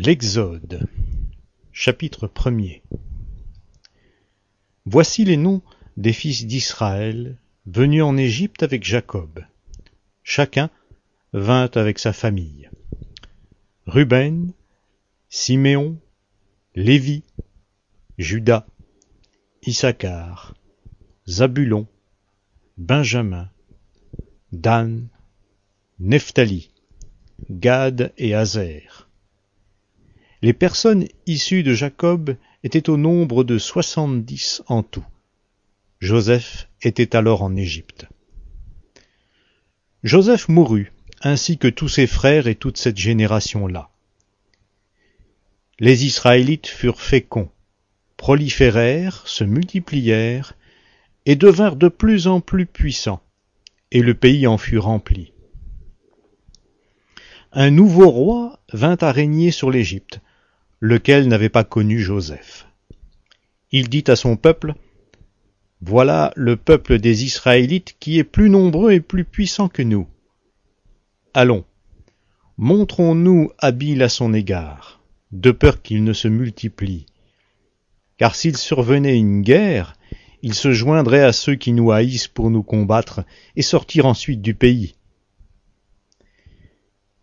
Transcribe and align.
L'Exode 0.00 0.86
Chapitre 1.72 2.28
1er 2.28 2.82
Voici 4.84 5.24
les 5.24 5.36
noms 5.36 5.60
des 5.96 6.12
fils 6.12 6.46
d'Israël 6.46 7.36
venus 7.66 8.04
en 8.04 8.16
Égypte 8.16 8.62
avec 8.62 8.84
Jacob. 8.84 9.44
Chacun 10.22 10.70
vint 11.32 11.68
avec 11.74 11.98
sa 11.98 12.12
famille. 12.12 12.70
Ruben, 13.86 14.52
Siméon, 15.30 15.98
Lévi, 16.76 17.24
Judas, 18.18 18.66
Issachar, 19.62 20.54
Zabulon, 21.26 21.88
Benjamin, 22.76 23.50
Dan, 24.52 25.08
Nephtali, 25.98 26.70
Gad 27.50 28.12
et 28.16 28.36
Azer. 28.36 29.07
Les 30.40 30.52
personnes 30.52 31.06
issues 31.26 31.64
de 31.64 31.74
Jacob 31.74 32.36
étaient 32.62 32.88
au 32.88 32.96
nombre 32.96 33.42
de 33.42 33.58
soixante-dix 33.58 34.62
en 34.68 34.84
tout. 34.84 35.04
Joseph 35.98 36.68
était 36.80 37.16
alors 37.16 37.42
en 37.42 37.56
Égypte. 37.56 38.06
Joseph 40.04 40.48
mourut, 40.48 40.92
ainsi 41.22 41.58
que 41.58 41.66
tous 41.66 41.88
ses 41.88 42.06
frères 42.06 42.46
et 42.46 42.54
toute 42.54 42.78
cette 42.78 42.98
génération-là. 42.98 43.90
Les 45.80 46.04
Israélites 46.04 46.68
furent 46.68 47.00
féconds, 47.00 47.50
proliférèrent, 48.16 49.26
se 49.26 49.42
multiplièrent, 49.42 50.54
et 51.26 51.34
devinrent 51.34 51.76
de 51.76 51.88
plus 51.88 52.28
en 52.28 52.40
plus 52.40 52.66
puissants, 52.66 53.22
et 53.90 54.02
le 54.02 54.14
pays 54.14 54.46
en 54.46 54.56
fut 54.56 54.78
rempli. 54.78 55.32
Un 57.52 57.70
nouveau 57.70 58.08
roi 58.08 58.60
vint 58.72 58.96
à 59.00 59.10
régner 59.10 59.50
sur 59.50 59.70
l'Égypte, 59.70 60.20
lequel 60.80 61.28
n'avait 61.28 61.48
pas 61.48 61.64
connu 61.64 62.00
Joseph. 62.00 62.66
Il 63.70 63.88
dit 63.88 64.04
à 64.06 64.16
son 64.16 64.36
peuple, 64.36 64.74
Voilà 65.80 66.32
le 66.36 66.56
peuple 66.56 66.98
des 66.98 67.24
Israélites 67.24 67.96
qui 68.00 68.18
est 68.18 68.24
plus 68.24 68.50
nombreux 68.50 68.92
et 68.92 69.00
plus 69.00 69.24
puissant 69.24 69.68
que 69.68 69.82
nous. 69.82 70.06
Allons, 71.34 71.64
montrons-nous 72.56 73.50
habiles 73.58 74.02
à 74.02 74.08
son 74.08 74.32
égard, 74.32 75.00
de 75.32 75.50
peur 75.50 75.82
qu'il 75.82 76.04
ne 76.04 76.12
se 76.12 76.28
multiplie. 76.28 77.06
Car 78.16 78.34
s'il 78.34 78.56
survenait 78.56 79.18
une 79.18 79.42
guerre, 79.42 79.94
il 80.42 80.54
se 80.54 80.72
joindrait 80.72 81.22
à 81.22 81.32
ceux 81.32 81.54
qui 81.54 81.72
nous 81.72 81.92
haïssent 81.92 82.28
pour 82.28 82.50
nous 82.50 82.62
combattre 82.62 83.24
et 83.56 83.62
sortir 83.62 84.06
ensuite 84.06 84.40
du 84.40 84.54
pays. 84.54 84.94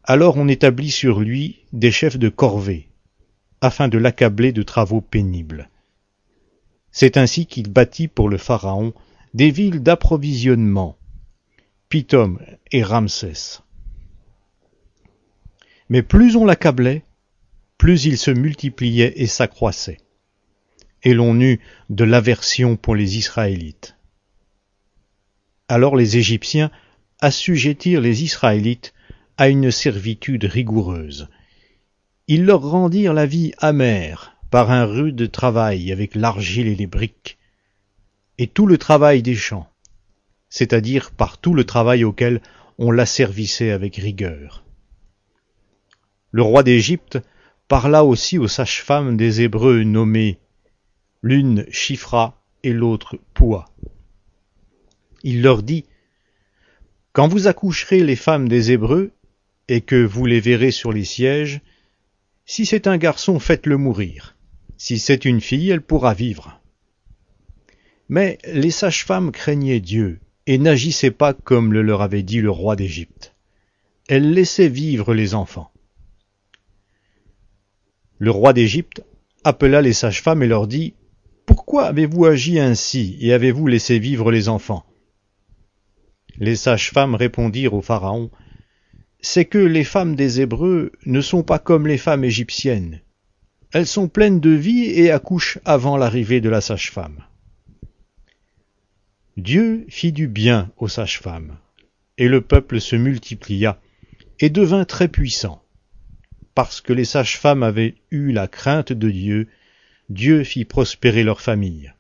Alors 0.03 0.37
on 0.37 0.47
établit 0.47 0.91
sur 0.91 1.19
lui 1.19 1.61
des 1.73 1.91
chefs 1.91 2.19
de 2.19 2.29
corvée, 2.29 2.89
afin 3.65 3.87
de 3.87 3.97
l'accabler 3.97 4.51
de 4.51 4.61
travaux 4.61 5.01
pénibles. 5.01 5.69
C'est 6.91 7.17
ainsi 7.17 7.47
qu'il 7.47 7.69
bâtit 7.69 8.07
pour 8.07 8.29
le 8.29 8.37
Pharaon 8.37 8.93
des 9.33 9.49
villes 9.49 9.81
d'approvisionnement, 9.81 10.97
Pithom 11.89 12.39
et 12.71 12.83
Ramsès. 12.83 13.61
Mais 15.89 16.03
plus 16.03 16.35
on 16.35 16.45
l'accablait, 16.45 17.03
plus 17.77 18.05
il 18.05 18.17
se 18.17 18.31
multipliait 18.31 19.13
et 19.17 19.27
s'accroissait. 19.27 19.97
Et 21.03 21.13
l'on 21.13 21.39
eut 21.39 21.59
de 21.89 22.03
l'aversion 22.03 22.77
pour 22.77 22.95
les 22.95 23.17
Israélites. 23.17 23.97
Alors 25.67 25.95
les 25.95 26.17
Égyptiens 26.17 26.71
assujettirent 27.19 28.01
les 28.01 28.23
Israélites 28.23 28.93
à 29.37 29.49
une 29.49 29.71
servitude 29.71 30.45
rigoureuse, 30.45 31.27
ils 32.27 32.45
leur 32.45 32.61
rendirent 32.61 33.13
la 33.13 33.25
vie 33.25 33.53
amère 33.59 34.35
par 34.49 34.71
un 34.71 34.85
rude 34.85 35.31
travail 35.31 35.91
avec 35.91 36.15
l'argile 36.15 36.67
et 36.67 36.75
les 36.75 36.87
briques, 36.87 37.37
et 38.37 38.47
tout 38.47 38.65
le 38.65 38.77
travail 38.77 39.21
des 39.21 39.35
champs, 39.35 39.69
c'est-à-dire 40.49 41.11
par 41.11 41.37
tout 41.37 41.53
le 41.53 41.63
travail 41.63 42.03
auquel 42.03 42.41
on 42.77 42.91
l'asservissait 42.91 43.71
avec 43.71 43.95
rigueur. 43.97 44.63
Le 46.31 46.41
roi 46.41 46.63
d'Égypte 46.63 47.19
parla 47.67 48.03
aussi 48.03 48.37
aux 48.37 48.47
sages-femmes 48.47 49.17
des 49.17 49.41
Hébreux 49.41 49.83
nommées 49.83 50.39
l'une 51.21 51.65
Chifra 51.71 52.41
et 52.63 52.73
l'autre 52.73 53.19
Poua. 53.33 53.65
Il 55.23 55.41
leur 55.41 55.63
dit 55.63 55.85
Quand 57.13 57.27
vous 57.27 57.47
accoucherez 57.47 58.03
les 58.03 58.15
femmes 58.15 58.47
des 58.47 58.71
Hébreux, 58.71 59.11
et 59.67 59.81
que 59.81 60.03
vous 60.03 60.25
les 60.25 60.39
verrez 60.39 60.71
sur 60.71 60.91
les 60.91 61.05
sièges, 61.05 61.61
si 62.45 62.65
c'est 62.65 62.87
un 62.87 62.97
garçon, 62.97 63.39
faites-le 63.39 63.77
mourir. 63.77 64.35
Si 64.77 64.99
c'est 64.99 65.25
une 65.25 65.41
fille, 65.41 65.69
elle 65.69 65.81
pourra 65.81 66.13
vivre. 66.13 66.61
Mais 68.07 68.37
les 68.45 68.71
sages-femmes 68.71 69.31
craignaient 69.31 69.79
Dieu 69.79 70.19
et 70.45 70.59
n'agissaient 70.59 71.11
pas 71.11 71.33
comme 71.33 71.73
le 71.73 71.81
leur 71.81 72.03
avait 72.03 72.23
dit 72.23 72.41
le 72.41 72.51
roi 72.51 72.75
d'Égypte. 72.75 73.33
Elles 74.07 74.31
laissaient 74.31 74.69
vivre 74.69 75.15
les 75.15 75.33
enfants. 75.33 75.71
Le 78.19 78.29
roi 78.29 78.53
d'Égypte 78.53 79.03
appela 79.43 79.81
les 79.81 79.93
sages-femmes 79.93 80.43
et 80.43 80.47
leur 80.47 80.67
dit 80.67 80.93
Pourquoi 81.47 81.85
avez-vous 81.85 82.25
agi 82.25 82.59
ainsi 82.59 83.17
et 83.21 83.33
avez-vous 83.33 83.65
laissé 83.65 83.97
vivre 83.97 84.31
les 84.31 84.49
enfants? 84.49 84.85
Les 86.37 86.55
sages-femmes 86.55 87.15
répondirent 87.15 87.73
au 87.73 87.81
Pharaon 87.81 88.29
c'est 89.25 89.45
que 89.45 89.57
les 89.57 89.83
femmes 89.83 90.15
des 90.15 90.39
Hébreux 90.39 90.91
ne 91.07 91.19
sont 91.19 91.41
pas 91.41 91.57
comme 91.57 91.87
les 91.87 91.97
femmes 91.97 92.23
égyptiennes. 92.23 93.01
Elles 93.73 93.87
sont 93.87 94.07
pleines 94.07 94.39
de 94.39 94.51
vie 94.51 94.83
et 94.83 95.09
accouchent 95.09 95.57
avant 95.65 95.97
l'arrivée 95.97 96.41
de 96.41 96.49
la 96.49 96.61
sage-femme. 96.61 97.23
Dieu 99.35 99.83
fit 99.89 100.11
du 100.11 100.27
bien 100.27 100.71
aux 100.77 100.87
sages-femmes, 100.87 101.57
et 102.19 102.27
le 102.27 102.41
peuple 102.41 102.79
se 102.79 102.95
multiplia 102.95 103.81
et 104.39 104.51
devint 104.51 104.85
très 104.85 105.07
puissant. 105.07 105.63
Parce 106.53 106.79
que 106.79 106.93
les 106.93 107.03
sages-femmes 107.03 107.63
avaient 107.63 107.95
eu 108.11 108.31
la 108.31 108.47
crainte 108.47 108.93
de 108.93 109.09
Dieu, 109.09 109.47
Dieu 110.09 110.43
fit 110.43 110.65
prospérer 110.65 111.23
leur 111.23 111.41
famille. 111.41 111.91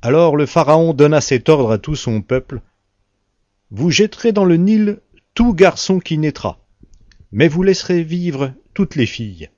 Alors 0.00 0.36
le 0.36 0.46
Pharaon 0.46 0.94
donna 0.94 1.20
cet 1.20 1.48
ordre 1.48 1.72
à 1.72 1.78
tout 1.78 1.96
son 1.96 2.22
peuple. 2.22 2.60
Vous 3.72 3.90
jetterez 3.90 4.30
dans 4.30 4.44
le 4.44 4.56
Nil 4.56 5.00
tout 5.40 5.54
garçon 5.54 6.00
qui 6.00 6.18
naîtra, 6.18 6.60
mais 7.32 7.48
vous 7.48 7.62
laisserez 7.62 8.02
vivre 8.02 8.52
toutes 8.74 8.94
les 8.94 9.06
filles. 9.06 9.48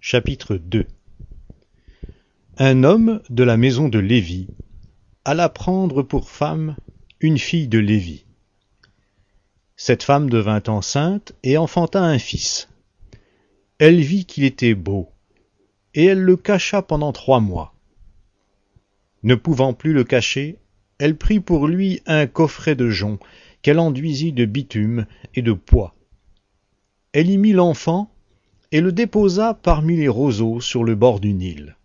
Chapitre 0.00 0.56
2 0.56 0.86
Un 2.58 2.84
homme 2.84 3.22
de 3.30 3.42
la 3.42 3.56
maison 3.56 3.88
de 3.88 3.98
Lévi 3.98 4.48
alla 5.24 5.48
prendre 5.48 6.02
pour 6.02 6.28
femme 6.28 6.76
une 7.20 7.38
fille 7.38 7.68
de 7.68 7.78
Lévi. 7.78 8.26
Cette 9.76 10.02
femme 10.02 10.28
devint 10.28 10.62
enceinte 10.66 11.32
et 11.42 11.56
enfanta 11.56 12.02
un 12.02 12.18
fils. 12.18 12.68
Elle 13.78 14.02
vit 14.02 14.26
qu'il 14.26 14.44
était 14.44 14.74
beau, 14.74 15.08
et 15.94 16.04
elle 16.04 16.20
le 16.20 16.36
cacha 16.36 16.82
pendant 16.82 17.12
trois 17.12 17.40
mois. 17.40 17.71
Ne 19.22 19.34
pouvant 19.34 19.72
plus 19.72 19.92
le 19.92 20.04
cacher, 20.04 20.58
elle 20.98 21.16
prit 21.16 21.40
pour 21.40 21.68
lui 21.68 22.00
un 22.06 22.26
coffret 22.26 22.74
de 22.74 22.90
jonc 22.90 23.18
qu'elle 23.62 23.78
enduisit 23.78 24.32
de 24.32 24.44
bitume 24.44 25.06
et 25.34 25.42
de 25.42 25.52
pois. 25.52 25.94
Elle 27.12 27.30
y 27.30 27.38
mit 27.38 27.52
l'enfant 27.52 28.12
et 28.72 28.80
le 28.80 28.92
déposa 28.92 29.54
parmi 29.54 29.96
les 29.96 30.08
roseaux 30.08 30.60
sur 30.60 30.82
le 30.82 30.94
bord 30.94 31.20
du 31.20 31.32
Nil. 31.34 31.76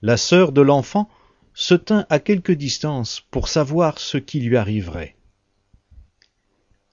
La 0.00 0.16
sœur 0.16 0.52
de 0.52 0.60
l'enfant 0.60 1.08
se 1.54 1.74
tint 1.74 2.06
à 2.08 2.18
quelque 2.18 2.52
distance 2.52 3.20
pour 3.30 3.48
savoir 3.48 3.98
ce 3.98 4.18
qui 4.18 4.40
lui 4.40 4.56
arriverait. 4.56 5.16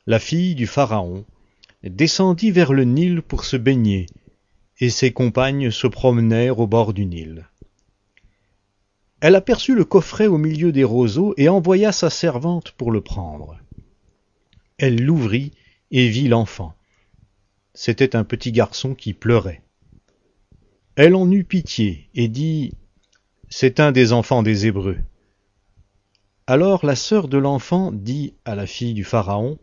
La 0.05 0.19
fille 0.19 0.55
du 0.55 0.67
Pharaon 0.67 1.25
descendit 1.83 2.51
vers 2.51 2.73
le 2.73 2.83
Nil 2.83 3.21
pour 3.21 3.45
se 3.45 3.55
baigner, 3.55 4.07
et 4.79 4.89
ses 4.89 5.11
compagnes 5.11 5.71
se 5.71 5.87
promenèrent 5.87 6.59
au 6.59 6.67
bord 6.67 6.93
du 6.93 7.05
Nil. 7.05 7.48
Elle 9.21 9.35
aperçut 9.35 9.75
le 9.75 9.83
coffret 9.83 10.27
au 10.27 10.37
milieu 10.37 10.71
des 10.71 10.83
roseaux 10.83 11.33
et 11.37 11.49
envoya 11.49 11.91
sa 11.91 12.09
servante 12.09 12.71
pour 12.71 12.91
le 12.91 13.01
prendre. 13.01 13.59
Elle 14.77 15.03
l'ouvrit 15.03 15.51
et 15.91 16.07
vit 16.07 16.29
l'enfant. 16.29 16.73
C'était 17.73 18.15
un 18.15 18.23
petit 18.23 18.51
garçon 18.51 18.95
qui 18.95 19.13
pleurait. 19.13 19.61
Elle 20.95 21.15
en 21.15 21.29
eut 21.31 21.43
pitié 21.43 22.09
et 22.15 22.27
dit 22.29 22.73
C'est 23.49 23.79
un 23.79 23.91
des 23.91 24.13
enfants 24.13 24.43
des 24.43 24.67
Hébreux. 24.67 24.97
Alors 26.47 26.85
la 26.85 26.95
sœur 26.95 27.27
de 27.27 27.37
l'enfant 27.37 27.91
dit 27.91 28.33
à 28.45 28.55
la 28.55 28.65
fille 28.65 28.93
du 28.93 29.03
Pharaon 29.03 29.59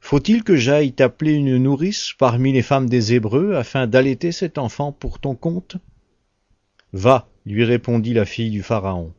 Faut-il 0.00 0.42
que 0.42 0.56
j'aille 0.56 0.92
t'appeler 0.92 1.34
une 1.34 1.58
nourrice 1.58 2.14
parmi 2.18 2.52
les 2.52 2.62
femmes 2.62 2.88
des 2.88 3.12
Hébreux 3.12 3.54
afin 3.54 3.86
d'allaiter 3.86 4.32
cet 4.32 4.58
enfant 4.58 4.90
pour 4.90 5.18
ton 5.18 5.34
compte 5.34 5.76
Va, 6.92 7.28
lui 7.48 7.64
répondit 7.64 8.12
la 8.12 8.26
fille 8.26 8.50
du 8.50 8.62
Pharaon. 8.62 9.14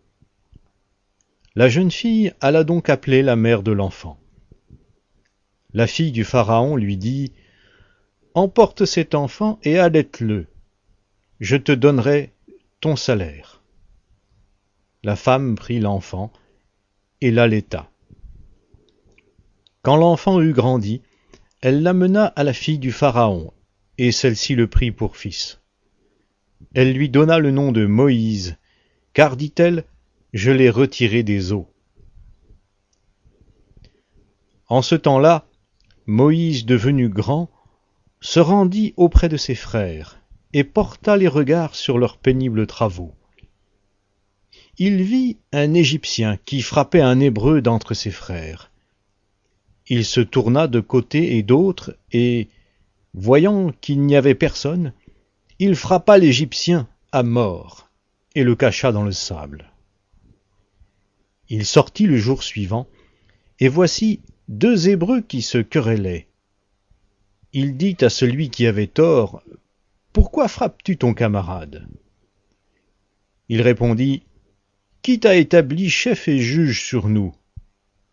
La 1.55 1.67
jeune 1.67 1.89
fille 1.89 2.31
alla 2.41 2.63
donc 2.63 2.87
appeler 2.89 3.23
la 3.23 3.35
mère 3.35 3.63
de 3.63 3.71
l'enfant. 3.71 4.19
La 5.73 5.87
fille 5.87 6.11
du 6.11 6.23
Pharaon 6.23 6.75
lui 6.75 6.95
dit 6.95 7.33
Emporte 8.35 8.85
cet 8.85 9.15
enfant 9.15 9.59
et 9.63 9.79
allaite-le. 9.79 10.45
Je 11.39 11.55
te 11.57 11.71
donnerai 11.71 12.31
ton 12.81 12.95
salaire. 12.95 13.63
La 15.03 15.15
femme 15.15 15.55
prit 15.55 15.79
l'enfant 15.79 16.31
et 17.21 17.31
l'allaita. 17.31 17.89
Quand 19.81 19.95
l'enfant 19.95 20.39
eut 20.39 20.53
grandi, 20.53 21.01
elle 21.61 21.81
l'amena 21.81 22.27
à 22.27 22.43
la 22.43 22.53
fille 22.53 22.79
du 22.79 22.91
Pharaon, 22.91 23.51
et 23.97 24.11
celle-ci 24.11 24.53
le 24.53 24.67
prit 24.67 24.91
pour 24.91 25.17
fils. 25.17 25.59
Elle 26.73 26.93
lui 26.93 27.09
donna 27.09 27.39
le 27.39 27.51
nom 27.51 27.71
de 27.71 27.85
Moïse, 27.85 28.57
car, 29.13 29.35
dit-elle, 29.37 29.85
je 30.33 30.51
l'ai 30.51 30.69
retiré 30.69 31.23
des 31.23 31.51
eaux. 31.51 31.67
En 34.67 34.81
ce 34.81 34.95
temps-là, 34.95 35.47
Moïse, 36.05 36.65
devenu 36.65 37.09
grand, 37.09 37.49
se 38.21 38.39
rendit 38.39 38.93
auprès 38.97 39.29
de 39.29 39.37
ses 39.37 39.55
frères, 39.55 40.19
et 40.53 40.63
porta 40.63 41.17
les 41.17 41.27
regards 41.27 41.75
sur 41.75 41.97
leurs 41.97 42.17
pénibles 42.17 42.67
travaux. 42.67 43.13
Il 44.77 45.01
vit 45.01 45.37
un 45.51 45.73
Égyptien 45.73 46.37
qui 46.45 46.61
frappait 46.61 47.01
un 47.01 47.19
Hébreu 47.19 47.61
d'entre 47.61 47.93
ses 47.93 48.11
frères. 48.11 48.71
Il 49.87 50.05
se 50.05 50.21
tourna 50.21 50.67
de 50.67 50.79
côté 50.79 51.37
et 51.37 51.43
d'autre, 51.43 51.95
et, 52.11 52.47
voyant 53.13 53.71
qu'il 53.81 54.01
n'y 54.01 54.15
avait 54.15 54.35
personne, 54.35 54.93
il 55.61 55.75
frappa 55.75 56.17
l'Égyptien 56.17 56.87
à 57.11 57.21
mort, 57.21 57.89
et 58.33 58.45
le 58.45 58.55
cacha 58.55 58.93
dans 58.93 59.03
le 59.03 59.11
sable. 59.11 59.73
Il 61.49 61.65
sortit 61.65 62.05
le 62.05 62.15
jour 62.15 62.43
suivant, 62.43 62.87
et 63.59 63.67
voici 63.67 64.21
deux 64.47 64.87
Hébreux 64.87 65.19
qui 65.19 65.41
se 65.41 65.57
querellaient. 65.57 66.27
Il 67.51 67.75
dit 67.75 67.97
à 67.99 68.09
celui 68.09 68.49
qui 68.49 68.67
avait 68.67 68.87
tort, 68.87 69.43
Pourquoi 70.13 70.47
frappes-tu 70.47 70.95
ton 70.95 71.13
camarade? 71.13 71.85
Il 73.49 73.61
répondit, 73.61 74.23
Qui 75.01 75.19
t'a 75.19 75.35
établi 75.35 75.89
chef 75.89 76.29
et 76.29 76.39
juge 76.39 76.85
sur 76.85 77.09
nous? 77.09 77.35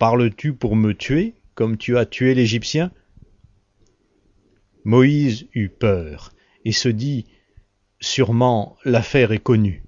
Parles-tu 0.00 0.52
pour 0.52 0.74
me 0.74 0.94
tuer, 0.94 1.34
comme 1.54 1.76
tu 1.76 1.96
as 1.96 2.06
tué 2.06 2.34
l'Égyptien? 2.34 2.90
Moïse 4.82 5.46
eut 5.54 5.68
peur, 5.68 6.32
et 6.64 6.72
se 6.72 6.88
dit, 6.88 7.26
Sûrement 8.00 8.76
l'affaire 8.84 9.32
est 9.32 9.38
connue. 9.38 9.82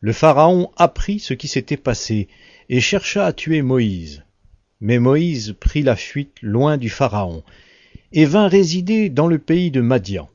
Le 0.00 0.12
Pharaon 0.12 0.70
apprit 0.76 1.18
ce 1.18 1.34
qui 1.34 1.48
s'était 1.48 1.76
passé, 1.76 2.28
et 2.68 2.80
chercha 2.80 3.26
à 3.26 3.32
tuer 3.32 3.62
Moïse. 3.62 4.22
Mais 4.80 4.98
Moïse 4.98 5.56
prit 5.58 5.82
la 5.82 5.96
fuite 5.96 6.36
loin 6.40 6.76
du 6.76 6.88
Pharaon, 6.88 7.42
et 8.12 8.24
vint 8.24 8.46
résider 8.46 9.08
dans 9.08 9.26
le 9.26 9.38
pays 9.38 9.70
de 9.70 9.80
Madian. 9.80 10.30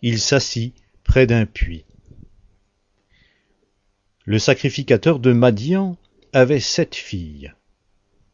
Il 0.00 0.18
s'assit 0.18 0.74
près 1.04 1.26
d'un 1.26 1.44
puits. 1.44 1.84
Le 4.24 4.38
sacrificateur 4.38 5.18
de 5.18 5.32
Madian 5.32 5.98
avait 6.32 6.60
sept 6.60 6.94
filles. 6.94 7.52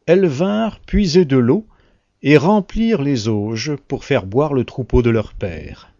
Elles 0.05 0.27
vinrent 0.27 0.79
puiser 0.79 1.25
de 1.25 1.37
l'eau 1.37 1.67
et 2.21 2.37
remplir 2.37 3.01
les 3.01 3.27
auges 3.27 3.75
pour 3.75 4.05
faire 4.05 4.25
boire 4.25 4.53
le 4.53 4.63
troupeau 4.63 5.01
de 5.01 5.09
leur 5.09 5.33
père. 5.33 5.91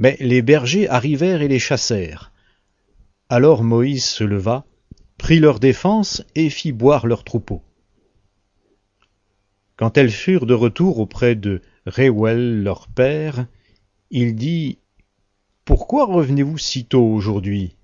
Mais 0.00 0.16
les 0.18 0.40
bergers 0.40 0.88
arrivèrent 0.88 1.42
et 1.42 1.48
les 1.48 1.58
chassèrent. 1.58 2.32
Alors 3.28 3.62
Moïse 3.62 4.06
se 4.06 4.24
leva, 4.24 4.64
prit 5.18 5.40
leur 5.40 5.60
défense 5.60 6.24
et 6.34 6.48
fit 6.48 6.72
boire 6.72 7.06
leur 7.06 7.22
troupeau. 7.22 7.62
Quand 9.76 9.98
elles 9.98 10.10
furent 10.10 10.46
de 10.46 10.54
retour 10.54 11.00
auprès 11.00 11.34
de 11.34 11.60
Reuel 11.84 12.62
leur 12.62 12.88
père, 12.88 13.46
il 14.10 14.36
dit 14.36 14.78
Pourquoi 15.66 16.06
revenez-vous 16.06 16.56
si 16.56 16.86
tôt 16.86 17.04
aujourd'hui? 17.04 17.76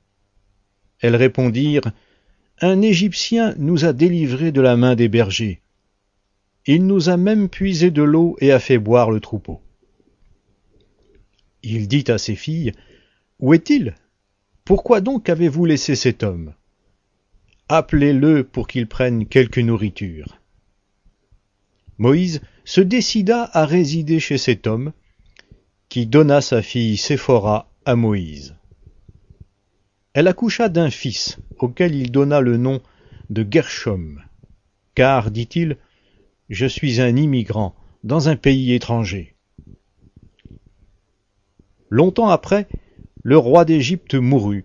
Elles 1.00 1.16
répondirent 1.16 1.92
Un 2.62 2.80
Égyptien 2.80 3.54
nous 3.58 3.84
a 3.84 3.92
délivrés 3.92 4.52
de 4.52 4.62
la 4.62 4.78
main 4.78 4.94
des 4.94 5.08
bergers. 5.08 5.60
Il 6.64 6.86
nous 6.86 7.10
a 7.10 7.18
même 7.18 7.50
puisé 7.50 7.90
de 7.90 8.02
l'eau 8.02 8.38
et 8.40 8.52
a 8.52 8.58
fait 8.58 8.78
boire 8.78 9.10
le 9.10 9.20
troupeau. 9.20 9.60
Il 11.62 11.88
dit 11.88 12.04
à 12.08 12.18
ses 12.18 12.36
filles 12.36 12.72
Où 13.38 13.54
est-il? 13.54 13.94
Pourquoi 14.64 15.00
donc 15.00 15.28
avez-vous 15.28 15.64
laissé 15.64 15.94
cet 15.94 16.22
homme? 16.22 16.54
Appelez-le 17.68 18.44
pour 18.44 18.68
qu'il 18.68 18.86
prenne 18.86 19.26
quelque 19.26 19.60
nourriture. 19.60 20.38
Moïse 21.98 22.40
se 22.64 22.80
décida 22.80 23.48
à 23.52 23.64
résider 23.64 24.20
chez 24.20 24.38
cet 24.38 24.66
homme, 24.66 24.92
qui 25.88 26.06
donna 26.06 26.40
sa 26.40 26.62
fille 26.62 26.96
Séphora 26.96 27.70
à 27.84 27.96
Moïse. 27.96 28.56
Elle 30.12 30.28
accoucha 30.28 30.68
d'un 30.68 30.90
fils, 30.90 31.38
auquel 31.58 31.94
il 31.94 32.10
donna 32.10 32.40
le 32.40 32.56
nom 32.56 32.80
de 33.30 33.46
Gershom, 33.48 34.20
car, 34.94 35.30
dit-il, 35.30 35.76
je 36.48 36.66
suis 36.66 37.00
un 37.00 37.14
immigrant 37.16 37.74
dans 38.02 38.28
un 38.28 38.36
pays 38.36 38.72
étranger. 38.72 39.35
Longtemps 41.90 42.28
après, 42.28 42.66
le 43.22 43.38
roi 43.38 43.64
d'Égypte 43.64 44.14
mourut, 44.14 44.64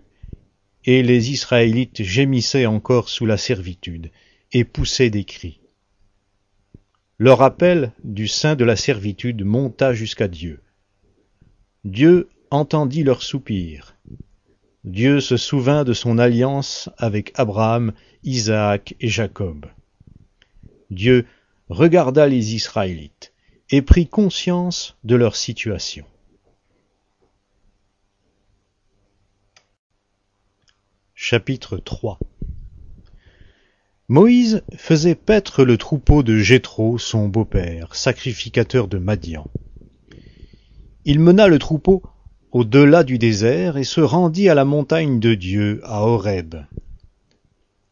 et 0.84 1.02
les 1.02 1.30
Israélites 1.30 2.02
gémissaient 2.02 2.66
encore 2.66 3.08
sous 3.08 3.26
la 3.26 3.36
servitude, 3.36 4.10
et 4.52 4.64
poussaient 4.64 5.10
des 5.10 5.24
cris. 5.24 5.60
Leur 7.18 7.42
appel 7.42 7.92
du 8.02 8.26
sein 8.26 8.56
de 8.56 8.64
la 8.64 8.76
servitude 8.76 9.44
monta 9.44 9.94
jusqu'à 9.94 10.28
Dieu. 10.28 10.60
Dieu 11.84 12.28
entendit 12.50 13.04
leurs 13.04 13.22
soupirs. 13.22 13.96
Dieu 14.84 15.20
se 15.20 15.36
souvint 15.36 15.84
de 15.84 15.92
son 15.92 16.18
alliance 16.18 16.90
avec 16.98 17.30
Abraham, 17.36 17.92
Isaac 18.24 18.96
et 19.00 19.08
Jacob. 19.08 19.66
Dieu 20.90 21.26
regarda 21.68 22.26
les 22.26 22.54
Israélites 22.54 23.32
et 23.70 23.82
prit 23.82 24.08
conscience 24.08 24.96
de 25.04 25.14
leur 25.14 25.36
situation. 25.36 26.04
Chapitre 31.24 31.76
3 31.76 32.18
Moïse 34.08 34.64
faisait 34.76 35.14
paître 35.14 35.64
le 35.64 35.78
troupeau 35.78 36.24
de 36.24 36.36
Jéthro, 36.38 36.98
son 36.98 37.28
beau-père, 37.28 37.94
sacrificateur 37.94 38.88
de 38.88 38.98
Madian. 38.98 39.46
Il 41.04 41.20
mena 41.20 41.46
le 41.46 41.60
troupeau 41.60 42.02
au-delà 42.50 43.04
du 43.04 43.18
désert 43.18 43.76
et 43.76 43.84
se 43.84 44.00
rendit 44.00 44.48
à 44.48 44.56
la 44.56 44.64
montagne 44.64 45.20
de 45.20 45.34
Dieu, 45.34 45.80
à 45.84 46.02
Horeb. 46.02 46.56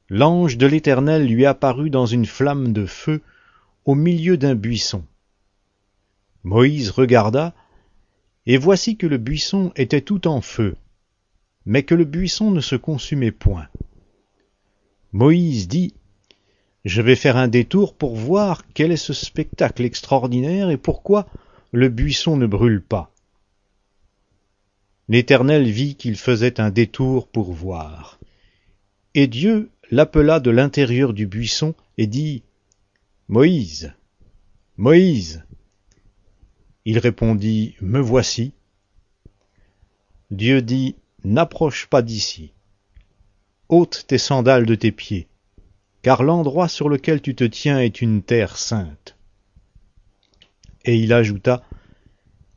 L'ange 0.08 0.58
de 0.58 0.66
l'Éternel 0.66 1.28
lui 1.28 1.46
apparut 1.46 1.90
dans 1.90 2.06
une 2.06 2.26
flamme 2.26 2.72
de 2.72 2.84
feu 2.84 3.22
au 3.84 3.94
milieu 3.94 4.38
d'un 4.38 4.56
buisson. 4.56 5.04
Moïse 6.42 6.90
regarda, 6.90 7.54
et 8.46 8.56
voici 8.56 8.96
que 8.96 9.06
le 9.06 9.18
buisson 9.18 9.70
était 9.76 10.00
tout 10.00 10.26
en 10.26 10.40
feu, 10.40 10.74
mais 11.70 11.84
que 11.84 11.94
le 11.94 12.04
buisson 12.04 12.50
ne 12.50 12.60
se 12.60 12.74
consumait 12.74 13.30
point. 13.30 13.68
Moïse 15.12 15.68
dit 15.68 15.94
Je 16.84 17.00
vais 17.00 17.14
faire 17.14 17.36
un 17.36 17.46
détour 17.46 17.94
pour 17.94 18.16
voir 18.16 18.64
quel 18.74 18.90
est 18.90 18.96
ce 18.96 19.12
spectacle 19.12 19.84
extraordinaire 19.84 20.70
et 20.70 20.76
pourquoi 20.76 21.28
le 21.70 21.88
buisson 21.88 22.36
ne 22.36 22.48
brûle 22.48 22.82
pas. 22.82 23.12
L'Éternel 25.06 25.70
vit 25.70 25.94
qu'il 25.94 26.16
faisait 26.16 26.60
un 26.60 26.70
détour 26.70 27.28
pour 27.28 27.52
voir. 27.52 28.18
Et 29.14 29.28
Dieu 29.28 29.70
l'appela 29.92 30.40
de 30.40 30.50
l'intérieur 30.50 31.12
du 31.12 31.28
buisson 31.28 31.76
et 31.98 32.08
dit 32.08 32.42
Moïse, 33.28 33.92
Moïse. 34.76 35.44
Il 36.84 36.98
répondit 36.98 37.76
Me 37.80 38.00
voici. 38.00 38.54
Dieu 40.32 40.62
dit 40.62 40.96
N'approche 41.24 41.86
pas 41.86 42.00
d'ici. 42.02 42.52
ôte 43.68 44.04
tes 44.08 44.18
sandales 44.18 44.66
de 44.66 44.74
tes 44.74 44.90
pieds, 44.90 45.28
car 46.02 46.22
l'endroit 46.22 46.68
sur 46.68 46.88
lequel 46.88 47.20
tu 47.20 47.34
te 47.34 47.44
tiens 47.44 47.78
est 47.78 48.00
une 48.00 48.22
terre 48.22 48.56
sainte. 48.56 49.16
Et 50.84 50.96
il 50.96 51.12
ajouta, 51.12 51.62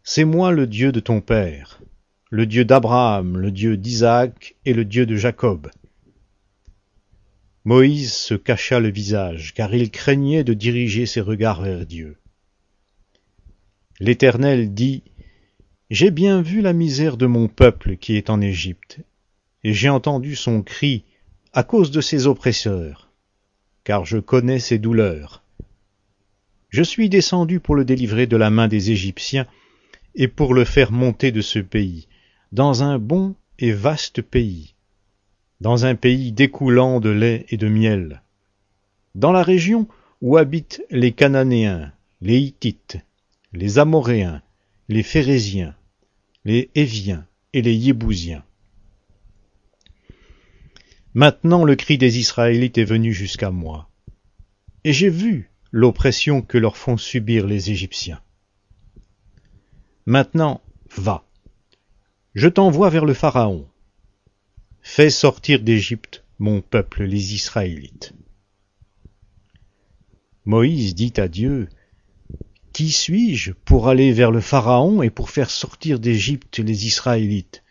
C'est 0.04 0.24
moi 0.24 0.52
le 0.52 0.66
Dieu 0.66 0.92
de 0.92 1.02
ton 1.02 1.20
père, 1.20 1.82
le 2.30 2.46
Dieu 2.46 2.64
d'Abraham, 2.64 3.38
le 3.38 3.52
Dieu 3.52 3.76
d'Isaac 3.76 4.56
et 4.66 4.74
le 4.74 4.86
Dieu 4.86 5.06
de 5.06 5.18
Jacob. 5.18 5.70
Moïse 7.66 8.14
se 8.14 8.34
cacha 8.34 8.80
le 8.80 8.90
visage, 8.90 9.54
car 9.54 9.74
il 9.74 9.92
craignait 9.92 10.44
de 10.44 10.54
diriger 10.54 11.06
ses 11.06 11.22
regards 11.22 11.62
vers 11.62 11.86
Dieu. 11.86 12.18
L'Éternel 14.00 14.74
dit, 14.74 15.04
j'ai 15.94 16.10
bien 16.10 16.42
vu 16.42 16.62
la 16.62 16.74
misère 16.74 17.18
de 17.18 17.28
mon 17.28 17.48
peuple 17.48 17.98
qui 17.98 18.16
est 18.16 18.32
en 18.32 18.42
Égypte, 18.42 19.02
et 19.64 19.74
j'ai 19.74 19.90
entendu 19.90 20.36
son 20.36 20.64
cri 20.64 21.04
à 21.54 21.62
cause 21.62 21.92
de 21.92 22.02
ses 22.02 22.26
oppresseurs, 22.26 23.12
car 23.84 24.04
je 24.04 24.18
connais 24.18 24.58
ses 24.58 24.80
douleurs. 24.80 25.44
Je 26.70 26.82
suis 26.82 27.10
descendu 27.10 27.60
pour 27.60 27.76
le 27.76 27.86
délivrer 27.86 28.26
de 28.26 28.36
la 28.36 28.50
main 28.50 28.68
des 28.68 28.90
Égyptiens, 28.90 29.46
et 30.16 30.28
pour 30.28 30.56
le 30.56 30.66
faire 30.66 30.92
monter 30.92 31.32
de 31.32 31.42
ce 31.42 31.60
pays, 31.60 32.08
dans 32.52 32.82
un 32.82 32.98
bon 32.98 33.36
et 33.60 33.72
vaste 33.72 34.24
pays, 34.24 34.74
dans 35.62 35.86
un 35.86 35.94
pays 35.94 36.32
découlant 36.32 37.02
de 37.02 37.12
lait 37.12 37.46
et 37.50 37.58
de 37.58 37.68
miel, 37.68 38.24
dans 39.14 39.32
la 39.32 39.44
région 39.44 39.88
où 40.24 40.38
habitent 40.38 40.82
les 40.90 41.12
Cananéens, 41.12 41.92
les 42.20 42.40
Hittites, 42.40 42.98
les 43.52 43.78
Amoréens, 43.78 44.42
les 44.90 45.04
Phérésiens, 45.04 45.76
les 46.46 46.70
Éviens 46.76 47.28
et 47.54 47.62
les 47.62 47.76
Yébousiens. 47.76 48.44
Maintenant 51.14 51.64
le 51.64 51.76
cri 51.76 51.98
des 51.98 52.18
Israélites 52.20 52.78
est 52.78 52.84
venu 52.84 53.14
jusqu'à 53.14 53.52
moi, 53.52 53.90
et 54.84 54.94
j'ai 54.94 55.10
vu 55.10 55.52
l'oppression 55.72 56.42
que 56.42 56.58
leur 56.58 56.78
font 56.78 56.98
subir 56.98 57.48
les 57.48 57.72
Égyptiens. 57.72 58.22
Maintenant, 60.06 60.62
va. 60.98 61.26
Je 62.36 62.48
t'envoie 62.48 62.90
vers 62.90 63.06
le 63.06 63.14
Pharaon. 63.14 63.68
Fais 64.82 65.10
sortir 65.10 65.62
d'Égypte 65.62 66.24
mon 66.40 66.62
peuple, 66.62 67.04
les 67.04 67.34
Israélites. 67.34 68.14
Moïse 70.46 70.94
dit 70.94 71.14
à 71.18 71.28
Dieu, 71.30 71.70
Qui 72.74 72.92
suis-je 72.92 73.52
pour 73.52 73.88
aller 73.88 74.12
vers 74.12 74.32
le 74.32 74.42
Pharaon 74.42 75.04
et 75.04 75.12
pour 75.12 75.30
faire 75.30 75.52
sortir 75.52 76.00
d'Égypte 76.00 76.58
les 76.58 76.88
Israélites? 76.88 77.64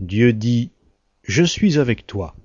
Dieu 0.00 0.34
dit, 0.34 0.70
Je 1.22 1.42
suis 1.42 1.78
avec 1.78 2.06
toi. 2.06 2.36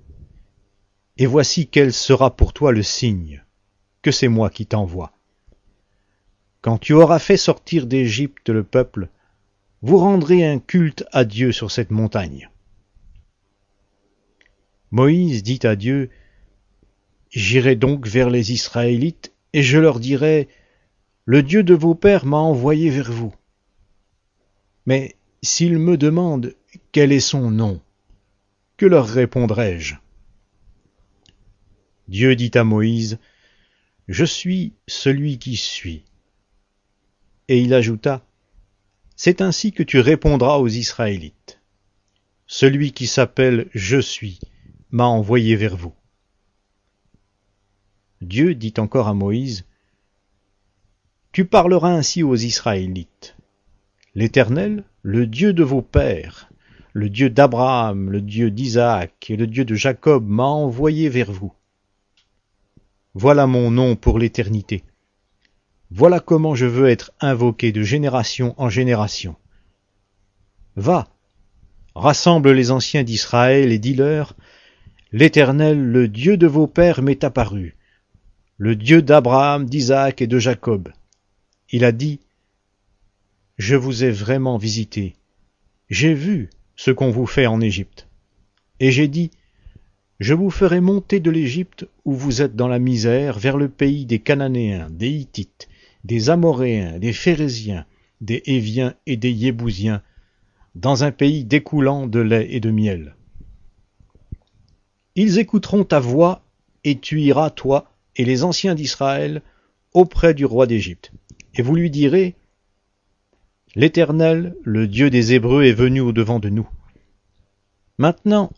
Et 1.18 1.26
voici 1.26 1.66
quel 1.66 1.92
sera 1.92 2.34
pour 2.34 2.54
toi 2.54 2.72
le 2.72 2.82
signe, 2.82 3.44
que 4.00 4.10
c'est 4.10 4.28
moi 4.28 4.48
qui 4.48 4.64
t'envoie. 4.64 5.12
Quand 6.62 6.78
tu 6.78 6.94
auras 6.94 7.18
fait 7.18 7.36
sortir 7.36 7.86
d'Égypte 7.86 8.48
le 8.48 8.64
peuple, 8.64 9.10
vous 9.82 9.98
rendrez 9.98 10.46
un 10.46 10.58
culte 10.58 11.04
à 11.12 11.26
Dieu 11.26 11.52
sur 11.52 11.70
cette 11.70 11.90
montagne. 11.90 12.48
Moïse 14.90 15.42
dit 15.42 15.60
à 15.64 15.76
Dieu, 15.76 16.08
J'irai 17.30 17.76
donc 17.76 18.06
vers 18.06 18.30
les 18.30 18.52
Israélites, 18.52 19.34
et 19.52 19.62
je 19.62 19.78
leur 19.78 20.00
dirai, 20.00 20.48
Le 21.26 21.42
Dieu 21.42 21.62
de 21.62 21.74
vos 21.74 21.94
pères 21.94 22.26
m'a 22.26 22.36
envoyé 22.36 22.90
vers 22.90 23.10
vous. 23.10 23.34
Mais 24.84 25.16
s'ils 25.42 25.78
me 25.78 25.96
demandent 25.96 26.54
quel 26.92 27.12
est 27.12 27.20
son 27.20 27.50
nom, 27.50 27.80
que 28.76 28.84
leur 28.84 29.06
répondrai-je? 29.06 29.94
Dieu 32.08 32.36
dit 32.36 32.50
à 32.54 32.64
Moïse, 32.64 33.18
Je 34.08 34.24
suis 34.26 34.74
celui 34.86 35.38
qui 35.38 35.56
suis. 35.56 36.04
Et 37.48 37.62
il 37.62 37.72
ajouta, 37.72 38.26
C'est 39.16 39.40
ainsi 39.40 39.72
que 39.72 39.82
tu 39.82 40.00
répondras 40.00 40.58
aux 40.58 40.68
Israélites. 40.68 41.60
Celui 42.46 42.92
qui 42.92 43.06
s'appelle 43.06 43.68
Je 43.72 43.98
suis 43.98 44.40
m'a 44.90 45.06
envoyé 45.06 45.56
vers 45.56 45.76
vous. 45.76 45.94
Dieu 48.20 48.54
dit 48.54 48.74
encore 48.76 49.08
à 49.08 49.14
Moïse, 49.14 49.64
Tu 51.34 51.44
parleras 51.44 51.90
ainsi 51.90 52.22
aux 52.22 52.36
Israélites. 52.36 53.34
L'Éternel, 54.14 54.84
le 55.02 55.26
Dieu 55.26 55.52
de 55.52 55.64
vos 55.64 55.82
pères, 55.82 56.48
le 56.92 57.10
Dieu 57.10 57.28
d'Abraham, 57.28 58.08
le 58.08 58.20
Dieu 58.20 58.52
d'Isaac 58.52 59.30
et 59.30 59.36
le 59.36 59.48
Dieu 59.48 59.64
de 59.64 59.74
Jacob 59.74 60.24
m'a 60.28 60.44
envoyé 60.44 61.08
vers 61.08 61.32
vous. 61.32 61.52
Voilà 63.14 63.48
mon 63.48 63.72
nom 63.72 63.96
pour 63.96 64.20
l'éternité. 64.20 64.84
Voilà 65.90 66.20
comment 66.20 66.54
je 66.54 66.66
veux 66.66 66.88
être 66.88 67.10
invoqué 67.20 67.72
de 67.72 67.82
génération 67.82 68.54
en 68.56 68.68
génération. 68.68 69.34
Va, 70.76 71.08
rassemble 71.96 72.52
les 72.52 72.70
anciens 72.70 73.02
d'Israël 73.02 73.72
et 73.72 73.80
dis-leur, 73.80 74.36
L'Éternel, 75.10 75.84
le 75.84 76.06
Dieu 76.06 76.36
de 76.36 76.46
vos 76.46 76.68
pères, 76.68 77.02
m'est 77.02 77.24
apparu, 77.24 77.76
le 78.56 78.76
Dieu 78.76 79.02
d'Abraham, 79.02 79.64
d'Isaac 79.64 80.22
et 80.22 80.28
de 80.28 80.38
Jacob. 80.38 80.92
Il 81.70 81.84
a 81.84 81.92
dit, 81.92 82.20
Je 83.58 83.76
vous 83.76 84.04
ai 84.04 84.10
vraiment 84.10 84.56
visité, 84.56 85.14
j'ai 85.90 86.14
vu 86.14 86.50
ce 86.76 86.90
qu'on 86.90 87.10
vous 87.10 87.26
fait 87.26 87.46
en 87.46 87.60
Égypte. 87.60 88.08
Et 88.80 88.90
j'ai 88.90 89.08
dit, 89.08 89.30
Je 90.20 90.34
vous 90.34 90.50
ferai 90.50 90.80
monter 90.80 91.20
de 91.20 91.30
l'Égypte 91.30 91.86
où 92.04 92.14
vous 92.14 92.42
êtes 92.42 92.56
dans 92.56 92.68
la 92.68 92.78
misère 92.78 93.38
vers 93.38 93.56
le 93.56 93.68
pays 93.68 94.06
des 94.06 94.18
Cananéens, 94.18 94.88
des 94.90 95.10
Hittites, 95.10 95.68
des 96.04 96.30
Amoréens, 96.30 96.98
des 96.98 97.12
Phérésiens, 97.12 97.86
des 98.20 98.42
Éviens 98.46 98.94
et 99.06 99.16
des 99.16 99.32
Yébousiens, 99.32 100.02
dans 100.74 101.04
un 101.04 101.12
pays 101.12 101.44
découlant 101.44 102.06
de 102.06 102.20
lait 102.20 102.48
et 102.50 102.60
de 102.60 102.70
miel. 102.70 103.14
Ils 105.14 105.38
écouteront 105.38 105.84
ta 105.84 106.00
voix, 106.00 106.42
et 106.82 106.98
tu 106.98 107.20
iras, 107.20 107.50
toi 107.50 107.90
et 108.16 108.24
les 108.24 108.44
anciens 108.44 108.74
d'Israël, 108.74 109.42
auprès 109.92 110.34
du 110.34 110.44
roi 110.44 110.66
d'Égypte. 110.66 111.12
Et 111.54 111.62
vous 111.62 111.74
lui 111.74 111.90
direz, 111.90 112.36
L'Éternel, 113.76 114.54
le 114.62 114.86
Dieu 114.86 115.10
des 115.10 115.34
Hébreux, 115.34 115.64
est 115.64 115.72
venu 115.72 116.00
au-devant 116.00 116.38
de 116.38 116.48
nous. 116.48 116.68
Maintenant, 117.98 118.52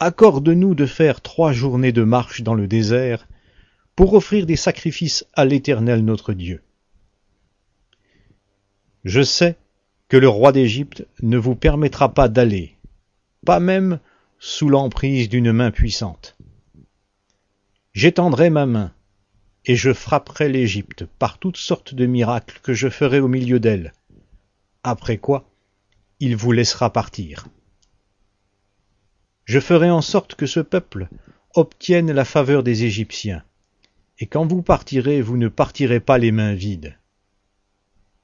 accorde-nous 0.00 0.74
de 0.74 0.86
faire 0.86 1.20
trois 1.20 1.52
journées 1.52 1.92
de 1.92 2.02
marche 2.02 2.42
dans 2.42 2.54
le 2.54 2.66
désert, 2.66 3.28
pour 3.94 4.14
offrir 4.14 4.46
des 4.46 4.56
sacrifices 4.56 5.26
à 5.34 5.44
l'Éternel 5.44 6.04
notre 6.04 6.32
Dieu. 6.32 6.62
Je 9.04 9.22
sais 9.22 9.56
que 10.08 10.16
le 10.16 10.28
roi 10.28 10.52
d'Égypte 10.52 11.06
ne 11.22 11.36
vous 11.36 11.54
permettra 11.54 12.12
pas 12.14 12.28
d'aller, 12.28 12.76
pas 13.44 13.60
même 13.60 13.98
sous 14.38 14.68
l'emprise 14.68 15.28
d'une 15.28 15.52
main 15.52 15.70
puissante. 15.70 16.36
J'étendrai 17.92 18.48
ma 18.48 18.66
main, 18.66 18.92
et 19.64 19.76
je 19.76 19.92
frapperai 19.92 20.48
l'Égypte 20.48 21.04
par 21.18 21.38
toutes 21.38 21.56
sortes 21.56 21.94
de 21.94 22.06
miracles 22.06 22.58
que 22.62 22.74
je 22.74 22.88
ferai 22.88 23.20
au 23.20 23.28
milieu 23.28 23.60
d'elle, 23.60 23.92
après 24.82 25.18
quoi 25.18 25.48
il 26.20 26.36
vous 26.36 26.52
laissera 26.52 26.92
partir. 26.92 27.46
Je 29.44 29.60
ferai 29.60 29.90
en 29.90 30.02
sorte 30.02 30.34
que 30.34 30.46
ce 30.46 30.60
peuple 30.60 31.08
obtienne 31.54 32.12
la 32.12 32.24
faveur 32.24 32.62
des 32.62 32.84
Égyptiens, 32.84 33.42
et 34.18 34.26
quand 34.26 34.46
vous 34.46 34.62
partirez, 34.62 35.20
vous 35.20 35.36
ne 35.36 35.48
partirez 35.48 36.00
pas 36.00 36.18
les 36.18 36.30
mains 36.30 36.54
vides. 36.54 36.96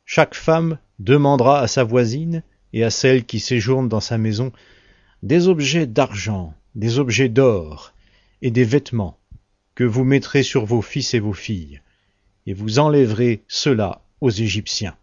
Chaque 0.05 0.35
femme 0.35 0.79
demandera 0.99 1.61
à 1.61 1.67
sa 1.67 1.85
voisine 1.85 2.43
et 2.73 2.85
à 2.85 2.91
celle 2.91 3.25
qui 3.25 3.41
séjourne 3.41 3.89
dans 3.89 4.01
sa 4.01 4.17
maison 4.17 4.53
des 5.23 5.49
objets 5.49 5.87
d'argent, 5.87 6.55
des 6.75 6.99
objets 6.99 7.29
d'or 7.29 7.93
et 8.43 8.51
des 8.51 8.65
vêtements 8.65 9.19
que 9.79 9.85
vous 9.85 10.03
mettrez 10.03 10.43
sur 10.43 10.65
vos 10.65 10.83
fils 10.83 11.15
et 11.15 11.21
vos 11.21 11.33
filles, 11.33 11.81
et 12.47 12.53
vous 12.53 12.81
enlèverez 12.81 13.45
cela 13.47 14.03
aux 14.21 14.29
Égyptiens. 14.29 14.97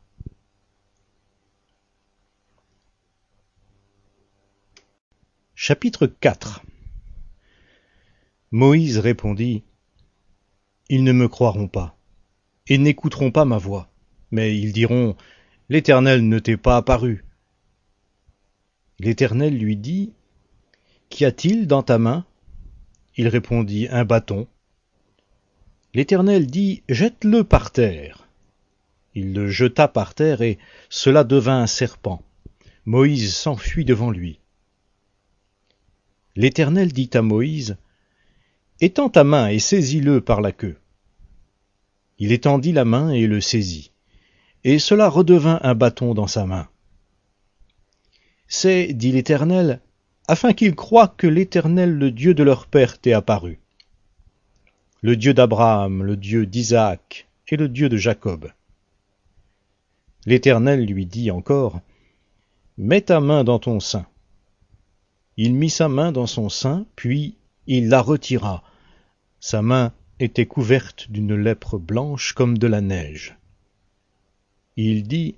Chapitre 5.55 6.07
4 6.07 6.61
Moïse 8.51 8.97
répondit 8.97 9.63
ils 10.89 11.05
ne 11.05 11.13
me 11.13 11.29
croiront 11.29 11.69
pas, 11.69 11.97
et 12.67 12.77
n'écouteront 12.77 13.31
pas 13.31 13.45
ma 13.45 13.57
voix, 13.57 13.89
mais 14.31 14.59
ils 14.59 14.73
diront, 14.73 15.15
L'Éternel 15.69 16.27
ne 16.27 16.37
t'est 16.37 16.57
pas 16.57 16.75
apparu. 16.75 17.23
L'Éternel 18.99 19.57
lui 19.57 19.77
dit, 19.77 20.11
Qu'y 21.07 21.23
a-t-il 21.23 21.65
dans 21.65 21.81
ta 21.81 21.97
main? 21.97 22.25
Il 23.15 23.29
répondit, 23.29 23.87
Un 23.89 24.03
bâton. 24.03 24.49
L'Éternel 25.95 26.47
dit, 26.47 26.83
Jette-le 26.89 27.45
par 27.45 27.71
terre. 27.71 28.27
Il 29.13 29.33
le 29.33 29.47
jeta 29.47 29.87
par 29.87 30.13
terre, 30.13 30.41
et 30.41 30.57
cela 30.89 31.23
devint 31.23 31.61
un 31.61 31.67
serpent. 31.67 32.21
Moïse 32.83 33.33
s'enfuit 33.33 33.85
devant 33.85 34.11
lui. 34.11 34.41
L'Éternel 36.35 36.91
dit 36.91 37.09
à 37.13 37.21
Moïse, 37.21 37.77
Étends 38.81 39.07
ta 39.07 39.23
main 39.23 39.47
et 39.47 39.59
saisis-le 39.59 40.19
par 40.19 40.41
la 40.41 40.51
queue. 40.51 40.75
Il 42.19 42.33
étendit 42.33 42.73
la 42.73 42.83
main 42.83 43.11
et 43.11 43.25
le 43.25 43.39
saisit, 43.39 43.93
et 44.65 44.79
cela 44.79 45.07
redevint 45.07 45.61
un 45.63 45.75
bâton 45.75 46.13
dans 46.13 46.27
sa 46.27 46.45
main. 46.45 46.67
C'est, 48.49 48.91
dit 48.91 49.13
l'Éternel, 49.13 49.79
afin 50.27 50.51
qu'ils 50.51 50.75
croient 50.75 51.15
que 51.15 51.27
l'Éternel, 51.27 51.93
le 51.93 52.11
Dieu 52.11 52.33
de 52.33 52.43
leur 52.43 52.67
père, 52.67 52.99
t'est 52.99 53.13
apparu. 53.13 53.61
Le 55.05 55.15
Dieu 55.15 55.35
d'Abraham, 55.35 56.01
le 56.01 56.17
Dieu 56.17 56.47
d'Isaac 56.47 57.27
et 57.49 57.57
le 57.57 57.69
Dieu 57.69 57.89
de 57.89 57.95
Jacob. 57.95 58.51
L'Éternel 60.25 60.83
lui 60.83 61.05
dit 61.05 61.29
encore, 61.29 61.79
Mets 62.79 63.01
ta 63.01 63.19
main 63.19 63.43
dans 63.43 63.59
ton 63.59 63.79
sein. 63.79 64.07
Il 65.37 65.53
mit 65.53 65.69
sa 65.69 65.89
main 65.89 66.11
dans 66.11 66.25
son 66.25 66.49
sein, 66.49 66.87
puis 66.95 67.35
il 67.67 67.87
la 67.89 68.01
retira. 68.01 68.63
Sa 69.39 69.61
main 69.61 69.93
était 70.19 70.47
couverte 70.47 71.11
d'une 71.11 71.35
lèpre 71.35 71.77
blanche 71.77 72.33
comme 72.33 72.57
de 72.57 72.65
la 72.65 72.81
neige. 72.81 73.37
Il 74.75 75.07
dit, 75.07 75.35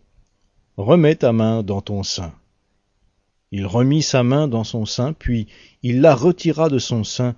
Remets 0.77 1.17
ta 1.17 1.33
main 1.33 1.62
dans 1.62 1.81
ton 1.81 2.03
sein. 2.03 2.33
Il 3.51 3.65
remit 3.65 4.01
sa 4.01 4.24
main 4.24 4.47
dans 4.47 4.63
son 4.63 4.86
sein, 4.86 5.12
puis 5.12 5.47
il 5.83 6.00
la 6.00 6.15
retira 6.15 6.69
de 6.69 6.79
son 6.79 7.03
sein. 7.03 7.36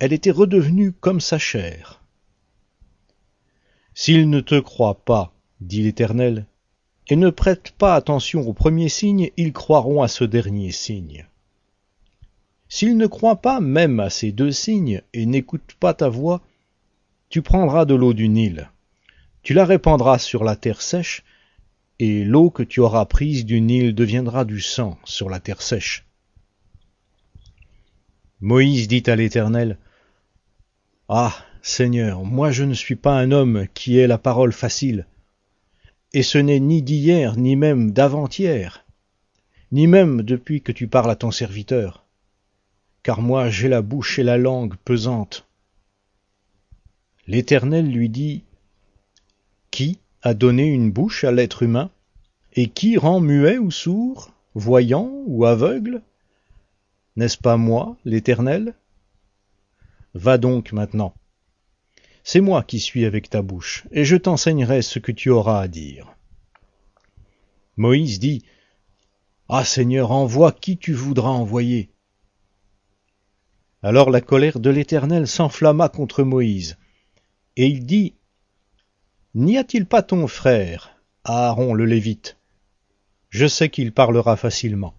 Elle 0.00 0.12
était 0.12 0.30
redevenue 0.30 0.92
comme 0.92 1.20
sa 1.20 1.38
chair. 1.38 2.00
S'ils 3.94 4.30
ne 4.30 4.40
te 4.40 4.60
croient 4.60 5.04
pas, 5.04 5.32
dit 5.60 5.82
l'Éternel, 5.82 6.46
et 7.08 7.16
ne 7.16 7.30
prêtent 7.30 7.72
pas 7.72 7.96
attention 7.96 8.46
au 8.46 8.52
premier 8.52 8.88
signe, 8.88 9.30
ils 9.36 9.52
croiront 9.52 10.02
à 10.02 10.08
ce 10.08 10.22
dernier 10.22 10.70
signe. 10.70 11.26
S'ils 12.68 12.96
ne 12.96 13.06
croient 13.06 13.40
pas 13.40 13.60
même 13.60 13.98
à 13.98 14.10
ces 14.10 14.30
deux 14.30 14.52
signes 14.52 15.02
et 15.14 15.26
n'écoutent 15.26 15.74
pas 15.80 15.94
ta 15.94 16.08
voix, 16.08 16.42
tu 17.28 17.42
prendras 17.42 17.84
de 17.86 17.94
l'eau 17.94 18.14
du 18.14 18.28
Nil, 18.28 18.70
tu 19.42 19.52
la 19.52 19.64
répandras 19.64 20.18
sur 20.18 20.44
la 20.44 20.54
terre 20.54 20.82
sèche, 20.82 21.24
et 21.98 22.24
l'eau 22.24 22.50
que 22.50 22.62
tu 22.62 22.78
auras 22.78 23.06
prise 23.06 23.44
du 23.44 23.60
Nil 23.60 23.94
deviendra 23.94 24.44
du 24.44 24.60
sang 24.60 24.98
sur 25.04 25.28
la 25.28 25.40
terre 25.40 25.62
sèche. 25.62 26.06
Moïse 28.40 28.86
dit 28.86 29.02
à 29.06 29.16
l'Éternel, 29.16 29.78
Ah, 31.10 31.34
Seigneur, 31.62 32.22
moi 32.22 32.50
je 32.50 32.64
ne 32.64 32.74
suis 32.74 32.94
pas 32.94 33.18
un 33.18 33.30
homme 33.30 33.66
qui 33.72 33.98
ait 33.98 34.06
la 34.06 34.18
parole 34.18 34.52
facile, 34.52 35.06
et 36.12 36.22
ce 36.22 36.36
n'est 36.36 36.60
ni 36.60 36.82
d'hier, 36.82 37.38
ni 37.38 37.56
même 37.56 37.92
d'avant-hier, 37.92 38.84
ni 39.72 39.86
même 39.86 40.20
depuis 40.20 40.60
que 40.60 40.70
tu 40.70 40.86
parles 40.86 41.10
à 41.10 41.16
ton 41.16 41.30
serviteur, 41.30 42.04
car 43.02 43.22
moi 43.22 43.48
j'ai 43.48 43.68
la 43.68 43.80
bouche 43.80 44.18
et 44.18 44.22
la 44.22 44.36
langue 44.36 44.76
pesante. 44.84 45.46
L'Éternel 47.26 47.90
lui 47.90 48.10
dit, 48.10 48.42
Qui 49.70 50.00
a 50.20 50.34
donné 50.34 50.66
une 50.66 50.90
bouche 50.90 51.24
à 51.24 51.32
l'être 51.32 51.62
humain, 51.62 51.90
et 52.52 52.68
qui 52.68 52.98
rend 52.98 53.20
muet 53.20 53.56
ou 53.56 53.70
sourd, 53.70 54.34
voyant 54.54 55.10
ou 55.26 55.46
aveugle? 55.46 56.02
N'est-ce 57.16 57.38
pas 57.38 57.56
moi, 57.56 57.96
l'Éternel? 58.04 58.74
Va 60.14 60.38
donc 60.38 60.72
maintenant. 60.72 61.14
C'est 62.24 62.40
moi 62.40 62.62
qui 62.62 62.80
suis 62.80 63.04
avec 63.04 63.30
ta 63.30 63.42
bouche, 63.42 63.86
et 63.90 64.04
je 64.04 64.16
t'enseignerai 64.16 64.82
ce 64.82 64.98
que 64.98 65.12
tu 65.12 65.30
auras 65.30 65.60
à 65.60 65.68
dire. 65.68 66.14
Moïse 67.76 68.18
dit, 68.18 68.44
Ah 69.48 69.64
Seigneur, 69.64 70.10
envoie 70.10 70.52
qui 70.52 70.76
tu 70.76 70.92
voudras 70.92 71.30
envoyer. 71.30 71.90
Alors 73.82 74.10
la 74.10 74.20
colère 74.20 74.58
de 74.58 74.70
l'Éternel 74.70 75.26
s'enflamma 75.26 75.88
contre 75.88 76.22
Moïse, 76.22 76.76
et 77.56 77.66
il 77.66 77.86
dit, 77.86 78.14
N'y 79.34 79.56
a-t-il 79.56 79.86
pas 79.86 80.02
ton 80.02 80.26
frère, 80.26 80.90
Aaron 81.24 81.74
le 81.74 81.84
Lévite? 81.84 82.36
Je 83.30 83.46
sais 83.46 83.68
qu'il 83.68 83.92
parlera 83.92 84.36
facilement. 84.36 84.94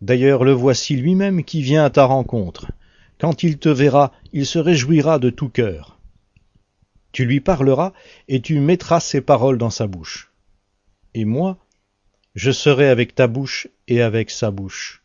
D'ailleurs 0.00 0.44
le 0.44 0.52
voici 0.52 0.96
lui-même 0.96 1.44
qui 1.44 1.60
vient 1.60 1.84
à 1.84 1.90
ta 1.90 2.04
rencontre. 2.04 2.72
Quand 3.20 3.42
il 3.42 3.58
te 3.58 3.68
verra, 3.68 4.12
il 4.32 4.46
se 4.46 4.58
réjouira 4.58 5.18
de 5.18 5.28
tout 5.28 5.50
cœur. 5.50 5.98
Tu 7.12 7.26
lui 7.26 7.40
parleras, 7.40 7.92
et 8.28 8.40
tu 8.40 8.58
mettras 8.60 9.00
ses 9.00 9.20
paroles 9.20 9.58
dans 9.58 9.70
sa 9.70 9.86
bouche. 9.86 10.32
Et 11.12 11.26
moi, 11.26 11.58
je 12.34 12.50
serai 12.50 12.88
avec 12.88 13.14
ta 13.14 13.26
bouche 13.26 13.68
et 13.88 14.00
avec 14.00 14.30
sa 14.30 14.50
bouche. 14.50 15.02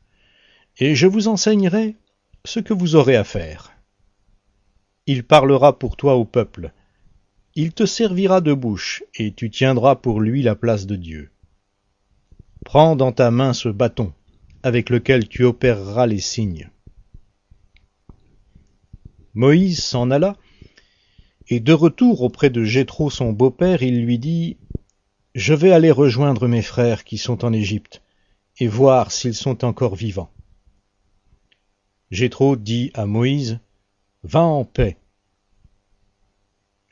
Et 0.78 0.96
je 0.96 1.08
vous 1.08 1.28
enseignerai 1.28 1.96
ce 2.46 2.60
que 2.60 2.74
vous 2.74 2.96
aurez 2.96 3.16
à 3.16 3.24
faire. 3.24 3.74
Il 5.08 5.24
parlera 5.24 5.78
pour 5.78 5.98
toi 5.98 6.16
au 6.16 6.26
peuple, 6.26 6.72
il 7.58 7.72
te 7.72 7.86
servira 7.86 8.42
de 8.42 8.54
bouche, 8.54 9.04
et 9.16 9.32
tu 9.32 9.50
tiendras 9.50 9.96
pour 9.96 10.20
lui 10.20 10.42
la 10.42 10.56
place 10.56 10.86
de 10.86 10.96
Dieu. 10.96 11.32
Prends 12.66 12.96
dans 12.96 13.12
ta 13.12 13.32
main 13.32 13.54
ce 13.54 13.70
bâton, 13.70 14.14
avec 14.64 14.90
lequel 14.90 15.28
tu 15.28 15.44
opéreras 15.44 16.06
les 16.06 16.20
signes. 16.20 16.70
Moïse 19.36 19.84
s'en 19.84 20.10
alla, 20.12 20.38
et 21.48 21.60
de 21.60 21.74
retour 21.74 22.22
auprès 22.22 22.50
de 22.50 22.64
Jéthro 22.64 23.10
son 23.10 23.32
beau-père, 23.32 23.84
il 23.84 24.04
lui 24.04 24.18
dit 24.18 24.58
Je 25.36 25.54
vais 25.54 25.72
aller 25.72 25.92
rejoindre 25.92 26.48
mes 26.48 26.62
frères 26.64 27.04
qui 27.04 27.18
sont 27.18 27.46
en 27.46 27.54
Égypte, 27.54 28.02
et 28.58 28.68
voir 28.68 29.12
s'ils 29.12 29.36
sont 29.36 29.64
encore 29.64 29.96
vivants. 29.96 30.32
Jéthro 32.10 32.56
dit 32.56 32.92
à 32.94 33.06
Moïse 33.06 33.60
Va 34.24 34.42
en 34.42 34.64
paix, 34.64 34.98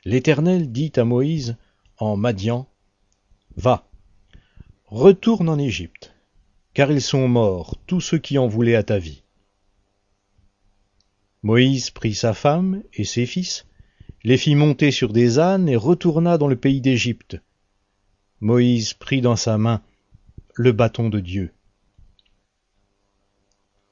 L'Éternel 0.06 0.70
dit 0.70 0.92
à 0.96 1.04
Moïse 1.04 1.56
en 1.96 2.16
Madian, 2.16 2.68
Va, 3.56 3.88
retourne 4.84 5.48
en 5.48 5.58
Égypte, 5.58 6.14
car 6.74 6.92
ils 6.92 7.00
sont 7.00 7.26
morts, 7.26 7.78
tous 7.86 8.02
ceux 8.02 8.18
qui 8.18 8.36
en 8.36 8.46
voulaient 8.46 8.74
à 8.74 8.82
ta 8.82 8.98
vie. 8.98 9.23
Moïse 11.44 11.90
prit 11.90 12.14
sa 12.14 12.32
femme 12.32 12.82
et 12.94 13.04
ses 13.04 13.26
fils, 13.26 13.66
les 14.22 14.38
fit 14.38 14.54
monter 14.54 14.90
sur 14.90 15.12
des 15.12 15.38
ânes 15.38 15.68
et 15.68 15.76
retourna 15.76 16.38
dans 16.38 16.48
le 16.48 16.56
pays 16.56 16.80
d'Égypte. 16.80 17.38
Moïse 18.40 18.94
prit 18.94 19.20
dans 19.20 19.36
sa 19.36 19.58
main 19.58 19.82
le 20.54 20.72
bâton 20.72 21.10
de 21.10 21.20
Dieu. 21.20 21.52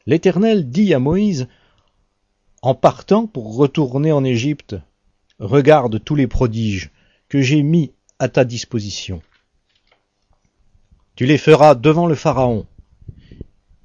L'Éternel 0.07 0.71
dit 0.71 0.95
à 0.95 0.99
Moïse, 0.99 1.47
en 2.63 2.75
partant 2.75 3.27
pour 3.27 3.55
retourner 3.55 4.13
en 4.13 4.25
Égypte, 4.25 4.77
Regarde 5.39 6.03
tous 6.03 6.15
les 6.15 6.29
prodiges 6.29 6.91
que 7.29 7.43
j'ai 7.43 7.63
mis 7.63 7.93
à 8.19 8.31
ta 8.31 8.47
disposition. 8.47 9.21
Tu 11.17 11.27
les 11.27 11.37
feras 11.37 11.75
devant 11.75 12.07
le 12.07 12.15
Pharaon, 12.15 12.67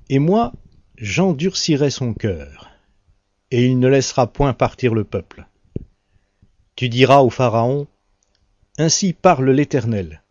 et 0.07 0.19
moi 0.19 0.53
j'endurcirai 0.95 1.89
son 1.89 2.13
cœur, 2.13 2.76
et 3.51 3.65
il 3.65 3.79
ne 3.79 3.87
laissera 3.87 4.27
point 4.27 4.53
partir 4.53 4.93
le 4.93 5.03
peuple. 5.03 5.47
Tu 6.75 6.89
diras 6.89 7.19
au 7.19 7.29
Pharaon, 7.29 7.87
Ainsi 8.77 9.13
parle 9.13 9.49
l'Éternel. 9.49 10.21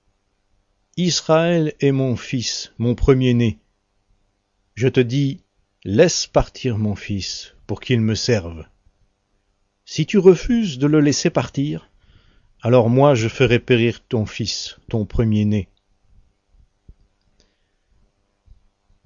Israël 0.97 1.75
est 1.81 1.93
mon 1.93 2.17
fils, 2.17 2.73
mon 2.79 2.95
premier-né. 2.95 3.59
Je 4.75 4.89
te 4.89 5.01
dis, 5.01 5.41
laisse 5.85 6.27
partir 6.27 6.79
mon 6.79 6.95
fils, 6.95 7.55
pour 7.67 7.81
qu'il 7.81 8.01
me 8.01 8.15
serve. 8.15 8.65
Si 9.85 10.07
tu 10.07 10.19
refuses 10.19 10.79
de 10.79 10.87
le 10.87 11.01
laisser 11.01 11.31
partir, 11.31 11.91
alors 12.63 12.89
moi 12.89 13.15
je 13.15 13.29
ferai 13.29 13.59
périr 13.59 14.01
ton 14.07 14.27
fils, 14.27 14.79
ton 14.89 15.05
premier-né. 15.05 15.69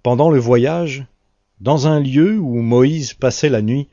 Pendant 0.03 0.31
le 0.31 0.39
voyage, 0.39 1.07
dans 1.61 1.87
un 1.87 2.01
lieu 2.01 2.39
où 2.39 2.61
Moïse 2.63 3.15
passait 3.15 3.51
la 3.51 3.63
nuit, 3.63 3.89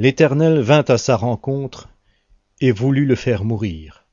l'Éternel 0.00 0.60
vint 0.60 0.86
à 0.88 0.96
sa 0.96 1.14
rencontre 1.14 1.90
et 2.62 2.72
voulut 2.72 3.04
le 3.04 3.16
faire 3.16 3.44
mourir. 3.44 4.06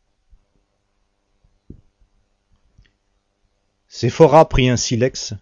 Séphora 3.87 4.49
prit 4.49 4.67
un 4.67 4.75
silex, 4.75 5.33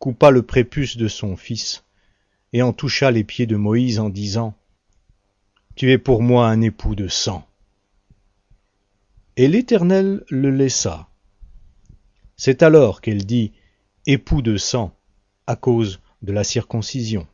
coupa 0.00 0.32
le 0.32 0.42
prépuce 0.42 0.96
de 0.96 1.06
son 1.06 1.36
fils, 1.36 1.84
et 2.52 2.60
en 2.60 2.72
toucha 2.72 3.12
les 3.12 3.22
pieds 3.22 3.46
de 3.46 3.54
Moïse 3.54 4.00
en 4.00 4.08
disant 4.08 4.56
tu 5.76 5.92
es 5.92 5.98
pour 5.98 6.22
moi 6.22 6.48
un 6.48 6.60
époux 6.60 6.96
de 6.96 7.06
sang. 7.06 7.46
Et 9.36 9.46
l'Éternel 9.46 10.24
le 10.28 10.50
laissa. 10.50 11.08
C'est 12.36 12.64
alors 12.64 13.00
qu'elle 13.00 13.24
dit 13.24 13.52
époux 14.06 14.42
de 14.42 14.56
sang 14.56 14.92
à 15.46 15.54
cause 15.54 16.00
de 16.22 16.32
la 16.32 16.42
circoncision. 16.42 17.28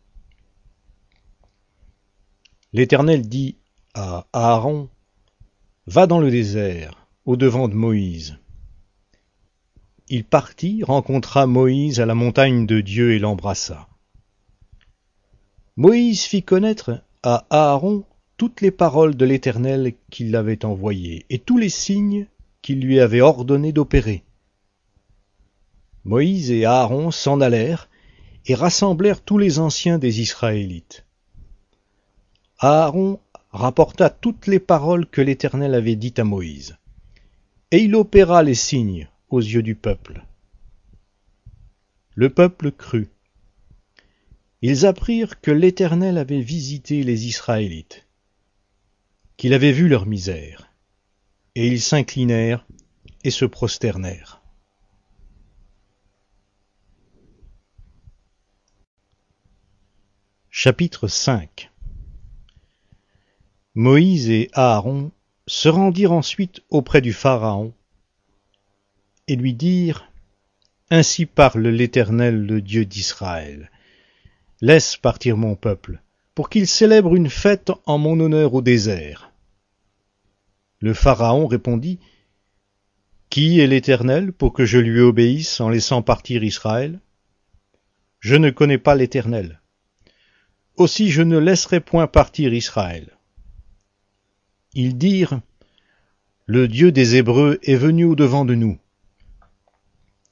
L'Éternel 2.73 3.29
dit 3.29 3.57
à 3.95 4.29
Aaron, 4.33 4.89
Va 5.87 6.07
dans 6.07 6.21
le 6.21 6.31
désert, 6.31 7.09
au 7.25 7.37
devant 7.37 7.67
de 7.67 7.75
Moïse. 7.75 8.39
Il 10.09 10.25
partit, 10.25 10.85
rencontra 10.85 11.47
Moïse 11.47 11.99
à 11.99 12.07
la 12.07 12.15
montagne 12.15 12.67
de 12.67 12.81
Dieu 12.81 13.13
et 13.13 13.19
l'embrassa. 13.19 13.89
Moïse 15.77 16.23
fit 16.23 16.45
connaître 16.45 17.03
à 17.25 17.45
Aaron 17.51 18.05
toutes 18.37 18.61
les 18.61 18.71
paroles 18.71 19.17
de 19.17 19.25
l'Éternel 19.25 19.95
qui 20.09 20.29
l'avait 20.29 20.65
envoyé, 20.65 21.27
et 21.29 21.41
tous 21.41 21.59
les 21.59 21.69
signes 21.69 22.27
qu'il 22.63 22.81
lui 22.81 23.01
avait 23.01 23.21
ordonné 23.21 23.73
d'opérer. 23.73 24.23
Moïse 26.05 26.53
et 26.53 26.67
Aaron 26.67 27.11
s'en 27.11 27.41
allèrent 27.41 27.89
et 28.47 28.55
rassemblèrent 28.55 29.23
tous 29.23 29.39
les 29.39 29.59
anciens 29.59 29.99
des 29.99 30.21
Israélites. 30.21 31.05
Aaron 32.63 33.19
rapporta 33.53 34.11
toutes 34.11 34.47
les 34.47 34.61
paroles 34.61 35.07
que 35.07 35.23
l'Éternel 35.23 35.75
avait 35.75 35.97
dites 35.97 36.19
à 36.19 36.25
Moïse, 36.25 36.77
et 37.71 37.79
il 37.79 37.95
opéra 37.95 38.43
les 38.43 38.55
signes 38.55 39.09
aux 39.31 39.41
yeux 39.41 39.63
du 39.63 39.75
peuple. 39.75 40.23
Le 42.15 42.29
peuple 42.29 42.71
crut, 42.71 43.11
ils 44.61 44.85
apprirent 44.85 45.41
que 45.41 45.51
l'Éternel 45.51 46.19
avait 46.19 46.43
visité 46.43 47.03
les 47.03 47.27
Israélites, 47.27 48.07
qu'il 49.39 49.55
avait 49.55 49.73
vu 49.73 49.89
leur 49.89 50.05
misère, 50.05 50.71
et 51.55 51.67
ils 51.67 51.81
s'inclinèrent 51.81 52.67
et 53.25 53.31
se 53.31 53.47
prosternèrent. 53.47 54.43
Chapitre 60.51 61.09
5 61.09 61.70
Moïse 63.81 64.29
et 64.29 64.51
Aaron 64.53 65.11
se 65.47 65.71
rendirent 65.71 66.13
ensuite 66.13 66.61
auprès 66.69 67.01
du 67.01 67.15
Pharaon 67.15 67.73
et 69.27 69.37
lui 69.37 69.55
dirent 69.55 70.13
Ainsi 70.91 71.25
parle 71.25 71.67
l'Éternel, 71.67 72.45
le 72.45 72.61
Dieu 72.61 72.85
d'Israël. 72.85 73.71
Laisse 74.61 74.99
partir 74.99 75.39
mon 75.39 75.55
peuple, 75.55 76.03
pour 76.35 76.51
qu'il 76.51 76.67
célèbre 76.67 77.17
une 77.17 77.31
fête 77.31 77.73
en 77.87 77.97
mon 77.97 78.21
honneur 78.21 78.53
au 78.53 78.61
désert. 78.61 79.33
Le 80.81 80.93
Pharaon 80.93 81.47
répondit 81.47 82.01
Qui 83.31 83.61
est 83.61 83.67
l'Éternel 83.67 84.35
pour 84.35 84.53
que 84.53 84.67
je 84.67 84.77
lui 84.77 85.01
obéisse 85.01 85.59
en 85.59 85.71
laissant 85.71 86.03
partir 86.03 86.45
Israël? 86.45 87.01
Je 88.19 88.37
ne 88.37 88.51
connais 88.51 88.77
pas 88.77 88.95
l'Éternel. 88.95 89.63
Aussi 90.77 91.11
je 91.11 91.23
ne 91.23 91.39
laisserai 91.39 91.81
point 91.81 92.09
partir 92.09 92.53
Israël. 92.53 93.17
Ils 94.75 94.97
dirent 94.97 95.41
Le 96.47 96.69
Dieu 96.69 96.93
des 96.93 97.17
Hébreux 97.17 97.59
est 97.63 97.77
venu 97.77 98.05
au-devant 98.05 98.45
de 98.45 98.55
nous 98.55 98.79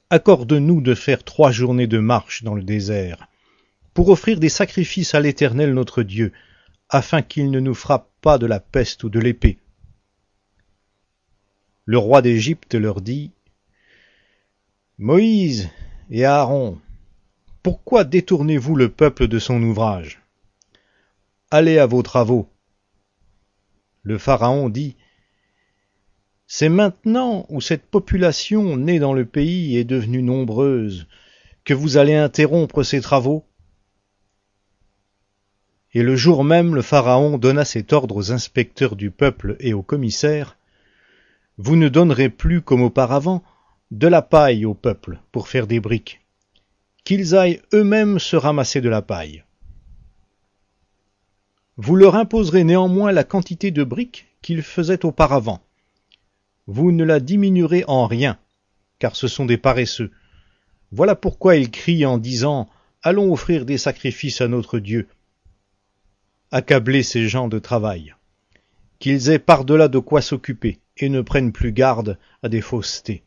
accorde-nous 0.09 0.81
de 0.81 0.95
faire 0.95 1.23
trois 1.23 1.51
journées 1.51 1.87
de 1.87 1.99
marche 1.99 2.43
dans 2.43 2.55
le 2.55 2.63
désert, 2.63 3.27
pour 3.93 4.09
offrir 4.09 4.39
des 4.39 4.49
sacrifices 4.49 5.13
à 5.13 5.19
l'Éternel 5.19 5.73
notre 5.73 6.03
Dieu, 6.03 6.33
afin 6.89 7.21
qu'il 7.21 7.51
ne 7.51 7.59
nous 7.59 7.75
frappe 7.75 8.09
pas 8.21 8.37
de 8.37 8.47
la 8.47 8.59
peste 8.59 9.03
ou 9.03 9.09
de 9.09 9.19
l'épée. 9.19 9.59
Le 11.85 11.97
roi 11.97 12.21
d'Égypte 12.21 12.75
leur 12.75 13.01
dit, 13.01 13.31
Moïse 14.97 15.69
et 16.09 16.25
Aaron, 16.25 16.79
pourquoi 17.61 18.03
détournez-vous 18.03 18.75
le 18.75 18.89
peuple 18.89 19.27
de 19.27 19.39
son 19.39 19.61
ouvrage? 19.61 20.21
Allez 21.51 21.77
à 21.77 21.85
vos 21.85 22.01
travaux. 22.01 22.49
Le 24.03 24.17
Pharaon 24.17 24.69
dit, 24.69 24.95
c'est 26.47 26.69
maintenant 26.69 27.45
où 27.49 27.61
cette 27.61 27.85
population 27.85 28.75
née 28.75 28.97
dans 28.97 29.13
le 29.13 29.25
pays 29.25 29.77
est 29.77 29.83
devenue 29.83 30.23
nombreuse 30.23 31.07
que 31.63 31.75
vous 31.75 31.97
allez 31.97 32.15
interrompre 32.15 32.81
ces 32.81 33.01
travaux 33.01 33.45
Et 35.93 36.01
le 36.01 36.15
jour 36.15 36.43
même 36.43 36.73
le 36.73 36.81
Pharaon 36.81 37.37
donna 37.37 37.65
cet 37.65 37.93
ordre 37.93 38.15
aux 38.15 38.31
inspecteurs 38.31 38.95
du 38.95 39.11
peuple 39.11 39.57
et 39.59 39.73
aux 39.73 39.83
commissaires. 39.83 40.57
Vous 41.57 41.75
ne 41.75 41.89
donnerez 41.89 42.29
plus 42.29 42.61
comme 42.61 42.81
auparavant 42.81 43.43
de 43.91 44.07
la 44.07 44.21
paille 44.21 44.65
au 44.65 44.73
peuple 44.73 45.19
pour 45.31 45.47
faire 45.47 45.67
des 45.67 45.79
briques, 45.79 46.21
qu'ils 47.03 47.35
aillent 47.35 47.61
eux-mêmes 47.73 48.17
se 48.17 48.35
ramasser 48.35 48.81
de 48.81 48.89
la 48.89 49.01
paille. 49.01 49.43
Vous 51.79 51.95
leur 51.95 52.15
imposerez 52.15 52.63
néanmoins 52.63 53.11
la 53.11 53.23
quantité 53.23 53.71
de 53.71 53.83
briques 53.83 54.27
qu'ils 54.41 54.61
faisaient 54.61 55.05
auparavant 55.05 55.61
vous 56.69 56.91
ne 56.91 57.03
la 57.03 57.19
diminuerez 57.19 57.83
en 57.87 58.05
rien, 58.05 58.37
car 58.99 59.15
ce 59.15 59.27
sont 59.27 59.47
des 59.47 59.57
paresseux. 59.57 60.11
Voilà 60.91 61.15
pourquoi 61.15 61.55
ils 61.55 61.71
crient 61.71 62.05
en 62.05 62.19
disant 62.19 62.69
Allons 63.01 63.33
offrir 63.33 63.65
des 63.65 63.79
sacrifices 63.79 64.39
à 64.39 64.47
notre 64.47 64.77
Dieu. 64.77 65.07
Accablez 66.51 67.01
ces 67.01 67.27
gens 67.27 67.47
de 67.47 67.57
travail, 67.57 68.13
qu'ils 68.99 69.31
aient 69.31 69.39
par-delà 69.39 69.87
de 69.87 69.97
quoi 69.97 70.21
s'occuper, 70.21 70.77
et 70.97 71.09
ne 71.09 71.21
prennent 71.21 71.51
plus 71.51 71.71
garde 71.71 72.19
à 72.43 72.49
des 72.49 72.61
faussetés. 72.61 73.23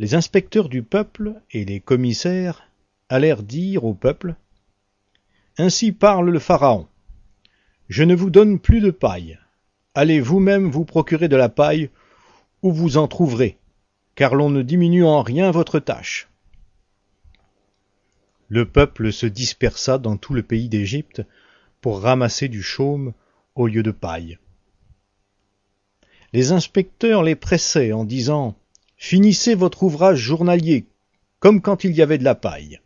Les 0.00 0.16
inspecteurs 0.16 0.68
du 0.68 0.82
peuple 0.82 1.34
et 1.52 1.64
les 1.64 1.78
commissaires 1.78 2.68
allèrent 3.08 3.44
dire 3.44 3.84
au 3.84 3.94
peuple 3.94 4.34
Ainsi 5.58 5.92
parle 5.92 6.30
le 6.30 6.38
Pharaon. 6.38 6.88
Je 7.88 8.02
ne 8.02 8.14
vous 8.14 8.30
donne 8.30 8.58
plus 8.58 8.80
de 8.80 8.90
paille, 8.90 9.38
Allez 9.96 10.20
vous-même 10.20 10.70
vous 10.70 10.84
procurer 10.84 11.28
de 11.28 11.36
la 11.36 11.48
paille, 11.48 11.88
où 12.62 12.72
vous 12.72 12.96
en 12.96 13.06
trouverez, 13.06 13.58
car 14.16 14.34
l'on 14.34 14.50
ne 14.50 14.62
diminue 14.62 15.04
en 15.04 15.22
rien 15.22 15.52
votre 15.52 15.78
tâche. 15.78 16.28
Le 18.48 18.64
peuple 18.64 19.12
se 19.12 19.26
dispersa 19.26 19.98
dans 19.98 20.16
tout 20.16 20.34
le 20.34 20.42
pays 20.42 20.68
d'Égypte 20.68 21.22
pour 21.80 22.00
ramasser 22.00 22.48
du 22.48 22.60
chaume 22.60 23.12
au 23.54 23.68
lieu 23.68 23.84
de 23.84 23.92
paille. 23.92 24.38
Les 26.32 26.50
inspecteurs 26.50 27.22
les 27.22 27.36
pressaient 27.36 27.92
en 27.92 28.04
disant 28.04 28.56
Finissez 28.96 29.54
votre 29.54 29.84
ouvrage 29.84 30.18
journalier, 30.18 30.86
comme 31.38 31.60
quand 31.60 31.84
il 31.84 31.92
y 31.92 32.02
avait 32.02 32.18
de 32.18 32.24
la 32.24 32.34
paille. 32.34 32.80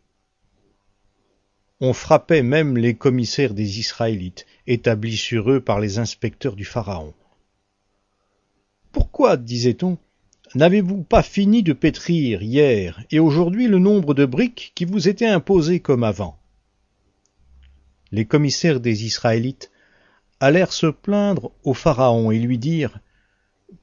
On 1.81 1.93
frappait 1.93 2.43
même 2.43 2.77
les 2.77 2.95
commissaires 2.95 3.53
des 3.53 3.79
Israélites, 3.79 4.45
établis 4.67 5.15
sur 5.15 5.49
eux 5.49 5.61
par 5.61 5.79
les 5.79 5.97
inspecteurs 5.97 6.57
du 6.57 6.65
Pharaon. 6.65 7.13
Pourquoi, 8.91 9.37
disait-on, 9.37 9.97
n'avez-vous 10.55 11.03
pas 11.03 11.23
fini 11.23 11.63
de 11.63 11.71
pétrir 11.71 12.41
hier 12.41 13.01
et 13.11 13.19
aujourd'hui 13.19 13.67
le 13.67 13.79
nombre 13.79 14.13
de 14.13 14.25
briques 14.25 14.73
qui 14.75 14.83
vous 14.83 15.07
était 15.07 15.27
imposé 15.27 15.79
comme 15.79 16.03
avant? 16.03 16.37
Les 18.11 18.25
commissaires 18.25 18.79
des 18.81 19.05
Israélites 19.05 19.71
allèrent 20.39 20.73
se 20.73 20.87
plaindre 20.87 21.51
au 21.63 21.73
Pharaon 21.73 22.31
et 22.31 22.39
lui 22.39 22.57
dire 22.57 22.99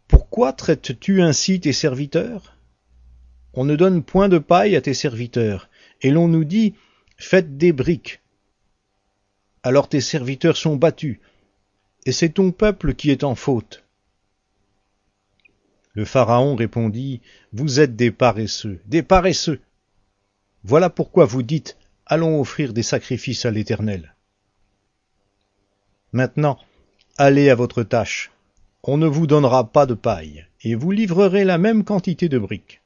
Pourquoi 0.09 0.53
traites-tu 0.53 1.23
ainsi 1.23 1.61
tes 1.61 1.73
serviteurs? 1.73 2.57
On 3.55 3.65
ne 3.65 3.77
donne 3.77 4.03
point 4.03 4.29
de 4.29 4.39
paille 4.39 4.77
à 4.77 4.83
tes 4.83 4.93
serviteurs, 4.93 5.71
et 6.03 6.11
l'on 6.11 6.29
nous 6.29 6.45
dit 6.45 6.75
Faites 7.17 7.57
des 7.57 7.73
briques. 7.73 8.21
Alors 9.63 9.89
tes 9.89 10.01
serviteurs 10.01 10.57
sont 10.57 10.77
battus, 10.77 11.19
et 12.05 12.13
c'est 12.13 12.29
ton 12.29 12.53
peuple 12.53 12.95
qui 12.95 13.11
est 13.11 13.25
en 13.25 13.35
faute. 13.35 13.85
Le 15.95 16.05
Pharaon 16.05 16.55
répondit, 16.55 17.23
Vous 17.53 17.81
êtes 17.81 17.97
des 17.97 18.11
paresseux, 18.11 18.81
des 18.87 19.03
paresseux. 19.03 19.61
Voilà 20.63 20.91
pourquoi 20.91 21.25
vous 21.25 21.43
dites, 21.43 21.77
Allons 22.05 22.41
offrir 22.41 22.73
des 22.73 22.83
sacrifices 22.85 23.47
à 23.47 23.51
l'Éternel. 23.51 24.15
Maintenant, 26.13 26.59
allez 27.17 27.51
à 27.51 27.55
votre 27.57 27.83
tâche. 27.83 28.31
On 28.85 28.99
ne 28.99 29.09
vous 29.09 29.27
donnera 29.27 29.73
pas 29.73 29.87
de 29.87 29.95
paille, 29.95 30.47
et 30.63 30.75
vous 30.75 30.93
livrerez 30.93 31.45
la 31.45 31.59
même 31.59 31.83
quantité 31.83 32.29
de 32.29 32.39
briques 32.39 32.83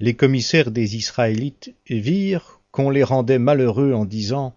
les 0.00 0.14
commissaires 0.14 0.70
des 0.70 0.96
Israélites 0.96 1.74
virent 1.88 2.60
qu'on 2.70 2.90
les 2.90 3.02
rendait 3.02 3.38
malheureux 3.38 3.92
en 3.92 4.04
disant 4.04 4.54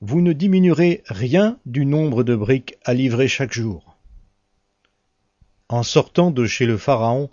Vous 0.00 0.20
ne 0.20 0.32
diminuerez 0.32 1.02
rien 1.06 1.58
du 1.66 1.86
nombre 1.86 2.24
de 2.24 2.34
briques 2.34 2.76
à 2.84 2.92
livrer 2.92 3.28
chaque 3.28 3.52
jour. 3.52 3.96
En 5.68 5.82
sortant 5.82 6.30
de 6.30 6.46
chez 6.46 6.66
le 6.66 6.78
Pharaon, 6.78 7.30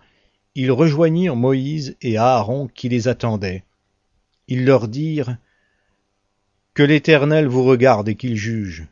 ils 0.55 0.71
rejoignirent 0.71 1.35
Moïse 1.35 1.95
et 2.01 2.17
Aaron 2.17 2.67
qui 2.67 2.89
les 2.89 3.07
attendaient. 3.07 3.63
Ils 4.47 4.65
leur 4.65 4.87
dirent 4.87 5.37
Que 6.75 6.83
l'Éternel 6.83 7.47
vous 7.47 7.63
regarde 7.63 8.09
et 8.09 8.15
qu'il 8.15 8.35
juge. 8.35 8.87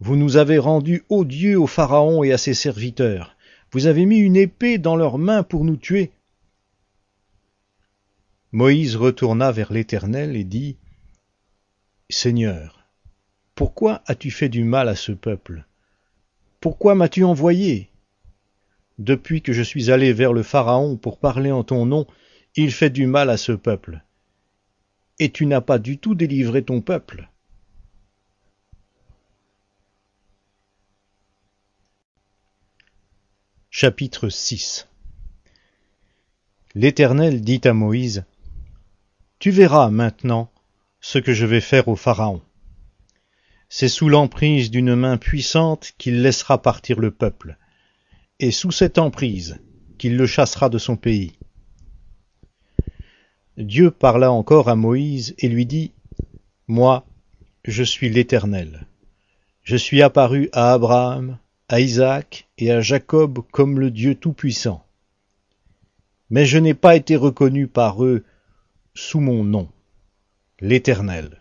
Vous 0.00 0.16
nous 0.16 0.36
avez 0.36 0.58
rendus 0.58 1.04
odieux 1.08 1.58
au 1.58 1.66
Pharaon 1.66 2.22
et 2.22 2.32
à 2.32 2.38
ses 2.38 2.54
serviteurs. 2.54 3.36
Vous 3.72 3.86
avez 3.86 4.04
mis 4.06 4.18
une 4.18 4.36
épée 4.36 4.78
dans 4.78 4.96
leurs 4.96 5.18
mains 5.18 5.42
pour 5.42 5.64
nous 5.64 5.76
tuer. 5.76 6.10
Moïse 8.52 8.96
retourna 8.96 9.52
vers 9.52 9.72
l'Éternel 9.72 10.34
et 10.34 10.44
dit 10.44 10.78
Seigneur, 12.08 12.86
pourquoi 13.54 14.02
as-tu 14.06 14.30
fait 14.30 14.48
du 14.48 14.64
mal 14.64 14.88
à 14.88 14.96
ce 14.96 15.12
peuple? 15.12 15.66
Pourquoi 16.58 16.94
m'as-tu 16.94 17.24
envoyé? 17.24 17.90
Depuis 18.98 19.42
que 19.42 19.52
je 19.52 19.62
suis 19.62 19.90
allé 19.90 20.14
vers 20.14 20.32
le 20.32 20.42
Pharaon 20.42 20.96
pour 20.96 21.18
parler 21.18 21.52
en 21.52 21.62
ton 21.62 21.84
nom, 21.84 22.06
il 22.56 22.72
fait 22.72 22.88
du 22.88 23.06
mal 23.06 23.28
à 23.28 23.36
ce 23.36 23.52
peuple. 23.52 24.02
Et 25.18 25.30
tu 25.30 25.44
n'as 25.44 25.60
pas 25.60 25.78
du 25.78 25.98
tout 25.98 26.14
délivré 26.14 26.62
ton 26.62 26.80
peuple. 26.80 27.28
Chapitre 33.68 34.30
6 34.30 34.88
L'Éternel 36.74 37.42
dit 37.42 37.60
à 37.64 37.74
Moïse 37.74 38.24
tu 39.38 39.50
verras 39.50 39.90
maintenant 39.90 40.50
ce 41.00 41.18
que 41.18 41.32
je 41.32 41.46
vais 41.46 41.60
faire 41.60 41.88
au 41.88 41.96
Pharaon. 41.96 42.42
C'est 43.68 43.88
sous 43.88 44.08
l'emprise 44.08 44.70
d'une 44.70 44.94
main 44.94 45.16
puissante 45.16 45.92
qu'il 45.98 46.22
laissera 46.22 46.60
partir 46.60 46.98
le 46.98 47.10
peuple, 47.10 47.56
et 48.40 48.50
sous 48.50 48.72
cette 48.72 48.98
emprise 48.98 49.60
qu'il 49.98 50.16
le 50.16 50.26
chassera 50.26 50.68
de 50.68 50.78
son 50.78 50.96
pays. 50.96 51.32
Dieu 53.56 53.90
parla 53.90 54.30
encore 54.30 54.68
à 54.68 54.76
Moïse 54.76 55.34
et 55.38 55.48
lui 55.48 55.66
dit, 55.66 55.92
Moi, 56.68 57.04
je 57.64 57.82
suis 57.82 58.08
l'Éternel. 58.08 58.86
Je 59.62 59.76
suis 59.76 60.00
apparu 60.00 60.48
à 60.52 60.72
Abraham, 60.72 61.38
à 61.68 61.80
Isaac 61.80 62.48
et 62.56 62.70
à 62.70 62.80
Jacob 62.80 63.40
comme 63.50 63.80
le 63.80 63.90
Dieu 63.90 64.14
Tout-Puissant. 64.14 64.84
Mais 66.30 66.46
je 66.46 66.58
n'ai 66.58 66.74
pas 66.74 66.96
été 66.96 67.16
reconnu 67.16 67.66
par 67.66 68.04
eux 68.04 68.24
sous 69.00 69.20
mon 69.20 69.44
nom, 69.44 69.70
l'Éternel. 70.60 71.40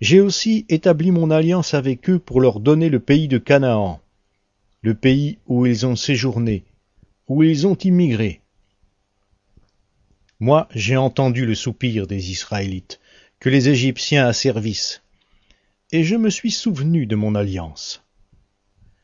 J'ai 0.00 0.18
aussi 0.22 0.64
établi 0.70 1.10
mon 1.10 1.30
alliance 1.30 1.74
avec 1.74 2.08
eux 2.08 2.18
pour 2.18 2.40
leur 2.40 2.58
donner 2.58 2.88
le 2.88 3.00
pays 3.00 3.28
de 3.28 3.36
Canaan, 3.36 4.00
le 4.80 4.94
pays 4.94 5.38
où 5.46 5.66
ils 5.66 5.84
ont 5.84 5.94
séjourné, 5.94 6.64
où 7.28 7.42
ils 7.42 7.66
ont 7.66 7.76
immigré. 7.76 8.40
Moi, 10.40 10.68
j'ai 10.74 10.96
entendu 10.96 11.44
le 11.44 11.54
soupir 11.54 12.06
des 12.06 12.30
Israélites, 12.30 12.98
que 13.38 13.50
les 13.50 13.68
Égyptiens 13.68 14.26
asservissent, 14.26 15.02
et 15.92 16.02
je 16.02 16.16
me 16.16 16.30
suis 16.30 16.50
souvenu 16.50 17.04
de 17.04 17.14
mon 17.14 17.34
alliance. 17.34 18.02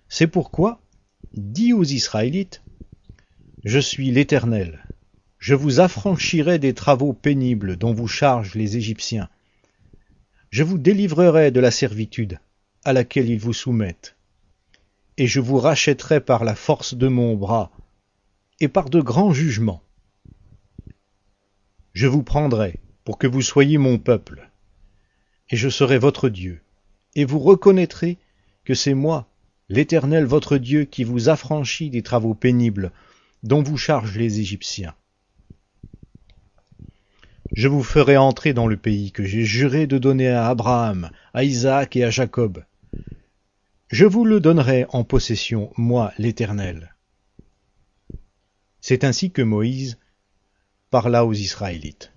C'est 0.08 0.28
pourquoi, 0.28 0.80
dis 1.34 1.74
aux 1.74 1.84
Israélites, 1.84 2.62
Je 3.64 3.78
suis 3.78 4.10
l'Éternel, 4.10 4.84
je 5.44 5.54
vous 5.54 5.78
affranchirai 5.78 6.58
des 6.58 6.72
travaux 6.72 7.12
pénibles 7.12 7.76
dont 7.76 7.92
vous 7.92 8.08
chargent 8.08 8.54
les 8.54 8.78
Égyptiens. 8.78 9.28
Je 10.48 10.62
vous 10.62 10.78
délivrerai 10.78 11.50
de 11.50 11.60
la 11.60 11.70
servitude 11.70 12.40
à 12.82 12.94
laquelle 12.94 13.28
ils 13.28 13.38
vous 13.38 13.52
soumettent, 13.52 14.16
et 15.18 15.26
je 15.26 15.40
vous 15.40 15.58
rachèterai 15.58 16.22
par 16.22 16.44
la 16.44 16.54
force 16.54 16.94
de 16.94 17.08
mon 17.08 17.34
bras 17.34 17.70
et 18.60 18.68
par 18.68 18.88
de 18.88 19.02
grands 19.02 19.34
jugements. 19.34 19.82
Je 21.92 22.06
vous 22.06 22.22
prendrai 22.22 22.80
pour 23.04 23.18
que 23.18 23.26
vous 23.26 23.42
soyez 23.42 23.76
mon 23.76 23.98
peuple, 23.98 24.50
et 25.50 25.56
je 25.56 25.68
serai 25.68 25.98
votre 25.98 26.30
Dieu, 26.30 26.62
et 27.16 27.26
vous 27.26 27.38
reconnaîtrez 27.38 28.16
que 28.64 28.72
c'est 28.72 28.94
moi, 28.94 29.28
l'Éternel 29.68 30.24
votre 30.24 30.56
Dieu, 30.56 30.86
qui 30.86 31.04
vous 31.04 31.28
affranchit 31.28 31.90
des 31.90 32.02
travaux 32.02 32.32
pénibles 32.32 32.92
dont 33.42 33.62
vous 33.62 33.76
chargent 33.76 34.16
les 34.16 34.40
Égyptiens. 34.40 34.94
Je 37.52 37.68
vous 37.68 37.82
ferai 37.82 38.16
entrer 38.16 38.52
dans 38.52 38.66
le 38.66 38.76
pays 38.76 39.12
que 39.12 39.24
j'ai 39.24 39.44
juré 39.44 39.86
de 39.86 39.98
donner 39.98 40.28
à 40.28 40.48
Abraham, 40.48 41.10
à 41.34 41.44
Isaac 41.44 41.96
et 41.96 42.04
à 42.04 42.10
Jacob. 42.10 42.64
Je 43.88 44.06
vous 44.06 44.24
le 44.24 44.40
donnerai 44.40 44.86
en 44.88 45.04
possession, 45.04 45.70
moi 45.76 46.12
l'Éternel. 46.18 46.94
C'est 48.80 49.04
ainsi 49.04 49.30
que 49.30 49.42
Moïse 49.42 49.98
parla 50.90 51.24
aux 51.24 51.32
Israélites. 51.32 52.12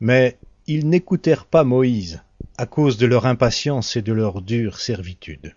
Mais 0.00 0.38
ils 0.66 0.88
n'écoutèrent 0.88 1.46
pas 1.46 1.64
Moïse 1.64 2.22
à 2.56 2.66
cause 2.66 2.98
de 2.98 3.06
leur 3.06 3.26
impatience 3.26 3.96
et 3.96 4.02
de 4.02 4.12
leur 4.12 4.42
dure 4.42 4.80
servitude. 4.80 5.56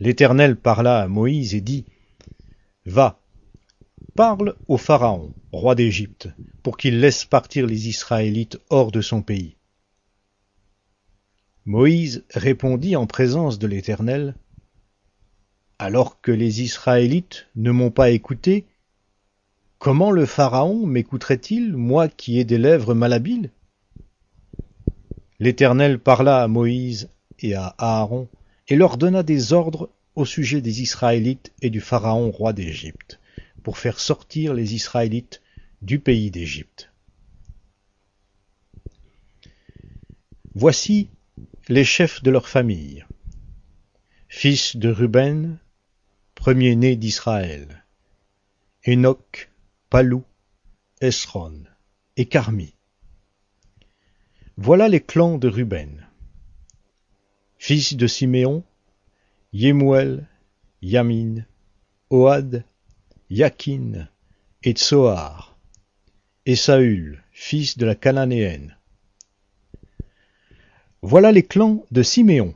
L'Éternel 0.00 0.56
parla 0.56 1.02
à 1.02 1.08
Moïse 1.08 1.54
et 1.54 1.60
dit, 1.60 1.84
Va, 2.84 3.20
parle 4.14 4.56
au 4.68 4.76
Pharaon, 4.76 5.32
roi 5.52 5.74
d'Égypte, 5.74 6.28
pour 6.62 6.76
qu'il 6.76 7.00
laisse 7.00 7.24
partir 7.24 7.66
les 7.66 7.88
Israélites 7.88 8.58
hors 8.70 8.92
de 8.92 9.00
son 9.00 9.22
pays. 9.22 9.56
Moïse 11.66 12.24
répondit 12.30 12.94
en 12.94 13.06
présence 13.06 13.58
de 13.58 13.66
l'Éternel, 13.66 14.34
Alors 15.78 16.20
que 16.20 16.30
les 16.30 16.62
Israélites 16.62 17.46
ne 17.56 17.70
m'ont 17.70 17.90
pas 17.90 18.10
écouté, 18.10 18.66
comment 19.78 20.10
le 20.10 20.26
Pharaon 20.26 20.86
m'écouterait-il, 20.86 21.72
moi 21.74 22.08
qui 22.08 22.38
ai 22.38 22.44
des 22.44 22.58
lèvres 22.58 22.94
malhabiles? 22.94 23.50
L'Éternel 25.40 25.98
parla 25.98 26.42
à 26.42 26.48
Moïse 26.48 27.10
et 27.40 27.54
à 27.54 27.74
Aaron, 27.78 28.28
et 28.68 28.76
leur 28.76 28.96
donna 28.96 29.22
des 29.22 29.52
ordres 29.52 29.90
au 30.14 30.24
sujet 30.24 30.60
des 30.60 30.80
Israélites 30.82 31.52
et 31.60 31.70
du 31.70 31.80
Pharaon 31.80 32.30
roi 32.30 32.52
d'Égypte, 32.52 33.18
pour 33.64 33.78
faire 33.78 33.98
sortir 33.98 34.54
les 34.54 34.74
Israélites 34.74 35.42
du 35.82 35.98
pays 35.98 36.30
d'Égypte. 36.30 36.92
Voici 40.54 41.08
les 41.68 41.84
chefs 41.84 42.22
de 42.22 42.30
leur 42.30 42.48
famille. 42.48 43.04
Fils 44.28 44.76
de 44.76 44.90
Ruben, 44.90 45.58
premier-né 46.34 46.94
d'Israël. 46.94 47.84
Enoch, 48.86 49.50
Palou, 49.88 50.24
Esron 51.00 51.64
et 52.16 52.26
Carmi. 52.26 52.74
Voilà 54.58 54.88
les 54.88 55.00
clans 55.00 55.38
de 55.38 55.48
Ruben. 55.48 56.06
Fils 57.56 57.94
de 57.94 58.06
Siméon, 58.06 58.62
Yemuel, 59.54 60.28
Yamin, 60.82 61.46
Ohad, 62.10 62.64
Yakin 63.34 64.06
et 64.62 64.74
Tsoar, 64.74 65.58
et 66.46 66.54
Saül, 66.54 67.24
fils 67.32 67.76
de 67.76 67.84
la 67.84 67.96
Cananéenne. 67.96 68.76
Voilà 71.02 71.32
les 71.32 71.42
clans 71.42 71.84
de 71.90 72.04
Siméon. 72.04 72.54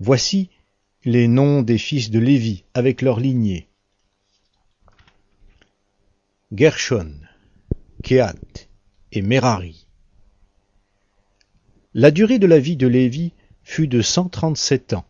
Voici 0.00 0.50
les 1.06 1.28
noms 1.28 1.62
des 1.62 1.78
fils 1.78 2.10
de 2.10 2.18
Lévi 2.18 2.64
avec 2.74 3.00
leur 3.00 3.20
lignée. 3.20 3.68
Gershon, 6.54 7.14
Kehat 8.02 8.68
et 9.12 9.22
Merari. 9.22 9.86
La 11.94 12.10
durée 12.10 12.38
de 12.38 12.46
la 12.46 12.58
vie 12.58 12.76
de 12.76 12.86
Lévi 12.86 13.32
fut 13.62 13.88
de 13.88 14.02
cent 14.02 14.28
trente-sept 14.28 14.92
ans. 14.92 15.06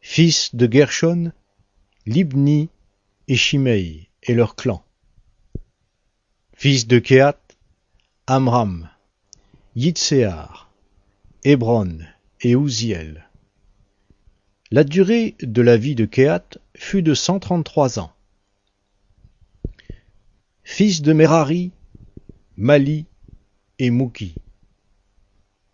Fils 0.00 0.54
de 0.54 0.72
Gershon, 0.72 1.32
Libni 2.08 2.68
et 3.26 3.34
Shimei 3.34 4.08
et 4.22 4.34
leur 4.34 4.54
clan. 4.54 4.84
Fils 6.52 6.86
de 6.86 7.00
Kehat, 7.00 7.40
Amram, 8.28 8.88
Yitzéar, 9.74 10.70
Hébron 11.42 11.98
et 12.42 12.54
Ouziel. 12.54 13.28
La 14.70 14.84
durée 14.84 15.34
de 15.40 15.60
la 15.62 15.76
vie 15.76 15.96
de 15.96 16.04
Kehat 16.04 16.58
fut 16.76 17.02
de 17.02 17.12
cent 17.12 17.40
trente-trois 17.40 17.98
ans. 17.98 18.12
Fils 20.62 21.02
de 21.02 21.12
Merari, 21.12 21.72
Mali 22.56 23.06
et 23.80 23.90
Mouki. 23.90 24.36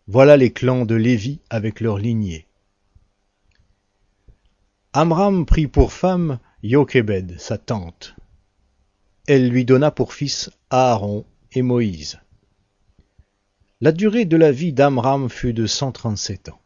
Voilà 0.07 0.38
les 0.38 0.51
clans 0.51 0.87
de 0.87 0.95
Lévi 0.95 1.40
avec 1.51 1.81
leur 1.81 1.99
lignée. 1.99 2.47
Amram 4.94 5.46
prit 5.46 5.68
pour 5.68 5.90
femme 5.90 6.38
Yochebed, 6.62 7.40
sa 7.40 7.57
tante. 7.57 8.14
Elle 9.26 9.48
lui 9.48 9.64
donna 9.64 9.90
pour 9.90 10.12
fils 10.12 10.50
Aaron 10.68 11.24
et 11.52 11.62
Moïse. 11.62 12.20
La 13.81 13.92
durée 13.92 14.26
de 14.26 14.37
la 14.37 14.52
vie 14.52 14.74
d'Amram 14.74 15.31
fut 15.31 15.55
de 15.55 15.66
cent 15.66 15.92
trente-sept 15.92 16.50
ans. 16.50 16.61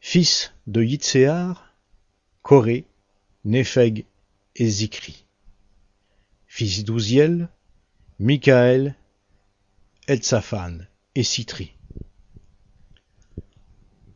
Fils 0.00 0.52
de 0.66 0.82
Yitzéar, 0.82 1.72
Coré, 2.42 2.84
Népheg 3.44 4.04
et 4.56 4.68
Zikri. 4.68 5.24
Fils 6.48 6.82
d'Ouziel, 6.82 7.48
Michaël 8.18 8.96
Eltsaphan 10.08 10.78
et 11.14 11.22
Citri. 11.22 11.76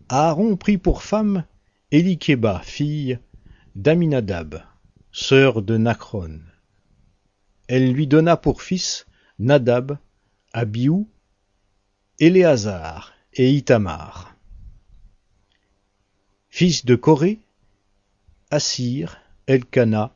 Aaron 0.09 0.57
prit 0.57 0.79
pour 0.79 1.03
femme 1.03 1.45
Elikeba, 1.90 2.61
fille 2.61 3.19
d'Aminadab, 3.75 4.62
sœur 5.11 5.62
de 5.62 5.77
Nachron. 5.77 6.40
Elle 7.66 7.92
lui 7.92 8.07
donna 8.07 8.37
pour 8.37 8.62
fils 8.62 9.07
Nadab, 9.40 9.99
Abiou, 10.53 11.09
Éléazar 12.21 13.14
et 13.33 13.51
Itamar. 13.51 14.37
Fils 16.51 16.85
de 16.85 16.95
Corée, 16.95 17.40
Assir, 18.53 19.21
Elkana 19.49 20.14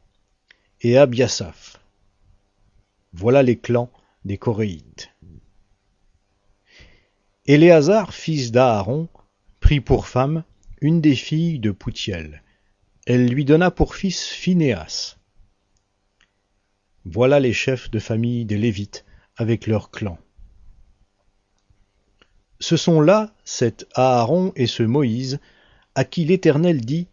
et 0.83 0.99
Abiasaph. 0.99 1.81
Voilà 3.13 3.43
les 3.43 3.59
clans 3.59 3.91
des 4.25 4.39
Coréites. 4.39 5.11
Éléazar, 7.45 8.15
fils 8.15 8.53
d'Aaron, 8.53 9.09
pour 9.79 10.09
femme 10.09 10.43
une 10.81 11.01
des 11.01 11.15
filles 11.15 11.61
de 11.61 11.71
Poutiel. 11.71 12.43
Elle 13.07 13.29
lui 13.29 13.45
donna 13.45 13.71
pour 13.71 13.95
fils 13.95 14.27
Phinéas. 14.27 15.19
Voilà 17.05 17.39
les 17.39 17.53
chefs 17.53 17.91
de 17.91 18.01
famille 18.01 18.45
des 18.45 18.59
Lévites 18.59 19.05
avec 19.37 19.69
leurs 19.69 19.93
clans. 19.93 20.19
Ce 22.59 22.77
sont 22.77 23.01
là 23.01 23.33
cet 23.45 23.87
Aaron 23.95 24.53
et 24.57 24.67
ce 24.67 24.83
Moïse 24.83 25.39
à 25.95 26.05
qui 26.05 26.25
l'Éternel 26.25 26.81
dit 26.85 27.07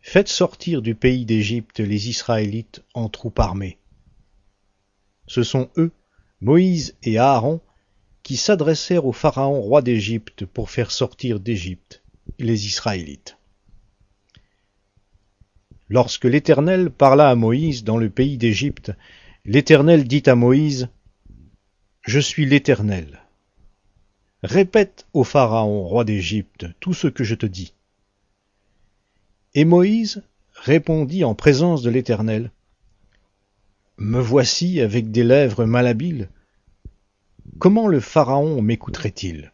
Faites 0.00 0.28
sortir 0.28 0.82
du 0.82 0.94
pays 0.94 1.24
d'Égypte 1.24 1.80
les 1.80 2.08
Israélites 2.08 2.82
en 2.92 3.08
troupes 3.08 3.38
armées. 3.38 3.78
Ce 5.26 5.42
sont 5.42 5.70
eux, 5.78 5.92
Moïse 6.40 6.96
et 7.02 7.18
Aaron, 7.18 7.60
qui 8.24 8.36
s'adressèrent 8.38 9.06
au 9.06 9.12
Pharaon 9.12 9.60
roi 9.60 9.82
d'Égypte 9.82 10.46
pour 10.46 10.70
faire 10.70 10.90
sortir 10.90 11.38
d'Égypte 11.38 12.02
les 12.38 12.66
Israélites. 12.66 13.36
Lorsque 15.90 16.24
l'Éternel 16.24 16.90
parla 16.90 17.28
à 17.28 17.34
Moïse 17.34 17.84
dans 17.84 17.98
le 17.98 18.08
pays 18.08 18.38
d'Égypte, 18.38 18.92
l'Éternel 19.44 20.08
dit 20.08 20.22
à 20.26 20.34
Moïse, 20.34 20.88
Je 22.00 22.18
suis 22.18 22.46
l'Éternel. 22.46 23.20
Répète 24.42 25.06
au 25.12 25.22
Pharaon, 25.22 25.84
roi 25.84 26.04
d'Égypte, 26.04 26.66
tout 26.80 26.94
ce 26.94 27.08
que 27.08 27.24
je 27.24 27.34
te 27.34 27.46
dis. 27.46 27.74
Et 29.52 29.66
Moïse 29.66 30.22
répondit 30.54 31.24
en 31.24 31.34
présence 31.34 31.82
de 31.82 31.90
l'Éternel, 31.90 32.50
Me 33.98 34.18
voici 34.18 34.80
avec 34.80 35.10
des 35.10 35.24
lèvres 35.24 35.66
malhabiles. 35.66 36.28
Comment 37.60 37.86
le 37.86 38.00
Pharaon 38.00 38.60
m'écouterait-il? 38.62 39.52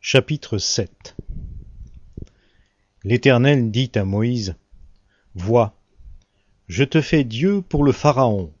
Chapitre 0.00 0.58
7 0.58 1.16
L'Éternel 3.02 3.70
dit 3.70 3.90
à 3.94 4.04
Moïse, 4.04 4.56
Vois, 5.34 5.74
je 6.68 6.84
te 6.84 7.00
fais 7.00 7.24
Dieu 7.24 7.62
pour 7.62 7.82
le 7.82 7.92
Pharaon, 7.92 8.52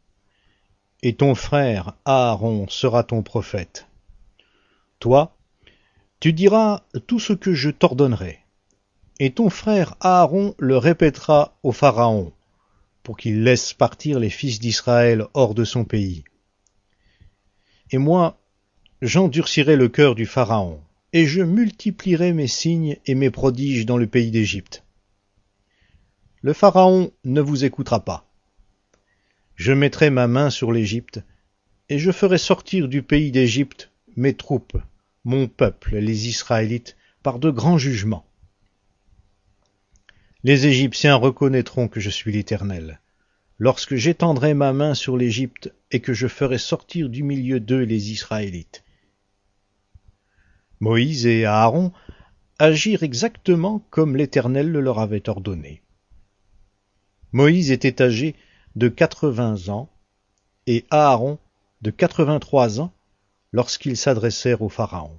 et 1.02 1.14
ton 1.14 1.34
frère 1.34 1.94
Aaron 2.06 2.66
sera 2.68 3.04
ton 3.04 3.22
prophète. 3.22 3.86
Toi, 4.98 5.36
tu 6.20 6.32
diras 6.32 6.84
tout 7.06 7.20
ce 7.20 7.34
que 7.34 7.52
je 7.52 7.68
t'ordonnerai, 7.68 8.38
et 9.20 9.32
ton 9.32 9.50
frère 9.50 9.94
Aaron 10.00 10.54
le 10.58 10.78
répétera 10.78 11.58
au 11.62 11.70
Pharaon, 11.70 12.32
pour 13.04 13.16
qu'il 13.16 13.44
laisse 13.44 13.74
partir 13.74 14.18
les 14.18 14.30
fils 14.30 14.58
d'Israël 14.58 15.26
hors 15.34 15.54
de 15.54 15.62
son 15.62 15.84
pays. 15.84 16.24
Et 17.92 17.98
moi, 17.98 18.40
j'endurcirai 19.02 19.76
le 19.76 19.88
cœur 19.88 20.16
du 20.16 20.26
Pharaon, 20.26 20.80
et 21.12 21.26
je 21.26 21.42
multiplierai 21.42 22.32
mes 22.32 22.48
signes 22.48 22.96
et 23.06 23.14
mes 23.14 23.30
prodiges 23.30 23.86
dans 23.86 23.98
le 23.98 24.06
pays 24.06 24.32
d'Égypte. 24.32 24.82
Le 26.40 26.54
Pharaon 26.54 27.12
ne 27.24 27.40
vous 27.40 27.64
écoutera 27.64 28.04
pas. 28.04 28.26
Je 29.54 29.72
mettrai 29.72 30.10
ma 30.10 30.26
main 30.26 30.50
sur 30.50 30.72
l'Égypte, 30.72 31.22
et 31.90 31.98
je 31.98 32.10
ferai 32.10 32.38
sortir 32.38 32.88
du 32.88 33.02
pays 33.02 33.30
d'Égypte 33.30 33.90
mes 34.16 34.34
troupes, 34.34 34.78
mon 35.24 35.46
peuple, 35.46 35.96
les 35.96 36.28
Israélites, 36.28 36.96
par 37.22 37.38
de 37.38 37.50
grands 37.50 37.78
jugements. 37.78 38.26
Les 40.46 40.66
Égyptiens 40.66 41.14
reconnaîtront 41.14 41.88
que 41.88 42.00
je 42.00 42.10
suis 42.10 42.30
l'Éternel, 42.30 43.00
lorsque 43.58 43.94
j'étendrai 43.94 44.52
ma 44.52 44.74
main 44.74 44.92
sur 44.92 45.16
l'Égypte 45.16 45.72
et 45.90 46.00
que 46.00 46.12
je 46.12 46.28
ferai 46.28 46.58
sortir 46.58 47.08
du 47.08 47.22
milieu 47.22 47.60
d'eux 47.60 47.80
les 47.80 48.12
Israélites. 48.12 48.84
Moïse 50.80 51.24
et 51.24 51.46
Aaron 51.46 51.92
agirent 52.58 53.04
exactement 53.04 53.86
comme 53.88 54.18
l'Éternel 54.18 54.70
le 54.70 54.82
leur 54.82 54.98
avait 54.98 55.30
ordonné. 55.30 55.80
Moïse 57.32 57.70
était 57.70 58.02
âgé 58.02 58.34
de 58.76 58.88
quatre-vingts 58.88 59.70
ans 59.70 59.88
et 60.66 60.84
Aaron 60.90 61.38
de 61.80 61.90
quatre-vingt-trois 61.90 62.80
ans 62.80 62.92
lorsqu'ils 63.52 63.96
s'adressèrent 63.96 64.60
au 64.60 64.68
Pharaon. 64.68 65.16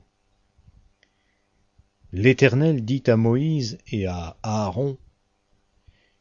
L'Éternel 2.13 2.85
dit 2.85 3.03
à 3.07 3.17
Moïse 3.17 3.79
et 3.91 4.05
à 4.05 4.37
Aaron, 4.43 4.99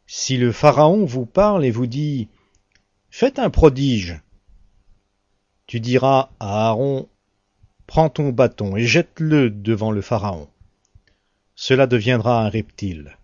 Si 0.07 0.37
le 0.37 0.53
Pharaon 0.53 1.05
vous 1.05 1.27
parle 1.27 1.65
et 1.65 1.71
vous 1.71 1.87
dit, 1.87 2.29
Faites 3.11 3.39
un 3.39 3.51
prodige, 3.51 4.21
tu 5.67 5.81
diras 5.81 6.31
à 6.41 6.69
Aaron, 6.69 7.09
Prends 7.87 8.09
ton 8.09 8.31
bâton 8.31 8.77
et 8.77 8.87
jette-le 8.87 9.51
devant 9.51 9.93
le 9.93 10.01
Pharaon. 10.01 10.49
Cela 11.55 11.87
deviendra 11.87 12.45
un 12.45 12.49
reptile. 12.49 13.17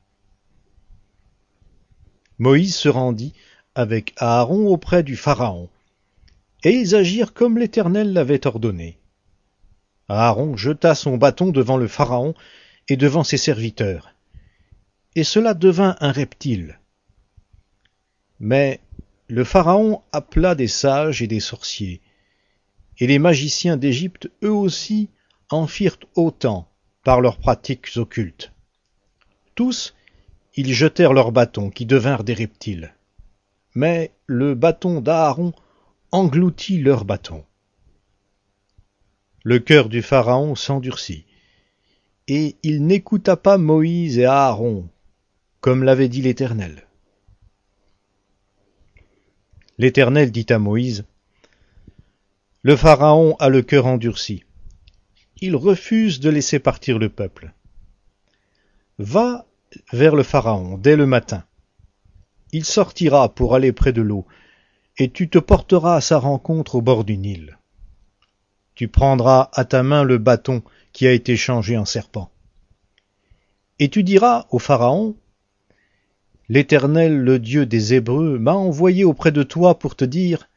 Moïse 2.38 2.76
se 2.76 2.88
rendit 2.88 3.32
avec 3.74 4.14
Aaron 4.16 4.68
auprès 4.68 5.02
du 5.02 5.16
Pharaon, 5.16 5.68
et 6.64 6.70
ils 6.70 6.94
agirent 6.94 7.32
comme 7.32 7.58
l'Éternel 7.58 8.12
l'avait 8.12 8.46
ordonné. 8.46 8.98
Aaron 10.08 10.56
jeta 10.56 10.94
son 10.94 11.16
bâton 11.16 11.50
devant 11.50 11.76
le 11.76 11.88
Pharaon 11.88 12.34
et 12.88 12.96
devant 12.96 13.24
ses 13.24 13.36
serviteurs, 13.36 14.14
et 15.16 15.24
cela 15.24 15.54
devint 15.54 15.96
un 16.00 16.12
reptile. 16.12 16.78
Mais 18.38 18.80
le 19.28 19.44
Pharaon 19.44 20.02
appela 20.12 20.54
des 20.54 20.68
sages 20.68 21.22
et 21.22 21.26
des 21.26 21.40
sorciers, 21.40 22.00
et 22.98 23.06
les 23.06 23.18
magiciens 23.18 23.76
d'Égypte 23.76 24.30
eux 24.42 24.52
aussi 24.52 25.08
en 25.50 25.66
firent 25.66 25.98
autant 26.14 26.68
par 27.04 27.20
leurs 27.20 27.38
pratiques 27.38 27.90
occultes. 27.96 28.52
Tous, 29.54 29.94
ils 30.54 30.72
jetèrent 30.72 31.12
leurs 31.12 31.32
bâtons 31.32 31.70
qui 31.70 31.86
devinrent 31.86 32.24
des 32.24 32.34
reptiles. 32.34 32.94
Mais 33.74 34.12
le 34.26 34.54
bâton 34.54 35.00
d'Aaron 35.00 35.52
engloutit 36.12 36.78
leurs 36.78 37.04
bâtons. 37.04 37.44
Le 39.44 39.58
cœur 39.58 39.88
du 39.88 40.02
Pharaon 40.02 40.54
s'endurcit, 40.54 41.24
et 42.28 42.56
il 42.62 42.84
n'écouta 42.84 43.36
pas 43.36 43.58
Moïse 43.58 44.18
et 44.18 44.24
Aaron, 44.24 44.88
comme 45.60 45.84
l'avait 45.84 46.08
dit 46.08 46.22
l'Éternel. 46.22 46.86
L'Éternel 49.78 50.30
dit 50.30 50.46
à 50.50 50.58
Moïse, 50.58 51.04
le 52.62 52.76
Pharaon 52.76 53.36
a 53.38 53.48
le 53.48 53.62
cœur 53.62 53.86
endurci. 53.86 54.44
Il 55.40 55.56
refuse 55.56 56.20
de 56.20 56.28
laisser 56.28 56.58
partir 56.58 56.98
le 56.98 57.08
peuple. 57.08 57.54
Va 58.98 59.46
vers 59.92 60.14
le 60.14 60.22
Pharaon 60.22 60.76
dès 60.76 60.96
le 60.96 61.06
matin. 61.06 61.44
Il 62.52 62.64
sortira 62.64 63.34
pour 63.34 63.54
aller 63.54 63.72
près 63.72 63.92
de 63.92 64.02
l'eau, 64.02 64.26
et 64.98 65.10
tu 65.10 65.30
te 65.30 65.38
porteras 65.38 65.96
à 65.96 66.00
sa 66.00 66.18
rencontre 66.18 66.74
au 66.74 66.82
bord 66.82 67.04
du 67.04 67.16
Nil. 67.16 67.58
Tu 68.74 68.88
prendras 68.88 69.48
à 69.54 69.64
ta 69.64 69.82
main 69.82 70.04
le 70.04 70.18
bâton 70.18 70.62
qui 70.92 71.06
a 71.06 71.12
été 71.12 71.36
changé 71.36 71.76
en 71.78 71.84
serpent. 71.84 72.30
Et 73.78 73.88
tu 73.88 74.02
diras 74.02 74.46
au 74.50 74.58
Pharaon, 74.58 75.16
L'Éternel, 76.50 77.16
le 77.16 77.38
Dieu 77.38 77.64
des 77.64 77.94
Hébreux, 77.94 78.36
m'a 78.40 78.54
envoyé 78.54 79.04
auprès 79.04 79.30
de 79.30 79.44
toi 79.44 79.78
pour 79.78 79.94
te 79.94 80.04
dire, 80.04 80.48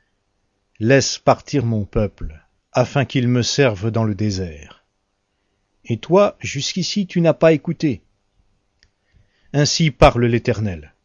Laisse 0.79 1.19
partir 1.19 1.67
mon 1.67 1.85
peuple, 1.85 2.43
afin 2.71 3.05
qu'il 3.05 3.27
me 3.27 3.43
serve 3.43 3.91
dans 3.91 4.03
le 4.03 4.15
désert. 4.15 4.85
Et 5.85 5.97
toi, 5.97 6.35
jusqu'ici, 6.39 7.05
tu 7.05 7.21
n'as 7.21 7.35
pas 7.35 7.53
écouté. 7.53 8.01
Ainsi 9.53 9.91
parle 9.91 10.25
l'Éternel. 10.25 10.95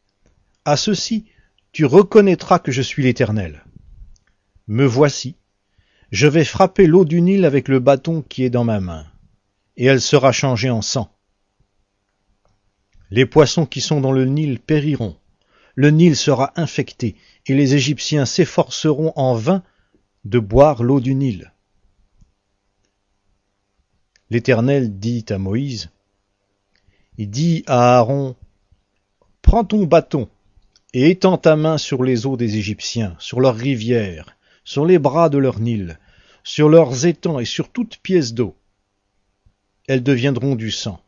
À 0.64 0.78
ceci, 0.78 1.26
tu 1.70 1.84
reconnaîtras 1.84 2.58
que 2.58 2.72
je 2.72 2.80
suis 2.80 3.02
l'Éternel. 3.02 3.66
Me 4.68 4.86
voici, 4.86 5.36
je 6.12 6.26
vais 6.26 6.46
frapper 6.46 6.86
l'eau 6.86 7.04
du 7.04 7.20
Nil 7.20 7.44
avec 7.44 7.68
le 7.68 7.78
bâton 7.78 8.22
qui 8.22 8.42
est 8.42 8.48
dans 8.48 8.64
ma 8.64 8.80
main, 8.80 9.06
et 9.76 9.84
elle 9.84 10.00
sera 10.00 10.32
changée 10.32 10.70
en 10.70 10.80
sang. 10.80 11.14
Les 13.10 13.26
poissons 13.26 13.66
qui 13.66 13.80
sont 13.80 14.00
dans 14.00 14.12
le 14.12 14.24
Nil 14.24 14.60
périront, 14.60 15.16
le 15.74 15.90
Nil 15.90 16.16
sera 16.16 16.52
infecté, 16.56 17.16
et 17.46 17.54
les 17.54 17.74
Égyptiens 17.74 18.26
s'efforceront 18.26 19.12
en 19.16 19.34
vain 19.34 19.62
de 20.24 20.38
boire 20.38 20.82
l'eau 20.82 21.00
du 21.00 21.14
Nil. 21.14 21.52
L'Éternel 24.30 24.98
dit 24.98 25.24
à 25.30 25.38
Moïse, 25.38 25.90
il 27.16 27.30
dit 27.30 27.64
à 27.66 27.98
Aaron, 27.98 28.36
Prends 29.40 29.64
ton 29.64 29.86
bâton 29.86 30.28
et 30.92 31.10
étends 31.10 31.38
ta 31.38 31.56
main 31.56 31.78
sur 31.78 32.04
les 32.04 32.26
eaux 32.26 32.36
des 32.36 32.56
Égyptiens, 32.56 33.16
sur 33.18 33.40
leurs 33.40 33.56
rivières, 33.56 34.36
sur 34.64 34.84
les 34.84 34.98
bras 34.98 35.28
de 35.28 35.38
leur 35.38 35.60
Nil, 35.60 35.98
sur 36.44 36.68
leurs 36.68 37.06
étangs 37.06 37.38
et 37.38 37.44
sur 37.44 37.70
toute 37.70 37.96
pièce 37.98 38.34
d'eau. 38.34 38.54
Elles 39.86 40.02
deviendront 40.02 40.54
du 40.54 40.70
sang. 40.70 41.00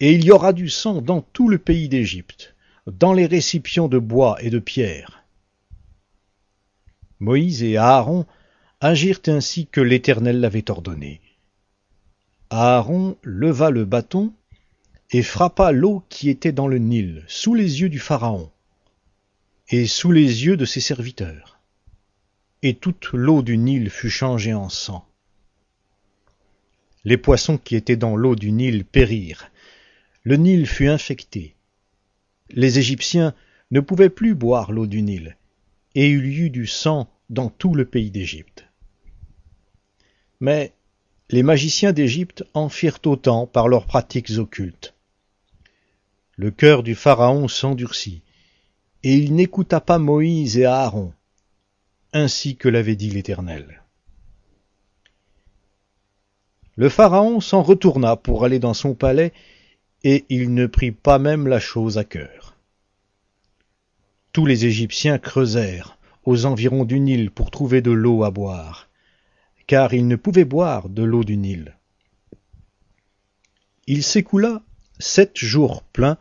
Et 0.00 0.12
il 0.12 0.24
y 0.24 0.30
aura 0.30 0.52
du 0.52 0.68
sang 0.68 1.02
dans 1.02 1.20
tout 1.20 1.48
le 1.48 1.58
pays 1.58 1.88
d'Égypte, 1.88 2.54
dans 2.86 3.12
les 3.12 3.26
récipients 3.26 3.88
de 3.88 3.98
bois 3.98 4.36
et 4.40 4.50
de 4.50 4.58
pierre. 4.58 5.24
Moïse 7.20 7.62
et 7.62 7.76
Aaron 7.76 8.26
agirent 8.80 9.20
ainsi 9.26 9.66
que 9.66 9.82
l'Éternel 9.82 10.40
l'avait 10.40 10.70
ordonné. 10.70 11.20
Aaron 12.48 13.16
leva 13.22 13.70
le 13.70 13.84
bâton 13.84 14.32
et 15.12 15.22
frappa 15.22 15.70
l'eau 15.70 16.02
qui 16.08 16.30
était 16.30 16.52
dans 16.52 16.66
le 16.66 16.78
Nil, 16.78 17.24
sous 17.28 17.54
les 17.54 17.80
yeux 17.80 17.88
du 17.88 17.98
Pharaon, 17.98 18.50
et 19.68 19.86
sous 19.86 20.12
les 20.12 20.44
yeux 20.44 20.56
de 20.56 20.64
ses 20.64 20.80
serviteurs. 20.80 21.58
Et 22.62 22.74
toute 22.74 23.10
l'eau 23.12 23.42
du 23.42 23.58
Nil 23.58 23.90
fut 23.90 24.10
changée 24.10 24.54
en 24.54 24.68
sang. 24.68 25.04
Les 27.04 27.16
poissons 27.16 27.58
qui 27.58 27.76
étaient 27.76 27.96
dans 27.96 28.16
l'eau 28.16 28.36
du 28.36 28.52
Nil 28.52 28.84
périrent. 28.84 29.50
Le 30.22 30.36
Nil 30.36 30.66
fut 30.66 30.88
infecté. 30.88 31.54
Les 32.50 32.78
Égyptiens 32.78 33.34
ne 33.70 33.80
pouvaient 33.80 34.10
plus 34.10 34.34
boire 34.34 34.72
l'eau 34.72 34.86
du 34.86 35.02
Nil, 35.02 35.36
et 35.94 36.10
il 36.10 36.26
y 36.26 36.38
eut 36.40 36.50
du 36.50 36.66
sang 36.66 37.08
dans 37.30 37.48
tout 37.48 37.74
le 37.74 37.84
pays 37.84 38.10
d'Égypte. 38.10 38.66
Mais 40.40 40.72
les 41.30 41.42
magiciens 41.42 41.92
d'Égypte 41.92 42.44
en 42.54 42.68
firent 42.68 42.98
autant 43.06 43.46
par 43.46 43.68
leurs 43.68 43.86
pratiques 43.86 44.32
occultes. 44.36 44.94
Le 46.36 46.50
cœur 46.50 46.82
du 46.82 46.94
Pharaon 46.94 47.48
s'endurcit, 47.48 48.22
et 49.02 49.14
il 49.16 49.34
n'écouta 49.34 49.80
pas 49.80 49.98
Moïse 49.98 50.58
et 50.58 50.66
Aaron, 50.66 51.12
ainsi 52.12 52.56
que 52.56 52.68
l'avait 52.68 52.96
dit 52.96 53.10
l'Éternel. 53.10 53.82
Le 56.76 56.88
Pharaon 56.88 57.40
s'en 57.40 57.62
retourna 57.62 58.16
pour 58.16 58.44
aller 58.44 58.58
dans 58.58 58.74
son 58.74 58.94
palais, 58.94 59.32
et 60.04 60.24
il 60.28 60.54
ne 60.54 60.66
prit 60.66 60.92
pas 60.92 61.18
même 61.18 61.46
la 61.46 61.60
chose 61.60 61.98
à 61.98 62.04
cœur. 62.04 62.56
Tous 64.32 64.46
les 64.46 64.64
Égyptiens 64.64 65.18
creusèrent 65.18 65.98
aux 66.24 66.46
environs 66.46 66.84
du 66.84 67.00
Nil 67.00 67.30
pour 67.30 67.50
trouver 67.50 67.82
de 67.82 67.90
l'eau 67.90 68.24
à 68.24 68.30
boire, 68.30 68.88
car 69.66 69.92
ils 69.92 70.06
ne 70.06 70.16
pouvaient 70.16 70.44
boire 70.44 70.88
de 70.88 71.02
l'eau 71.02 71.24
du 71.24 71.36
Nil. 71.36 71.76
Il 73.86 74.02
s'écoula 74.02 74.62
sept 74.98 75.36
jours 75.36 75.82
pleins 75.82 76.18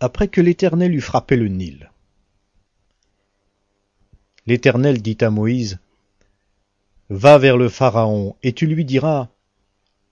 après 0.00 0.28
que 0.28 0.40
l'Éternel 0.40 0.94
eut 0.94 1.00
frappé 1.00 1.36
le 1.36 1.48
Nil. 1.48 1.90
L'Éternel 4.46 5.02
dit 5.02 5.18
à 5.20 5.30
Moïse, 5.30 5.78
Va 7.10 7.38
vers 7.38 7.56
le 7.56 7.68
Pharaon, 7.68 8.36
et 8.42 8.52
tu 8.52 8.66
lui 8.66 8.84
diras, 8.84 9.28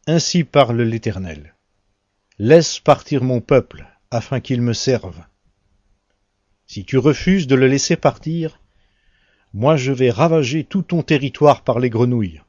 Ainsi 0.07 0.45
parle 0.45 0.83
l'Éternel. 0.83 1.56
Laisse 2.39 2.81
partir 2.81 3.25
mon 3.25 3.41
peuple, 3.41 3.87
afin 4.11 4.41
qu'il 4.41 4.61
me 4.61 4.75
serve. 4.75 5.23
Si 6.67 6.85
tu 6.85 6.99
refuses 6.99 7.47
de 7.47 7.55
le 7.55 7.67
laisser 7.67 7.97
partir, 7.97 8.61
moi 9.55 9.79
je 9.79 9.91
vais 9.91 10.11
ravager 10.11 10.63
tout 10.63 10.83
ton 10.83 11.03
territoire 11.03 11.65
par 11.65 11.79
les 11.79 11.89
grenouilles. 11.89 12.43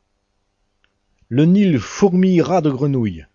Le 1.30 1.46
Nil 1.46 1.80
fourmillera 1.80 2.60
de 2.60 2.70
grenouilles. 2.70 3.28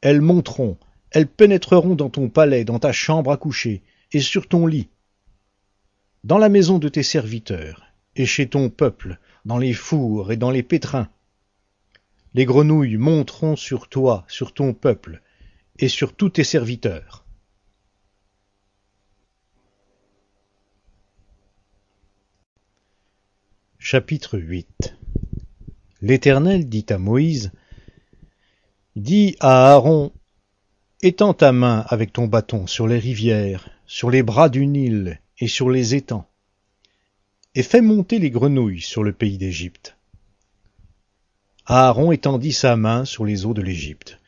Elles 0.00 0.20
monteront, 0.20 0.76
elles 1.12 1.28
pénétreront 1.28 1.94
dans 1.94 2.10
ton 2.10 2.30
palais, 2.30 2.64
dans 2.64 2.80
ta 2.80 2.90
chambre 2.90 3.30
à 3.30 3.36
coucher, 3.36 3.84
et 4.10 4.20
sur 4.20 4.48
ton 4.48 4.66
lit, 4.66 4.88
dans 6.24 6.38
la 6.38 6.48
maison 6.48 6.80
de 6.80 6.88
tes 6.88 7.04
serviteurs, 7.04 7.84
et 8.16 8.26
chez 8.26 8.48
ton 8.48 8.70
peuple, 8.70 9.20
dans 9.44 9.58
les 9.58 9.72
fours 9.72 10.32
et 10.32 10.36
dans 10.36 10.50
les 10.50 10.64
pétrins. 10.64 11.08
Les 12.34 12.44
grenouilles 12.44 12.96
monteront 12.96 13.54
sur 13.54 13.88
toi, 13.88 14.24
sur 14.26 14.52
ton 14.52 14.74
peuple, 14.74 15.22
et 15.78 15.88
sur 15.88 16.14
tous 16.14 16.30
tes 16.30 16.44
serviteurs. 16.44 17.24
Chapitre 23.78 24.38
8 24.38 24.96
L'Éternel 26.00 26.68
dit 26.68 26.86
à 26.88 26.98
Moïse, 26.98 27.52
Dis 28.96 29.36
à 29.40 29.72
Aaron, 29.72 30.12
Étends 31.02 31.34
ta 31.34 31.52
main 31.52 31.84
avec 31.88 32.12
ton 32.12 32.26
bâton 32.26 32.66
sur 32.66 32.86
les 32.88 32.98
rivières, 32.98 33.68
sur 33.86 34.10
les 34.10 34.22
bras 34.22 34.48
du 34.48 34.66
Nil 34.66 35.20
et 35.38 35.46
sur 35.46 35.70
les 35.70 35.94
étangs, 35.94 36.26
et 37.54 37.62
fais 37.62 37.82
monter 37.82 38.18
les 38.18 38.30
grenouilles 38.30 38.80
sur 38.80 39.04
le 39.04 39.12
pays 39.12 39.38
d'Égypte. 39.38 39.96
Aaron 41.66 42.12
étendit 42.12 42.52
sa 42.52 42.76
main 42.76 43.04
sur 43.04 43.24
les 43.24 43.44
eaux 43.44 43.54
de 43.54 43.62
l'Égypte, 43.62 44.18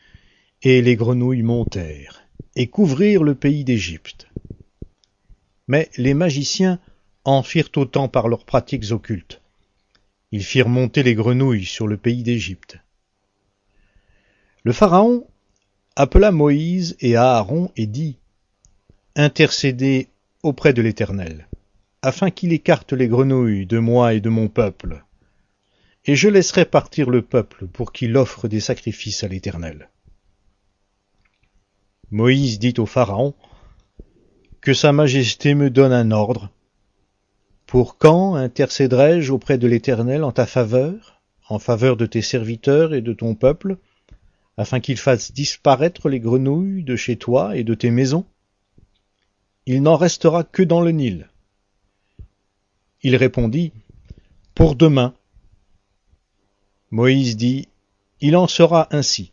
et 0.62 0.82
les 0.82 0.96
grenouilles 0.96 1.42
montèrent, 1.42 2.22
et 2.56 2.66
couvrirent 2.66 3.22
le 3.22 3.34
pays 3.34 3.64
d'Égypte. 3.64 4.28
Mais 5.68 5.88
les 5.96 6.14
magiciens 6.14 6.80
en 7.24 7.42
firent 7.42 7.70
autant 7.76 8.08
par 8.08 8.28
leurs 8.28 8.44
pratiques 8.44 8.90
occultes. 8.90 9.40
Ils 10.32 10.44
firent 10.44 10.68
monter 10.68 11.02
les 11.02 11.14
grenouilles 11.14 11.64
sur 11.64 11.86
le 11.86 11.96
pays 11.96 12.22
d'Égypte. 12.22 12.78
Le 14.64 14.72
Pharaon 14.72 15.26
appela 15.94 16.32
Moïse 16.32 16.96
et 17.00 17.16
Aaron 17.16 17.70
et 17.76 17.86
dit 17.86 18.18
Intercédez 19.14 20.08
auprès 20.42 20.72
de 20.72 20.82
l'Éternel, 20.82 21.48
afin 22.02 22.30
qu'il 22.30 22.52
écarte 22.52 22.92
les 22.92 23.08
grenouilles 23.08 23.66
de 23.66 23.78
moi 23.78 24.14
et 24.14 24.20
de 24.20 24.28
mon 24.28 24.48
peuple, 24.48 25.04
et 26.04 26.14
je 26.14 26.28
laisserai 26.28 26.64
partir 26.64 27.10
le 27.10 27.22
peuple 27.22 27.66
pour 27.66 27.92
qu'il 27.92 28.16
offre 28.16 28.48
des 28.48 28.60
sacrifices 28.60 29.24
à 29.24 29.28
l'Éternel. 29.28 29.88
Moïse 32.10 32.58
dit 32.58 32.72
au 32.78 32.86
Pharaon 32.86 33.34
Que 34.62 34.72
Sa 34.72 34.92
Majesté 34.92 35.54
me 35.54 35.68
donne 35.68 35.92
un 35.92 36.10
ordre. 36.10 36.50
Pour 37.66 37.98
quand 37.98 38.34
intercéderai-je 38.34 39.30
auprès 39.30 39.58
de 39.58 39.66
l'Éternel 39.66 40.24
en 40.24 40.32
ta 40.32 40.46
faveur, 40.46 41.20
en 41.50 41.58
faveur 41.58 41.98
de 41.98 42.06
tes 42.06 42.22
serviteurs 42.22 42.94
et 42.94 43.02
de 43.02 43.12
ton 43.12 43.34
peuple, 43.34 43.76
afin 44.56 44.80
qu'il 44.80 44.96
fasse 44.96 45.32
disparaître 45.32 46.08
les 46.08 46.18
grenouilles 46.18 46.82
de 46.82 46.96
chez 46.96 47.16
toi 47.16 47.56
et 47.58 47.62
de 47.62 47.74
tes 47.74 47.90
maisons? 47.90 48.24
Il 49.66 49.82
n'en 49.82 49.96
restera 49.96 50.44
que 50.44 50.62
dans 50.62 50.80
le 50.80 50.92
Nil. 50.92 51.28
Il 53.02 53.16
répondit, 53.16 53.70
Pour 54.54 54.76
demain. 54.76 55.12
Moïse 56.90 57.36
dit, 57.36 57.68
Il 58.22 58.34
en 58.34 58.46
sera 58.46 58.88
ainsi, 58.92 59.30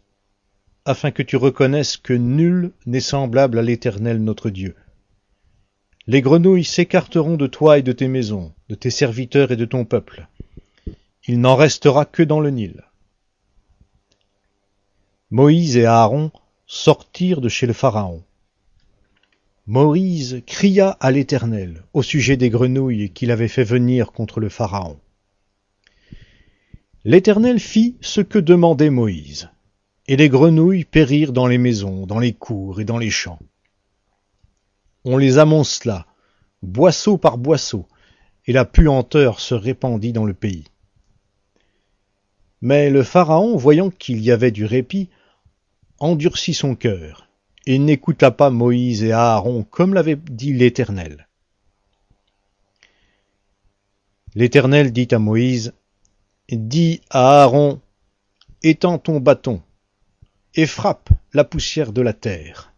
afin 0.86 1.12
que 1.12 1.24
tu 1.24 1.36
reconnaisses 1.36 1.98
que 1.98 2.14
nul 2.14 2.72
n'est 2.86 3.00
semblable 3.00 3.60
à 3.60 3.64
l'Éternel 3.64 4.24
notre 4.24 4.50
Dieu. 4.50 4.76
Les 6.08 6.22
grenouilles 6.22 6.64
s'écarteront 6.64 7.36
de 7.36 7.48
toi 7.48 7.80
et 7.80 7.82
de 7.82 7.92
tes 7.92 8.08
maisons, 8.08 8.54
de 8.70 8.76
tes 8.76 8.92
serviteurs 8.92 9.52
et 9.52 9.56
de 9.56 9.66
ton 9.66 9.86
peuple. 9.86 10.28
Il 11.28 11.42
n'en 11.42 11.56
restera 11.56 12.06
que 12.06 12.22
dans 12.22 12.40
le 12.40 12.52
Nil. 12.52 12.84
Moïse 15.32 15.76
et 15.76 15.86
Aaron 15.86 16.32
sortirent 16.68 17.42
de 17.42 17.50
chez 17.50 17.66
le 17.66 17.74
Pharaon. 17.74 18.24
Moïse 19.66 20.44
cria 20.46 20.92
à 21.00 21.10
l'Éternel 21.10 21.84
au 21.94 22.04
sujet 22.04 22.38
des 22.38 22.52
grenouilles 22.52 23.10
qu'il 23.10 23.32
avait 23.32 23.48
fait 23.48 23.64
venir 23.64 24.12
contre 24.12 24.40
le 24.40 24.50
Pharaon. 24.50 25.00
L'Éternel 27.04 27.60
fit 27.60 27.98
ce 28.02 28.22
que 28.22 28.38
demandait 28.38 28.92
Moïse, 28.92 29.50
et 30.08 30.16
les 30.16 30.30
grenouilles 30.30 30.86
périrent 30.86 31.34
dans 31.34 31.48
les 31.48 31.58
maisons, 31.58 32.06
dans 32.06 32.20
les 32.20 32.34
cours 32.34 32.80
et 32.80 32.86
dans 32.86 32.98
les 32.98 33.10
champs. 33.10 33.40
On 35.04 35.18
les 35.18 35.38
amoncela, 35.38 36.06
boisseau 36.62 37.18
par 37.18 37.38
boisseau, 37.38 37.88
et 38.46 38.54
la 38.54 38.66
puanteur 38.66 39.40
se 39.40 39.56
répandit 39.56 40.14
dans 40.14 40.26
le 40.26 40.34
pays. 40.34 40.66
Mais 42.62 42.90
le 42.90 43.04
Pharaon, 43.04 43.58
voyant 43.58 43.90
qu'il 43.90 44.22
y 44.22 44.32
avait 44.32 44.52
du 44.52 44.66
répit, 44.66 45.10
endurcit 46.00 46.54
son 46.54 46.76
cœur, 46.76 47.28
et 47.66 47.80
n'écouta 47.80 48.32
pas 48.32 48.50
Moïse 48.50 49.04
et 49.04 49.12
Aaron 49.12 49.64
comme 49.64 49.94
l'avait 49.94 50.16
dit 50.16 50.54
l'Éternel. 50.54 51.28
L'Éternel 54.36 54.92
dit 54.92 55.08
à 55.12 55.20
Moïse, 55.20 55.74
Dis 56.50 57.02
à 57.10 57.42
Aaron, 57.42 57.82
étends 58.62 59.00
ton 59.00 59.20
bâton, 59.20 59.64
et 60.56 60.66
frappe 60.66 61.10
la 61.34 61.44
poussière 61.44 61.92
de 61.92 62.02
la 62.02 62.14
terre. 62.14 62.74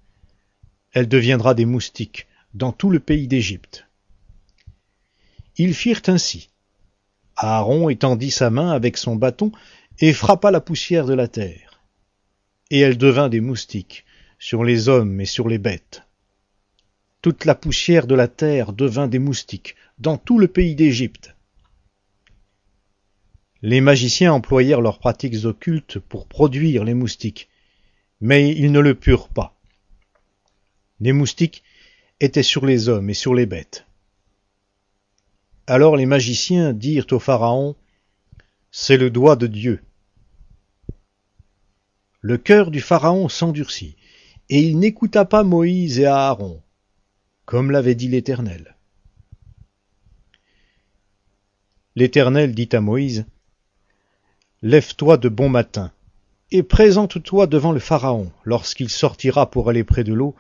Elle 0.92 1.08
deviendra 1.08 1.54
des 1.54 1.66
moustiques 1.66 2.28
dans 2.54 2.72
tout 2.72 2.90
le 2.90 3.00
pays 3.00 3.28
d'Égypte. 3.28 3.88
Ils 5.58 5.74
firent 5.74 6.02
ainsi. 6.08 6.50
Aaron 7.36 7.90
étendit 7.90 8.32
sa 8.32 8.50
main 8.50 8.72
avec 8.72 8.98
son 8.98 9.16
bâton 9.16 9.52
et 10.00 10.14
frappa 10.14 10.52
la 10.52 10.62
poussière 10.62 11.06
de 11.06 11.14
la 11.14 11.28
terre 11.28 11.68
et 12.70 12.80
elle 12.80 12.98
devint 12.98 13.30
des 13.30 13.42
moustiques 13.42 14.06
sur 14.40 14.64
les 14.64 14.90
hommes 14.90 15.20
et 15.22 15.26
sur 15.26 15.48
les 15.48 15.58
bêtes. 15.58 16.04
Toute 17.22 17.46
la 17.46 17.56
poussière 17.56 18.08
de 18.08 18.16
la 18.16 18.28
terre 18.28 18.74
devint 18.74 19.08
des 19.08 19.20
moustiques 19.20 19.76
dans 20.00 20.18
tout 20.18 20.40
le 20.40 20.48
pays 20.48 20.76
d'Égypte. 20.76 21.36
Les 23.62 23.82
magiciens 23.82 24.34
employèrent 24.34 24.82
leurs 24.82 25.00
pratiques 25.00 25.46
occultes 25.46 25.98
pour 25.98 26.28
produire 26.28 26.84
les 26.84 26.94
moustiques, 26.94 27.50
mais 28.22 28.50
ils 28.56 28.72
ne 28.72 28.80
le 28.80 28.96
purent 28.96 29.30
pas. 29.30 29.56
Les 31.00 31.14
moustiques 31.14 31.64
étaient 32.20 32.44
sur 32.44 32.66
les 32.66 32.90
hommes 32.90 33.10
et 33.10 33.14
sur 33.14 33.36
les 33.36 33.46
bêtes. 33.46 33.86
Alors 35.68 35.96
les 35.96 36.06
magiciens 36.06 36.74
dirent 36.74 37.08
au 37.12 37.20
Pharaon, 37.20 37.76
C'est 38.72 38.98
le 38.98 39.10
doigt 39.10 39.36
de 39.36 39.48
Dieu 39.48 39.82
le 42.28 42.38
cœur 42.38 42.72
du 42.72 42.82
Pharaon 42.82 43.30
s'endurcit, 43.30 43.96
et 44.50 44.60
il 44.60 44.80
n'écouta 44.80 45.24
pas 45.24 45.44
Moïse 45.44 46.00
et 46.00 46.06
Aaron, 46.06 46.62
comme 47.46 47.72
l'avait 47.72 47.96
dit 47.96 48.10
l'Éternel. 48.10 48.76
L'Éternel 51.96 52.54
dit 52.54 52.68
à 52.74 52.82
Moïse, 52.82 53.26
Lève-toi 54.62 55.16
de 55.18 55.30
bon 55.30 55.48
matin, 55.48 55.94
et 56.52 56.64
présente-toi 56.64 57.48
devant 57.48 57.72
le 57.72 57.80
Pharaon 57.80 58.32
lorsqu'il 58.46 58.90
sortira 58.90 59.50
pour 59.50 59.70
aller 59.70 59.84
près 59.84 60.04
de 60.04 60.14
l'eau. 60.14 60.36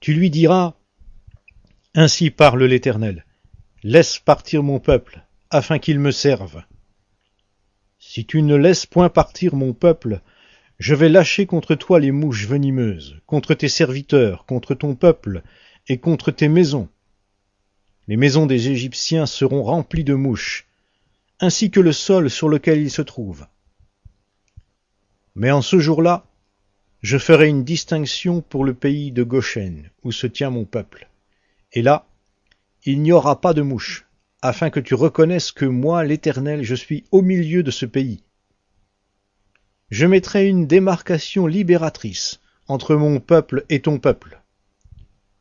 Tu 0.00 0.12
lui 0.12 0.30
diras 0.30 0.74
Ainsi 1.94 2.30
parle 2.30 2.64
l'Éternel. 2.64 3.24
Laisse 3.82 4.18
partir 4.18 4.62
mon 4.62 4.80
peuple, 4.80 5.22
afin 5.50 5.78
qu'il 5.78 5.98
me 5.98 6.10
serve. 6.10 6.62
Si 7.98 8.26
tu 8.26 8.42
ne 8.42 8.56
laisses 8.56 8.86
point 8.86 9.08
partir 9.08 9.54
mon 9.54 9.72
peuple, 9.72 10.20
je 10.78 10.94
vais 10.94 11.08
lâcher 11.08 11.46
contre 11.46 11.74
toi 11.74 12.00
les 12.00 12.10
mouches 12.10 12.46
venimeuses, 12.46 13.20
contre 13.26 13.54
tes 13.54 13.68
serviteurs, 13.68 14.46
contre 14.46 14.74
ton 14.74 14.94
peuple, 14.94 15.42
et 15.88 15.98
contre 15.98 16.30
tes 16.30 16.48
maisons. 16.48 16.88
Les 18.08 18.16
maisons 18.16 18.46
des 18.46 18.70
Égyptiens 18.70 19.26
seront 19.26 19.62
remplies 19.62 20.04
de 20.04 20.14
mouches, 20.14 20.66
ainsi 21.38 21.70
que 21.70 21.80
le 21.80 21.92
sol 21.92 22.30
sur 22.30 22.48
lequel 22.48 22.80
ils 22.80 22.90
se 22.90 23.02
trouvent. 23.02 23.46
Mais 25.34 25.50
en 25.50 25.62
ce 25.62 25.78
jour-là, 25.78 26.26
je 27.02 27.18
ferai 27.18 27.48
une 27.48 27.64
distinction 27.64 28.42
pour 28.42 28.64
le 28.64 28.74
pays 28.74 29.12
de 29.12 29.22
Goshen, 29.22 29.90
où 30.02 30.12
se 30.12 30.26
tient 30.26 30.50
mon 30.50 30.64
peuple. 30.64 31.08
Et 31.72 31.82
là, 31.82 32.06
il 32.84 33.00
n'y 33.02 33.12
aura 33.12 33.40
pas 33.40 33.54
de 33.54 33.62
mouches, 33.62 34.06
afin 34.42 34.70
que 34.70 34.80
tu 34.80 34.94
reconnaisses 34.94 35.52
que 35.52 35.64
moi, 35.64 36.04
l'Éternel, 36.04 36.62
je 36.62 36.74
suis 36.74 37.04
au 37.10 37.22
milieu 37.22 37.62
de 37.62 37.70
ce 37.70 37.86
pays. 37.86 38.22
Je 39.90 40.06
mettrai 40.06 40.46
une 40.46 40.66
démarcation 40.66 41.46
libératrice 41.46 42.40
entre 42.68 42.94
mon 42.94 43.18
peuple 43.18 43.64
et 43.68 43.82
ton 43.82 43.98
peuple. 43.98 44.40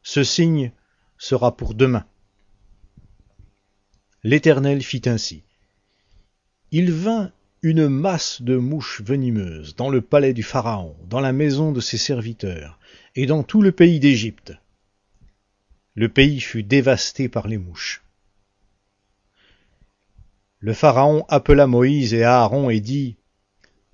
Ce 0.01 0.23
signe 0.23 0.71
sera 1.17 1.55
pour 1.55 1.75
demain. 1.75 2.05
L'Éternel 4.23 4.81
fit 4.81 5.03
ainsi. 5.05 5.43
Il 6.71 6.91
vint 6.91 7.31
une 7.61 7.89
masse 7.89 8.41
de 8.41 8.55
mouches 8.55 9.01
venimeuses 9.01 9.75
dans 9.75 9.89
le 9.89 9.99
palais 9.99 10.33
du 10.33 10.43
Pharaon, 10.43 10.95
dans 11.09 11.19
la 11.19 11.33
maison 11.33 11.73
de 11.73 11.81
ses 11.81 11.97
serviteurs, 11.97 12.79
et 13.15 13.25
dans 13.25 13.43
tout 13.43 13.61
le 13.61 13.73
pays 13.73 13.99
d'Égypte. 13.99 14.53
Le 15.95 16.07
pays 16.07 16.39
fut 16.39 16.63
dévasté 16.63 17.27
par 17.27 17.49
les 17.49 17.57
mouches. 17.57 18.01
Le 20.59 20.73
Pharaon 20.73 21.25
appela 21.27 21.67
Moïse 21.67 22.13
et 22.13 22.23
Aaron 22.23 22.69
et 22.69 22.79
dit, 22.79 23.17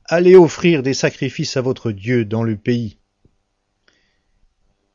Allez 0.06 0.36
offrir 0.36 0.84
des 0.84 0.94
sacrifices 0.94 1.58
à 1.58 1.62
votre 1.62 1.92
Dieu 1.92 2.24
dans 2.24 2.44
le 2.44 2.58
pays. 2.58 2.98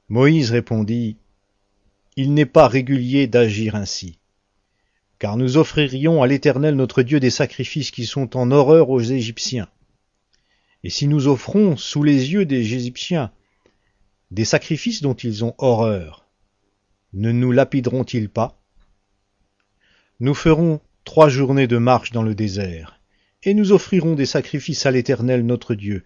Moïse 0.09 0.53
répondit, 0.53 1.16
Il 2.14 2.35
n'est 2.35 2.47
pas 2.47 2.68
régulier 2.68 3.27
d'agir 3.27 3.75
ainsi, 3.75 4.20
car 5.21 5.37
nous 5.37 5.59
offririons 5.59 6.23
à 6.23 6.27
l'Éternel 6.27 6.75
notre 6.75 7.03
Dieu 7.03 7.21
des 7.21 7.31
sacrifices 7.31 7.91
qui 7.91 8.07
sont 8.07 8.39
en 8.39 8.51
horreur 8.51 8.89
aux 8.89 9.03
Égyptiens. 9.03 9.68
Et 10.83 10.89
si 10.89 11.07
nous 11.07 11.29
offrons 11.29 11.77
sous 11.77 12.03
les 12.03 12.33
yeux 12.33 12.47
des 12.47 12.75
Égyptiens 12.75 13.31
des 14.31 14.47
sacrifices 14.47 15.03
dont 15.03 15.14
ils 15.14 15.45
ont 15.45 15.55
horreur, 15.59 16.27
ne 17.12 17.33
nous 17.33 17.53
lapideront-ils 17.53 18.31
pas? 18.31 18.62
Nous 20.21 20.35
ferons 20.35 20.81
trois 21.05 21.29
journées 21.29 21.66
de 21.66 21.77
marche 21.77 22.12
dans 22.12 22.23
le 22.23 22.35
désert, 22.35 22.99
et 23.43 23.53
nous 23.53 23.73
offrirons 23.73 24.14
des 24.14 24.27
sacrifices 24.27 24.87
à 24.87 24.91
l'Éternel 24.91 25.45
notre 25.45 25.75
Dieu, 25.75 26.03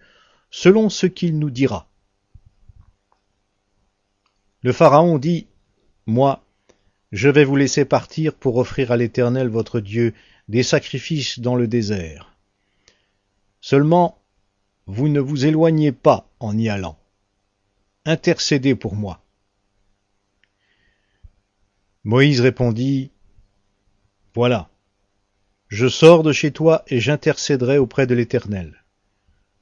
selon 0.49 0.89
ce 0.89 1.05
qu'il 1.05 1.39
nous 1.39 1.51
dira. 1.51 1.87
Le 4.61 4.73
Pharaon 4.73 5.19
dit, 5.19 5.47
Moi, 6.05 6.44
je 7.15 7.29
vais 7.29 7.45
vous 7.45 7.55
laisser 7.55 7.85
partir 7.85 8.33
pour 8.33 8.57
offrir 8.57 8.91
à 8.91 8.97
l'Éternel 8.97 9.47
votre 9.47 9.79
Dieu 9.79 10.13
des 10.49 10.63
sacrifices 10.63 11.39
dans 11.39 11.55
le 11.55 11.65
désert. 11.65 12.35
Seulement, 13.61 14.21
vous 14.85 15.07
ne 15.07 15.21
vous 15.21 15.45
éloignez 15.45 15.93
pas 15.93 16.29
en 16.41 16.57
y 16.57 16.67
allant. 16.67 16.99
Intercédez 18.03 18.75
pour 18.75 18.95
moi. 18.95 19.23
Moïse 22.03 22.41
répondit, 22.41 23.11
Voilà, 24.33 24.69
je 25.69 25.87
sors 25.87 26.21
de 26.21 26.33
chez 26.33 26.51
toi 26.51 26.83
et 26.87 26.99
j'intercéderai 26.99 27.77
auprès 27.77 28.07
de 28.07 28.13
l'Éternel. 28.13 28.83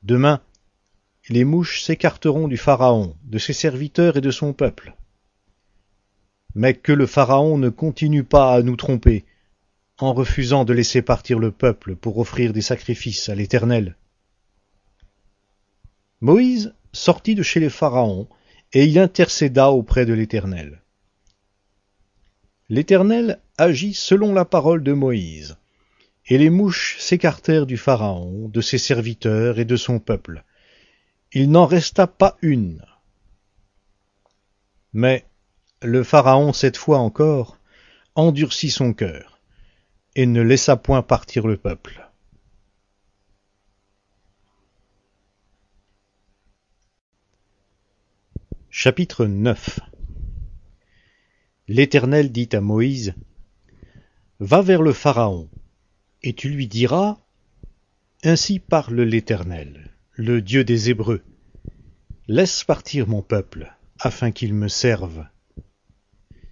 Demain, 0.01 0.41
les 1.29 1.43
mouches 1.43 1.83
s'écarteront 1.83 2.47
du 2.47 2.57
Pharaon, 2.57 3.15
de 3.25 3.37
ses 3.37 3.53
serviteurs 3.53 4.17
et 4.17 4.21
de 4.21 4.31
son 4.31 4.53
peuple. 4.53 4.95
Mais 6.55 6.73
que 6.73 6.91
le 6.91 7.05
Pharaon 7.05 7.57
ne 7.57 7.69
continue 7.69 8.23
pas 8.23 8.53
à 8.53 8.61
nous 8.61 8.75
tromper, 8.75 9.25
en 9.97 10.13
refusant 10.13 10.65
de 10.65 10.73
laisser 10.73 11.01
partir 11.01 11.39
le 11.39 11.51
peuple 11.51 11.95
pour 11.95 12.17
offrir 12.17 12.53
des 12.53 12.61
sacrifices 12.61 13.29
à 13.29 13.35
l'Éternel. 13.35 13.95
Moïse 16.21 16.73
sortit 16.91 17.35
de 17.35 17.43
chez 17.43 17.59
les 17.59 17.69
Pharaons, 17.69 18.27
et 18.71 18.85
il 18.85 18.97
intercéda 18.97 19.71
auprès 19.71 20.05
de 20.05 20.13
l'Éternel. 20.13 20.81
L'Éternel 22.69 23.39
agit 23.57 23.93
selon 23.93 24.33
la 24.33 24.45
parole 24.45 24.83
de 24.83 24.93
Moïse. 24.93 25.57
Et 26.27 26.37
les 26.37 26.49
mouches 26.49 26.97
s'écartèrent 26.99 27.65
du 27.65 27.77
Pharaon, 27.77 28.47
de 28.47 28.61
ses 28.61 28.77
serviteurs 28.77 29.59
et 29.59 29.65
de 29.65 29.75
son 29.75 29.99
peuple. 29.99 30.43
Il 31.33 31.51
n'en 31.51 31.65
resta 31.65 32.07
pas 32.07 32.37
une. 32.41 32.83
Mais 34.93 35.25
le 35.83 36.03
Pharaon, 36.03 36.53
cette 36.53 36.77
fois 36.77 36.99
encore, 36.99 37.57
endurcit 38.15 38.71
son 38.71 38.93
cœur, 38.93 39.39
et 40.15 40.25
ne 40.25 40.41
laissa 40.41 40.77
point 40.77 41.01
partir 41.01 41.45
le 41.45 41.57
peuple. 41.57 42.09
Chapitre 48.69 49.25
9 49.25 49.79
L'Éternel 51.67 52.31
dit 52.31 52.49
à 52.53 52.61
Moïse, 52.61 53.13
Va 54.39 54.61
vers 54.61 54.81
le 54.81 54.93
Pharaon, 54.93 55.49
et 56.21 56.33
tu 56.33 56.49
lui 56.49 56.67
diras, 56.67 57.17
Ainsi 58.23 58.59
parle 58.59 59.01
l'Éternel, 59.01 59.91
le 60.13 60.41
Dieu 60.41 60.63
des 60.63 60.89
Hébreux. 60.89 61.23
Laisse 62.27 62.63
partir 62.63 63.07
mon 63.07 63.21
peuple, 63.21 63.75
afin 63.99 64.31
qu'il 64.31 64.53
me 64.53 64.69
serve. 64.69 65.25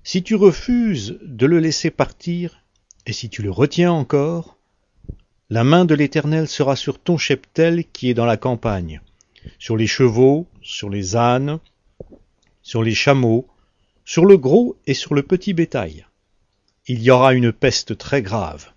Si 0.04 0.24
tu 0.24 0.34
refuses 0.34 1.20
de 1.22 1.46
le 1.46 1.60
laisser 1.60 1.92
partir, 1.92 2.64
et 3.06 3.14
si 3.14 3.30
tu 3.30 3.44
le 3.44 3.52
retiens 3.52 3.92
encore, 3.92 4.58
la 5.52 5.64
main 5.64 5.86
de 5.86 5.94
l'Éternel 5.94 6.48
sera 6.48 6.76
sur 6.76 7.00
ton 7.00 7.18
cheptel 7.18 7.86
qui 7.86 8.10
est 8.10 8.16
dans 8.16 8.26
la 8.26 8.38
campagne, 8.38 9.02
sur 9.60 9.78
les 9.78 9.86
chevaux, 9.86 10.48
sur 10.64 10.90
les 10.90 11.16
ânes, 11.16 11.60
sur 12.64 12.82
les 12.82 12.96
chameaux, 12.96 13.48
sur 14.04 14.26
le 14.26 14.38
gros 14.38 14.76
et 14.88 14.96
sur 14.96 15.14
le 15.14 15.22
petit 15.22 15.54
bétail. 15.54 16.08
Il 16.88 17.04
y 17.04 17.12
aura 17.12 17.34
une 17.34 17.52
peste 17.52 17.96
très 17.98 18.24
grave. 18.24 18.72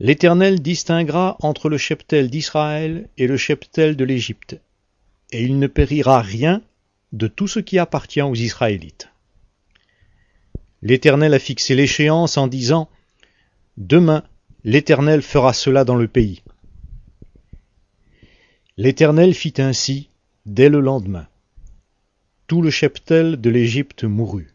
L'Éternel 0.00 0.62
distinguera 0.62 1.36
entre 1.40 1.68
le 1.68 1.76
cheptel 1.78 2.30
d'Israël 2.30 3.10
et 3.18 3.26
le 3.26 3.36
cheptel 3.36 3.96
de 3.96 4.04
l'Égypte, 4.04 4.58
et 5.30 5.42
il 5.42 5.58
ne 5.58 5.66
périra 5.66 6.22
rien 6.22 6.62
de 7.12 7.26
tout 7.26 7.48
ce 7.48 7.60
qui 7.60 7.78
appartient 7.78 8.22
aux 8.22 8.34
Israélites. 8.34 9.10
L'Éternel 10.86 11.34
a 11.34 11.40
fixé 11.40 11.74
l'échéance 11.74 12.36
en 12.36 12.46
disant 12.46 12.88
Demain, 13.76 14.22
l'Éternel 14.62 15.20
fera 15.20 15.52
cela 15.52 15.84
dans 15.84 15.96
le 15.96 16.06
pays. 16.06 16.44
L'Éternel 18.76 19.34
fit 19.34 19.54
ainsi 19.58 20.10
dès 20.44 20.68
le 20.68 20.78
lendemain. 20.78 21.26
Tout 22.46 22.62
le 22.62 22.70
cheptel 22.70 23.40
de 23.40 23.50
l'Égypte 23.50 24.04
mourut. 24.04 24.54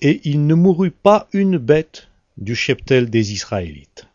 Et 0.00 0.22
il 0.24 0.44
ne 0.44 0.54
mourut 0.54 0.90
pas 0.90 1.28
une 1.32 1.56
bête 1.56 2.08
du 2.36 2.56
cheptel 2.56 3.08
des 3.08 3.32
Israélites. 3.32 4.08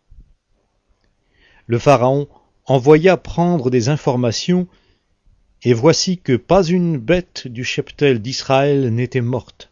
Le 1.68 1.80
Pharaon 1.80 2.28
envoya 2.66 3.16
prendre 3.16 3.70
des 3.70 3.88
informations, 3.88 4.68
et 5.64 5.74
voici 5.74 6.18
que 6.18 6.36
pas 6.36 6.66
une 6.66 6.98
bête 6.98 7.48
du 7.48 7.64
cheptel 7.64 8.22
d'Israël 8.22 8.94
n'était 8.94 9.22
morte. 9.22 9.71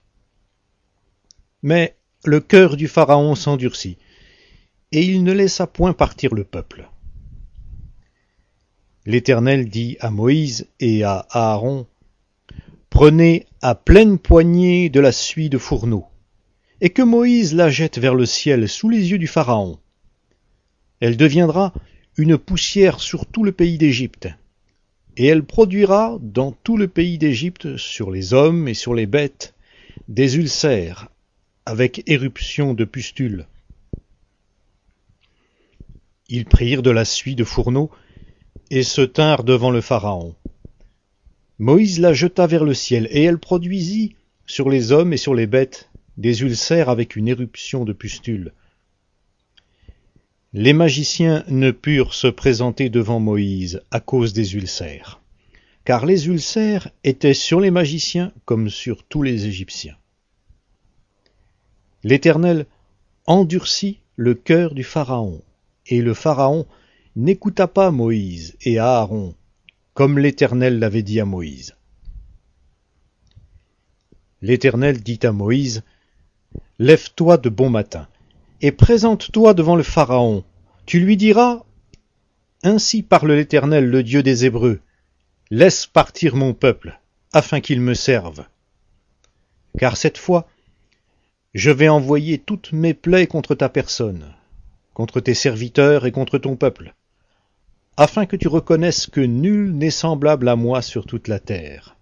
Mais 1.61 1.95
le 2.25 2.39
cœur 2.39 2.77
du 2.77 2.87
Pharaon 2.87 3.35
s'endurcit, 3.35 3.97
et 4.91 5.03
il 5.03 5.23
ne 5.23 5.33
laissa 5.33 5.67
point 5.67 5.93
partir 5.93 6.33
le 6.33 6.43
peuple. 6.43 6.89
L'Éternel 9.05 9.69
dit 9.69 9.97
à 9.99 10.09
Moïse 10.09 10.67
et 10.79 11.03
à 11.03 11.25
Aaron, 11.31 11.87
Prenez 12.89 13.45
à 13.61 13.75
pleine 13.75 14.17
poignée 14.17 14.89
de 14.89 14.99
la 14.99 15.11
suie 15.11 15.49
de 15.49 15.57
fourneau, 15.57 16.05
et 16.81 16.89
que 16.89 17.01
Moïse 17.01 17.53
la 17.53 17.69
jette 17.69 17.99
vers 17.99 18.15
le 18.15 18.25
ciel 18.25 18.67
sous 18.67 18.89
les 18.89 19.11
yeux 19.11 19.17
du 19.17 19.27
Pharaon. 19.27 19.79
Elle 20.99 21.17
deviendra 21.17 21.73
une 22.17 22.37
poussière 22.37 22.99
sur 22.99 23.25
tout 23.25 23.43
le 23.43 23.51
pays 23.51 23.77
d'Égypte, 23.77 24.27
et 25.17 25.27
elle 25.27 25.43
produira 25.43 26.17
dans 26.21 26.51
tout 26.51 26.77
le 26.77 26.87
pays 26.87 27.17
d'Égypte, 27.17 27.77
sur 27.77 28.11
les 28.11 28.33
hommes 28.33 28.67
et 28.67 28.73
sur 28.73 28.93
les 28.93 29.05
bêtes, 29.05 29.53
des 30.07 30.37
ulcères, 30.37 31.09
avec 31.65 32.03
éruption 32.07 32.73
de 32.73 32.85
pustules. 32.85 33.47
Ils 36.27 36.45
prirent 36.45 36.83
de 36.83 36.91
la 36.91 37.05
suie 37.05 37.35
de 37.35 37.43
fourneau, 37.43 37.91
et 38.71 38.83
se 38.83 39.01
tinrent 39.01 39.43
devant 39.43 39.71
le 39.71 39.81
Pharaon. 39.81 40.35
Moïse 41.57 41.99
la 41.99 42.13
jeta 42.13 42.47
vers 42.47 42.63
le 42.63 42.73
ciel, 42.73 43.07
et 43.11 43.23
elle 43.23 43.39
produisit 43.39 44.15
sur 44.45 44.69
les 44.69 44.91
hommes 44.91 45.13
et 45.13 45.17
sur 45.17 45.33
les 45.33 45.47
bêtes 45.47 45.89
des 46.17 46.41
ulcères 46.41 46.89
avec 46.89 47.15
une 47.15 47.27
éruption 47.27 47.85
de 47.85 47.93
pustules. 47.93 48.53
Les 50.53 50.73
magiciens 50.73 51.43
ne 51.47 51.71
purent 51.71 52.13
se 52.13 52.27
présenter 52.27 52.89
devant 52.89 53.19
Moïse 53.19 53.81
à 53.91 53.99
cause 53.99 54.33
des 54.33 54.55
ulcères, 54.55 55.21
car 55.85 56.05
les 56.05 56.27
ulcères 56.27 56.89
étaient 57.03 57.33
sur 57.33 57.59
les 57.59 57.71
magiciens 57.71 58.31
comme 58.45 58.69
sur 58.69 59.03
tous 59.03 59.21
les 59.21 59.45
Égyptiens. 59.45 59.97
L'Éternel 62.03 62.65
endurcit 63.25 63.99
le 64.15 64.33
cœur 64.33 64.73
du 64.73 64.83
Pharaon, 64.83 65.41
et 65.85 66.01
le 66.01 66.13
Pharaon 66.13 66.65
n'écouta 67.15 67.67
pas 67.67 67.91
Moïse 67.91 68.55
et 68.61 68.79
Aaron, 68.79 69.35
comme 69.93 70.17
l'Éternel 70.17 70.79
l'avait 70.79 71.03
dit 71.03 71.19
à 71.19 71.25
Moïse. 71.25 71.75
L'Éternel 74.41 75.01
dit 75.01 75.19
à 75.23 75.31
Moïse, 75.31 75.83
Lève-toi 76.79 77.37
de 77.37 77.49
bon 77.49 77.69
matin, 77.69 78.07
et 78.61 78.71
présente-toi 78.71 79.53
devant 79.53 79.75
le 79.75 79.83
Pharaon. 79.83 80.45
Tu 80.85 80.99
lui 81.01 81.17
diras, 81.17 81.63
Ainsi 82.63 83.03
parle 83.03 83.33
l'Éternel, 83.33 83.89
le 83.89 84.03
Dieu 84.03 84.23
des 84.23 84.45
Hébreux, 84.45 84.79
Laisse 85.51 85.85
partir 85.85 86.35
mon 86.35 86.53
peuple, 86.53 86.99
afin 87.33 87.59
qu'il 87.59 87.81
me 87.81 87.93
serve. 87.93 88.45
Car 89.77 89.97
cette 89.97 90.17
fois, 90.17 90.47
je 91.59 91.71
vais 91.71 91.89
envoyer 91.89 92.37
toutes 92.37 92.71
mes 92.71 92.93
plaies 92.93 93.27
contre 93.27 93.53
ta 93.53 93.67
personne, 93.67 94.33
contre 94.93 95.19
tes 95.19 95.33
serviteurs 95.33 96.05
et 96.05 96.13
contre 96.13 96.37
ton 96.37 96.55
peuple, 96.55 96.95
afin 97.97 98.25
que 98.25 98.37
tu 98.37 98.47
reconnaisses 98.47 99.07
que 99.07 99.19
nul 99.19 99.73
n'est 99.75 99.89
semblable 99.89 100.47
à 100.47 100.55
moi 100.55 100.81
sur 100.81 101.05
toute 101.05 101.27
la 101.27 101.41
terre. 101.41 101.97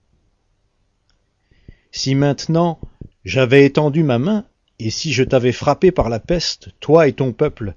Si 1.91 2.13
maintenant 2.13 2.79
j'avais 3.25 3.65
étendu 3.65 4.03
ma 4.03 4.19
main, 4.19 4.45
et 4.77 4.91
si 4.91 5.11
je 5.11 5.23
t'avais 5.23 5.51
frappé 5.51 5.91
par 5.91 6.09
la 6.09 6.19
peste, 6.19 6.69
toi 6.79 7.07
et 7.07 7.13
ton 7.13 7.33
peuple, 7.33 7.73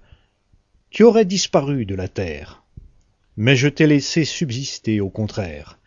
tu 0.91 1.03
aurais 1.03 1.25
disparu 1.25 1.87
de 1.87 1.95
la 1.95 2.09
terre. 2.09 2.63
Mais 3.39 3.57
je 3.57 3.69
t'ai 3.69 3.87
laissé 3.87 4.27
subsister 4.27 5.01
au 5.01 5.09
contraire, 5.09 5.79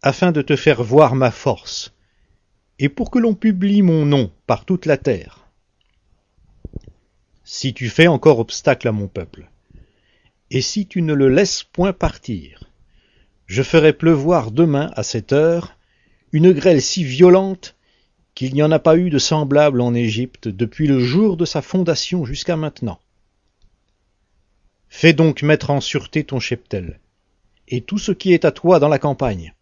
afin 0.00 0.32
de 0.32 0.40
te 0.40 0.56
faire 0.56 0.82
voir 0.82 1.14
ma 1.14 1.30
force, 1.30 1.92
et 2.78 2.88
pour 2.88 3.10
que 3.10 3.18
l'on 3.18 3.34
publie 3.34 3.82
mon 3.82 4.04
nom 4.04 4.30
par 4.46 4.64
toute 4.64 4.86
la 4.86 4.96
terre. 4.96 5.46
Si 7.44 7.72
tu 7.72 7.88
fais 7.88 8.06
encore 8.06 8.38
obstacle 8.38 8.88
à 8.88 8.92
mon 8.92 9.08
peuple, 9.08 9.48
et 10.50 10.60
si 10.60 10.86
tu 10.86 11.02
ne 11.02 11.14
le 11.14 11.28
laisses 11.28 11.62
point 11.62 11.92
partir, 11.92 12.64
je 13.46 13.62
ferai 13.62 13.92
pleuvoir 13.92 14.50
demain 14.50 14.90
à 14.94 15.02
cette 15.02 15.32
heure 15.32 15.76
une 16.32 16.52
grêle 16.52 16.82
si 16.82 17.04
violente 17.04 17.76
qu'il 18.34 18.52
n'y 18.52 18.62
en 18.62 18.70
a 18.70 18.78
pas 18.78 18.96
eu 18.96 19.08
de 19.08 19.18
semblable 19.18 19.80
en 19.80 19.94
Égypte 19.94 20.48
depuis 20.48 20.86
le 20.86 21.00
jour 21.00 21.36
de 21.36 21.44
sa 21.44 21.62
fondation 21.62 22.24
jusqu'à 22.24 22.56
maintenant. 22.56 23.00
Fais 24.88 25.14
donc 25.14 25.42
mettre 25.42 25.70
en 25.70 25.80
sûreté 25.80 26.24
ton 26.24 26.40
cheptel, 26.40 27.00
et 27.68 27.80
tout 27.80 27.98
ce 27.98 28.12
qui 28.12 28.32
est 28.32 28.44
à 28.44 28.52
toi 28.52 28.78
dans 28.78 28.88
la 28.88 28.98
campagne. 28.98 29.54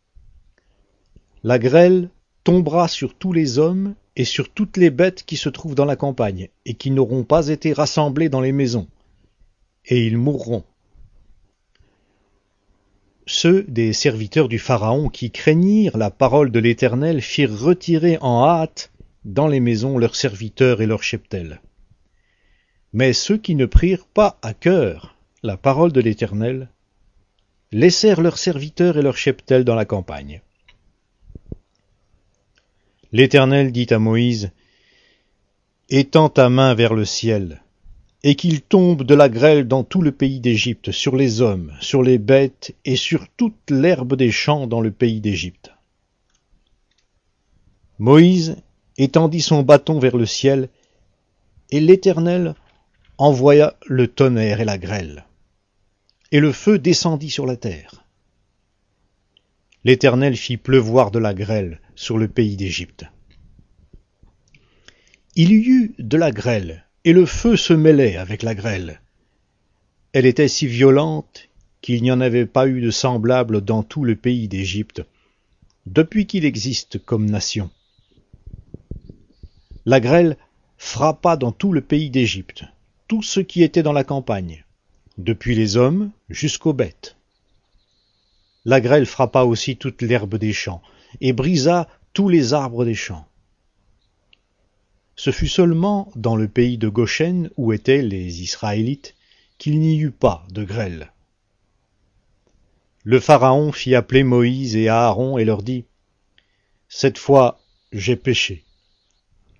La 1.44 1.58
grêle 1.58 2.10
tombera 2.44 2.88
sur 2.88 3.14
tous 3.14 3.32
les 3.32 3.58
hommes 3.58 3.94
et 4.16 4.24
sur 4.24 4.50
toutes 4.50 4.76
les 4.76 4.90
bêtes 4.90 5.24
qui 5.24 5.36
se 5.36 5.48
trouvent 5.48 5.74
dans 5.74 5.84
la 5.84 5.96
campagne, 5.96 6.48
et 6.66 6.74
qui 6.74 6.90
n'auront 6.90 7.24
pas 7.24 7.48
été 7.48 7.72
rassemblées 7.72 8.28
dans 8.28 8.40
les 8.40 8.52
maisons, 8.52 8.86
et 9.86 10.06
ils 10.06 10.18
mourront. 10.18 10.64
Ceux 13.26 13.64
des 13.64 13.94
serviteurs 13.94 14.48
du 14.48 14.58
Pharaon 14.58 15.08
qui 15.08 15.30
craignirent 15.30 15.96
la 15.96 16.10
parole 16.10 16.52
de 16.52 16.58
l'Éternel 16.60 17.22
firent 17.22 17.58
retirer 17.58 18.18
en 18.20 18.44
hâte 18.44 18.92
dans 19.24 19.48
les 19.48 19.60
maisons 19.60 19.96
leurs 19.96 20.14
serviteurs 20.14 20.82
et 20.82 20.86
leurs 20.86 21.02
cheptels. 21.02 21.62
Mais 22.92 23.14
ceux 23.14 23.38
qui 23.38 23.54
ne 23.54 23.66
prirent 23.66 24.06
pas 24.06 24.38
à 24.42 24.52
cœur 24.52 25.16
la 25.42 25.56
parole 25.56 25.92
de 25.92 26.00
l'Éternel 26.00 26.68
laissèrent 27.72 28.20
leurs 28.20 28.38
serviteurs 28.38 28.98
et 28.98 29.02
leurs 29.02 29.16
cheptels 29.16 29.64
dans 29.64 29.74
la 29.74 29.86
campagne. 29.86 30.42
L'Éternel 33.14 33.70
dit 33.70 33.86
à 33.90 34.00
Moïse, 34.00 34.50
Étends 35.88 36.28
ta 36.28 36.48
main 36.48 36.74
vers 36.74 36.94
le 36.94 37.04
ciel, 37.04 37.62
et 38.24 38.34
qu'il 38.34 38.60
tombe 38.60 39.04
de 39.04 39.14
la 39.14 39.28
grêle 39.28 39.68
dans 39.68 39.84
tout 39.84 40.02
le 40.02 40.10
pays 40.10 40.40
d'Égypte, 40.40 40.90
sur 40.90 41.14
les 41.14 41.40
hommes, 41.40 41.72
sur 41.78 42.02
les 42.02 42.18
bêtes, 42.18 42.74
et 42.84 42.96
sur 42.96 43.28
toute 43.36 43.70
l'herbe 43.70 44.16
des 44.16 44.32
champs 44.32 44.66
dans 44.66 44.80
le 44.80 44.90
pays 44.90 45.20
d'Égypte. 45.20 45.70
Moïse 48.00 48.56
étendit 48.98 49.42
son 49.42 49.62
bâton 49.62 50.00
vers 50.00 50.16
le 50.16 50.26
ciel, 50.26 50.68
et 51.70 51.78
l'Éternel 51.78 52.56
envoya 53.16 53.76
le 53.86 54.08
tonnerre 54.08 54.60
et 54.60 54.64
la 54.64 54.76
grêle, 54.76 55.24
et 56.32 56.40
le 56.40 56.50
feu 56.50 56.80
descendit 56.80 57.30
sur 57.30 57.46
la 57.46 57.56
terre. 57.56 58.03
L'Éternel 59.84 60.36
fit 60.36 60.56
pleuvoir 60.56 61.10
de 61.10 61.18
la 61.18 61.34
grêle 61.34 61.80
sur 61.94 62.16
le 62.16 62.26
pays 62.26 62.56
d'Égypte. 62.56 63.04
Il 65.36 65.50
y 65.50 65.68
eut 65.68 65.94
de 65.98 66.16
la 66.16 66.30
grêle, 66.30 66.86
et 67.04 67.12
le 67.12 67.26
feu 67.26 67.56
se 67.56 67.74
mêlait 67.74 68.16
avec 68.16 68.42
la 68.42 68.54
grêle. 68.54 69.02
Elle 70.12 70.26
était 70.26 70.48
si 70.48 70.66
violente 70.66 71.48
qu'il 71.82 72.02
n'y 72.02 72.10
en 72.10 72.20
avait 72.20 72.46
pas 72.46 72.66
eu 72.66 72.80
de 72.80 72.90
semblable 72.90 73.60
dans 73.60 73.82
tout 73.82 74.04
le 74.04 74.16
pays 74.16 74.48
d'Égypte, 74.48 75.04
depuis 75.86 76.26
qu'il 76.26 76.46
existe 76.46 76.98
comme 77.04 77.28
nation. 77.28 77.70
La 79.84 80.00
grêle 80.00 80.38
frappa 80.78 81.36
dans 81.36 81.52
tout 81.52 81.72
le 81.72 81.82
pays 81.82 82.08
d'Égypte, 82.08 82.64
tout 83.06 83.22
ce 83.22 83.40
qui 83.40 83.62
était 83.62 83.82
dans 83.82 83.92
la 83.92 84.04
campagne, 84.04 84.64
depuis 85.18 85.54
les 85.54 85.76
hommes 85.76 86.10
jusqu'aux 86.30 86.72
bêtes. 86.72 87.16
La 88.64 88.80
grêle 88.80 89.06
frappa 89.06 89.42
aussi 89.42 89.76
toute 89.76 90.02
l'herbe 90.02 90.36
des 90.36 90.52
champs, 90.52 90.82
et 91.20 91.32
brisa 91.32 91.88
tous 92.12 92.28
les 92.28 92.54
arbres 92.54 92.84
des 92.84 92.94
champs. 92.94 93.26
Ce 95.16 95.30
fut 95.30 95.48
seulement 95.48 96.10
dans 96.16 96.36
le 96.36 96.48
pays 96.48 96.78
de 96.78 96.88
Goshen, 96.88 97.50
où 97.56 97.72
étaient 97.72 98.02
les 98.02 98.42
Israélites, 98.42 99.14
qu'il 99.58 99.78
n'y 99.78 99.98
eut 99.98 100.10
pas 100.10 100.46
de 100.50 100.64
grêle. 100.64 101.12
Le 103.04 103.20
Pharaon 103.20 103.70
fit 103.70 103.94
appeler 103.94 104.24
Moïse 104.24 104.76
et 104.76 104.88
Aaron 104.88 105.36
et 105.38 105.44
leur 105.44 105.62
dit, 105.62 105.84
Cette 106.88 107.18
fois 107.18 107.60
j'ai 107.92 108.16
péché. 108.16 108.64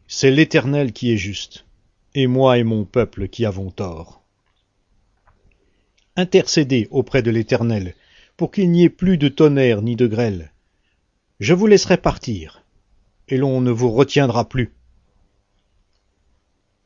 C'est 0.08 0.30
l'Éternel 0.30 0.92
qui 0.92 1.12
est 1.12 1.18
juste, 1.18 1.66
et 2.14 2.26
moi 2.26 2.58
et 2.58 2.64
mon 2.64 2.84
peuple 2.84 3.28
qui 3.28 3.44
avons 3.44 3.70
tort. 3.70 4.22
Intercédez 6.16 6.88
auprès 6.90 7.22
de 7.22 7.30
l'Éternel, 7.30 7.94
pour 8.36 8.50
qu'il 8.50 8.70
n'y 8.70 8.84
ait 8.84 8.90
plus 8.90 9.18
de 9.18 9.28
tonnerre 9.28 9.82
ni 9.82 9.96
de 9.96 10.06
grêle. 10.06 10.52
Je 11.40 11.54
vous 11.54 11.66
laisserai 11.66 11.96
partir, 11.96 12.64
et 13.28 13.36
l'on 13.36 13.60
ne 13.60 13.70
vous 13.70 13.90
retiendra 13.90 14.48
plus. 14.48 14.72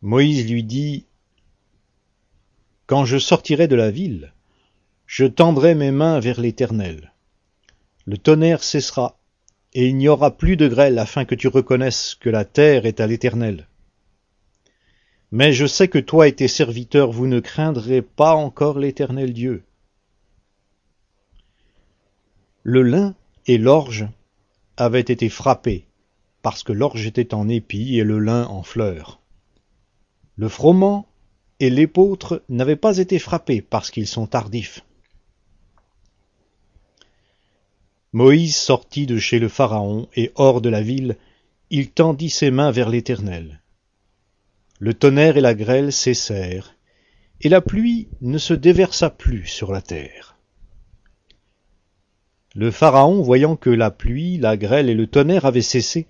Moïse 0.03 0.51
lui 0.51 0.63
dit, 0.63 1.07
Quand 2.87 3.05
je 3.05 3.19
sortirai 3.19 3.69
de 3.69 3.77
la 3.77 3.91
ville, 3.91 4.33
je 5.07 5.25
tendrai 5.25 5.75
mes 5.75 5.91
mains 5.91 6.21
vers 6.21 6.41
l'Éternel. 6.41 7.13
Le 8.07 8.17
tonnerre 8.17 8.63
cessera, 8.63 9.19
et 9.75 9.87
il 9.87 9.97
n'y 9.97 10.09
aura 10.09 10.37
plus 10.37 10.57
de 10.57 10.69
grêle 10.69 10.99
afin 10.99 11.25
que 11.25 11.35
tu 11.35 11.49
reconnaisses 11.49 12.15
que 12.15 12.31
la 12.31 12.45
terre 12.45 12.87
est 12.87 13.01
à 13.01 13.07
l'Éternel. 13.07 13.69
Mais 15.31 15.53
je 15.53 15.67
sais 15.67 15.89
que 15.89 15.99
toi 15.99 16.27
et 16.27 16.35
tes 16.35 16.49
serviteurs, 16.49 17.11
vous 17.11 17.27
ne 17.27 17.41
craindrez 17.41 18.01
pas 18.01 18.35
encore 18.35 18.79
l'Éternel 18.79 19.33
Dieu. 19.33 19.65
Le 22.63 22.83
lin 22.83 23.15
et 23.47 23.59
l'orge 23.59 24.09
avaient 24.77 25.01
été 25.01 25.29
frappés, 25.29 25.87
parce 26.43 26.63
que 26.63 26.73
l'orge 26.73 27.07
était 27.07 27.35
en 27.35 27.49
épi 27.49 27.99
et 27.99 28.05
le 28.05 28.19
lin 28.19 28.47
en 28.47 28.63
fleurs. 28.63 29.21
Le 30.37 30.49
froment 30.49 31.07
et 31.61 31.71
l'épeautre 31.71 32.43
n'avaient 32.49 32.77
pas 32.77 32.99
été 32.99 33.19
frappés 33.19 33.61
parce 33.61 33.91
qu'ils 33.91 34.07
sont 34.07 34.27
tardifs. 34.27 34.85
Moïse 38.13 38.57
sortit 38.57 39.07
de 39.07 39.19
chez 39.19 39.39
le 39.39 39.49
Pharaon, 39.49 40.09
et 40.17 40.33
hors 40.35 40.61
de 40.61 40.71
la 40.71 40.81
ville, 40.81 41.17
il 41.71 41.91
tendit 41.91 42.31
ses 42.31 42.51
mains 42.51 42.71
vers 42.71 42.89
l'Éternel. 42.89 43.61
Le 44.79 44.95
tonnerre 44.95 45.37
et 45.37 45.43
la 45.43 45.55
grêle 45.55 45.93
cessèrent, 45.93 46.75
et 47.41 47.49
la 47.49 47.61
pluie 47.61 48.09
ne 48.21 48.39
se 48.39 48.55
déversa 48.55 49.11
plus 49.11 49.47
sur 49.47 49.73
la 49.73 49.83
terre. 49.83 50.38
Le 52.61 52.73
Pharaon, 52.73 53.23
voyant 53.23 53.55
que 53.55 53.71
la 53.71 53.93
pluie, 53.93 54.37
la 54.37 54.57
grêle 54.57 54.91
et 54.91 54.95
le 54.97 55.07
tonnerre 55.07 55.45
avaient 55.45 55.63
cessé, 55.63 56.09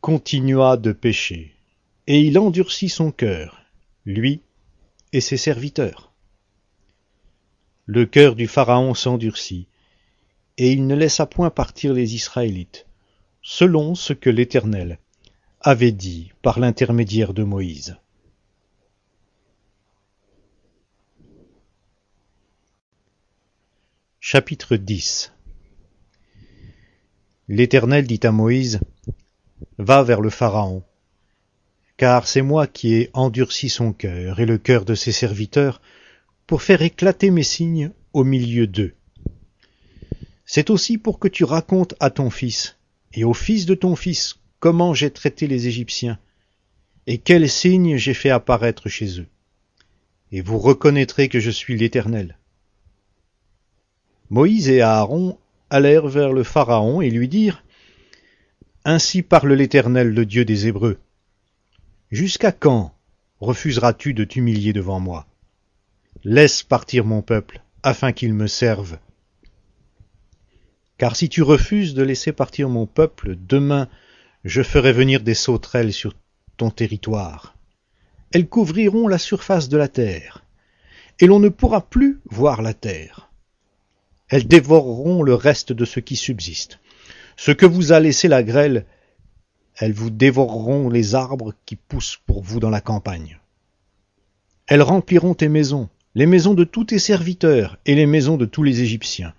continua 0.00 0.76
de 0.76 0.90
pécher 0.90 1.54
et 2.08 2.20
il 2.20 2.36
endurcit 2.36 2.88
son 2.88 3.12
cœur, 3.12 3.62
lui 4.04 4.40
et 5.12 5.20
ses 5.20 5.36
serviteurs. 5.36 6.12
le 7.84 8.06
cœur 8.06 8.34
du 8.34 8.48
Pharaon 8.48 8.92
s'endurcit, 8.94 9.68
et 10.58 10.72
il 10.72 10.88
ne 10.88 10.96
laissa 10.96 11.26
point 11.26 11.50
partir 11.50 11.92
les 11.92 12.16
Israélites, 12.16 12.88
selon 13.40 13.94
ce 13.94 14.14
que 14.14 14.30
l'Éternel 14.30 14.98
avait 15.60 15.92
dit 15.92 16.32
par 16.42 16.58
l'intermédiaire 16.58 17.32
de 17.32 17.44
Moïse. 17.44 17.96
Chapitre 24.18 24.74
10 24.74 25.35
L'Éternel 27.48 28.06
dit 28.06 28.20
à 28.24 28.32
Moïse, 28.32 28.80
Va 29.78 30.02
vers 30.02 30.20
le 30.20 30.30
Pharaon, 30.30 30.82
car 31.96 32.26
c'est 32.26 32.42
moi 32.42 32.66
qui 32.66 32.94
ai 32.94 33.10
endurci 33.12 33.68
son 33.68 33.92
cœur 33.92 34.40
et 34.40 34.46
le 34.46 34.58
cœur 34.58 34.84
de 34.84 34.94
ses 34.94 35.12
serviteurs, 35.12 35.80
pour 36.46 36.62
faire 36.62 36.82
éclater 36.82 37.30
mes 37.30 37.42
signes 37.42 37.90
au 38.12 38.24
milieu 38.24 38.66
d'eux. 38.66 38.94
C'est 40.44 40.70
aussi 40.70 40.98
pour 40.98 41.18
que 41.18 41.28
tu 41.28 41.44
racontes 41.44 41.94
à 42.00 42.10
ton 42.10 42.30
fils 42.30 42.76
et 43.12 43.24
au 43.24 43.34
fils 43.34 43.66
de 43.66 43.74
ton 43.74 43.96
fils 43.96 44.36
comment 44.60 44.94
j'ai 44.94 45.10
traité 45.10 45.46
les 45.46 45.66
Égyptiens 45.66 46.18
et 47.06 47.18
quels 47.18 47.48
signes 47.48 47.96
j'ai 47.96 48.14
fait 48.14 48.30
apparaître 48.30 48.88
chez 48.88 49.20
eux. 49.20 49.26
Et 50.32 50.40
vous 50.40 50.58
reconnaîtrez 50.58 51.28
que 51.28 51.40
je 51.40 51.50
suis 51.50 51.76
l'Éternel. 51.76 52.38
Moïse 54.30 54.68
et 54.68 54.80
Aaron 54.80 55.38
allèrent 55.70 56.06
vers 56.06 56.32
le 56.32 56.42
Pharaon 56.42 57.00
et 57.00 57.10
lui 57.10 57.28
dirent 57.28 57.62
Ainsi 58.84 59.22
parle 59.22 59.52
l'Éternel, 59.52 60.12
le 60.12 60.26
Dieu 60.26 60.44
des 60.44 60.66
Hébreux. 60.66 60.98
Jusqu'à 62.10 62.52
quand 62.52 62.94
refuseras-tu 63.40 64.14
de 64.14 64.24
t'humilier 64.24 64.72
devant 64.72 65.00
moi? 65.00 65.26
Laisse 66.24 66.62
partir 66.62 67.04
mon 67.04 67.22
peuple, 67.22 67.62
afin 67.82 68.12
qu'il 68.12 68.32
me 68.32 68.46
serve. 68.46 68.98
Car 70.98 71.14
si 71.14 71.28
tu 71.28 71.42
refuses 71.42 71.94
de 71.94 72.02
laisser 72.02 72.32
partir 72.32 72.68
mon 72.68 72.86
peuple, 72.86 73.36
demain 73.36 73.88
je 74.44 74.62
ferai 74.62 74.92
venir 74.92 75.20
des 75.20 75.34
sauterelles 75.34 75.92
sur 75.92 76.14
ton 76.56 76.70
territoire. 76.70 77.56
Elles 78.32 78.48
couvriront 78.48 79.08
la 79.08 79.18
surface 79.18 79.68
de 79.68 79.76
la 79.76 79.88
terre, 79.88 80.44
et 81.20 81.26
l'on 81.26 81.40
ne 81.40 81.48
pourra 81.48 81.88
plus 81.88 82.20
voir 82.24 82.62
la 82.62 82.74
terre. 82.74 83.25
Elles 84.28 84.48
dévoreront 84.48 85.22
le 85.22 85.34
reste 85.34 85.72
de 85.72 85.84
ce 85.84 86.00
qui 86.00 86.16
subsiste. 86.16 86.80
Ce 87.36 87.52
que 87.52 87.66
vous 87.66 87.92
a 87.92 88.00
laissé 88.00 88.28
la 88.28 88.42
grêle, 88.42 88.86
elles 89.76 89.92
vous 89.92 90.10
dévoreront 90.10 90.88
les 90.88 91.14
arbres 91.14 91.54
qui 91.64 91.76
poussent 91.76 92.18
pour 92.26 92.42
vous 92.42 92.60
dans 92.60 92.70
la 92.70 92.80
campagne. 92.80 93.38
Elles 94.66 94.82
rempliront 94.82 95.34
tes 95.34 95.48
maisons, 95.48 95.88
les 96.14 96.26
maisons 96.26 96.54
de 96.54 96.64
tous 96.64 96.84
tes 96.84 96.98
serviteurs 96.98 97.78
et 97.84 97.94
les 97.94 98.06
maisons 98.06 98.36
de 98.36 98.46
tous 98.46 98.62
les 98.62 98.80
Égyptiens. 98.80 99.34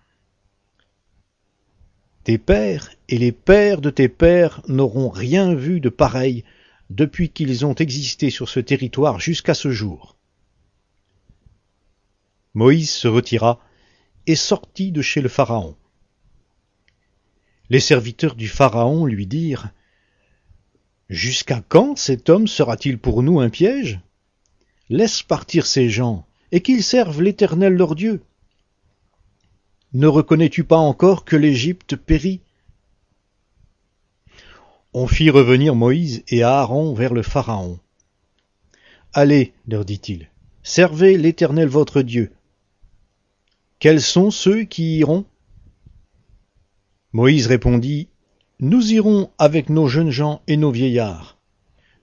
Tes 2.24 2.38
pères 2.38 2.92
et 3.10 3.18
les 3.18 3.32
pères 3.32 3.82
de 3.82 3.90
tes 3.90 4.10
pères 4.10 4.62
n'auront 4.68 5.10
rien 5.10 5.56
vu 5.56 5.80
de 5.80 5.90
pareil 5.90 6.44
depuis 6.90 7.30
qu'ils 7.30 7.66
ont 7.66 7.76
existé 7.76 8.30
sur 8.30 8.48
ce 8.48 8.60
territoire 8.60 9.20
jusqu'à 9.20 9.54
ce 9.54 9.72
jour. 9.72 10.16
Moïse 12.54 12.92
se 12.92 13.08
retira 13.08 13.60
et 14.28 14.36
sortit 14.36 14.92
de 14.92 15.02
chez 15.02 15.22
le 15.22 15.30
Pharaon. 15.30 15.76
Les 17.70 17.80
serviteurs 17.80 18.36
du 18.36 18.48
Pharaon 18.48 19.06
lui 19.06 19.26
dirent 19.26 19.70
Jusqu'à 21.10 21.62
quand 21.68 21.98
cet 21.98 22.30
homme 22.30 22.48
sera-t-il 22.48 22.98
pour 22.98 23.24
nous 23.24 23.40
un 23.40 23.50
piège? 23.50 24.02
Laisse 24.90 25.24
partir 25.24 25.66
ces 25.66 25.90
gens, 25.90 26.26
et 26.52 26.62
qu'ils 26.62 26.84
servent 26.84 27.22
l'Éternel 27.22 27.74
leur 27.74 27.96
Dieu. 27.96 28.22
Ne 29.94 30.08
reconnais-tu 30.08 30.66
pas 30.66 30.78
encore 30.78 31.24
que 31.24 31.38
l'Égypte 31.38 31.96
périt? 31.96 32.42
On 34.94 35.08
fit 35.08 35.30
revenir 35.30 35.76
Moïse 35.76 36.24
et 36.28 36.44
Aaron 36.44 36.94
vers 36.94 37.14
le 37.14 37.22
Pharaon. 37.22 37.80
Allez, 39.14 39.54
leur 39.68 39.86
dit-il, 39.86 40.30
servez 40.64 41.18
l'Éternel 41.18 41.70
votre 41.70 42.02
Dieu. 42.02 42.32
Quels 43.80 44.02
sont 44.02 44.32
ceux 44.32 44.64
qui 44.64 44.98
iront? 44.98 45.26
Moïse 47.12 47.46
répondit, 47.46 48.10
Nous 48.60 48.92
irons 48.92 49.30
avec 49.38 49.70
nos 49.70 49.88
jeunes 49.88 50.10
gens 50.10 50.42
et 50.48 50.58
nos 50.58 50.72
vieillards. 50.72 51.38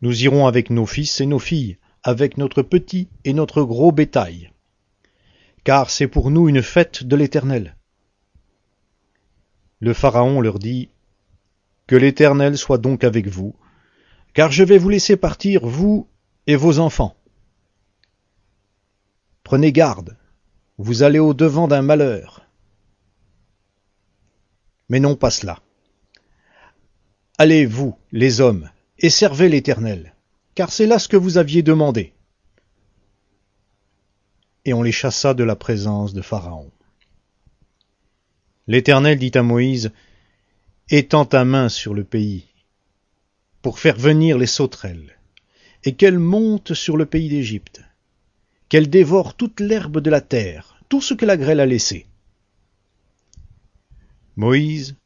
Nous 0.00 0.22
irons 0.22 0.46
avec 0.46 0.70
nos 0.70 0.86
fils 0.86 1.20
et 1.20 1.26
nos 1.26 1.40
filles, 1.40 1.78
avec 2.04 2.38
notre 2.38 2.62
petit 2.62 3.08
et 3.24 3.32
notre 3.32 3.64
gros 3.64 3.90
bétail. 3.90 4.52
Car 5.64 5.90
c'est 5.90 6.06
pour 6.06 6.30
nous 6.30 6.48
une 6.48 6.62
fête 6.62 7.02
de 7.02 7.16
l'Éternel. 7.16 7.76
Le 9.80 9.94
Pharaon 9.94 10.40
leur 10.40 10.60
dit, 10.60 10.90
Que 11.88 11.96
l'Éternel 11.96 12.56
soit 12.56 12.78
donc 12.78 13.02
avec 13.02 13.26
vous, 13.26 13.56
car 14.32 14.52
je 14.52 14.62
vais 14.62 14.78
vous 14.78 14.90
laisser 14.90 15.16
partir, 15.16 15.66
vous 15.66 16.06
et 16.46 16.54
vos 16.54 16.78
enfants. 16.78 17.16
Prenez 19.42 19.72
garde, 19.72 20.16
vous 20.78 21.02
allez 21.02 21.18
au 21.18 21.34
devant 21.34 21.68
d'un 21.68 21.82
malheur. 21.82 22.46
Mais 24.88 25.00
non 25.00 25.16
pas 25.16 25.30
cela. 25.30 25.60
Allez, 27.38 27.66
vous, 27.66 27.96
les 28.12 28.40
hommes, 28.40 28.70
et 28.98 29.10
servez 29.10 29.48
l'Éternel 29.48 30.14
car 30.54 30.70
c'est 30.70 30.86
là 30.86 30.98
ce 30.98 31.08
que 31.08 31.16
vous 31.16 31.38
aviez 31.38 31.62
demandé. 31.62 32.12
Et 34.64 34.72
on 34.72 34.82
les 34.82 34.92
chassa 34.92 35.34
de 35.34 35.44
la 35.44 35.56
présence 35.56 36.14
de 36.14 36.22
Pharaon. 36.22 36.70
L'Éternel 38.66 39.18
dit 39.18 39.32
à 39.34 39.42
Moïse, 39.42 39.92
Étends 40.90 41.26
ta 41.26 41.44
main 41.44 41.68
sur 41.68 41.92
le 41.92 42.04
pays, 42.04 42.46
pour 43.62 43.78
faire 43.78 43.96
venir 43.96 44.38
les 44.38 44.46
sauterelles, 44.46 45.18
et 45.82 45.94
qu'elles 45.94 46.18
montent 46.18 46.74
sur 46.74 46.96
le 46.96 47.06
pays 47.06 47.28
d'Égypte, 47.28 47.82
qu'elles 48.74 48.90
dévorent 48.90 49.36
toute 49.36 49.60
l'herbe 49.60 50.00
de 50.00 50.10
la 50.10 50.20
terre, 50.20 50.80
tout 50.88 51.00
ce 51.00 51.14
que 51.14 51.24
la 51.24 51.36
grêle 51.36 51.60
a 51.60 51.64
laissé. 51.64 52.08
Moïse 54.34 54.96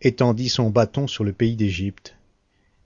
étendit 0.00 0.48
son 0.48 0.70
bâton 0.70 1.06
sur 1.06 1.22
le 1.22 1.34
pays 1.34 1.54
d'Égypte, 1.54 2.16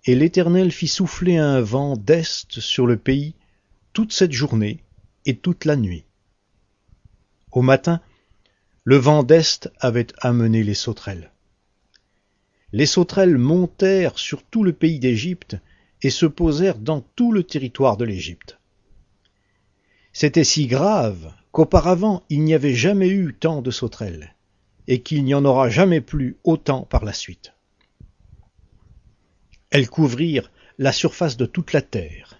et 0.07 0.17
l'Éternel 0.17 0.73
fit 0.73 0.89
souffler 0.89 1.37
un 1.37 1.61
vent 1.61 1.97
d'est 1.97 2.51
sur 2.59 2.89
le 2.89 2.97
pays 2.97 3.37
toute 3.93 4.13
cette 4.13 4.33
journée 4.33 4.83
et 5.25 5.37
toute 5.37 5.67
la 5.67 5.77
nuit. 5.77 6.05
Au 7.53 7.63
matin, 7.63 8.01
le 8.83 8.97
vent 8.97 9.23
d'est 9.23 9.71
avait 9.79 10.09
amené 10.19 10.65
les 10.65 10.75
sauterelles. 10.75 11.31
Les 12.73 12.87
sauterelles 12.87 13.39
montèrent 13.39 14.19
sur 14.19 14.43
tout 14.43 14.65
le 14.65 14.73
pays 14.73 14.99
d'Égypte 14.99 15.59
et 16.03 16.11
se 16.11 16.27
posèrent 16.27 16.81
dans 16.81 17.03
tout 17.15 17.31
le 17.31 17.45
territoire 17.45 17.97
de 17.97 18.05
l'Égypte. 18.05 18.59
C'était 20.17 20.45
si 20.45 20.69
grave 20.69 21.33
qu'auparavant 21.51 22.23
il 22.31 22.45
n'y 22.45 22.55
avait 22.55 22.73
jamais 22.73 23.09
eu 23.09 23.35
tant 23.35 23.63
de 23.63 23.73
sauterelles, 23.73 24.37
et 24.87 25.03
qu'il 25.03 25.25
n'y 25.25 25.35
en 25.35 25.45
aura 25.45 25.69
jamais 25.69 26.01
plus 26.01 26.37
autant 26.45 26.83
par 26.83 27.05
la 27.05 27.13
suite. 27.13 27.53
Elles 29.71 29.91
couvrirent 29.91 30.53
la 30.79 30.93
surface 30.93 31.37
de 31.37 31.47
toute 31.47 31.73
la 31.73 31.83
terre, 31.83 32.39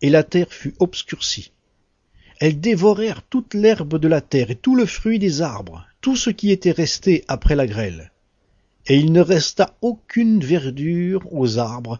et 0.00 0.10
la 0.10 0.22
terre 0.22 0.52
fut 0.52 0.74
obscurcie. 0.78 1.50
Elles 2.38 2.60
dévorèrent 2.60 3.24
toute 3.24 3.52
l'herbe 3.52 3.98
de 3.98 4.06
la 4.06 4.20
terre 4.20 4.52
et 4.52 4.56
tout 4.56 4.76
le 4.76 4.86
fruit 4.86 5.18
des 5.18 5.42
arbres, 5.42 5.88
tout 6.00 6.14
ce 6.14 6.30
qui 6.30 6.52
était 6.52 6.70
resté 6.70 7.24
après 7.26 7.56
la 7.56 7.66
grêle. 7.66 8.12
Et 8.86 8.96
il 8.96 9.10
ne 9.10 9.20
resta 9.20 9.76
aucune 9.82 10.38
verdure 10.38 11.26
aux 11.32 11.58
arbres, 11.58 11.98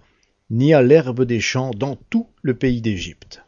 ni 0.48 0.72
à 0.72 0.80
l'herbe 0.80 1.24
des 1.24 1.40
champs 1.40 1.72
dans 1.72 1.96
tout 2.08 2.28
le 2.42 2.54
pays 2.54 2.80
d'Égypte. 2.80 3.42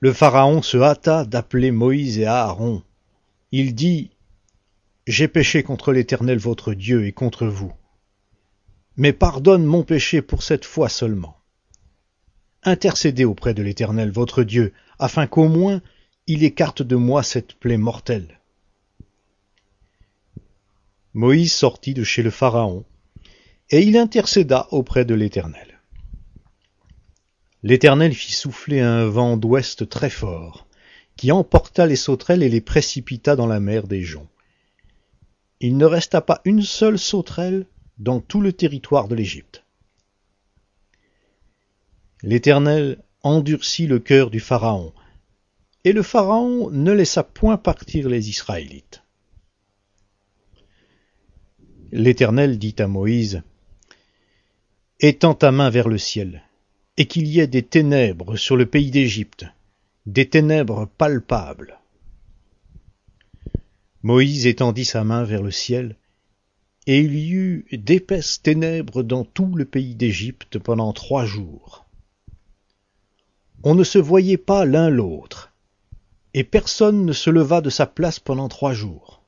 Le 0.00 0.12
Pharaon 0.12 0.62
se 0.62 0.78
hâta 0.78 1.24
d'appeler 1.24 1.70
Moïse 1.70 2.18
et 2.18 2.26
Aaron. 2.26 2.82
Il 3.52 3.74
dit, 3.74 4.10
J'ai 5.06 5.28
péché 5.28 5.62
contre 5.62 5.92
l'Éternel 5.92 6.38
votre 6.38 6.74
Dieu 6.74 7.06
et 7.06 7.12
contre 7.12 7.46
vous 7.46 7.72
mais 9.00 9.14
pardonne 9.14 9.64
mon 9.64 9.82
péché 9.82 10.20
pour 10.20 10.42
cette 10.42 10.66
fois 10.66 10.90
seulement. 10.90 11.38
Intercédez 12.62 13.24
auprès 13.24 13.54
de 13.54 13.62
l'Éternel 13.62 14.10
votre 14.10 14.42
Dieu, 14.42 14.74
afin 14.98 15.26
qu'au 15.26 15.48
moins 15.48 15.80
il 16.26 16.44
écarte 16.44 16.82
de 16.82 16.96
moi 16.96 17.22
cette 17.22 17.54
plaie 17.54 17.78
mortelle. 17.78 18.40
Moïse 21.14 21.54
sortit 21.54 21.94
de 21.94 22.04
chez 22.04 22.22
le 22.22 22.28
Pharaon, 22.30 22.84
et 23.70 23.80
il 23.80 23.96
intercéda 23.96 24.68
auprès 24.70 25.06
de 25.06 25.14
l'Éternel. 25.14 25.69
L'Éternel 27.62 28.14
fit 28.14 28.32
souffler 28.32 28.80
un 28.80 29.06
vent 29.06 29.36
d'ouest 29.36 29.88
très 29.88 30.08
fort, 30.08 30.66
qui 31.16 31.30
emporta 31.30 31.86
les 31.86 31.96
sauterelles 31.96 32.42
et 32.42 32.48
les 32.48 32.62
précipita 32.62 33.36
dans 33.36 33.46
la 33.46 33.60
mer 33.60 33.86
des 33.86 34.02
joncs. 34.02 34.28
Il 35.60 35.76
ne 35.76 35.84
resta 35.84 36.22
pas 36.22 36.40
une 36.46 36.62
seule 36.62 36.98
sauterelle 36.98 37.66
dans 37.98 38.20
tout 38.20 38.40
le 38.40 38.54
territoire 38.54 39.08
de 39.08 39.14
l'Égypte. 39.14 39.62
L'Éternel 42.22 43.02
endurcit 43.22 43.86
le 43.86 43.98
cœur 43.98 44.30
du 44.30 44.40
Pharaon, 44.40 44.94
Et 45.84 45.92
le 45.92 46.02
Pharaon 46.02 46.70
ne 46.70 46.92
laissa 46.92 47.22
point 47.22 47.58
partir 47.58 48.08
les 48.08 48.30
Israélites. 48.30 49.02
L'Éternel 51.92 52.58
dit 52.58 52.76
à 52.78 52.86
Moïse, 52.86 53.42
Étends 55.00 55.34
ta 55.34 55.50
main 55.50 55.70
vers 55.70 55.88
le 55.88 55.98
ciel, 55.98 56.42
et 57.00 57.06
qu'il 57.06 57.26
y 57.28 57.40
ait 57.40 57.46
des 57.46 57.62
ténèbres 57.62 58.36
sur 58.36 58.58
le 58.58 58.66
pays 58.66 58.90
d'Égypte, 58.90 59.46
des 60.04 60.28
ténèbres 60.28 60.86
palpables. 60.98 61.80
Moïse 64.02 64.46
étendit 64.46 64.84
sa 64.84 65.02
main 65.02 65.24
vers 65.24 65.42
le 65.42 65.50
ciel, 65.50 65.96
et 66.86 67.00
il 67.00 67.14
y 67.14 67.30
eut 67.30 67.64
d'épaisses 67.72 68.42
ténèbres 68.42 69.02
dans 69.02 69.24
tout 69.24 69.54
le 69.54 69.64
pays 69.64 69.94
d'Égypte 69.94 70.58
pendant 70.58 70.92
trois 70.92 71.24
jours. 71.24 71.86
On 73.62 73.74
ne 73.74 73.84
se 73.84 73.98
voyait 73.98 74.36
pas 74.36 74.66
l'un 74.66 74.90
l'autre, 74.90 75.54
et 76.34 76.44
personne 76.44 77.06
ne 77.06 77.14
se 77.14 77.30
leva 77.30 77.62
de 77.62 77.70
sa 77.70 77.86
place 77.86 78.20
pendant 78.20 78.50
trois 78.50 78.74
jours. 78.74 79.22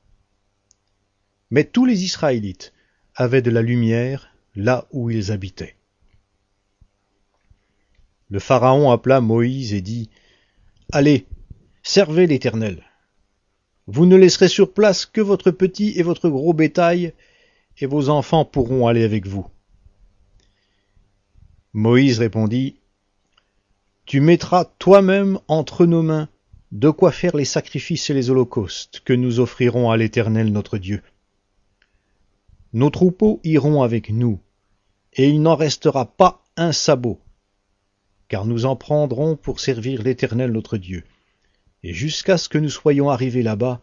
Mais 1.49 1.63
tous 1.63 1.87
les 1.87 2.03
Israélites 2.03 2.71
avaient 3.15 3.41
de 3.41 3.49
la 3.49 3.63
lumière 3.63 4.29
là 4.55 4.87
où 4.91 5.09
ils 5.09 5.31
habitaient. 5.31 5.75
Le 8.33 8.39
Pharaon 8.39 8.89
appela 8.89 9.21
Moïse 9.21 9.75
et 9.75 9.81
dit, 9.81 10.09
Allez, 10.91 11.27
servez 11.83 12.25
l'Éternel. 12.25 12.83
Vous 13.85 14.07
ne 14.07 14.15
laisserez 14.15 14.47
sur 14.47 14.73
place 14.73 15.05
que 15.05 15.21
votre 15.21 15.51
petit 15.51 15.93
et 15.99 16.01
votre 16.01 16.29
gros 16.29 16.53
bétail, 16.53 17.13
et 17.77 17.85
vos 17.85 18.09
enfants 18.09 18.43
pourront 18.43 18.87
aller 18.87 19.03
avec 19.03 19.27
vous. 19.27 19.45
Moïse 21.73 22.17
répondit, 22.17 22.77
Tu 24.07 24.19
mettras 24.19 24.65
toi-même 24.79 25.37
entre 25.47 25.85
nos 25.85 26.01
mains 26.01 26.27
de 26.71 26.89
quoi 26.89 27.11
faire 27.11 27.37
les 27.37 27.45
sacrifices 27.45 28.09
et 28.09 28.15
les 28.15 28.31
holocaustes 28.31 29.03
que 29.05 29.13
nous 29.13 29.41
offrirons 29.41 29.91
à 29.91 29.97
l'Éternel 29.97 30.51
notre 30.51 30.79
Dieu. 30.79 31.03
Nos 32.73 32.89
troupeaux 32.89 33.39
iront 33.43 33.83
avec 33.83 34.09
nous, 34.09 34.39
et 35.13 35.29
il 35.29 35.43
n'en 35.43 35.55
restera 35.55 36.07
pas 36.07 36.43
un 36.57 36.71
sabot, 36.71 37.19
car 38.27 38.45
nous 38.45 38.65
en 38.65 38.75
prendrons 38.75 39.35
pour 39.35 39.59
servir 39.59 40.03
l'Éternel 40.03 40.51
notre 40.51 40.77
Dieu. 40.77 41.03
Et 41.83 41.93
jusqu'à 41.93 42.37
ce 42.37 42.49
que 42.49 42.57
nous 42.57 42.69
soyons 42.69 43.09
arrivés 43.09 43.43
là-bas, 43.43 43.81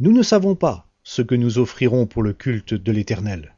nous 0.00 0.12
ne 0.12 0.22
savons 0.22 0.54
pas 0.54 0.86
ce 1.02 1.22
que 1.22 1.34
nous 1.34 1.58
offrirons 1.58 2.06
pour 2.06 2.22
le 2.22 2.32
culte 2.32 2.74
de 2.74 2.92
l'Éternel. 2.92 3.54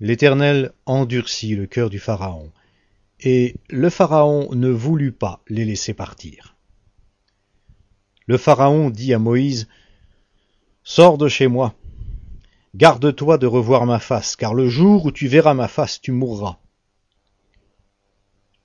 L'Éternel 0.00 0.72
endurcit 0.84 1.54
le 1.54 1.66
cœur 1.66 1.88
du 1.88 1.98
Pharaon, 1.98 2.52
et 3.20 3.56
le 3.70 3.88
Pharaon 3.88 4.54
ne 4.54 4.68
voulut 4.68 5.12
pas 5.12 5.42
les 5.48 5.64
laisser 5.64 5.94
partir. 5.94 6.56
Le 8.26 8.36
Pharaon 8.36 8.90
dit 8.90 9.14
à 9.14 9.18
Moïse, 9.18 9.68
Sors 10.82 11.16
de 11.16 11.28
chez 11.28 11.46
moi, 11.46 11.74
garde-toi 12.74 13.38
de 13.38 13.46
revoir 13.46 13.86
ma 13.86 13.98
face, 13.98 14.36
car 14.36 14.52
le 14.52 14.68
jour 14.68 15.06
où 15.06 15.12
tu 15.12 15.28
verras 15.28 15.54
ma 15.54 15.68
face, 15.68 16.00
tu 16.00 16.12
mourras. 16.12 16.58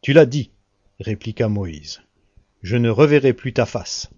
Tu 0.02 0.14
l'as 0.14 0.26
dit, 0.26 0.50
répliqua 1.00 1.48
Moïse, 1.48 2.02
je 2.64 2.76
ne 2.76 2.90
reverrai 2.90 3.34
plus 3.34 3.54
ta 3.54 3.68
face. 3.68 4.10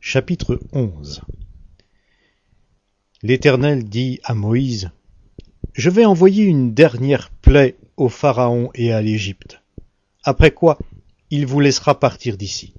Chapitre 0.00 0.58
11 0.72 1.22
L'Éternel 3.22 3.88
dit 3.88 4.18
à 4.24 4.34
Moïse, 4.34 4.90
Je 5.74 5.88
vais 5.88 6.04
envoyer 6.04 6.42
une 6.42 6.74
dernière 6.74 7.30
plaie 7.30 7.76
au 7.96 8.08
Pharaon 8.08 8.70
et 8.74 8.92
à 8.92 9.00
l'Égypte, 9.00 9.62
après 10.24 10.50
quoi 10.50 10.76
il 11.30 11.46
vous 11.46 11.60
laissera 11.60 12.00
partir 12.00 12.36
d'ici. 12.36 12.74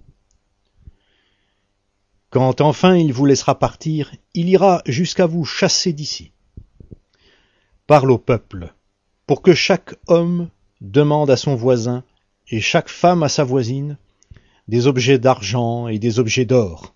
Quand 2.33 2.61
enfin 2.61 2.95
il 2.95 3.13
vous 3.13 3.27
laissera 3.27 3.59
partir, 3.59 4.11
il 4.33 4.49
ira 4.49 4.81
jusqu'à 4.87 5.27
vous 5.27 5.45
chasser 5.45 5.93
d'ici. 5.93 6.31
Parle 7.85 8.09
au 8.09 8.17
peuple, 8.17 8.73
pour 9.27 9.43
que 9.43 9.53
chaque 9.53 9.93
homme 10.07 10.49
demande 10.81 11.29
à 11.29 11.37
son 11.37 11.53
voisin 11.53 12.03
et 12.49 12.59
chaque 12.59 12.89
femme 12.89 13.21
à 13.21 13.29
sa 13.29 13.43
voisine 13.43 13.99
des 14.67 14.87
objets 14.87 15.19
d'argent 15.19 15.87
et 15.87 15.99
des 15.99 16.17
objets 16.17 16.45
d'or, 16.45 16.95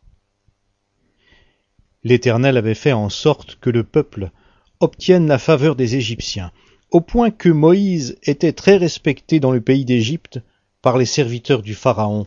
L'Éternel 2.03 2.57
avait 2.57 2.73
fait 2.73 2.93
en 2.93 3.09
sorte 3.09 3.59
que 3.59 3.69
le 3.69 3.83
peuple 3.83 4.31
obtienne 4.79 5.27
la 5.27 5.37
faveur 5.37 5.75
des 5.75 5.97
Égyptiens, 5.97 6.51
au 6.89 6.99
point 6.99 7.29
que 7.29 7.49
Moïse 7.49 8.17
était 8.23 8.53
très 8.53 8.77
respecté 8.77 9.39
dans 9.39 9.51
le 9.51 9.61
pays 9.61 9.85
d'Égypte 9.85 10.39
par 10.81 10.97
les 10.97 11.05
serviteurs 11.05 11.61
du 11.61 11.75
Pharaon 11.75 12.25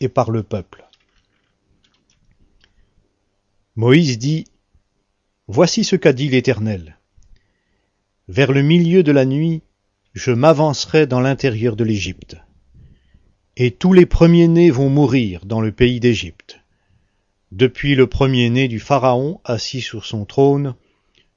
et 0.00 0.08
par 0.08 0.30
le 0.30 0.42
peuple. 0.42 0.86
Moïse 3.76 4.18
dit, 4.18 4.46
Voici 5.46 5.84
ce 5.84 5.96
qu'a 5.96 6.12
dit 6.12 6.28
l'Éternel. 6.28 6.98
Vers 8.28 8.52
le 8.52 8.62
milieu 8.62 9.02
de 9.02 9.12
la 9.12 9.24
nuit, 9.24 9.62
je 10.12 10.30
m'avancerai 10.30 11.06
dans 11.06 11.20
l'intérieur 11.20 11.76
de 11.76 11.84
l'Égypte, 11.84 12.36
et 13.56 13.70
tous 13.70 13.92
les 13.92 14.06
premiers-nés 14.06 14.70
vont 14.70 14.88
mourir 14.88 15.44
dans 15.44 15.60
le 15.60 15.72
pays 15.72 16.00
d'Égypte 16.00 16.60
depuis 17.52 17.96
le 17.96 18.06
premier-né 18.06 18.68
du 18.68 18.78
Pharaon 18.78 19.40
assis 19.44 19.80
sur 19.80 20.04
son 20.04 20.24
trône, 20.24 20.74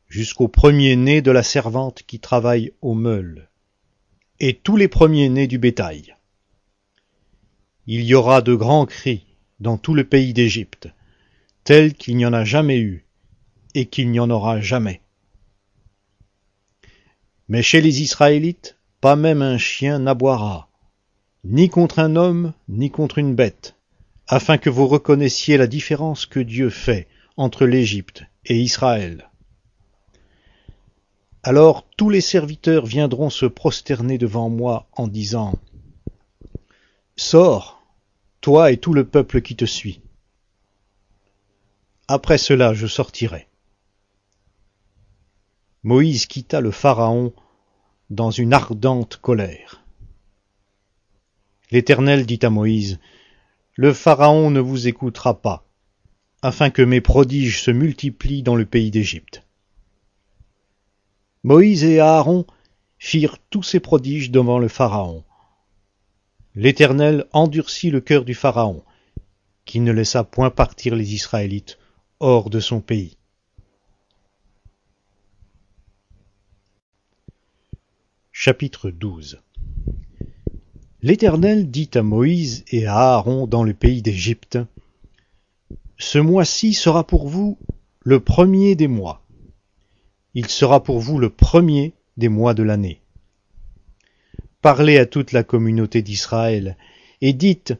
jusqu'au 0.07 0.47
premier-né 0.47 1.21
de 1.21 1.31
la 1.31 1.41
servante 1.41 2.03
qui 2.03 2.19
travaille 2.19 2.71
au 2.81 2.93
meule, 2.93 3.49
et 4.39 4.53
tous 4.53 4.77
les 4.77 4.87
premiers-nés 4.87 5.47
du 5.47 5.57
bétail. 5.57 6.15
Il 7.87 8.03
y 8.03 8.13
aura 8.13 8.41
de 8.41 8.53
grands 8.53 8.85
cris 8.85 9.25
dans 9.59 9.77
tout 9.77 9.95
le 9.95 10.03
pays 10.03 10.33
d'Égypte, 10.33 10.89
tels 11.63 11.93
qu'il 11.93 12.17
n'y 12.17 12.25
en 12.25 12.33
a 12.33 12.43
jamais 12.43 12.79
eu, 12.79 13.05
et 13.73 13.85
qu'il 13.85 14.11
n'y 14.11 14.19
en 14.19 14.29
aura 14.29 14.59
jamais. 14.59 15.01
Mais 17.47 17.61
chez 17.61 17.81
les 17.81 18.01
Israélites, 18.01 18.77
pas 19.01 19.15
même 19.15 19.41
un 19.41 19.57
chien 19.57 19.99
n'aboiera, 19.99 20.69
ni 21.43 21.69
contre 21.69 21.99
un 21.99 22.15
homme, 22.15 22.53
ni 22.69 22.89
contre 22.89 23.17
une 23.17 23.35
bête, 23.35 23.75
afin 24.27 24.57
que 24.57 24.69
vous 24.69 24.87
reconnaissiez 24.87 25.57
la 25.57 25.67
différence 25.67 26.25
que 26.25 26.39
Dieu 26.39 26.69
fait 26.69 27.07
entre 27.37 27.65
l'Égypte 27.65 28.23
et 28.45 28.59
Israël. 28.59 29.29
Alors 31.43 31.85
tous 31.97 32.09
les 32.09 32.21
serviteurs 32.21 32.85
viendront 32.85 33.29
se 33.29 33.45
prosterner 33.45 34.17
devant 34.17 34.49
moi 34.49 34.87
en 34.93 35.07
disant 35.07 35.59
Sors, 37.17 37.83
toi 38.39 38.71
et 38.71 38.77
tout 38.77 38.93
le 38.93 39.05
peuple 39.05 39.41
qui 39.41 39.55
te 39.55 39.65
suit. 39.65 40.01
Après 42.09 42.37
cela 42.37 42.73
je 42.73 42.85
sortirai. 42.85 43.47
Moïse 45.83 46.25
quitta 46.25 46.59
le 46.59 46.71
Pharaon 46.71 47.33
dans 48.09 48.29
une 48.29 48.53
ardente 48.53 49.17
colère. 49.17 49.85
L'Éternel 51.71 52.25
dit 52.25 52.39
à 52.41 52.49
Moïse, 52.49 52.99
le 53.75 53.93
Pharaon 53.93 54.51
ne 54.51 54.59
vous 54.59 54.87
écoutera 54.87 55.41
pas, 55.41 55.65
afin 56.41 56.69
que 56.69 56.81
mes 56.81 56.99
prodiges 56.99 57.61
se 57.61 57.71
multiplient 57.71 58.43
dans 58.43 58.55
le 58.55 58.65
pays 58.65 58.91
d'Égypte. 58.91 59.43
Moïse 61.43 61.85
et 61.85 62.01
Aaron 62.01 62.45
firent 62.99 63.37
tous 63.49 63.63
ces 63.63 63.79
prodiges 63.79 64.29
devant 64.29 64.59
le 64.59 64.67
Pharaon. 64.67 65.23
L'Éternel 66.53 67.27
endurcit 67.31 67.91
le 67.91 68.01
cœur 68.01 68.25
du 68.25 68.35
Pharaon, 68.35 68.83
qui 69.63 69.79
ne 69.79 69.93
laissa 69.93 70.25
point 70.25 70.49
partir 70.49 70.95
les 70.95 71.13
Israélites 71.13 71.79
hors 72.23 72.49
de 72.49 72.61
son 72.61 72.79
pays. 72.79 73.17
Chapitre 78.31 78.91
12 78.91 79.41
L'Éternel 81.01 81.69
dit 81.69 81.89
à 81.95 82.01
Moïse 82.01 82.63
et 82.71 82.85
à 82.85 83.15
Aaron 83.15 83.45
dans 83.45 83.65
le 83.65 83.73
pays 83.73 84.01
d'Égypte, 84.01 84.57
Ce 85.97 86.17
mois-ci 86.17 86.73
sera 86.73 87.05
pour 87.05 87.27
vous 87.27 87.57
le 88.05 88.21
premier 88.21 88.75
des 88.75 88.87
mois. 88.87 89.21
Il 90.33 90.47
sera 90.47 90.81
pour 90.81 90.99
vous 90.99 91.19
le 91.19 91.29
premier 91.29 91.91
des 92.15 92.29
mois 92.29 92.53
de 92.53 92.63
l'année. 92.63 93.01
Parlez 94.61 94.97
à 94.97 95.05
toute 95.05 95.33
la 95.33 95.43
communauté 95.43 96.01
d'Israël 96.01 96.77
et 97.19 97.33
dites, 97.33 97.73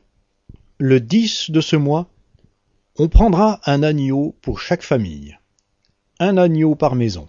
le 0.80 1.00
dix 1.00 1.50
de 1.50 1.62
ce 1.62 1.78
mois, 1.78 2.10
on 3.00 3.08
prendra 3.08 3.60
un 3.66 3.82
agneau 3.82 4.36
pour 4.42 4.60
chaque 4.60 4.84
famille, 4.84 5.40
un 6.20 6.38
agneau 6.38 6.76
par 6.76 6.94
maison. 6.94 7.28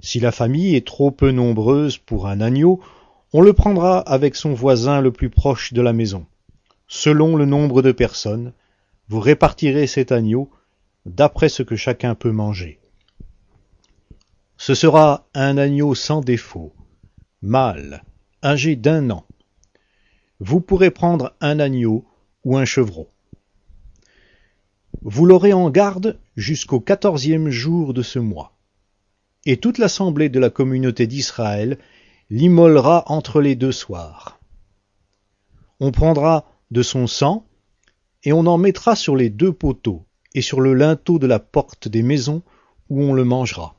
Si 0.00 0.18
la 0.18 0.32
famille 0.32 0.74
est 0.74 0.86
trop 0.86 1.12
peu 1.12 1.30
nombreuse 1.30 1.98
pour 1.98 2.26
un 2.26 2.40
agneau, 2.40 2.80
on 3.32 3.40
le 3.40 3.52
prendra 3.52 4.00
avec 4.00 4.34
son 4.34 4.52
voisin 4.52 5.00
le 5.00 5.12
plus 5.12 5.30
proche 5.30 5.72
de 5.72 5.80
la 5.80 5.92
maison. 5.92 6.26
Selon 6.88 7.36
le 7.36 7.46
nombre 7.46 7.80
de 7.80 7.92
personnes, 7.92 8.52
vous 9.08 9.20
répartirez 9.20 9.86
cet 9.86 10.10
agneau 10.10 10.50
d'après 11.06 11.48
ce 11.48 11.62
que 11.62 11.76
chacun 11.76 12.16
peut 12.16 12.32
manger. 12.32 12.80
Ce 14.56 14.74
sera 14.74 15.28
un 15.34 15.58
agneau 15.58 15.94
sans 15.94 16.20
défaut, 16.22 16.72
mâle, 17.40 18.02
âgé 18.42 18.74
d'un 18.74 19.10
an. 19.10 19.26
Vous 20.40 20.60
pourrez 20.60 20.90
prendre 20.90 21.34
un 21.40 21.60
agneau 21.60 22.04
ou 22.44 22.56
un 22.56 22.64
chevreau. 22.64 23.13
Vous 25.06 25.26
l'aurez 25.26 25.52
en 25.52 25.68
garde 25.68 26.18
jusqu'au 26.34 26.80
quatorzième 26.80 27.50
jour 27.50 27.92
de 27.92 28.02
ce 28.02 28.18
mois. 28.18 28.56
Et 29.44 29.58
toute 29.58 29.76
l'assemblée 29.76 30.30
de 30.30 30.40
la 30.40 30.48
communauté 30.48 31.06
d'Israël 31.06 31.78
l'immolera 32.30 33.04
entre 33.08 33.42
les 33.42 33.54
deux 33.54 33.70
soirs. 33.70 34.40
On 35.78 35.92
prendra 35.92 36.46
de 36.70 36.82
son 36.82 37.06
sang, 37.06 37.44
et 38.22 38.32
on 38.32 38.46
en 38.46 38.56
mettra 38.56 38.96
sur 38.96 39.14
les 39.14 39.28
deux 39.28 39.52
poteaux 39.52 40.06
et 40.32 40.40
sur 40.40 40.62
le 40.62 40.72
linteau 40.72 41.18
de 41.18 41.26
la 41.26 41.38
porte 41.38 41.86
des 41.86 42.02
maisons 42.02 42.42
où 42.88 43.02
on 43.02 43.12
le 43.12 43.24
mangera. 43.24 43.74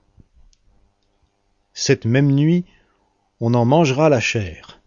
Cette 1.73 2.05
même 2.05 2.31
nuit, 2.31 2.65
on 3.39 3.55
en 3.55 3.65
mangera 3.65 4.09
la 4.09 4.19
chair. 4.19 4.79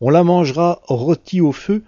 On 0.00 0.10
la 0.10 0.24
mangera 0.24 0.82
rôtie 0.88 1.40
au 1.40 1.52
feu 1.52 1.84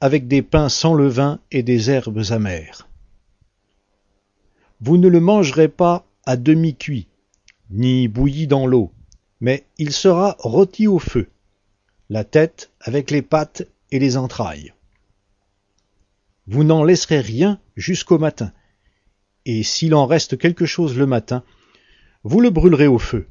avec 0.00 0.28
des 0.28 0.42
pains 0.42 0.68
sans 0.68 0.94
levain 0.94 1.40
et 1.50 1.64
des 1.64 1.90
herbes 1.90 2.22
amères. 2.30 2.87
Vous 4.80 4.96
ne 4.96 5.08
le 5.08 5.20
mangerez 5.20 5.68
pas 5.68 6.06
à 6.24 6.36
demi 6.36 6.76
cuit, 6.76 7.08
ni 7.70 8.06
bouilli 8.06 8.46
dans 8.46 8.66
l'eau, 8.66 8.92
mais 9.40 9.64
il 9.76 9.92
sera 9.92 10.36
rôti 10.38 10.86
au 10.86 10.98
feu, 10.98 11.28
la 12.08 12.24
tête 12.24 12.70
avec 12.80 13.10
les 13.10 13.22
pattes 13.22 13.66
et 13.90 13.98
les 13.98 14.16
entrailles. 14.16 14.72
Vous 16.46 16.64
n'en 16.64 16.84
laisserez 16.84 17.20
rien 17.20 17.60
jusqu'au 17.76 18.18
matin, 18.18 18.52
et 19.44 19.62
s'il 19.62 19.94
en 19.94 20.06
reste 20.06 20.38
quelque 20.38 20.66
chose 20.66 20.96
le 20.96 21.06
matin, 21.06 21.42
vous 22.22 22.40
le 22.40 22.50
brûlerez 22.50 22.86
au 22.86 22.98
feu. 22.98 23.26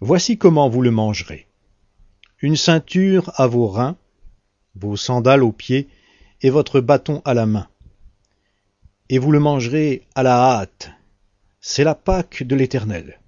Voici 0.00 0.38
comment 0.38 0.68
vous 0.68 0.82
le 0.82 0.90
mangerez. 0.90 1.46
Une 2.40 2.56
ceinture 2.56 3.32
à 3.36 3.46
vos 3.46 3.68
reins, 3.68 3.96
vos 4.74 4.96
sandales 4.96 5.42
aux 5.42 5.52
pieds 5.52 5.88
et 6.42 6.50
votre 6.50 6.80
bâton 6.80 7.22
à 7.24 7.32
la 7.32 7.46
main. 7.46 7.68
Et 9.10 9.18
vous 9.18 9.32
le 9.32 9.40
mangerez 9.40 10.06
à 10.14 10.22
la 10.22 10.36
hâte. 10.36 10.90
C'est 11.60 11.84
la 11.84 11.94
Pâque 11.94 12.42
de 12.42 12.56
l'Éternel. 12.56 13.20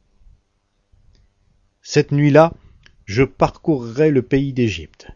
Cette 1.82 2.12
nuit-là, 2.12 2.54
je 3.04 3.22
parcourrai 3.22 4.10
le 4.10 4.22
pays 4.22 4.52
d'Égypte, 4.52 5.08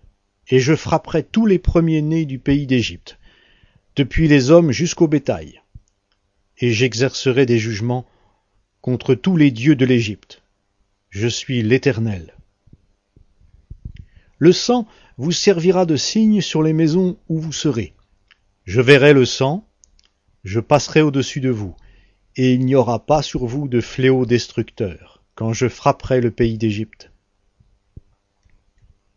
et 0.48 0.61
je 0.61 0.74
frapperai 0.74 1.24
tous 1.24 1.46
les 1.46 1.58
premiers-nés 1.58 2.26
du 2.26 2.38
pays 2.38 2.66
d'Égypte, 2.66 3.18
depuis 3.96 4.28
les 4.28 4.50
hommes 4.50 4.70
jusqu'au 4.70 5.08
bétail, 5.08 5.62
et 6.58 6.72
j'exercerai 6.72 7.46
des 7.46 7.58
jugements 7.58 8.06
contre 8.82 9.14
tous 9.14 9.36
les 9.36 9.50
dieux 9.50 9.76
de 9.76 9.84
l'Égypte. 9.84 10.42
Je 11.08 11.26
suis 11.26 11.62
l'Éternel. 11.62 12.34
Le 14.38 14.52
sang 14.52 14.86
vous 15.16 15.32
servira 15.32 15.86
de 15.86 15.96
signe 15.96 16.40
sur 16.40 16.62
les 16.62 16.72
maisons 16.72 17.18
où 17.28 17.38
vous 17.38 17.52
serez. 17.52 17.94
Je 18.64 18.80
verrai 18.80 19.12
le 19.12 19.24
sang, 19.24 19.66
je 20.45 20.61
passerai 20.61 21.03
au-dessus 21.03 21.41
de 21.41 21.51
vous, 21.51 21.74
et 22.36 22.53
il 22.55 22.64
n'y 22.64 22.74
aura 22.74 23.05
pas 23.05 23.22
sur 23.22 23.47
vous 23.47 23.68
de 23.68 23.80
fléau 23.80 24.26
destructeur, 24.26 25.22
quand 25.34 25.53
je 25.53 25.68
frapperai 25.68 26.20
le 26.20 26.30
pays 26.30 26.59
d'Égypte. 26.59 27.11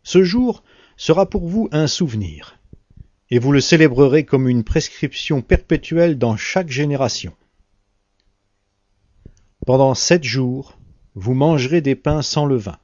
Ce 0.02 0.22
jour 0.22 0.62
sera 0.96 1.28
pour 1.28 1.48
vous 1.48 1.68
un 1.72 1.86
souvenir, 1.86 2.58
et 3.30 3.38
vous 3.38 3.52
le 3.52 3.60
célébrerez 3.60 4.24
comme 4.24 4.48
une 4.48 4.64
prescription 4.64 5.42
perpétuelle 5.42 6.18
dans 6.18 6.36
chaque 6.36 6.70
génération. 6.70 7.34
Pendant 9.66 9.94
sept 9.94 10.24
jours, 10.24 10.78
vous 11.14 11.32
mangerez 11.32 11.80
des 11.80 11.94
pains 11.94 12.22
sans 12.22 12.44
levain. 12.44 12.78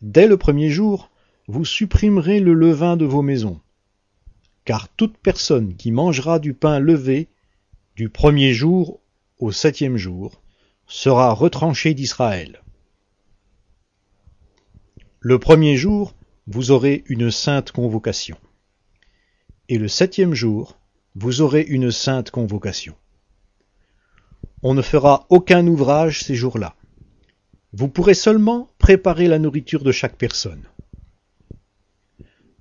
Dès 0.00 0.26
le 0.26 0.36
premier 0.36 0.70
jour, 0.70 1.10
vous 1.46 1.64
supprimerez 1.64 2.40
le 2.40 2.54
levain 2.54 2.96
de 2.96 3.04
vos 3.04 3.22
maisons. 3.22 3.60
Car 4.66 4.88
toute 4.88 5.16
personne 5.16 5.74
qui 5.76 5.92
mangera 5.92 6.38
du 6.38 6.52
pain 6.52 6.78
levé 6.78 7.28
du 7.94 8.10
premier 8.10 8.52
jour 8.52 9.00
au 9.38 9.50
septième 9.52 9.96
jour 9.96 10.42
sera 10.86 11.32
retranchée 11.32 11.94
d'Israël. 11.94 12.62
Le 15.20 15.38
premier 15.38 15.76
jour, 15.76 16.14
vous 16.46 16.72
aurez 16.72 17.04
une 17.06 17.30
sainte 17.30 17.72
convocation. 17.72 18.36
Et 19.70 19.78
le 19.78 19.88
septième 19.88 20.34
jour, 20.34 20.78
vous 21.14 21.40
aurez 21.40 21.62
une 21.62 21.90
sainte 21.90 22.30
convocation. 22.30 22.94
On 24.62 24.74
ne 24.74 24.82
fera 24.82 25.26
aucun 25.30 25.66
ouvrage 25.66 26.20
ces 26.20 26.34
jours-là. 26.34 26.76
Vous 27.72 27.88
pourrez 27.88 28.14
seulement 28.14 28.68
préparer 28.78 29.26
la 29.26 29.38
nourriture 29.38 29.82
de 29.82 29.92
chaque 29.92 30.16
personne 30.16 30.66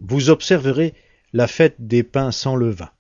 vous 0.06 0.30
observerez 0.30 0.94
la 1.36 1.48
fête 1.48 1.76
des 1.86 2.02
pains 2.02 2.32
sans 2.32 2.56
levain. 2.56 2.92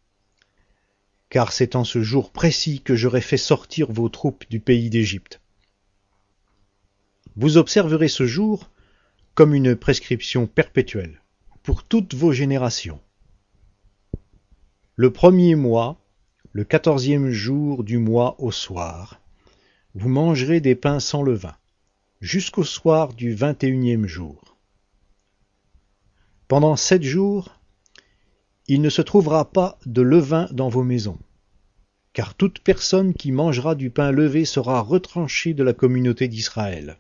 Car 1.30 1.54
c'est 1.54 1.74
en 1.78 1.86
ce 1.86 2.04
jour 2.04 2.34
précis 2.34 2.82
que 2.82 2.94
j'aurai 2.94 3.22
fait 3.22 3.38
sortir 3.38 3.90
vos 3.90 4.10
troupes 4.10 4.44
du 4.50 4.60
pays 4.60 4.90
d'Égypte. 4.90 5.40
Vous 7.38 7.56
observerez 7.56 8.10
ce 8.10 8.26
jour 8.26 8.70
comme 9.36 9.56
une 9.56 9.78
prescription 9.78 10.48
perpétuelle 10.48 11.22
pour 11.64 11.86
toutes 11.86 12.14
vos 12.14 12.34
générations. 12.34 13.00
Le 14.98 15.14
premier 15.14 15.56
mois, 15.56 15.98
le 16.52 16.66
quatorzième 16.66 17.30
jour 17.30 17.86
du 17.86 18.00
mois 18.00 18.36
au 18.40 18.52
soir, 18.52 19.22
vous 19.94 20.10
mangerez 20.10 20.60
des 20.60 20.76
pains 20.76 21.00
sans 21.00 21.24
levain, 21.24 21.56
jusqu'au 22.20 22.66
soir 22.66 23.14
du 23.14 23.34
vingt 23.34 23.64
et 23.64 23.68
unième 23.68 24.08
jour. 24.08 24.58
Pendant 26.50 26.76
sept 26.76 27.02
jours, 27.02 27.56
il 28.68 28.82
ne 28.82 28.90
se 28.90 29.02
trouvera 29.02 29.52
pas 29.52 29.78
de 29.86 30.02
levain 30.02 30.48
dans 30.52 30.70
vos 30.70 30.84
maisons, 30.84 31.20
car 32.14 32.34
toute 32.34 32.60
personne 32.60 33.14
qui 33.14 33.32
mangera 33.32 33.76
du 33.76 33.90
pain 33.90 34.12
levé 34.12 34.46
sera 34.46 34.82
retranchée 34.82 35.54
de 35.54 35.64
la 35.64 35.74
communauté 35.74 36.28
d'Israël, 36.28 36.98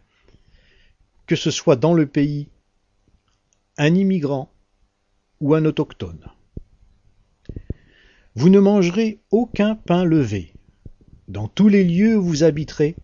que 1.25 1.35
ce 1.35 1.51
soit 1.51 1.75
dans 1.75 1.93
le 1.93 2.05
pays 2.05 2.47
un 3.77 3.95
immigrant 3.95 4.51
ou 5.41 5.55
un 5.55 5.65
autochtone. 5.65 6.29
Vous 8.35 8.49
ne 8.49 8.59
mangerez 8.59 9.19
aucun 9.31 9.75
pain 9.75 10.03
levé. 10.03 10.53
Dans 11.27 11.47
tous 11.47 11.69
les 11.69 11.83
lieux 11.83 12.17
où 12.17 12.23
vous 12.23 12.43
habiterez, 12.43 12.95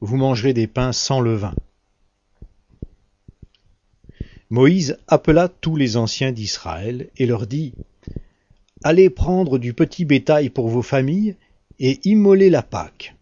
vous 0.00 0.16
mangerez 0.16 0.54
des 0.54 0.66
pains 0.66 0.92
sans 0.92 1.20
levain. 1.20 1.54
Moïse 4.48 4.98
appela 5.06 5.48
tous 5.48 5.76
les 5.76 5.96
anciens 5.96 6.32
d'Israël 6.32 7.10
et 7.16 7.26
leur 7.26 7.46
dit 7.46 7.74
Allez 8.82 9.10
prendre 9.10 9.58
du 9.58 9.74
petit 9.74 10.06
bétail 10.06 10.48
pour 10.48 10.68
vos 10.68 10.82
familles 10.82 11.36
et 11.78 12.00
immoler 12.04 12.48
la 12.48 12.62
Pâque. 12.62 13.14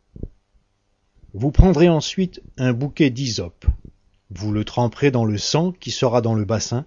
Vous 1.34 1.50
prendrez 1.50 1.88
ensuite 1.88 2.40
un 2.58 2.72
bouquet 2.72 3.10
d'hysope, 3.10 3.66
vous 4.30 4.52
le 4.52 4.64
tremperez 4.64 5.10
dans 5.10 5.24
le 5.24 5.36
sang 5.36 5.72
qui 5.72 5.90
sera 5.90 6.20
dans 6.20 6.34
le 6.34 6.44
bassin, 6.44 6.86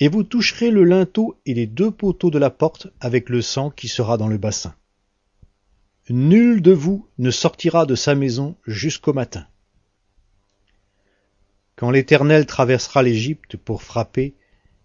et 0.00 0.08
vous 0.08 0.24
toucherez 0.24 0.70
le 0.70 0.82
linteau 0.82 1.38
et 1.46 1.54
les 1.54 1.66
deux 1.66 1.90
poteaux 1.92 2.30
de 2.30 2.38
la 2.38 2.50
porte 2.50 2.88
avec 3.00 3.28
le 3.28 3.42
sang 3.42 3.70
qui 3.70 3.86
sera 3.86 4.16
dans 4.16 4.28
le 4.28 4.38
bassin. 4.38 4.74
Nul 6.10 6.62
de 6.62 6.72
vous 6.72 7.06
ne 7.18 7.30
sortira 7.30 7.86
de 7.86 7.94
sa 7.94 8.14
maison 8.14 8.56
jusqu'au 8.66 9.12
matin. 9.12 9.46
Quand 11.76 11.90
l'Éternel 11.92 12.44
traversera 12.44 13.04
l'Égypte 13.04 13.56
pour 13.56 13.82
frapper, 13.82 14.34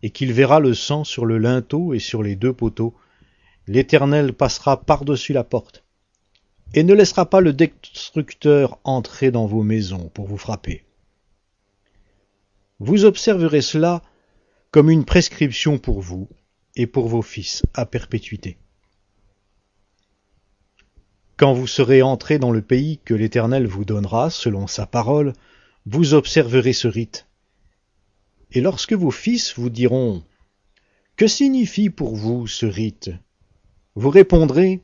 et 0.04 0.12
qu'il 0.12 0.34
verra 0.34 0.60
le 0.60 0.76
sang 0.76 1.04
sur 1.04 1.26
le 1.26 1.39
linteau 1.39 1.93
et 1.93 1.99
sur 1.99 2.22
les 2.22 2.36
deux 2.36 2.54
poteaux, 2.54 2.93
l'Éternel 3.68 4.34
passera 4.34 4.82
par-dessus 4.82 5.32
la 5.32 5.45
porte, 5.45 5.84
et 6.74 6.84
ne 6.84 6.93
laissera 6.93 7.30
pas 7.30 7.39
le 7.39 7.54
destructeur 7.54 8.78
entrer 8.84 9.32
dans 9.32 9.45
vos 9.45 9.64
maisons 9.64 10.12
pour 10.14 10.28
vous 10.28 10.38
frapper. 10.38 10.84
Vous 12.80 13.06
observerez 13.06 13.62
cela 13.62 14.01
comme 14.72 14.89
une 14.89 15.06
prescription 15.06 15.78
pour 15.78 16.01
vous 16.01 16.28
et 16.76 16.86
pour 16.86 17.08
vos 17.08 17.22
fils 17.22 17.64
à 17.74 17.86
perpétuité. 17.86 18.58
Quand 21.38 21.54
vous 21.54 21.68
serez 21.68 22.01
entrés 22.01 22.39
dans 22.39 22.51
le 22.51 22.62
pays 22.62 22.99
que 23.06 23.14
l'Éternel 23.14 23.68
vous 23.68 23.86
donnera 23.86 24.30
selon 24.30 24.68
sa 24.68 24.86
parole, 24.86 25.34
vous 25.86 26.14
observerez 26.14 26.74
ce 26.74 26.88
rite. 26.88 27.26
Et 28.54 28.62
lorsque 28.62 28.93
vos 28.93 29.12
fils 29.12 29.56
vous 29.58 29.72
diront 29.72 30.24
Que 31.16 31.28
signifie 31.28 31.89
pour 31.89 32.16
vous 32.16 32.45
ce 32.45 32.68
rite? 32.68 33.10
Vous 33.95 34.12
répondrez 34.12 34.82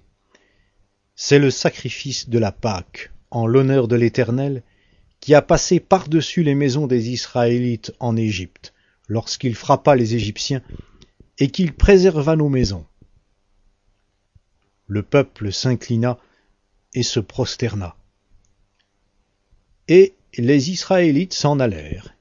C'est 1.16 1.38
le 1.38 1.52
sacrifice 1.52 2.30
de 2.30 2.40
la 2.40 2.52
Pâque, 2.52 3.12
en 3.30 3.46
l'honneur 3.46 3.88
de 3.88 3.96
l'Éternel, 3.96 4.64
qui 5.20 5.36
a 5.36 5.44
passé 5.44 5.80
par-dessus 5.80 6.42
les 6.42 6.56
maisons 6.56 6.88
des 6.88 7.10
Israélites 7.10 7.94
en 8.00 8.18
Égypte, 8.18 8.74
lorsqu'il 9.08 9.54
frappa 9.54 9.96
les 9.96 10.16
Égyptiens, 10.16 10.64
et 11.38 11.50
qu'il 11.52 11.74
préserva 11.74 12.36
nos 12.36 12.50
maisons. 12.50 12.86
Le 14.88 15.04
peuple 15.04 15.52
s'inclina 15.52 16.18
et 16.96 17.04
se 17.04 17.20
prosterna, 17.20 17.96
Et 19.88 20.16
les 20.38 20.72
Israélites 20.72 21.34
s'en 21.34 21.60
allèrent. 21.60 22.16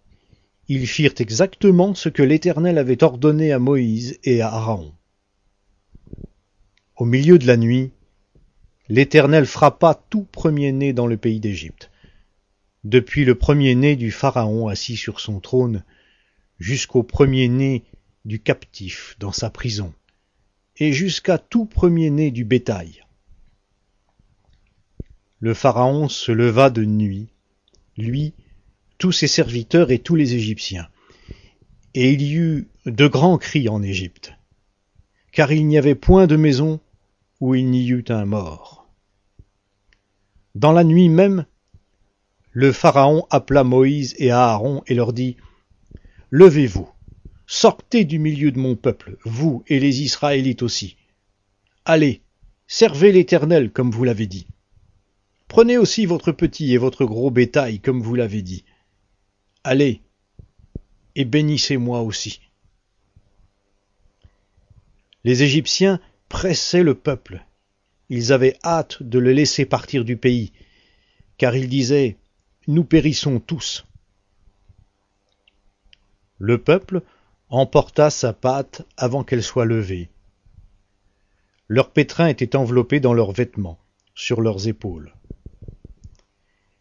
Ils 0.69 0.87
firent 0.87 1.15
exactement 1.19 1.95
ce 1.95 2.11
que 2.11 2.23
l'Éternel 2.23 2.77
avait 2.77 3.03
ordonné 3.03 3.53
à 3.53 3.59
Moïse 3.59 4.19
et 4.23 4.43
à 4.43 4.49
Aaron. 4.49 4.93
Au 6.97 7.07
milieu 7.07 7.39
de 7.39 7.47
la 7.47 7.57
nuit, 7.57 7.91
l'Éternel 8.91 9.47
frappa 9.47 9.95
tout 10.11 10.25
premier-né 10.25 10.93
dans 10.93 11.07
le 11.07 11.17
pays 11.17 11.41
d'Égypte, 11.41 11.91
depuis 12.85 13.25
le 13.25 13.35
premier-né 13.35 13.97
du 13.97 14.11
Pharaon 14.11 14.69
assis 14.69 14.97
sur 14.97 15.21
son 15.21 15.41
trône, 15.41 15.85
jusqu'au 16.59 17.03
premier-né 17.03 17.85
du 18.27 18.41
captif 18.41 19.17
dans 19.19 19.33
sa 19.33 19.49
prison, 19.49 19.95
et 20.77 20.93
jusqu'à 20.93 21.39
tout 21.39 21.65
premier-né 21.65 22.31
du 22.31 22.45
bétail. 22.45 23.05
Le 25.41 25.55
Pharaon 25.55 26.09
se 26.09 26.33
leva 26.33 26.69
de 26.69 26.85
nuit, 26.85 27.29
lui, 27.97 28.35
tous 28.99 29.13
ses 29.13 29.29
serviteurs 29.29 29.91
et 29.91 30.01
tous 30.01 30.17
les 30.17 30.35
Égyptiens. 30.35 30.89
Et 31.95 32.13
il 32.13 32.23
y 32.23 32.35
eut 32.35 32.69
de 32.85 33.07
grands 33.07 33.39
cris 33.39 33.69
en 33.69 33.83
Égypte, 33.83 34.35
car 35.33 35.53
il 35.53 35.67
n'y 35.67 35.79
avait 35.79 35.95
point 35.95 36.27
de 36.27 36.37
maison 36.37 36.81
où 37.41 37.55
il 37.55 37.71
n'y 37.71 37.89
eût 37.89 38.05
un 38.09 38.25
mort. 38.25 38.89
Dans 40.55 40.73
la 40.73 40.85
nuit 40.85 41.09
même, 41.09 41.47
le 42.51 42.73
Pharaon 42.73 43.27
appela 43.31 43.63
Moïse 43.63 44.15
et 44.19 44.33
Aaron 44.33 44.83
et 44.87 44.95
leur 44.95 45.13
dit, 45.13 45.37
Levez-vous, 46.31 46.89
sortez 47.47 48.05
du 48.05 48.19
milieu 48.19 48.51
de 48.51 48.59
mon 48.59 48.75
peuple, 48.75 49.17
vous 49.25 49.63
et 49.69 49.79
les 49.79 50.03
Israélites 50.03 50.63
aussi. 50.63 50.97
Allez, 51.85 52.23
servez 52.67 53.13
l'Éternel 53.13 53.71
comme 53.71 53.91
vous 53.91 54.05
l'avez 54.05 54.27
dit. 54.27 54.49
Prenez 55.47 55.79
aussi 55.79 56.05
votre 56.05 56.33
petit 56.33 56.75
et 56.75 56.79
votre 56.79 57.05
gros 57.05 57.31
bétail 57.31 57.81
comme 57.81 58.03
vous 58.03 58.15
l'avez 58.15 58.43
dit. 58.43 58.65
Allez, 59.71 60.01
et 61.15 61.27
bénissez-moi 61.27 62.01
aussi. 62.01 62.41
Les 65.25 65.43
Égyptiens 65.43 66.01
pressaient 66.31 66.83
le 66.83 66.95
peuple. 66.95 67.45
Ils 68.09 68.33
avaient 68.33 68.57
hâte 68.65 69.03
de 69.03 69.19
le 69.19 69.31
laisser 69.31 69.67
partir 69.67 70.07
du 70.07 70.17
pays, 70.17 70.53
car 71.37 71.55
ils 71.55 71.69
disaient 71.69 72.17
Nous 72.67 72.83
périssons 72.83 73.41
tous. 73.41 73.87
Le 76.39 76.57
peuple 76.57 77.03
emporta 77.51 78.09
sa 78.09 78.33
pâte 78.33 78.87
avant 78.97 79.23
qu'elle 79.23 79.43
soit 79.43 79.67
levée. 79.67 80.09
Leurs 81.67 81.91
pétrins 81.91 82.29
étaient 82.29 82.57
enveloppés 82.57 83.01
dans 83.01 83.13
leurs 83.13 83.33
vêtements, 83.33 83.79
sur 84.15 84.41
leurs 84.41 84.67
épaules. 84.67 85.13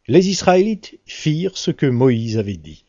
Les 0.09 0.29
Israélites 0.29 0.99
firent 1.05 1.57
ce 1.57 1.71
que 1.71 1.85
Moïse 1.85 2.37
avait 2.37 2.55
dit. 2.55 2.85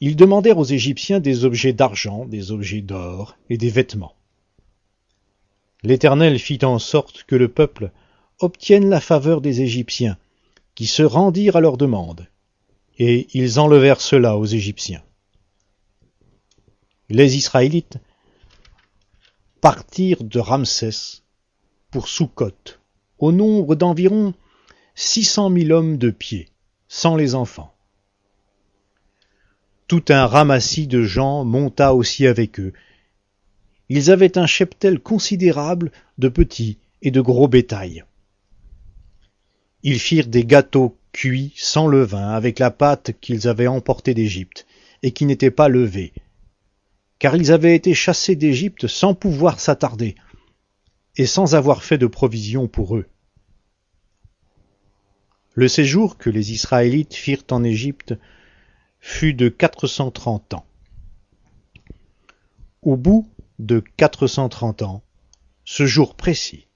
Ils 0.00 0.16
demandèrent 0.16 0.58
aux 0.58 0.64
Égyptiens 0.64 1.18
des 1.18 1.46
objets 1.46 1.72
d'argent, 1.72 2.26
des 2.26 2.52
objets 2.52 2.82
d'or 2.82 3.38
et 3.48 3.56
des 3.56 3.70
vêtements. 3.70 4.14
L'Éternel 5.82 6.38
fit 6.38 6.62
en 6.64 6.78
sorte 6.78 7.24
que 7.24 7.34
le 7.36 7.48
peuple 7.48 7.92
obtienne 8.40 8.90
la 8.90 9.00
faveur 9.00 9.40
des 9.40 9.62
Égyptiens, 9.62 10.18
qui 10.74 10.86
se 10.86 11.02
rendirent 11.02 11.56
à 11.56 11.60
leur 11.60 11.78
demande, 11.78 12.28
et 12.98 13.28
ils 13.32 13.58
enlevèrent 13.58 14.00
cela 14.00 14.36
aux 14.36 14.44
Égyptiens. 14.44 15.02
Les 17.08 17.36
Israélites 17.36 17.98
partirent 19.60 20.24
de 20.24 20.38
Ramsès 20.38 21.22
pour 21.90 22.08
Soukhot, 22.08 22.76
au 23.18 23.32
nombre 23.32 23.76
d'environ 23.76 24.34
six 24.94 25.24
cent 25.24 25.50
mille 25.50 25.72
hommes 25.72 25.98
de 25.98 26.10
pied, 26.10 26.48
sans 26.88 27.16
les 27.16 27.34
enfants. 27.34 27.74
Tout 29.88 30.04
un 30.08 30.26
ramassis 30.26 30.86
de 30.86 31.02
gens 31.02 31.44
monta 31.44 31.94
aussi 31.94 32.26
avec 32.26 32.60
eux. 32.60 32.72
Ils 33.88 34.10
avaient 34.10 34.38
un 34.38 34.46
cheptel 34.46 34.98
considérable 34.98 35.92
de 36.18 36.28
petits 36.28 36.78
et 37.02 37.10
de 37.10 37.20
gros 37.20 37.48
bétail. 37.48 38.04
Ils 39.82 39.98
firent 39.98 40.28
des 40.28 40.44
gâteaux 40.44 40.96
cuits 41.12 41.52
sans 41.56 41.86
levain 41.86 42.30
avec 42.30 42.58
la 42.58 42.70
pâte 42.70 43.12
qu'ils 43.20 43.46
avaient 43.46 43.66
emportée 43.66 44.14
d'Égypte 44.14 44.66
et 45.02 45.10
qui 45.10 45.26
n'était 45.26 45.50
pas 45.50 45.68
levée, 45.68 46.12
car 47.18 47.36
ils 47.36 47.52
avaient 47.52 47.76
été 47.76 47.94
chassés 47.94 48.36
d'Égypte 48.36 48.86
sans 48.86 49.14
pouvoir 49.14 49.60
s'attarder 49.60 50.14
et 51.16 51.26
sans 51.26 51.54
avoir 51.54 51.84
fait 51.84 51.98
de 51.98 52.06
provisions 52.06 52.68
pour 52.68 52.96
eux. 52.96 53.06
Le 55.56 55.68
séjour 55.68 56.18
que 56.18 56.30
les 56.30 56.50
Israélites 56.50 57.14
firent 57.14 57.44
en 57.52 57.62
Égypte 57.62 58.14
fut 58.98 59.34
de 59.34 59.48
quatre 59.48 59.86
cent 59.86 60.10
trente 60.10 60.52
ans. 60.52 60.66
Au 62.82 62.96
bout 62.96 63.30
de 63.60 63.78
quatre 63.96 64.26
cent 64.26 64.48
trente 64.48 64.82
ans, 64.82 65.04
ce 65.64 65.86
jour 65.86 66.16
précis, 66.16 66.66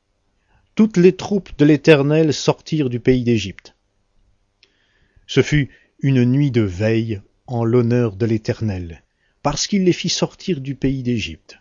toutes 0.77 0.97
les 0.97 1.17
troupes 1.17 1.51
de 1.59 1.65
l'Éternel 1.65 2.33
sortirent 2.33 2.89
du 2.89 3.01
pays 3.01 3.25
d'Égypte. 3.25 3.75
Ce 5.27 5.43
fut 5.43 5.71
une 5.99 6.25
nuit 6.25 6.53
de 6.53 6.63
veille 6.63 7.21
en 7.49 7.65
l'honneur 7.65 8.15
de 8.15 8.27
l'Éternel, 8.27 9.03
parce 9.43 9.67
qu'il 9.67 9.83
les 9.83 9.93
fit 9.93 10.09
sortir 10.09 10.61
du 10.61 10.77
pays 10.77 11.03
d'Égypte. 11.03 11.59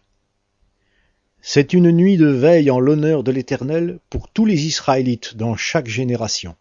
C'est 1.41 1.73
une 1.73 1.89
nuit 1.91 2.17
de 2.17 2.27
veille 2.27 2.69
en 2.69 2.79
l'honneur 2.79 3.23
de 3.23 3.31
l'Éternel 3.31 3.99
pour 4.11 4.29
tous 4.29 4.45
les 4.45 4.67
Israélites 4.67 5.35
dans 5.35 5.55
chaque 5.55 5.87
génération. 5.87 6.55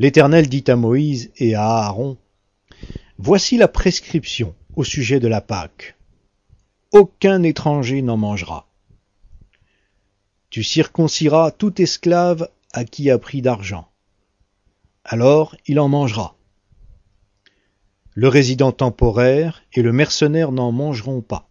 L'Éternel 0.00 0.48
dit 0.48 0.64
à 0.68 0.76
Moïse 0.76 1.30
et 1.36 1.54
à 1.54 1.66
Aaron, 1.66 2.16
Voici 3.18 3.58
la 3.58 3.68
prescription 3.68 4.54
au 4.74 4.82
sujet 4.82 5.20
de 5.20 5.28
la 5.28 5.42
Pâque. 5.42 5.94
Aucun 6.90 7.42
étranger 7.42 8.00
n'en 8.00 8.16
mangera. 8.16 8.66
Tu 10.48 10.62
circonciras 10.62 11.50
tout 11.50 11.82
esclave 11.82 12.48
à 12.72 12.86
qui 12.86 13.10
a 13.10 13.18
pris 13.18 13.42
d'argent. 13.42 13.90
Alors 15.04 15.54
il 15.66 15.78
en 15.78 15.88
mangera. 15.88 16.34
Le 18.14 18.28
résident 18.28 18.72
temporaire 18.72 19.62
et 19.74 19.82
le 19.82 19.92
mercenaire 19.92 20.50
n'en 20.50 20.72
mangeront 20.72 21.20
pas. 21.20 21.50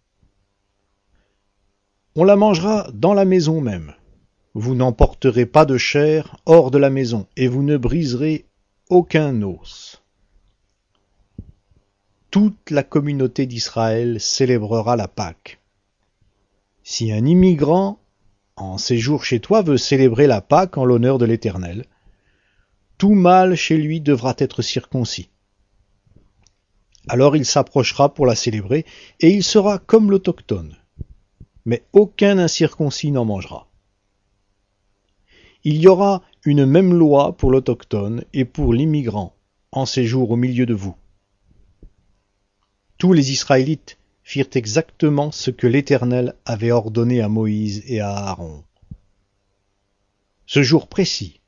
On 2.16 2.24
la 2.24 2.34
mangera 2.34 2.90
dans 2.94 3.14
la 3.14 3.24
maison 3.24 3.60
même. 3.60 3.94
Vous 4.54 4.74
n'emporterez 4.74 5.46
pas 5.46 5.64
de 5.64 5.78
chair 5.78 6.36
hors 6.44 6.72
de 6.72 6.78
la 6.78 6.90
maison, 6.90 7.28
et 7.36 7.46
vous 7.46 7.62
ne 7.62 7.76
briserez 7.76 8.46
aucun 8.88 9.42
os. 9.42 10.02
Toute 12.32 12.70
la 12.70 12.82
communauté 12.82 13.46
d'Israël 13.46 14.20
célébrera 14.20 14.96
la 14.96 15.06
Pâque. 15.06 15.60
Si 16.82 17.12
un 17.12 17.24
immigrant 17.26 18.00
en 18.56 18.76
séjour 18.76 19.24
chez 19.24 19.38
toi 19.38 19.62
veut 19.62 19.78
célébrer 19.78 20.26
la 20.26 20.40
Pâque 20.40 20.76
en 20.76 20.84
l'honneur 20.84 21.18
de 21.18 21.26
l'Éternel, 21.26 21.86
tout 22.98 23.14
mâle 23.14 23.54
chez 23.54 23.76
lui 23.76 24.00
devra 24.00 24.34
être 24.38 24.62
circoncis. 24.62 25.30
Alors 27.08 27.36
il 27.36 27.46
s'approchera 27.46 28.12
pour 28.12 28.26
la 28.26 28.34
célébrer, 28.34 28.84
et 29.20 29.30
il 29.30 29.44
sera 29.44 29.78
comme 29.78 30.10
l'autochtone. 30.10 30.76
Mais 31.64 31.84
aucun 31.92 32.38
incirconcis 32.38 33.12
n'en 33.12 33.24
mangera. 33.24 33.69
Il 35.62 35.76
y 35.76 35.88
aura 35.88 36.22
une 36.44 36.64
même 36.64 36.94
loi 36.94 37.36
pour 37.36 37.50
l'autochtone 37.50 38.24
et 38.32 38.44
pour 38.44 38.72
l'immigrant 38.72 39.36
en 39.72 39.84
séjour 39.84 40.30
au 40.30 40.36
milieu 40.36 40.66
de 40.66 40.74
vous. 40.74 40.96
Tous 42.98 43.12
les 43.12 43.30
Israélites 43.32 43.98
firent 44.22 44.50
exactement 44.54 45.30
ce 45.32 45.50
que 45.50 45.66
l'Éternel 45.66 46.34
avait 46.44 46.70
ordonné 46.70 47.20
à 47.20 47.28
Moïse 47.28 47.82
et 47.86 48.00
à 48.00 48.10
Aaron. 48.10 48.64
Ce 50.46 50.62
jour 50.62 50.88
précis, 50.88 51.40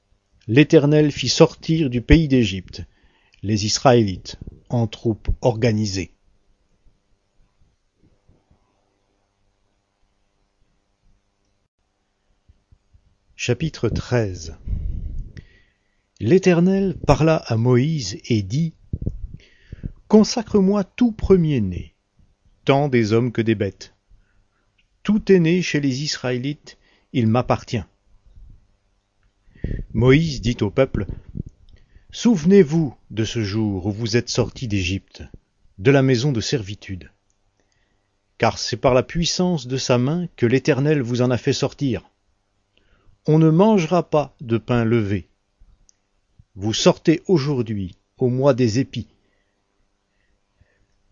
l'Éternel 0.46 1.10
fit 1.10 1.28
sortir 1.28 1.90
du 1.90 2.02
pays 2.02 2.28
d'Égypte 2.28 2.84
les 3.42 3.66
Israélites 3.66 4.36
en 4.68 4.86
troupes 4.86 5.28
organisées. 5.40 6.11
Chapitre 13.44 13.88
13 13.88 14.56
L'Éternel 16.20 16.96
parla 17.04 17.34
à 17.34 17.56
Moïse 17.56 18.20
et 18.28 18.40
dit 18.40 18.72
Consacre-moi 20.06 20.84
tout 20.84 21.10
premier-né, 21.10 21.96
tant 22.64 22.88
des 22.88 23.12
hommes 23.12 23.32
que 23.32 23.42
des 23.42 23.56
bêtes. 23.56 23.96
Tout 25.02 25.32
est 25.32 25.40
né 25.40 25.60
chez 25.60 25.80
les 25.80 26.04
Israélites, 26.04 26.78
il 27.12 27.26
m'appartient. 27.26 27.82
Moïse 29.92 30.40
dit 30.40 30.58
au 30.60 30.70
peuple 30.70 31.06
Souvenez-vous 32.12 32.94
de 33.10 33.24
ce 33.24 33.42
jour 33.42 33.86
où 33.86 33.90
vous 33.90 34.16
êtes 34.16 34.28
sortis 34.28 34.68
d'Égypte, 34.68 35.24
de 35.78 35.90
la 35.90 36.02
maison 36.02 36.30
de 36.30 36.40
servitude. 36.40 37.10
Car 38.38 38.56
c'est 38.56 38.76
par 38.76 38.94
la 38.94 39.02
puissance 39.02 39.66
de 39.66 39.78
sa 39.78 39.98
main 39.98 40.28
que 40.36 40.46
l'Éternel 40.46 41.02
vous 41.02 41.22
en 41.22 41.32
a 41.32 41.38
fait 41.38 41.52
sortir 41.52 42.08
on 43.26 43.38
ne 43.38 43.50
mangera 43.50 44.02
pas 44.02 44.34
de 44.40 44.58
pain 44.58 44.84
levé. 44.84 45.28
vous 46.56 46.74
sortez 46.74 47.22
aujourd'hui, 47.28 47.96
au 48.18 48.28
mois 48.28 48.52
des 48.52 48.80
épis. 48.80 49.06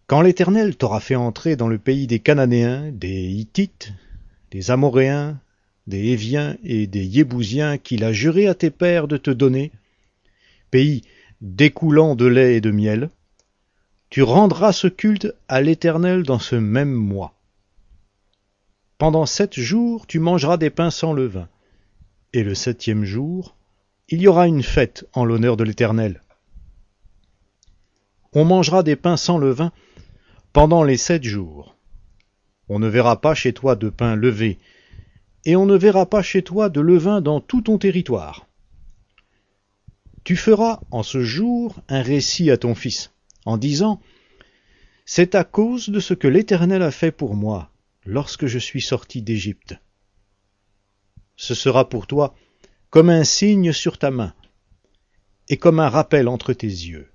Quand 0.08 0.20
l'Éternel 0.20 0.76
t'aura 0.76 0.98
fait 0.98 1.14
entrer 1.14 1.54
dans 1.54 1.68
le 1.68 1.78
pays 1.78 2.08
des 2.08 2.18
Cananéens, 2.18 2.90
des 2.90 3.28
Hittites, 3.28 3.92
des 4.50 4.72
Amoréens, 4.72 5.40
des 5.86 6.08
Héviens 6.08 6.56
et 6.64 6.88
des 6.88 7.04
Yébousiens 7.04 7.78
qu'il 7.78 8.02
a 8.02 8.12
juré 8.12 8.48
à 8.48 8.54
tes 8.54 8.70
pères 8.70 9.06
de 9.06 9.16
te 9.16 9.30
donner, 9.30 9.70
pays 10.72 11.02
découlant 11.40 12.16
de 12.16 12.26
lait 12.26 12.56
et 12.56 12.60
de 12.60 12.72
miel, 12.72 13.10
tu 14.10 14.22
rendras 14.22 14.72
ce 14.72 14.88
culte 14.88 15.32
à 15.46 15.60
l'Éternel 15.60 16.24
dans 16.24 16.40
ce 16.40 16.56
même 16.56 16.92
mois. 16.92 17.34
Pendant 18.98 19.26
sept 19.26 19.58
jours 19.58 20.08
tu 20.08 20.18
mangeras 20.18 20.56
des 20.56 20.70
pains 20.70 20.90
sans 20.90 21.12
levain, 21.12 21.48
et 22.32 22.42
le 22.42 22.54
septième 22.54 23.04
jour 23.04 23.56
il 24.10 24.20
y 24.20 24.26
aura 24.26 24.48
une 24.48 24.64
fête 24.64 25.06
en 25.12 25.24
l'honneur 25.24 25.56
de 25.56 25.62
l'Éternel. 25.62 26.22
On 28.32 28.44
mangera 28.44 28.82
des 28.82 28.96
pains 28.96 29.16
sans 29.16 29.38
levain 29.38 29.72
pendant 30.52 30.82
les 30.82 30.96
sept 30.96 31.22
jours. 31.22 31.76
On 32.68 32.80
ne 32.80 32.88
verra 32.88 33.20
pas 33.20 33.34
chez 33.34 33.52
toi 33.52 33.76
de 33.76 33.88
pain 33.88 34.16
levé, 34.16 34.58
et 35.44 35.54
on 35.54 35.64
ne 35.64 35.76
verra 35.76 36.06
pas 36.06 36.22
chez 36.22 36.42
toi 36.42 36.68
de 36.68 36.80
levain 36.80 37.20
dans 37.20 37.40
tout 37.40 37.62
ton 37.62 37.78
territoire. 37.78 38.46
Tu 40.24 40.36
feras 40.36 40.80
en 40.90 41.04
ce 41.04 41.22
jour 41.22 41.80
un 41.88 42.02
récit 42.02 42.50
à 42.50 42.56
ton 42.56 42.74
fils, 42.74 43.12
en 43.44 43.58
disant 43.58 44.00
C'est 45.06 45.36
à 45.36 45.44
cause 45.44 45.88
de 45.88 46.00
ce 46.00 46.14
que 46.14 46.28
l'Éternel 46.28 46.82
a 46.82 46.90
fait 46.90 47.12
pour 47.12 47.36
moi 47.36 47.70
lorsque 48.04 48.46
je 48.46 48.58
suis 48.58 48.82
sorti 48.82 49.22
d'Égypte. 49.22 49.76
Ce 51.40 51.54
sera 51.54 51.88
pour 51.88 52.06
toi 52.06 52.34
comme 52.90 53.08
un 53.08 53.24
signe 53.24 53.72
sur 53.72 53.96
ta 53.96 54.10
main, 54.10 54.34
et 55.48 55.56
comme 55.56 55.80
un 55.80 55.88
rappel 55.88 56.28
entre 56.28 56.52
tes 56.52 56.66
yeux, 56.66 57.08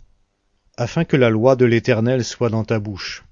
afin 0.78 1.06
que 1.06 1.16
la 1.16 1.30
loi 1.30 1.56
de 1.56 1.64
l'Éternel 1.64 2.26
soit 2.26 2.50
dans 2.50 2.64
ta 2.64 2.80
bouche. 2.80 3.24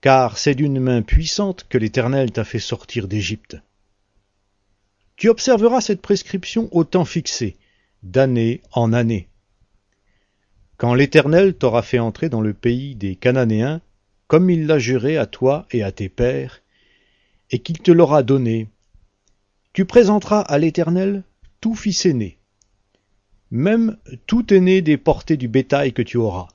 Car 0.00 0.38
c'est 0.38 0.54
d'une 0.54 0.78
main 0.78 1.02
puissante 1.02 1.66
que 1.68 1.76
l'Éternel 1.76 2.30
t'a 2.30 2.44
fait 2.44 2.60
sortir 2.60 3.08
d'Égypte. 3.08 3.56
Tu 5.16 5.28
observeras 5.28 5.80
cette 5.80 6.02
prescription 6.02 6.68
au 6.70 6.84
temps 6.84 7.04
fixé, 7.04 7.56
d'année 8.04 8.62
en 8.70 8.92
année. 8.92 9.26
Quand 10.76 10.94
l'Éternel 10.94 11.54
t'aura 11.54 11.82
fait 11.82 11.98
entrer 11.98 12.28
dans 12.28 12.42
le 12.42 12.54
pays 12.54 12.94
des 12.94 13.16
Cananéens, 13.16 13.80
comme 14.28 14.50
il 14.50 14.68
l'a 14.68 14.78
juré 14.78 15.16
à 15.16 15.26
toi 15.26 15.66
et 15.72 15.82
à 15.82 15.90
tes 15.90 16.08
pères, 16.08 16.62
et 17.50 17.58
qu'il 17.58 17.80
te 17.80 17.90
l'aura 17.90 18.22
donné, 18.22 18.68
tu 19.76 19.84
présenteras 19.84 20.40
à 20.40 20.56
l'Éternel 20.56 21.22
tout 21.60 21.74
fils 21.74 22.06
aîné, 22.06 22.38
même 23.50 23.98
tout 24.26 24.54
aîné 24.54 24.80
des 24.80 24.96
portées 24.96 25.36
du 25.36 25.48
bétail 25.48 25.92
que 25.92 26.00
tu 26.00 26.16
auras. 26.16 26.48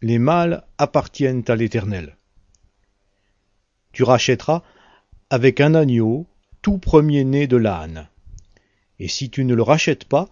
Les 0.00 0.20
mâles 0.20 0.64
appartiennent 0.78 1.42
à 1.48 1.56
l'Éternel. 1.56 2.16
Tu 3.90 4.04
rachèteras 4.04 4.62
avec 5.28 5.60
un 5.60 5.74
agneau 5.74 6.28
tout 6.62 6.78
premier-né 6.78 7.48
de 7.48 7.56
l'âne. 7.56 8.08
Et 9.00 9.08
si 9.08 9.28
tu 9.28 9.44
ne 9.44 9.56
le 9.56 9.62
rachètes 9.64 10.04
pas, 10.04 10.28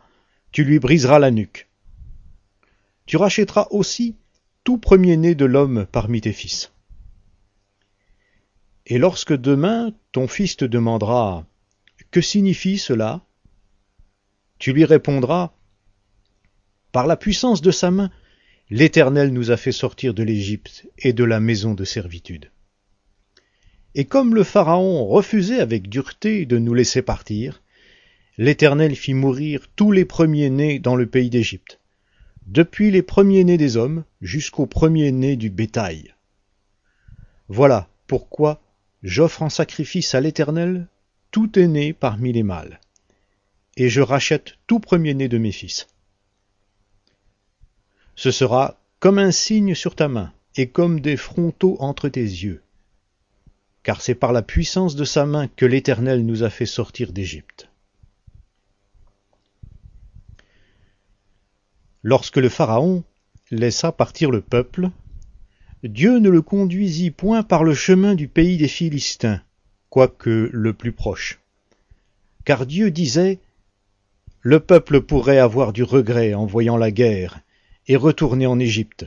tu 0.52 0.62
lui 0.62 0.78
briseras 0.78 1.18
la 1.18 1.32
nuque. 1.32 1.66
Tu 3.06 3.16
rachèteras 3.16 3.66
aussi 3.72 4.14
tout 4.62 4.78
premier-né 4.78 5.34
de 5.34 5.46
l'homme 5.46 5.84
parmi 5.90 6.20
tes 6.20 6.32
fils. 6.32 6.70
Et 8.86 8.98
lorsque 8.98 9.36
demain 9.36 9.90
ton 10.12 10.28
fils 10.28 10.56
te 10.56 10.64
demandera 10.64 11.44
Que 12.10 12.20
signifie 12.20 12.78
cela? 12.78 13.22
Tu 14.58 14.72
lui 14.72 14.84
répondras 14.84 15.52
Par 16.90 17.06
la 17.06 17.16
puissance 17.16 17.60
de 17.60 17.70
sa 17.70 17.90
main, 17.90 18.10
l'Éternel 18.70 19.32
nous 19.32 19.50
a 19.50 19.56
fait 19.56 19.72
sortir 19.72 20.14
de 20.14 20.22
l'Égypte 20.22 20.86
et 20.98 21.12
de 21.12 21.24
la 21.24 21.40
maison 21.40 21.74
de 21.74 21.84
servitude. 21.84 22.50
Et 23.94 24.04
comme 24.04 24.34
le 24.34 24.44
Pharaon 24.44 25.06
refusait 25.06 25.60
avec 25.60 25.88
dureté 25.88 26.46
de 26.46 26.58
nous 26.58 26.74
laisser 26.74 27.02
partir, 27.02 27.62
l'Éternel 28.38 28.94
fit 28.94 29.14
mourir 29.14 29.66
tous 29.74 29.92
les 29.92 30.04
premiers-nés 30.04 30.78
dans 30.78 30.96
le 30.96 31.06
pays 31.06 31.30
d'Égypte, 31.30 31.80
depuis 32.46 32.90
les 32.90 33.02
premiers-nés 33.02 33.58
des 33.58 33.76
hommes 33.76 34.04
jusqu'aux 34.20 34.66
premiers-nés 34.66 35.36
du 35.36 35.50
bétail. 35.50 36.14
Voilà 37.48 37.88
pourquoi 38.06 38.62
j'offre 39.02 39.42
en 39.42 39.50
sacrifice 39.50 40.14
à 40.14 40.20
l'Éternel 40.20 40.88
tout 41.30 41.58
aîné 41.58 41.92
parmi 41.92 42.32
les 42.32 42.42
mâles 42.42 42.80
et 43.78 43.88
je 43.88 44.00
rachète 44.00 44.54
tout 44.66 44.80
premier-né 44.80 45.28
de 45.28 45.38
mes 45.38 45.52
fils. 45.52 45.86
Ce 48.16 48.32
sera 48.32 48.80
comme 48.98 49.20
un 49.20 49.30
signe 49.30 49.76
sur 49.76 49.94
ta 49.94 50.08
main, 50.08 50.32
et 50.56 50.68
comme 50.68 50.98
des 50.98 51.16
frontaux 51.16 51.76
entre 51.78 52.08
tes 52.08 52.20
yeux. 52.20 52.60
Car 53.84 54.00
c'est 54.00 54.16
par 54.16 54.32
la 54.32 54.42
puissance 54.42 54.96
de 54.96 55.04
sa 55.04 55.24
main 55.24 55.46
que 55.46 55.64
l'Éternel 55.64 56.26
nous 56.26 56.42
a 56.42 56.50
fait 56.50 56.66
sortir 56.66 57.12
d'Égypte. 57.12 57.68
Lorsque 62.02 62.38
le 62.38 62.48
Pharaon 62.48 63.04
laissa 63.52 63.92
partir 63.92 64.32
le 64.32 64.40
peuple, 64.40 64.90
Dieu 65.84 66.18
ne 66.18 66.28
le 66.28 66.42
conduisit 66.42 67.12
point 67.12 67.44
par 67.44 67.62
le 67.62 67.74
chemin 67.74 68.16
du 68.16 68.26
pays 68.26 68.56
des 68.56 68.66
Philistins, 68.66 69.40
quoique 69.90 70.50
le 70.52 70.72
plus 70.72 70.92
proche. 70.92 71.40
Car 72.44 72.66
Dieu 72.66 72.90
disait 72.90 73.38
le 74.40 74.60
peuple 74.60 75.00
pourrait 75.00 75.38
avoir 75.38 75.72
du 75.72 75.82
regret 75.82 76.34
en 76.34 76.46
voyant 76.46 76.76
la 76.76 76.90
guerre 76.90 77.40
et 77.86 77.96
retourner 77.96 78.46
en 78.46 78.58
Égypte. 78.58 79.06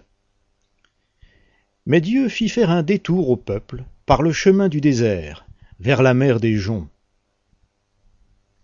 Mais 1.85 2.01
Dieu 2.01 2.29
fit 2.29 2.49
faire 2.49 2.69
un 2.69 2.83
détour 2.83 3.29
au 3.29 3.37
peuple 3.37 3.85
par 4.05 4.21
le 4.21 4.33
chemin 4.33 4.69
du 4.69 4.81
désert, 4.81 5.45
vers 5.79 6.03
la 6.03 6.13
mer 6.13 6.39
des 6.39 6.55
Joncs. 6.55 6.87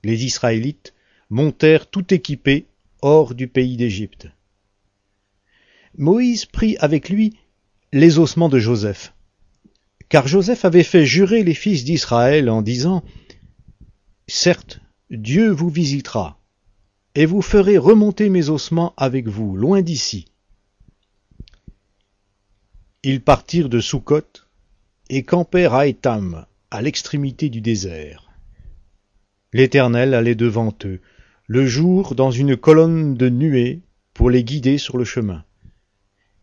Les 0.03 0.25
Israélites 0.25 0.93
montèrent 1.29 1.89
tout 1.89 2.13
équipés 2.13 2.67
hors 3.01 3.33
du 3.33 3.47
pays 3.47 3.77
d'Égypte. 3.77 4.27
Moïse 5.97 6.45
prit 6.45 6.77
avec 6.79 7.09
lui 7.09 7.35
les 7.91 8.19
ossements 8.19 8.49
de 8.49 8.59
Joseph, 8.59 9.13
car 10.09 10.27
Joseph 10.27 10.65
avait 10.65 10.83
fait 10.83 11.05
jurer 11.05 11.43
les 11.43 11.53
fils 11.53 11.83
d'Israël 11.83 12.49
en 12.49 12.61
disant 12.61 13.03
Certes, 14.27 14.79
Dieu 15.09 15.49
vous 15.49 15.69
visitera, 15.69 16.39
et 17.15 17.25
vous 17.25 17.41
ferez 17.41 17.77
remonter 17.77 18.29
mes 18.29 18.49
ossements 18.49 18.93
avec 18.97 19.27
vous, 19.27 19.55
loin 19.55 19.81
d'ici. 19.81 20.25
Ils 23.03 23.21
partirent 23.21 23.69
de 23.69 23.79
Soukhot 23.79 24.43
et 25.09 25.23
campèrent 25.23 25.73
à 25.73 25.87
Étam, 25.87 26.45
à 26.71 26.81
l'extrémité 26.81 27.49
du 27.49 27.61
désert. 27.61 28.29
L'Éternel 29.53 30.13
allait 30.13 30.35
devant 30.35 30.73
eux, 30.83 30.99
le 31.47 31.65
jour 31.65 32.15
dans 32.15 32.31
une 32.31 32.57
colonne 32.57 33.15
de 33.15 33.29
nuée 33.29 33.81
pour 34.13 34.29
les 34.29 34.43
guider 34.43 34.77
sur 34.77 34.97
le 34.97 35.05
chemin, 35.05 35.45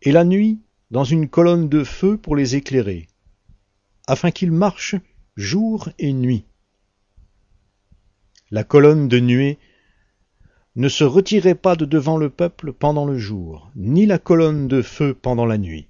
et 0.00 0.12
la 0.12 0.24
nuit 0.24 0.60
dans 0.90 1.04
une 1.04 1.28
colonne 1.28 1.68
de 1.68 1.84
feu 1.84 2.16
pour 2.16 2.36
les 2.36 2.56
éclairer, 2.56 3.08
afin 4.06 4.30
qu'ils 4.30 4.52
marchent 4.52 4.96
jour 5.36 5.88
et 5.98 6.12
nuit. 6.12 6.44
La 8.50 8.64
colonne 8.64 9.08
de 9.08 9.18
nuée 9.18 9.58
ne 10.76 10.88
se 10.88 11.04
retirait 11.04 11.54
pas 11.54 11.76
de 11.76 11.84
devant 11.84 12.16
le 12.16 12.30
peuple 12.30 12.72
pendant 12.72 13.04
le 13.04 13.18
jour, 13.18 13.70
ni 13.76 14.06
la 14.06 14.18
colonne 14.18 14.68
de 14.68 14.82
feu 14.82 15.14
pendant 15.14 15.46
la 15.46 15.58
nuit. 15.58 15.88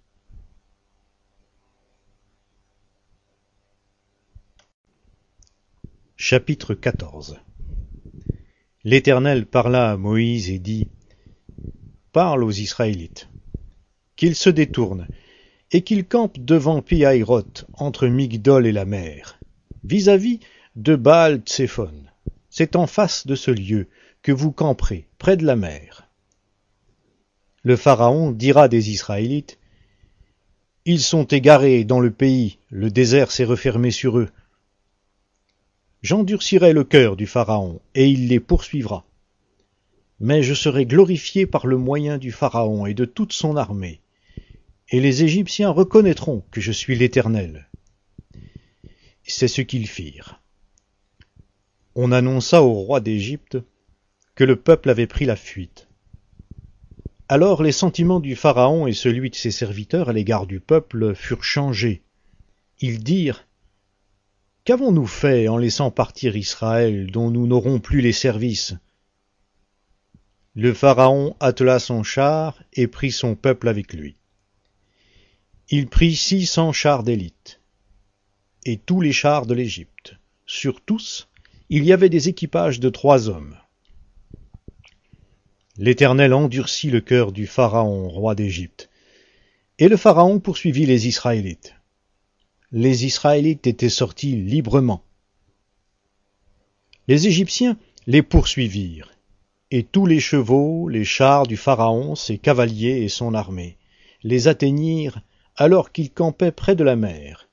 Chapitre 6.16 6.74
14 6.74 7.38
L'Éternel 8.84 9.46
parla 9.46 9.90
à 9.90 9.96
Moïse 9.96 10.50
et 10.50 10.58
dit 10.58 10.88
Parle 12.12 12.44
aux 12.44 12.52
Israélites, 12.52 13.28
qu'ils 14.16 14.36
se 14.36 14.50
détournent, 14.50 15.08
et 15.74 15.82
qu'ils 15.82 16.06
campent 16.06 16.38
devant 16.38 16.82
Pihaïroth, 16.82 17.66
entre 17.72 18.06
Migdol 18.06 18.64
et 18.64 18.70
la 18.70 18.84
mer, 18.84 19.40
vis-à-vis 19.82 20.38
de 20.76 20.94
Baal 20.94 21.40
Tsephon. 21.44 21.92
C'est 22.48 22.76
en 22.76 22.86
face 22.86 23.26
de 23.26 23.34
ce 23.34 23.50
lieu 23.50 23.88
que 24.22 24.30
vous 24.30 24.52
camperez 24.52 25.08
près 25.18 25.36
de 25.36 25.44
la 25.44 25.56
mer. 25.56 26.08
Le 27.64 27.74
Pharaon 27.74 28.30
dira 28.30 28.68
des 28.68 28.90
Israélites, 28.90 29.58
Ils 30.84 31.00
sont 31.00 31.24
égarés 31.24 31.82
dans 31.82 31.98
le 31.98 32.12
pays, 32.12 32.58
le 32.70 32.88
désert 32.88 33.32
s'est 33.32 33.42
refermé 33.42 33.90
sur 33.90 34.20
eux. 34.20 34.28
J'endurcirai 36.02 36.72
le 36.72 36.84
cœur 36.84 37.16
du 37.16 37.26
Pharaon, 37.26 37.80
et 37.96 38.08
il 38.08 38.28
les 38.28 38.38
poursuivra. 38.38 39.04
Mais 40.20 40.44
je 40.44 40.54
serai 40.54 40.86
glorifié 40.86 41.46
par 41.46 41.66
le 41.66 41.78
moyen 41.78 42.16
du 42.16 42.30
Pharaon 42.30 42.86
et 42.86 42.94
de 42.94 43.04
toute 43.04 43.32
son 43.32 43.56
armée, 43.56 44.00
et 44.90 45.00
les 45.00 45.24
Égyptiens 45.24 45.70
reconnaîtront 45.70 46.44
que 46.50 46.60
je 46.60 46.72
suis 46.72 46.96
l'Éternel. 46.96 47.68
C'est 49.22 49.48
ce 49.48 49.62
qu'ils 49.62 49.88
firent. 49.88 50.40
On 51.94 52.12
annonça 52.12 52.62
au 52.62 52.72
roi 52.72 53.00
d'Égypte 53.00 53.58
que 54.34 54.44
le 54.44 54.56
peuple 54.56 54.90
avait 54.90 55.06
pris 55.06 55.24
la 55.24 55.36
fuite, 55.36 55.88
Alors 57.28 57.62
les 57.62 57.72
sentiments 57.72 58.20
du 58.20 58.36
Pharaon 58.36 58.86
et 58.86 58.92
celui 58.92 59.30
de 59.30 59.36
ses 59.36 59.50
serviteurs 59.50 60.08
à 60.08 60.12
l'égard 60.12 60.46
du 60.46 60.60
peuple 60.60 61.14
furent 61.14 61.44
changés. 61.44 62.02
Ils 62.80 63.02
dirent 63.02 63.46
Qu'avons-nous 64.64 65.06
fait 65.06 65.48
en 65.48 65.56
laissant 65.56 65.90
partir 65.90 66.36
Israël, 66.36 67.10
dont 67.10 67.30
nous 67.30 67.46
n'aurons 67.46 67.80
plus 67.80 68.00
les 68.00 68.12
services? 68.12 68.74
Le 70.54 70.72
Pharaon 70.74 71.36
attela 71.40 71.78
son 71.78 72.02
char 72.02 72.62
et 72.72 72.86
prit 72.86 73.12
son 73.12 73.36
peuple 73.36 73.68
avec 73.68 73.92
lui. 73.92 74.16
Il 75.70 75.88
prit 75.88 76.14
six 76.14 76.46
cents 76.46 76.72
chars 76.72 77.02
d'élite, 77.02 77.60
et 78.64 78.76
tous 78.76 79.00
les 79.00 79.12
chars 79.12 79.46
de 79.46 79.54
l'Égypte. 79.54 80.16
Sur 80.46 80.80
tous, 80.80 81.28
il 81.70 81.84
y 81.84 81.92
avait 81.92 82.10
des 82.10 82.28
équipages 82.28 82.80
de 82.80 82.90
trois 82.90 83.28
hommes. 83.28 83.56
L'Éternel 85.76 86.34
endurcit 86.34 86.90
le 86.90 87.00
cœur 87.00 87.32
du 87.32 87.46
Pharaon, 87.46 88.08
roi 88.08 88.34
d'Égypte, 88.34 88.90
et 89.78 89.88
le 89.88 89.96
Pharaon 89.96 90.38
poursuivit 90.38 90.86
les 90.86 91.08
Israélites 91.08 91.74
les 92.74 93.06
Israélites 93.06 93.68
étaient 93.68 93.88
sortis 93.88 94.34
librement. 94.34 95.04
Les 97.06 97.28
Égyptiens 97.28 97.78
les 98.08 98.20
poursuivirent, 98.20 99.12
et 99.70 99.84
tous 99.84 100.06
les 100.06 100.18
chevaux, 100.18 100.88
les 100.88 101.04
chars 101.04 101.46
du 101.46 101.56
Pharaon, 101.56 102.16
ses 102.16 102.36
cavaliers 102.36 103.04
et 103.04 103.08
son 103.08 103.32
armée, 103.32 103.76
les 104.24 104.48
atteignirent 104.48 105.22
alors 105.56 105.92
qu'ils 105.92 106.10
campaient 106.10 106.52
près 106.52 106.74
de 106.74 106.84
la 106.84 106.96
mer, 106.96 107.48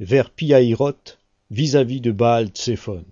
vers 0.00 0.30
Piahiroth, 0.30 1.18
vis-à-vis 1.50 2.00
de 2.00 2.12
Baal 2.12 2.48
Tséphon. 2.48 3.04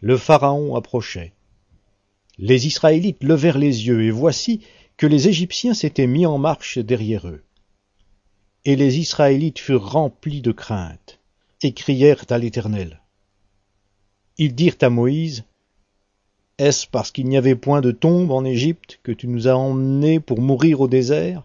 Le 0.00 0.18
Pharaon 0.18 0.76
approchait. 0.76 1.32
Les 2.38 2.66
Israélites 2.66 3.24
levèrent 3.24 3.58
les 3.58 3.86
yeux, 3.86 4.04
et 4.04 4.10
voici 4.10 4.60
que 4.98 5.06
les 5.06 5.28
Égyptiens 5.28 5.72
s'étaient 5.72 6.06
mis 6.06 6.26
en 6.26 6.36
marche 6.36 6.78
derrière 6.78 7.26
eux. 7.28 7.42
Et 8.66 8.76
les 8.76 8.98
Israélites 8.98 9.58
furent 9.58 9.90
remplis 9.90 10.42
de 10.42 10.52
crainte, 10.52 11.18
et 11.62 11.72
crièrent 11.72 12.26
à 12.28 12.36
l'Éternel. 12.36 13.00
Ils 14.36 14.54
dirent 14.54 14.76
à 14.82 14.90
Moïse, 14.90 15.44
Est-ce 16.58 16.86
parce 16.86 17.10
qu'il 17.10 17.26
n'y 17.28 17.38
avait 17.38 17.54
point 17.54 17.80
de 17.80 17.90
tombe 17.90 18.30
en 18.30 18.44
Égypte 18.44 19.00
que 19.02 19.12
tu 19.12 19.28
nous 19.28 19.48
as 19.48 19.56
emmenés 19.56 20.20
pour 20.20 20.42
mourir 20.42 20.82
au 20.82 20.88
désert? 20.88 21.42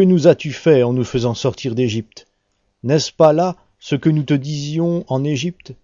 Que 0.00 0.04
nous 0.06 0.28
as-tu 0.28 0.50
fait 0.52 0.82
en 0.82 0.94
nous 0.94 1.04
faisant 1.04 1.34
sortir 1.34 1.74
d'Égypte? 1.74 2.26
N'est-ce 2.84 3.12
pas 3.12 3.34
là 3.34 3.58
ce 3.78 3.96
que 3.96 4.08
nous 4.08 4.22
te 4.22 4.32
disions 4.32 5.04
en 5.08 5.24
Égypte? 5.24 5.74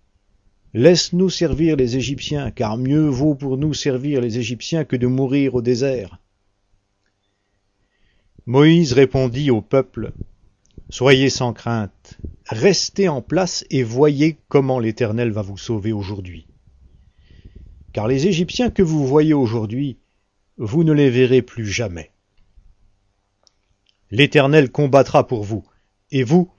Laisse-nous 0.73 1.29
servir 1.29 1.77
les 1.77 1.99
Égyptiens, 1.99 2.51
car 2.51 2.79
mieux 2.79 3.09
vaut 3.09 3.35
pour 3.35 3.59
nous 3.59 3.75
servir 3.75 4.23
les 4.23 4.39
Égyptiens 4.39 4.87
que 4.87 4.97
de 4.97 5.07
mourir 5.07 5.55
au 5.55 5.61
désert. 5.61 6.19
Moïse 8.47 8.95
répondit 8.95 9.51
au 9.51 9.61
peuple, 9.61 10.15
Soyez 10.89 11.29
sans 11.29 11.53
crainte, 11.53 12.17
restez 12.47 13.11
en 13.11 13.21
place 13.21 13.67
et 13.69 13.83
voyez 13.83 14.39
comment 14.49 14.79
l'Éternel 14.79 15.31
va 15.31 15.43
vous 15.43 15.59
sauver 15.59 15.93
aujourd'hui. 15.93 16.47
Car 17.93 18.09
les 18.09 18.29
Égyptiens 18.29 18.71
que 18.71 18.83
vous 18.83 19.07
voyez 19.07 19.35
aujourd'hui, 19.35 19.99
vous 20.57 20.85
ne 20.85 20.95
les 20.95 21.11
verrez 21.11 21.43
plus 21.43 21.67
jamais. 21.67 22.13
L'Éternel 24.11 24.71
combattra 24.71 25.27
pour 25.27 25.43
vous, 25.43 25.65
et 26.11 26.23
vous, 26.23 26.51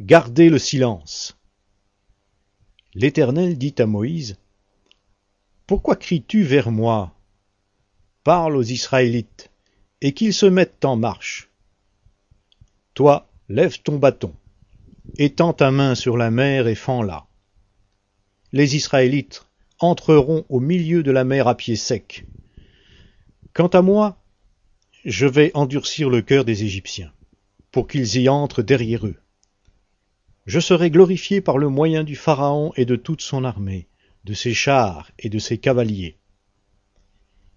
gardez 0.00 0.50
le 0.50 0.58
silence. 0.58 1.38
L'Éternel 2.94 3.56
dit 3.56 3.74
à 3.78 3.86
Moïse, 3.86 4.36
Pourquoi 5.66 5.96
cries-tu 5.96 6.42
vers 6.42 6.70
moi? 6.70 7.14
Parle 8.22 8.56
aux 8.56 8.62
Israélites 8.62 9.50
et 10.02 10.12
qu'ils 10.12 10.34
se 10.34 10.46
mettent 10.46 10.84
en 10.84 10.96
marche. 10.96 11.48
Toi, 12.94 13.30
lève 13.48 13.80
ton 13.80 13.96
bâton, 13.96 14.34
étends 15.16 15.54
ta 15.54 15.70
main 15.70 15.94
sur 15.94 16.16
la 16.16 16.30
mer 16.30 16.66
et 16.66 16.74
fends-la. 16.74 17.26
Les 18.52 18.76
Israélites 18.76 19.46
entreront 19.78 20.44
au 20.48 20.60
milieu 20.60 21.02
de 21.02 21.10
la 21.10 21.24
mer 21.24 21.48
à 21.48 21.56
pied 21.56 21.76
sec. 21.76 22.26
Quant 23.54 23.68
à 23.68 23.80
moi, 23.80 24.19
je 25.04 25.26
vais 25.26 25.50
endurcir 25.54 26.10
le 26.10 26.22
cœur 26.22 26.44
des 26.44 26.64
Égyptiens, 26.64 27.12
pour 27.70 27.86
qu'ils 27.88 28.16
y 28.16 28.28
entrent 28.28 28.62
derrière 28.62 29.06
eux. 29.06 29.16
Je 30.46 30.60
serai 30.60 30.90
glorifié 30.90 31.40
par 31.40 31.58
le 31.58 31.68
moyen 31.68 32.04
du 32.04 32.16
Pharaon 32.16 32.72
et 32.76 32.84
de 32.84 32.96
toute 32.96 33.20
son 33.20 33.44
armée, 33.44 33.88
de 34.24 34.34
ses 34.34 34.54
chars 34.54 35.10
et 35.18 35.28
de 35.28 35.38
ses 35.38 35.58
cavaliers 35.58 36.16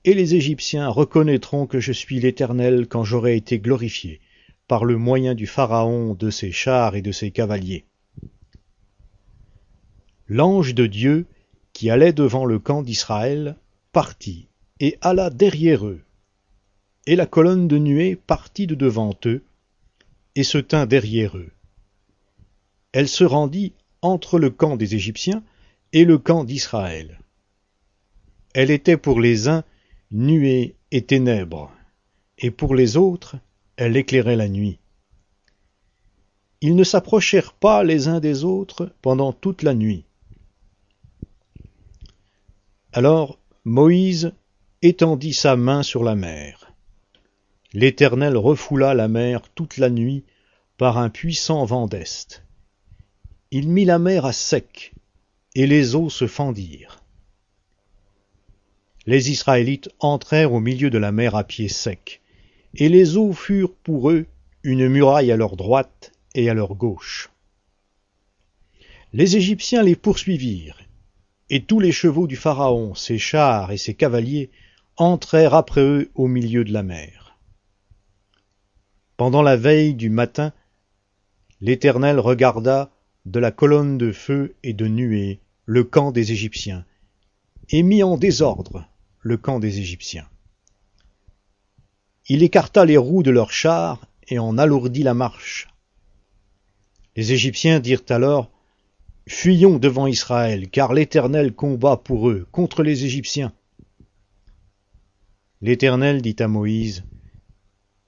et 0.06 0.14
les 0.14 0.36
Égyptiens 0.36 0.90
reconnaîtront 0.90 1.66
que 1.66 1.80
je 1.80 1.92
suis 1.92 2.20
l'Éternel 2.20 2.88
quand 2.88 3.04
j'aurai 3.04 3.36
été 3.36 3.60
glorifié, 3.60 4.20
par 4.68 4.86
le 4.86 4.98
moyen 4.98 5.34
du 5.34 5.48
Pharaon, 5.48 6.14
de 6.14 6.30
ses 6.30 6.52
chars 6.52 6.96
et 6.96 7.02
de 7.02 7.12
ses 7.12 7.32
cavaliers. 7.32 7.86
L'ange 10.28 10.74
de 10.74 10.88
Dieu, 10.88 11.26
qui 11.74 11.90
allait 11.90 12.14
devant 12.14 12.46
le 12.46 12.60
camp 12.60 12.82
d'Israël, 12.82 13.56
partit, 13.92 14.48
et 14.80 14.98
alla 15.02 15.30
derrière 15.30 15.86
eux. 15.86 16.02
Et 17.06 17.16
la 17.16 17.26
colonne 17.26 17.68
de 17.68 17.78
nuée 17.78 18.16
partit 18.16 18.68
de 18.68 18.76
devant 18.76 19.14
eux, 19.26 19.44
et 20.36 20.44
se 20.44 20.58
tint 20.58 20.86
derrière 20.86 21.38
eux. 21.38 21.52
Elle 22.92 23.08
se 23.08 23.24
rendit 23.24 23.74
entre 24.02 24.40
le 24.40 24.50
camp 24.50 24.78
des 24.78 24.96
Égyptiens 24.96 25.44
et 25.92 26.06
le 26.06 26.18
camp 26.18 26.44
d'Israël. 26.44 27.20
Elle 28.54 28.72
était 28.72 28.98
pour 28.98 29.20
les 29.20 29.48
uns 29.48 29.64
nuée 30.12 30.76
et 30.92 31.04
ténèbres, 31.04 31.72
et 32.38 32.52
pour 32.52 32.76
les 32.76 32.98
autres, 32.98 33.36
elle 33.78 33.98
éclairait 33.98 34.36
la 34.36 34.48
nuit. 34.48 34.80
Ils 36.62 36.76
ne 36.76 36.84
s'approchèrent 36.84 37.54
pas 37.54 37.84
les 37.84 38.08
uns 38.08 38.20
des 38.20 38.44
autres 38.44 38.94
pendant 39.02 39.34
toute 39.34 39.64
la 39.64 39.74
nuit. 39.74 40.06
Alors 42.94 43.40
Moïse 43.66 44.34
étendit 44.82 45.34
sa 45.34 45.56
main 45.56 45.82
sur 45.84 46.04
la 46.04 46.16
mer. 46.16 46.63
L'Éternel 47.74 48.38
refoula 48.38 48.94
la 48.94 49.08
mer 49.08 49.42
toute 49.56 49.78
la 49.78 49.90
nuit 49.90 50.24
par 50.78 50.98
un 50.98 51.10
puissant 51.10 51.66
vent 51.66 51.88
d'est. 51.88 52.44
Il 53.52 53.70
mit 53.70 53.86
la 53.86 54.00
mer 54.00 54.26
à 54.26 54.34
sec, 54.34 54.94
et 55.56 55.68
les 55.68 55.96
eaux 55.96 56.10
se 56.10 56.28
fendirent 56.28 57.04
les 59.06 59.32
Israélites 59.32 59.90
entrèrent 60.00 60.54
au 60.54 60.60
milieu 60.60 60.90
de 60.90 60.98
la 60.98 61.12
mer 61.12 61.36
à 61.36 61.44
pied 61.44 61.68
sec, 61.68 62.22
et 62.76 62.90
les 62.90 63.18
eaux 63.18 63.34
furent 63.34 63.76
pour 63.76 64.10
eux 64.10 64.26
une 64.64 64.88
muraille 64.88 65.32
à 65.32 65.38
leur 65.38 65.58
droite 65.58 66.14
et 66.36 66.50
à 66.50 66.54
leur 66.54 66.76
gauche. 66.76 67.30
Les 69.12 69.36
Égyptiens 69.36 69.84
les 69.84 69.96
poursuivirent, 69.96 70.80
et 71.50 71.64
tous 71.64 71.80
les 71.80 71.92
chevaux 71.92 72.28
du 72.28 72.36
Pharaon, 72.36 72.96
ses 72.96 73.20
chars 73.20 73.72
et 73.72 73.78
ses 73.78 73.94
cavaliers 73.94 74.50
entrèrent 74.96 75.54
après 75.54 75.82
eux 75.82 76.12
au 76.16 76.28
milieu 76.28 76.64
de 76.64 76.72
la 76.72 76.84
mer. 76.84 77.23
Pendant 79.24 79.42
la 79.42 79.56
veille 79.56 79.94
du 79.94 80.10
matin, 80.10 80.52
l'Éternel 81.62 82.20
regarda 82.20 82.92
de 83.24 83.40
la 83.40 83.52
colonne 83.52 83.98
de 83.98 84.12
feu 84.12 84.54
et 84.64 84.74
de 84.74 84.86
nuée 84.86 85.40
le 85.64 85.86
camp 85.86 86.12
des 86.12 86.34
Égyptiens, 86.34 86.84
et 87.70 87.84
mit 87.84 88.04
en 88.04 88.18
désordre 88.18 88.86
le 89.22 89.38
camp 89.38 89.60
des 89.60 89.80
Égyptiens. 89.80 90.28
Il 92.28 92.44
écarta 92.44 92.84
les 92.84 92.98
roues 92.98 93.24
de 93.24 93.32
leurs 93.32 93.54
chars 93.54 94.06
et 94.28 94.40
en 94.40 94.58
alourdit 94.58 95.04
la 95.04 95.14
marche. 95.14 95.70
Les 97.16 97.32
Égyptiens 97.32 97.80
dirent 97.80 98.04
alors 98.10 98.52
Fuyons 99.26 99.80
devant 99.80 100.08
Israël, 100.08 100.70
car 100.70 100.94
l'Éternel 100.94 101.54
combat 101.54 101.96
pour 101.96 102.30
eux 102.30 102.46
contre 102.52 102.84
les 102.84 103.06
Égyptiens. 103.06 103.54
L'Éternel 105.62 106.22
dit 106.22 106.36
à 106.40 106.50
Moïse 106.50 107.06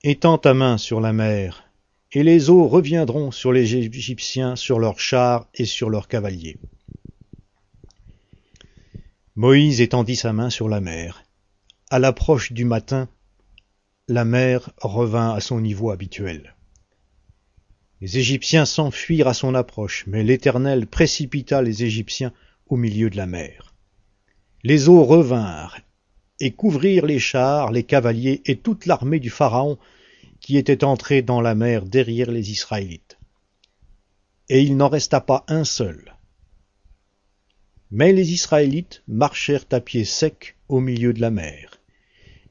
Étends 0.08 0.38
ta 0.38 0.54
main 0.54 0.78
sur 0.78 1.02
la 1.02 1.14
mer, 1.14 1.68
et 2.12 2.22
les 2.22 2.52
eaux 2.52 2.68
reviendront 2.68 3.32
sur 3.32 3.52
les 3.52 3.76
Égyptiens, 3.76 4.56
sur 4.56 4.78
leurs 4.78 5.00
chars 5.00 5.48
et 5.56 5.66
sur 5.66 5.90
leurs 5.90 6.08
cavaliers. 6.08 6.58
Moïse 9.36 9.82
étendit 9.82 10.16
sa 10.16 10.32
main 10.32 10.52
sur 10.52 10.70
la 10.70 10.80
mer. 10.80 11.24
À 11.90 11.98
l'approche 11.98 12.52
du 12.52 12.66
matin, 12.66 13.10
la 14.08 14.26
mer 14.26 14.70
revint 14.78 15.34
à 15.34 15.40
son 15.40 15.60
niveau 15.60 15.90
habituel. 15.90 16.56
Les 18.00 18.20
Égyptiens 18.20 18.66
s'enfuirent 18.66 19.28
à 19.28 19.34
son 19.34 19.56
approche, 19.56 20.04
mais 20.06 20.22
l'Éternel 20.22 20.86
précipita 20.86 21.64
les 21.64 21.84
Égyptiens 21.84 22.32
au 22.68 22.76
milieu 22.76 23.10
de 23.10 23.18
la 23.18 23.26
mer. 23.26 23.74
Les 24.62 24.88
eaux 24.88 25.04
revinrent 25.04 25.80
et 26.40 26.52
couvrirent 26.52 27.06
les 27.06 27.20
chars, 27.20 27.72
les 27.72 27.84
cavaliers 27.84 28.42
et 28.46 28.58
toute 28.58 28.86
l'armée 28.86 29.20
du 29.20 29.30
Pharaon 29.30 29.78
qui 30.40 30.58
était 30.58 30.84
entrée 30.84 31.22
dans 31.22 31.42
la 31.42 31.56
mer 31.56 31.86
derrière 31.86 32.30
les 32.30 32.52
Israélites. 32.52 33.18
Et 34.50 34.62
il 34.62 34.78
n'en 34.78 34.90
resta 34.90 35.22
pas 35.22 35.44
un 35.48 35.64
seul, 35.64 36.16
mais 37.90 38.14
les 38.14 38.32
Israélites 38.32 39.02
marchèrent 39.08 39.66
à 39.72 39.80
pied 39.80 40.06
sec 40.06 40.56
au 40.68 40.80
milieu 40.80 41.14
de 41.14 41.22
la 41.22 41.32
mer, 41.32 41.80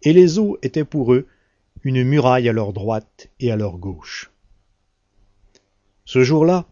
et 0.03 0.13
les 0.13 0.39
eaux 0.39 0.59
étaient 0.63 0.85
pour 0.85 1.15
eux 1.15 1.27
une 1.83 2.03
muraille 2.03 2.49
à 2.49 2.53
leur 2.53 2.73
droite 2.73 3.29
et 3.39 3.53
à 3.53 3.57
leur 3.57 3.79
gauche. 3.79 4.31
Ce 6.05 6.25
jour-là, 6.25 6.67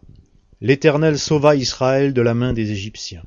l'Éternel 0.61 1.19
sauva 1.19 1.55
Israël 1.55 2.15
de 2.15 2.23
la 2.23 2.35
main 2.35 2.53
des 2.53 2.71
Égyptiens. 2.71 3.25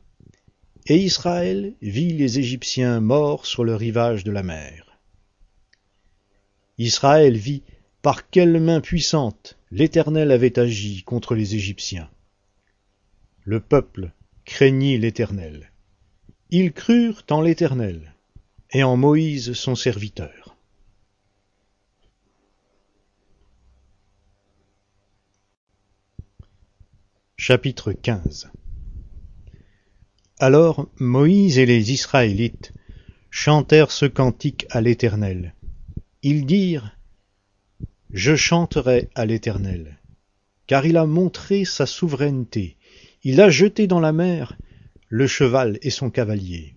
Et 0.87 0.97
Israël 0.97 1.73
vit 1.81 2.13
les 2.13 2.37
Égyptiens 2.37 2.99
morts 2.99 3.47
sur 3.47 3.63
le 3.63 3.75
rivage 3.75 4.23
de 4.23 4.31
la 4.31 4.43
mer. 4.43 4.99
Israël 6.77 7.37
vit 7.37 7.63
par 8.03 8.29
quelle 8.29 8.59
main 8.59 8.81
puissante 8.81 9.57
l'Éternel 9.71 10.29
avait 10.29 10.59
agi 10.59 11.01
contre 11.03 11.33
les 11.33 11.55
Égyptiens. 11.55 12.11
Le 13.45 13.59
peuple 13.59 14.11
craignit 14.43 14.99
l'Éternel. 14.99 15.71
Ils 16.51 16.71
crurent 16.71 17.23
en 17.31 17.41
l'Éternel 17.41 18.13
et 18.71 18.83
en 18.83 18.95
Moïse 18.95 19.53
son 19.53 19.73
serviteur. 19.73 20.55
Chapitre 27.37 27.91
15 27.91 28.51
Alors 30.37 30.89
Moïse 30.99 31.59
et 31.59 31.65
les 31.65 31.93
Israélites 31.93 32.73
chantèrent 33.29 33.91
ce 33.91 34.05
cantique 34.05 34.65
à 34.69 34.81
l'Éternel. 34.81 35.55
Ils 36.23 36.45
dirent 36.45 36.97
Je 38.11 38.35
chanterai 38.35 39.07
à 39.15 39.25
l'Éternel, 39.25 39.97
car 40.67 40.85
il 40.85 40.97
a 40.97 41.05
montré 41.05 41.63
sa 41.63 41.85
souveraineté, 41.85 42.75
il 43.23 43.39
a 43.39 43.49
jeté 43.49 43.87
dans 43.87 44.01
la 44.01 44.11
mer 44.11 44.57
le 45.07 45.25
cheval 45.25 45.79
et 45.81 45.89
son 45.89 46.09
cavalier. 46.09 46.75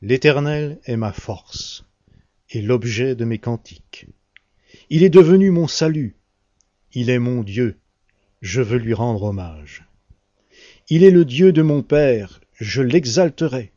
L'Éternel 0.00 0.80
est 0.86 0.96
ma 0.96 1.12
force 1.12 1.84
et 2.48 2.62
l'objet 2.62 3.14
de 3.14 3.26
mes 3.26 3.38
cantiques. 3.38 4.06
Il 4.88 5.02
est 5.02 5.10
devenu 5.10 5.50
mon 5.50 5.68
salut, 5.68 6.16
il 6.94 7.10
est 7.10 7.18
mon 7.18 7.42
Dieu, 7.42 7.78
je 8.40 8.62
veux 8.62 8.78
lui 8.78 8.94
rendre 8.94 9.24
hommage. 9.24 9.84
Il 10.88 11.04
est 11.04 11.10
le 11.10 11.24
Dieu 11.24 11.52
de 11.52 11.62
mon 11.62 11.82
Père, 11.82 12.40
je 12.54 12.82
l'exalterai. 12.82 13.72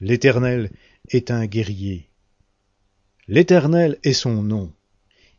L'Éternel 0.00 0.70
est 1.10 1.30
un 1.30 1.46
guerrier. 1.46 2.08
L'Éternel 3.28 3.98
est 4.02 4.14
son 4.14 4.42
nom. 4.42 4.72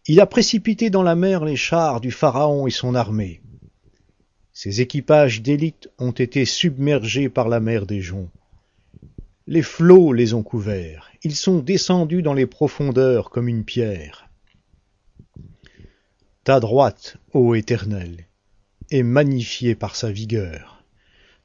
Il 0.05 0.21
a 0.21 0.25
précipité 0.25 0.89
dans 0.89 1.03
la 1.03 1.15
mer 1.15 1.45
les 1.45 1.55
chars 1.55 1.99
du 1.99 2.11
Pharaon 2.11 2.67
et 2.67 2.71
son 2.71 2.93
armée. 2.93 3.41
Ses 4.53 4.81
équipages 4.81 5.41
d'élite 5.41 5.89
ont 5.97 6.11
été 6.11 6.45
submergés 6.45 7.27
par 7.27 7.49
la 7.49 7.59
mer 7.59 7.85
des 7.87 8.01
joncs. 8.01 8.29
Les 9.47 9.63
flots 9.63 10.13
les 10.13 10.33
ont 10.33 10.43
couverts, 10.43 11.11
ils 11.23 11.35
sont 11.35 11.59
descendus 11.59 12.21
dans 12.21 12.33
les 12.33 12.45
profondeurs 12.45 13.29
comme 13.29 13.47
une 13.47 13.65
pierre. 13.65 14.29
Ta 16.43 16.59
droite, 16.59 17.17
ô 17.33 17.55
Éternel, 17.55 18.27
est 18.91 19.03
magnifiée 19.03 19.75
par 19.75 19.95
sa 19.95 20.11
vigueur. 20.11 20.82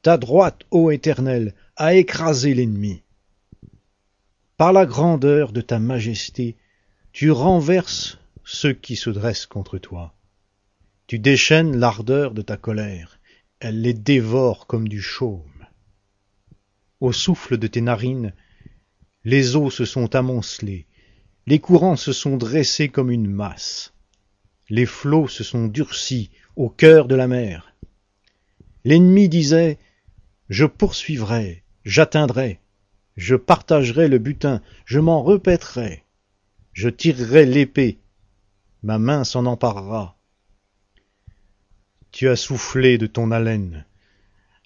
Ta 0.03 0.16
droite, 0.16 0.62
ô 0.70 0.91
Éternel, 0.91 1.55
a 1.77 1.95
écrasé 1.95 2.55
l'ennemi. 2.55 3.03
Par 4.57 4.73
la 4.73 4.87
grandeur 4.87 5.53
de 5.53 5.61
ta 5.61 5.79
majesté, 5.79 6.57
tu 7.12 7.31
renverses 7.31 8.19
ceux 8.45 8.73
qui 8.73 8.97
se 8.97 9.11
dressent 9.11 9.47
contre 9.47 9.79
toi. 9.79 10.15
Tu 11.07 11.19
déchaînes 11.19 11.77
l'ardeur 11.77 12.33
de 12.33 12.43
ta 12.43 12.57
colère, 12.57 13.19
elle 13.61 13.81
les 13.81 13.95
dévore 13.95 14.66
comme 14.66 14.89
du 14.89 15.01
chaume. 15.01 15.66
Au 17.01 17.12
souffle 17.12 17.59
de 17.59 17.66
tes 17.66 17.81
narines, 17.81 18.33
les 19.25 19.57
eaux 19.57 19.70
se 19.70 19.85
sont 19.85 20.15
amoncelées, 20.15 20.87
les 21.47 21.59
courants 21.59 21.97
se 21.97 22.12
sont 22.12 22.37
dressés 22.37 22.89
comme 22.89 23.11
une 23.11 23.31
masse, 23.31 23.93
les 24.69 24.87
flots 24.87 25.29
se 25.29 25.45
sont 25.45 25.66
durcis 25.66 26.31
au 26.57 26.69
cœur 26.69 27.09
de 27.09 27.15
la 27.15 27.27
mer. 27.27 27.75
L'ennemi 28.85 29.29
disait 29.29 29.79
Je 30.49 30.65
poursuivrai, 30.65 31.62
j'atteindrai, 31.85 32.61
je 33.16 33.37
partagerai 33.37 34.09
le 34.09 34.19
butin, 34.19 34.62
je 34.85 34.99
m'en 35.01 35.23
repèterai, 35.23 36.05
je 36.73 36.89
tirerai 36.89 37.47
l'épée, 37.47 37.99
ma 38.83 38.99
main 38.99 39.25
s'en 39.25 39.47
emparera, 39.47 40.19
tu 42.11 42.29
as 42.29 42.37
soufflé 42.37 42.99
de 42.99 43.07
ton 43.07 43.31
haleine. 43.31 43.85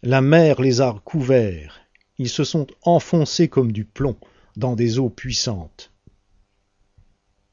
La 0.02 0.20
mer 0.20 0.60
les 0.60 0.80
a 0.80 0.94
couverts. 1.04 1.80
Ils 2.18 2.28
se 2.28 2.44
sont 2.44 2.66
enfoncés 2.82 3.48
comme 3.48 3.72
du 3.72 3.84
plomb 3.84 4.16
dans 4.56 4.74
des 4.76 4.98
eaux 4.98 5.10
puissantes. 5.10 5.92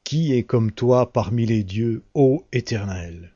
Qui 0.04 0.32
est 0.32 0.44
comme 0.44 0.72
toi 0.72 1.12
parmi 1.12 1.44
les 1.44 1.64
dieux, 1.64 2.02
ô 2.14 2.44
Éternel? 2.52 3.34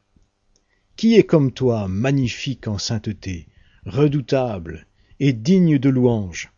Qui 0.97 1.17
est 1.17 1.25
comme 1.25 1.53
toi, 1.53 1.89
magnifique 1.89 2.69
en 2.69 2.79
sainteté, 2.79 3.47
redoutable 3.87 4.87
et 5.21 5.33
digne 5.33 5.79
de 5.79 5.89
louange, 5.89 6.53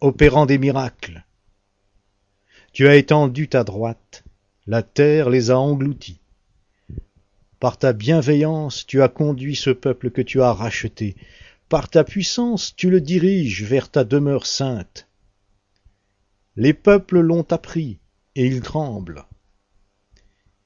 opérant 0.00 0.46
des 0.46 0.58
miracles 0.58 1.24
Tu 2.72 2.86
as 2.86 2.96
étendu 2.96 3.48
ta 3.48 3.64
droite, 3.64 4.24
la 4.66 4.82
terre 4.82 5.30
les 5.30 5.50
a 5.50 5.58
engloutis. 5.58 6.20
Par 7.58 7.78
ta 7.78 7.92
bienveillance, 7.92 8.86
tu 8.86 9.02
as 9.02 9.08
conduit 9.08 9.56
ce 9.56 9.70
peuple 9.70 10.10
que 10.10 10.22
tu 10.22 10.40
as 10.40 10.52
racheté. 10.52 11.16
Par 11.68 11.88
ta 11.88 12.04
puissance, 12.04 12.74
tu 12.74 12.90
le 12.90 13.00
diriges 13.00 13.64
vers 13.64 13.90
ta 13.90 14.04
demeure 14.04 14.46
sainte. 14.46 15.08
Les 16.56 16.72
peuples 16.72 17.20
l'ont 17.20 17.46
appris, 17.50 17.98
et 18.34 18.46
ils 18.46 18.60
tremblent. 18.60 19.24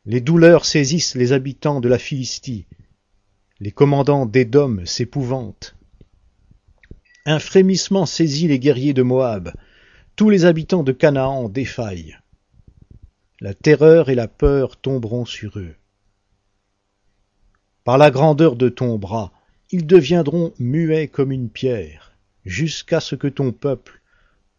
Les 0.07 0.21
douleurs 0.21 0.65
saisissent 0.65 1.15
les 1.15 1.33
habitants 1.33 1.81
de 1.81 1.89
la 1.89 1.99
Philistie. 1.99 2.67
Les 3.59 3.73
commandants 3.73 4.27
d'Édom 4.27 4.85
s'épouvantent. 4.85 5.77
Un 7.27 7.39
frémissement 7.39 8.05
saisit 8.05 8.49
les 8.49 8.59
guerriers 8.59 8.93
de 8.93 9.03
Moab. 9.03 9.55
Tous 10.15 10.29
les 10.29 10.45
habitants 10.45 10.83
de 10.83 10.93
Canaan 10.93 11.49
défaillent. 11.49 12.19
La 13.41 13.55
terreur 13.55 14.11
et 14.11 14.15
la 14.15 14.29
peur 14.29 14.77
tomberont 14.77 15.25
sur 15.25 15.59
eux. 15.59 15.75
Par 17.83 17.97
la 17.97 18.11
grandeur 18.11 18.57
de 18.57 18.69
ton 18.69 18.99
bras, 18.99 19.33
ils 19.71 19.87
deviendront 19.87 20.53
muets 20.59 21.09
comme 21.09 21.33
une 21.33 21.49
pierre, 21.49 22.15
jusqu'à 22.45 23.01
ce 23.01 23.15
que 23.15 23.29
ton 23.29 23.53
peuple, 23.53 24.03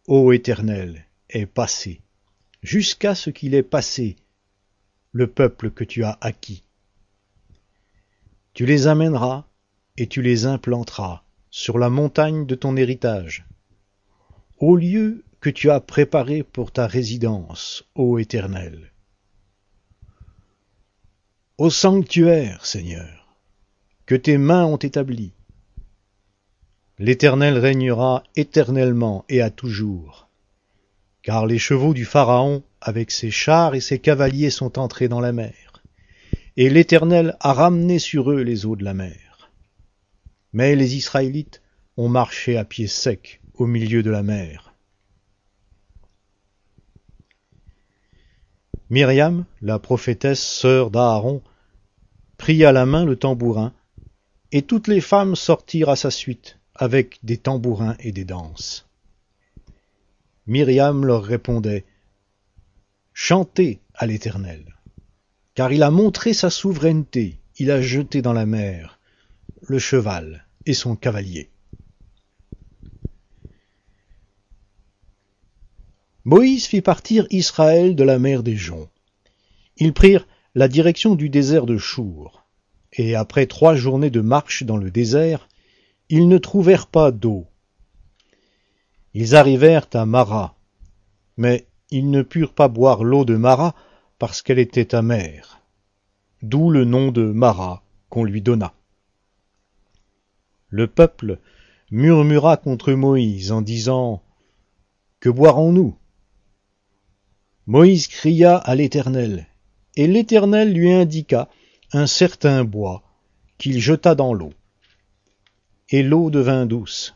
ô 0.07 0.31
Éternel, 0.31 1.05
ait 1.29 1.45
passé, 1.45 2.01
jusqu'à 2.63 3.13
ce 3.13 3.29
qu'il 3.29 3.53
ait 3.53 3.63
passé, 3.63 4.15
le 5.11 5.27
peuple 5.27 5.69
que 5.69 5.83
tu 5.83 6.03
as 6.03 6.17
acquis. 6.19 6.63
Tu 8.53 8.65
les 8.65 8.87
amèneras 8.87 9.45
et 9.97 10.07
tu 10.07 10.23
les 10.23 10.45
implanteras 10.45 11.24
sur 11.57 11.79
la 11.79 11.89
montagne 11.89 12.45
de 12.45 12.53
ton 12.53 12.75
héritage, 12.75 13.45
au 14.59 14.75
lieu 14.75 15.23
que 15.39 15.49
tu 15.49 15.71
as 15.71 15.79
préparé 15.79 16.43
pour 16.43 16.73
ta 16.73 16.85
résidence, 16.85 17.85
ô 17.95 18.19
Éternel 18.19 18.91
au 21.57 21.69
sanctuaire, 21.69 22.65
Seigneur, 22.65 23.37
que 24.05 24.15
tes 24.15 24.37
mains 24.37 24.65
ont 24.65 24.75
établi. 24.75 25.31
L'Éternel 26.99 27.57
régnera 27.57 28.23
éternellement 28.35 29.23
et 29.29 29.41
à 29.41 29.49
toujours, 29.49 30.27
car 31.23 31.45
les 31.45 31.57
chevaux 31.57 31.93
du 31.93 32.03
Pharaon 32.03 32.63
avec 32.81 33.11
ses 33.11 33.31
chars 33.31 33.75
et 33.75 33.79
ses 33.79 33.99
cavaliers 33.99 34.49
sont 34.49 34.77
entrés 34.77 35.07
dans 35.07 35.21
la 35.21 35.31
mer, 35.31 35.81
et 36.57 36.69
l'Éternel 36.69 37.37
a 37.39 37.53
ramené 37.53 37.97
sur 37.97 38.29
eux 38.29 38.41
les 38.41 38.65
eaux 38.65 38.75
de 38.75 38.83
la 38.83 38.93
mer. 38.93 39.24
Mais 40.55 40.77
les 40.77 40.95
Israélites 40.95 41.61
ont 41.97 42.07
marché 42.07 42.55
à 42.55 42.63
pied 42.63 42.87
sec 42.87 43.41
au 43.55 43.65
milieu 43.65 44.03
de 44.03 44.09
la 44.09 44.23
mer. 44.23 44.73
Myriam, 48.89 49.43
la 49.61 49.79
prophétesse 49.79 50.41
sœur 50.41 50.91
d'Aaron, 50.91 51.41
prit 52.37 52.63
à 52.63 52.71
la 52.71 52.85
main 52.85 53.03
le 53.03 53.17
tambourin, 53.17 53.73
et 54.53 54.61
toutes 54.61 54.87
les 54.87 55.01
femmes 55.01 55.35
sortirent 55.35 55.89
à 55.89 55.97
sa 55.97 56.09
suite, 56.09 56.57
avec 56.73 57.19
des 57.21 57.37
tambourins 57.37 57.97
et 57.99 58.13
des 58.13 58.23
danses. 58.23 58.87
Myriam 60.47 61.05
leur 61.05 61.25
répondait 61.25 61.83
Chantez 63.11 63.81
à 63.93 64.05
l'Éternel, 64.05 64.77
car 65.53 65.73
il 65.73 65.83
a 65.83 65.91
montré 65.91 66.31
sa 66.31 66.49
souveraineté, 66.49 67.41
il 67.57 67.71
a 67.71 67.81
jeté 67.81 68.21
dans 68.21 68.31
la 68.31 68.45
mer 68.45 69.01
le 69.67 69.79
cheval 69.79 70.44
et 70.65 70.73
son 70.73 70.95
cavalier. 70.95 71.49
Moïse 76.23 76.65
fit 76.65 76.81
partir 76.81 77.27
Israël 77.29 77.95
de 77.95 78.03
la 78.03 78.17
mer 78.17 78.41
des 78.41 78.55
Joncs. 78.55 78.89
Ils 79.77 79.93
prirent 79.93 80.27
la 80.55 80.67
direction 80.67 81.15
du 81.15 81.29
désert 81.29 81.65
de 81.65 81.77
Chour, 81.77 82.45
et 82.93 83.15
après 83.15 83.45
trois 83.45 83.75
journées 83.75 84.09
de 84.09 84.21
marche 84.21 84.63
dans 84.63 84.77
le 84.77 84.89
désert, 84.89 85.47
ils 86.09 86.27
ne 86.27 86.37
trouvèrent 86.37 86.87
pas 86.87 87.11
d'eau. 87.11 87.45
Ils 89.13 89.35
arrivèrent 89.35 89.87
à 89.93 90.05
Mara, 90.05 90.55
mais 91.37 91.67
ils 91.91 92.09
ne 92.09 92.21
purent 92.21 92.53
pas 92.53 92.67
boire 92.67 93.03
l'eau 93.03 93.25
de 93.25 93.35
Mara 93.35 93.75
parce 94.17 94.41
qu'elle 94.41 94.59
était 94.59 94.95
amère. 94.95 95.61
D'où 96.41 96.69
le 96.69 96.85
nom 96.85 97.11
de 97.11 97.23
Mara 97.23 97.83
qu'on 98.09 98.23
lui 98.23 98.41
donna. 98.41 98.74
Le 100.75 100.87
peuple 100.87 101.39
murmura 101.89 102.57
contre 102.57 102.91
Moïse 102.91 103.53
en 103.53 103.61
disant 103.61 104.21
Que 105.21 105.29
boirons-nous? 105.29 105.95
Moïse 107.65 108.09
cria 108.09 108.57
à 108.57 108.75
l'Éternel, 108.75 109.47
et 109.95 110.05
l'Éternel 110.05 110.73
lui 110.73 110.91
indiqua 110.91 111.47
un 111.93 112.07
certain 112.07 112.65
bois 112.65 113.03
qu'il 113.57 113.79
jeta 113.79 114.15
dans 114.15 114.33
l'eau. 114.33 114.51
Et 115.91 116.03
l'eau 116.03 116.29
devint 116.29 116.65
douce. 116.65 117.15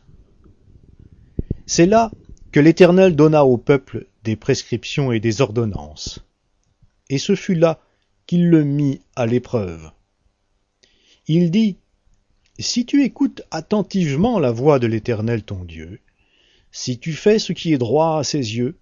C'est 1.65 1.85
là 1.85 2.11
que 2.53 2.61
l'Éternel 2.61 3.13
donna 3.13 3.43
au 3.43 3.57
peuple 3.57 4.07
des 4.23 4.37
prescriptions 4.37 5.11
et 5.11 5.19
des 5.19 5.41
ordonnances. 5.41 6.23
Et 7.09 7.17
ce 7.17 7.35
fut 7.35 7.55
là 7.55 7.81
qu'il 8.25 8.49
le 8.49 8.63
mit 8.63 9.01
à 9.17 9.25
l'épreuve. 9.25 9.91
Il 11.27 11.51
dit, 11.51 11.75
Si 12.61 12.85
tu 12.85 13.05
écoutes 13.05 13.41
attentivement 13.51 14.37
la 14.37 14.51
voix 14.51 14.79
de 14.79 14.87
l'Éternel 14.87 15.43
ton 15.43 15.63
Dieu, 15.63 16.01
si 16.73 16.99
tu 16.99 17.13
fais 17.13 17.39
ce 17.39 17.53
qui 17.53 17.73
est 17.73 17.77
droit 17.77 18.19
à 18.19 18.25
ses 18.25 18.57
yeux, 18.57 18.77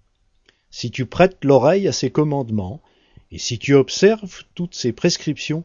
si 0.68 0.90
tu 0.90 1.06
prêtes 1.06 1.44
l'oreille 1.44 1.86
à 1.86 1.92
ses 1.92 2.10
commandements, 2.10 2.82
et 3.30 3.38
si 3.38 3.56
tu 3.56 3.74
observes 3.74 4.42
toutes 4.56 4.74
ses 4.74 4.92
prescriptions, 4.92 5.62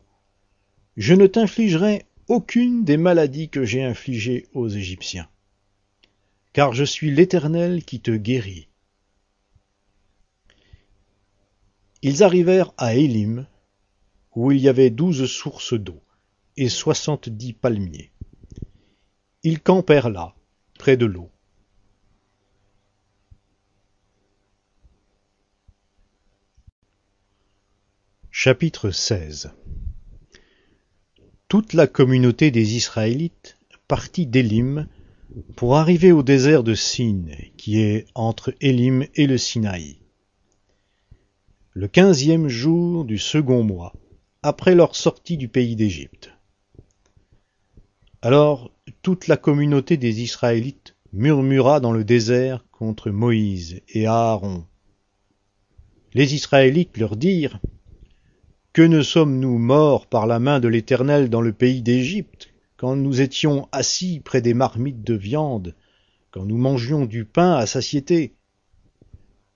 je 0.95 1.15
ne 1.15 1.25
t'infligerai 1.25 2.05
aucune 2.27 2.83
des 2.83 2.97
maladies 2.97 3.49
que 3.49 3.65
j'ai 3.65 3.83
infligées 3.83 4.45
aux 4.53 4.69
Égyptiens. 4.69 5.27
Car 6.53 6.71
je 6.73 6.83
suis 6.83 7.09
l'Éternel 7.09 7.83
qui 7.83 7.99
te 7.99 8.11
guérit. 8.11 8.67
Ils 12.03 12.21
arrivèrent 12.21 12.73
à 12.77 12.93
Élim, 12.93 13.47
où 14.35 14.51
il 14.51 14.59
y 14.59 14.69
avait 14.69 14.91
douze 14.91 15.25
sources 15.25 15.73
d'eau 15.73 15.99
et 16.57 16.69
soixante-dix 16.69 17.53
palmiers. 17.53 18.11
Ils 19.43 19.59
campèrent 19.59 20.09
là, 20.09 20.35
près 20.77 20.97
de 20.97 21.05
l'eau. 21.05 21.29
Chapitre 28.31 28.91
16 28.91 29.51
Toute 31.47 31.73
la 31.73 31.87
communauté 31.87 32.51
des 32.51 32.75
Israélites 32.75 33.57
partit 33.87 34.25
d'Élim 34.25 34.87
pour 35.55 35.77
arriver 35.77 36.11
au 36.11 36.23
désert 36.23 36.63
de 36.63 36.73
Sin, 36.73 37.25
qui 37.57 37.79
est 37.79 38.05
entre 38.15 38.53
Élim 38.59 39.05
et 39.15 39.27
le 39.27 39.37
Sinaï. 39.37 39.97
Le 41.71 41.87
quinzième 41.87 42.47
jour 42.47 43.05
du 43.05 43.17
second 43.17 43.63
mois, 43.63 43.93
après 44.41 44.75
leur 44.75 44.95
sortie 44.95 45.37
du 45.37 45.47
pays 45.47 45.75
d'Égypte. 45.75 46.32
Alors 48.25 48.71
toute 49.01 49.27
la 49.27 49.35
communauté 49.35 49.97
des 49.97 50.21
Israélites 50.21 50.95
murmura 51.11 51.81
dans 51.81 51.91
le 51.91 52.05
désert 52.05 52.63
contre 52.71 53.09
Moïse 53.09 53.81
et 53.89 54.07
Aaron. 54.07 54.63
Les 56.13 56.33
Israélites 56.33 56.97
leur 56.97 57.17
dirent 57.17 57.59
Que 58.71 58.81
ne 58.81 59.01
sommes-nous 59.01 59.57
morts 59.57 60.07
par 60.07 60.25
la 60.25 60.39
main 60.39 60.61
de 60.61 60.69
l'Éternel 60.69 61.29
dans 61.29 61.41
le 61.41 61.51
pays 61.51 61.81
d'Égypte, 61.81 62.53
quand 62.77 62.95
nous 62.95 63.19
étions 63.19 63.67
assis 63.73 64.21
près 64.21 64.39
des 64.39 64.53
marmites 64.53 65.03
de 65.03 65.15
viande, 65.15 65.75
quand 66.31 66.45
nous 66.45 66.57
mangions 66.57 67.05
du 67.05 67.25
pain 67.25 67.55
à 67.55 67.65
satiété? 67.65 68.35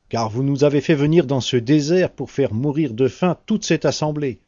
Car 0.09 0.29
vous 0.29 0.43
nous 0.43 0.65
avez 0.65 0.81
fait 0.81 0.93
venir 0.93 1.25
dans 1.25 1.39
ce 1.39 1.55
désert 1.55 2.11
pour 2.11 2.31
faire 2.31 2.53
mourir 2.53 2.93
de 2.93 3.07
faim 3.07 3.37
toute 3.45 3.63
cette 3.63 3.85
assemblée. 3.85 4.41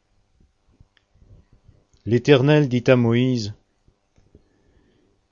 L'Éternel 2.04 2.68
dit 2.68 2.84
à 2.86 2.96
Moïse, 2.96 3.54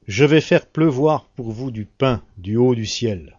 Je 0.09 0.25
vais 0.25 0.41
faire 0.41 0.65
pleuvoir 0.65 1.29
pour 1.37 1.53
vous 1.53 1.71
du 1.71 1.85
pain 1.85 2.23
du 2.39 2.57
haut 2.57 2.75
du 2.75 2.87
ciel. 2.87 3.39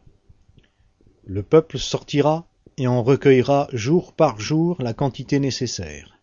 Le 1.23 1.41
peuple 1.41 1.79
sortira 1.79 2.47
et 2.77 2.85
en 2.85 3.01
recueillera 3.01 3.69
jour 3.73 4.13
par 4.13 4.39
jour 4.39 4.79
la 4.79 4.93
quantité 4.93 5.39
nécessaire. 5.39 6.19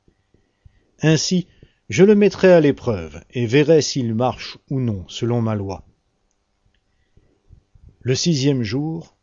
Ainsi, 1.03 1.49
je 1.89 2.05
le 2.05 2.15
mettrai 2.15 2.53
à 2.53 2.61
l'épreuve 2.61 3.25
et 3.31 3.45
verrai 3.45 3.83
s'il 3.83 4.15
marche 4.15 4.57
ou 4.71 4.79
non 4.79 5.05
selon 5.09 5.43
ma 5.43 5.57
loi. 5.57 5.85
Le 8.03 8.15
sixième 8.15 8.63
jour, 8.63 9.17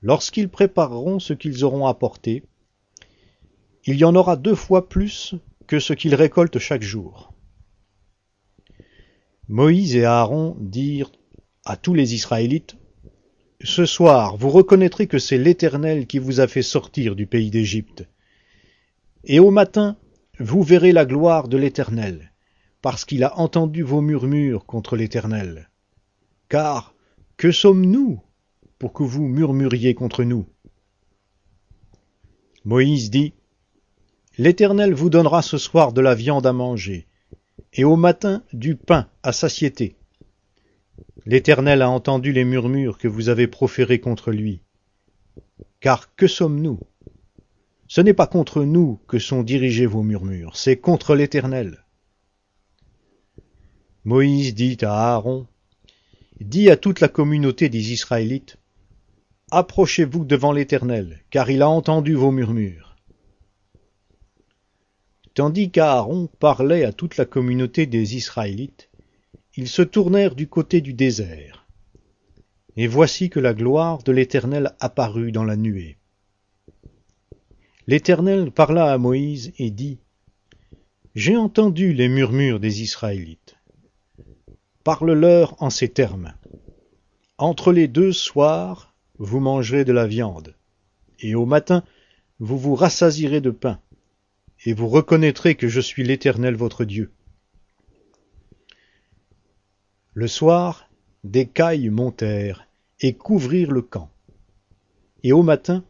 lorsqu'ils 0.00 0.48
prépareront 0.48 1.18
ce 1.18 1.32
qu'ils 1.32 1.64
auront 1.64 1.88
apporté, 1.88 2.44
il 3.84 3.96
y 3.96 4.04
en 4.04 4.14
aura 4.14 4.36
deux 4.36 4.54
fois 4.54 4.88
plus 4.88 5.34
que 5.66 5.80
ce 5.80 5.92
qu'ils 5.92 6.14
récoltent 6.14 6.60
chaque 6.60 6.82
jour. 6.82 7.32
Moïse 9.48 9.96
et 9.96 10.04
Aaron 10.04 10.56
dirent 10.60 11.10
à 11.64 11.76
tous 11.76 11.94
les 11.94 12.14
Israélites, 12.14 12.76
Ce 13.62 13.86
soir 13.86 14.36
vous 14.36 14.50
reconnaîtrez 14.50 15.06
que 15.06 15.18
c'est 15.18 15.38
l'Éternel 15.38 16.06
qui 16.06 16.18
vous 16.18 16.40
a 16.40 16.46
fait 16.46 16.62
sortir 16.62 17.16
du 17.16 17.26
pays 17.26 17.50
d'Égypte. 17.50 18.06
Et 19.24 19.40
au 19.40 19.50
matin 19.50 19.96
vous 20.38 20.62
verrez 20.62 20.92
la 20.92 21.06
gloire 21.06 21.48
de 21.48 21.56
l'Éternel, 21.56 22.32
parce 22.82 23.04
qu'il 23.04 23.24
a 23.24 23.38
entendu 23.38 23.82
vos 23.82 24.02
murmures 24.02 24.66
contre 24.66 24.96
l'Éternel. 24.96 25.70
Car 26.48 26.94
que 27.38 27.50
sommes-nous 27.50 28.20
pour 28.78 28.92
que 28.92 29.02
vous 29.02 29.26
murmuriez 29.26 29.94
contre 29.94 30.24
nous? 30.24 30.46
Moïse 32.64 33.10
dit, 33.10 33.32
L'Éternel 34.36 34.92
vous 34.92 35.10
donnera 35.10 35.40
ce 35.42 35.58
soir 35.58 35.92
de 35.92 36.02
la 36.02 36.14
viande 36.14 36.46
à 36.46 36.52
manger, 36.52 37.07
et 37.72 37.84
au 37.84 37.96
matin 37.96 38.42
du 38.52 38.76
pain 38.76 39.08
à 39.22 39.32
satiété. 39.32 39.96
L'Éternel 41.26 41.82
a 41.82 41.90
entendu 41.90 42.32
les 42.32 42.44
murmures 42.44 42.98
que 42.98 43.08
vous 43.08 43.28
avez 43.28 43.46
proférés 43.46 44.00
contre 44.00 44.32
lui. 44.32 44.62
Car 45.80 46.14
que 46.14 46.26
sommes-nous? 46.26 46.80
Ce 47.86 48.00
n'est 48.00 48.14
pas 48.14 48.26
contre 48.26 48.64
nous 48.64 49.00
que 49.08 49.18
sont 49.18 49.42
dirigés 49.42 49.86
vos 49.86 50.02
murmures, 50.02 50.56
c'est 50.56 50.76
contre 50.76 51.14
l'Éternel. 51.14 51.84
Moïse 54.04 54.54
dit 54.54 54.78
à 54.82 55.14
Aaron, 55.14 55.46
Dis 56.40 56.70
à 56.70 56.76
toute 56.76 57.00
la 57.00 57.08
communauté 57.08 57.68
des 57.68 57.92
Israélites, 57.92 58.58
Approchez-vous 59.50 60.24
devant 60.24 60.52
l'Éternel, 60.52 61.24
car 61.30 61.50
il 61.50 61.62
a 61.62 61.68
entendu 61.68 62.14
vos 62.14 62.30
murmures. 62.30 62.87
Tandis 65.38 65.70
qu'Aaron 65.70 66.28
parlait 66.40 66.84
à 66.84 66.90
toute 66.92 67.16
la 67.16 67.24
communauté 67.24 67.86
des 67.86 68.16
Israélites, 68.16 68.90
ils 69.54 69.68
se 69.68 69.82
tournèrent 69.82 70.34
du 70.34 70.48
côté 70.48 70.80
du 70.80 70.94
désert. 70.94 71.64
Et 72.76 72.88
voici 72.88 73.30
que 73.30 73.38
la 73.38 73.54
gloire 73.54 74.02
de 74.02 74.10
l'Éternel 74.10 74.74
apparut 74.80 75.30
dans 75.30 75.44
la 75.44 75.54
nuée. 75.54 75.96
L'Éternel 77.86 78.50
parla 78.50 78.92
à 78.92 78.98
Moïse 78.98 79.52
et 79.58 79.70
dit, 79.70 80.00
J'ai 81.14 81.36
entendu 81.36 81.92
les 81.92 82.08
murmures 82.08 82.58
des 82.58 82.82
Israélites. 82.82 83.54
Parle-leur 84.82 85.54
en 85.62 85.70
ces 85.70 85.88
termes. 85.88 86.34
Entre 87.36 87.72
les 87.72 87.86
deux 87.86 88.12
soirs, 88.12 88.92
vous 89.18 89.38
mangerez 89.38 89.84
de 89.84 89.92
la 89.92 90.08
viande, 90.08 90.56
et 91.20 91.36
au 91.36 91.46
matin, 91.46 91.84
vous 92.40 92.58
vous 92.58 92.74
rassasirez 92.74 93.40
de 93.40 93.52
pain 93.52 93.78
et 94.64 94.72
vous 94.72 94.88
reconnaîtrez 94.88 95.54
que 95.54 95.68
je 95.68 95.80
suis 95.80 96.04
l'Éternel 96.04 96.54
votre 96.54 96.84
Dieu. 96.84 97.12
Le 100.14 100.26
soir, 100.26 100.90
des 101.24 101.46
cailles 101.46 101.90
montèrent 101.90 102.66
et 103.00 103.14
couvrirent 103.14 103.70
le 103.70 103.82
camp. 103.82 104.10
Et 105.22 105.32
au 105.32 105.42
matin, 105.42 105.84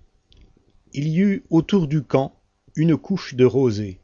il 0.93 1.09
y 1.09 1.21
eut 1.21 1.45
autour 1.51 1.87
du 1.87 2.03
camp 2.03 2.35
une 2.77 2.97
couche 2.97 3.35
de 3.35 3.45
rosée. 3.45 4.01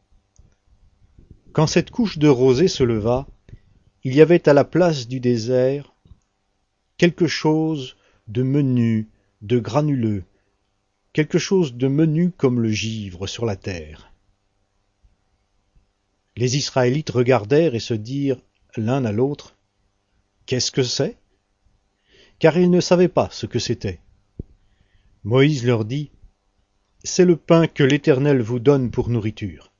Quand 1.52 1.66
cette 1.66 1.90
couche 1.90 2.18
de 2.18 2.28
rosée 2.28 2.68
se 2.68 2.82
leva, 2.82 3.28
il 4.02 4.14
y 4.14 4.20
avait 4.20 4.48
à 4.48 4.52
la 4.52 4.64
place 4.64 5.08
du 5.08 5.20
désert 5.20 5.94
quelque 6.96 7.26
chose 7.26 7.96
de 8.28 8.42
menu, 8.42 9.08
de 9.42 9.58
granuleux, 9.58 10.24
quelque 11.12 11.38
chose 11.38 11.74
de 11.74 11.88
menu 11.88 12.30
comme 12.30 12.60
le 12.60 12.70
givre 12.70 13.26
sur 13.26 13.46
la 13.46 13.56
terre. 13.56 14.13
Les 16.36 16.56
Israélites 16.56 17.10
regardèrent 17.10 17.74
et 17.74 17.80
se 17.80 17.94
dirent 17.94 18.40
l'un 18.76 19.04
à 19.04 19.12
l'autre 19.12 19.56
Qu'est-ce 20.46 20.70
que 20.70 20.82
c'est? 20.82 21.16
Car 22.38 22.58
ils 22.58 22.70
ne 22.70 22.80
savaient 22.80 23.08
pas 23.08 23.28
ce 23.30 23.46
que 23.46 23.58
c'était. 23.58 24.00
Moïse 25.22 25.64
leur 25.64 25.84
dit 25.84 26.10
C'est 27.02 27.24
le 27.24 27.36
pain 27.36 27.66
que 27.66 27.84
l'Éternel 27.84 28.42
vous 28.42 28.58
donne 28.58 28.90
pour 28.90 29.08
nourriture. 29.08 29.72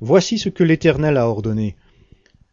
Voici 0.00 0.38
ce 0.38 0.50
que 0.50 0.64
l'Éternel 0.64 1.16
a 1.16 1.28
ordonné. 1.28 1.76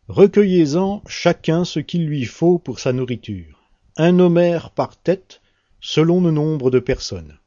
Recueillez-en 0.07 1.01
chacun 1.07 1.65
ce 1.65 1.79
qu'il 1.79 2.05
lui 2.05 2.23
faut 2.23 2.59
pour 2.59 2.79
sa 2.79 2.93
nourriture, 2.93 3.69
un 3.97 4.19
homère 4.19 4.71
par 4.71 4.95
tête, 4.95 5.41
selon 5.81 6.21
le 6.21 6.31
nombre 6.31 6.71
de 6.71 6.79
personnes. 6.79 7.39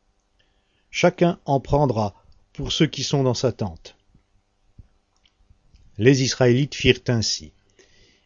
chacun 0.90 1.38
en 1.44 1.60
prendra 1.60 2.14
pour 2.52 2.72
ceux 2.72 2.86
qui 2.86 3.02
sont 3.02 3.22
dans 3.22 3.34
sa 3.34 3.52
tente. 3.52 3.95
Les 5.98 6.22
Israélites 6.22 6.74
firent 6.74 7.00
ainsi, 7.08 7.52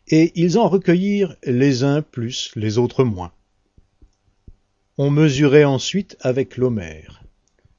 et 0.08 0.32
ils 0.34 0.58
en 0.58 0.68
recueillirent 0.68 1.36
les 1.44 1.84
uns 1.84 2.02
plus, 2.02 2.50
les 2.56 2.78
autres 2.78 3.04
moins. 3.04 3.32
On 4.98 5.10
mesurait 5.10 5.64
ensuite 5.64 6.16
avec 6.20 6.56
l'homère. 6.56 7.22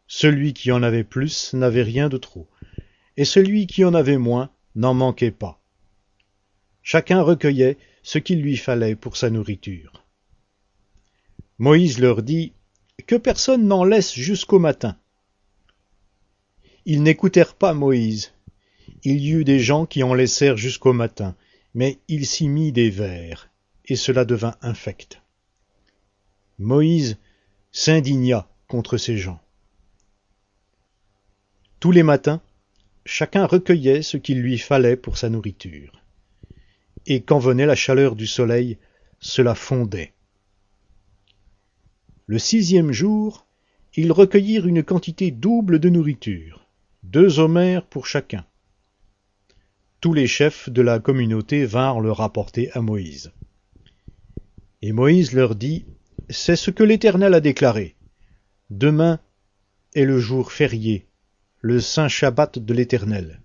Celui 0.07 0.53
qui 0.53 0.71
en 0.71 0.81
avait 0.81 1.03
plus 1.03 1.53
n'avait 1.53 1.83
rien 1.83 2.09
de 2.09 2.17
trop, 2.17 2.47
et 3.17 3.25
celui 3.25 3.67
qui 3.67 3.83
en 3.83 3.93
avait 3.93 4.17
moins 4.17 4.49
n'en 4.75 4.93
manquait 4.93 5.31
pas. 5.31 5.61
Chacun 6.81 7.21
recueillait 7.21 7.77
ce 8.03 8.17
qu'il 8.17 8.41
lui 8.41 8.57
fallait 8.57 8.95
pour 8.95 9.17
sa 9.17 9.29
nourriture. 9.29 10.03
Moïse 11.59 11.99
leur 11.99 12.23
dit 12.23 12.53
Que 13.05 13.15
personne 13.15 13.67
n'en 13.67 13.83
laisse 13.83 14.13
jusqu'au 14.13 14.57
matin. 14.57 14.97
Ils 16.85 17.03
n'écoutèrent 17.03 17.53
pas 17.53 17.73
Moïse. 17.73 18.33
Il 19.03 19.21
y 19.21 19.31
eut 19.31 19.43
des 19.43 19.59
gens 19.59 19.85
qui 19.85 20.03
en 20.03 20.13
laissèrent 20.13 20.57
jusqu'au 20.57 20.93
matin, 20.93 21.35
mais 21.73 21.99
il 22.07 22.25
s'y 22.25 22.47
mit 22.47 22.71
des 22.71 22.89
vers, 22.89 23.49
et 23.85 23.95
cela 23.95 24.25
devint 24.25 24.55
infect. 24.61 25.21
Moïse 26.59 27.17
s'indigna 27.71 28.47
contre 28.67 28.97
ces 28.97 29.17
gens. 29.17 29.41
Tous 31.79 31.91
les 31.91 32.03
matins, 32.03 32.41
chacun 33.05 33.47
recueillait 33.47 34.03
ce 34.03 34.17
qu'il 34.17 34.41
lui 34.41 34.59
fallait 34.59 34.95
pour 34.95 35.17
sa 35.17 35.29
nourriture. 35.29 36.03
Et 37.07 37.21
quand 37.21 37.39
venait 37.39 37.65
la 37.65 37.75
chaleur 37.75 38.15
du 38.15 38.27
soleil, 38.27 38.77
cela 39.19 39.55
fondait. 39.55 40.13
Le 42.27 42.37
sixième 42.37 42.91
jour, 42.91 43.47
ils 43.95 44.11
recueillirent 44.11 44.67
une 44.67 44.83
quantité 44.83 45.31
double 45.31 45.79
de 45.79 45.89
nourriture, 45.89 46.67
deux 47.03 47.39
homères 47.39 47.85
pour 47.85 48.05
chacun. 48.05 48.45
Tous 50.01 50.13
les 50.13 50.25
chefs 50.25 50.67
de 50.67 50.81
la 50.81 50.97
communauté 50.97 51.63
vinrent 51.63 52.01
le 52.01 52.11
rapporter 52.11 52.71
à 52.71 52.81
Moïse. 52.81 53.31
Et 54.81 54.93
Moïse 54.93 55.31
leur 55.33 55.53
dit, 55.53 55.85
C'est 56.27 56.55
ce 56.55 56.71
que 56.71 56.81
l'Éternel 56.81 57.35
a 57.35 57.39
déclaré. 57.39 57.95
Demain 58.71 59.19
est 59.93 60.05
le 60.05 60.17
jour 60.17 60.51
férié, 60.51 61.05
le 61.59 61.79
saint 61.79 62.07
Shabbat 62.07 62.57
de 62.57 62.73
l'Éternel. 62.73 63.41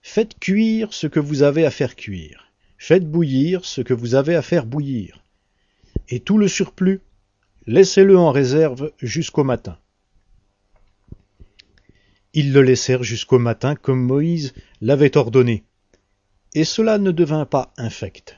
Faites 0.00 0.38
cuire 0.38 0.94
ce 0.94 1.06
que 1.06 1.20
vous 1.20 1.42
avez 1.42 1.66
à 1.66 1.70
faire 1.70 1.96
cuire, 1.96 2.50
faites 2.78 3.06
bouillir 3.06 3.66
ce 3.66 3.82
que 3.82 3.92
vous 3.92 4.14
avez 4.14 4.36
à 4.36 4.42
faire 4.42 4.64
bouillir, 4.64 5.22
et 6.08 6.20
tout 6.20 6.38
le 6.38 6.48
surplus, 6.48 7.02
laissez-le 7.66 8.16
en 8.16 8.30
réserve 8.30 8.90
jusqu'au 9.02 9.44
matin. 9.44 9.76
Ils 12.32 12.54
le 12.54 12.62
laissèrent 12.62 13.02
jusqu'au 13.02 13.38
matin 13.38 13.74
comme 13.74 14.02
Moïse 14.02 14.54
l'avait 14.80 15.16
ordonné, 15.18 15.64
et 16.54 16.64
cela 16.64 16.98
ne 16.98 17.10
devint 17.10 17.46
pas 17.46 17.72
infect. 17.76 18.36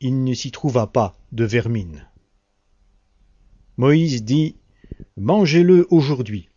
Il 0.00 0.24
ne 0.24 0.32
s'y 0.32 0.50
trouva 0.50 0.86
pas 0.86 1.16
de 1.32 1.44
vermine. 1.44 2.06
Moïse 3.76 4.24
dit 4.24 4.56
Mangez-le 5.16 5.86
aujourd'hui, 5.90 6.48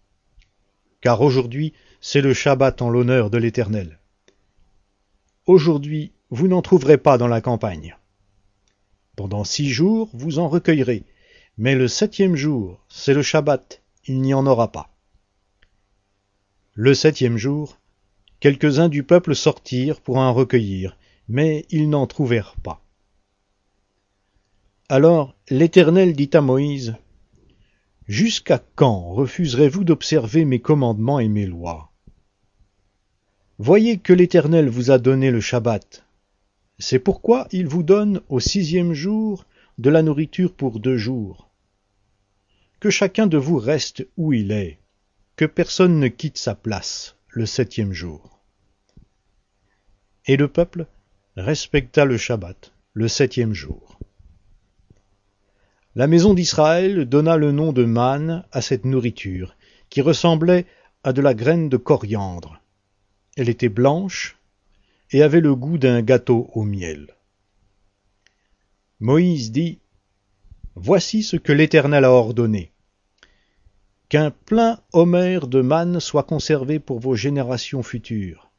car 1.02 1.22
aujourd'hui 1.22 1.74
c'est 2.02 2.22
le 2.22 2.34
Shabbat 2.34 2.82
en 2.82 2.90
l'honneur 2.90 3.30
de 3.30 3.38
l'Éternel. 3.38 4.00
Aujourd'hui 5.46 6.14
vous 6.30 6.48
n'en 6.48 6.62
trouverez 6.62 6.98
pas 6.98 7.18
dans 7.18 7.28
la 7.28 7.42
campagne. 7.42 7.98
Pendant 9.16 9.44
six 9.44 9.70
jours 9.70 10.10
vous 10.14 10.40
en 10.40 10.48
recueillerez, 10.48 11.04
mais 11.58 11.76
le 11.76 11.88
septième 11.88 12.36
jour 12.36 12.84
c'est 12.90 13.14
le 13.14 13.24
Shabbat, 13.24 13.82
il 14.06 14.22
n'y 14.22 14.34
en 14.34 14.46
aura 14.46 14.72
pas. 14.72 14.90
Le 16.76 16.94
septième 16.94 17.38
jour, 17.38 17.78
quelques-uns 18.44 18.90
du 18.90 19.04
peuple 19.04 19.36
sortirent 19.36 20.02
pour 20.02 20.18
en 20.18 20.34
recueillir, 20.34 20.98
mais 21.30 21.66
ils 21.70 21.90
n'en 21.90 22.08
trouvèrent 22.08 22.58
pas. 22.62 22.84
Alors 24.90 25.34
l'Éternel 25.50 26.12
dit 26.12 26.30
à 26.34 26.42
Moïse, 26.42 26.98
Jusqu'à 28.06 28.62
quand 28.76 29.14
refuserez-vous 29.14 29.86
d'observer 29.86 30.44
mes 30.44 30.60
commandements 30.60 31.22
et 31.22 31.30
mes 31.30 31.46
lois? 31.46 31.94
Voyez 33.60 33.98
que 33.98 34.12
l'Éternel 34.12 34.68
vous 34.68 34.92
a 34.92 34.98
donné 34.98 35.32
le 35.32 35.40
Shabbat. 35.40 36.04
C'est 36.80 37.00
pourquoi 37.00 37.48
il 37.54 37.68
vous 37.68 37.84
donne 37.84 38.20
au 38.28 38.42
sixième 38.42 38.92
jour 38.92 39.46
de 39.78 39.90
la 39.90 40.02
nourriture 40.02 40.54
pour 40.54 40.82
deux 40.82 40.98
jours. 40.98 41.50
Que 42.82 42.90
chacun 42.90 43.26
de 43.26 43.38
vous 43.38 43.58
reste 43.58 44.06
où 44.18 44.34
il 44.34 44.52
est 44.52 44.80
que 45.38 45.46
personne 45.46 45.98
ne 45.98 46.10
quitte 46.10 46.38
sa 46.38 46.56
place 46.56 47.16
le 47.30 47.46
septième 47.46 47.94
jour. 47.94 48.33
Et 50.26 50.38
le 50.38 50.48
peuple 50.48 50.88
respecta 51.36 52.06
le 52.06 52.18
Shabbat 52.18 52.74
le 52.94 53.08
septième 53.08 53.54
jour. 53.54 54.00
La 55.96 56.08
maison 56.08 56.34
d'Israël 56.34 57.06
donna 57.06 57.38
le 57.38 57.52
nom 57.52 57.74
de 57.74 57.84
manne 57.84 58.46
à 58.52 58.62
cette 58.62 58.86
nourriture, 58.86 59.56
qui 59.90 60.02
ressemblait 60.02 60.66
à 61.04 61.14
de 61.14 61.22
la 61.22 61.34
graine 61.34 61.70
de 61.70 61.78
coriandre. 61.78 62.62
Elle 63.36 63.50
était 63.50 63.70
blanche 63.70 64.38
et 65.12 65.22
avait 65.22 65.42
le 65.42 65.56
goût 65.56 65.78
d'un 65.78 66.02
gâteau 66.02 66.50
au 66.54 66.64
miel. 66.64 67.16
Moïse 69.00 69.52
dit, 69.52 69.80
Voici 70.76 71.22
ce 71.22 71.36
que 71.36 71.52
l'Éternel 71.52 72.06
a 72.06 72.12
ordonné 72.12 72.72
qu'un 74.14 74.30
plein 74.30 74.80
homère 74.92 75.48
de 75.48 75.62
manne 75.62 76.00
soit 76.00 76.22
conservé 76.22 76.78
pour 76.78 77.00
vos 77.00 77.16
générations 77.16 77.82
futures, 77.82 78.52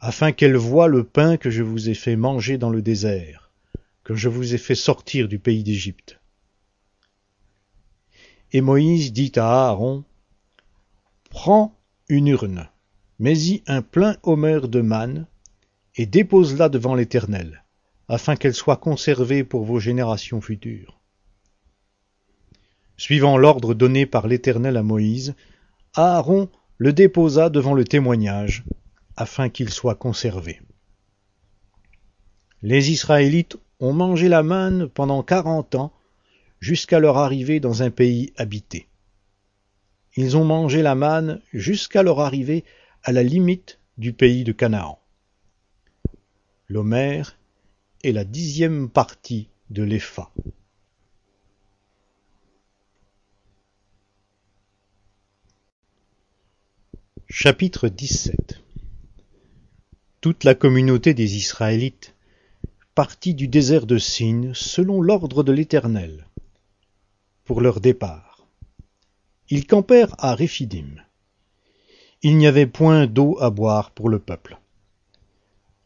afin 0.00 0.32
qu'elles 0.32 0.56
voient 0.56 0.88
le 0.88 1.04
pain 1.04 1.36
que 1.36 1.50
je 1.50 1.62
vous 1.62 1.88
ai 1.88 1.94
fait 1.94 2.16
manger 2.16 2.58
dans 2.58 2.70
le 2.70 2.82
désert, 2.82 3.50
que 4.04 4.14
je 4.14 4.28
vous 4.28 4.54
ai 4.54 4.58
fait 4.58 4.74
sortir 4.74 5.28
du 5.28 5.38
pays 5.38 5.64
d'Égypte. 5.64 6.20
Et 8.52 8.60
Moïse 8.60 9.12
dit 9.12 9.32
à 9.36 9.68
Aaron, 9.68 10.04
Prends 11.30 11.74
une 12.08 12.28
urne, 12.28 12.68
mets-y 13.18 13.62
un 13.66 13.82
plein 13.82 14.16
homère 14.22 14.68
de 14.68 14.80
manne, 14.80 15.26
et 15.96 16.06
dépose-la 16.06 16.68
devant 16.68 16.94
l'Éternel, 16.94 17.64
afin 18.08 18.36
qu'elle 18.36 18.54
soit 18.54 18.76
conservée 18.76 19.44
pour 19.44 19.64
vos 19.64 19.80
générations 19.80 20.40
futures. 20.40 21.00
Suivant 22.96 23.36
l'ordre 23.36 23.74
donné 23.74 24.06
par 24.06 24.26
l'Éternel 24.26 24.76
à 24.76 24.82
Moïse, 24.82 25.34
Aaron 25.94 26.48
le 26.78 26.92
déposa 26.92 27.50
devant 27.50 27.74
le 27.74 27.84
témoignage, 27.84 28.64
afin 29.16 29.48
qu'il 29.48 29.70
soit 29.70 29.94
conservé. 29.94 30.60
Les 32.62 32.90
Israélites 32.90 33.56
ont 33.80 33.92
mangé 33.92 34.28
la 34.28 34.42
manne 34.42 34.88
pendant 34.88 35.22
quarante 35.22 35.74
ans, 35.74 35.92
jusqu'à 36.60 36.98
leur 36.98 37.18
arrivée 37.18 37.60
dans 37.60 37.82
un 37.82 37.90
pays 37.90 38.32
habité. 38.36 38.88
Ils 40.16 40.36
ont 40.36 40.44
mangé 40.44 40.82
la 40.82 40.94
manne 40.94 41.40
jusqu'à 41.52 42.02
leur 42.02 42.20
arrivée 42.20 42.64
à 43.02 43.12
la 43.12 43.22
limite 43.22 43.78
du 43.98 44.12
pays 44.12 44.44
de 44.44 44.52
Canaan. 44.52 44.98
L'Homère 46.68 47.38
est 48.02 48.12
la 48.12 48.24
dixième 48.24 48.88
partie 48.88 49.48
de 49.70 49.82
l'Epha. 49.82 50.30
Chapitre 57.28 57.88
17 57.88 58.65
Toute 60.26 60.42
la 60.42 60.56
communauté 60.56 61.14
des 61.14 61.36
Israélites 61.36 62.16
partit 62.96 63.32
du 63.32 63.46
désert 63.46 63.86
de 63.86 63.96
Sin 63.96 64.50
selon 64.54 65.00
l'ordre 65.00 65.44
de 65.44 65.52
l'Éternel 65.52 66.26
pour 67.44 67.60
leur 67.60 67.78
départ. 67.78 68.44
Ils 69.50 69.68
campèrent 69.68 70.16
à 70.18 70.34
Réphidim. 70.34 70.96
Il 72.22 72.38
n'y 72.38 72.48
avait 72.48 72.66
point 72.66 73.06
d'eau 73.06 73.38
à 73.38 73.50
boire 73.50 73.92
pour 73.92 74.08
le 74.08 74.18
peuple. 74.18 74.58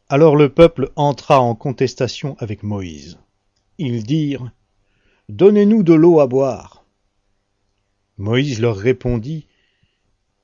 Alors 0.09 0.35
le 0.35 0.49
peuple 0.49 0.89
entra 0.95 1.39
en 1.39 1.53
contestation 1.53 2.35
avec 2.39 2.63
Moïse. 2.63 3.19
Ils 3.77 4.01
dirent 4.01 4.51
Donnez-nous 5.29 5.83
de 5.83 5.93
l'eau 5.93 6.19
à 6.19 6.25
boire. 6.25 6.83
Moïse 8.17 8.59
leur 8.59 8.77
répondit 8.77 9.45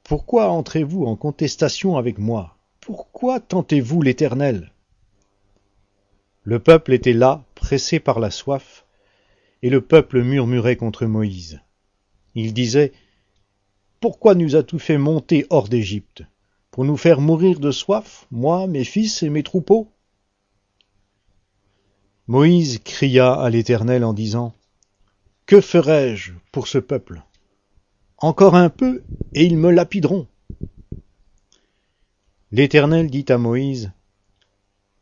pourquoi 0.04 0.52
entrez-vous 0.52 1.06
en 1.06 1.16
contestation 1.16 1.98
avec 1.98 2.20
moi? 2.20 2.57
Pourquoi 2.88 3.42
tentez-vous 3.42 4.02
l'Éternel? 4.02 4.72
Le 6.44 6.58
peuple 6.58 6.94
était 6.94 7.12
là, 7.12 7.44
pressé 7.54 8.00
par 8.00 8.22
la 8.22 8.32
soif, 8.32 8.86
et 9.62 9.70
le 9.70 9.82
peuple 9.82 10.24
murmurait 10.24 10.78
contre 10.78 11.06
Moïse. 11.06 11.60
Il 12.34 12.54
disait 12.54 12.94
Pourquoi 14.00 14.36
nous 14.36 14.56
as-tu 14.56 14.80
fait 14.80 14.98
monter 14.98 15.46
hors 15.50 15.68
d'Égypte? 15.68 16.24
Pour 16.72 16.86
nous 16.86 16.96
faire 16.96 17.20
mourir 17.20 17.60
de 17.60 17.72
soif, 17.72 18.26
moi, 18.32 18.68
mes 18.68 18.86
fils 18.86 19.22
et 19.22 19.30
mes 19.30 19.44
troupeaux? 19.44 19.92
Moïse 22.28 22.80
cria 22.86 23.34
à 23.34 23.50
l'Éternel 23.50 24.06
en 24.06 24.14
disant 24.14 24.54
Que 25.46 25.60
ferai-je 25.60 26.32
pour 26.54 26.70
ce 26.70 26.78
peuple? 26.78 27.22
Encore 28.18 28.56
un 28.56 28.70
peu, 28.70 29.04
et 29.34 29.44
ils 29.44 29.58
me 29.58 29.72
lapideront. 29.72 30.26
L'Éternel 32.54 33.10
dit 33.10 33.26
à 33.28 33.38
Moïse, 33.38 33.92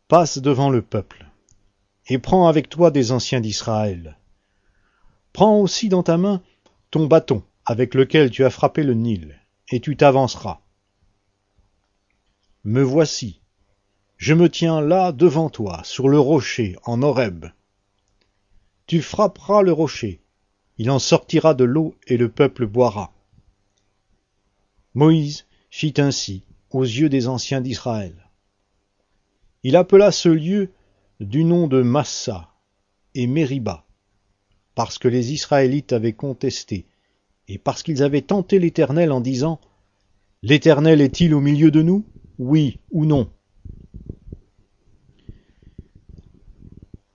Passe 0.08 0.40
devant 0.40 0.72
le 0.72 0.82
peuple, 0.82 1.28
et 2.08 2.18
prends 2.18 2.48
avec 2.48 2.70
toi 2.70 2.90
des 2.90 3.12
anciens 3.12 3.40
d'Israël. 3.40 4.18
Prends 5.32 5.60
aussi 5.60 5.88
dans 5.88 6.02
ta 6.02 6.18
main 6.18 6.42
ton 6.90 7.06
bâton 7.06 7.44
avec 7.64 7.94
lequel 7.94 8.32
tu 8.32 8.44
as 8.44 8.50
frappé 8.50 8.82
le 8.82 8.96
Nil, 8.96 9.40
et 9.70 9.80
tu 9.80 9.96
t'avanceras. 9.96 10.60
Me 12.64 12.82
voici, 12.82 13.42
je 14.18 14.34
me 14.34 14.50
tiens 14.50 14.82
là 14.82 15.12
devant 15.12 15.52
toi, 15.52 15.82
sur 15.84 16.10
le 16.10 16.20
rocher, 16.20 16.76
en 16.84 17.04
Horeb. 17.04 17.46
Tu 18.88 19.04
frapperas 19.04 19.62
le 19.62 19.72
rocher, 19.72 20.20
il 20.80 20.90
en 20.90 21.00
sortira 21.00 21.54
de 21.54 21.64
l'eau 21.64 21.96
et 22.08 22.18
le 22.18 22.30
peuple 22.30 22.66
boira. 22.66 23.14
Moïse 24.96 25.46
fit 25.70 25.94
ainsi 25.98 26.44
aux 26.76 26.84
yeux 26.84 27.10
des 27.10 27.28
anciens 27.28 27.62
d'Israël. 27.62 28.14
Il 29.64 29.78
appela 29.78 30.12
ce 30.12 30.30
lieu 30.30 30.72
du 31.22 31.46
nom 31.46 31.68
de 31.68 31.82
Massa 31.82 32.50
et 33.14 33.28
Mériba, 33.28 33.86
parce 34.76 34.98
que 34.98 35.08
les 35.08 35.32
Israélites 35.32 35.94
avaient 35.94 36.14
contesté, 36.14 36.86
et 37.48 37.58
parce 37.58 37.82
qu'ils 37.82 38.04
avaient 38.04 38.22
tenté 38.22 38.60
l'Éternel 38.60 39.12
en 39.14 39.22
disant 39.22 39.62
L'Éternel 40.44 41.00
est-il 41.00 41.34
au 41.34 41.40
milieu 41.40 41.72
de 41.72 41.82
nous 41.82 42.06
Oui 42.40 42.80
ou 42.92 43.06
non? 43.06 43.32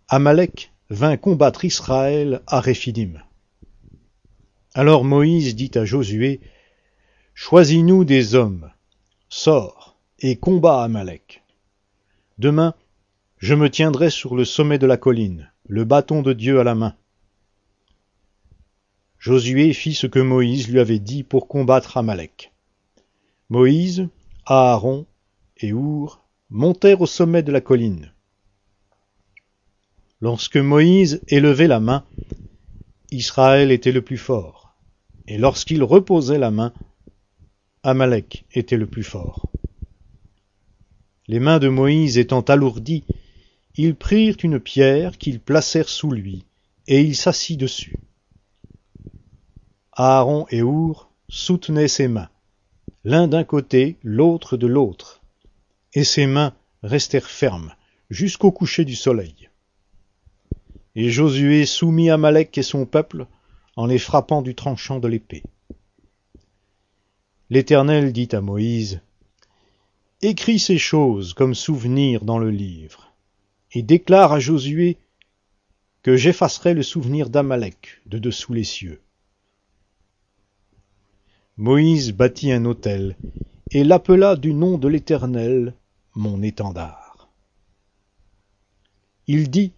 Amalek 0.08 0.72
vint 0.88 1.18
combattre 1.18 1.66
Israël 1.66 2.40
à 2.46 2.60
Réphidim. 2.60 3.12
Alors 4.72 5.04
Moïse 5.04 5.54
dit 5.54 5.70
à 5.74 5.84
Josué, 5.84 6.40
Choisis-nous 7.34 8.04
des 8.04 8.34
hommes, 8.34 8.70
sors 9.30 9.96
et 10.18 10.36
combat 10.36 10.82
Amalek. 10.82 11.44
Demain, 12.38 12.74
je 13.38 13.54
me 13.54 13.70
tiendrai 13.70 14.10
sur 14.10 14.34
le 14.34 14.44
sommet 14.44 14.78
de 14.78 14.86
la 14.86 14.96
colline, 14.96 15.52
le 15.68 15.84
bâton 15.84 16.20
de 16.20 16.32
Dieu 16.32 16.58
à 16.58 16.64
la 16.64 16.74
main. 16.74 16.96
Josué 19.18 19.72
fit 19.72 19.94
ce 19.94 20.08
que 20.08 20.18
Moïse 20.18 20.68
lui 20.68 20.80
avait 20.80 20.98
dit 20.98 21.22
pour 21.22 21.46
combattre 21.46 21.96
Amalek. 21.96 22.52
Moïse, 23.50 24.08
Aaron 24.46 25.06
et 25.58 25.72
Our 25.72 26.24
montèrent 26.50 27.00
au 27.00 27.06
sommet 27.06 27.44
de 27.44 27.52
la 27.52 27.60
colline. 27.60 28.12
Lorsque 30.20 30.56
Moïse 30.56 31.20
élevait 31.28 31.68
la 31.68 31.80
main, 31.80 32.04
Israël 33.12 33.70
était 33.70 33.92
le 33.92 34.02
plus 34.02 34.18
fort 34.18 34.74
et 35.28 35.38
lorsqu'il 35.38 35.84
reposait 35.84 36.38
la 36.38 36.50
main, 36.50 36.72
Amalek 37.82 38.44
était 38.52 38.76
le 38.76 38.86
plus 38.86 39.02
fort. 39.02 39.50
Les 41.28 41.40
mains 41.40 41.58
de 41.58 41.68
Moïse 41.68 42.18
étant 42.18 42.42
alourdies, 42.42 43.04
ils 43.74 43.94
prirent 43.94 44.36
une 44.42 44.60
pierre 44.60 45.16
qu'ils 45.16 45.40
placèrent 45.40 45.88
sous 45.88 46.10
lui, 46.10 46.44
et 46.88 47.00
il 47.00 47.16
s'assit 47.16 47.58
dessus. 47.58 47.96
Aaron 49.92 50.46
et 50.50 50.60
Our 50.62 51.10
soutenaient 51.30 51.88
ses 51.88 52.08
mains, 52.08 52.28
l'un 53.04 53.28
d'un 53.28 53.44
côté, 53.44 53.96
l'autre 54.02 54.58
de 54.58 54.66
l'autre, 54.66 55.22
et 55.94 56.04
ses 56.04 56.26
mains 56.26 56.52
restèrent 56.82 57.30
fermes 57.30 57.74
jusqu'au 58.10 58.52
coucher 58.52 58.84
du 58.84 58.94
soleil. 58.94 59.48
Et 60.96 61.08
Josué 61.08 61.64
soumit 61.64 62.10
Amalek 62.10 62.58
et 62.58 62.62
son 62.62 62.84
peuple 62.84 63.26
en 63.76 63.86
les 63.86 63.98
frappant 63.98 64.42
du 64.42 64.54
tranchant 64.54 64.98
de 64.98 65.08
l'épée. 65.08 65.44
L'Éternel 67.52 68.12
dit 68.12 68.28
à 68.30 68.40
Moïse, 68.40 69.00
Écris 70.22 70.60
ces 70.60 70.78
choses 70.78 71.34
comme 71.34 71.56
souvenir 71.56 72.24
dans 72.24 72.38
le 72.38 72.50
livre, 72.50 73.12
et 73.72 73.82
déclare 73.82 74.32
à 74.32 74.38
Josué 74.38 74.98
que 76.02 76.16
j'effacerai 76.16 76.74
le 76.74 76.84
souvenir 76.84 77.28
d'Amalek 77.28 78.02
de 78.06 78.18
dessous 78.18 78.52
les 78.52 78.62
cieux. 78.62 79.00
Moïse 81.56 82.12
bâtit 82.12 82.52
un 82.52 82.64
autel, 82.66 83.16
et 83.72 83.82
l'appela 83.82 84.36
du 84.36 84.54
nom 84.54 84.78
de 84.78 84.86
l'Éternel 84.86 85.74
mon 86.14 86.42
étendard. 86.42 87.28
Il 89.26 89.50
dit, 89.50 89.72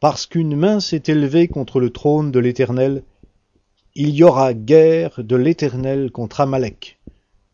Parce 0.00 0.24
qu'une 0.24 0.56
main 0.56 0.80
s'est 0.80 1.02
élevée 1.08 1.48
contre 1.48 1.80
le 1.80 1.90
trône 1.90 2.30
de 2.30 2.38
l'Éternel, 2.38 3.02
il 3.96 4.10
y 4.10 4.24
aura 4.24 4.54
guerre 4.54 5.22
de 5.22 5.36
l'Éternel 5.36 6.10
contre 6.10 6.40
Amalek, 6.40 6.98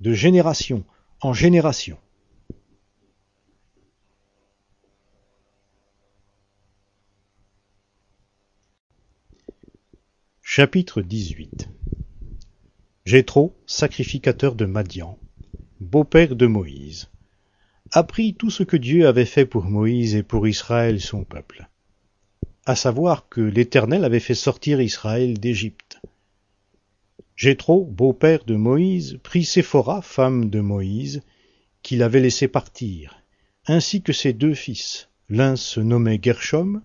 de 0.01 0.15
génération 0.15 0.85
en 1.21 1.35
génération. 1.35 1.99
Chapitre 10.41 11.03
18 11.03 11.69
Jéthro, 13.05 13.55
sacrificateur 13.67 14.55
de 14.55 14.65
Madian, 14.65 15.19
beau-père 15.81 16.37
de 16.37 16.47
Moïse, 16.47 17.11
apprit 17.93 18.35
tout 18.35 18.51
ce 18.51 18.63
que 18.63 18.79
Dieu 18.79 19.07
avait 19.07 19.27
fait 19.27 19.47
pour 19.47 19.65
Moïse 19.65 20.15
et 20.15 20.23
pour 20.23 20.49
Israël 20.49 21.03
son 21.03 21.25
peuple, 21.25 21.69
à 22.65 22.77
savoir 22.77 23.29
que 23.29 23.43
l'Éternel 23.43 24.05
avait 24.05 24.21
fait 24.21 24.35
sortir 24.35 24.81
Israël 24.81 25.39
d'Égypte 25.39 25.90
Jéthro, 27.41 27.87
beau-père 27.87 28.45
de 28.45 28.55
Moïse, 28.55 29.19
prit 29.23 29.47
Séphora, 29.47 30.03
femme 30.03 30.51
de 30.51 30.61
Moïse, 30.61 31.23
qu'il 31.83 32.03
avait 32.03 32.21
laissé 32.21 32.49
partir, 32.49 33.25
ainsi 33.67 34.03
que 34.03 34.13
ses 34.13 34.35
deux 34.35 34.53
fils. 34.53 35.09
L'un 35.31 35.57
se 35.57 35.81
nommait 35.81 36.21
Gershom, 36.23 36.83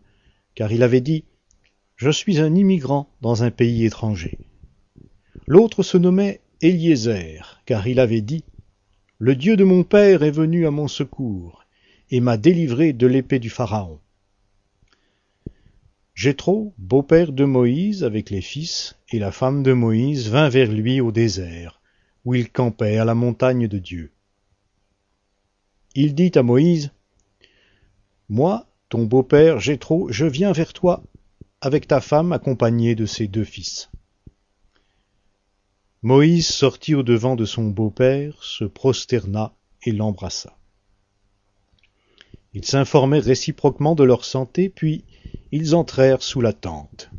car 0.53 0.71
il 0.71 0.81
avait 0.81 1.01
dit 1.01 1.25
Je 1.97 2.09
suis 2.09 2.39
un 2.39 2.55
immigrant 2.55 3.09
dans 3.19 3.43
un 3.43 3.51
pays 3.51 3.83
étranger. 3.83 4.37
L'autre 5.45 5.83
se 5.83 5.97
nommait 5.97 6.39
Eliezer, 6.61 7.61
car 7.65 7.85
il 7.85 7.99
avait 7.99 8.21
dit 8.21 8.45
Le 9.17 9.35
Dieu 9.35 9.57
de 9.57 9.65
mon 9.65 9.83
père 9.83 10.23
est 10.23 10.31
venu 10.31 10.65
à 10.65 10.71
mon 10.71 10.87
secours, 10.87 11.65
et 12.11 12.21
m'a 12.21 12.37
délivré 12.37 12.93
de 12.93 13.07
l'épée 13.07 13.39
du 13.39 13.49
Pharaon. 13.49 13.99
Jéthro, 16.15 16.73
beau-père 16.77 17.33
de 17.33 17.43
Moïse, 17.43 18.05
avec 18.05 18.29
les 18.29 18.39
fils, 18.39 18.95
et 19.09 19.19
la 19.19 19.33
femme 19.33 19.63
de 19.63 19.73
Moïse 19.73 20.29
vint 20.29 20.47
vers 20.47 20.71
lui 20.71 21.01
au 21.01 21.11
désert, 21.11 21.81
où 22.23 22.33
il 22.33 22.49
campait 22.49 22.97
à 22.97 23.03
la 23.03 23.15
montagne 23.15 23.67
de 23.67 23.77
Dieu. 23.77 24.13
Il 25.93 26.15
dit 26.15 26.31
à 26.35 26.41
Moïse, 26.41 26.91
Moi, 28.29 28.65
ton 28.87 29.03
beau-père 29.03 29.59
Jéthro, 29.59 30.07
je 30.09 30.25
viens 30.25 30.53
vers 30.53 30.71
toi 30.71 31.03
avec 31.59 31.85
ta 31.85 31.99
femme 31.99 32.31
accompagnée 32.31 32.95
de 32.95 33.05
ses 33.05 33.27
deux 33.27 33.43
fils. 33.43 33.89
Moïse 36.01 36.47
sortit 36.47 36.95
au-devant 36.95 37.35
de 37.35 37.45
son 37.45 37.65
beau-père, 37.65 38.41
se 38.41 38.63
prosterna 38.63 39.53
et 39.83 39.91
l'embrassa. 39.91 40.57
Ils 42.53 42.63
s'informèrent 42.63 43.25
réciproquement 43.25 43.95
de 43.95 44.05
leur 44.05 44.23
santé, 44.23 44.69
puis 44.69 45.03
ils 45.51 45.75
entrèrent 45.75 46.23
sous 46.23 46.41
la 46.41 46.53
tente. 46.53 47.09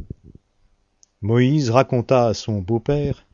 Moïse 1.23 1.71
raconta 1.71 2.27
à 2.27 2.35
son 2.35 2.61
beau-père 2.61 3.27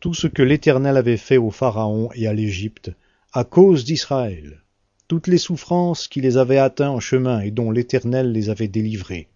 tout 0.00 0.14
ce 0.14 0.26
que 0.26 0.42
l'Éternel 0.42 0.96
avait 0.96 1.16
fait 1.16 1.36
au 1.36 1.50
Pharaon 1.50 2.08
et 2.14 2.26
à 2.26 2.32
l'Égypte 2.32 2.90
à 3.32 3.44
cause 3.44 3.84
d'Israël, 3.84 4.62
toutes 5.06 5.26
les 5.26 5.38
souffrances 5.38 6.08
qui 6.08 6.20
les 6.20 6.36
avaient 6.36 6.58
atteints 6.58 6.90
en 6.90 7.00
chemin 7.00 7.40
et 7.40 7.50
dont 7.50 7.70
l'Éternel 7.70 8.32
les 8.32 8.48
avait 8.48 8.68
délivrés. 8.68 9.28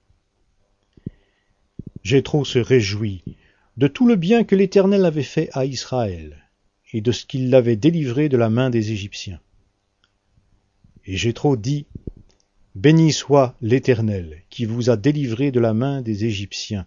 Jéthro 2.02 2.44
se 2.44 2.58
réjouit 2.58 3.22
de 3.76 3.86
tout 3.86 4.06
le 4.06 4.16
bien 4.16 4.44
que 4.44 4.56
l'Éternel 4.56 5.04
avait 5.04 5.22
fait 5.22 5.48
à 5.52 5.64
Israël 5.64 6.50
et 6.92 7.00
de 7.00 7.12
ce 7.12 7.26
qu'il 7.26 7.50
l'avait 7.50 7.76
délivré 7.76 8.28
de 8.28 8.36
la 8.36 8.50
main 8.50 8.70
des 8.70 8.92
Égyptiens. 8.92 9.40
Et 11.06 11.16
Jéthro 11.16 11.56
dit 11.56 11.86
Béni 12.74 13.12
soit 13.12 13.54
l'Éternel, 13.60 14.42
qui 14.50 14.64
vous 14.64 14.90
a 14.90 14.96
délivré 14.96 15.52
de 15.52 15.60
la 15.60 15.74
main 15.74 16.02
des 16.02 16.24
Égyptiens 16.24 16.86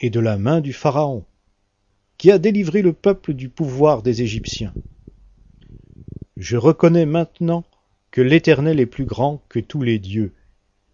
et 0.00 0.08
de 0.08 0.18
la 0.18 0.38
main 0.38 0.62
du 0.62 0.72
Pharaon, 0.72 1.26
qui 2.16 2.30
a 2.30 2.38
délivré 2.38 2.80
le 2.80 2.94
peuple 2.94 3.34
du 3.34 3.50
pouvoir 3.50 4.02
des 4.02 4.22
Égyptiens. 4.22 4.72
Je 6.38 6.56
reconnais 6.56 7.04
maintenant 7.04 7.64
que 8.10 8.22
l'Éternel 8.22 8.80
est 8.80 8.86
plus 8.86 9.04
grand 9.04 9.42
que 9.50 9.60
tous 9.60 9.82
les 9.82 9.98
dieux, 9.98 10.32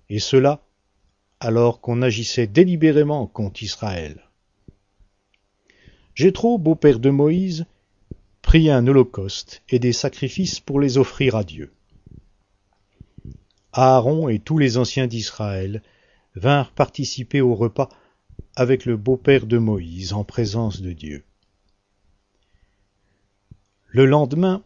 et 0.08 0.18
cela 0.18 0.66
alors 1.38 1.80
qu'on 1.80 2.02
agissait 2.02 2.48
délibérément 2.48 3.28
contre 3.28 3.62
Israël. 3.62 4.20
Jéthro, 6.16 6.58
beau-père 6.58 6.98
de 6.98 7.10
Moïse, 7.10 7.64
prit 8.42 8.70
un 8.70 8.86
holocauste 8.86 9.62
et 9.68 9.78
des 9.78 9.92
sacrifices 9.92 10.58
pour 10.58 10.80
les 10.80 10.98
offrir 10.98 11.36
à 11.36 11.44
Dieu. 11.44 11.72
Aaron 13.72 14.28
et 14.28 14.38
tous 14.38 14.58
les 14.58 14.76
anciens 14.76 15.06
d'Israël 15.06 15.82
vinrent 16.34 16.72
participer 16.72 17.40
au 17.40 17.54
repas 17.54 17.88
avec 18.56 18.84
le 18.84 18.96
beau-père 18.96 19.46
de 19.46 19.58
Moïse 19.58 20.12
en 20.12 20.24
présence 20.24 20.80
de 20.80 20.92
Dieu. 20.92 21.24
Le 23.88 24.06
lendemain, 24.06 24.62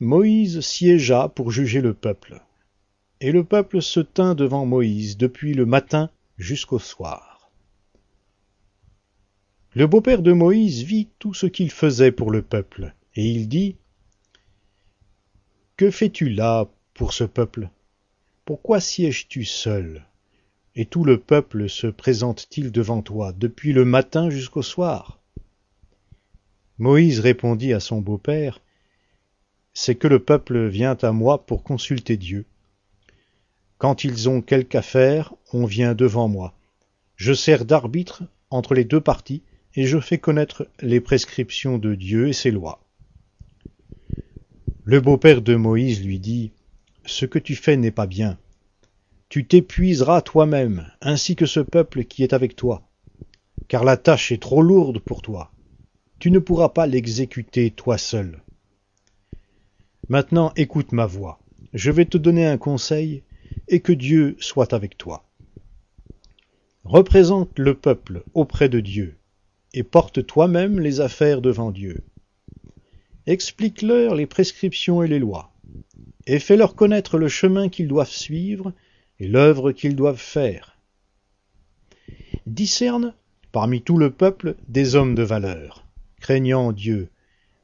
Moïse 0.00 0.60
siégea 0.60 1.28
pour 1.28 1.50
juger 1.50 1.80
le 1.80 1.94
peuple. 1.94 2.42
Et 3.20 3.32
le 3.32 3.44
peuple 3.44 3.82
se 3.82 4.00
tint 4.00 4.34
devant 4.34 4.64
Moïse 4.64 5.16
depuis 5.16 5.54
le 5.54 5.66
matin 5.66 6.10
jusqu'au 6.38 6.78
soir. 6.78 7.50
Le 9.74 9.86
beau-père 9.86 10.22
de 10.22 10.32
Moïse 10.32 10.82
vit 10.82 11.08
tout 11.18 11.34
ce 11.34 11.46
qu'il 11.46 11.70
faisait 11.70 12.12
pour 12.12 12.30
le 12.30 12.42
peuple, 12.42 12.94
et 13.14 13.24
il 13.24 13.48
dit 13.48 13.76
Que 15.76 15.90
fais-tu 15.90 16.28
là 16.28 16.68
pour 16.94 17.12
ce 17.12 17.24
peuple? 17.24 17.68
Pourquoi 18.50 18.80
sièges-tu 18.80 19.44
seul? 19.44 20.08
Et 20.74 20.84
tout 20.84 21.04
le 21.04 21.20
peuple 21.20 21.68
se 21.68 21.86
présente-t-il 21.86 22.72
devant 22.72 23.00
toi 23.00 23.32
depuis 23.32 23.72
le 23.72 23.84
matin 23.84 24.28
jusqu'au 24.28 24.62
soir? 24.62 25.20
Moïse 26.76 27.20
répondit 27.20 27.72
à 27.72 27.78
son 27.78 28.00
beau-père 28.00 28.60
C'est 29.72 29.94
que 29.94 30.08
le 30.08 30.18
peuple 30.18 30.66
vient 30.66 30.96
à 31.00 31.12
moi 31.12 31.46
pour 31.46 31.62
consulter 31.62 32.16
Dieu. 32.16 32.44
Quand 33.78 34.02
ils 34.02 34.28
ont 34.28 34.42
quelque 34.42 34.74
affaire, 34.74 35.32
on 35.52 35.64
vient 35.64 35.94
devant 35.94 36.26
moi. 36.26 36.52
Je 37.14 37.32
sers 37.32 37.64
d'arbitre 37.64 38.24
entre 38.50 38.74
les 38.74 38.84
deux 38.84 39.00
parties 39.00 39.44
et 39.76 39.86
je 39.86 40.00
fais 40.00 40.18
connaître 40.18 40.66
les 40.80 41.00
prescriptions 41.00 41.78
de 41.78 41.94
Dieu 41.94 42.26
et 42.26 42.32
ses 42.32 42.50
lois. 42.50 42.82
Le 44.82 45.00
beau-père 45.00 45.40
de 45.40 45.54
Moïse 45.54 46.04
lui 46.04 46.18
dit 46.18 46.50
Ce 47.10 47.26
que 47.26 47.40
tu 47.40 47.56
fais 47.56 47.76
n'est 47.76 47.90
pas 47.90 48.06
bien. 48.06 48.38
Tu 49.28 49.44
t'épuiseras 49.44 50.22
toi-même, 50.22 50.86
ainsi 51.00 51.34
que 51.34 51.44
ce 51.44 51.58
peuple 51.58 52.04
qui 52.04 52.22
est 52.22 52.32
avec 52.32 52.54
toi, 52.54 52.88
car 53.66 53.82
la 53.82 53.96
tâche 53.96 54.30
est 54.30 54.40
trop 54.40 54.62
lourde 54.62 55.00
pour 55.00 55.20
toi. 55.20 55.50
Tu 56.20 56.30
ne 56.30 56.38
pourras 56.38 56.68
pas 56.68 56.86
l'exécuter 56.86 57.72
toi 57.72 57.98
seul. 57.98 58.44
Maintenant 60.08 60.52
écoute 60.54 60.92
ma 60.92 61.04
voix. 61.04 61.40
Je 61.74 61.90
vais 61.90 62.04
te 62.04 62.16
donner 62.16 62.46
un 62.46 62.58
conseil 62.58 63.24
et 63.66 63.80
que 63.80 63.92
Dieu 63.92 64.36
soit 64.38 64.72
avec 64.72 64.96
toi. 64.96 65.28
Représente 66.84 67.58
le 67.58 67.74
peuple 67.74 68.22
auprès 68.34 68.68
de 68.68 68.78
Dieu, 68.78 69.18
et 69.74 69.82
porte 69.82 70.24
toi-même 70.24 70.78
les 70.78 71.00
affaires 71.00 71.40
devant 71.40 71.72
Dieu. 71.72 72.04
Explique-leur 73.26 74.14
les 74.14 74.26
prescriptions 74.26 75.02
et 75.02 75.08
les 75.08 75.18
lois, 75.18 75.52
et 76.26 76.38
fais-leur 76.38 76.74
connaître 76.74 77.18
le 77.18 77.28
chemin 77.28 77.68
qu'ils 77.68 77.88
doivent 77.88 78.10
suivre 78.10 78.72
et 79.18 79.28
l'œuvre 79.28 79.72
qu'ils 79.72 79.96
doivent 79.96 80.16
faire. 80.16 80.76
Discerne, 82.46 83.14
parmi 83.52 83.82
tout 83.82 83.98
le 83.98 84.10
peuple, 84.10 84.56
des 84.68 84.96
hommes 84.96 85.14
de 85.14 85.22
valeur, 85.22 85.84
craignant 86.20 86.72
Dieu, 86.72 87.08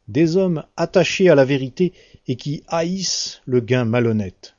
des 0.08 0.36
hommes 0.36 0.64
attachés 0.76 1.28
à 1.28 1.34
la 1.34 1.44
vérité 1.44 1.92
et 2.26 2.36
qui 2.36 2.62
haïssent 2.68 3.42
le 3.46 3.60
gain 3.60 3.84
malhonnête 3.84 4.56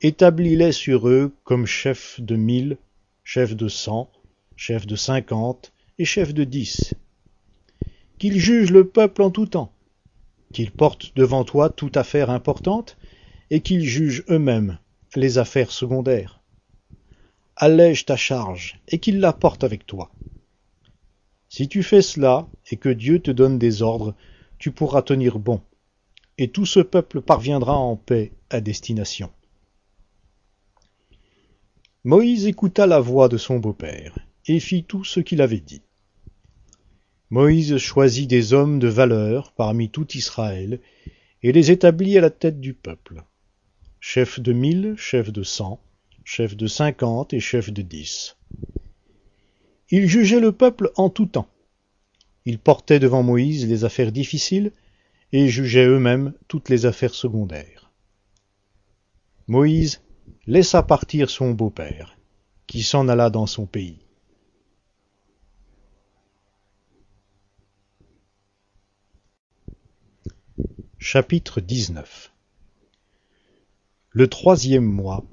établis-les 0.00 0.72
sur 0.72 1.08
eux 1.08 1.32
comme 1.44 1.66
chefs 1.66 2.20
de 2.20 2.36
mille, 2.36 2.78
chefs 3.24 3.56
de 3.56 3.68
cent, 3.68 4.10
chefs 4.56 4.86
de 4.86 4.96
cinquante 4.96 5.72
et 5.98 6.04
chefs 6.04 6.34
de 6.34 6.44
dix. 6.44 6.94
Qu'ils 8.18 8.38
jugent 8.38 8.70
le 8.70 8.86
peuple 8.86 9.22
en 9.22 9.30
tout 9.30 9.46
temps, 9.46 9.72
qu'ils 10.52 10.70
portent 10.70 11.12
devant 11.16 11.44
toi 11.44 11.70
toute 11.70 11.96
affaire 11.96 12.30
importante, 12.30 12.96
et 13.50 13.60
qu'ils 13.60 13.84
jugent 13.84 14.24
eux-mêmes 14.28 14.78
les 15.14 15.38
affaires 15.38 15.70
secondaires. 15.70 16.40
Allège 17.56 18.04
ta 18.04 18.16
charge, 18.16 18.80
et 18.88 18.98
qu'ils 18.98 19.20
la 19.20 19.32
portent 19.32 19.64
avec 19.64 19.86
toi. 19.86 20.10
Si 21.48 21.68
tu 21.68 21.82
fais 21.82 22.02
cela, 22.02 22.46
et 22.70 22.76
que 22.76 22.88
Dieu 22.88 23.20
te 23.20 23.30
donne 23.30 23.58
des 23.58 23.82
ordres, 23.82 24.14
tu 24.58 24.70
pourras 24.70 25.02
tenir 25.02 25.38
bon, 25.38 25.60
et 26.36 26.50
tout 26.50 26.66
ce 26.66 26.80
peuple 26.80 27.20
parviendra 27.20 27.76
en 27.76 27.96
paix 27.96 28.32
à 28.50 28.60
destination. 28.60 29.30
Moïse 32.04 32.46
écouta 32.46 32.86
la 32.86 33.00
voix 33.00 33.28
de 33.28 33.38
son 33.38 33.58
beau-père, 33.58 34.18
et 34.46 34.60
fit 34.60 34.84
tout 34.84 35.04
ce 35.04 35.20
qu'il 35.20 35.42
avait 35.42 35.60
dit. 35.60 35.82
Moïse 37.30 37.76
choisit 37.76 38.28
des 38.28 38.54
hommes 38.54 38.78
de 38.78 38.88
valeur 38.88 39.52
parmi 39.52 39.90
tout 39.90 40.16
Israël, 40.16 40.80
et 41.42 41.52
les 41.52 41.70
établit 41.70 42.16
à 42.16 42.22
la 42.22 42.30
tête 42.30 42.58
du 42.58 42.72
peuple. 42.72 43.22
Chef 44.00 44.40
de 44.40 44.52
mille, 44.52 44.94
chef 44.96 45.30
de 45.30 45.42
cent, 45.42 45.80
chef 46.24 46.56
de 46.56 46.66
cinquante 46.66 47.32
et 47.34 47.40
chef 47.40 47.70
de 47.70 47.82
dix. 47.82 48.36
Il 49.90 50.06
jugeait 50.06 50.40
le 50.40 50.52
peuple 50.52 50.90
en 50.96 51.10
tout 51.10 51.26
temps. 51.26 51.48
Ils 52.46 52.58
portaient 52.58 52.98
devant 52.98 53.22
Moïse 53.22 53.66
les 53.68 53.84
affaires 53.84 54.12
difficiles, 54.12 54.72
et 55.32 55.48
jugeaient 55.48 55.86
eux-mêmes 55.86 56.32
toutes 56.48 56.70
les 56.70 56.86
affaires 56.86 57.14
secondaires. 57.14 57.92
Moïse 59.46 60.00
laissa 60.46 60.82
partir 60.82 61.28
son 61.28 61.50
beau-père, 61.50 62.16
qui 62.66 62.82
s'en 62.82 63.08
alla 63.08 63.28
dans 63.28 63.46
son 63.46 63.66
pays. 63.66 63.98
Chapitre 71.00 71.60
19 71.60 72.32
Le 74.10 74.26
troisième 74.26 74.84
mois, 74.84 75.24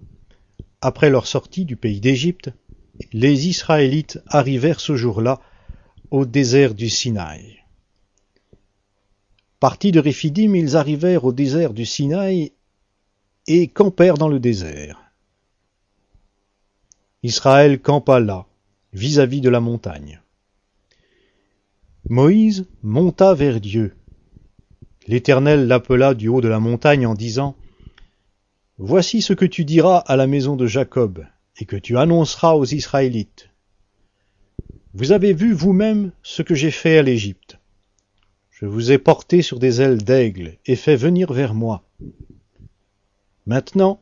après 0.79 1.09
leur 1.09 1.25
sortie 1.25 1.65
du 1.65 1.75
pays 1.75 1.99
d'Égypte, 1.99 2.51
les 3.13 3.47
Israélites 3.47 4.19
arrivèrent 4.27 4.79
ce 4.79 4.95
jour-là 4.95 5.41
au 6.11 6.27
désert 6.27 6.75
du 6.75 6.87
Sinaï. 6.87 7.63
Partis 9.59 9.91
de 9.91 9.99
Réphidim, 9.99 10.53
ils 10.53 10.77
arrivèrent 10.77 11.25
au 11.25 11.33
désert 11.33 11.73
du 11.73 11.87
Sinaï 11.87 12.53
et 13.47 13.67
campèrent 13.67 14.19
dans 14.19 14.29
le 14.29 14.39
désert. 14.39 15.01
Israël 17.23 17.81
campa 17.81 18.19
là, 18.19 18.45
vis-à-vis 18.93 19.41
de 19.41 19.49
la 19.49 19.61
montagne. 19.61 20.21
Moïse 22.07 22.67
monta 22.83 23.33
vers 23.33 23.59
Dieu. 23.59 23.95
L'Éternel 25.07 25.67
l'appela 25.67 26.13
du 26.15 26.27
haut 26.27 26.41
de 26.41 26.47
la 26.47 26.59
montagne 26.59 27.05
en 27.05 27.13
disant 27.13 27.55
Voici 28.77 29.21
ce 29.21 29.33
que 29.33 29.45
tu 29.45 29.63
diras 29.63 29.99
à 29.99 30.15
la 30.15 30.27
maison 30.27 30.55
de 30.55 30.65
Jacob, 30.65 31.25
et 31.57 31.65
que 31.65 31.75
tu 31.75 31.97
annonceras 31.97 32.55
aux 32.55 32.65
Israélites. 32.65 33.49
Vous 34.93 35.11
avez 35.11 35.33
vu 35.33 35.53
vous-même 35.53 36.11
ce 36.23 36.41
que 36.41 36.55
j'ai 36.55 36.71
fait 36.71 36.97
à 36.97 37.03
l'Égypte. 37.03 37.59
Je 38.49 38.65
vous 38.65 38.91
ai 38.91 38.97
porté 38.97 39.41
sur 39.41 39.59
des 39.59 39.81
ailes 39.81 40.03
d'aigle 40.03 40.57
et 40.65 40.75
fait 40.75 40.95
venir 40.95 41.33
vers 41.33 41.53
moi. 41.53 41.83
Maintenant, 43.45 44.01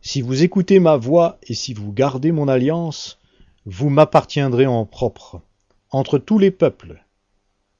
si 0.00 0.22
vous 0.22 0.42
écoutez 0.42 0.80
ma 0.80 0.96
voix 0.96 1.38
et 1.42 1.54
si 1.54 1.74
vous 1.74 1.92
gardez 1.92 2.32
mon 2.32 2.48
alliance, 2.48 3.18
vous 3.66 3.90
m'appartiendrez 3.90 4.66
en 4.66 4.86
propre, 4.86 5.42
entre 5.90 6.18
tous 6.18 6.38
les 6.38 6.50
peuples, 6.50 7.04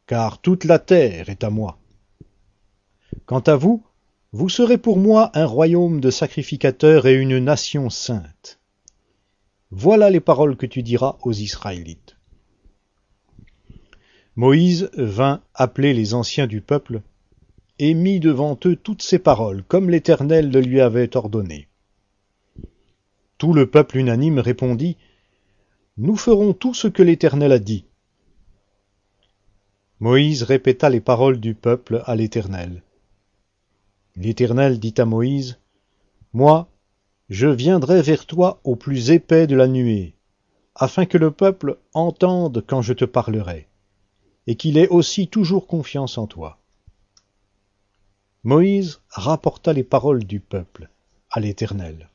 car 0.06 0.40
toute 0.40 0.64
la 0.64 0.78
terre 0.78 1.30
est 1.30 1.42
à 1.42 1.50
moi. 1.50 1.79
Quant 3.26 3.40
à 3.40 3.56
vous, 3.56 3.82
vous 4.32 4.48
serez 4.48 4.78
pour 4.78 4.96
moi 4.96 5.30
un 5.34 5.46
royaume 5.46 6.00
de 6.00 6.10
sacrificateurs 6.10 7.06
et 7.06 7.14
une 7.14 7.38
nation 7.38 7.90
sainte. 7.90 8.60
Voilà 9.70 10.10
les 10.10 10.20
paroles 10.20 10.56
que 10.56 10.66
tu 10.66 10.82
diras 10.82 11.16
aux 11.22 11.32
Israélites. 11.32 12.16
Moïse 14.36 14.90
vint 14.94 15.42
appeler 15.54 15.94
les 15.94 16.14
anciens 16.14 16.46
du 16.46 16.60
peuple, 16.60 17.02
et 17.78 17.94
mit 17.94 18.20
devant 18.20 18.58
eux 18.66 18.76
toutes 18.76 19.02
ces 19.02 19.18
paroles, 19.18 19.64
comme 19.64 19.90
l'Éternel 19.90 20.50
le 20.50 20.60
lui 20.60 20.80
avait 20.80 21.16
ordonné. 21.16 21.68
Tout 23.38 23.52
le 23.52 23.70
peuple 23.70 23.96
unanime 23.96 24.38
répondit 24.38 24.96
Nous 25.96 26.16
ferons 26.16 26.52
tout 26.52 26.74
ce 26.74 26.88
que 26.88 27.02
l'Éternel 27.02 27.52
a 27.52 27.58
dit. 27.58 27.86
Moïse 29.98 30.42
répéta 30.42 30.88
les 30.88 31.00
paroles 31.00 31.40
du 31.40 31.54
peuple 31.54 32.02
à 32.06 32.14
l'Éternel. 32.16 32.82
L'Éternel 34.16 34.78
dit 34.80 34.94
à 34.98 35.04
Moïse 35.04 35.58
Moi, 36.32 36.68
je 37.28 37.46
viendrai 37.46 38.02
vers 38.02 38.26
toi 38.26 38.60
au 38.64 38.76
plus 38.76 39.10
épais 39.10 39.46
de 39.46 39.54
la 39.54 39.68
nuée, 39.68 40.14
afin 40.74 41.06
que 41.06 41.18
le 41.18 41.30
peuple 41.30 41.78
entende 41.94 42.64
quand 42.66 42.82
je 42.82 42.92
te 42.92 43.04
parlerai, 43.04 43.68
et 44.46 44.56
qu'il 44.56 44.78
ait 44.78 44.88
aussi 44.88 45.28
toujours 45.28 45.66
confiance 45.66 46.18
en 46.18 46.26
toi. 46.26 46.58
Moïse 48.42 49.00
rapporta 49.10 49.72
les 49.72 49.84
paroles 49.84 50.24
du 50.24 50.40
peuple 50.40 50.88
à 51.30 51.40
l'Éternel. 51.40 52.08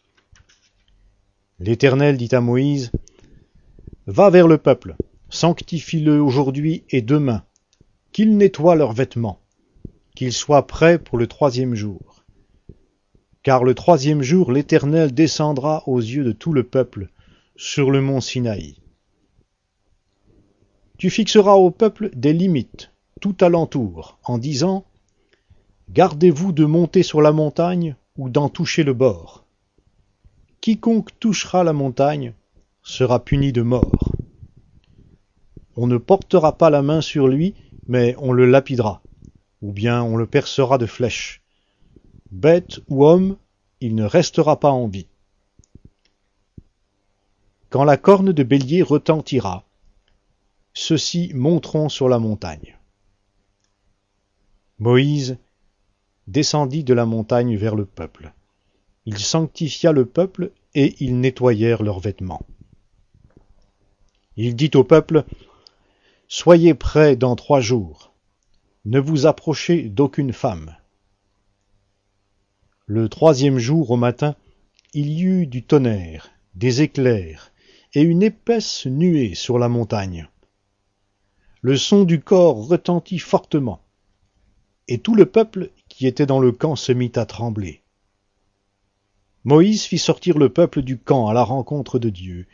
L'Éternel 1.59 2.17
dit 2.17 2.33
à 2.35 2.41
Moïse, 2.41 2.91
Va 4.07 4.29
vers 4.29 4.47
le 4.47 4.57
peuple, 4.57 4.95
sanctifie-le 5.29 6.21
aujourd'hui 6.21 6.83
et 6.89 7.01
demain, 7.01 7.43
qu'ils 8.11 8.35
nettoient 8.37 8.75
leurs 8.75 8.91
vêtements, 8.91 9.39
qu'ils 10.15 10.33
soient 10.33 10.67
prêts 10.67 10.97
pour 10.97 11.17
le 11.17 11.27
troisième 11.27 11.75
jour. 11.75 12.23
Car 13.43 13.63
le 13.63 13.75
troisième 13.75 14.23
jour 14.23 14.51
l'Éternel 14.51 15.13
descendra 15.13 15.83
aux 15.87 15.99
yeux 15.99 16.23
de 16.23 16.31
tout 16.31 16.53
le 16.53 16.63
peuple 16.63 17.09
sur 17.55 17.91
le 17.91 18.01
mont 18.01 18.21
Sinaï. 18.21 18.77
Tu 20.97 21.09
fixeras 21.09 21.53
au 21.53 21.71
peuple 21.71 22.09
des 22.15 22.33
limites 22.33 22.91
tout 23.21 23.35
alentour, 23.41 24.17
en 24.23 24.37
disant 24.37 24.85
Gardez-vous 25.89 26.51
de 26.51 26.65
monter 26.65 27.03
sur 27.03 27.21
la 27.21 27.31
montagne 27.31 27.95
ou 28.17 28.29
d'en 28.29 28.49
toucher 28.49 28.83
le 28.83 28.93
bord. 28.93 29.45
Quiconque 30.61 31.17
touchera 31.19 31.63
la 31.63 31.73
montagne 31.73 32.33
sera 32.81 33.23
puni 33.23 33.51
de 33.51 33.61
mort. 33.61 34.11
On 35.75 35.87
ne 35.87 35.97
portera 35.97 36.57
pas 36.57 36.69
la 36.69 36.81
main 36.81 37.01
sur 37.01 37.27
lui, 37.27 37.53
mais 37.87 38.15
on 38.19 38.31
le 38.31 38.45
lapidera, 38.45 39.01
ou 39.61 39.71
bien 39.71 40.03
on 40.03 40.17
le 40.17 40.27
percera 40.27 40.77
de 40.77 40.85
flèches. 40.85 41.41
Bête 42.31 42.79
ou 42.87 43.05
homme, 43.05 43.37
il 43.81 43.95
ne 43.95 44.03
restera 44.03 44.59
pas 44.59 44.71
en 44.71 44.87
vie. 44.87 45.07
Quand 47.69 47.83
la 47.83 47.97
corne 47.97 48.31
de 48.31 48.43
bélier 48.43 48.81
retentira, 48.81 49.65
ceux-ci 50.73 51.31
monteront 51.33 51.89
sur 51.89 52.09
la 52.09 52.19
montagne. 52.19 52.77
Moïse 54.79 55.37
descendit 56.27 56.83
de 56.83 56.93
la 56.93 57.05
montagne 57.05 57.55
vers 57.55 57.75
le 57.75 57.85
peuple. 57.85 58.33
Il 59.05 59.17
sanctifia 59.17 59.91
le 59.91 60.05
peuple 60.05 60.51
et 60.73 60.95
ils 60.99 61.19
nettoyèrent 61.19 61.83
leurs 61.83 61.99
vêtements. 61.99 62.45
Il 64.35 64.55
dit 64.55 64.71
au 64.75 64.83
peuple, 64.83 65.23
Soyez 66.27 66.73
prêts 66.73 67.15
dans 67.15 67.35
trois 67.35 67.61
jours. 67.61 68.14
Ne 68.85 68.99
vous 68.99 69.25
approchez 69.25 69.89
d'aucune 69.89 70.31
femme. 70.31 70.75
Le 72.85 73.09
troisième 73.09 73.57
jour 73.57 73.89
au 73.89 73.97
matin, 73.97 74.35
il 74.93 75.09
y 75.09 75.23
eut 75.23 75.47
du 75.47 75.63
tonnerre, 75.63 76.29
des 76.53 76.83
éclairs, 76.83 77.51
et 77.95 78.03
une 78.03 78.21
épaisse 78.21 78.85
nuée 78.85 79.33
sur 79.33 79.57
la 79.57 79.69
montagne. 79.69 80.29
Le 81.61 81.77
son 81.77 82.03
du 82.03 82.21
corps 82.21 82.67
retentit 82.67 83.17
fortement, 83.17 83.81
et 84.87 84.99
tout 84.99 85.15
le 85.15 85.25
peuple 85.25 85.71
qui 85.89 86.05
était 86.05 86.27
dans 86.27 86.39
le 86.39 86.51
camp 86.51 86.75
se 86.75 86.91
mit 86.91 87.11
à 87.15 87.25
trembler. 87.25 87.81
Moïse 89.45 89.85
fit 89.85 89.97
sortir 89.97 90.37
le 90.37 90.49
peuple 90.49 90.83
du 90.83 90.99
camp 90.99 91.27
à 91.27 91.33
la 91.33 91.43
rencontre 91.43 91.97
de 91.97 92.09
Dieu, 92.09 92.45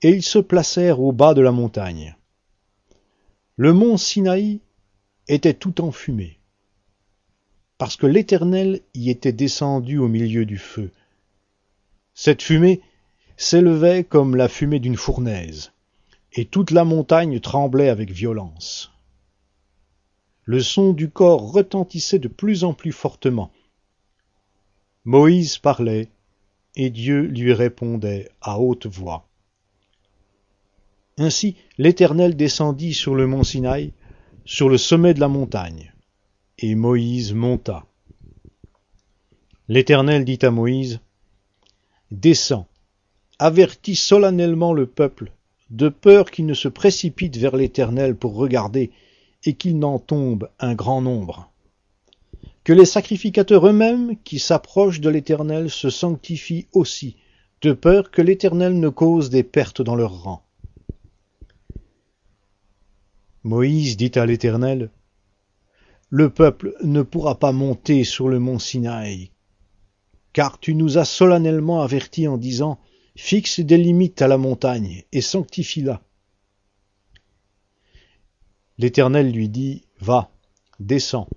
et 0.00 0.08
ils 0.08 0.22
se 0.22 0.38
placèrent 0.38 1.00
au 1.00 1.12
bas 1.12 1.34
de 1.34 1.42
la 1.42 1.52
montagne. 1.52 2.16
Le 3.56 3.74
mont 3.74 3.98
Sinaï 3.98 4.60
était 5.28 5.54
tout 5.54 5.80
enfumé, 5.80 6.38
parce 7.78 7.96
que 7.96 8.06
l'Éternel 8.06 8.80
y 8.94 9.10
était 9.10 9.32
descendu 9.32 9.98
au 9.98 10.08
milieu 10.08 10.46
du 10.46 10.58
feu. 10.58 10.90
Cette 12.14 12.42
fumée 12.42 12.80
s'élevait 13.36 14.04
comme 14.04 14.36
la 14.36 14.48
fumée 14.48 14.78
d'une 14.78 14.96
fournaise, 14.96 15.72
et 16.32 16.44
toute 16.44 16.70
la 16.70 16.84
montagne 16.84 17.40
tremblait 17.40 17.88
avec 17.88 18.10
violence. 18.10 18.92
Le 20.44 20.60
son 20.60 20.92
du 20.92 21.10
corps 21.10 21.52
retentissait 21.52 22.20
de 22.20 22.28
plus 22.28 22.62
en 22.62 22.72
plus 22.72 22.92
fortement. 22.92 23.50
Moïse 25.04 25.58
parlait, 25.58 26.08
et 26.76 26.90
Dieu 26.90 27.22
lui 27.22 27.52
répondait 27.52 28.30
à 28.40 28.60
haute 28.60 28.86
voix. 28.86 29.26
Ainsi 31.18 31.56
l'Éternel 31.78 32.36
descendit 32.36 32.94
sur 32.94 33.14
le 33.14 33.26
mont 33.26 33.42
Sinaï, 33.42 33.92
sur 34.46 34.68
le 34.68 34.78
sommet 34.78 35.12
de 35.12 35.18
la 35.18 35.26
montagne, 35.26 35.92
et 36.58 36.76
Moïse 36.76 37.34
monta. 37.34 37.84
L'Éternel 39.68 40.24
dit 40.24 40.38
à 40.42 40.52
Moïse, 40.52 41.00
Descends, 42.12 42.68
avertis 43.40 43.96
solennellement 43.96 44.72
le 44.72 44.86
peuple, 44.86 45.32
de 45.70 45.88
peur 45.88 46.30
qu'il 46.30 46.46
ne 46.46 46.54
se 46.54 46.68
précipite 46.68 47.36
vers 47.36 47.56
l'Éternel 47.56 48.14
pour 48.14 48.36
regarder, 48.36 48.92
et 49.44 49.54
qu'il 49.54 49.80
n'en 49.80 49.98
tombe 49.98 50.48
un 50.60 50.76
grand 50.76 51.02
nombre. 51.02 51.50
Que 52.62 52.72
les 52.72 52.84
sacrificateurs 52.84 53.66
eux-mêmes 53.66 54.16
qui 54.22 54.38
s'approchent 54.38 55.00
de 55.00 55.10
l'Éternel 55.10 55.70
se 55.70 55.90
sanctifient 55.90 56.68
aussi, 56.72 57.16
de 57.62 57.72
peur 57.72 58.12
que 58.12 58.22
l'Éternel 58.22 58.78
ne 58.78 58.90
cause 58.90 59.28
des 59.28 59.42
pertes 59.42 59.82
dans 59.82 59.96
leur 59.96 60.22
rang. 60.22 60.45
Moïse 63.46 63.96
dit 63.96 64.10
à 64.16 64.26
l'Éternel, 64.26 64.90
Le 66.10 66.30
peuple 66.30 66.74
ne 66.82 67.02
pourra 67.02 67.38
pas 67.38 67.52
monter 67.52 68.02
sur 68.02 68.28
le 68.28 68.40
mont 68.40 68.58
Sinaï, 68.58 69.30
car 70.32 70.58
tu 70.58 70.74
nous 70.74 70.98
as 70.98 71.04
solennellement 71.04 71.80
avertis 71.80 72.26
en 72.26 72.38
disant, 72.38 72.80
Fixe 73.14 73.60
des 73.60 73.78
limites 73.78 74.20
à 74.20 74.26
la 74.26 74.36
montagne 74.36 75.04
et 75.12 75.20
sanctifie-la. 75.20 76.02
L'Éternel 78.78 79.30
lui 79.30 79.48
dit, 79.48 79.84
Va, 80.00 80.32
descends. 80.80 81.28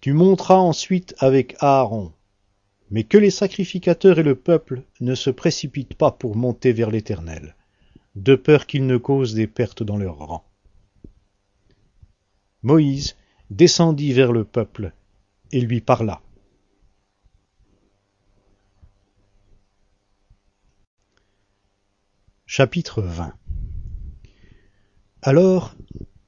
Tu 0.00 0.14
monteras 0.14 0.56
ensuite 0.56 1.14
avec 1.18 1.56
Aaron, 1.58 2.14
mais 2.90 3.04
que 3.04 3.18
les 3.18 3.30
sacrificateurs 3.30 4.18
et 4.18 4.22
le 4.22 4.34
peuple 4.34 4.82
ne 5.02 5.14
se 5.14 5.28
précipitent 5.28 5.94
pas 5.94 6.10
pour 6.10 6.36
monter 6.36 6.72
vers 6.72 6.90
l'Éternel, 6.90 7.54
de 8.14 8.34
peur 8.34 8.64
qu'ils 8.64 8.86
ne 8.86 8.96
causent 8.96 9.34
des 9.34 9.46
pertes 9.46 9.82
dans 9.82 9.98
leur 9.98 10.16
rang. 10.16 10.45
Moïse 12.66 13.14
descendit 13.50 14.12
vers 14.12 14.32
le 14.32 14.42
peuple 14.42 14.92
et 15.52 15.60
lui 15.60 15.80
parla. 15.80 16.20
Chapitre 22.44 23.02
20 23.02 23.34
Alors 25.22 25.76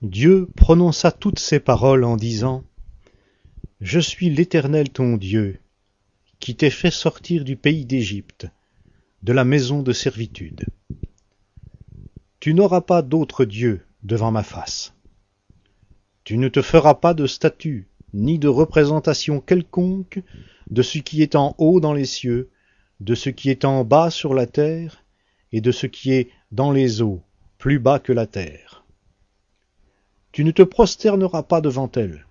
Dieu 0.00 0.48
prononça 0.54 1.10
toutes 1.10 1.40
ces 1.40 1.58
paroles 1.58 2.04
en 2.04 2.16
disant 2.16 2.62
Je 3.80 3.98
suis 3.98 4.30
l'Éternel 4.30 4.90
ton 4.90 5.16
Dieu, 5.16 5.58
qui 6.38 6.54
t'ai 6.54 6.70
fait 6.70 6.92
sortir 6.92 7.42
du 7.42 7.56
pays 7.56 7.84
d'Égypte, 7.84 8.46
de 9.24 9.32
la 9.32 9.42
maison 9.42 9.82
de 9.82 9.92
servitude. 9.92 10.66
Tu 12.38 12.54
n'auras 12.54 12.82
pas 12.82 13.02
d'autre 13.02 13.44
Dieu 13.44 13.84
devant 14.04 14.30
ma 14.30 14.44
face. 14.44 14.94
Tu 16.28 16.36
ne 16.36 16.48
te 16.48 16.60
feras 16.60 16.92
pas 16.92 17.14
de 17.14 17.26
statue, 17.26 17.88
ni 18.12 18.38
de 18.38 18.48
représentation 18.48 19.40
quelconque 19.40 20.20
de 20.68 20.82
ce 20.82 20.98
qui 20.98 21.22
est 21.22 21.34
en 21.36 21.54
haut 21.56 21.80
dans 21.80 21.94
les 21.94 22.04
cieux, 22.04 22.50
de 23.00 23.14
ce 23.14 23.30
qui 23.30 23.48
est 23.48 23.64
en 23.64 23.82
bas 23.82 24.10
sur 24.10 24.34
la 24.34 24.44
terre, 24.44 25.02
et 25.52 25.62
de 25.62 25.72
ce 25.72 25.86
qui 25.86 26.12
est 26.12 26.28
dans 26.52 26.70
les 26.70 27.00
eaux, 27.00 27.22
plus 27.56 27.78
bas 27.78 27.98
que 27.98 28.12
la 28.12 28.26
terre. 28.26 28.84
Tu 30.30 30.44
ne 30.44 30.50
te 30.50 30.60
prosterneras 30.60 31.44
pas 31.44 31.62
devant 31.62 31.90
elles, 31.96 32.26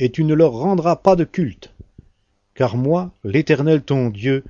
et 0.00 0.10
tu 0.10 0.24
ne 0.24 0.34
leur 0.34 0.50
rendras 0.50 0.96
pas 0.96 1.14
de 1.14 1.22
culte, 1.22 1.72
car 2.56 2.76
moi, 2.76 3.14
l'Éternel 3.22 3.82
ton 3.82 4.10
Dieu, 4.10 4.42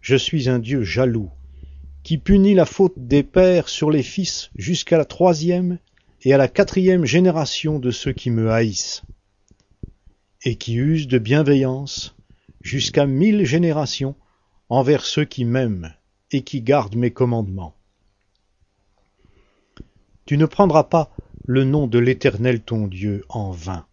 je 0.00 0.14
suis 0.14 0.48
un 0.48 0.60
Dieu 0.60 0.84
jaloux, 0.84 1.30
qui 2.04 2.18
punit 2.18 2.54
la 2.54 2.64
faute 2.64 2.94
des 2.96 3.24
pères 3.24 3.68
sur 3.68 3.90
les 3.90 4.04
fils 4.04 4.52
jusqu'à 4.54 4.98
la 4.98 5.04
troisième 5.04 5.78
et 6.24 6.32
à 6.32 6.38
la 6.38 6.48
quatrième 6.48 7.04
génération 7.04 7.78
de 7.78 7.90
ceux 7.90 8.12
qui 8.12 8.30
me 8.30 8.50
haïssent, 8.50 9.02
et 10.42 10.56
qui 10.56 10.74
usent 10.74 11.08
de 11.08 11.18
bienveillance 11.18 12.16
jusqu'à 12.62 13.06
mille 13.06 13.44
générations 13.44 14.16
envers 14.68 15.04
ceux 15.04 15.24
qui 15.24 15.44
m'aiment 15.44 15.94
et 16.30 16.42
qui 16.42 16.62
gardent 16.62 16.96
mes 16.96 17.10
commandements. 17.10 17.74
Tu 20.24 20.38
ne 20.38 20.46
prendras 20.46 20.84
pas 20.84 21.10
le 21.46 21.64
nom 21.64 21.86
de 21.86 21.98
l'Éternel 21.98 22.62
ton 22.62 22.86
Dieu 22.86 23.24
en 23.28 23.50
vain, 23.50 23.86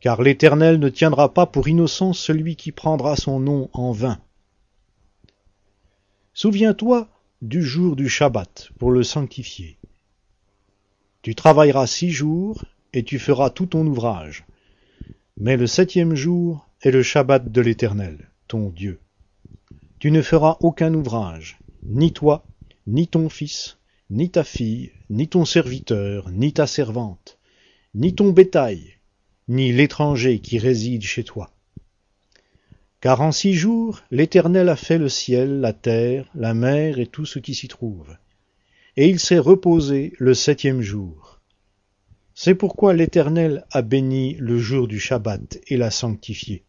car 0.00 0.20
l'Éternel 0.20 0.78
ne 0.78 0.90
tiendra 0.90 1.32
pas 1.32 1.46
pour 1.46 1.66
innocent 1.68 2.12
celui 2.12 2.56
qui 2.56 2.72
prendra 2.72 3.16
son 3.16 3.40
nom 3.40 3.70
en 3.72 3.92
vain. 3.92 4.20
Souviens-toi 6.34 7.08
du 7.40 7.62
jour 7.62 7.96
du 7.96 8.08
Shabbat 8.08 8.70
pour 8.78 8.90
le 8.90 9.02
sanctifier. 9.02 9.78
Tu 11.28 11.34
travailleras 11.34 11.86
six 11.86 12.10
jours, 12.10 12.64
et 12.94 13.02
tu 13.02 13.18
feras 13.18 13.50
tout 13.50 13.66
ton 13.66 13.86
ouvrage. 13.86 14.46
Mais 15.36 15.58
le 15.58 15.66
septième 15.66 16.14
jour 16.14 16.66
est 16.80 16.90
le 16.90 17.02
Shabbat 17.02 17.52
de 17.52 17.60
l'Éternel, 17.60 18.30
ton 18.46 18.70
Dieu. 18.70 18.98
Tu 19.98 20.10
ne 20.10 20.22
feras 20.22 20.56
aucun 20.60 20.94
ouvrage, 20.94 21.58
ni 21.82 22.14
toi, 22.14 22.46
ni 22.86 23.08
ton 23.08 23.28
fils, 23.28 23.76
ni 24.08 24.30
ta 24.30 24.42
fille, 24.42 24.90
ni 25.10 25.28
ton 25.28 25.44
serviteur, 25.44 26.30
ni 26.30 26.54
ta 26.54 26.66
servante, 26.66 27.36
ni 27.94 28.14
ton 28.14 28.30
bétail, 28.30 28.94
ni 29.48 29.70
l'étranger 29.70 30.38
qui 30.38 30.58
réside 30.58 31.02
chez 31.02 31.24
toi. 31.24 31.50
Car 33.02 33.20
en 33.20 33.32
six 33.32 33.52
jours 33.52 34.00
l'Éternel 34.10 34.70
a 34.70 34.76
fait 34.76 34.96
le 34.96 35.10
ciel, 35.10 35.60
la 35.60 35.74
terre, 35.74 36.30
la 36.34 36.54
mer 36.54 36.98
et 36.98 37.06
tout 37.06 37.26
ce 37.26 37.38
qui 37.38 37.54
s'y 37.54 37.68
trouve 37.68 38.16
et 39.00 39.08
il 39.08 39.20
s'est 39.20 39.38
reposé 39.38 40.12
le 40.18 40.34
septième 40.34 40.80
jour. 40.80 41.40
C'est 42.34 42.56
pourquoi 42.56 42.94
l'Éternel 42.94 43.64
a 43.70 43.80
béni 43.80 44.34
le 44.40 44.58
jour 44.58 44.88
du 44.88 44.98
Shabbat 44.98 45.60
et 45.68 45.76
l'a 45.76 45.92
sanctifié. 45.92 46.64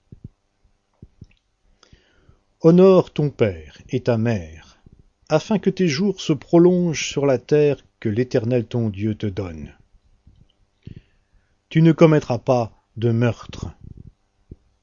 Honore 2.61 3.11
ton 3.11 3.31
père 3.31 3.80
et 3.89 4.01
ta 4.01 4.19
mère, 4.19 4.80
afin 5.27 5.57
que 5.57 5.72
tes 5.72 5.88
jours 5.88 6.22
se 6.22 6.31
prolongent 6.31 7.03
sur 7.03 7.26
la 7.26 7.39
terre 7.39 7.77
que 7.99 8.10
l'Éternel 8.10 8.68
ton 8.68 8.89
Dieu 8.89 9.15
te 9.15 9.26
donne. 9.26 9.73
Tu 11.69 11.81
ne 11.81 11.93
commettras 11.93 12.38
pas 12.38 12.85
de 12.95 13.10
meurtre. 13.10 13.72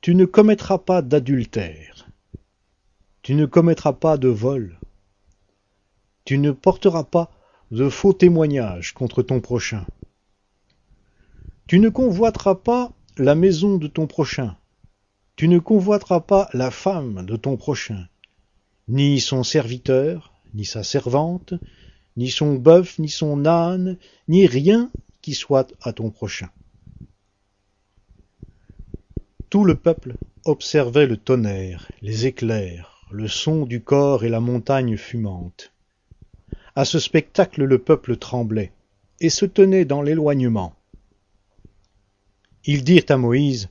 Tu 0.01 0.16
ne 0.16 0.24
commettras 0.24 0.78
pas 0.78 1.01
d'adultère. 1.01 2.09
Tu 3.23 3.36
ne 3.36 3.47
commettras 3.47 3.93
pas 3.93 4.16
de 4.16 4.27
vol. 4.27 4.81
Tu 6.24 6.39
ne 6.39 6.51
porteras 6.51 7.05
pas 7.05 7.31
de 7.70 7.88
faux 7.88 8.12
témoignages 8.12 8.93
contre 8.93 9.22
ton 9.22 9.40
prochain. 9.40 9.86
Tu 11.66 11.78
ne 11.80 11.88
convoiteras 11.88 12.55
pas 12.55 12.93
la 13.18 13.34
maison 13.34 13.76
de 13.76 13.88
ton 13.88 14.06
prochain. 14.06 14.56
Tu 15.34 15.48
ne 15.48 15.59
convoiteras 15.59 16.20
pas 16.20 16.48
la 16.52 16.70
femme 16.70 17.26
de 17.26 17.36
ton 17.36 17.56
prochain, 17.56 18.06
ni 18.88 19.20
son 19.20 19.43
serviteur, 19.43 20.32
ni 20.55 20.64
sa 20.64 20.84
servante, 20.84 21.55
ni 22.16 22.30
son 22.30 22.55
bœuf, 22.55 22.98
ni 22.98 23.09
son 23.09 23.44
âne, 23.44 23.98
ni 24.28 24.47
rien 24.47 24.90
qui 25.20 25.34
soit 25.34 25.72
à 25.82 25.93
ton 25.93 26.10
prochain. 26.10 26.48
Tout 29.51 29.64
le 29.64 29.74
peuple 29.74 30.16
observait 30.44 31.06
le 31.06 31.16
tonnerre, 31.16 31.90
les 32.01 32.26
éclairs, 32.26 33.06
le 33.10 33.28
son 33.28 33.66
du 33.66 33.82
corps 33.82 34.24
et 34.24 34.28
la 34.28 34.40
montagne 34.40 34.97
fumante. 34.97 35.72
À 36.78 36.85
ce 36.85 36.98
spectacle 36.98 37.65
le 37.65 37.78
peuple 37.78 38.19
tremblait 38.19 38.70
et 39.19 39.31
se 39.31 39.47
tenait 39.47 39.86
dans 39.86 40.03
l'éloignement. 40.03 40.74
Ils 42.66 42.85
dirent 42.85 43.07
à 43.09 43.16
Moïse, 43.16 43.70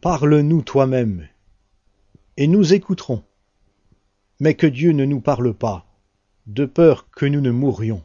Parle-nous 0.00 0.62
toi-même, 0.62 1.28
et 2.36 2.48
nous 2.48 2.74
écouterons. 2.74 3.22
Mais 4.40 4.54
que 4.54 4.66
Dieu 4.66 4.90
ne 4.90 5.04
nous 5.04 5.20
parle 5.20 5.54
pas, 5.54 5.86
de 6.48 6.64
peur 6.64 7.08
que 7.08 7.24
nous 7.24 7.40
ne 7.40 7.52
mourions. 7.52 8.02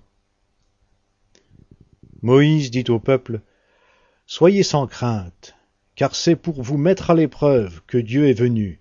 Moïse 2.22 2.70
dit 2.70 2.86
au 2.90 3.00
peuple, 3.00 3.42
Soyez 4.28 4.62
sans 4.62 4.86
crainte, 4.86 5.56
car 5.96 6.14
c'est 6.14 6.36
pour 6.36 6.62
vous 6.62 6.78
mettre 6.78 7.10
à 7.10 7.16
l'épreuve 7.16 7.82
que 7.88 7.98
Dieu 7.98 8.28
est 8.28 8.40
venu, 8.40 8.80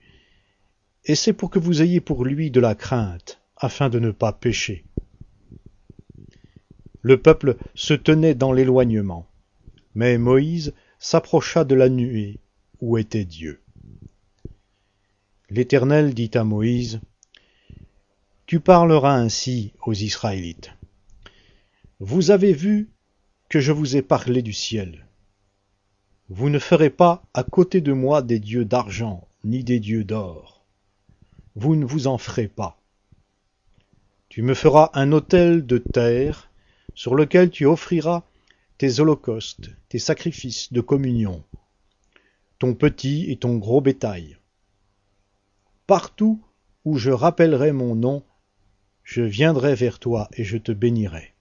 et 1.06 1.14
c'est 1.14 1.32
pour 1.32 1.48
que 1.48 1.58
vous 1.58 1.80
ayez 1.80 2.02
pour 2.02 2.22
lui 2.22 2.50
de 2.50 2.60
la 2.60 2.74
crainte, 2.74 3.40
afin 3.56 3.88
de 3.88 3.98
ne 3.98 4.10
pas 4.10 4.34
pécher. 4.34 4.84
Le 7.06 7.22
peuple 7.22 7.56
se 7.76 7.94
tenait 7.94 8.34
dans 8.34 8.52
l'éloignement, 8.52 9.28
mais 9.94 10.18
Moïse 10.18 10.74
s'approcha 10.98 11.62
de 11.62 11.76
la 11.76 11.88
nuée 11.88 12.40
où 12.80 12.98
était 12.98 13.24
Dieu. 13.24 13.62
L'Éternel 15.48 16.14
dit 16.14 16.32
à 16.34 16.42
Moïse, 16.42 17.00
Tu 18.46 18.58
parleras 18.58 19.14
ainsi 19.14 19.72
aux 19.84 19.92
Israélites. 19.92 20.72
Vous 22.00 22.32
avez 22.32 22.52
vu 22.52 22.90
que 23.50 23.60
je 23.60 23.70
vous 23.70 23.94
ai 23.94 24.02
parlé 24.02 24.42
du 24.42 24.52
ciel. 24.52 25.06
Vous 26.28 26.50
ne 26.50 26.58
ferez 26.58 26.90
pas 26.90 27.22
à 27.34 27.44
côté 27.44 27.80
de 27.80 27.92
moi 27.92 28.20
des 28.20 28.40
dieux 28.40 28.64
d'argent, 28.64 29.28
ni 29.44 29.62
des 29.62 29.78
dieux 29.78 30.02
d'or. 30.02 30.66
Vous 31.54 31.76
ne 31.76 31.84
vous 31.84 32.08
en 32.08 32.18
ferez 32.18 32.48
pas. 32.48 32.80
Tu 34.28 34.42
me 34.42 34.54
feras 34.54 34.90
un 34.94 35.12
autel 35.12 35.64
de 35.66 35.78
terre 35.78 36.45
sur 36.96 37.14
lequel 37.14 37.50
tu 37.50 37.66
offriras 37.66 38.24
tes 38.78 38.98
holocaustes, 38.98 39.70
tes 39.88 40.00
sacrifices 40.00 40.72
de 40.72 40.80
communion, 40.80 41.44
ton 42.58 42.74
petit 42.74 43.30
et 43.30 43.36
ton 43.36 43.56
gros 43.58 43.80
bétail. 43.80 44.38
Partout 45.86 46.42
où 46.84 46.98
je 46.98 47.10
rappellerai 47.10 47.70
mon 47.70 47.94
nom, 47.94 48.24
je 49.04 49.22
viendrai 49.22 49.74
vers 49.74 50.00
toi 50.00 50.28
et 50.32 50.42
je 50.42 50.58
te 50.58 50.72
bénirai. 50.72 51.34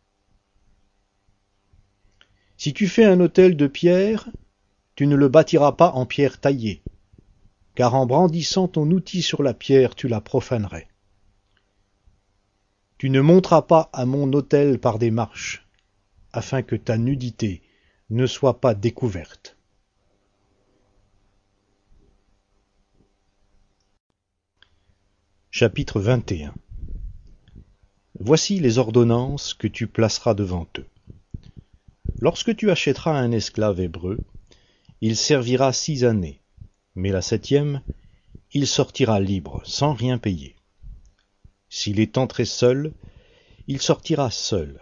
Si 2.58 2.74
tu 2.74 2.88
fais 2.88 3.06
un 3.06 3.20
autel 3.20 3.58
de 3.58 3.68
pierre, 3.68 4.30
tu 4.96 5.08
ne 5.08 5.16
le 5.16 5.30
bâtiras 5.30 5.74
pas 5.74 5.92
en 5.92 6.06
pierre 6.06 6.40
taillée, 6.40 6.84
car 7.76 7.96
en 7.96 8.06
brandissant 8.06 8.68
ton 8.68 8.90
outil 8.92 9.22
sur 9.22 9.42
la 9.42 9.54
pierre, 9.54 9.96
tu 9.96 10.08
la 10.08 10.22
profanerais. 10.22 10.88
Tu 13.06 13.12
ne 13.12 13.22
monteras 13.22 13.62
pas 13.62 13.92
à 13.94 14.08
mon 14.08 14.34
autel 14.34 14.80
par 14.80 14.98
des 14.98 15.12
marches, 15.12 15.68
afin 16.34 16.64
que 16.64 16.76
ta 16.76 16.98
nudité 16.98 17.62
ne 18.10 18.26
soit 18.26 18.60
pas 18.60 18.74
découverte. 18.74 19.58
Chapitre 25.52 26.02
21 26.02 26.56
Voici 28.20 28.60
les 28.60 28.80
ordonnances 28.80 29.54
que 29.54 29.68
tu 29.68 29.86
placeras 29.86 30.34
devant 30.34 30.66
eux. 30.80 30.88
Lorsque 32.18 32.56
tu 32.56 32.72
achèteras 32.72 33.16
un 33.16 33.32
esclave 33.32 33.82
hébreu, 33.82 34.18
il 35.02 35.16
servira 35.16 35.74
six 35.74 36.06
années, 36.06 36.42
mais 36.96 37.12
la 37.12 37.22
septième, 37.22 37.84
il 38.52 38.66
sortira 38.66 39.20
libre, 39.20 39.62
sans 39.64 39.94
rien 39.94 40.18
payer. 40.18 40.56
S'il 41.78 42.00
est 42.00 42.18
entré 42.18 42.46
seul, 42.46 42.94
il 43.68 43.82
sortira 43.82 44.32
seul, 44.32 44.80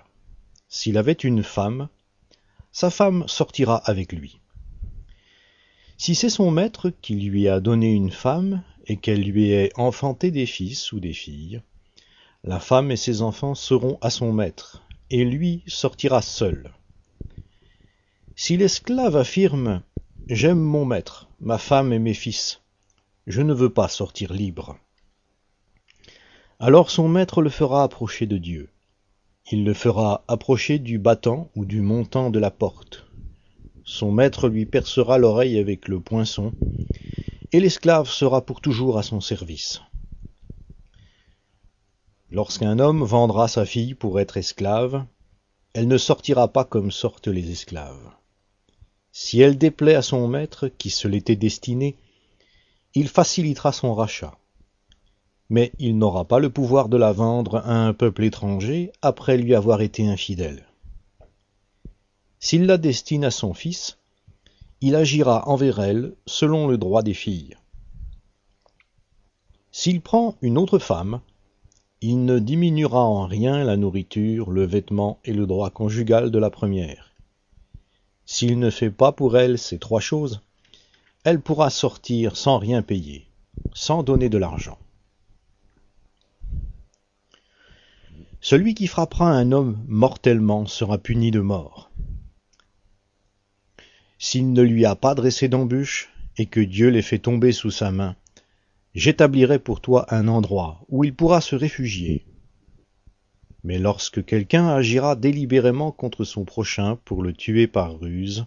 s'il 0.70 1.00
avait 1.00 1.14
une 1.14 1.42
femme, 1.42 1.90
sa 2.72 2.92
femme 2.92 3.28
sortira 3.28 3.78
avec 3.78 4.12
lui. 4.14 4.40
Si 5.98 6.14
c'est 6.14 6.30
son 6.30 6.52
maître 6.52 6.92
qui 7.02 7.16
lui 7.16 7.48
a 7.48 7.60
donné 7.60 7.92
une 7.92 8.12
femme 8.12 8.62
et 8.86 8.98
qu'elle 8.98 9.24
lui 9.24 9.50
ait 9.50 9.72
enfanté 9.76 10.30
des 10.30 10.46
fils 10.46 10.92
ou 10.92 11.00
des 11.00 11.14
filles, 11.14 11.64
la 12.44 12.60
femme 12.60 12.92
et 12.92 12.96
ses 12.96 13.24
enfants 13.24 13.56
seront 13.56 13.98
à 14.02 14.12
son 14.12 14.32
maître, 14.32 14.84
et 15.10 15.26
lui 15.26 15.64
sortira 15.66 16.22
seul. 16.22 16.76
Si 18.36 18.56
l'esclave 18.56 19.16
affirme 19.16 19.82
J'aime 20.28 20.62
mon 20.62 20.86
maître, 20.86 21.28
ma 21.42 21.58
femme 21.58 21.92
et 21.92 21.98
mes 21.98 22.14
fils, 22.14 22.62
je 23.26 23.42
ne 23.42 23.56
veux 23.56 23.74
pas 23.74 23.88
sortir 23.88 24.32
libre. 24.32 24.78
Alors 26.60 26.92
son 26.92 27.08
maître 27.08 27.42
le 27.42 27.50
fera 27.50 27.84
approcher 27.84 28.26
de 28.26 28.38
Dieu, 28.38 28.70
il 29.52 29.66
le 29.66 29.74
fera 29.74 30.24
approcher 30.28 30.80
du 30.80 31.00
battant 31.00 31.50
ou 31.56 31.66
du 31.66 31.82
montant 31.82 32.30
de 32.30 32.40
la 32.40 32.52
porte. 32.52 33.06
Son 33.84 34.12
maître 34.12 34.48
lui 34.48 34.66
percera 34.66 35.18
l'oreille 35.18 35.60
avec 35.60 35.88
le 35.88 36.00
poinçon, 36.00 36.54
et 37.52 37.60
l'esclave 37.60 38.10
sera 38.10 38.46
pour 38.46 38.62
toujours 38.62 38.98
à 38.98 39.04
son 39.04 39.20
service. 39.20 39.82
Lorsqu'un 42.32 42.80
homme 42.80 43.04
vendra 43.04 43.48
sa 43.48 43.66
fille 43.66 43.94
pour 43.94 44.20
être 44.20 44.38
esclave, 44.38 45.06
elle 45.74 45.88
ne 45.88 45.98
sortira 45.98 46.48
pas 46.48 46.64
comme 46.64 46.92
sortent 46.92 47.28
les 47.28 47.52
esclaves. 47.52 48.12
Si 49.12 49.42
elle 49.42 49.58
déplaît 49.58 49.96
à 49.96 50.02
son 50.02 50.28
maître 50.28 50.68
qui 50.68 50.90
se 50.90 51.08
l'était 51.08 51.36
destinée, 51.36 51.98
il 52.96 53.10
facilitera 53.10 53.72
son 53.72 53.94
rachat 53.94 54.38
mais 55.50 55.72
il 55.80 55.98
n'aura 55.98 56.26
pas 56.26 56.40
le 56.40 56.50
pouvoir 56.50 56.90
de 56.90 56.98
la 56.98 57.12
vendre 57.12 57.58
à 57.58 57.86
un 57.86 57.94
peuple 57.94 58.24
étranger 58.24 58.92
après 59.02 59.38
lui 59.38 59.56
avoir 59.56 59.82
été 59.82 60.08
infidèle. 60.08 60.66
S'il 62.40 62.66
la 62.66 62.78
destine 62.78 63.24
à 63.24 63.32
son 63.32 63.54
fils, 63.54 63.98
il 64.82 64.96
agira 64.96 65.48
envers 65.48 65.80
elle 65.80 66.14
selon 66.26 66.68
le 66.68 66.78
droit 66.78 67.04
des 67.04 67.14
filles. 67.14 67.56
S'il 69.72 70.02
prend 70.02 70.36
une 70.42 70.58
autre 70.58 70.78
femme, 70.78 71.22
il 72.02 72.26
ne 72.26 72.38
diminuera 72.38 73.02
en 73.02 73.26
rien 73.26 73.64
la 73.64 73.78
nourriture, 73.78 74.52
le 74.52 74.66
vêtement 74.66 75.20
et 75.24 75.32
le 75.32 75.48
droit 75.48 75.70
conjugal 75.70 76.32
de 76.32 76.38
la 76.38 76.50
première. 76.50 77.14
S'il 78.26 78.60
ne 78.60 78.70
fait 78.70 78.92
pas 78.92 79.14
pour 79.14 79.38
elle 79.38 79.58
ces 79.58 79.80
trois 79.80 80.02
choses, 80.02 80.42
elle 81.24 81.40
pourra 81.40 81.70
sortir 81.70 82.36
sans 82.36 82.58
rien 82.58 82.82
payer, 82.82 83.26
sans 83.74 84.04
donner 84.04 84.28
de 84.28 84.38
l'argent. 84.38 84.78
Celui 88.46 88.74
qui 88.74 88.88
frappera 88.88 89.32
un 89.32 89.54
homme 89.54 89.82
mortellement 89.88 90.66
sera 90.66 90.98
puni 90.98 91.32
de 91.32 91.40
mort. 91.40 91.90
S'il 94.20 94.52
ne 94.52 94.62
lui 94.62 94.86
a 94.86 94.98
pas 94.98 95.16
dressé 95.16 95.48
d'embûche, 95.48 96.10
et 96.38 96.46
que 96.48 96.60
Dieu 96.60 96.90
l'ait 96.90 97.02
fait 97.02 97.20
tomber 97.20 97.54
sous 97.54 97.72
sa 97.72 97.90
main, 97.90 98.18
j'établirai 98.96 99.60
pour 99.60 99.80
toi 99.80 100.14
un 100.14 100.28
endroit 100.28 100.82
où 100.90 101.06
il 101.06 101.16
pourra 101.16 101.40
se 101.40 101.56
réfugier. 101.56 102.26
Mais 103.64 103.80
lorsque 103.80 104.26
quelqu'un 104.26 104.68
agira 104.68 105.16
délibérément 105.16 105.94
contre 105.94 106.26
son 106.26 106.44
prochain 106.44 106.98
pour 107.06 107.24
le 107.24 107.32
tuer 107.32 107.68
par 107.68 107.98
ruse, 107.98 108.46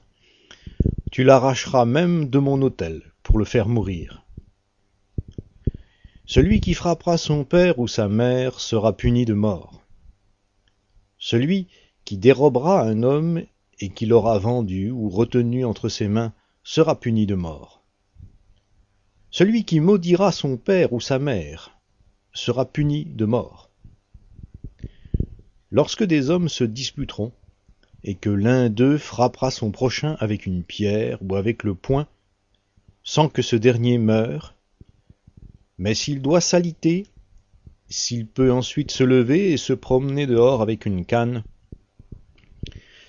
tu 1.10 1.24
l'arracheras 1.24 1.86
même 1.86 2.28
de 2.28 2.38
mon 2.38 2.60
autel 2.60 3.00
pour 3.22 3.38
le 3.38 3.46
faire 3.46 3.66
mourir. 3.66 4.26
Celui 6.26 6.60
qui 6.60 6.74
frappera 6.74 7.16
son 7.16 7.44
père 7.44 7.78
ou 7.78 7.88
sa 7.88 8.08
mère 8.08 8.60
sera 8.60 8.94
puni 8.94 9.24
de 9.24 9.32
mort. 9.32 9.85
Celui 11.28 11.66
qui 12.04 12.18
dérobera 12.18 12.82
un 12.82 13.02
homme 13.02 13.42
et 13.80 13.88
qui 13.88 14.06
l'aura 14.06 14.38
vendu 14.38 14.92
ou 14.92 15.08
retenu 15.08 15.64
entre 15.64 15.88
ses 15.88 16.06
mains 16.06 16.32
sera 16.62 17.00
puni 17.00 17.26
de 17.26 17.34
mort. 17.34 17.82
Celui 19.32 19.64
qui 19.64 19.80
maudira 19.80 20.30
son 20.30 20.56
père 20.56 20.92
ou 20.92 21.00
sa 21.00 21.18
mère 21.18 21.80
sera 22.32 22.64
puni 22.64 23.06
de 23.06 23.24
mort. 23.24 23.70
Lorsque 25.72 26.04
des 26.04 26.30
hommes 26.30 26.48
se 26.48 26.62
disputeront, 26.62 27.32
et 28.04 28.14
que 28.14 28.30
l'un 28.30 28.70
d'eux 28.70 28.96
frappera 28.96 29.50
son 29.50 29.72
prochain 29.72 30.16
avec 30.20 30.46
une 30.46 30.62
pierre 30.62 31.18
ou 31.22 31.34
avec 31.34 31.64
le 31.64 31.74
poing, 31.74 32.06
sans 33.02 33.28
que 33.28 33.42
ce 33.42 33.56
dernier 33.56 33.98
meure, 33.98 34.54
mais 35.76 35.94
s'il 35.94 36.22
doit 36.22 36.40
s'aliter, 36.40 37.08
s'il 37.88 38.26
peut 38.26 38.52
ensuite 38.52 38.90
se 38.90 39.04
lever 39.04 39.52
et 39.52 39.56
se 39.56 39.72
promener 39.72 40.26
dehors 40.26 40.62
avec 40.62 40.86
une 40.86 41.04
canne, 41.04 41.44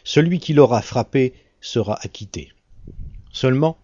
celui 0.03 0.39
qui 0.39 0.53
l'aura 0.53 0.81
frappé 0.81 1.33
sera 1.61 1.97
acquitté. 2.01 2.51
Seulement, 3.31 3.77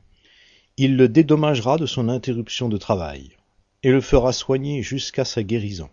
il 0.77 0.95
le 0.95 1.07
dédommagera 1.07 1.77
de 1.77 1.85
son 1.85 2.09
interruption 2.09 2.69
de 2.69 2.77
travail 2.77 3.31
et 3.83 3.91
le 3.91 4.01
fera 4.01 4.33
soigner 4.33 4.81
jusqu'à 4.81 5.25
sa 5.25 5.43
guérison. 5.43 5.89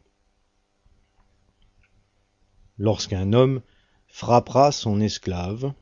Lorsqu'un 2.78 3.34
homme 3.34 3.60
frappera 4.08 4.72
son 4.72 5.00
esclave, 5.00 5.74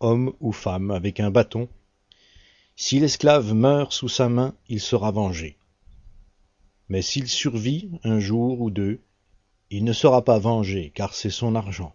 homme 0.00 0.32
ou 0.40 0.52
femme, 0.52 0.90
avec 0.90 1.20
un 1.20 1.30
bâton, 1.30 1.68
si 2.76 3.00
l'esclave 3.00 3.52
meurt 3.52 3.92
sous 3.92 4.08
sa 4.08 4.28
main, 4.28 4.54
il 4.68 4.80
sera 4.80 5.10
vengé. 5.10 5.57
Mais 6.88 7.02
s'il 7.02 7.28
survit 7.28 7.90
un 8.04 8.18
jour 8.18 8.60
ou 8.60 8.70
deux, 8.70 9.00
il 9.70 9.84
ne 9.84 9.92
sera 9.92 10.24
pas 10.24 10.38
vengé, 10.38 10.90
car 10.94 11.14
c'est 11.14 11.30
son 11.30 11.54
argent. 11.54 11.94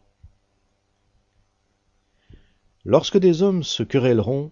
Lorsque 2.85 3.17
des 3.17 3.41
hommes 3.41 3.63
se 3.63 3.81
querelleront, 3.81 4.51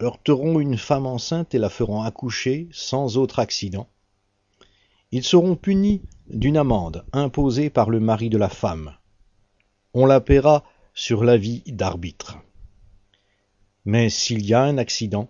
heurteront 0.00 0.60
une 0.60 0.78
femme 0.78 1.06
enceinte 1.06 1.54
et 1.54 1.58
la 1.58 1.68
feront 1.68 2.02
accoucher 2.02 2.68
sans 2.70 3.16
autre 3.16 3.38
accident, 3.38 3.88
ils 5.10 5.24
seront 5.24 5.56
punis 5.56 6.02
d'une 6.28 6.56
amende 6.56 7.04
imposée 7.12 7.70
par 7.70 7.90
le 7.90 8.00
mari 8.00 8.30
de 8.30 8.38
la 8.38 8.48
femme. 8.48 8.96
On 9.94 10.06
la 10.06 10.20
paiera 10.20 10.64
sur 10.94 11.24
l'avis 11.24 11.62
d'arbitre. 11.66 12.38
Mais 13.84 14.10
s'il 14.10 14.46
y 14.46 14.54
a 14.54 14.62
un 14.62 14.78
accident, 14.78 15.28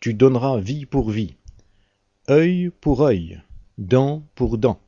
tu 0.00 0.14
donneras 0.14 0.58
vie 0.58 0.84
pour 0.84 1.10
vie, 1.10 1.36
œil 2.28 2.70
pour 2.80 3.02
œil, 3.02 3.40
dent 3.78 4.26
pour 4.34 4.58
dent, 4.58 4.80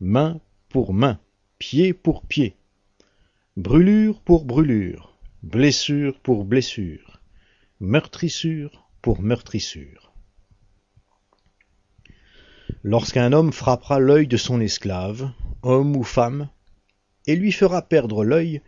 main 0.00 0.40
pour 0.68 0.92
main, 0.92 1.20
pied 1.58 1.92
pour 1.92 2.24
pied, 2.26 2.56
brûlure 3.56 4.20
pour 4.20 4.44
brûlure, 4.44 5.16
blessure 5.42 6.18
pour 6.20 6.44
blessure, 6.44 7.20
meurtrissure 7.80 8.88
pour 9.02 9.22
meurtrissure. 9.22 10.12
Lorsqu'un 12.82 13.32
homme 13.32 13.52
frappera 13.52 13.98
l'œil 13.98 14.26
de 14.26 14.36
son 14.36 14.60
esclave, 14.60 15.30
homme 15.62 15.96
ou 15.96 16.02
femme, 16.02 16.48
et 17.26 17.36
lui 17.36 17.52
fera 17.52 17.82
perdre 17.82 18.24
l'œil, 18.24 18.62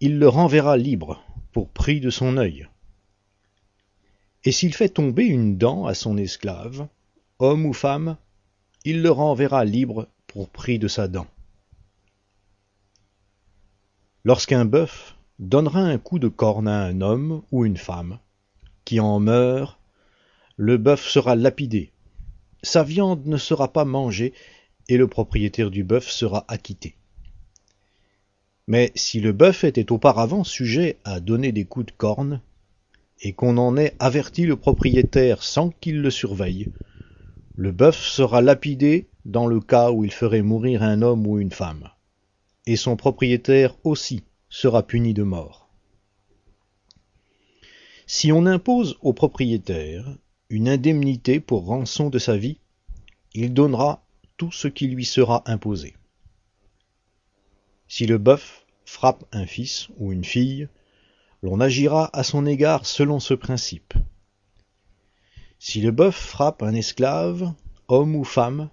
il 0.00 0.18
le 0.18 0.28
renverra 0.28 0.76
libre 0.76 1.22
pour 1.52 1.70
prix 1.70 2.00
de 2.00 2.10
son 2.10 2.36
œil. 2.36 2.68
Et 4.44 4.52
s'il 4.52 4.74
fait 4.74 4.88
tomber 4.88 5.24
une 5.24 5.56
dent 5.56 5.86
à 5.86 5.94
son 5.94 6.16
esclave, 6.18 6.88
homme 7.38 7.66
ou 7.66 7.72
femme, 7.72 8.16
il 8.86 9.02
le 9.02 9.10
renverra 9.10 9.64
libre 9.64 10.06
pour 10.28 10.48
prix 10.48 10.78
de 10.78 10.86
sa 10.86 11.08
dent. 11.08 11.26
Lorsqu'un 14.24 14.64
bœuf 14.64 15.16
donnera 15.40 15.80
un 15.80 15.98
coup 15.98 16.20
de 16.20 16.28
corne 16.28 16.68
à 16.68 16.84
un 16.84 17.00
homme 17.00 17.42
ou 17.50 17.64
une 17.64 17.76
femme, 17.76 18.20
qui 18.84 19.00
en 19.00 19.18
meurt, 19.18 19.80
le 20.56 20.76
bœuf 20.76 21.04
sera 21.04 21.34
lapidé, 21.34 21.90
sa 22.62 22.84
viande 22.84 23.26
ne 23.26 23.36
sera 23.36 23.72
pas 23.72 23.84
mangée, 23.84 24.32
et 24.88 24.96
le 24.96 25.08
propriétaire 25.08 25.72
du 25.72 25.82
bœuf 25.82 26.08
sera 26.08 26.44
acquitté. 26.46 26.94
Mais 28.68 28.92
si 28.94 29.18
le 29.18 29.32
bœuf 29.32 29.64
était 29.64 29.90
auparavant 29.90 30.44
sujet 30.44 30.96
à 31.04 31.18
donner 31.18 31.50
des 31.50 31.64
coups 31.64 31.86
de 31.86 31.92
corne, 31.92 32.40
et 33.20 33.32
qu'on 33.32 33.56
en 33.56 33.76
ait 33.76 33.94
averti 33.98 34.46
le 34.46 34.54
propriétaire 34.54 35.42
sans 35.42 35.70
qu'il 35.70 36.02
le 36.02 36.10
surveille, 36.10 36.68
le 37.56 37.72
bœuf 37.72 37.98
sera 37.98 38.42
lapidé 38.42 39.08
dans 39.24 39.46
le 39.46 39.60
cas 39.60 39.90
où 39.90 40.04
il 40.04 40.12
ferait 40.12 40.42
mourir 40.42 40.82
un 40.82 41.00
homme 41.00 41.26
ou 41.26 41.38
une 41.38 41.50
femme, 41.50 41.88
et 42.66 42.76
son 42.76 42.96
propriétaire 42.96 43.74
aussi 43.82 44.24
sera 44.50 44.86
puni 44.86 45.14
de 45.14 45.22
mort. 45.22 45.70
Si 48.06 48.30
on 48.30 48.44
impose 48.44 48.98
au 49.00 49.14
propriétaire 49.14 50.06
une 50.50 50.68
indemnité 50.68 51.40
pour 51.40 51.64
rançon 51.64 52.10
de 52.10 52.18
sa 52.18 52.36
vie, 52.36 52.60
il 53.34 53.54
donnera 53.54 54.04
tout 54.36 54.52
ce 54.52 54.68
qui 54.68 54.86
lui 54.86 55.06
sera 55.06 55.42
imposé. 55.46 55.96
Si 57.88 58.06
le 58.06 58.18
bœuf 58.18 58.66
frappe 58.84 59.24
un 59.32 59.46
fils 59.46 59.88
ou 59.96 60.12
une 60.12 60.24
fille, 60.24 60.68
l'on 61.42 61.60
agira 61.60 62.10
à 62.12 62.22
son 62.22 62.44
égard 62.44 62.84
selon 62.84 63.18
ce 63.18 63.34
principe. 63.34 63.94
Si 65.58 65.80
le 65.80 65.90
bœuf 65.90 66.14
frappe 66.14 66.62
un 66.62 66.74
esclave, 66.74 67.52
homme 67.88 68.14
ou 68.14 68.24
femme, 68.24 68.68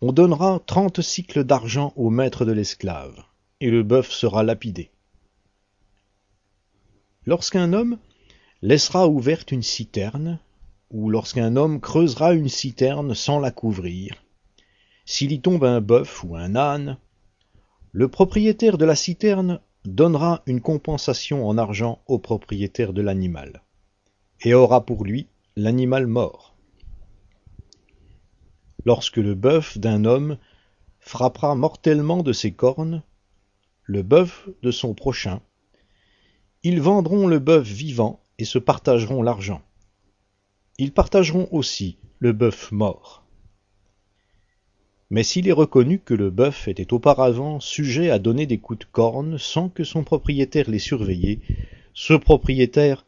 on 0.00 0.12
donnera 0.12 0.60
trente 0.66 1.02
cycles 1.02 1.44
d'argent 1.44 1.92
au 1.96 2.10
maître 2.10 2.44
de 2.44 2.52
l'esclave, 2.52 3.22
et 3.60 3.70
le 3.70 3.82
bœuf 3.82 4.10
sera 4.10 4.42
lapidé. 4.42 4.90
Lorsqu'un 7.26 7.72
homme 7.72 7.98
laissera 8.62 9.06
ouverte 9.06 9.52
une 9.52 9.62
citerne, 9.62 10.38
ou 10.90 11.10
lorsqu'un 11.10 11.56
homme 11.56 11.80
creusera 11.80 12.32
une 12.32 12.48
citerne 12.48 13.14
sans 13.14 13.38
la 13.38 13.50
couvrir, 13.50 14.24
s'il 15.04 15.32
y 15.32 15.40
tombe 15.40 15.64
un 15.64 15.80
bœuf 15.80 16.24
ou 16.24 16.36
un 16.36 16.56
âne, 16.56 16.96
le 17.92 18.08
propriétaire 18.08 18.78
de 18.78 18.84
la 18.84 18.96
citerne 18.96 19.60
donnera 19.84 20.42
une 20.46 20.60
compensation 20.60 21.46
en 21.46 21.58
argent 21.58 22.02
au 22.06 22.18
propriétaire 22.18 22.92
de 22.92 23.02
l'animal, 23.02 23.62
et 24.40 24.54
aura 24.54 24.84
pour 24.86 25.04
lui 25.04 25.28
l'animal 25.56 26.06
mort. 26.06 26.56
Lorsque 28.84 29.18
le 29.18 29.34
bœuf 29.34 29.78
d'un 29.78 30.04
homme 30.04 30.38
frappera 30.98 31.54
mortellement 31.54 32.22
de 32.22 32.32
ses 32.32 32.52
cornes 32.52 33.02
le 33.84 34.02
bœuf 34.02 34.48
de 34.62 34.70
son 34.70 34.94
prochain, 34.94 35.40
ils 36.62 36.80
vendront 36.80 37.26
le 37.26 37.38
bœuf 37.38 37.66
vivant 37.66 38.20
et 38.38 38.44
se 38.44 38.58
partageront 38.58 39.22
l'argent. 39.22 39.60
Ils 40.78 40.92
partageront 40.92 41.48
aussi 41.50 41.98
le 42.18 42.32
bœuf 42.32 42.72
mort. 42.72 43.24
Mais 45.10 45.24
s'il 45.24 45.46
est 45.48 45.52
reconnu 45.52 45.98
que 45.98 46.14
le 46.14 46.30
bœuf 46.30 46.68
était 46.68 46.94
auparavant 46.94 47.60
sujet 47.60 48.08
à 48.08 48.18
donner 48.18 48.46
des 48.46 48.58
coups 48.58 48.78
de 48.78 48.90
corne 48.90 49.36
sans 49.36 49.68
que 49.68 49.84
son 49.84 50.04
propriétaire 50.04 50.70
l'ait 50.70 50.78
surveillé, 50.78 51.42
ce 51.92 52.14
propriétaire 52.14 53.04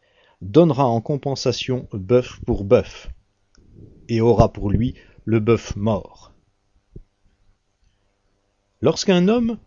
donnera 0.50 0.86
en 0.86 1.00
compensation 1.00 1.88
bœuf 1.92 2.38
pour 2.46 2.64
bœuf, 2.64 3.08
et 4.08 4.20
aura 4.20 4.52
pour 4.52 4.70
lui 4.70 4.94
le 5.24 5.40
bœuf 5.40 5.74
mort. 5.76 6.32
Lorsqu'un 8.80 9.28
homme 9.28 9.58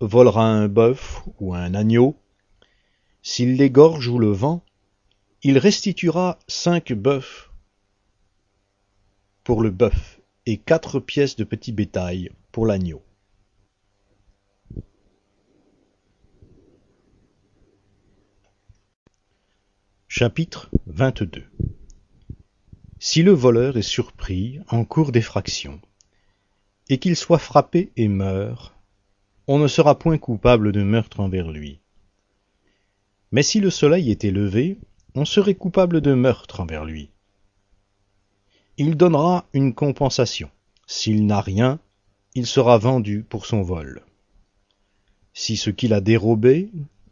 volera 0.00 0.46
un 0.46 0.68
bœuf 0.68 1.22
ou 1.38 1.54
un 1.54 1.74
agneau, 1.74 2.16
s'il 3.22 3.56
l'égorge 3.56 4.08
ou 4.08 4.18
le 4.18 4.32
vend, 4.32 4.64
il 5.42 5.58
restituera 5.58 6.38
cinq 6.48 6.92
bœufs 6.94 7.50
pour 9.44 9.62
le 9.62 9.70
bœuf 9.70 10.20
et 10.46 10.56
quatre 10.56 11.00
pièces 11.00 11.36
de 11.36 11.44
petit 11.44 11.72
bétail 11.72 12.30
pour 12.50 12.66
l'agneau. 12.66 13.03
Chapitre 20.16 20.70
22 20.86 21.42
Si 23.00 23.24
le 23.24 23.32
voleur 23.32 23.76
est 23.76 23.82
surpris 23.82 24.60
en 24.68 24.84
cours 24.84 25.10
d'effraction, 25.10 25.80
et 26.88 26.98
qu'il 26.98 27.16
soit 27.16 27.40
frappé 27.40 27.90
et 27.96 28.06
meurt, 28.06 28.76
on 29.48 29.58
ne 29.58 29.66
sera 29.66 29.98
point 29.98 30.16
coupable 30.18 30.70
de 30.70 30.84
meurtre 30.84 31.18
envers 31.18 31.50
lui. 31.50 31.80
Mais 33.32 33.42
si 33.42 33.58
le 33.58 33.70
soleil 33.70 34.12
était 34.12 34.30
levé, 34.30 34.78
on 35.16 35.24
serait 35.24 35.56
coupable 35.56 36.00
de 36.00 36.14
meurtre 36.14 36.60
envers 36.60 36.84
lui. 36.84 37.10
Il 38.76 38.96
donnera 38.96 39.48
une 39.52 39.74
compensation. 39.74 40.48
S'il 40.86 41.26
n'a 41.26 41.40
rien, 41.40 41.80
il 42.36 42.46
sera 42.46 42.78
vendu 42.78 43.24
pour 43.28 43.46
son 43.46 43.62
vol. 43.62 44.04
Si 45.32 45.56
ce 45.56 45.70
qu'il 45.70 45.92
a 45.92 46.00
dérobé, 46.00 46.70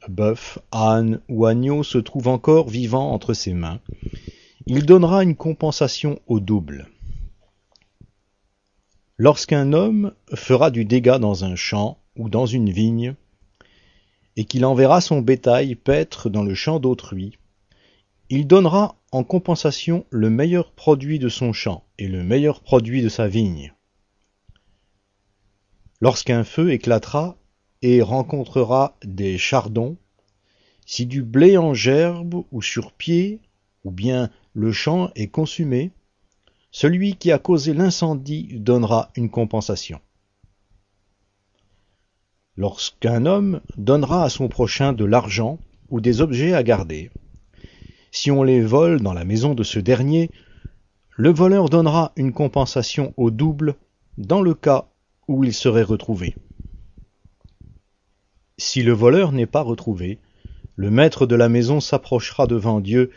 bœuf, 0.08 0.58
âne 0.72 1.20
ou 1.28 1.46
agneau 1.46 1.82
se 1.82 1.98
trouve 1.98 2.28
encore 2.28 2.68
vivant 2.68 3.12
entre 3.12 3.34
ses 3.34 3.54
mains, 3.54 3.80
il 4.66 4.86
donnera 4.86 5.22
une 5.22 5.36
compensation 5.36 6.20
au 6.26 6.40
double. 6.40 6.88
Lorsqu'un 9.18 9.72
homme 9.72 10.12
fera 10.34 10.70
du 10.70 10.84
dégât 10.84 11.18
dans 11.18 11.44
un 11.44 11.56
champ 11.56 11.98
ou 12.16 12.28
dans 12.28 12.46
une 12.46 12.70
vigne, 12.70 13.14
et 14.36 14.44
qu'il 14.44 14.64
enverra 14.64 15.00
son 15.00 15.20
bétail 15.20 15.74
paître 15.74 16.30
dans 16.30 16.42
le 16.42 16.54
champ 16.54 16.80
d'autrui, 16.80 17.38
il 18.30 18.46
donnera 18.46 18.96
en 19.12 19.24
compensation 19.24 20.06
le 20.10 20.30
meilleur 20.30 20.72
produit 20.72 21.18
de 21.18 21.28
son 21.28 21.52
champ 21.52 21.84
et 21.98 22.08
le 22.08 22.24
meilleur 22.24 22.60
produit 22.60 23.02
de 23.02 23.10
sa 23.10 23.28
vigne. 23.28 23.74
Lorsqu'un 26.00 26.42
feu 26.42 26.72
éclatera 26.72 27.36
et 27.82 28.00
rencontrera 28.00 28.96
des 29.04 29.38
chardons, 29.38 29.96
si 30.86 31.06
du 31.06 31.22
blé 31.22 31.58
en 31.58 31.74
gerbe 31.74 32.42
ou 32.50 32.62
sur 32.62 32.92
pied, 32.92 33.40
ou 33.84 33.90
bien 33.90 34.30
le 34.54 34.72
champ 34.72 35.10
est 35.14 35.28
consumé, 35.28 35.90
celui 36.70 37.16
qui 37.16 37.32
a 37.32 37.38
causé 37.38 37.74
l'incendie 37.74 38.58
donnera 38.58 39.10
une 39.16 39.30
compensation. 39.30 40.00
Lorsqu'un 42.56 43.26
homme 43.26 43.60
donnera 43.76 44.24
à 44.24 44.28
son 44.28 44.48
prochain 44.48 44.92
de 44.92 45.04
l'argent 45.04 45.58
ou 45.90 46.00
des 46.00 46.20
objets 46.20 46.54
à 46.54 46.62
garder, 46.62 47.10
si 48.10 48.30
on 48.30 48.42
les 48.42 48.60
vole 48.60 49.00
dans 49.00 49.14
la 49.14 49.24
maison 49.24 49.54
de 49.54 49.62
ce 49.62 49.78
dernier, 49.78 50.30
le 51.16 51.30
voleur 51.30 51.68
donnera 51.68 52.12
une 52.16 52.32
compensation 52.32 53.14
au 53.16 53.30
double 53.30 53.74
dans 54.18 54.42
le 54.42 54.54
cas 54.54 54.86
où 55.28 55.44
il 55.44 55.54
serait 55.54 55.82
retrouvé. 55.82 56.34
Si 58.64 58.84
le 58.84 58.92
voleur 58.92 59.32
n'est 59.32 59.46
pas 59.46 59.60
retrouvé, 59.60 60.20
le 60.76 60.88
maître 60.88 61.26
de 61.26 61.34
la 61.34 61.48
maison 61.48 61.80
s'approchera 61.80 62.46
devant 62.46 62.80
Dieu 62.80 63.10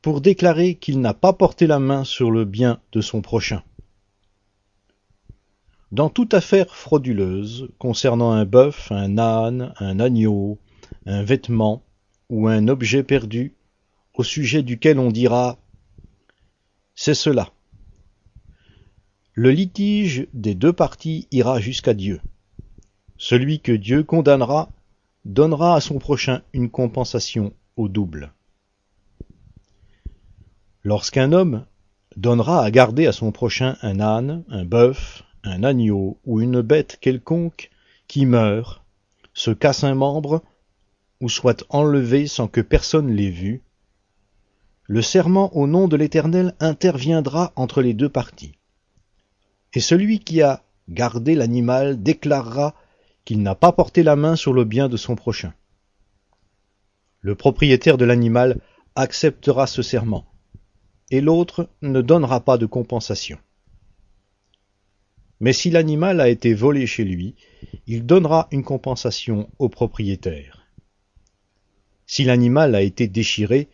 pour 0.00 0.22
déclarer 0.22 0.76
qu'il 0.76 1.00
n'a 1.00 1.12
pas 1.12 1.34
porté 1.34 1.66
la 1.66 1.78
main 1.78 2.04
sur 2.04 2.30
le 2.30 2.46
bien 2.46 2.80
de 2.92 3.02
son 3.02 3.20
prochain. 3.20 3.62
Dans 5.92 6.08
toute 6.08 6.32
affaire 6.32 6.74
frauduleuse 6.74 7.68
concernant 7.78 8.32
un 8.32 8.46
bœuf, 8.46 8.90
un 8.90 9.18
âne, 9.18 9.74
un 9.78 10.00
agneau, 10.00 10.58
un 11.04 11.22
vêtement 11.22 11.82
ou 12.30 12.48
un 12.48 12.66
objet 12.66 13.02
perdu, 13.02 13.54
au 14.14 14.24
sujet 14.24 14.62
duquel 14.62 14.98
on 14.98 15.10
dira 15.10 15.58
C'est 16.94 17.14
cela. 17.14 17.52
Le 19.34 19.50
litige 19.50 20.26
des 20.32 20.54
deux 20.54 20.72
parties 20.72 21.28
ira 21.30 21.60
jusqu'à 21.60 21.92
Dieu. 21.92 22.22
Celui 23.18 23.60
que 23.60 23.72
Dieu 23.72 24.02
condamnera 24.02 24.70
donnera 25.28 25.76
à 25.76 25.80
son 25.80 25.98
prochain 25.98 26.42
une 26.52 26.70
compensation 26.70 27.52
au 27.76 27.88
double. 27.88 28.32
Lorsqu'un 30.82 31.32
homme 31.32 31.66
donnera 32.16 32.64
à 32.64 32.70
garder 32.70 33.06
à 33.06 33.12
son 33.12 33.30
prochain 33.30 33.76
un 33.82 34.00
âne, 34.00 34.42
un 34.48 34.64
bœuf, 34.64 35.22
un 35.44 35.62
agneau 35.62 36.18
ou 36.24 36.40
une 36.40 36.62
bête 36.62 36.98
quelconque 37.00 37.70
qui 38.08 38.24
meurt, 38.24 38.82
se 39.34 39.50
casse 39.50 39.84
un 39.84 39.94
membre, 39.94 40.42
ou 41.20 41.28
soit 41.28 41.64
enlevé 41.68 42.26
sans 42.26 42.48
que 42.48 42.62
personne 42.62 43.10
l'ait 43.10 43.30
vu, 43.30 43.62
le 44.84 45.02
serment 45.02 45.54
au 45.54 45.66
nom 45.66 45.88
de 45.88 45.96
l'Éternel 45.96 46.54
interviendra 46.58 47.52
entre 47.54 47.82
les 47.82 47.92
deux 47.92 48.08
parties. 48.08 48.54
Et 49.74 49.80
celui 49.80 50.20
qui 50.20 50.40
a 50.40 50.62
gardé 50.88 51.34
l'animal 51.34 52.02
déclarera 52.02 52.74
qu'il 53.28 53.42
n'a 53.42 53.54
pas 53.54 53.72
porté 53.72 54.02
la 54.02 54.16
main 54.16 54.36
sur 54.36 54.54
le 54.54 54.64
bien 54.64 54.88
de 54.88 54.96
son 54.96 55.14
prochain. 55.14 55.52
Le 57.20 57.34
propriétaire 57.34 57.98
de 57.98 58.06
l'animal 58.06 58.58
acceptera 58.94 59.66
ce 59.66 59.82
serment, 59.82 60.24
et 61.10 61.20
l'autre 61.20 61.68
ne 61.82 62.00
donnera 62.00 62.40
pas 62.40 62.56
de 62.56 62.64
compensation. 62.64 63.36
Mais 65.40 65.52
si 65.52 65.68
l'animal 65.68 66.22
a 66.22 66.30
été 66.30 66.54
volé 66.54 66.86
chez 66.86 67.04
lui, 67.04 67.34
il 67.86 68.06
donnera 68.06 68.48
une 68.50 68.64
compensation 68.64 69.50
au 69.58 69.68
propriétaire. 69.68 70.66
Si 72.06 72.24
l'animal 72.24 72.74
a 72.74 72.80
été 72.80 73.08
déchiré, 73.08 73.68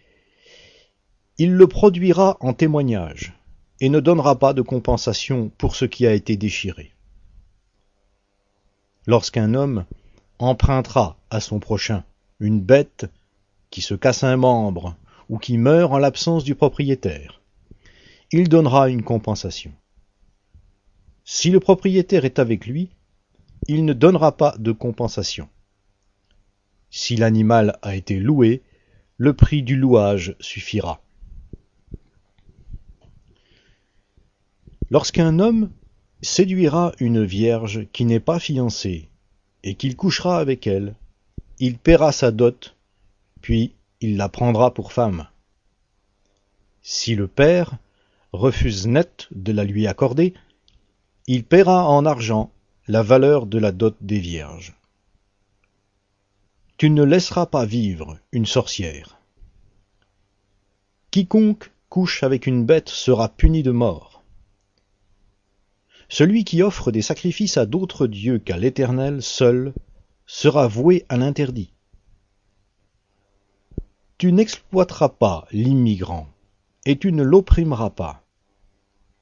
il 1.38 1.52
le 1.52 1.68
produira 1.68 2.38
en 2.40 2.54
témoignage 2.54 3.34
et 3.78 3.88
ne 3.88 4.00
donnera 4.00 4.36
pas 4.36 4.52
de 4.52 4.62
compensation 4.62 5.52
pour 5.58 5.76
ce 5.76 5.84
qui 5.84 6.08
a 6.08 6.12
été 6.12 6.36
déchiré. 6.36 6.93
Lorsqu'un 9.06 9.54
homme 9.54 9.84
empruntera 10.38 11.18
à 11.30 11.40
son 11.40 11.60
prochain 11.60 12.04
une 12.40 12.60
bête 12.60 13.06
qui 13.70 13.82
se 13.82 13.94
casse 13.94 14.24
un 14.24 14.36
membre 14.36 14.96
ou 15.28 15.38
qui 15.38 15.58
meurt 15.58 15.92
en 15.92 15.98
l'absence 15.98 16.44
du 16.44 16.54
propriétaire, 16.54 17.40
il 18.32 18.48
donnera 18.48 18.88
une 18.88 19.02
compensation. 19.02 19.72
Si 21.24 21.50
le 21.50 21.60
propriétaire 21.60 22.24
est 22.24 22.38
avec 22.38 22.66
lui, 22.66 22.90
il 23.68 23.84
ne 23.84 23.92
donnera 23.92 24.36
pas 24.36 24.54
de 24.58 24.72
compensation. 24.72 25.48
Si 26.90 27.16
l'animal 27.16 27.78
a 27.82 27.96
été 27.96 28.18
loué, 28.18 28.62
le 29.16 29.34
prix 29.34 29.62
du 29.62 29.76
louage 29.76 30.36
suffira. 30.40 31.00
Lorsqu'un 34.90 35.38
homme 35.38 35.70
séduira 36.24 36.92
une 36.98 37.24
vierge 37.24 37.86
qui 37.92 38.04
n'est 38.04 38.20
pas 38.20 38.38
fiancée, 38.38 39.08
et 39.62 39.74
qu'il 39.74 39.96
couchera 39.96 40.38
avec 40.38 40.66
elle, 40.66 40.94
il 41.58 41.78
paiera 41.78 42.12
sa 42.12 42.30
dot, 42.30 42.76
puis 43.40 43.74
il 44.00 44.16
la 44.16 44.28
prendra 44.28 44.74
pour 44.74 44.92
femme. 44.92 45.28
Si 46.82 47.14
le 47.14 47.28
père 47.28 47.78
refuse 48.32 48.86
net 48.86 49.28
de 49.30 49.52
la 49.52 49.64
lui 49.64 49.86
accorder, 49.86 50.34
il 51.26 51.44
paiera 51.44 51.88
en 51.88 52.04
argent 52.04 52.50
la 52.88 53.02
valeur 53.02 53.46
de 53.46 53.58
la 53.58 53.72
dot 53.72 53.96
des 54.00 54.18
vierges. 54.18 54.74
Tu 56.76 56.90
ne 56.90 57.02
laisseras 57.02 57.46
pas 57.46 57.64
vivre 57.64 58.18
une 58.32 58.46
sorcière. 58.46 59.16
Quiconque 61.10 61.70
couche 61.88 62.22
avec 62.22 62.46
une 62.46 62.66
bête 62.66 62.88
sera 62.88 63.28
puni 63.28 63.62
de 63.62 63.70
mort. 63.70 64.13
Celui 66.08 66.44
qui 66.44 66.62
offre 66.62 66.90
des 66.90 67.02
sacrifices 67.02 67.56
à 67.56 67.66
d'autres 67.66 68.06
dieux 68.06 68.38
qu'à 68.38 68.56
l'Éternel 68.56 69.22
seul 69.22 69.72
sera 70.26 70.68
voué 70.68 71.04
à 71.08 71.16
l'interdit. 71.16 71.72
Tu 74.18 74.32
n'exploiteras 74.32 75.08
pas 75.08 75.46
l'immigrant, 75.50 76.28
et 76.86 76.98
tu 76.98 77.12
ne 77.12 77.22
l'opprimeras 77.22 77.90
pas, 77.90 78.22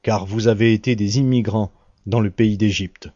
car 0.02 0.26
vous 0.26 0.48
avez 0.48 0.74
été 0.74 0.96
des 0.96 1.18
immigrants 1.18 1.72
dans 2.06 2.20
le 2.20 2.30
pays 2.30 2.56
d'Égypte. 2.56 3.10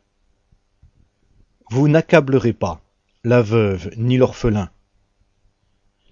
Vous 1.70 1.88
n'accablerez 1.88 2.52
pas 2.52 2.80
la 3.24 3.42
veuve 3.42 3.90
ni 3.96 4.16
l'orphelin. 4.16 4.70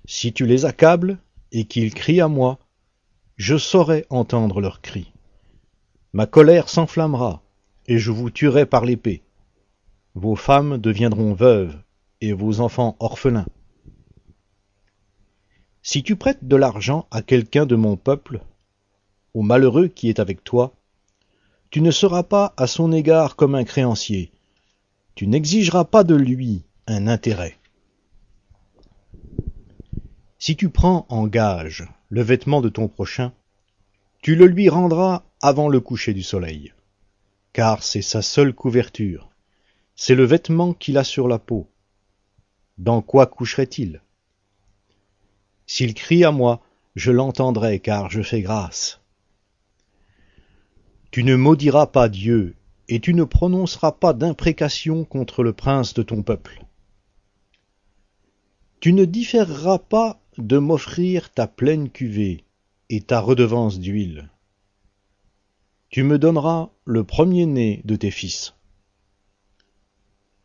Si 0.05 0.33
tu 0.33 0.47
les 0.47 0.65
accables 0.65 1.19
et 1.53 1.65
qu'ils 1.65 1.95
crient 1.95 2.21
à 2.21 2.29
moi, 2.29 2.59
je 3.37 3.57
saurai 3.57 4.05
entendre 4.11 4.61
leurs 4.61 4.81
cris. 4.81 5.13
Ma 6.13 6.27
colère 6.27 6.69
s'enflammera, 6.69 7.44
et 7.87 7.99
je 7.99 8.11
vous 8.11 8.31
tuerai 8.31 8.67
par 8.67 8.85
l'épée. 8.85 9.23
Vos 10.15 10.37
femmes 10.37 10.79
deviendront 10.79 11.35
veuves, 11.35 11.77
et 12.21 12.33
vos 12.33 12.61
enfants 12.61 12.97
orphelins. 13.01 13.47
Si 15.83 16.03
tu 16.03 16.17
prêtes 16.17 16.45
de 16.45 16.57
l'argent 16.57 17.07
à 17.11 17.21
quelqu'un 17.21 17.67
de 17.67 17.77
mon 17.77 17.97
peuple, 17.97 18.41
au 19.35 19.43
malheureux 19.43 19.89
qui 19.89 20.09
est 20.09 20.19
avec 20.19 20.43
toi, 20.43 20.75
tu 21.71 21.83
ne 21.83 21.91
seras 21.91 22.23
pas 22.23 22.55
à 22.57 22.67
son 22.67 22.93
égard 22.93 23.37
comme 23.37 23.55
un 23.55 23.65
créancier, 23.65 24.33
tu 25.15 25.27
n'exigeras 25.27 25.85
pas 25.85 26.05
de 26.05 26.15
lui 26.15 26.63
un 26.87 27.07
intérêt. 27.07 27.59
Si 30.39 30.57
tu 30.57 30.71
prends 30.71 31.07
en 31.09 31.27
gage 31.27 31.87
le 32.09 32.23
vêtement 32.23 32.61
de 32.61 32.69
ton 32.69 32.89
prochain, 32.89 33.33
tu 34.23 34.37
le 34.37 34.47
lui 34.47 34.69
rendras 34.69 35.25
avant 35.43 35.69
le 35.69 35.81
coucher 35.81 36.15
du 36.15 36.23
soleil 36.23 36.73
car 37.55 37.85
c'est 37.85 38.03
sa 38.03 38.21
seule 38.21 38.53
couverture. 38.53 39.31
C'est 39.95 40.17
le 40.17 40.25
vêtement 40.25 40.75
qu'il 40.75 40.99
a 40.99 41.05
sur 41.05 41.29
la 41.29 41.39
peau. 41.39 41.71
Dans 42.79 43.01
quoi 43.01 43.27
coucherait-il? 43.27 44.03
S'il 45.65 45.95
crie 45.95 46.25
à 46.25 46.33
moi, 46.33 46.61
je 46.97 47.13
l'entendrai, 47.13 47.79
car 47.79 48.11
je 48.11 48.23
fais 48.23 48.43
grâce. 48.43 49.01
Tu 51.13 51.23
ne 51.23 51.37
maudiras 51.37 51.87
pas 51.87 52.09
Dieu, 52.09 52.57
et 52.89 52.99
tu 52.99 53.15
ne 53.15 53.23
prononceras 53.23 53.93
pas 53.93 54.13
d'imprécation 54.13 55.05
contre 55.05 55.45
le 55.45 55.53
prince 55.53 55.95
de 55.95 56.03
ton 56.03 56.25
peuple. 56.25 56.65
Tu 58.81 58.93
ne 58.93 59.05
différeras 59.05 59.79
pas 59.79 60.21
de 60.39 60.59
m'offrir 60.59 61.33
ta 61.33 61.47
pleine 61.47 61.89
cuvée 61.89 62.45
et 62.91 63.01
ta 63.01 63.21
redevance 63.21 63.79
d'huile. 63.79 64.29
Tu 65.95 66.03
me 66.03 66.19
donneras 66.19 66.71
le 66.87 67.05
premier-né 67.05 67.81
de 67.85 67.95
tes 67.95 68.11
fils. 68.11 68.57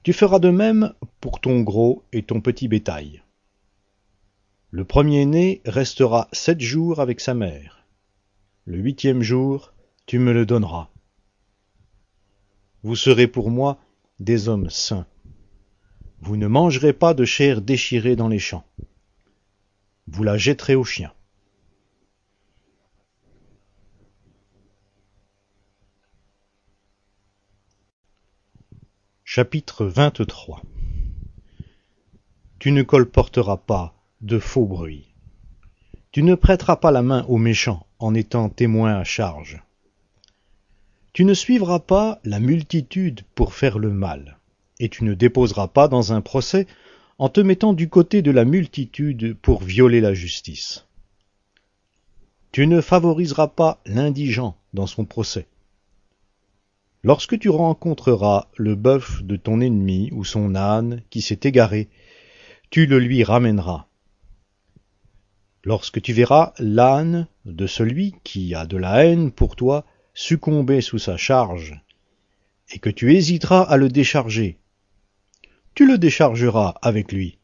Tu 0.04 0.14
feras 0.14 0.38
de 0.38 0.52
même 0.52 0.94
pour 1.22 1.42
ton 1.42 1.62
gros 1.62 2.04
et 2.14 2.22
ton 2.22 2.40
petit 2.40 2.68
bétail. 2.68 3.24
Le 4.70 4.86
premier-né 4.86 5.64
restera 5.66 6.28
sept 6.34 6.62
jours 6.62 7.00
avec 7.00 7.20
sa 7.20 7.34
mère. 7.34 7.84
Le 8.66 8.78
huitième 8.78 9.24
jour, 9.24 9.74
tu 10.06 10.20
me 10.20 10.34
le 10.34 10.46
donneras. 10.46 10.92
Vous 12.84 12.96
serez 12.96 13.26
pour 13.26 13.50
moi 13.50 13.80
des 14.20 14.50
hommes 14.50 14.70
saints. 14.70 15.08
Vous 16.22 16.38
ne 16.38 16.46
mangerez 16.46 16.94
pas 16.94 17.16
de 17.16 17.26
chair 17.26 17.64
déchirée 17.64 18.16
dans 18.16 18.28
les 18.28 18.38
champs. 18.38 18.68
Vous 20.06 20.22
la 20.22 20.38
jetterez 20.38 20.76
aux 20.76 20.84
chiens. 20.84 21.12
Chapitre 29.32 29.86
23 29.86 30.64
Tu 32.58 32.72
ne 32.72 32.82
colporteras 32.82 33.58
pas 33.58 33.94
de 34.22 34.40
faux 34.40 34.66
bruits. 34.66 35.14
Tu 36.12 36.24
ne 36.24 36.34
prêteras 36.34 36.78
pas 36.78 36.90
la 36.90 37.04
main 37.04 37.26
aux 37.28 37.38
méchants 37.38 37.86
en 38.00 38.16
étant 38.16 38.50
témoin 38.50 38.96
à 38.96 39.04
charge. 39.04 39.62
Tu 41.14 41.26
ne 41.26 41.36
suivras 41.36 41.78
pas 41.78 42.20
la 42.24 42.40
multitude 42.40 43.22
pour 43.36 43.54
faire 43.54 43.78
le 43.78 43.92
mal, 43.92 44.40
et 44.80 44.90
tu 44.90 45.04
ne 45.04 45.14
déposeras 45.14 45.68
pas 45.68 45.88
dans 45.88 46.12
un 46.12 46.22
procès 46.22 46.66
en 47.20 47.30
te 47.30 47.40
mettant 47.40 47.74
du 47.74 47.88
côté 47.88 48.24
de 48.24 48.32
la 48.32 48.46
multitude 48.46 49.38
pour 49.44 49.62
violer 49.62 50.02
la 50.02 50.16
justice. 50.16 50.88
Tu 52.52 52.66
ne 52.66 52.82
favoriseras 52.82 53.50
pas 53.50 53.80
l'indigent 53.86 54.58
dans 54.74 54.88
son 54.88 55.06
procès. 55.06 55.46
Lorsque 57.04 57.40
tu 57.40 57.50
rencontreras 57.50 58.48
le 58.58 58.76
bœuf 58.76 59.24
de 59.24 59.38
ton 59.38 59.62
ennemi 59.62 60.10
ou 60.12 60.26
son 60.26 60.54
âne 60.56 61.02
qui 61.10 61.22
s'est 61.22 61.40
égaré, 61.44 61.90
tu 62.70 62.86
le 62.86 63.00
lui 63.00 63.24
ramèneras. 63.24 63.88
Lorsque 65.64 66.02
tu 66.02 66.12
verras 66.12 66.54
l'âne 66.60 67.28
de 67.46 67.68
celui 67.68 68.16
qui 68.24 68.54
a 68.54 68.66
de 68.66 68.78
la 68.78 69.06
haine 69.06 69.32
pour 69.32 69.56
toi 69.56 69.86
succomber 70.14 70.82
sous 70.82 71.00
sa 71.00 71.16
charge, 71.16 71.82
et 72.72 72.80
que 72.80 72.90
tu 72.90 73.16
hésiteras 73.16 73.62
à 73.62 73.78
le 73.78 73.88
décharger, 73.88 74.60
tu 75.76 75.88
le 75.88 75.98
déchargeras 75.98 76.76
avec 76.82 77.14
lui. 77.14 77.38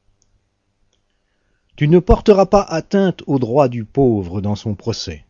Tu 1.77 1.87
ne 1.87 1.99
porteras 1.99 2.45
pas 2.45 2.61
atteinte 2.61 3.23
aux 3.25 3.39
droits 3.39 3.69
du 3.69 3.85
pauvre 3.85 4.41
dans 4.41 4.55
son 4.55 4.75
procès. 4.75 5.25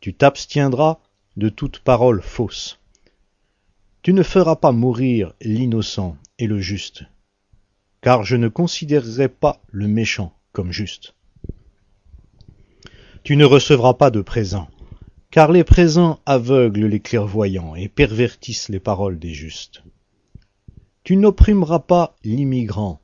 Tu 0.00 0.14
t'abstiendras 0.14 0.98
de 1.36 1.48
toute 1.48 1.80
parole 1.80 2.22
fausse. 2.22 2.78
Tu 4.02 4.12
ne 4.12 4.22
feras 4.22 4.56
pas 4.56 4.72
mourir 4.72 5.34
l'innocent 5.42 6.16
et 6.38 6.46
le 6.46 6.60
juste, 6.60 7.04
car 8.00 8.24
je 8.24 8.36
ne 8.36 8.48
considérerai 8.48 9.28
pas 9.28 9.60
le 9.70 9.88
méchant 9.88 10.32
comme 10.52 10.72
juste. 10.72 11.14
Tu 13.22 13.36
ne 13.36 13.44
recevras 13.44 13.94
pas 13.94 14.10
de 14.10 14.20
présents, 14.20 14.68
car 15.30 15.50
les 15.50 15.64
présents 15.64 16.20
aveuglent 16.24 16.86
les 16.86 17.00
clairvoyants 17.00 17.74
et 17.74 17.88
pervertissent 17.88 18.68
les 18.68 18.80
paroles 18.80 19.18
des 19.18 19.34
justes. 19.34 19.82
Tu 21.02 21.16
n'opprimeras 21.16 21.80
pas 21.80 22.16
l'immigrant. 22.24 23.00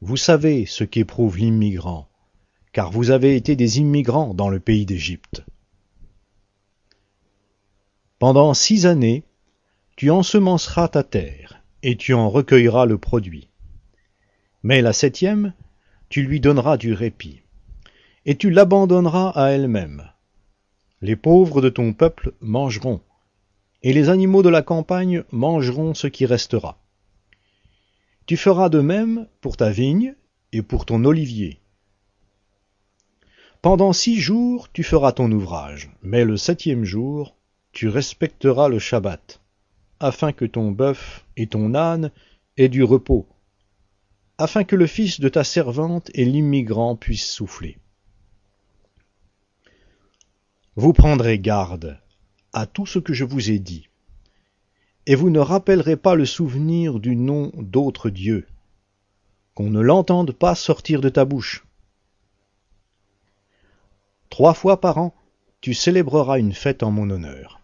Vous 0.00 0.16
savez 0.16 0.66
ce 0.66 0.82
qu'éprouve 0.82 1.38
l'immigrant, 1.38 2.08
car 2.72 2.90
vous 2.90 3.10
avez 3.10 3.36
été 3.36 3.54
des 3.54 3.78
immigrants 3.78 4.34
dans 4.34 4.48
le 4.48 4.60
pays 4.60 4.86
d'Égypte. 4.86 5.44
Pendant 8.20 8.52
six 8.52 8.84
années, 8.84 9.24
tu 9.96 10.10
ensemenceras 10.10 10.88
ta 10.88 11.02
terre, 11.02 11.62
et 11.82 11.96
tu 11.96 12.12
en 12.12 12.28
recueilleras 12.28 12.84
le 12.84 12.98
produit. 12.98 13.48
Mais 14.62 14.82
la 14.82 14.92
septième, 14.92 15.54
tu 16.10 16.22
lui 16.22 16.38
donneras 16.38 16.76
du 16.76 16.92
répit, 16.92 17.40
et 18.26 18.36
tu 18.36 18.50
l'abandonneras 18.50 19.30
à 19.30 19.52
elle-même. 19.52 20.10
Les 21.00 21.16
pauvres 21.16 21.62
de 21.62 21.70
ton 21.70 21.94
peuple 21.94 22.34
mangeront, 22.42 23.00
et 23.82 23.94
les 23.94 24.10
animaux 24.10 24.42
de 24.42 24.50
la 24.50 24.60
campagne 24.60 25.24
mangeront 25.32 25.94
ce 25.94 26.06
qui 26.06 26.26
restera. 26.26 26.78
Tu 28.26 28.36
feras 28.36 28.68
de 28.68 28.80
même 28.80 29.28
pour 29.40 29.56
ta 29.56 29.70
vigne 29.70 30.14
et 30.52 30.60
pour 30.60 30.84
ton 30.84 31.06
olivier. 31.06 31.62
Pendant 33.62 33.94
six 33.94 34.20
jours 34.20 34.70
tu 34.70 34.82
feras 34.82 35.12
ton 35.12 35.32
ouvrage, 35.32 35.90
mais 36.02 36.26
le 36.26 36.36
septième 36.36 36.84
jour 36.84 37.34
tu 37.72 37.88
respecteras 37.88 38.68
le 38.68 38.78
Shabbat, 38.78 39.40
afin 40.00 40.32
que 40.32 40.44
ton 40.44 40.70
bœuf 40.70 41.24
et 41.36 41.46
ton 41.46 41.74
âne 41.74 42.10
aient 42.56 42.68
du 42.68 42.82
repos, 42.82 43.26
afin 44.38 44.64
que 44.64 44.76
le 44.76 44.86
fils 44.86 45.20
de 45.20 45.28
ta 45.28 45.44
servante 45.44 46.10
et 46.14 46.24
l'immigrant 46.24 46.96
puissent 46.96 47.30
souffler. 47.30 47.78
Vous 50.76 50.92
prendrez 50.92 51.38
garde 51.38 52.00
à 52.52 52.66
tout 52.66 52.86
ce 52.86 52.98
que 52.98 53.12
je 53.12 53.24
vous 53.24 53.50
ai 53.50 53.58
dit. 53.58 53.88
Et 55.06 55.14
vous 55.14 55.30
ne 55.30 55.40
rappellerez 55.40 55.96
pas 55.96 56.14
le 56.14 56.26
souvenir 56.26 57.00
du 57.00 57.16
nom 57.16 57.52
d'autres 57.56 58.10
dieux, 58.10 58.46
qu'on 59.54 59.70
ne 59.70 59.80
l'entende 59.80 60.32
pas 60.32 60.54
sortir 60.54 61.00
de 61.00 61.08
ta 61.08 61.24
bouche. 61.24 61.64
Trois 64.28 64.54
fois 64.54 64.80
par 64.80 64.98
an, 64.98 65.14
tu 65.60 65.74
célébreras 65.74 66.38
une 66.38 66.54
fête 66.54 66.82
en 66.82 66.90
mon 66.90 67.10
honneur. 67.10 67.59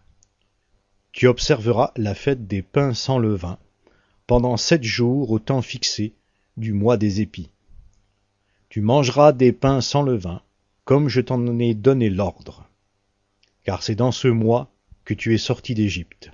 Tu 1.17 1.25
observeras 1.25 1.93
la 1.95 2.13
fête 2.13 2.45
des 2.45 2.61
pains 2.61 2.93
sans 2.93 3.17
levain, 3.17 3.57
pendant 4.27 4.55
sept 4.55 4.83
jours 4.83 5.31
au 5.31 5.39
temps 5.39 5.63
fixé 5.63 6.13
du 6.57 6.73
mois 6.73 6.95
des 6.95 7.21
épis. 7.21 7.49
Tu 8.69 8.81
mangeras 8.81 9.31
des 9.31 9.51
pains 9.51 9.81
sans 9.81 10.03
levain, 10.03 10.43
comme 10.85 11.09
je 11.09 11.21
t'en 11.21 11.57
ai 11.57 11.73
donné 11.73 12.11
l'ordre. 12.11 12.69
Car 13.63 13.81
c'est 13.81 13.95
dans 13.95 14.11
ce 14.11 14.27
mois 14.27 14.69
que 15.05 15.15
tu 15.15 15.33
es 15.33 15.39
sorti 15.39 15.73
d'Égypte. 15.73 16.29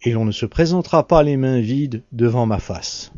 Et 0.00 0.12
l'on 0.12 0.24
ne 0.24 0.32
se 0.32 0.46
présentera 0.46 1.06
pas 1.06 1.22
les 1.22 1.36
mains 1.36 1.60
vides 1.60 2.02
devant 2.12 2.46
ma 2.46 2.60
face. 2.60 3.12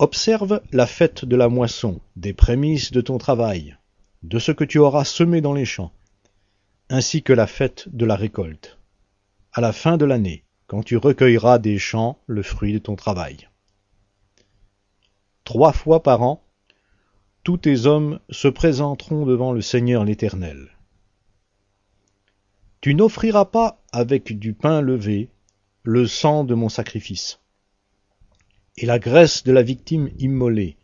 Observe 0.00 0.60
la 0.72 0.88
fête 0.88 1.24
de 1.24 1.36
la 1.36 1.48
moisson, 1.48 2.00
des 2.16 2.32
prémices 2.32 2.90
de 2.90 3.00
ton 3.00 3.16
travail, 3.16 3.76
de 4.24 4.40
ce 4.40 4.50
que 4.50 4.64
tu 4.64 4.78
auras 4.78 5.04
semé 5.04 5.40
dans 5.40 5.54
les 5.54 5.64
champs, 5.64 5.92
ainsi 6.90 7.22
que 7.22 7.32
la 7.32 7.46
fête 7.46 7.88
de 7.88 8.04
la 8.04 8.16
récolte, 8.16 8.78
à 9.52 9.60
la 9.60 9.72
fin 9.72 9.96
de 9.96 10.04
l'année, 10.04 10.42
quand 10.66 10.82
tu 10.82 10.96
recueilleras 10.96 11.60
des 11.60 11.78
champs 11.78 12.18
le 12.26 12.42
fruit 12.42 12.72
de 12.72 12.78
ton 12.78 12.96
travail. 12.96 13.48
Trois 15.44 15.72
fois 15.72 16.02
par 16.02 16.22
an, 16.22 16.42
tous 17.44 17.58
tes 17.58 17.86
hommes 17.86 18.18
se 18.28 18.48
présenteront 18.48 19.24
devant 19.24 19.52
le 19.52 19.60
Seigneur 19.60 20.04
l'Éternel. 20.04 20.68
Tu 22.80 22.94
n'offriras 22.94 23.44
pas 23.44 23.80
avec 23.92 24.36
du 24.36 24.52
pain 24.52 24.80
levé 24.80 25.28
le 25.84 26.08
sang 26.08 26.42
de 26.42 26.54
mon 26.54 26.68
sacrifice 26.68 27.38
et 28.76 28.86
la 28.86 28.98
graisse 28.98 29.44
de 29.44 29.52
la 29.52 29.62
victime 29.62 30.10
immolée. 30.18 30.76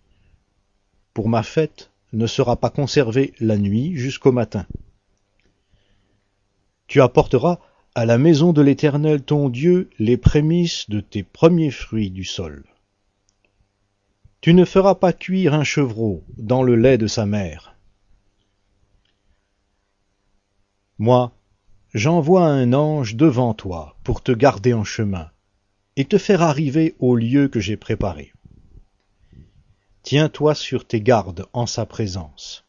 Pour 1.15 1.29
ma 1.29 1.43
fête 1.43 1.91
ne 2.13 2.29
sera 2.29 2.57
pas 2.57 2.71
conservée 2.71 3.33
la 3.41 3.57
nuit 3.57 3.97
jusqu'au 3.97 4.31
matin. 4.31 4.67
Tu 6.87 7.01
apporteras 7.01 7.59
à 7.95 8.05
la 8.05 8.19
maison 8.19 8.53
de 8.53 8.63
l'Éternel 8.63 9.23
ton 9.23 9.49
Dieu 9.49 9.91
les 9.99 10.17
prémices 10.17 10.89
de 10.91 11.01
tes 11.01 11.23
premiers 11.23 11.71
fruits 11.71 12.11
du 12.11 12.25
sol. 12.25 12.65
Tu 14.41 14.55
ne 14.55 14.65
feras 14.65 14.95
pas 14.95 15.13
cuire 15.13 15.55
un 15.55 15.65
chevreau 15.65 16.23
dans 16.37 16.63
le 16.63 16.77
lait 16.77 16.99
de 16.99 17.07
sa 17.07 17.27
mère. 17.27 17.75
Moi, 20.99 21.33
j'envoie 21.95 22.47
un 22.47 22.73
ange 22.73 23.17
devant 23.17 23.55
toi 23.55 23.97
pour 24.05 24.23
te 24.23 24.33
garder 24.33 24.73
en 24.73 24.85
chemin 24.85 25.31
et 25.97 26.05
te 26.05 26.19
faire 26.19 26.43
arriver 26.43 26.95
au 26.99 27.17
lieu 27.17 27.49
que 27.49 27.61
j'ai 27.61 27.77
préparé. 27.77 28.33
Tiens-toi 30.03 30.55
sur 30.55 30.87
tes 30.87 31.01
gardes 31.01 31.47
en 31.53 31.67
sa 31.67 31.85
présence. 31.85 32.65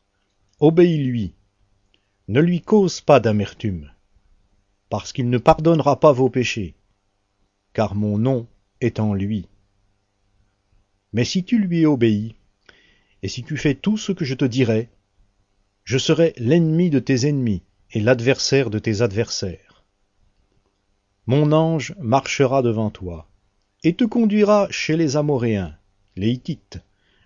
Obéis-lui. 0.59 1.33
Ne 2.27 2.41
lui 2.41 2.61
cause 2.61 2.99
pas 2.99 3.19
d'amertume, 3.19 3.91
parce 4.89 5.13
qu'il 5.13 5.29
ne 5.29 5.37
pardonnera 5.37 5.99
pas 5.99 6.11
vos 6.11 6.29
péchés, 6.29 6.75
car 7.73 7.95
mon 7.95 8.17
nom 8.17 8.47
est 8.81 8.99
en 8.99 9.13
lui. 9.13 9.47
Mais 11.13 11.25
si 11.25 11.43
tu 11.43 11.59
lui 11.59 11.85
obéis, 11.85 12.35
et 13.23 13.27
si 13.27 13.43
tu 13.43 13.57
fais 13.57 13.75
tout 13.75 13.97
ce 13.97 14.11
que 14.11 14.25
je 14.25 14.35
te 14.35 14.45
dirai, 14.45 14.89
je 15.83 15.97
serai 15.97 16.33
l'ennemi 16.37 16.89
de 16.89 16.99
tes 16.99 17.27
ennemis, 17.27 17.63
et 17.91 18.01
l'adversaire 18.01 18.69
de 18.69 18.79
tes 18.79 19.01
adversaires. 19.01 19.85
Mon 21.25 21.51
ange 21.51 21.95
marchera 21.99 22.61
devant 22.61 22.89
toi, 22.89 23.29
et 23.83 23.93
te 23.93 24.03
conduira 24.03 24.67
chez 24.69 24.97
les 24.97 25.15
Amoréens, 25.15 25.77
les 26.15 26.31
Hittites, 26.31 26.79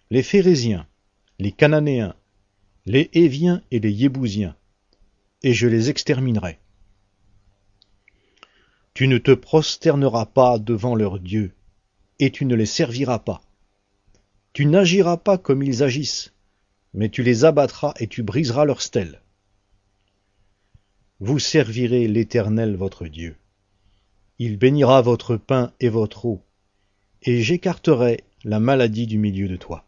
les 0.09 0.23
Phérésiens, 0.23 0.87
les 1.39 1.51
Cananéens, 1.51 2.15
les 2.85 3.09
Héviens 3.13 3.61
et 3.71 3.79
les 3.79 3.91
Yébousiens, 3.91 4.55
et 5.43 5.53
je 5.53 5.67
les 5.67 5.89
exterminerai. 5.89 6.59
Tu 8.93 9.07
ne 9.07 9.17
te 9.17 9.31
prosterneras 9.31 10.25
pas 10.25 10.59
devant 10.59 10.95
leurs 10.95 11.19
dieux, 11.19 11.53
et 12.19 12.31
tu 12.31 12.45
ne 12.45 12.55
les 12.55 12.65
serviras 12.65 13.19
pas. 13.19 13.41
Tu 14.53 14.65
n'agiras 14.65 15.17
pas 15.17 15.37
comme 15.37 15.63
ils 15.63 15.83
agissent, 15.83 16.33
mais 16.93 17.09
tu 17.09 17.23
les 17.23 17.45
abattras 17.45 17.93
et 17.99 18.07
tu 18.07 18.23
briseras 18.23 18.65
leurs 18.65 18.81
stèles 18.81 19.21
vous 21.21 21.37
servirez 21.37 22.07
l'Éternel 22.07 22.75
votre 22.75 23.05
Dieu. 23.05 23.37
Il 24.39 24.57
bénira 24.57 25.03
votre 25.03 25.37
pain 25.37 25.71
et 25.79 25.87
votre 25.87 26.25
eau, 26.25 26.41
et 27.21 27.43
j'écarterai 27.43 28.23
la 28.43 28.59
maladie 28.59 29.05
du 29.05 29.19
milieu 29.19 29.47
de 29.47 29.55
toi. 29.55 29.85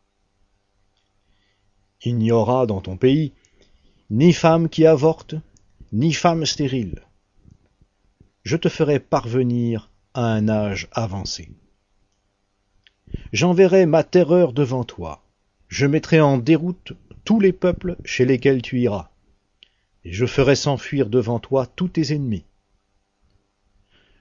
Il 2.03 2.19
n'y 2.19 2.31
aura 2.31 2.67
dans 2.67 2.81
ton 2.81 2.97
pays 2.97 3.33
ni 4.11 4.31
femme 4.31 4.69
qui 4.69 4.85
avorte, 4.85 5.33
ni 5.91 6.13
femme 6.13 6.45
stérile. 6.45 7.01
Je 8.43 8.57
te 8.57 8.67
ferai 8.67 8.99
parvenir 8.99 9.89
à 10.13 10.25
un 10.25 10.49
âge 10.49 10.89
avancé. 10.91 11.49
J'enverrai 13.31 13.85
ma 13.85 14.03
terreur 14.03 14.51
devant 14.51 14.83
toi, 14.83 15.23
je 15.69 15.85
mettrai 15.85 16.19
en 16.19 16.37
déroute 16.37 16.93
tous 17.23 17.39
les 17.39 17.53
peuples 17.53 17.95
chez 18.03 18.25
lesquels 18.25 18.61
tu 18.61 18.81
iras, 18.81 19.11
et 20.03 20.11
je 20.11 20.25
ferai 20.25 20.55
s'enfuir 20.55 21.09
devant 21.09 21.39
toi 21.39 21.65
tous 21.65 21.87
tes 21.87 22.13
ennemis. 22.13 22.45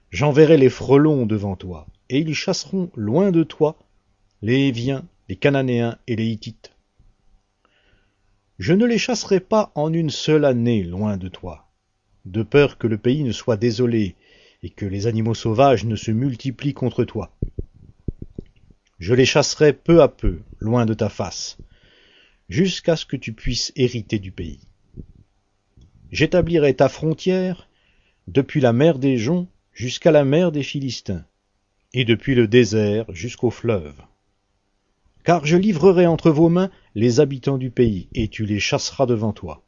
J'enverrai 0.09 0.57
les 0.57 0.69
frelons 0.69 1.25
devant 1.25 1.55
toi, 1.55 1.87
et 2.09 2.19
ils 2.19 2.33
chasseront 2.33 2.91
loin 2.95 3.31
de 3.31 3.43
toi 3.43 3.77
les 4.41 4.67
Héviens, 4.67 5.03
les 5.27 5.35
Cananéens 5.35 5.97
et 6.07 6.15
les 6.15 6.27
Hittites. 6.27 6.73
Je 8.57 8.73
ne 8.73 8.85
les 8.85 8.97
chasserai 8.97 9.39
pas 9.39 9.71
en 9.75 9.91
une 9.91 10.11
seule 10.11 10.45
année 10.45 10.83
loin 10.83 11.17
de 11.17 11.27
toi, 11.27 11.72
de 12.25 12.43
peur 12.43 12.77
que 12.77 12.87
le 12.87 12.97
pays 12.97 13.23
ne 13.23 13.31
soit 13.31 13.57
désolé 13.57 14.15
et 14.61 14.69
que 14.69 14.85
les 14.85 15.07
animaux 15.07 15.33
sauvages 15.33 15.85
ne 15.85 15.95
se 15.95 16.11
multiplient 16.11 16.73
contre 16.73 17.03
toi. 17.03 17.35
Je 18.99 19.13
les 19.13 19.25
chasserai 19.25 19.73
peu 19.73 20.01
à 20.01 20.07
peu 20.07 20.39
loin 20.59 20.85
de 20.85 20.93
ta 20.93 21.09
face, 21.09 21.57
jusqu'à 22.47 22.95
ce 22.95 23.05
que 23.05 23.17
tu 23.17 23.33
puisses 23.33 23.73
hériter 23.75 24.19
du 24.19 24.31
pays. 24.31 24.61
J'établirai 26.11 26.75
ta 26.75 26.87
frontière 26.89 27.67
depuis 28.27 28.61
la 28.61 28.71
mer 28.71 28.99
des 28.99 29.17
joncs 29.17 29.49
jusqu'à 29.73 30.11
la 30.11 30.23
mer 30.23 30.51
des 30.51 30.63
Philistins, 30.63 31.25
et 31.93 32.05
depuis 32.05 32.35
le 32.35 32.47
désert 32.47 33.05
jusqu'au 33.13 33.49
fleuve. 33.49 33.95
Car 35.23 35.45
je 35.45 35.57
livrerai 35.57 36.05
entre 36.05 36.31
vos 36.31 36.49
mains 36.49 36.69
les 36.95 37.19
habitants 37.19 37.57
du 37.57 37.71
pays, 37.71 38.07
et 38.13 38.27
tu 38.27 38.45
les 38.45 38.59
chasseras 38.59 39.05
devant 39.05 39.33
toi. 39.33 39.63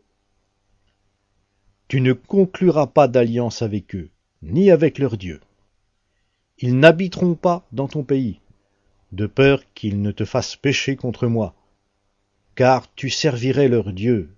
Tu 1.87 2.01
ne 2.01 2.13
concluras 2.13 2.87
pas 2.87 3.07
d'alliance 3.07 3.61
avec 3.61 3.95
eux, 3.95 4.09
ni 4.41 4.71
avec 4.71 4.97
leurs 4.97 5.17
dieux. 5.17 5.41
Ils 6.57 6.79
n'habiteront 6.79 7.35
pas 7.35 7.67
dans 7.71 7.87
ton 7.87 8.03
pays, 8.03 8.39
de 9.11 9.27
peur 9.27 9.61
qu'ils 9.73 10.01
ne 10.01 10.11
te 10.11 10.25
fassent 10.25 10.55
pécher 10.55 10.95
contre 10.95 11.27
moi, 11.27 11.53
car 12.55 12.93
tu 12.95 13.09
servirais 13.09 13.67
leurs 13.67 13.93
dieux, 13.93 14.29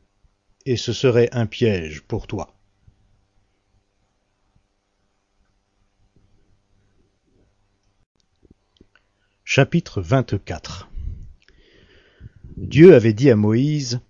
et 0.66 0.76
ce 0.76 0.92
serait 0.92 1.30
un 1.32 1.46
piège 1.46 2.02
pour 2.02 2.28
toi. 2.28 2.54
Chapitre 9.46 10.02
24 10.02 10.90
Dieu 12.58 12.94
avait 12.96 13.14
dit 13.14 13.30
à 13.30 13.38
Moïse, 13.38 14.02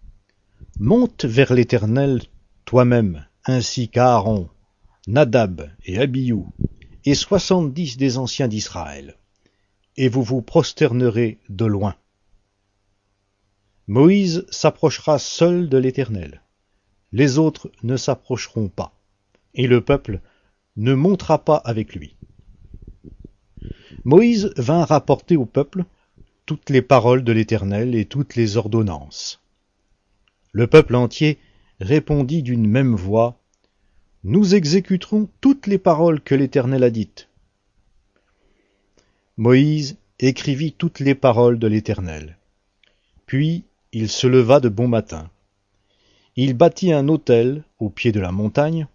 Monte 0.80 1.26
vers 1.26 1.54
l'Éternel 1.54 2.22
toi-même, 2.66 3.27
ainsi 3.48 3.90
qu'Aaron, 3.90 4.50
Nadab 5.08 5.72
et 5.86 5.98
Abiou, 6.00 6.54
et 7.06 7.16
soixante-dix 7.16 7.98
des 7.98 8.18
anciens 8.18 8.50
d'Israël, 8.50 9.18
et 9.96 10.10
vous 10.10 10.22
vous 10.22 10.42
prosternerez 10.42 11.40
de 11.50 11.66
loin. 11.66 11.96
Moïse 13.88 14.46
s'approchera 14.50 15.18
seul 15.18 15.70
de 15.70 15.78
l'Éternel, 15.78 16.44
les 17.14 17.38
autres 17.38 17.72
ne 17.84 17.96
s'approcheront 17.96 18.68
pas, 18.68 18.94
et 19.54 19.68
le 19.68 19.80
peuple 19.80 20.20
ne 20.76 20.94
montera 20.94 21.44
pas 21.44 21.56
avec 21.56 21.96
lui. 21.96 22.18
Moïse 24.04 24.52
vint 24.58 24.84
rapporter 24.84 25.38
au 25.38 25.46
peuple 25.46 25.86
toutes 26.46 26.70
les 26.70 26.82
paroles 26.82 27.24
de 27.24 27.32
l'Éternel 27.32 27.96
et 27.96 28.06
toutes 28.06 28.36
les 28.36 28.58
ordonnances. 28.58 29.42
Le 30.52 30.68
peuple 30.68 30.96
entier 30.96 31.40
répondit 31.80 32.44
d'une 32.44 32.68
même 32.68 32.96
voix, 32.96 33.37
Nous 34.28 34.54
exécuterons 34.54 35.28
toutes 35.42 35.66
les 35.66 35.80
paroles 35.80 36.22
que 36.22 36.36
l'Éternel 36.36 36.84
a 36.84 36.92
dites. 36.92 37.30
Moïse 39.38 39.98
écrivit 40.20 40.74
toutes 40.74 41.00
les 41.00 41.16
paroles 41.16 41.58
de 41.58 41.68
l'Éternel. 41.68 42.38
Puis 43.26 43.64
il 43.94 44.10
se 44.10 44.28
leva 44.28 44.60
de 44.60 44.70
bon 44.70 44.88
matin. 44.88 45.32
Il 46.36 46.54
bâtit 46.54 46.94
un 46.94 47.08
autel 47.08 47.64
au 47.80 47.90
pied 47.90 48.12
de 48.12 48.20
la 48.20 48.32
montagne, 48.32 48.88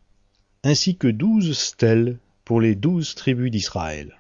ainsi 0.63 0.97
que 0.97 1.09
douze 1.09 1.59
stèles 1.59 2.19
pour 2.45 2.61
les 2.61 2.77
douze 2.77 3.17
tribus 3.17 3.51
d'Israël 3.51 4.17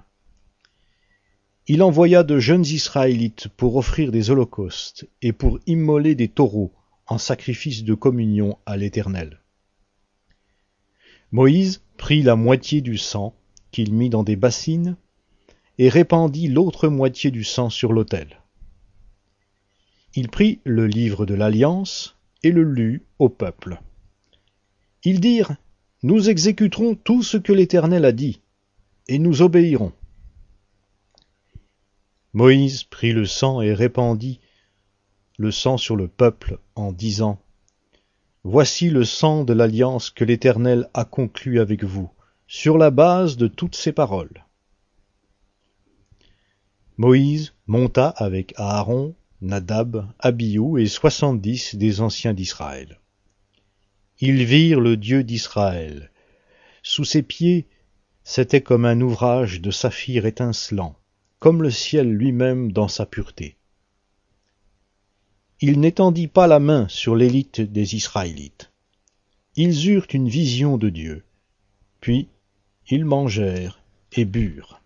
il 1.68 1.82
envoya 1.82 2.24
de 2.24 2.40
jeunes 2.40 2.66
Israélites 2.66 3.46
pour 3.56 3.76
offrir 3.76 4.10
des 4.10 4.30
holocaustes 4.30 5.06
et 5.22 5.32
pour 5.32 5.60
immoler 5.66 6.14
des 6.16 6.28
taureaux 6.28 6.72
en 7.06 7.18
sacrifice 7.18 7.84
de 7.84 7.94
communion 7.94 8.58
à 8.66 8.76
l'Éternel. 8.76 9.41
Moïse 11.32 11.82
prit 11.96 12.22
la 12.22 12.36
moitié 12.36 12.82
du 12.82 12.98
sang 12.98 13.34
qu'il 13.70 13.94
mit 13.94 14.10
dans 14.10 14.22
des 14.22 14.36
bassines 14.36 14.96
et 15.78 15.88
répandit 15.88 16.48
l'autre 16.48 16.88
moitié 16.88 17.30
du 17.30 17.42
sang 17.42 17.70
sur 17.70 17.94
l'autel. 17.94 18.42
Il 20.14 20.28
prit 20.28 20.60
le 20.64 20.86
livre 20.86 21.24
de 21.24 21.32
l'Alliance 21.32 22.18
et 22.42 22.50
le 22.50 22.62
lut 22.62 23.02
au 23.18 23.30
peuple. 23.30 23.80
Ils 25.04 25.20
dirent, 25.20 25.56
Nous 26.02 26.28
exécuterons 26.28 26.94
tout 26.96 27.22
ce 27.22 27.38
que 27.38 27.52
l'Éternel 27.54 28.04
a 28.04 28.12
dit, 28.12 28.42
et 29.08 29.18
nous 29.18 29.40
obéirons. 29.40 29.92
Moïse 32.34 32.84
prit 32.84 33.12
le 33.12 33.24
sang 33.24 33.62
et 33.62 33.72
répandit 33.72 34.38
le 35.38 35.50
sang 35.50 35.78
sur 35.78 35.96
le 35.96 36.08
peuple 36.08 36.58
en 36.74 36.92
disant 36.92 37.40
Voici 38.44 38.90
le 38.90 39.04
sang 39.04 39.44
de 39.44 39.52
l'alliance 39.52 40.10
que 40.10 40.24
l'Éternel 40.24 40.88
a 40.94 41.04
conclue 41.04 41.60
avec 41.60 41.84
vous, 41.84 42.10
sur 42.46 42.78
la 42.78 42.90
base 42.90 43.36
de 43.36 43.46
toutes 43.46 43.76
ces 43.76 43.92
paroles. 43.92 44.44
Moïse 46.96 47.54
monta 47.66 48.08
avec 48.08 48.52
Aaron, 48.56 49.14
Nadab, 49.40 50.06
Abiou 50.18 50.78
et 50.78 50.86
soixante-dix 50.86 51.76
des 51.76 52.00
anciens 52.00 52.34
d'Israël. 52.34 53.00
Ils 54.20 54.44
virent 54.44 54.80
le 54.80 54.96
Dieu 54.96 55.24
d'Israël. 55.24 56.10
Sous 56.82 57.04
ses 57.04 57.22
pieds, 57.22 57.66
c'était 58.24 58.60
comme 58.60 58.84
un 58.84 59.00
ouvrage 59.00 59.60
de 59.60 59.70
saphir 59.70 60.26
étincelant 60.26 60.96
comme 61.42 61.60
le 61.60 61.72
ciel 61.72 62.08
lui-même 62.08 62.70
dans 62.70 62.86
sa 62.86 63.04
pureté. 63.04 63.56
Il 65.64 65.78
n'étendit 65.78 66.26
pas 66.26 66.48
la 66.48 66.58
main 66.58 66.88
sur 66.88 67.14
l'élite 67.14 67.60
des 67.60 67.94
Israélites. 67.94 68.72
Ils 69.54 69.88
eurent 69.90 70.08
une 70.12 70.28
vision 70.28 70.76
de 70.76 70.88
Dieu. 70.88 71.22
Puis 72.00 72.26
ils 72.90 73.04
mangèrent 73.04 73.80
et 74.10 74.24
burent. 74.24 74.80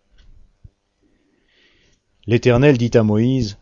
L'Éternel 2.27 2.77
dit 2.77 2.91
à 2.93 3.03
Moïse, 3.03 3.57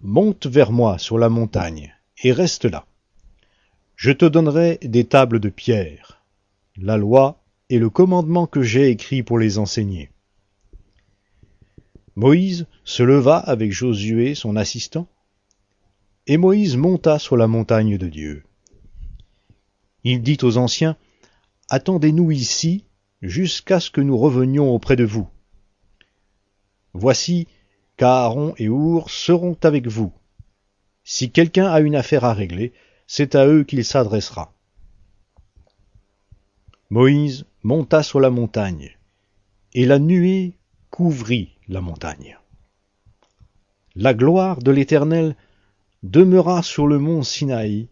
Monte 0.00 0.46
vers 0.46 0.72
moi 0.72 0.96
sur 0.96 1.18
la 1.18 1.28
montagne, 1.28 1.94
et 2.22 2.32
reste 2.32 2.64
là. 2.64 2.86
Je 3.94 4.10
te 4.10 4.24
donnerai 4.24 4.78
des 4.82 5.04
tables 5.04 5.38
de 5.38 5.50
pierre, 5.50 6.22
la 6.78 6.96
loi 6.96 7.44
et 7.68 7.78
le 7.78 7.90
commandement 7.90 8.46
que 8.46 8.62
j'ai 8.62 8.88
écrit 8.88 9.22
pour 9.22 9.38
les 9.38 9.58
enseigner. 9.58 10.08
Moïse 12.14 12.66
se 12.84 13.02
leva 13.02 13.36
avec 13.36 13.70
Josué 13.70 14.34
son 14.34 14.56
assistant, 14.56 15.08
et 16.26 16.36
Moïse 16.36 16.76
monta 16.76 17.18
sur 17.18 17.36
la 17.36 17.46
montagne 17.46 17.98
de 17.98 18.08
Dieu. 18.08 18.42
Il 20.04 20.22
dit 20.22 20.38
aux 20.42 20.56
anciens, 20.56 20.96
Attendez-nous 21.68 22.30
ici 22.30 22.84
jusqu'à 23.22 23.80
ce 23.80 23.90
que 23.90 24.00
nous 24.00 24.16
revenions 24.16 24.72
auprès 24.72 24.96
de 24.96 25.04
vous. 25.04 25.28
Voici 26.92 27.48
qu'Aaron 27.96 28.54
et 28.58 28.68
Our 28.68 29.10
seront 29.10 29.56
avec 29.62 29.86
vous. 29.86 30.12
Si 31.02 31.30
quelqu'un 31.30 31.66
a 31.66 31.80
une 31.80 31.96
affaire 31.96 32.24
à 32.24 32.34
régler, 32.34 32.72
c'est 33.06 33.34
à 33.34 33.46
eux 33.46 33.64
qu'il 33.64 33.84
s'adressera. 33.84 34.52
Moïse 36.90 37.46
monta 37.62 38.02
sur 38.02 38.20
la 38.20 38.30
montagne, 38.30 38.96
et 39.74 39.86
la 39.86 39.98
nuée 39.98 40.56
couvrit 40.90 41.58
la 41.68 41.80
montagne. 41.80 42.38
La 43.96 44.14
gloire 44.14 44.58
de 44.58 44.70
l'Éternel 44.70 45.36
demeura 46.10 46.62
sur 46.62 46.86
le 46.86 46.98
mont 46.98 47.22
Sinaï, 47.22 47.88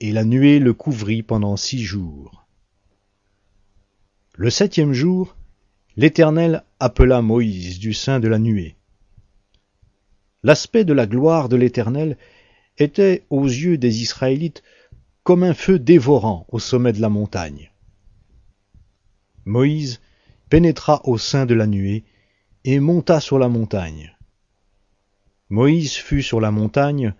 et 0.00 0.12
la 0.12 0.24
nuée 0.24 0.58
le 0.58 0.74
couvrit 0.74 1.22
pendant 1.22 1.56
six 1.56 1.82
jours. 1.82 2.46
Le 4.34 4.50
septième 4.50 4.92
jour, 4.92 5.34
l'Éternel 5.96 6.62
appela 6.78 7.22
Moïse 7.22 7.78
du 7.78 7.94
sein 7.94 8.20
de 8.20 8.28
la 8.28 8.38
nuée. 8.38 8.76
L'aspect 10.42 10.84
de 10.84 10.92
la 10.92 11.06
gloire 11.06 11.48
de 11.48 11.56
l'Éternel 11.56 12.18
était 12.76 13.24
aux 13.30 13.46
yeux 13.46 13.78
des 13.78 14.02
Israélites 14.02 14.62
comme 15.22 15.42
un 15.42 15.54
feu 15.54 15.78
dévorant 15.78 16.46
au 16.50 16.58
sommet 16.58 16.92
de 16.92 17.00
la 17.00 17.08
montagne. 17.08 17.72
Moïse 19.46 20.02
pénétra 20.50 21.00
au 21.04 21.16
sein 21.16 21.46
de 21.46 21.54
la 21.54 21.66
nuée 21.66 22.04
et 22.64 22.78
monta 22.78 23.20
sur 23.20 23.38
la 23.38 23.48
montagne. 23.48 24.15
Moïse 25.48 25.94
fut 25.94 26.24
sur 26.24 26.40
la 26.40 26.50
montagne 26.50 27.14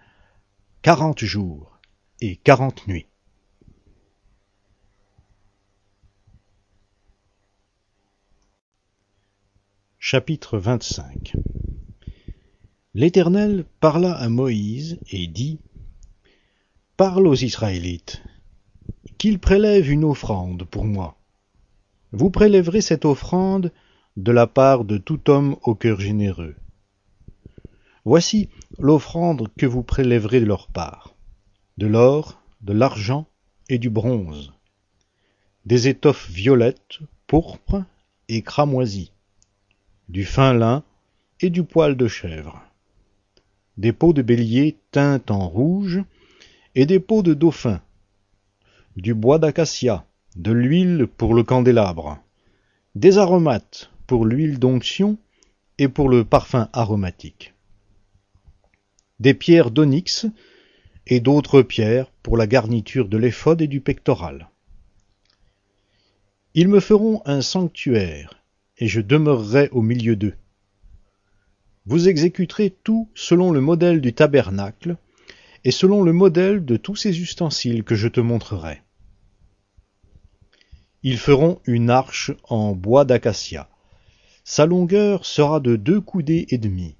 quarante 0.82 1.24
jours 1.24 1.78
et 2.20 2.34
quarante 2.34 2.88
nuits. 2.88 3.06
Chapitre 10.00 10.58
25 10.58 11.36
L'Éternel 12.94 13.64
parla 13.78 14.12
à 14.14 14.28
Moïse 14.28 14.98
et 15.12 15.28
dit 15.28 15.60
Parle 16.96 17.28
aux 17.28 17.34
Israélites, 17.34 18.24
qu'ils 19.18 19.38
prélèvent 19.38 19.90
une 19.90 20.04
offrande 20.04 20.64
pour 20.64 20.84
moi. 20.84 21.16
Vous 22.10 22.30
prélèverez 22.30 22.80
cette 22.80 23.04
offrande 23.04 23.72
de 24.16 24.32
la 24.32 24.48
part 24.48 24.84
de 24.84 24.98
tout 24.98 25.30
homme 25.30 25.56
au 25.62 25.76
cœur 25.76 26.00
généreux. 26.00 26.56
Voici 28.06 28.48
l'offrande 28.78 29.48
que 29.58 29.66
vous 29.66 29.82
prélèverez 29.82 30.38
de 30.38 30.44
leur 30.46 30.68
part. 30.68 31.16
De 31.76 31.88
l'or, 31.88 32.40
de 32.60 32.72
l'argent 32.72 33.26
et 33.68 33.78
du 33.78 33.90
bronze, 33.90 34.52
des 35.64 35.88
étoffes 35.88 36.30
violettes, 36.30 37.00
pourpres 37.26 37.82
et 38.28 38.42
cramoisies, 38.42 39.10
du 40.08 40.24
fin 40.24 40.54
lin 40.54 40.84
et 41.40 41.50
du 41.50 41.64
poil 41.64 41.96
de 41.96 42.06
chèvre, 42.06 42.62
des 43.76 43.92
peaux 43.92 44.12
de 44.12 44.22
bélier 44.22 44.76
teintes 44.92 45.32
en 45.32 45.48
rouge 45.48 46.00
et 46.76 46.86
des 46.86 47.00
peaux 47.00 47.24
de 47.24 47.34
dauphin, 47.34 47.80
du 48.96 49.14
bois 49.14 49.40
d'acacia, 49.40 50.06
de 50.36 50.52
l'huile 50.52 51.08
pour 51.08 51.34
le 51.34 51.42
candélabre, 51.42 52.20
des 52.94 53.18
aromates 53.18 53.90
pour 54.06 54.24
l'huile 54.24 54.60
d'onction 54.60 55.18
et 55.78 55.88
pour 55.88 56.08
le 56.08 56.24
parfum 56.24 56.68
aromatique, 56.72 57.55
des 59.20 59.34
pierres 59.34 59.70
d'onyx 59.70 60.26
et 61.06 61.20
d'autres 61.20 61.62
pierres 61.62 62.10
pour 62.22 62.36
la 62.36 62.46
garniture 62.46 63.08
de 63.08 63.16
l'éphod 63.16 63.60
et 63.62 63.66
du 63.66 63.80
pectoral. 63.80 64.48
Ils 66.54 66.68
me 66.68 66.80
feront 66.80 67.22
un 67.26 67.42
sanctuaire, 67.42 68.42
et 68.78 68.88
je 68.88 69.00
demeurerai 69.00 69.68
au 69.72 69.82
milieu 69.82 70.16
d'eux. 70.16 70.34
Vous 71.84 72.08
exécuterez 72.08 72.74
tout 72.82 73.08
selon 73.14 73.52
le 73.52 73.60
modèle 73.60 74.00
du 74.00 74.12
tabernacle, 74.12 74.96
et 75.64 75.70
selon 75.70 76.02
le 76.02 76.12
modèle 76.12 76.64
de 76.64 76.76
tous 76.76 76.96
ces 76.96 77.20
ustensiles 77.20 77.84
que 77.84 77.94
je 77.94 78.08
te 78.08 78.20
montrerai. 78.20 78.82
Ils 81.02 81.18
feront 81.18 81.60
une 81.66 81.90
arche 81.90 82.32
en 82.44 82.74
bois 82.74 83.04
d'acacia. 83.04 83.68
Sa 84.44 84.66
longueur 84.66 85.26
sera 85.26 85.60
de 85.60 85.76
deux 85.76 86.00
coudées 86.00 86.46
et 86.50 86.58
demie, 86.58 86.96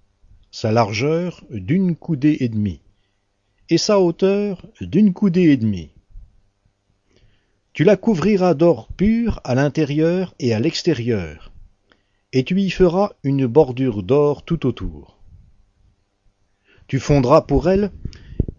sa 0.56 0.72
largeur 0.72 1.44
d'une 1.50 1.94
coudée 1.94 2.38
et 2.40 2.48
demie, 2.48 2.80
et 3.68 3.76
sa 3.76 4.00
hauteur 4.00 4.64
d'une 4.80 5.12
coudée 5.12 5.50
et 5.50 5.58
demie. 5.58 5.90
Tu 7.74 7.84
la 7.84 7.98
couvriras 7.98 8.54
d'or 8.54 8.88
pur 8.88 9.38
à 9.44 9.54
l'intérieur 9.54 10.34
et 10.38 10.54
à 10.54 10.58
l'extérieur, 10.58 11.52
et 12.32 12.42
tu 12.42 12.58
y 12.58 12.70
feras 12.70 13.12
une 13.22 13.46
bordure 13.46 14.02
d'or 14.02 14.46
tout 14.46 14.64
autour. 14.64 15.18
Tu 16.86 17.00
fondras 17.00 17.42
pour 17.42 17.68
elle 17.68 17.92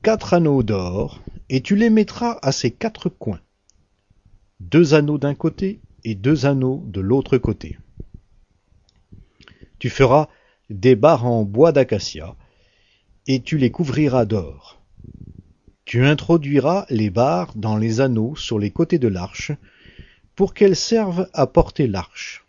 quatre 0.03 0.35
anneaux 0.35 0.61
d'or, 0.61 1.23
et 1.49 1.61
tu 1.61 1.75
les 1.75 1.89
mettras 1.89 2.37
à 2.43 2.51
ses 2.51 2.69
quatre 2.69 3.09
coins, 3.09 3.41
deux 4.59 4.93
anneaux 4.93 5.17
d'un 5.17 5.33
côté 5.33 5.79
et 6.03 6.13
deux 6.13 6.45
anneaux 6.45 6.83
de 6.85 7.01
l'autre 7.01 7.39
côté. 7.39 7.79
Tu 9.79 9.89
feras 9.89 10.29
des 10.69 10.95
barres 10.95 11.25
en 11.25 11.43
bois 11.43 11.71
d'acacia, 11.71 12.35
et 13.27 13.41
tu 13.41 13.57
les 13.57 13.71
couvriras 13.71 14.25
d'or. 14.25 14.81
Tu 15.85 16.05
introduiras 16.05 16.85
les 16.89 17.09
barres 17.09 17.53
dans 17.55 17.77
les 17.77 18.01
anneaux 18.01 18.35
sur 18.35 18.59
les 18.59 18.71
côtés 18.71 18.99
de 18.99 19.07
l'arche, 19.07 19.51
pour 20.35 20.53
qu'elles 20.53 20.75
servent 20.75 21.29
à 21.33 21.47
porter 21.47 21.87
l'arche. 21.87 22.45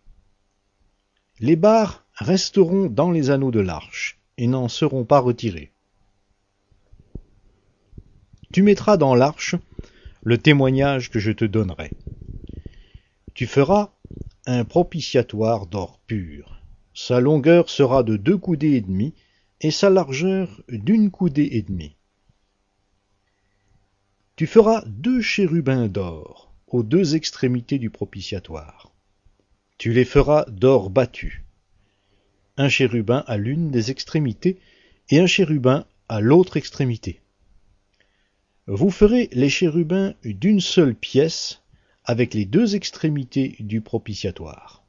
Les 1.40 1.56
barres 1.56 2.04
resteront 2.14 2.86
dans 2.86 3.10
les 3.10 3.30
anneaux 3.30 3.52
de 3.52 3.60
l'arche, 3.60 4.18
et 4.36 4.46
n'en 4.46 4.68
seront 4.68 5.04
pas 5.04 5.20
retirées. 5.20 5.72
Tu 8.52 8.62
mettras 8.62 8.96
dans 8.96 9.14
l'arche 9.14 9.54
le 10.22 10.38
témoignage 10.38 11.10
que 11.10 11.18
je 11.18 11.32
te 11.32 11.44
donnerai. 11.44 11.90
Tu 13.34 13.46
feras 13.46 13.92
un 14.46 14.64
propitiatoire 14.64 15.66
d'or 15.66 16.00
pur. 16.06 16.57
Sa 17.00 17.20
longueur 17.20 17.70
sera 17.70 18.02
de 18.02 18.16
deux 18.16 18.36
coudées 18.36 18.72
et 18.72 18.80
demie, 18.80 19.14
et 19.60 19.70
sa 19.70 19.88
largeur 19.88 20.60
d'une 20.68 21.12
coudée 21.12 21.48
et 21.52 21.62
demie. 21.62 21.94
Tu 24.34 24.48
feras 24.48 24.82
deux 24.84 25.22
chérubins 25.22 25.86
d'or 25.86 26.52
aux 26.66 26.82
deux 26.82 27.14
extrémités 27.14 27.78
du 27.78 27.88
propitiatoire. 27.88 28.92
Tu 29.78 29.92
les 29.92 30.04
feras 30.04 30.44
d'or 30.48 30.90
battu. 30.90 31.44
Un 32.56 32.68
chérubin 32.68 33.22
à 33.28 33.36
l'une 33.36 33.70
des 33.70 33.92
extrémités 33.92 34.58
et 35.08 35.20
un 35.20 35.28
chérubin 35.28 35.86
à 36.08 36.20
l'autre 36.20 36.56
extrémité. 36.56 37.20
Vous 38.66 38.90
ferez 38.90 39.28
les 39.30 39.50
chérubins 39.50 40.14
d'une 40.24 40.60
seule 40.60 40.96
pièce 40.96 41.62
avec 42.04 42.34
les 42.34 42.44
deux 42.44 42.74
extrémités 42.74 43.54
du 43.60 43.82
propitiatoire. 43.82 44.82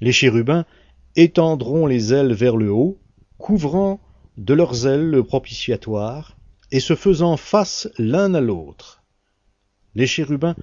Les 0.00 0.12
chérubins 0.12 0.66
étendront 1.16 1.86
les 1.86 2.12
ailes 2.12 2.32
vers 2.32 2.56
le 2.56 2.70
haut, 2.70 2.98
couvrant 3.38 4.00
de 4.36 4.54
leurs 4.54 4.86
ailes 4.86 5.10
le 5.10 5.24
propitiatoire, 5.24 6.36
et 6.72 6.80
se 6.80 6.94
faisant 6.94 7.36
face 7.36 7.88
l'un 7.98 8.34
à 8.34 8.40
l'autre. 8.40 9.02
Les 9.94 10.06
chérubins 10.06 10.54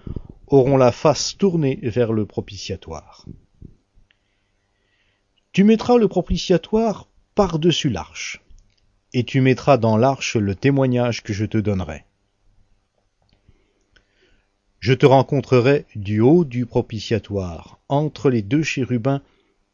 auront 0.47 0.77
la 0.77 0.91
face 0.91 1.37
tournée 1.37 1.79
vers 1.83 2.13
le 2.13 2.25
propitiatoire. 2.25 3.25
Tu 5.51 5.63
mettras 5.63 5.97
le 5.97 6.07
propitiatoire 6.07 7.07
par-dessus 7.35 7.89
l'arche, 7.89 8.41
et 9.13 9.23
tu 9.23 9.41
mettras 9.41 9.77
dans 9.77 9.97
l'arche 9.97 10.35
le 10.37 10.55
témoignage 10.55 11.23
que 11.23 11.33
je 11.33 11.45
te 11.45 11.57
donnerai. 11.57 12.05
Je 14.79 14.93
te 14.93 15.05
rencontrerai 15.05 15.85
du 15.95 16.21
haut 16.21 16.45
du 16.45 16.65
propitiatoire, 16.65 17.79
entre 17.89 18.29
les 18.29 18.41
deux 18.41 18.63
chérubins 18.63 19.21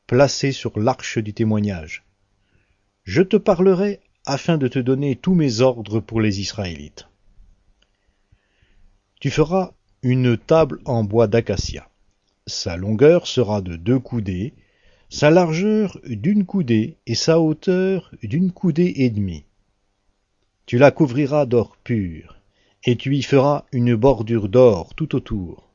placés 0.07 0.51
sur 0.51 0.79
l'arche 0.79 1.17
du 1.17 1.33
témoignage. 1.33 2.03
Je 3.03 3.21
te 3.21 3.37
parlerai 3.37 3.99
afin 4.25 4.57
de 4.57 4.67
te 4.67 4.79
donner 4.79 5.15
tous 5.15 5.35
mes 5.35 5.61
ordres 5.61 5.99
pour 5.99 6.21
les 6.21 6.39
Israélites. 6.39 7.07
Tu 9.19 9.29
feras 9.29 9.73
une 10.01 10.37
table 10.37 10.81
en 10.85 11.03
bois 11.03 11.27
d'acacia. 11.27 11.89
Sa 12.45 12.75
longueur 12.75 13.27
sera 13.27 13.61
de 13.61 13.75
deux 13.75 13.99
coudées, 13.99 14.53
sa 15.09 15.29
largeur 15.29 15.99
d'une 16.03 16.45
coudée 16.45 16.97
et 17.05 17.15
sa 17.15 17.39
hauteur 17.39 18.11
d'une 18.21 18.51
coudée 18.51 18.93
et 18.97 19.09
demie. 19.09 19.45
Tu 20.65 20.77
la 20.77 20.91
couvriras 20.91 21.45
d'or 21.45 21.77
pur, 21.83 22.37
et 22.83 22.95
tu 22.95 23.15
y 23.15 23.21
feras 23.21 23.65
une 23.71 23.95
bordure 23.95 24.49
d'or 24.49 24.93
tout 24.95 25.15
autour. 25.15 25.69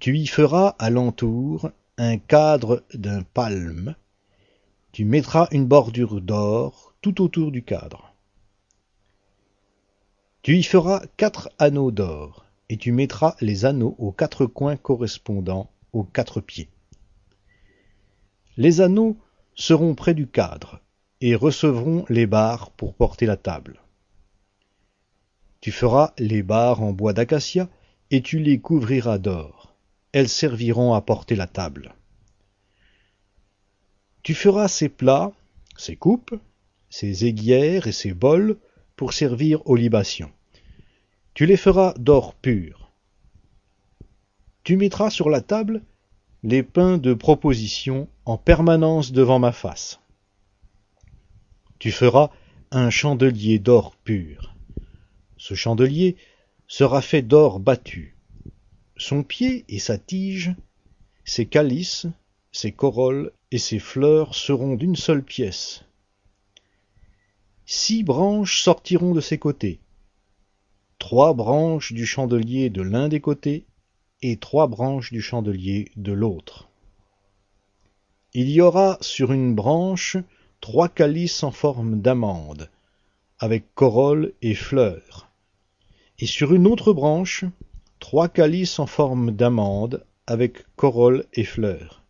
Tu 0.00 0.16
y 0.16 0.26
feras 0.26 0.74
à 0.78 0.90
l'entour 0.90 1.70
un 1.96 2.18
cadre 2.18 2.82
d'un 2.92 3.22
palme, 3.22 3.94
tu 4.90 5.04
mettras 5.04 5.46
une 5.52 5.66
bordure 5.66 6.20
d'or 6.20 6.94
tout 7.00 7.22
autour 7.22 7.52
du 7.52 7.62
cadre. 7.62 8.14
Tu 10.42 10.56
y 10.56 10.62
feras 10.62 11.02
quatre 11.16 11.50
anneaux 11.58 11.92
d'or, 11.92 12.46
et 12.68 12.76
tu 12.76 12.90
mettras 12.90 13.36
les 13.40 13.64
anneaux 13.64 13.94
aux 13.98 14.10
quatre 14.10 14.46
coins 14.46 14.76
correspondant 14.76 15.70
aux 15.92 16.04
quatre 16.04 16.40
pieds. 16.40 16.68
Les 18.56 18.80
anneaux 18.80 19.16
seront 19.54 19.94
près 19.94 20.14
du 20.14 20.26
cadre, 20.26 20.80
et 21.20 21.36
recevront 21.36 22.04
les 22.08 22.26
barres 22.26 22.72
pour 22.72 22.94
porter 22.94 23.26
la 23.26 23.36
table. 23.36 23.80
Tu 25.60 25.70
feras 25.70 26.12
les 26.18 26.42
barres 26.42 26.82
en 26.82 26.92
bois 26.92 27.12
d'acacia, 27.12 27.68
et 28.10 28.20
tu 28.20 28.40
les 28.40 28.60
couvriras 28.60 29.18
d'or. 29.18 29.63
Elles 30.14 30.28
serviront 30.28 30.94
à 30.94 31.00
porter 31.00 31.34
la 31.34 31.48
table. 31.48 31.92
Tu 34.22 34.32
feras 34.32 34.68
ces 34.68 34.88
plats, 34.88 35.32
ces 35.76 35.96
coupes, 35.96 36.38
ces 36.88 37.26
aiguières 37.26 37.88
et 37.88 37.92
ces 37.92 38.14
bols 38.14 38.56
pour 38.94 39.12
servir 39.12 39.60
aux 39.66 39.74
libations. 39.74 40.30
Tu 41.34 41.46
les 41.46 41.56
feras 41.56 41.94
d'or 41.98 42.36
pur. 42.36 42.92
Tu 44.62 44.76
mettras 44.76 45.10
sur 45.10 45.30
la 45.30 45.40
table 45.40 45.82
les 46.44 46.62
pains 46.62 46.96
de 46.96 47.12
proposition 47.12 48.08
en 48.24 48.38
permanence 48.38 49.10
devant 49.10 49.40
ma 49.40 49.50
face. 49.50 49.98
Tu 51.80 51.90
feras 51.90 52.30
un 52.70 52.88
chandelier 52.88 53.58
d'or 53.58 53.96
pur. 53.96 54.54
Ce 55.38 55.54
chandelier 55.54 56.14
sera 56.68 57.02
fait 57.02 57.22
d'or 57.22 57.58
battu. 57.58 58.13
Son 59.06 59.22
pied 59.22 59.66
et 59.68 59.80
sa 59.80 59.98
tige, 59.98 60.54
ses 61.26 61.44
calices, 61.44 62.06
ses 62.52 62.72
corolles 62.72 63.32
et 63.50 63.58
ses 63.58 63.78
fleurs 63.78 64.34
seront 64.34 64.76
d'une 64.76 64.96
seule 64.96 65.22
pièce. 65.22 65.84
Six 67.66 68.02
branches 68.02 68.62
sortiront 68.62 69.12
de 69.12 69.20
ses 69.20 69.36
côtés, 69.36 69.78
trois 70.98 71.34
branches 71.34 71.92
du 71.92 72.06
chandelier 72.06 72.70
de 72.70 72.80
l'un 72.80 73.08
des 73.08 73.20
côtés 73.20 73.66
et 74.22 74.38
trois 74.38 74.68
branches 74.68 75.12
du 75.12 75.20
chandelier 75.20 75.90
de 75.96 76.12
l'autre. 76.12 76.70
Il 78.32 78.48
y 78.48 78.62
aura 78.62 78.96
sur 79.02 79.32
une 79.32 79.54
branche 79.54 80.16
trois 80.62 80.88
calices 80.88 81.42
en 81.42 81.50
forme 81.50 82.00
d'amande, 82.00 82.70
avec 83.38 83.66
corolle 83.74 84.32
et 84.40 84.54
fleurs, 84.54 85.28
et 86.18 86.24
sur 86.24 86.54
une 86.54 86.66
autre 86.66 86.94
branche, 86.94 87.44
trois 87.98 88.28
calices 88.28 88.78
en 88.78 88.86
forme 88.86 89.30
d'amande, 89.30 90.04
avec 90.26 90.64
corolle 90.76 91.26
et 91.32 91.44
fleurs. 91.44 92.02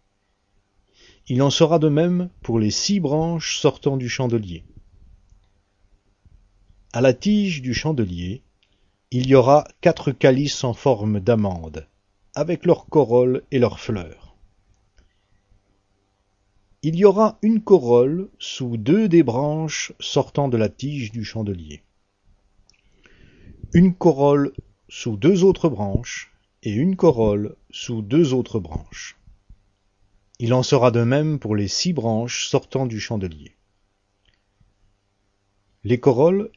Il 1.27 1.43
en 1.43 1.51
sera 1.51 1.79
de 1.79 1.89
même 1.89 2.29
pour 2.43 2.59
les 2.59 2.71
six 2.71 3.01
branches 3.01 3.59
sortant 3.59 3.97
du 3.97 4.09
chandelier. 4.09 4.65
À 6.93 7.01
la 7.01 7.15
tige 7.15 7.63
du 7.63 7.75
chandelier, 7.75 8.43
il 9.11 9.27
y 9.27 9.35
aura 9.35 9.67
quatre 9.81 10.13
calices 10.13 10.65
en 10.65 10.75
forme 10.75 11.21
d'amande, 11.21 11.89
avec 12.35 12.67
leurs 12.67 12.87
corolles 12.87 13.43
et 13.51 13.59
leurs 13.59 13.81
fleurs. 13.81 14.37
Il 16.83 16.97
y 16.97 17.05
aura 17.05 17.39
une 17.41 17.63
corolle 17.63 18.29
sous 18.39 18.77
deux 18.77 19.09
des 19.09 19.23
branches 19.23 19.93
sortant 20.01 20.49
de 20.49 20.59
la 20.59 20.69
tige 20.69 21.13
du 21.13 21.25
chandelier. 21.25 21.83
Une 23.73 23.95
corolle 23.95 24.53
sous 24.97 25.17
deux 25.17 25.43
autres 25.43 25.69
branches 25.69 26.33
et 26.63 26.71
une 26.71 26.95
corolle 26.95 27.57
sous 27.71 28.01
deux 28.01 28.33
autres 28.33 28.61
branches. 28.61 29.19
Il 30.39 30.55
en 30.55 30.63
sera 30.63 30.93
de 30.93 31.03
même 31.03 31.41
pour 31.41 31.57
les 31.57 31.67
six 31.67 31.93
branches 31.93 32.47
sortant 32.47 32.87
du 32.87 33.01
chandelier. 33.01 33.57
Les 35.83 35.99
corolles 35.99 36.49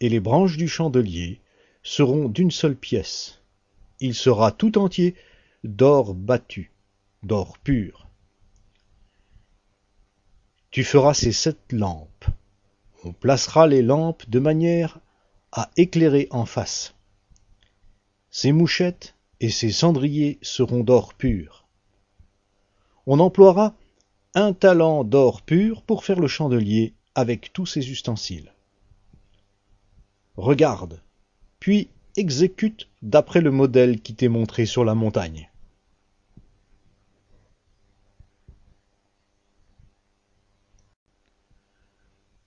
et 0.00 0.08
les 0.08 0.18
branches 0.18 0.56
du 0.56 0.66
chandelier 0.66 1.40
seront 1.84 2.28
d'une 2.28 2.50
seule 2.50 2.74
pièce. 2.74 3.40
Il 4.00 4.16
sera 4.16 4.50
tout 4.50 4.76
entier 4.76 5.14
d'or 5.62 6.14
battu, 6.14 6.72
d'or 7.22 7.58
pur. 7.58 8.08
Tu 10.72 10.82
feras 10.82 11.14
ces 11.14 11.32
sept 11.32 11.60
lampes. 11.70 12.26
On 13.04 13.12
placera 13.12 13.68
les 13.68 13.82
lampes 13.82 14.28
de 14.28 14.40
manière 14.40 14.98
à 15.52 15.70
éclairer 15.76 16.26
en 16.32 16.44
face. 16.44 16.93
Ces 18.36 18.50
mouchettes 18.50 19.14
et 19.38 19.48
ces 19.48 19.70
cendriers 19.70 20.40
seront 20.42 20.82
d'or 20.82 21.14
pur 21.14 21.64
on 23.06 23.20
emploiera 23.20 23.76
un 24.34 24.52
talent 24.52 25.04
d'or 25.04 25.42
pur 25.42 25.82
pour 25.82 26.04
faire 26.04 26.18
le 26.18 26.26
chandelier 26.26 26.94
avec 27.14 27.52
tous 27.52 27.66
ses 27.66 27.90
ustensiles. 27.90 28.52
Regarde, 30.36 31.00
puis 31.60 31.88
exécute 32.16 32.88
d'après 33.02 33.40
le 33.40 33.52
modèle 33.52 34.00
qui 34.00 34.16
t'est 34.16 34.28
montré 34.28 34.66
sur 34.66 34.84
la 34.84 34.96
montagne. 34.96 35.48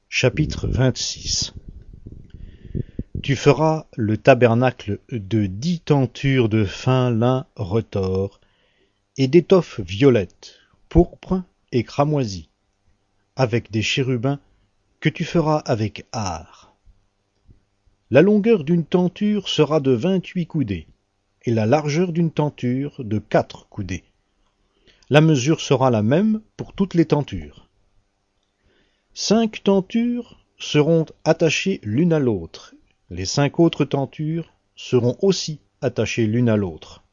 Chapitre 0.09 0.67
26 0.67 1.53
Tu 3.22 3.36
feras 3.36 3.88
le 3.96 4.16
tabernacle 4.18 5.00
de 5.12 5.48
dix 5.48 5.80
tentures 5.80 6.50
de 6.50 6.66
fin 6.66 7.10
lin 7.10 7.48
retors 7.56 8.40
et 9.18 9.28
d'étoffe 9.28 9.80
violette, 9.80 10.56
pourpre 10.88 11.42
et 11.72 11.84
cramoisie, 11.84 12.50
avec 13.36 13.72
des 13.72 13.82
chérubins 13.82 14.40
que 15.00 15.10
tu 15.10 15.26
feras 15.26 15.58
avec 15.58 16.06
art. 16.12 16.76
La 18.12 18.22
longueur 18.22 18.64
d'une 18.64 18.86
tenture 18.86 19.50
sera 19.50 19.80
de 19.80 19.92
vingt-huit 19.92 20.46
coudées, 20.46 20.88
et 21.44 21.52
la 21.52 21.66
largeur 21.66 22.14
d'une 22.14 22.32
tenture 22.32 23.04
de 23.04 23.20
quatre 23.20 23.68
coudées. 23.68 24.04
La 25.10 25.22
mesure 25.22 25.60
sera 25.60 25.90
la 25.90 26.04
même 26.04 26.42
pour 26.56 26.74
toutes 26.74 26.94
les 26.94 27.06
tentures. 27.06 27.68
Cinq 29.14 29.64
tentures 29.64 30.40
seront 30.60 31.06
attachées 31.24 31.82
l'une 31.84 32.14
à 32.14 32.20
l'autre. 32.20 32.76
Les 33.10 33.26
cinq 33.26 33.60
autres 33.60 33.86
tentures 33.86 34.53
seront 34.76 35.18
aussi 35.22 35.61
attachées 35.82 36.27
l'une 36.27 36.50
à 36.50 36.58
l'autre. 36.58 37.03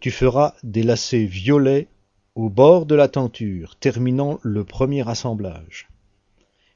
Tu 0.00 0.10
feras 0.10 0.54
des 0.62 0.84
lacets 0.84 1.24
violets 1.24 1.88
au 2.36 2.48
bord 2.48 2.86
de 2.86 2.94
la 2.94 3.08
tenture, 3.08 3.74
terminant 3.76 4.38
le 4.42 4.62
premier 4.62 5.08
assemblage. 5.08 5.88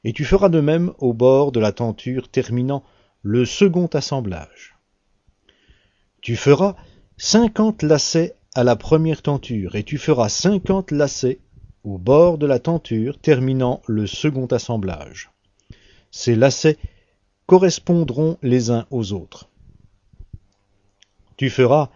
Et 0.03 0.11
tu 0.11 0.25
feras 0.25 0.49
de 0.49 0.59
même 0.59 0.91
au 0.97 1.13
bord 1.13 1.53
de 1.53 1.61
la 1.61 1.71
tenture, 1.71 2.27
terminant 2.27 2.83
le 3.21 3.45
second 3.45 3.87
assemblage. 3.87 4.75
Tu 6.19 6.35
feras 6.35 6.75
cinquante 7.15 7.81
lacets 7.81 8.35
à 8.55 8.65
la 8.65 8.75
première 8.75 9.21
tenture, 9.21 9.75
et 9.75 9.83
tu 9.83 9.97
feras 9.97 10.27
cinquante 10.27 10.91
lacets 10.91 11.39
au 11.85 11.97
bord 11.97 12.37
de 12.37 12.45
la 12.45 12.59
tenture, 12.59 13.17
terminant 13.19 13.81
le 13.87 14.05
second 14.05 14.47
assemblage. 14.47 15.31
Ces 16.11 16.35
lacets 16.35 16.77
correspondront 17.45 18.37
les 18.41 18.71
uns 18.71 18.85
aux 18.89 19.13
autres. 19.13 19.49
Tu 21.37 21.49
feras 21.49 21.89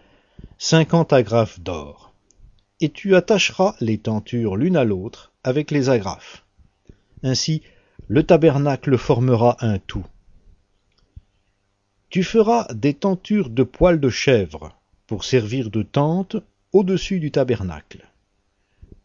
cinquante 0.58 1.12
agrafes 1.12 1.60
d'or. 1.60 2.12
Et 2.80 2.90
tu 2.90 3.16
attacheras 3.16 3.74
les 3.80 3.98
tentures 3.98 4.56
l'une 4.56 4.76
à 4.76 4.84
l'autre 4.84 5.32
avec 5.42 5.70
les 5.70 5.88
agrafes. 5.88 6.44
Ainsi, 7.22 7.62
le 8.06 8.22
tabernacle 8.22 8.96
formera 8.96 9.56
un 9.60 9.78
tout. 9.78 10.06
Tu 12.08 12.22
feras 12.22 12.66
des 12.72 12.94
tentures 12.94 13.50
de 13.50 13.64
poils 13.64 14.00
de 14.00 14.08
chèvre 14.08 14.76
pour 15.06 15.24
servir 15.24 15.70
de 15.70 15.82
tente 15.82 16.36
au-dessus 16.72 17.18
du 17.18 17.30
tabernacle. 17.30 18.08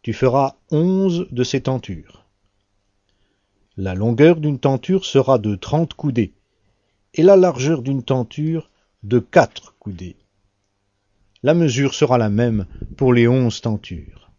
Tu 0.02 0.12
feras 0.12 0.56
onze 0.70 1.26
de 1.30 1.44
ces 1.44 1.62
tentures. 1.62 2.23
La 3.76 3.94
longueur 3.94 4.36
d'une 4.36 4.58
tenture 4.58 5.04
sera 5.04 5.38
de 5.38 5.54
trente 5.54 5.94
coudées, 5.94 6.32
et 7.14 7.22
la 7.22 7.36
largeur 7.36 7.82
d'une 7.82 8.02
tenture 8.02 8.70
de 9.02 9.18
quatre 9.18 9.74
coudées 9.78 10.16
la 11.44 11.52
mesure 11.52 11.92
sera 11.92 12.16
la 12.16 12.30
même 12.30 12.66
pour 12.96 13.12
les 13.12 13.28
onze 13.28 13.60
tentures. 13.60 14.30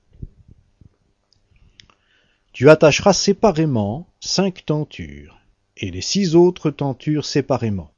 Tu 2.52 2.68
attacheras 2.68 3.14
séparément 3.14 4.08
cinq 4.20 4.66
tentures, 4.66 5.40
et 5.78 5.92
les 5.92 6.02
six 6.02 6.36
autres 6.36 6.72
tentures 6.72 7.24
séparément. 7.24 7.92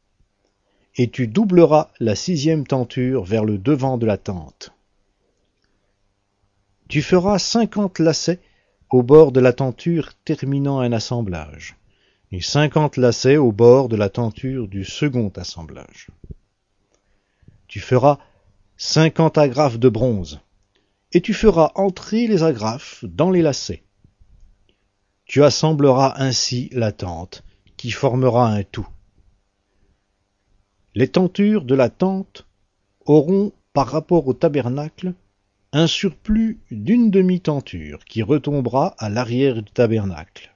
Et 0.98 1.10
tu 1.10 1.28
doubleras 1.28 1.90
la 2.02 2.16
sixième 2.16 2.68
tenture 2.68 3.24
vers 3.24 3.46
le 3.46 3.58
devant 3.58 3.98
de 3.98 4.06
la 4.06 4.18
tente. 4.18 4.74
Tu 6.90 7.02
feras 7.02 7.40
cinquante 7.40 8.00
lacets 8.00 8.42
au 8.90 9.04
bord 9.04 9.32
de 9.32 9.40
la 9.40 9.54
tenture 9.54 10.14
terminant 10.24 10.80
un 10.80 10.92
assemblage, 10.92 11.76
et 12.32 12.42
cinquante 12.42 12.98
lacets 12.98 13.38
au 13.38 13.52
bord 13.52 13.90
de 13.90 13.96
la 13.96 14.10
tenture 14.10 14.68
du 14.68 14.86
second 14.86 15.32
assemblage. 15.36 16.08
Tu 17.68 17.80
feras 17.80 18.20
cinquante 18.78 19.38
agrafes 19.38 19.80
de 19.80 19.90
bronze, 19.90 20.40
et 21.12 21.22
tu 21.22 21.34
feras 21.34 21.72
entrer 21.76 22.28
les 22.28 22.44
agrafes 22.44 23.04
dans 23.06 23.30
les 23.30 23.42
lacets. 23.42 23.84
Tu 25.26 25.44
assembleras 25.44 26.16
ainsi 26.18 26.70
la 26.72 26.94
tente, 26.94 27.44
qui 27.76 27.92
formera 27.92 28.48
un 28.50 28.64
tout. 28.64 28.88
Les 30.96 31.10
tentures 31.10 31.66
de 31.66 31.76
la 31.76 31.90
tente 31.90 32.48
auront, 33.06 33.52
par 33.74 33.88
rapport 33.88 34.28
au 34.28 34.34
tabernacle, 34.34 35.14
un 35.74 35.88
surplus 35.88 36.60
d'une 36.72 37.12
demi-tenture 37.12 38.06
qui 38.06 38.24
retombera 38.24 38.96
à 39.00 39.10
l'arrière 39.10 39.62
du 39.62 39.72
tabernacle. 39.72 40.56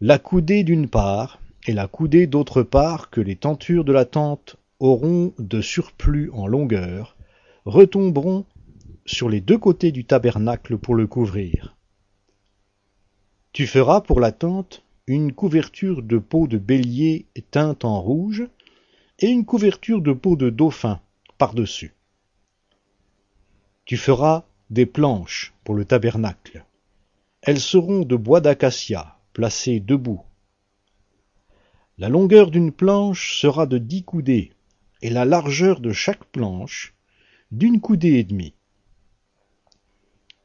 La 0.00 0.18
coudée 0.18 0.62
d'une 0.62 0.88
part 0.88 1.40
et 1.66 1.72
la 1.72 1.88
coudée 1.88 2.28
d'autre 2.28 2.62
part 2.62 3.10
que 3.10 3.20
les 3.20 3.36
tentures 3.36 3.84
de 3.84 3.92
la 3.92 4.04
tente 4.04 4.56
auront 4.78 5.34
de 5.38 5.60
surplus 5.60 6.30
en 6.32 6.46
longueur, 6.46 7.16
retomberont 7.64 8.44
sur 9.04 9.28
les 9.28 9.40
deux 9.40 9.58
côtés 9.58 9.90
du 9.90 10.04
tabernacle 10.04 10.78
pour 10.78 10.94
le 10.94 11.08
couvrir. 11.08 11.76
Tu 13.52 13.66
feras 13.66 14.00
pour 14.00 14.20
la 14.20 14.30
tente 14.30 14.84
une 15.08 15.32
couverture 15.32 16.02
de 16.02 16.18
peau 16.18 16.46
de 16.46 16.58
bélier 16.58 17.26
teinte 17.50 17.84
en 17.84 18.00
rouge 18.00 18.46
et 19.18 19.26
une 19.26 19.44
couverture 19.44 20.00
de 20.00 20.12
peau 20.12 20.36
de 20.36 20.50
dauphin 20.50 21.00
par-dessus. 21.36 21.94
Tu 23.92 23.98
feras 23.98 24.46
des 24.70 24.86
planches 24.86 25.52
pour 25.64 25.74
le 25.74 25.84
tabernacle. 25.84 26.64
Elles 27.42 27.60
seront 27.60 28.06
de 28.06 28.16
bois 28.16 28.40
d'acacia, 28.40 29.18
placées 29.34 29.80
debout. 29.80 30.22
La 31.98 32.08
longueur 32.08 32.50
d'une 32.50 32.72
planche 32.72 33.38
sera 33.38 33.66
de 33.66 33.76
dix 33.76 34.02
coudées, 34.02 34.54
et 35.02 35.10
la 35.10 35.26
largeur 35.26 35.80
de 35.80 35.92
chaque 35.92 36.24
planche 36.24 36.94
d'une 37.50 37.82
coudée 37.82 38.14
et 38.14 38.24
demie. 38.24 38.54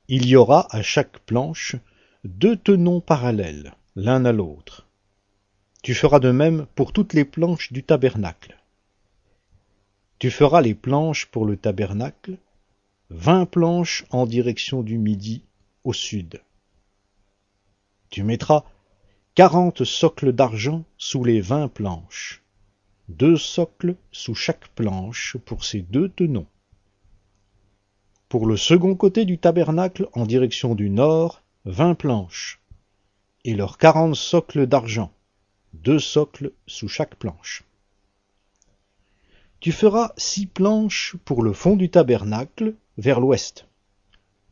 Il 0.09 0.25
y 0.25 0.35
aura 0.35 0.67
à 0.75 0.81
chaque 0.81 1.19
planche 1.19 1.77
deux 2.25 2.57
tenons 2.57 2.99
parallèles, 2.99 3.75
l'un 3.95 4.25
à 4.25 4.33
l'autre. 4.33 4.89
Tu 5.83 5.93
feras 5.93 6.19
de 6.19 6.31
même 6.31 6.65
pour 6.75 6.91
toutes 6.91 7.13
les 7.13 7.23
planches 7.23 7.71
du 7.71 7.81
tabernacle. 7.81 8.57
Tu 10.19 10.31
feras 10.31 10.59
les 10.59 10.75
planches 10.75 11.27
pour 11.27 11.45
le 11.45 11.55
tabernacle, 11.55 12.39
vingt 13.09 13.45
planches 13.45 14.05
en 14.09 14.25
direction 14.25 14.83
du 14.83 14.97
midi 14.97 15.43
au 15.85 15.93
sud. 15.93 16.41
Tu 18.09 18.23
mettras 18.23 18.65
quarante 19.33 19.85
socles 19.85 20.33
d'argent 20.33 20.83
sous 20.97 21.23
les 21.23 21.39
vingt 21.39 21.69
planches, 21.69 22.43
deux 23.07 23.37
socles 23.37 23.95
sous 24.11 24.35
chaque 24.35 24.67
planche 24.69 25.37
pour 25.45 25.63
ces 25.63 25.81
deux 25.81 26.09
tenons. 26.09 26.47
Pour 28.27 28.45
le 28.45 28.57
second 28.57 28.95
côté 28.95 29.23
du 29.23 29.37
tabernacle 29.37 30.09
en 30.11 30.25
direction 30.25 30.75
du 30.75 30.89
nord, 30.89 31.43
vingt 31.63 31.95
planches, 31.95 32.59
et 33.45 33.55
leurs 33.55 33.77
quarante 33.77 34.15
socles 34.15 34.67
d'argent, 34.67 35.13
deux 35.71 35.99
socles 35.99 36.51
sous 36.65 36.89
chaque 36.89 37.15
planche. 37.15 37.63
Tu 39.61 39.71
feras 39.71 40.11
six 40.17 40.45
planches 40.45 41.15
pour 41.23 41.41
le 41.41 41.53
fond 41.53 41.77
du 41.77 41.89
tabernacle 41.89 42.75
vers 42.97 43.19
l'ouest. 43.19 43.67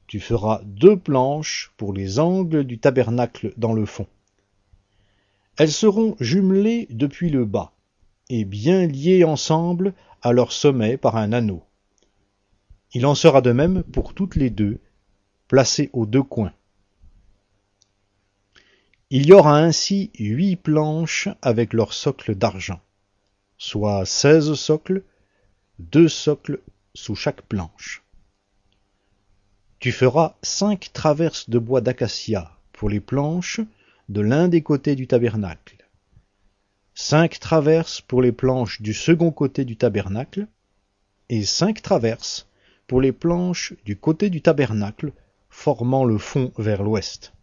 Tu 0.08 0.20
feras 0.20 0.62
deux 0.64 0.98
planches 0.98 1.74
pour 1.78 1.94
les 1.94 2.20
angles 2.20 2.64
du 2.64 2.78
tabernacle 2.78 3.54
dans 3.58 3.74
le 3.74 3.86
fond. 3.86 4.08
Elles 5.58 5.72
seront 5.72 6.16
jumelées 6.20 6.88
depuis 6.90 7.30
le 7.30 7.46
bas 7.46 7.72
et 8.30 8.46
bien 8.46 8.88
liées 8.88 9.24
ensemble 9.24 9.94
à 10.22 10.32
leur 10.32 10.52
sommet 10.52 10.98
par 10.98 11.16
un 11.16 11.32
anneau. 11.34 11.64
Il 12.94 13.06
en 13.06 13.16
sera 13.16 13.42
de 13.42 13.52
même 13.52 13.84
pour 13.84 14.14
toutes 14.14 14.36
les 14.36 14.50
deux, 14.50 14.80
placées 15.48 15.90
aux 15.94 16.06
deux 16.06 16.24
coins. 16.24 16.54
Il 19.10 19.28
y 19.28 19.34
aura 19.34 19.60
ainsi 19.60 20.12
huit 20.18 20.56
planches 20.56 21.30
avec 21.42 21.74
leur 21.74 21.94
socle 21.94 22.36
d'argent, 22.36 22.82
soit 23.58 24.06
seize 24.06 24.54
socles, 24.56 25.04
deux 25.78 26.08
socles 26.08 26.62
sous 26.94 27.16
chaque 27.16 27.44
planche. 27.44 28.05
Tu 29.86 29.92
feras 29.92 30.34
cinq 30.42 30.90
traverses 30.94 31.48
de 31.48 31.60
bois 31.60 31.80
d'acacia 31.80 32.58
pour 32.74 32.90
les 32.90 33.00
planches 33.00 33.60
de 34.10 34.20
l'un 34.20 34.48
des 34.48 34.64
côtés 34.64 34.96
du 34.96 35.06
tabernacle, 35.06 35.88
cinq 36.96 37.40
traverses 37.40 38.02
pour 38.02 38.24
les 38.24 38.32
planches 38.32 38.82
du 38.82 38.96
second 38.96 39.30
côté 39.30 39.64
du 39.64 39.78
tabernacle, 39.78 40.48
et 41.30 41.46
cinq 41.46 41.84
traverses 41.84 42.48
pour 42.88 43.00
les 43.00 43.12
planches 43.12 43.74
du 43.86 43.96
côté 43.96 44.32
du 44.32 44.42
tabernacle 44.42 45.14
formant 45.52 46.04
le 46.04 46.18
fond 46.18 46.52
vers 46.58 46.82
l'ouest. 46.82 47.34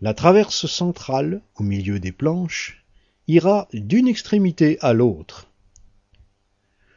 La 0.00 0.14
traverse 0.14 0.66
centrale, 0.66 1.42
au 1.56 1.64
milieu 1.64 1.98
des 1.98 2.12
planches, 2.12 2.84
ira 3.26 3.66
d'une 3.72 4.06
extrémité 4.06 4.78
à 4.82 4.92
l'autre. 4.92 5.48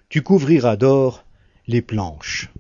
Tu 0.10 0.22
couvriras 0.22 0.76
d'or 0.76 1.26
les 1.66 1.82
planches. 1.82 2.52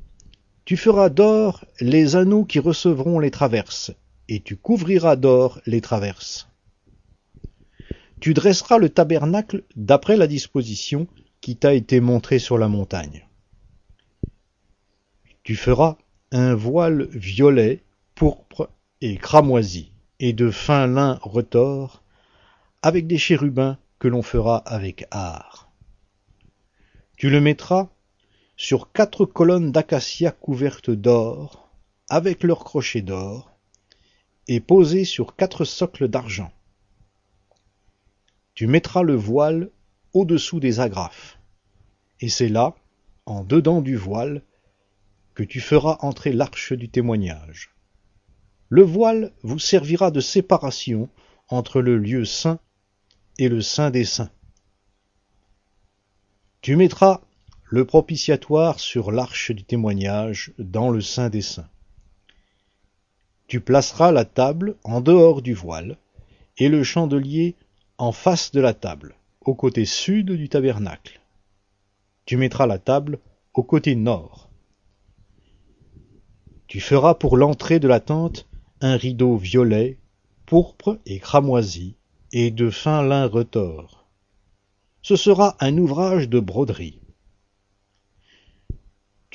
Tu 0.67 0.75
feras 0.75 1.07
d'or 1.07 1.63
les 1.79 2.17
anneaux 2.17 2.43
qui 2.43 2.59
recevront 2.59 3.19
les 3.19 3.31
traverses, 3.31 3.93
et 4.27 4.41
tu 4.41 4.57
couvriras 4.57 5.15
d'or 5.15 5.61
les 5.65 5.79
traverses. 5.79 6.49
Tu 8.19 8.33
dresseras 8.33 8.77
le 8.77 8.89
tabernacle 8.89 9.63
d'après 9.77 10.17
la 10.17 10.27
disposition 10.27 11.07
qui 11.39 11.55
t'a 11.55 11.73
été 11.73 12.01
montrée 12.01 12.37
sur 12.37 12.57
la 12.57 12.67
montagne. 12.67 13.25
Tu 15.43 15.55
feras 15.55 15.95
un 16.33 16.53
voile 16.53 17.07
violet, 17.13 17.81
pourpre 18.13 18.69
et 18.99 19.15
cramoisi, 19.15 19.93
et 20.19 20.33
de 20.33 20.51
fin 20.51 20.85
lin 20.85 21.17
retors, 21.21 22.03
avec 22.81 23.07
des 23.07 23.17
chérubins 23.17 23.77
que 23.99 24.09
l'on 24.09 24.21
fera 24.21 24.57
avec 24.57 25.05
art. 25.11 25.71
Tu 27.15 27.29
le 27.29 27.39
mettras 27.39 27.87
sur 28.57 28.91
quatre 28.91 29.25
colonnes 29.25 29.71
d'acacia 29.71 30.31
couvertes 30.31 30.89
d'or, 30.89 31.69
avec 32.09 32.43
leurs 32.43 32.63
crochets 32.63 33.03
d'or, 33.03 33.55
et 34.47 34.59
posé 34.59 35.05
sur 35.05 35.35
quatre 35.35 35.63
socles 35.63 36.07
d'argent. 36.07 36.51
Tu 38.55 38.65
mettras 38.65 39.03
le 39.03 39.15
voile 39.15 39.69
au-dessous 40.13 40.59
des 40.59 40.79
agrafes, 40.79 41.37
et 42.19 42.29
c'est 42.29 42.49
là, 42.49 42.75
en 43.27 43.43
dedans 43.43 43.81
du 43.81 43.95
voile, 43.95 44.41
que 45.35 45.43
tu 45.43 45.61
feras 45.61 45.97
entrer 46.01 46.33
l'arche 46.33 46.73
du 46.73 46.89
témoignage. 46.89 47.75
Le 48.69 48.81
voile 48.81 49.33
vous 49.43 49.59
servira 49.59 50.09
de 50.09 50.19
séparation 50.19 51.09
entre 51.47 51.79
le 51.79 51.97
lieu 51.97 52.25
saint 52.25 52.59
et 53.37 53.49
le 53.49 53.61
saint 53.61 53.91
des 53.91 54.03
saints. 54.03 54.31
Tu 56.61 56.75
mettras 56.75 57.21
le 57.69 57.83
propitiatoire 57.83 58.79
sur 58.79 59.11
l'arche 59.11 59.51
du 59.51 59.63
témoignage 59.63 60.53
dans 60.57 60.89
le 60.89 61.01
saint 61.01 61.29
des 61.29 61.41
saints. 61.41 61.69
Tu 63.47 63.59
placeras 63.59 64.11
la 64.11 64.23
table 64.23 64.75
en 64.83 65.01
dehors 65.01 65.41
du 65.41 65.53
voile, 65.53 65.97
et 66.57 66.69
le 66.69 66.83
chandelier 66.83 67.55
en 67.97 68.11
face 68.11 68.51
de 68.51 68.61
la 68.61 68.73
table, 68.73 69.15
au 69.41 69.53
côté 69.53 69.85
sud 69.85 70.31
du 70.31 70.47
tabernacle. 70.49 71.19
Tu 72.25 72.37
mettras 72.37 72.67
la 72.67 72.79
table 72.79 73.19
au 73.53 73.63
côté 73.63 73.95
nord. 73.95 74.49
Tu 76.67 76.79
feras 76.79 77.15
pour 77.15 77.37
l'entrée 77.37 77.79
de 77.79 77.87
la 77.87 77.99
tente 77.99 78.47
un 78.81 78.95
rideau 78.95 79.35
violet, 79.35 79.97
pourpre 80.45 80.99
et 81.05 81.19
cramoisi, 81.19 81.95
et 82.31 82.51
de 82.51 82.69
fin 82.69 83.03
lin 83.03 83.25
retors. 83.25 84.05
Ce 85.01 85.15
sera 85.15 85.55
un 85.59 85.77
ouvrage 85.77 86.29
de 86.29 86.39
broderie. 86.39 86.99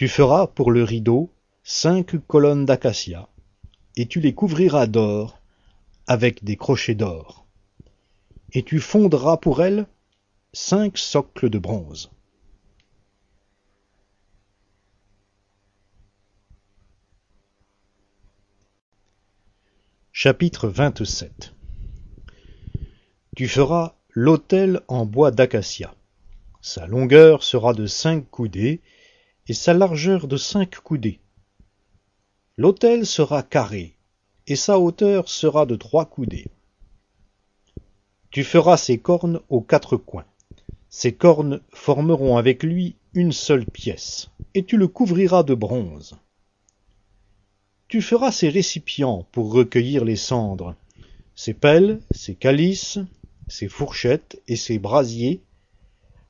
Tu 0.02 0.08
feras 0.08 0.48
pour 0.48 0.72
le 0.72 0.82
rideau 0.82 1.30
cinq 1.62 2.16
colonnes 2.26 2.66
d'acacia, 2.66 3.28
et 3.94 4.06
tu 4.06 4.18
les 4.18 4.34
couvriras 4.34 4.88
d'or 4.88 5.38
avec 6.08 6.42
des 6.42 6.56
crochets 6.56 6.96
d'or. 6.96 7.46
Et 8.52 8.64
tu 8.64 8.80
fondras 8.80 9.36
pour 9.36 9.62
elles 9.62 9.86
cinq 10.52 10.98
socles 10.98 11.50
de 11.50 11.58
bronze. 11.60 12.10
Chapitre 20.10 20.66
27 20.66 21.54
Tu 23.36 23.46
feras 23.46 23.94
l'autel 24.10 24.80
en 24.88 25.06
bois 25.06 25.30
d'acacia. 25.30 25.94
Sa 26.60 26.88
longueur 26.88 27.44
sera 27.44 27.72
de 27.72 27.86
cinq 27.86 28.28
coudées 28.30 28.80
et 29.48 29.54
sa 29.54 29.74
largeur 29.74 30.28
de 30.28 30.36
cinq 30.36 30.76
coudées 30.76 31.20
L'autel 32.56 33.06
sera 33.06 33.42
carré, 33.42 33.96
et 34.46 34.56
sa 34.56 34.78
hauteur 34.78 35.28
sera 35.28 35.66
de 35.66 35.74
trois 35.74 36.04
coudées. 36.04 36.46
Tu 38.30 38.44
feras 38.44 38.76
ses 38.76 38.98
cornes 38.98 39.40
aux 39.48 39.62
quatre 39.62 39.96
coins. 39.96 40.26
Ces 40.90 41.12
cornes 41.12 41.60
formeront 41.70 42.36
avec 42.36 42.62
lui 42.62 42.96
une 43.14 43.32
seule 43.32 43.66
pièce, 43.66 44.30
et 44.54 44.64
tu 44.64 44.76
le 44.76 44.88
couvriras 44.88 45.42
de 45.42 45.54
bronze. 45.54 46.16
Tu 47.88 48.00
feras 48.00 48.32
ses 48.32 48.48
récipients 48.48 49.26
pour 49.32 49.52
recueillir 49.52 50.04
les 50.04 50.16
cendres, 50.16 50.74
ses 51.34 51.54
pelles, 51.54 52.00
ses 52.10 52.34
calices, 52.34 52.98
ses 53.48 53.68
fourchettes 53.68 54.40
et 54.48 54.56
ses 54.56 54.78
brasiers. 54.78 55.42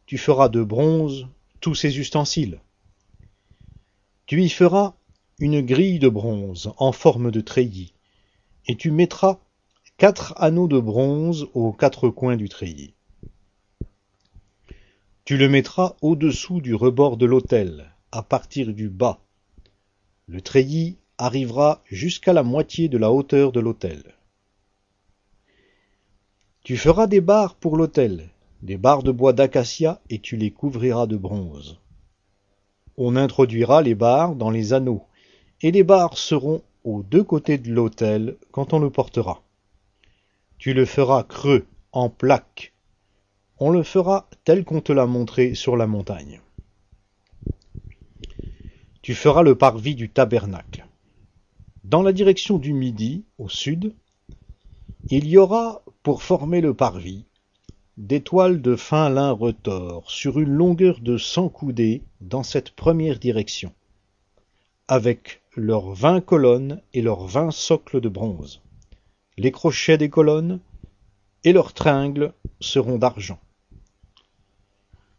Tu 0.07 0.19
feras 0.19 0.49
de 0.49 0.63
bronze 0.63 1.29
tous 1.61 1.75
ses 1.75 1.99
ustensiles. 1.99 2.61
Tu 4.27 4.43
y 4.43 4.49
feras 4.49 4.95
une 5.39 5.61
grille 5.61 5.99
de 5.99 6.09
bronze 6.09 6.73
en 6.79 6.93
forme 6.93 7.31
de 7.31 7.41
treillis, 7.41 7.95
et 8.67 8.77
tu 8.77 8.91
mettras 8.91 9.41
quatre 9.97 10.35
anneaux 10.37 10.69
de 10.69 10.79
bronze 10.79 11.49
aux 11.55 11.73
quatre 11.73 12.09
coins 12.09 12.37
du 12.37 12.49
treillis. 12.49 12.95
Tu 15.25 15.37
le 15.37 15.49
mettras 15.49 15.97
au-dessous 16.03 16.61
du 16.61 16.75
rebord 16.75 17.17
de 17.17 17.27
l'autel, 17.27 17.93
à 18.13 18.23
partir 18.23 18.73
du 18.73 18.89
bas. 18.89 19.21
Le 20.27 20.41
treillis 20.41 20.99
arrivera 21.19 21.83
jusqu'à 21.87 22.33
la 22.33 22.43
moitié 22.43 22.89
de 22.89 22.99
la 22.99 23.13
hauteur 23.13 23.53
de 23.53 23.61
l'autel. 23.61 24.15
Tu 26.65 26.77
feras 26.77 27.09
des 27.09 27.21
barres 27.21 27.57
pour 27.57 27.77
l'autel, 27.77 28.31
des 28.63 28.77
barres 28.77 29.03
de 29.03 29.11
bois 29.11 29.33
d'acacia, 29.33 30.01
et 30.11 30.21
tu 30.21 30.37
les 30.37 30.53
couvriras 30.53 31.07
de 31.07 31.17
bronze. 31.17 31.81
On 32.97 33.17
introduira 33.17 33.83
les 33.83 33.95
barres 33.95 34.35
dans 34.35 34.51
les 34.51 34.73
anneaux, 34.73 35.05
et 35.61 35.71
les 35.71 35.83
barres 35.83 36.19
seront 36.19 36.63
aux 36.85 37.03
deux 37.03 37.25
côtés 37.25 37.59
de 37.59 37.73
l'autel 37.73 38.37
quand 38.51 38.73
on 38.73 38.79
le 38.79 38.91
portera. 38.91 39.43
Tu 40.59 40.75
le 40.75 40.85
feras 40.85 41.25
creux, 41.25 41.67
en 41.93 42.09
plaque. 42.09 42.73
On 43.59 43.71
le 43.71 43.83
fera 43.83 44.29
tel 44.45 44.65
qu'on 44.65 44.81
te 44.81 44.93
l'a 44.93 45.07
montré 45.07 45.55
sur 45.55 45.77
la 45.77 45.87
montagne. 45.87 46.41
Tu 49.03 49.15
feras 49.15 49.43
le 49.43 49.57
parvis 49.57 49.95
du 49.95 50.11
tabernacle. 50.11 50.87
Dans 51.85 52.03
la 52.03 52.13
direction 52.13 52.59
du 52.59 52.73
midi, 52.73 53.25
au 53.39 53.49
sud, 53.49 53.95
il 55.11 55.27
y 55.27 55.37
aura, 55.37 55.83
pour 56.03 56.23
former 56.23 56.61
le 56.61 56.75
parvis, 56.75 57.27
des 57.99 58.23
toiles 58.23 58.63
de 58.63 58.75
fin 58.75 59.11
lin 59.11 59.33
retors 59.33 60.11
sur 60.11 60.39
une 60.39 60.51
longueur 60.51 61.01
de 61.01 61.19
cent 61.19 61.49
coudées 61.49 62.03
dans 62.21 62.43
cette 62.43 62.71
première 62.71 63.19
direction, 63.19 63.73
avec 64.89 65.43
leurs 65.57 65.93
vingt 65.93 66.23
colonnes 66.23 66.81
et 66.95 67.03
leurs 67.03 67.27
vingt 67.27 67.51
socles 67.51 68.01
de 68.01 68.09
bronze. 68.09 68.63
les 69.39 69.51
crochets 69.51 69.99
des 69.99 70.11
colonnes 70.11 70.61
et 71.45 71.53
leurs 71.53 71.73
tringles 71.73 72.33
seront 72.61 72.99
d'argent. 72.99 73.39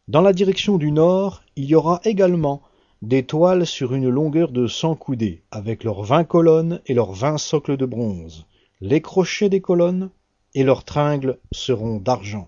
Dans 0.07 0.21
la 0.21 0.33
direction 0.33 0.77
du 0.77 0.91
nord, 0.91 1.43
il 1.55 1.65
y 1.65 1.75
aura 1.75 1.99
également 2.03 2.61
des 3.01 3.23
toiles 3.23 3.65
sur 3.65 3.93
une 3.93 4.09
longueur 4.09 4.51
de 4.51 4.67
cent 4.67 4.95
coudées, 4.95 5.43
avec 5.51 5.83
leurs 5.83 6.03
vingt 6.03 6.23
colonnes 6.23 6.79
et 6.85 6.93
leurs 6.93 7.11
vingt 7.11 7.37
socles 7.37 7.77
de 7.77 7.85
bronze. 7.85 8.45
Les 8.81 9.01
crochets 9.01 9.49
des 9.49 9.61
colonnes 9.61 10.09
et 10.53 10.63
leurs 10.63 10.85
tringles 10.85 11.37
seront 11.51 11.97
d'argent. 11.97 12.47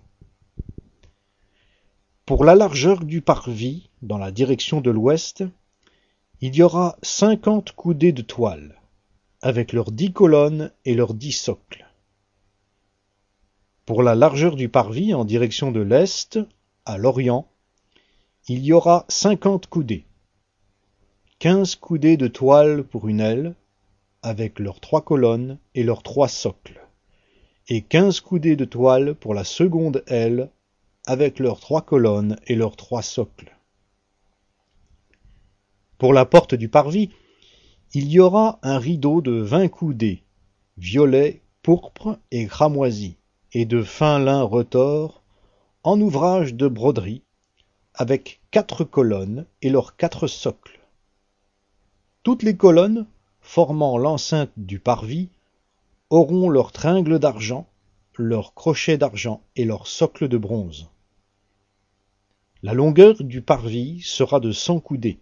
Pour 2.26 2.44
la 2.44 2.56
largeur 2.56 3.04
du 3.04 3.22
parvis, 3.22 3.88
dans 4.02 4.18
la 4.18 4.32
direction 4.32 4.80
de 4.80 4.90
l'ouest, 4.90 5.44
il 6.40 6.56
y 6.56 6.62
aura 6.64 6.98
cinquante 7.00 7.70
coudées 7.70 8.10
de 8.10 8.22
toile, 8.22 8.82
avec 9.42 9.72
leurs 9.72 9.92
dix 9.92 10.12
colonnes 10.12 10.72
et 10.84 10.96
leurs 10.96 11.14
dix 11.14 11.30
socles. 11.30 11.86
Pour 13.84 14.02
la 14.02 14.16
largeur 14.16 14.56
du 14.56 14.68
parvis 14.68 15.14
en 15.14 15.24
direction 15.24 15.70
de 15.70 15.78
l'est, 15.78 16.40
à 16.84 16.98
l'orient, 16.98 17.46
il 18.48 18.64
y 18.64 18.72
aura 18.72 19.04
cinquante 19.08 19.68
coudées, 19.68 20.04
quinze 21.38 21.76
coudées 21.76 22.16
de 22.16 22.26
toile 22.26 22.82
pour 22.82 23.06
une 23.06 23.20
aile, 23.20 23.54
avec 24.22 24.58
leurs 24.58 24.80
trois 24.80 25.02
colonnes 25.02 25.60
et 25.76 25.84
leurs 25.84 26.02
trois 26.02 26.26
socles, 26.26 26.84
et 27.68 27.82
quinze 27.82 28.18
coudées 28.18 28.56
de 28.56 28.64
toile 28.64 29.14
pour 29.14 29.32
la 29.32 29.44
seconde 29.44 30.02
aile, 30.08 30.50
avec 31.06 31.38
leurs 31.38 31.60
trois 31.60 31.82
colonnes 31.82 32.36
et 32.46 32.56
leurs 32.56 32.76
trois 32.76 33.02
socles. 33.02 33.56
Pour 35.98 36.12
la 36.12 36.26
porte 36.26 36.54
du 36.54 36.68
parvis, 36.68 37.10
il 37.94 38.10
y 38.10 38.20
aura 38.20 38.58
un 38.62 38.78
rideau 38.78 39.22
de 39.22 39.32
vingt 39.32 39.68
coudées, 39.68 40.22
violet, 40.76 41.40
pourpre 41.62 42.18
et 42.30 42.46
cramoisi, 42.46 43.16
et 43.52 43.64
de 43.64 43.82
fin 43.82 44.18
lin 44.18 44.42
retors, 44.42 45.22
en 45.84 46.00
ouvrage 46.00 46.54
de 46.54 46.68
broderie, 46.68 47.22
avec 47.94 48.40
quatre 48.50 48.84
colonnes 48.84 49.46
et 49.62 49.70
leurs 49.70 49.96
quatre 49.96 50.26
socles. 50.26 50.80
Toutes 52.24 52.42
les 52.42 52.56
colonnes, 52.56 53.06
formant 53.40 53.96
l'enceinte 53.96 54.50
du 54.56 54.80
parvis, 54.80 55.28
auront 56.10 56.50
leurs 56.50 56.72
tringles 56.72 57.18
d'argent, 57.18 57.66
leurs 58.16 58.54
crochets 58.54 58.98
d'argent 58.98 59.40
et 59.54 59.64
leurs 59.64 59.86
socles 59.86 60.28
de 60.28 60.36
bronze. 60.36 60.88
La 62.66 62.74
longueur 62.74 63.22
du 63.22 63.42
parvis 63.42 64.00
sera 64.00 64.40
de 64.40 64.50
cent 64.50 64.80
coudées, 64.80 65.20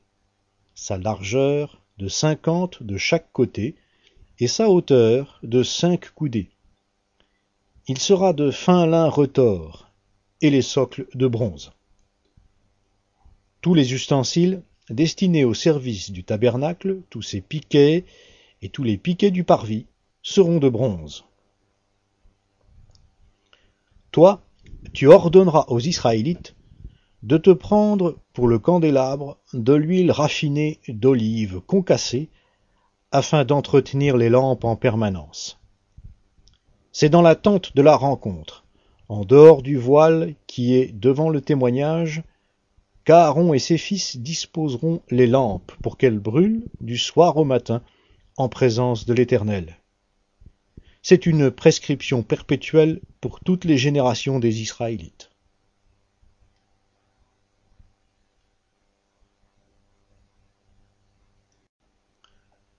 sa 0.75 0.97
largeur 0.97 1.83
de 1.99 2.09
cinquante 2.09 2.83
de 2.83 2.97
chaque 2.97 3.31
côté, 3.33 3.75
et 4.39 4.47
sa 4.47 4.71
hauteur 4.71 5.41
de 5.43 5.63
cinq 5.63 6.09
coudées. 6.15 6.49
Il 7.87 7.99
sera 7.99 8.33
de 8.33 8.51
fin 8.51 8.87
lin 8.87 9.11
retors, 9.11 9.91
et 10.41 10.49
les 10.49 10.63
socles 10.63 11.07
de 11.13 11.27
bronze. 11.27 11.73
Tous 13.61 13.75
les 13.75 13.93
ustensiles 13.93 14.63
destinés 14.89 15.45
au 15.45 15.53
service 15.53 16.13
du 16.13 16.25
tabernacle, 16.25 17.03
tous 17.11 17.21
ses 17.21 17.43
piquets 17.43 18.07
et 18.63 18.71
tous 18.71 18.85
les 18.85 18.97
piquets 18.97 19.31
du 19.31 19.45
parvis 19.45 19.85
seront 20.23 20.61
de 20.61 20.71
bronze. 20.71 21.27
Toi, 24.13 24.41
tu 24.95 25.09
ordonneras 25.09 25.67
aux 25.69 25.81
Israélites 25.81 26.55
de 27.25 27.39
te 27.39 27.51
prendre 27.51 28.19
pour 28.35 28.49
le 28.49 28.59
candélabre 28.59 29.39
de 29.55 29.73
l'huile 29.73 30.11
raffinée 30.11 30.79
d'olive 30.89 31.61
concassée 31.67 32.29
afin 33.13 33.47
d'entretenir 33.47 34.19
les 34.19 34.29
lampes 34.29 34.65
en 34.65 34.77
permanence. 34.77 35.59
C'est 36.93 37.09
dans 37.09 37.23
la 37.23 37.35
tente 37.35 37.75
de 37.75 37.81
la 37.81 37.97
rencontre, 37.97 38.67
en 39.09 39.25
dehors 39.25 39.63
du 39.63 39.79
voile 39.79 40.35
qui 40.47 40.75
est 40.75 40.93
devant 40.93 41.31
le 41.31 41.41
témoignage, 41.41 42.23
qu'Aaron 43.07 43.55
et 43.55 43.59
ses 43.59 43.79
fils 43.79 44.19
disposeront 44.19 45.01
les 45.11 45.27
lampes 45.27 45.73
pour 45.83 45.97
qu'elles 45.97 46.19
brûlent 46.19 46.67
du 46.83 46.99
soir 46.99 47.39
au 47.39 47.45
matin 47.45 47.81
en 48.37 48.51
présence 48.51 49.07
de 49.07 49.15
l'Éternel. 49.15 49.79
C'est 51.01 51.25
une 51.25 51.51
prescription 51.51 52.23
perpétuelle 52.23 53.01
pour 53.23 53.41
toutes 53.41 53.65
les 53.65 53.79
générations 53.79 54.41
des 54.41 54.61
Israélites. 54.61 55.31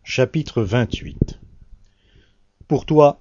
Chapitre 0.08 0.62
28 0.62 1.40
Pour 2.68 2.86
toi, 2.86 3.20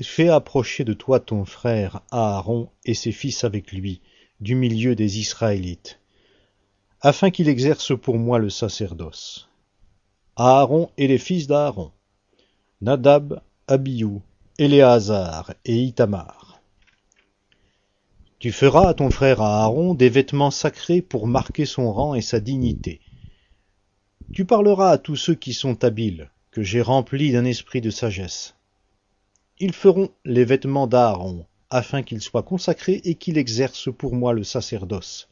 Fais 0.00 0.28
approcher 0.28 0.84
de 0.84 0.92
toi 0.92 1.18
ton 1.18 1.44
frère 1.44 2.02
Aaron 2.12 2.68
et 2.84 2.94
ses 2.94 3.10
fils 3.10 3.42
avec 3.42 3.72
lui, 3.72 4.00
du 4.40 4.54
milieu 4.54 4.94
des 4.94 5.18
Israélites, 5.18 5.98
afin 7.00 7.30
qu'il 7.30 7.48
exerce 7.48 7.98
pour 7.98 8.16
moi 8.16 8.38
le 8.38 8.48
sacerdoce. 8.48 9.48
Aaron 10.36 10.92
et 10.96 11.08
les 11.08 11.18
fils 11.18 11.48
d'Aaron, 11.48 11.90
Nadab, 12.80 13.42
Abiou, 13.66 14.22
Éléazar 14.56 15.52
et 15.64 15.82
Itamar. 15.82 16.60
Tu 18.38 18.52
feras 18.52 18.88
à 18.88 18.94
ton 18.94 19.10
frère 19.10 19.40
Aaron 19.40 19.94
des 19.94 20.08
vêtements 20.08 20.52
sacrés 20.52 21.02
pour 21.02 21.26
marquer 21.26 21.66
son 21.66 21.92
rang 21.92 22.14
et 22.14 22.22
sa 22.22 22.38
dignité. 22.38 23.00
Tu 24.32 24.44
parleras 24.44 24.90
à 24.90 24.98
tous 24.98 25.16
ceux 25.16 25.34
qui 25.34 25.52
sont 25.52 25.84
habiles, 25.84 26.30
que 26.50 26.62
j'ai 26.62 26.82
remplis 26.82 27.32
d'un 27.32 27.44
esprit 27.44 27.80
de 27.80 27.90
sagesse 27.90 28.54
ils 29.60 29.74
feront 29.74 30.08
les 30.24 30.46
vêtements 30.46 30.86
d'Aaron, 30.86 31.44
afin 31.68 32.02
qu'il 32.02 32.22
soit 32.22 32.42
consacré 32.42 33.02
et 33.04 33.14
qu'il 33.14 33.36
exerce 33.36 33.92
pour 33.92 34.14
moi 34.14 34.32
le 34.32 34.42
sacerdoce. 34.42 35.28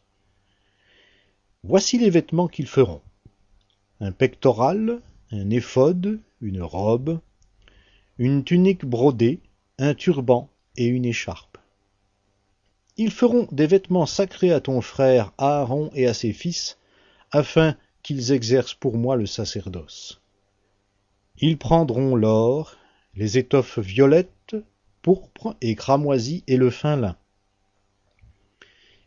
Voici 1.65 1.99
les 1.99 2.10
vêtements 2.10 2.47
qu'ils 2.47 2.67
feront. 2.67 3.01
Un 4.01 4.12
pectoral, 4.12 5.01
un 5.33 5.51
éphode, 5.51 6.20
une 6.43 6.62
robe, 6.62 7.20
une 8.18 8.44
tunique 8.44 8.85
brodée, 8.85 9.41
un 9.78 9.94
turban 9.94 10.51
et 10.77 10.86
une 10.86 11.07
écharpe. 11.07 11.57
Ils 12.99 13.10
feront 13.10 13.49
des 13.51 13.67
vêtements 13.67 14.07
sacrés 14.07 14.52
à 14.52 14.60
ton 14.60 14.83
frère 14.83 15.33
Aaron 15.39 15.91
et 15.94 16.07
à 16.07 16.12
ses 16.12 16.35
fils, 16.35 16.77
afin 17.31 17.77
qu'ils 18.08 18.32
exercent 18.32 18.72
pour 18.72 18.96
moi 18.96 19.16
le 19.16 19.26
sacerdoce. 19.26 20.22
Ils 21.36 21.58
prendront 21.58 22.16
l'or 22.16 22.74
les 23.14 23.36
étoffes 23.36 23.80
violettes, 23.80 24.56
pourpres 25.02 25.56
et 25.60 25.74
cramoisies 25.74 26.42
et 26.46 26.56
le 26.56 26.70
fin 26.70 26.96
lin. 26.96 27.18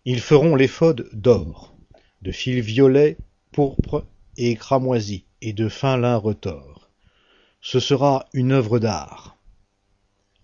Ils 0.06 0.20
feront 0.20 0.56
l'éphode 0.56 1.10
d'or, 1.14 1.74
de 2.22 2.32
fil 2.32 2.62
violet, 2.62 3.18
pourpre 3.52 4.06
et 4.38 4.56
cramoisi, 4.56 5.26
et 5.42 5.54
de 5.54 5.68
fin 5.68 5.98
lin 5.98 6.18
retors. 6.18 6.92
Ce 7.60 7.80
sera 7.80 8.28
une 8.34 8.52
œuvre 8.52 8.78
d'art. 8.78 9.36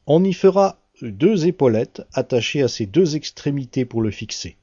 On 0.07 0.23
y 0.23 0.33
fera 0.33 0.81
deux 1.03 1.45
épaulettes 1.45 2.01
attachées 2.11 2.63
à 2.63 2.67
ses 2.67 2.87
deux 2.87 3.15
extrémités 3.17 3.85
pour 3.85 4.01
le 4.01 4.09
fixer. 4.09 4.57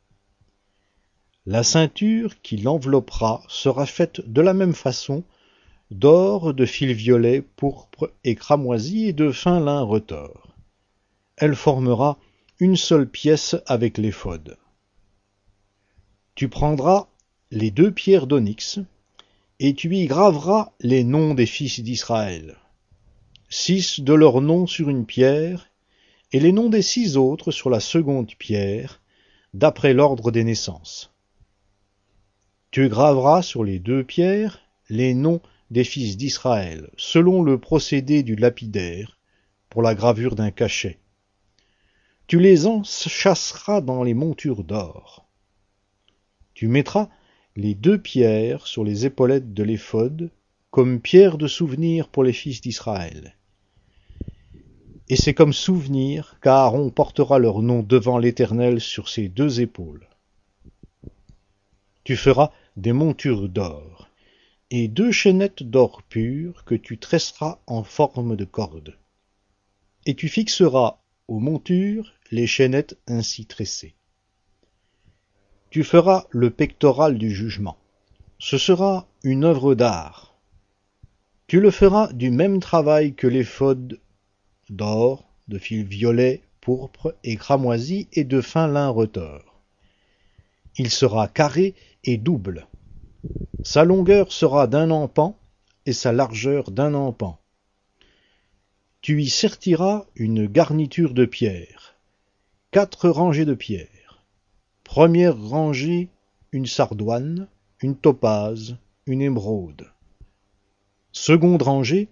La 1.47 1.63
ceinture 1.63 2.41
qui 2.41 2.57
l'enveloppera 2.57 3.43
sera 3.49 3.85
faite 3.85 4.23
de 4.27 4.41
la 4.41 4.55
même 4.55 4.73
façon 4.73 5.25
d'or, 5.91 6.55
de 6.55 6.65
fil 6.65 6.95
violet, 6.95 7.43
pourpre 7.43 8.11
et 8.25 8.35
cramoisi 8.35 9.09
et 9.09 9.13
de 9.13 9.31
fin 9.31 9.61
lin 9.61 9.83
retors. 9.83 10.55
Elle 11.37 11.55
formera 11.55 12.19
une 12.61 12.77
seule 12.77 13.07
pièce 13.07 13.57
avec 13.67 13.99
l'éphode. 13.99 14.57
Tu 16.35 16.49
prendras 16.49 17.09
les 17.51 17.71
deux 17.71 17.91
pierres 17.91 18.27
d'onyx, 18.27 18.79
et 19.61 19.75
tu 19.75 19.95
y 19.95 20.07
graveras 20.07 20.73
les 20.81 21.05
noms 21.05 21.35
des 21.35 21.47
fils 21.47 21.81
d'Israël. 21.81 22.57
Six 23.51 24.01
de 24.01 24.15
leurs 24.15 24.41
noms 24.41 24.67
sur 24.67 24.89
une 24.89 25.05
pierre, 25.05 25.69
et 26.33 26.41
les 26.41 26.53
noms 26.53 26.71
des 26.71 26.83
six 26.83 27.19
autres 27.19 27.53
sur 27.53 27.69
la 27.69 27.81
seconde 27.81 28.35
pierre, 28.35 29.03
d'après 29.53 29.93
l'ordre 29.93 30.31
des 30.33 30.43
naissances. 30.43 31.14
Tu 32.75 32.89
graveras 32.89 33.43
sur 33.43 33.63
les 33.63 33.79
deux 33.79 34.03
pierres 34.03 34.59
les 34.91 35.15
noms 35.15 35.41
des 35.71 35.85
fils 35.85 36.17
d'Israël, 36.17 36.91
selon 36.97 37.45
le 37.45 37.57
procédé 37.57 38.25
du 38.25 38.35
lapidaire, 38.35 39.17
pour 39.71 39.81
la 39.81 39.95
gravure 39.95 40.35
d'un 40.35 40.51
cachet. 40.51 40.99
Tu 42.27 42.41
les 42.41 42.67
enchasseras 42.67 43.81
dans 43.81 44.03
les 44.03 44.15
montures 44.15 44.65
d'or. 44.65 45.25
Tu 46.53 46.67
mettras 46.67 47.11
les 47.55 47.77
deux 47.77 47.97
pierres 47.97 48.67
sur 48.67 48.83
les 48.83 49.07
épaulettes 49.07 49.55
de 49.55 49.63
l'éphod, 49.63 50.33
comme 50.73 51.01
pierres 51.01 51.39
de 51.39 51.47
souvenir 51.47 52.09
pour 52.09 52.25
les 52.25 52.33
fils 52.33 52.61
d'Israël. 52.61 53.37
Et 55.09 55.15
c'est 55.15 55.33
comme 55.35 55.53
souvenir 55.53 56.39
qu'Aaron 56.43 56.91
portera 56.91 57.39
leur 57.39 57.63
nom 57.63 57.85
devant 57.85 58.19
l'Éternel 58.19 58.81
sur 58.81 59.09
ses 59.09 59.29
deux 59.29 59.61
épaules. 59.61 60.09
Tu 62.03 62.17
feras 62.17 62.51
des 62.77 62.93
montures 62.93 63.49
d'or 63.49 64.09
et 64.71 64.89
deux 64.89 65.13
chaînettes 65.13 65.63
d'or 65.63 66.03
pur 66.03 66.65
que 66.65 66.75
tu 66.75 66.99
tresseras 66.99 67.61
en 67.67 67.85
forme 67.85 68.37
de 68.37 68.45
corde. 68.45 68.99
et 70.07 70.15
tu 70.15 70.29
fixeras 70.29 70.99
aux 71.29 71.39
montures 71.39 72.13
les 72.31 72.47
chaînettes 72.47 72.99
ainsi 73.07 73.47
tressées. 73.47 73.95
Tu 75.71 75.85
feras 75.85 76.27
le 76.31 76.51
pectoral 76.51 77.17
du 77.19 77.31
jugement. 77.31 77.79
Ce 78.39 78.59
sera 78.59 79.07
une 79.23 79.45
œuvre 79.45 79.75
d'art. 79.75 80.35
Tu 81.47 81.61
le 81.61 81.71
feras 81.71 82.13
du 82.13 82.31
même 82.31 82.61
travail 82.61 83.15
que 83.15 83.27
l'éphod 83.27 83.99
d'or, 84.69 85.29
de 85.49 85.59
fil 85.59 85.85
violet, 85.85 86.43
pourpre 86.61 87.15
et 87.25 87.37
cramoisi 87.37 88.09
et 88.13 88.25
de 88.25 88.41
fin 88.41 88.67
lin 88.67 88.89
retors. 88.89 89.54
Il 90.77 90.91
sera 90.91 91.29
carré 91.29 91.75
et 92.03 92.17
double. 92.17 92.67
Sa 93.63 93.85
longueur 93.85 94.33
sera 94.33 94.67
d'un 94.67 94.91
empan 94.91 95.39
et 95.87 95.93
sa 95.93 96.13
largeur 96.13 96.71
d'un 96.71 96.95
empan. 96.95 97.39
Tu 99.01 99.23
y 99.23 99.29
sertiras 99.29 100.07
une 100.17 100.47
garniture 100.47 101.15
de 101.15 101.27
pierre, 101.27 101.95
quatre 102.71 103.09
rangées 103.09 103.45
de 103.45 103.55
pierres. 103.55 104.25
Première 104.83 105.39
rangée, 105.39 106.09
une 106.53 106.67
sardoine, 106.67 107.49
une 107.81 107.97
topaze, 107.97 108.77
une 109.07 109.23
émeraude. 109.23 109.93
Seconde 111.13 111.63
rangée, 111.63 112.09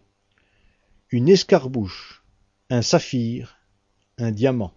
une 1.10 1.28
escarbouche, 1.28 2.22
un 2.70 2.82
saphir, 2.82 3.58
un 4.18 4.30
diamant. 4.30 4.72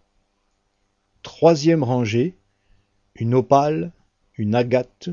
Troisième 1.22 1.84
rangée, 1.84 2.36
une 3.16 3.34
opale, 3.34 3.92
une 4.38 4.56
agate, 4.56 5.10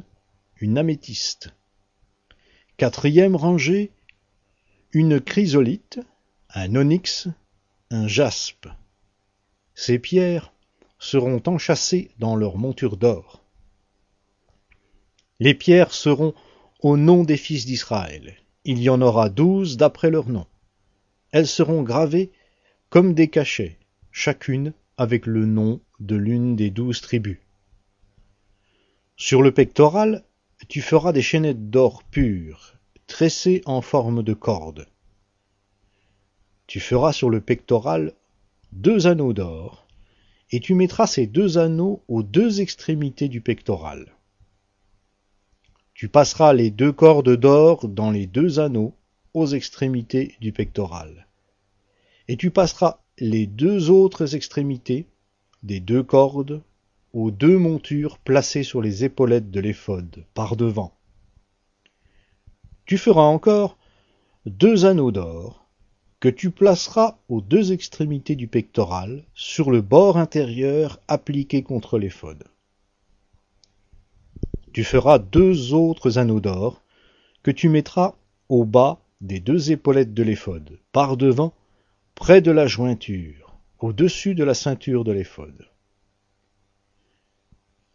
une 0.56 0.76
améthyste. 0.76 1.54
Quatrième 2.76 3.36
rangée, 3.36 3.92
une 4.92 5.20
chrysolite, 5.20 6.00
un 6.50 6.74
onyx, 6.74 7.28
un 7.90 8.08
jaspe. 8.08 8.68
Ces 9.74 9.98
pierres 9.98 10.52
seront 10.98 11.42
enchâssées 11.46 12.10
dans 12.18 12.34
leur 12.34 12.58
monture 12.58 12.96
d'or. 12.96 13.44
Les 15.38 15.54
pierres 15.54 15.92
seront 15.92 16.34
au 16.80 16.96
nom 16.96 17.22
des 17.22 17.36
fils 17.36 17.66
d'Israël. 17.66 18.36
Il 18.64 18.80
y 18.82 18.90
en 18.90 19.00
aura 19.00 19.28
douze 19.28 19.76
d'après 19.76 20.10
leur 20.10 20.28
nom. 20.28 20.46
Elles 21.30 21.46
seront 21.46 21.82
gravées 21.82 22.32
comme 22.90 23.14
des 23.14 23.28
cachets, 23.28 23.78
chacune 24.10 24.72
avec 24.96 25.26
le 25.26 25.46
nom 25.46 25.80
de 26.00 26.16
l'une 26.16 26.56
des 26.56 26.70
douze 26.70 27.00
tribus. 27.00 27.38
Sur 29.24 29.40
le 29.40 29.52
pectoral, 29.52 30.24
tu 30.66 30.82
feras 30.82 31.12
des 31.12 31.22
chaînettes 31.22 31.70
d'or 31.70 32.02
pur, 32.02 32.74
tressées 33.06 33.62
en 33.66 33.80
forme 33.80 34.24
de 34.24 34.34
corde. 34.34 34.88
Tu 36.66 36.80
feras 36.80 37.12
sur 37.12 37.30
le 37.30 37.40
pectoral 37.40 38.14
deux 38.72 39.06
anneaux 39.06 39.32
d'or, 39.32 39.86
et 40.50 40.58
tu 40.58 40.74
mettras 40.74 41.06
ces 41.06 41.28
deux 41.28 41.56
anneaux 41.56 42.02
aux 42.08 42.24
deux 42.24 42.60
extrémités 42.60 43.28
du 43.28 43.40
pectoral. 43.40 44.12
Tu 45.94 46.08
passeras 46.08 46.52
les 46.52 46.72
deux 46.72 46.90
cordes 46.90 47.36
d'or 47.36 47.86
dans 47.86 48.10
les 48.10 48.26
deux 48.26 48.58
anneaux 48.58 48.92
aux 49.34 49.46
extrémités 49.46 50.34
du 50.40 50.50
pectoral. 50.50 51.28
Et 52.26 52.36
tu 52.36 52.50
passeras 52.50 52.98
les 53.18 53.46
deux 53.46 53.88
autres 53.88 54.34
extrémités 54.34 55.06
des 55.62 55.78
deux 55.78 56.02
cordes 56.02 56.60
aux 57.12 57.30
deux 57.30 57.58
montures 57.58 58.18
placées 58.18 58.62
sur 58.62 58.80
les 58.80 59.04
épaulettes 59.04 59.50
de 59.50 59.60
l'éphod 59.60 60.24
par 60.34 60.56
devant. 60.56 60.94
Tu 62.86 62.98
feras 62.98 63.22
encore 63.22 63.76
deux 64.46 64.84
anneaux 64.84 65.12
d'or 65.12 65.62
que 66.22 66.28
tu 66.28 66.50
placeras 66.50 67.18
aux 67.28 67.40
deux 67.40 67.72
extrémités 67.72 68.36
du 68.36 68.46
pectoral, 68.46 69.24
sur 69.34 69.72
le 69.72 69.80
bord 69.80 70.16
intérieur 70.16 71.00
appliqué 71.08 71.64
contre 71.64 71.98
l'éphod. 71.98 72.44
Tu 74.72 74.84
feras 74.84 75.18
deux 75.18 75.74
autres 75.74 76.18
anneaux 76.18 76.38
d'or, 76.38 76.80
que 77.42 77.50
tu 77.50 77.68
mettras 77.68 78.14
au 78.48 78.64
bas 78.64 79.00
des 79.20 79.40
deux 79.40 79.72
épaulettes 79.72 80.14
de 80.14 80.22
l'éphod, 80.22 80.78
par 80.92 81.16
devant, 81.16 81.52
près 82.14 82.40
de 82.40 82.52
la 82.52 82.68
jointure, 82.68 83.56
au-dessus 83.80 84.36
de 84.36 84.44
la 84.44 84.54
ceinture 84.54 85.02
de 85.02 85.10
l'éphod. 85.10 85.66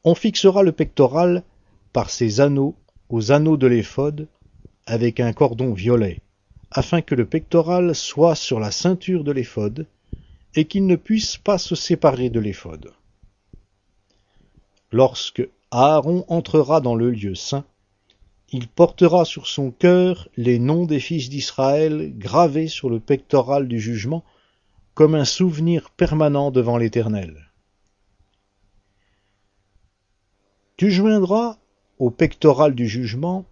On 0.10 0.16
fixera 0.16 0.64
le 0.64 0.72
pectoral 0.72 1.44
par 1.92 2.10
ces 2.10 2.40
anneaux 2.40 2.76
aux 3.10 3.34
anneaux 3.34 3.58
de 3.58 3.68
l'éphod 3.68 4.30
avec 4.86 5.20
un 5.20 5.34
cordon 5.34 5.74
violet, 5.74 6.22
afin 6.72 7.02
que 7.02 7.14
le 7.14 7.26
pectoral 7.26 7.94
soit 7.94 8.36
sur 8.36 8.62
la 8.62 8.72
ceinture 8.72 9.26
de 9.26 9.34
l'éphod, 9.34 9.86
et 10.56 10.64
qu'il 10.64 10.88
ne 10.88 10.96
puisse 10.96 11.36
pas 11.36 11.58
se 11.58 11.76
séparer 11.76 12.30
de 12.30 12.40
l'éphod. 12.40 12.94
Lorsque 14.94 15.46
Aaron 15.72 16.24
entrera 16.30 16.80
dans 16.80 16.96
le 16.96 17.12
lieu 17.12 17.36
saint, 17.36 17.66
il 18.54 18.70
portera 18.70 19.26
sur 19.26 19.46
son 19.46 19.72
cœur 19.72 20.30
les 20.38 20.58
noms 20.58 20.86
des 20.86 21.02
fils 21.02 21.28
d'Israël 21.28 22.14
gravés 22.18 22.70
sur 22.70 22.90
le 22.90 23.02
pectoral 23.02 23.68
du 23.68 23.82
jugement, 23.82 24.24
comme 24.94 25.16
un 25.16 25.26
souvenir 25.26 25.90
permanent 25.90 26.50
devant 26.50 26.78
l'Éternel. 26.78 27.47
Tu 30.78 30.92
joindras 30.92 31.58
au 32.00 32.12
pectoral 32.12 32.76
du 32.76 32.88
jugement 32.88 33.46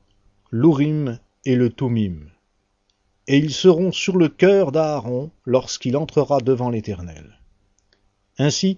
l'Urim 0.51 1.19
et 1.43 1.55
le 1.55 1.71
Tumim 1.71 2.29
et 3.27 3.37
ils 3.37 3.53
seront 3.53 3.91
sur 3.91 4.17
le 4.17 4.29
cœur 4.29 4.71
d'Aaron 4.71 5.31
lorsqu'il 5.45 5.97
entrera 5.97 6.39
devant 6.39 6.69
l'Éternel. 6.69 7.39
Ainsi, 8.37 8.77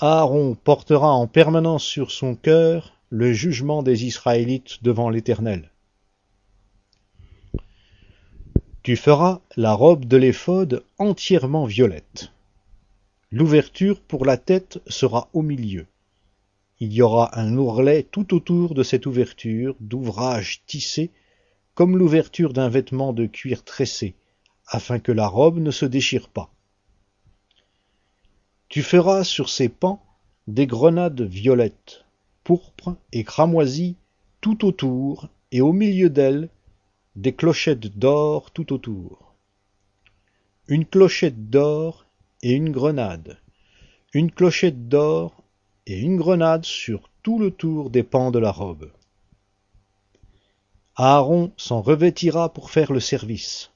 Aaron 0.00 0.56
portera 0.56 1.12
en 1.12 1.26
permanence 1.26 1.84
sur 1.84 2.10
son 2.10 2.34
cœur 2.34 2.94
le 3.10 3.32
jugement 3.32 3.82
des 3.82 4.04
Israélites 4.04 4.82
devant 4.82 5.10
l'Éternel. 5.10 5.70
Tu 8.82 8.96
feras 8.96 9.40
la 9.56 9.72
robe 9.72 10.04
de 10.04 10.16
l'éphod 10.16 10.84
entièrement 10.98 11.64
violette. 11.64 12.32
L'ouverture 13.30 14.00
pour 14.00 14.26
la 14.26 14.36
tête 14.36 14.80
sera 14.88 15.28
au 15.32 15.42
milieu. 15.42 15.86
Il 16.80 16.92
y 16.92 17.02
aura 17.02 17.38
un 17.38 17.56
ourlet 17.56 18.02
tout 18.02 18.34
autour 18.34 18.74
de 18.74 18.82
cette 18.82 19.06
ouverture 19.06 19.76
d'ouvrage 19.80 20.62
tissé 20.66 21.10
comme 21.74 21.96
l'ouverture 21.96 22.52
d'un 22.52 22.68
vêtement 22.68 23.12
de 23.12 23.26
cuir 23.26 23.64
tressé, 23.64 24.14
afin 24.66 24.98
que 24.98 25.12
la 25.12 25.26
robe 25.26 25.58
ne 25.58 25.70
se 25.70 25.86
déchire 25.86 26.28
pas. 26.28 26.50
Tu 28.68 28.82
feras 28.82 29.24
sur 29.24 29.50
ces 29.50 29.68
pans 29.68 30.04
des 30.46 30.66
grenades 30.66 31.22
violettes, 31.22 32.04
pourpres 32.42 32.96
et 33.12 33.24
cramoisies 33.24 33.96
tout 34.40 34.64
autour, 34.64 35.28
et 35.52 35.60
au 35.60 35.72
milieu 35.72 36.10
d'elles 36.10 36.48
des 37.16 37.32
clochettes 37.32 37.96
d'or 37.96 38.50
tout 38.50 38.72
autour. 38.72 39.34
Une 40.66 40.84
clochette 40.84 41.50
d'or 41.50 42.06
et 42.42 42.52
une 42.52 42.72
grenade, 42.72 43.38
une 44.12 44.30
clochette 44.30 44.88
d'or 44.88 45.43
et 45.86 46.00
une 46.00 46.16
grenade 46.16 46.64
sur 46.64 47.10
tout 47.22 47.38
le 47.38 47.50
tour 47.50 47.90
des 47.90 48.02
pans 48.02 48.30
de 48.30 48.38
la 48.38 48.50
robe. 48.50 48.90
Aaron 50.96 51.52
s'en 51.56 51.80
revêtira 51.80 52.52
pour 52.52 52.70
faire 52.70 52.92
le 52.92 53.00
service. 53.00 53.70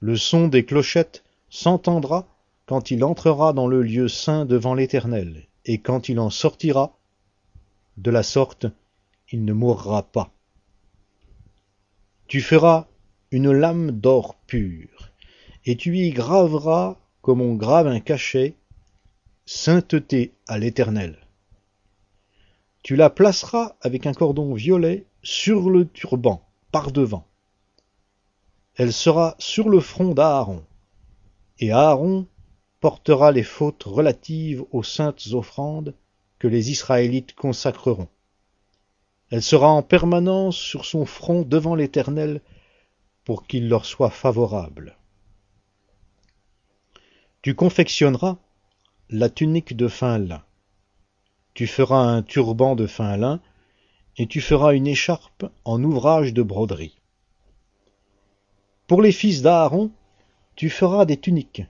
Le 0.00 0.16
son 0.16 0.48
des 0.48 0.64
clochettes 0.64 1.24
s'entendra 1.48 2.26
quand 2.66 2.90
il 2.90 3.04
entrera 3.04 3.52
dans 3.52 3.66
le 3.66 3.82
lieu 3.82 4.08
saint 4.08 4.44
devant 4.44 4.74
l'Éternel, 4.74 5.46
et 5.64 5.78
quand 5.78 6.08
il 6.08 6.20
en 6.20 6.30
sortira, 6.30 6.98
de 7.96 8.10
la 8.10 8.22
sorte 8.22 8.66
il 9.30 9.44
ne 9.44 9.52
mourra 9.52 10.02
pas. 10.02 10.30
Tu 12.26 12.40
feras 12.40 12.86
une 13.30 13.52
lame 13.52 13.90
d'or 13.90 14.36
pur, 14.46 15.10
et 15.64 15.76
tu 15.76 15.96
y 15.98 16.10
graveras, 16.10 16.96
comme 17.22 17.40
on 17.40 17.54
grave 17.54 17.86
un 17.86 18.00
cachet, 18.00 18.54
sainteté 19.50 20.34
à 20.46 20.58
l'Éternel. 20.58 21.16
Tu 22.82 22.96
la 22.96 23.08
placeras 23.08 23.76
avec 23.80 24.04
un 24.04 24.12
cordon 24.12 24.52
violet 24.52 25.06
sur 25.22 25.70
le 25.70 25.88
turban, 25.88 26.46
par 26.70 26.92
devant. 26.92 27.26
Elle 28.74 28.92
sera 28.92 29.36
sur 29.38 29.70
le 29.70 29.80
front 29.80 30.12
d'Aaron, 30.12 30.66
et 31.60 31.72
Aaron 31.72 32.26
portera 32.80 33.32
les 33.32 33.42
fautes 33.42 33.84
relatives 33.84 34.66
aux 34.70 34.82
saintes 34.82 35.28
offrandes 35.32 35.94
que 36.38 36.46
les 36.46 36.70
Israélites 36.70 37.34
consacreront. 37.34 38.08
Elle 39.30 39.42
sera 39.42 39.68
en 39.68 39.82
permanence 39.82 40.58
sur 40.58 40.84
son 40.84 41.06
front 41.06 41.40
devant 41.40 41.74
l'Éternel 41.74 42.42
pour 43.24 43.46
qu'il 43.46 43.70
leur 43.70 43.86
soit 43.86 44.10
favorable. 44.10 44.98
Tu 47.40 47.54
confectionneras 47.54 48.36
la 49.10 49.30
tunique 49.30 49.74
de 49.74 49.88
fin 49.88 50.18
lin. 50.18 50.42
Tu 51.54 51.66
feras 51.66 52.02
un 52.02 52.22
turban 52.22 52.76
de 52.76 52.86
fin 52.86 53.16
lin 53.16 53.40
et 54.18 54.26
tu 54.26 54.40
feras 54.40 54.74
une 54.74 54.86
écharpe 54.86 55.46
en 55.64 55.82
ouvrage 55.82 56.34
de 56.34 56.42
broderie. 56.42 56.98
Pour 58.86 59.00
les 59.00 59.12
fils 59.12 59.42
d'Aaron, 59.42 59.90
tu 60.56 60.68
feras 60.68 61.06
des 61.06 61.16
tuniques. 61.16 61.62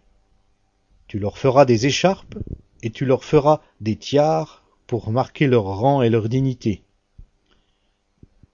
Tu 1.06 1.18
leur 1.18 1.38
feras 1.38 1.64
des 1.64 1.86
écharpes, 1.86 2.36
et 2.82 2.90
tu 2.90 3.04
leur 3.04 3.24
feras 3.24 3.60
des 3.80 3.96
tiares 3.96 4.64
pour 4.86 5.10
marquer 5.10 5.46
leur 5.46 5.64
rang 5.64 6.02
et 6.02 6.10
leur 6.10 6.28
dignité. 6.28 6.82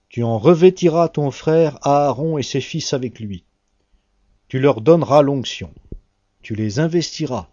Tu 0.09 0.23
en 0.23 0.37
revêtiras 0.37 1.09
ton 1.09 1.31
frère 1.31 1.77
Aaron 1.81 2.37
et 2.37 2.43
ses 2.43 2.61
fils 2.61 2.93
avec 2.93 3.19
lui. 3.19 3.43
Tu 4.47 4.59
leur 4.59 4.81
donneras 4.81 5.21
l'onction. 5.21 5.73
Tu 6.41 6.55
les 6.55 6.79
investiras. 6.79 7.49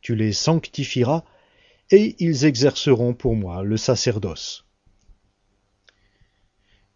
Tu 0.00 0.14
les 0.14 0.32
sanctifieras, 0.32 1.24
et 1.90 2.16
ils 2.18 2.44
exerceront 2.44 3.14
pour 3.14 3.34
moi 3.34 3.62
le 3.62 3.76
sacerdoce. 3.76 4.64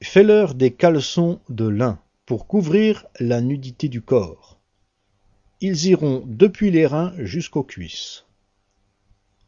Fais-leur 0.02 0.55
des 0.55 0.73
caleçons 0.73 1.41
de 1.49 1.66
lin 1.66 1.99
pour 2.26 2.47
couvrir 2.47 3.07
la 3.18 3.41
nudité 3.41 3.89
du 3.89 4.02
corps. 4.02 4.60
Ils 5.60 5.86
iront 5.86 6.23
depuis 6.26 6.70
les 6.70 6.86
reins 6.86 7.15
jusqu'aux 7.18 7.65
cuisses. 7.65 8.24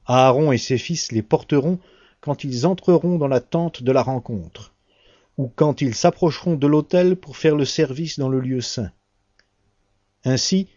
Aaron 0.07 0.53
et 0.53 0.59
ses 0.59 0.79
fils 0.79 1.13
les 1.13 1.23
porteront 1.23 1.79
quand 2.21 2.45
ils 2.45 2.67
entreront 2.67 3.19
dans 3.19 3.29
la 3.29 3.41
tente 3.41 3.83
de 3.83 3.93
la 3.93 4.03
rencontre, 4.03 4.75
ou 5.37 5.49
quand 5.49 5.81
ils 5.81 5.95
s'approcheront 5.95 6.55
de 6.55 6.67
l'autel 6.67 7.17
pour 7.17 7.37
faire 7.37 7.57
le 7.57 7.65
service 7.65 8.19
dans 8.19 8.29
le 8.29 8.41
lieu 8.41 8.61
saint. 8.61 8.91
Ainsi, 10.25 10.69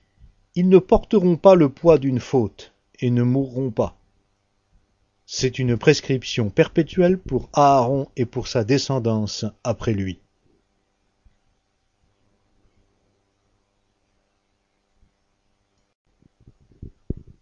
ils 0.56 0.70
ne 0.70 0.80
porteront 0.80 1.38
pas 1.38 1.56
le 1.56 1.70
poids 1.70 1.98
d'une 1.98 2.20
faute 2.20 2.74
et 3.00 3.12
ne 3.12 3.24
mourront 3.24 3.72
pas. 3.72 3.98
C'est 5.26 5.60
une 5.60 5.78
prescription 5.78 6.50
perpétuelle 6.50 7.20
pour 7.20 7.50
Aaron 7.54 8.10
et 8.16 8.26
pour 8.26 8.48
sa 8.48 8.64
descendance 8.64 9.46
après 9.64 9.94
lui. 9.94 10.20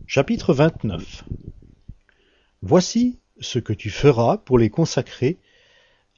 Chapitre 0.05 0.53
29 0.53 1.23
Voici 2.61 3.19
ce 3.39 3.59
que 3.59 3.73
tu 3.73 3.89
feras 3.89 4.37
pour 4.37 4.57
les 4.57 4.69
consacrer, 4.69 5.37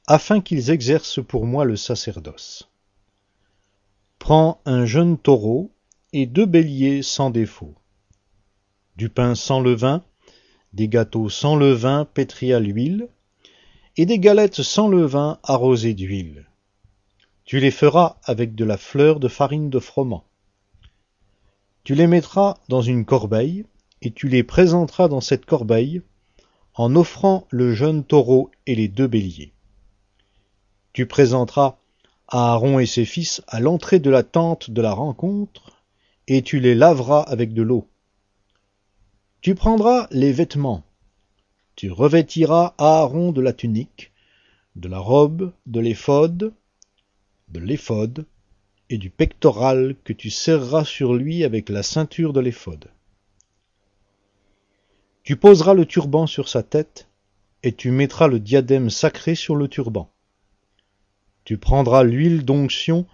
afin 0.06 0.40
qu'ils 0.40 0.70
exercent 0.70 1.24
pour 1.24 1.46
moi 1.46 1.64
le 1.64 1.76
sacerdoce. 1.76 2.70
Prends 4.18 4.60
un 4.64 4.86
jeune 4.86 5.18
taureau 5.18 5.70
et 6.12 6.26
deux 6.26 6.46
béliers 6.46 7.02
sans 7.02 7.30
défaut, 7.30 7.74
du 8.96 9.08
pain 9.08 9.34
sans 9.34 9.60
levain, 9.60 10.02
des 10.72 10.88
gâteaux 10.88 11.28
sans 11.28 11.56
levain 11.56 12.04
pétris 12.04 12.52
à 12.52 12.60
l'huile, 12.60 13.08
et 13.96 14.06
des 14.06 14.18
galettes 14.18 14.62
sans 14.62 14.88
levain 14.88 15.38
arrosées 15.42 15.94
d'huile. 15.94 16.48
Tu 17.44 17.60
les 17.60 17.70
feras 17.70 18.16
avec 18.24 18.54
de 18.54 18.64
la 18.64 18.76
fleur 18.76 19.20
de 19.20 19.28
farine 19.28 19.70
de 19.70 19.78
froment. 19.78 20.24
Tu 21.84 21.94
les 21.94 22.06
mettras 22.06 22.58
dans 22.68 22.82
une 22.82 23.04
corbeille, 23.04 23.64
et 24.02 24.10
tu 24.10 24.28
les 24.28 24.42
présenteras 24.42 25.08
dans 25.08 25.20
cette 25.20 25.46
corbeille, 25.46 26.02
en 26.74 26.94
offrant 26.96 27.46
le 27.50 27.74
jeune 27.74 28.04
taureau 28.04 28.50
et 28.66 28.74
les 28.74 28.88
deux 28.88 29.06
béliers. 29.06 29.52
Tu 30.92 31.06
présenteras 31.06 31.78
Aaron 32.28 32.78
et 32.78 32.86
ses 32.86 33.04
fils 33.04 33.42
à 33.48 33.60
l'entrée 33.60 33.98
de 33.98 34.10
la 34.10 34.22
tente 34.22 34.70
de 34.70 34.80
la 34.80 34.92
rencontre, 34.92 35.79
et 36.32 36.42
tu 36.42 36.60
les 36.60 36.76
laveras 36.76 37.22
avec 37.22 37.52
de 37.54 37.62
l'eau. 37.62 37.88
Tu 39.40 39.56
prendras 39.56 40.06
les 40.12 40.30
vêtements, 40.30 40.84
tu 41.74 41.90
revêtiras 41.90 42.76
Aaron 42.78 43.32
de 43.32 43.40
la 43.40 43.52
tunique, 43.52 44.12
de 44.76 44.86
la 44.86 45.00
robe, 45.00 45.52
de 45.66 45.80
l'éphode, 45.80 46.52
de 47.48 47.58
l'éphode, 47.58 48.26
et 48.90 48.96
du 48.96 49.10
pectoral 49.10 49.96
que 50.04 50.12
tu 50.12 50.30
serreras 50.30 50.84
sur 50.84 51.14
lui 51.14 51.42
avec 51.42 51.68
la 51.68 51.82
ceinture 51.82 52.32
de 52.32 52.38
l'éphode. 52.38 52.90
Tu 55.24 55.34
poseras 55.34 55.74
le 55.74 55.84
turban 55.84 56.28
sur 56.28 56.48
sa 56.48 56.62
tête, 56.62 57.08
et 57.64 57.72
tu 57.72 57.90
mettras 57.90 58.28
le 58.28 58.38
diadème 58.38 58.88
sacré 58.88 59.34
sur 59.34 59.56
le 59.56 59.66
turban. 59.66 60.08
Tu 61.42 61.58
prendras 61.58 62.04
l'huile 62.04 62.44
d'onction, 62.44 63.04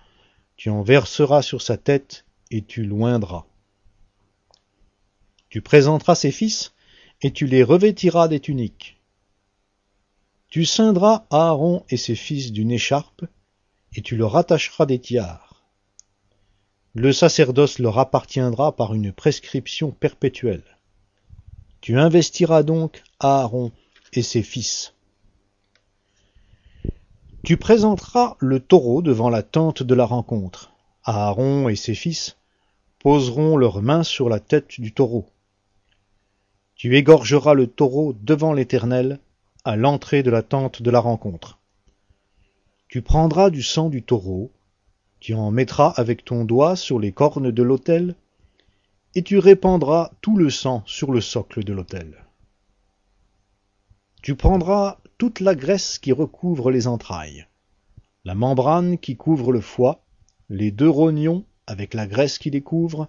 tu 0.56 0.68
en 0.68 0.82
verseras 0.82 1.40
sur 1.40 1.62
sa 1.62 1.78
tête, 1.78 2.25
et 2.50 2.62
tu 2.62 2.84
l'oindras. 2.84 3.46
Tu 5.48 5.62
présenteras 5.62 6.14
ses 6.14 6.32
fils, 6.32 6.74
et 7.22 7.32
tu 7.32 7.46
les 7.46 7.62
revêtiras 7.62 8.28
des 8.28 8.40
tuniques. 8.40 9.00
Tu 10.48 10.64
ceindras 10.64 11.26
Aaron 11.30 11.84
et 11.88 11.96
ses 11.96 12.14
fils 12.14 12.52
d'une 12.52 12.70
écharpe, 12.70 13.24
et 13.94 14.02
tu 14.02 14.16
leur 14.16 14.36
attacheras 14.36 14.86
des 14.86 15.00
tiares. 15.00 15.64
Le 16.94 17.12
sacerdoce 17.12 17.78
leur 17.78 17.98
appartiendra 17.98 18.74
par 18.74 18.94
une 18.94 19.12
prescription 19.12 19.90
perpétuelle. 19.90 20.64
Tu 21.80 21.98
investiras 21.98 22.62
donc 22.62 23.02
Aaron 23.20 23.70
et 24.12 24.22
ses 24.22 24.42
fils. 24.42 24.94
Tu 27.44 27.56
présenteras 27.56 28.36
le 28.40 28.60
taureau 28.60 29.02
devant 29.02 29.30
la 29.30 29.42
tente 29.42 29.82
de 29.82 29.94
la 29.94 30.04
rencontre. 30.04 30.75
Aaron 31.06 31.68
et 31.68 31.76
ses 31.76 31.94
fils 31.94 32.36
poseront 32.98 33.56
leurs 33.56 33.80
mains 33.80 34.02
sur 34.02 34.28
la 34.28 34.40
tête 34.40 34.80
du 34.80 34.92
taureau. 34.92 35.26
Tu 36.74 36.96
égorgeras 36.96 37.54
le 37.54 37.68
taureau 37.68 38.12
devant 38.20 38.52
l'Éternel 38.52 39.20
à 39.64 39.76
l'entrée 39.76 40.22
de 40.22 40.30
la 40.30 40.42
tente 40.42 40.82
de 40.82 40.90
la 40.90 40.98
rencontre. 40.98 41.58
Tu 42.88 43.02
prendras 43.02 43.50
du 43.50 43.62
sang 43.62 43.88
du 43.88 44.02
taureau, 44.02 44.50
tu 45.20 45.34
en 45.34 45.50
mettras 45.50 45.90
avec 45.96 46.24
ton 46.24 46.44
doigt 46.44 46.76
sur 46.76 46.98
les 46.98 47.12
cornes 47.12 47.50
de 47.50 47.62
l'autel 47.62 48.16
et 49.14 49.22
tu 49.22 49.38
répandras 49.38 50.10
tout 50.20 50.36
le 50.36 50.50
sang 50.50 50.82
sur 50.86 51.12
le 51.12 51.20
socle 51.20 51.64
de 51.64 51.72
l'autel. 51.72 52.26
Tu 54.22 54.34
prendras 54.34 54.98
toute 55.18 55.38
la 55.38 55.54
graisse 55.54 55.98
qui 55.98 56.12
recouvre 56.12 56.70
les 56.70 56.88
entrailles, 56.88 57.46
la 58.24 58.34
membrane 58.34 58.98
qui 58.98 59.16
couvre 59.16 59.52
le 59.52 59.60
foie, 59.60 60.02
les 60.48 60.70
deux 60.70 60.88
rognons 60.88 61.44
avec 61.66 61.94
la 61.94 62.06
graisse 62.06 62.38
qui 62.38 62.50
les 62.50 62.60
couvre, 62.60 63.08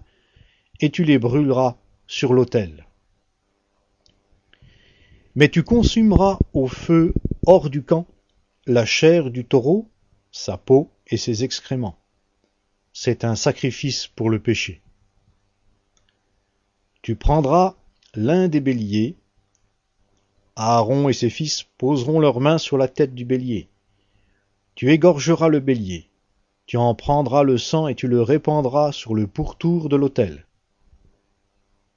et 0.80 0.90
tu 0.90 1.04
les 1.04 1.18
brûleras 1.18 1.76
sur 2.06 2.32
l'autel. 2.32 2.86
Mais 5.34 5.48
tu 5.48 5.62
consumeras 5.62 6.38
au 6.52 6.66
feu 6.66 7.14
hors 7.46 7.70
du 7.70 7.82
camp 7.82 8.06
la 8.66 8.84
chair 8.84 9.30
du 9.30 9.44
taureau, 9.44 9.88
sa 10.32 10.56
peau 10.56 10.90
et 11.06 11.16
ses 11.16 11.44
excréments. 11.44 11.98
C'est 12.92 13.24
un 13.24 13.36
sacrifice 13.36 14.08
pour 14.08 14.30
le 14.30 14.40
péché. 14.40 14.82
Tu 17.02 17.14
prendras 17.14 17.76
l'un 18.14 18.48
des 18.48 18.60
béliers. 18.60 19.16
Aaron 20.56 21.08
et 21.08 21.12
ses 21.12 21.30
fils 21.30 21.64
poseront 21.78 22.18
leurs 22.18 22.40
mains 22.40 22.58
sur 22.58 22.76
la 22.76 22.88
tête 22.88 23.14
du 23.14 23.24
bélier. 23.24 23.68
Tu 24.74 24.90
égorgeras 24.90 25.48
le 25.48 25.60
bélier. 25.60 26.10
Tu 26.68 26.76
en 26.76 26.94
prendras 26.94 27.44
le 27.44 27.56
sang 27.56 27.88
et 27.88 27.94
tu 27.94 28.08
le 28.08 28.20
répandras 28.20 28.92
sur 28.92 29.14
le 29.14 29.26
pourtour 29.26 29.88
de 29.88 29.96
l'autel. 29.96 30.44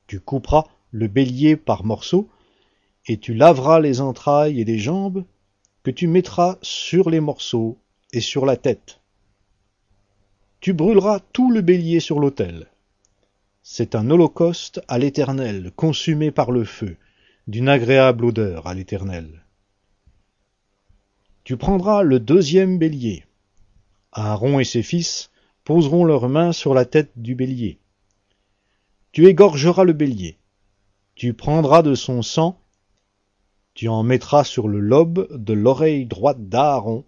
Tu 0.08 0.22
couperas 0.22 0.64
le 0.92 1.10
bélier 1.10 1.58
par 1.58 1.84
morceaux, 1.84 2.30
et 3.06 3.18
tu 3.18 3.34
laveras 3.34 3.82
les 3.82 4.00
entrailles 4.00 4.62
et 4.62 4.64
les 4.64 4.80
jambes, 4.80 5.26
que 5.84 5.92
tu 5.92 6.08
mettras 6.08 6.58
sur 6.62 7.10
les 7.10 7.20
morceaux 7.20 7.80
et 8.14 8.22
sur 8.22 8.46
la 8.46 8.56
tête. 8.56 9.02
Tu 10.62 10.72
brûleras 10.72 11.20
tout 11.20 11.52
le 11.52 11.60
bélier 11.60 12.00
sur 12.00 12.22
l'autel. 12.22 12.68
C'est 13.64 13.94
un 13.94 14.10
holocauste 14.10 14.82
à 14.88 15.00
l'Éternel, 15.00 15.74
consumé 15.76 16.32
par 16.32 16.50
le 16.50 16.64
feu, 16.64 16.96
d'une 17.46 17.68
agréable 17.68 18.24
odeur 18.24 18.68
à 18.68 18.74
l'Éternel. 18.74 19.44
Tu 21.44 21.58
prendras 21.58 22.04
le 22.04 22.22
deuxième 22.22 22.78
bélier. 22.78 23.26
Aaron 24.14 24.60
et 24.60 24.66
ses 24.66 24.84
fils 24.84 25.32
poseront 25.64 26.04
leurs 26.04 26.28
mains 26.28 26.52
sur 26.52 26.74
la 26.74 26.86
tête 26.86 27.12
du 27.16 27.36
bélier. 27.36 27.80
Tu 29.12 29.28
égorgeras 29.28 29.84
le 29.84 29.94
bélier. 29.94 30.38
Tu 31.16 31.34
prendras 31.34 31.82
de 31.82 31.96
son 31.96 32.22
sang, 32.22 32.60
tu 33.74 33.88
en 33.88 34.04
mettras 34.04 34.44
sur 34.44 34.68
le 34.68 34.80
lobe 34.80 35.28
de 35.32 35.54
l'oreille 35.54 36.06
droite 36.06 36.50
d'Aaron 36.50 37.06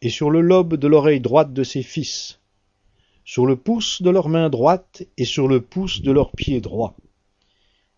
et 0.00 0.10
sur 0.10 0.30
le 0.30 0.40
lobe 0.40 0.74
de 0.74 0.86
l'oreille 0.86 1.20
droite 1.20 1.52
de 1.52 1.64
ses 1.64 1.82
fils, 1.82 2.38
sur 3.24 3.46
le 3.46 3.56
pouce 3.56 4.02
de 4.02 4.10
leur 4.10 4.28
main 4.28 4.48
droite 4.48 5.02
et 5.16 5.24
sur 5.24 5.48
le 5.48 5.60
pouce 5.60 6.02
de 6.02 6.12
leur 6.12 6.32
pied 6.32 6.60
droit. 6.60 6.96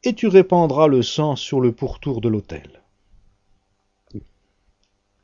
Et 0.02 0.14
tu 0.14 0.28
répandras 0.28 0.86
le 0.86 1.02
sang 1.02 1.36
sur 1.36 1.60
le 1.60 1.72
pourtour 1.72 2.20
de 2.22 2.28
l'autel. 2.28 2.82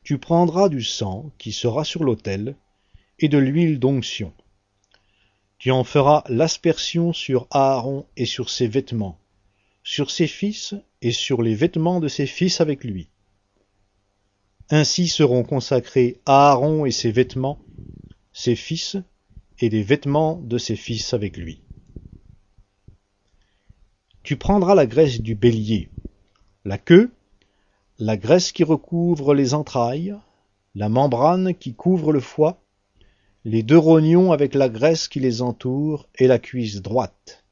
Tu 0.03 0.19
prendras 0.19 0.69
du 0.69 0.83
sang 0.83 1.31
qui 1.39 1.53
sera 1.53 1.83
sur 1.83 2.05
l'autel 2.05 2.57
et 3.19 3.29
de 3.29 3.39
l'huile 3.39 3.79
d'onction. 3.79 4.33
Tu 5.59 5.71
en 5.71 5.85
feras 5.85 6.23
l'aspersion 6.29 7.13
sur 7.13 7.47
Aaron 7.51 8.07
et 8.17 8.27
sur 8.27 8.51
ses 8.51 8.69
vêtements, 8.69 9.19
sur 9.83 10.11
ses 10.11 10.27
fils 10.27 10.75
et 11.01 11.13
sur 11.13 11.43
les 11.43 11.55
vêtements 11.55 12.01
de 12.01 12.09
ses 12.09 12.27
fils 12.27 12.61
avec 12.61 12.85
lui. 12.85 13.09
Ainsi 14.69 15.09
seront 15.09 15.45
consacrés 15.45 16.21
Aaron 16.27 16.85
et 16.85 16.91
ses 16.91 17.13
vêtements, 17.13 17.59
ses 18.33 18.57
fils 18.57 18.97
et 19.61 19.71
les 19.71 19.83
vêtements 19.83 20.37
de 20.37 20.59
ses 20.59 20.77
fils 20.77 21.15
avec 21.15 21.37
lui. 21.37 21.63
Tu 24.23 24.37
prendras 24.37 24.75
la 24.75 24.87
graisse 24.87 25.21
du 25.21 25.37
bélier, 25.37 25.89
la 26.65 26.79
queue, 26.79 27.13
la 27.99 28.17
graisse 28.17 28.53
qui 28.53 28.65
recouvre 28.65 29.35
les 29.35 29.55
entrailles, 29.55 30.17
la 30.75 30.89
membrane 30.89 31.55
qui 31.55 31.75
couvre 31.75 32.13
le 32.13 32.21
foie, 32.21 32.61
les 33.47 33.63
deux 33.63 33.79
rognons 33.79 34.33
avec 34.33 34.57
la 34.57 34.69
graisse 34.69 35.07
qui 35.07 35.21
les 35.21 35.41
entoure 35.41 36.09
et 36.17 36.27
la 36.27 36.41
cuisse 36.41 36.83
droite, 36.83 37.45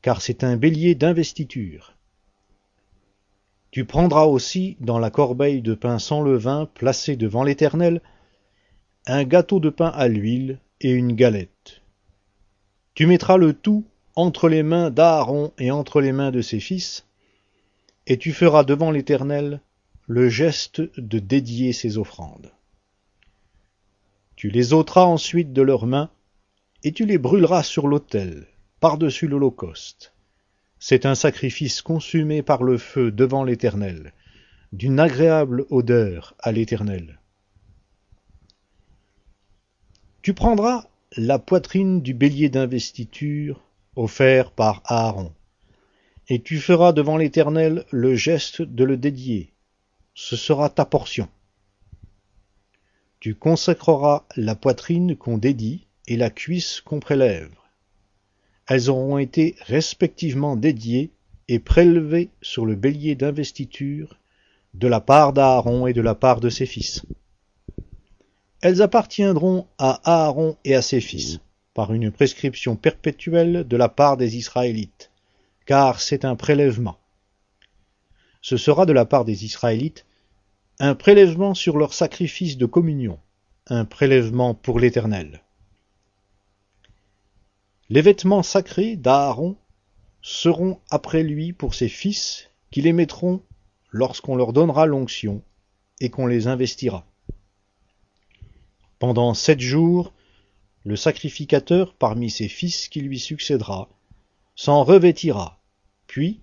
car 0.00 0.22
c'est 0.22 0.42
un 0.42 0.56
bélier 0.56 0.94
d'investiture. 0.94 1.92
Tu 3.70 3.84
prendras 3.84 4.24
aussi 4.24 4.78
dans 4.80 4.98
la 4.98 5.10
corbeille 5.10 5.60
de 5.60 5.74
pain 5.74 5.98
sans 5.98 6.22
levain 6.22 6.64
placée 6.72 7.16
devant 7.16 7.44
l'Éternel 7.44 8.00
un 9.04 9.24
gâteau 9.24 9.60
de 9.60 9.68
pain 9.68 9.88
à 9.88 10.08
l'huile 10.08 10.60
et 10.80 10.92
une 10.92 11.12
galette. 11.12 11.82
Tu 12.94 13.04
mettras 13.06 13.36
le 13.36 13.52
tout 13.52 13.84
entre 14.16 14.48
les 14.48 14.62
mains 14.62 14.88
d'Aaron 14.88 15.52
et 15.58 15.70
entre 15.70 16.00
les 16.00 16.12
mains 16.12 16.30
de 16.30 16.40
ses 16.40 16.58
fils, 16.58 17.04
et 18.06 18.16
tu 18.16 18.32
feras 18.32 18.64
devant 18.64 18.90
l'Éternel 18.90 19.60
le 20.06 20.30
geste 20.30 20.80
de 20.98 21.18
dédier 21.18 21.74
ses 21.74 21.98
offrandes. 21.98 22.50
Tu 24.38 24.50
les 24.50 24.72
ôteras 24.72 25.04
ensuite 25.04 25.52
de 25.52 25.62
leurs 25.62 25.88
mains, 25.88 26.10
et 26.84 26.92
tu 26.92 27.04
les 27.06 27.18
brûleras 27.18 27.64
sur 27.64 27.88
l'autel, 27.88 28.46
par-dessus 28.78 29.26
l'Holocauste. 29.26 30.14
C'est 30.78 31.06
un 31.06 31.16
sacrifice 31.16 31.82
consumé 31.82 32.42
par 32.42 32.62
le 32.62 32.78
feu 32.78 33.10
devant 33.10 33.42
l'Éternel, 33.42 34.12
d'une 34.72 35.00
agréable 35.00 35.66
odeur 35.70 36.36
à 36.38 36.52
l'Éternel. 36.52 37.18
Tu 40.22 40.34
prendras 40.34 40.86
la 41.16 41.40
poitrine 41.40 42.00
du 42.00 42.14
bélier 42.14 42.48
d'investiture 42.48 43.60
offert 43.96 44.52
par 44.52 44.82
Aaron, 44.84 45.32
et 46.28 46.40
tu 46.40 46.58
feras 46.58 46.92
devant 46.92 47.16
l'Éternel 47.16 47.86
le 47.90 48.14
geste 48.14 48.62
de 48.62 48.84
le 48.84 48.96
dédier. 48.96 49.52
Ce 50.14 50.36
sera 50.36 50.70
ta 50.70 50.84
portion. 50.84 51.28
Tu 53.20 53.34
consacreras 53.34 54.24
la 54.36 54.54
poitrine 54.54 55.16
qu'on 55.16 55.38
dédie 55.38 55.86
et 56.06 56.16
la 56.16 56.30
cuisse 56.30 56.80
qu'on 56.80 57.00
prélève. 57.00 57.50
Elles 58.68 58.90
auront 58.90 59.18
été 59.18 59.56
respectivement 59.66 60.54
dédiées 60.54 61.10
et 61.48 61.58
prélevées 61.58 62.30
sur 62.42 62.64
le 62.64 62.76
bélier 62.76 63.16
d'investiture 63.16 64.18
de 64.74 64.86
la 64.86 65.00
part 65.00 65.32
d'Aaron 65.32 65.86
et 65.86 65.94
de 65.94 66.00
la 66.00 66.14
part 66.14 66.40
de 66.40 66.48
ses 66.48 66.66
fils. 66.66 67.02
Elles 68.60 68.82
appartiendront 68.82 69.66
à 69.78 70.00
Aaron 70.04 70.56
et 70.64 70.74
à 70.74 70.82
ses 70.82 71.00
fils, 71.00 71.40
par 71.74 71.92
une 71.92 72.10
prescription 72.10 72.76
perpétuelle 72.76 73.66
de 73.66 73.76
la 73.76 73.88
part 73.88 74.16
des 74.16 74.36
Israélites, 74.36 75.10
car 75.66 76.00
c'est 76.00 76.24
un 76.24 76.36
prélèvement. 76.36 76.98
Ce 78.42 78.56
sera 78.56 78.86
de 78.86 78.92
la 78.92 79.04
part 79.04 79.24
des 79.24 79.44
Israélites 79.44 80.04
un 80.80 80.94
prélèvement 80.94 81.54
sur 81.54 81.76
leur 81.76 81.92
sacrifice 81.92 82.56
de 82.56 82.66
communion, 82.66 83.18
un 83.66 83.84
prélèvement 83.84 84.54
pour 84.54 84.78
l'Éternel. 84.78 85.42
Les 87.90 88.00
vêtements 88.00 88.44
sacrés 88.44 88.96
d'Aaron 88.96 89.56
seront 90.22 90.78
après 90.90 91.22
lui 91.22 91.52
pour 91.52 91.74
ses 91.74 91.88
fils 91.88 92.50
qui 92.70 92.80
les 92.80 92.92
mettront 92.92 93.42
lorsqu'on 93.90 94.36
leur 94.36 94.52
donnera 94.52 94.86
l'onction 94.86 95.42
et 96.00 96.10
qu'on 96.10 96.26
les 96.26 96.46
investira. 96.46 97.04
Pendant 98.98 99.34
sept 99.34 99.60
jours, 99.60 100.12
le 100.84 100.96
sacrificateur 100.96 101.94
parmi 101.94 102.30
ses 102.30 102.48
fils 102.48 102.88
qui 102.88 103.00
lui 103.00 103.18
succédera 103.18 103.88
s'en 104.54 104.84
revêtira, 104.84 105.60
puis 106.06 106.40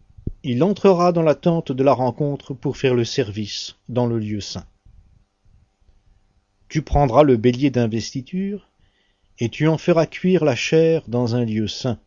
il 0.48 0.64
entrera 0.64 1.12
dans 1.12 1.24
la 1.24 1.34
tente 1.34 1.72
de 1.72 1.84
la 1.84 1.94
rencontre 1.94 2.54
pour 2.54 2.78
faire 2.78 2.94
le 2.94 3.04
service 3.04 3.78
dans 3.90 4.06
le 4.06 4.20
lieu 4.20 4.42
saint. 4.42 4.68
Tu 6.70 6.84
prendras 6.84 7.24
le 7.24 7.36
bélier 7.36 7.72
d'investiture, 7.72 8.70
et 9.40 9.50
tu 9.50 9.68
en 9.68 9.80
feras 9.80 10.06
cuire 10.06 10.46
la 10.46 10.56
chair 10.56 11.02
dans 11.08 11.34
un 11.34 11.46
lieu 11.46 11.68
saint. 11.68 11.98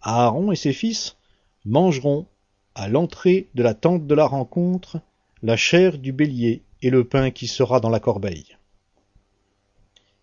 Aaron 0.00 0.50
et 0.50 0.56
ses 0.56 0.72
fils 0.72 1.16
mangeront, 1.64 2.26
à 2.74 2.88
l'entrée 2.88 3.48
de 3.54 3.62
la 3.62 3.74
tente 3.74 4.08
de 4.08 4.14
la 4.16 4.26
rencontre, 4.26 5.00
la 5.40 5.56
chair 5.56 5.98
du 5.98 6.12
bélier 6.12 6.62
et 6.82 6.90
le 6.90 7.04
pain 7.04 7.30
qui 7.30 7.46
sera 7.46 7.78
dans 7.78 7.90
la 7.90 8.00
corbeille. 8.00 8.56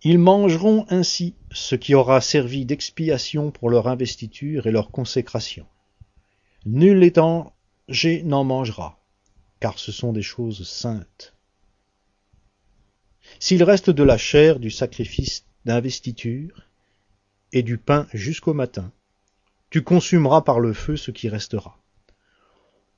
Ils 0.03 0.19
mangeront 0.19 0.85
ainsi 0.89 1.35
ce 1.51 1.75
qui 1.75 1.95
aura 1.95 2.19
servi 2.19 2.65
d'expiation 2.65 3.49
pour 3.49 3.69
leur 3.69 3.87
investiture 3.87 4.67
et 4.67 4.71
leur 4.71 4.91
consécration. 4.91 5.65
Nul 6.65 7.03
étranger 7.03 8.23
n'en 8.23 8.43
mangera, 8.43 8.99
car 9.59 9.79
ce 9.79 9.91
sont 9.91 10.11
des 10.11 10.21
choses 10.21 10.67
saintes. 10.67 11.33
S'il 13.39 13.63
reste 13.63 13.89
de 13.89 14.03
la 14.03 14.17
chair 14.17 14.59
du 14.59 14.69
sacrifice 14.69 15.45
d'investiture 15.65 16.65
et 17.53 17.63
du 17.63 17.77
pain 17.77 18.07
jusqu'au 18.13 18.53
matin, 18.53 18.91
tu 19.69 19.83
consumeras 19.83 20.41
par 20.41 20.59
le 20.59 20.73
feu 20.73 20.97
ce 20.97 21.11
qui 21.11 21.29
restera. 21.29 21.79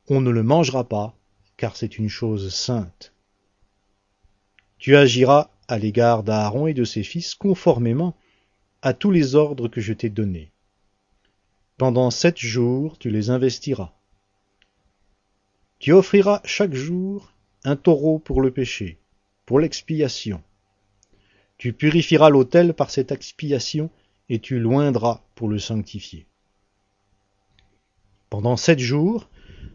On 0.07 0.21
ne 0.21 0.31
le 0.31 0.43
mangera 0.43 0.87
pas, 0.87 1.15
car 1.57 1.75
c'est 1.75 1.97
une 1.97 2.09
chose 2.09 2.53
sainte. 2.53 3.13
Tu 4.79 4.95
agiras 4.95 5.51
à 5.67 5.77
l'égard 5.77 6.23
d'Aaron 6.23 6.65
et 6.67 6.73
de 6.73 6.83
ses 6.83 7.03
fils 7.03 7.35
conformément 7.35 8.15
à 8.81 8.93
tous 8.93 9.11
les 9.11 9.35
ordres 9.35 9.67
que 9.67 9.79
je 9.79 9.93
t'ai 9.93 10.09
donnés. 10.09 10.50
Pendant 11.81 12.11
sept 12.11 12.37
jours 12.37 12.99
tu 12.99 13.09
les 13.09 13.31
investiras. 13.31 13.91
Tu 15.79 15.93
offriras 15.93 16.39
chaque 16.43 16.75
jour 16.75 17.33
un 17.63 17.75
taureau 17.75 18.19
pour 18.19 18.43
le 18.43 18.51
péché, 18.51 18.99
pour 19.47 19.59
l'expiation. 19.59 20.43
Tu 21.57 21.73
purifieras 21.73 22.29
l'autel 22.29 22.75
par 22.75 22.91
cette 22.91 23.11
expiation 23.11 23.89
et 24.29 24.37
tu 24.37 24.59
loindras 24.59 25.23
pour 25.33 25.47
le 25.47 25.57
sanctifier. 25.57 26.27
Pendant 28.29 28.57
sept 28.57 28.77
jours, 28.77 29.27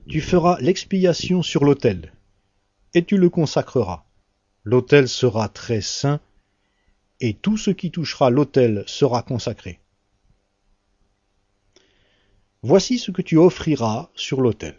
tu 0.09 0.21
feras 0.21 0.61
l'expiation 0.61 1.43
sur 1.43 1.65
l'autel, 1.65 2.13
et 2.95 3.05
tu 3.05 3.17
le 3.17 3.31
consacreras. 3.31 4.05
L'autel 4.63 5.09
sera 5.09 5.49
très 5.49 5.81
saint, 5.81 6.21
et 7.19 7.35
tout 7.35 7.57
ce 7.57 7.73
qui 7.73 7.91
touchera 7.91 8.31
l'autel 8.31 8.85
sera 8.87 9.25
consacré. 9.25 9.81
Voici 12.69 12.99
ce 12.99 13.13
que 13.13 13.23
tu 13.23 13.37
offriras 13.37 14.11
sur 14.17 14.41
l'autel. 14.41 14.75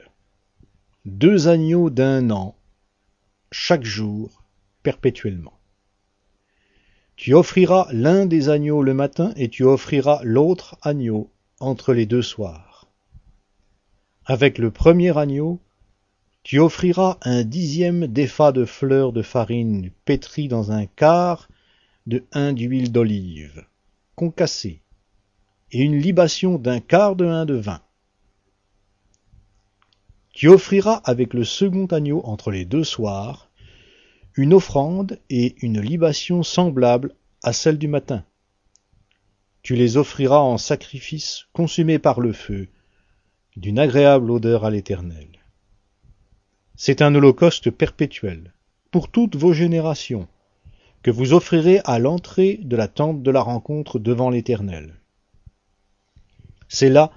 Deux 1.06 1.48
agneaux 1.48 1.90
d'un 1.90 2.32
an, 2.32 2.58
chaque 3.50 3.86
jour, 3.86 4.44
perpétuellement. 4.84 5.58
Tu 7.16 7.34
offriras 7.34 7.88
l'un 7.94 8.26
des 8.26 8.50
agneaux 8.50 8.84
le 8.84 8.94
matin 8.94 9.32
et 9.38 9.48
tu 9.48 9.64
offriras 9.64 10.20
l'autre 10.26 10.78
agneau 10.82 11.32
entre 11.62 11.94
les 11.94 12.06
deux 12.06 12.22
soirs. 12.22 12.90
Avec 14.26 14.58
le 14.58 14.70
premier 14.70 15.18
agneau, 15.18 15.62
tu 16.44 16.60
offriras 16.60 17.18
un 17.22 17.46
dixième 17.46 18.06
d'effa 18.06 18.52
de 18.52 18.66
fleurs 18.66 19.14
de 19.14 19.22
farine 19.22 19.92
pétrie 20.04 20.50
dans 20.50 20.74
un 20.74 20.88
quart 20.88 21.48
de 22.06 22.26
un 22.34 22.52
d'huile 22.52 22.92
d'olive, 22.92 23.66
concassée, 24.16 24.82
et 25.72 25.82
une 25.82 25.98
libation 25.98 26.58
d'un 26.58 26.80
quart 26.80 27.16
de 27.16 27.26
un 27.26 27.46
de 27.46 27.56
vin. 27.56 27.82
Tu 30.32 30.48
offriras 30.48 31.02
avec 31.04 31.34
le 31.34 31.44
second 31.44 31.88
agneau 31.88 32.22
entre 32.24 32.52
les 32.52 32.66
deux 32.66 32.84
soirs 32.84 33.50
une 34.36 34.54
offrande 34.54 35.20
et 35.32 35.56
une 35.66 35.82
libation 35.82 36.44
semblables 36.44 37.16
à 37.42 37.54
celle 37.54 37.80
du 37.80 37.88
matin. 37.88 38.24
Tu 39.64 39.76
les 39.76 39.98
offriras 39.98 40.40
en 40.40 40.60
sacrifice 40.60 41.48
consumé 41.54 41.98
par 41.98 42.20
le 42.20 42.34
feu, 42.34 42.68
d'une 43.56 43.80
agréable 43.80 44.30
odeur 44.30 44.64
à 44.64 44.70
l'Éternel. 44.70 45.28
C'est 46.76 47.02
un 47.02 47.14
holocauste 47.16 47.72
perpétuel, 47.72 48.54
pour 48.92 49.10
toutes 49.10 49.36
vos 49.36 49.54
générations, 49.54 50.28
que 51.02 51.10
vous 51.10 51.34
offrirez 51.34 51.82
à 51.84 51.98
l'entrée 51.98 52.60
de 52.62 52.76
la 52.76 52.88
tente 52.88 53.24
de 53.24 53.32
la 53.32 53.42
rencontre 53.42 53.98
devant 53.98 54.30
l'Éternel. 54.30 54.94
C'est 56.68 56.90
là 56.90 57.12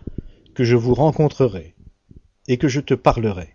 que 0.54 0.64
je 0.64 0.76
vous 0.76 0.94
rencontrerai, 0.94 1.74
et 2.48 2.58
que 2.58 2.68
je 2.68 2.80
te 2.80 2.94
parlerai. 2.94 3.54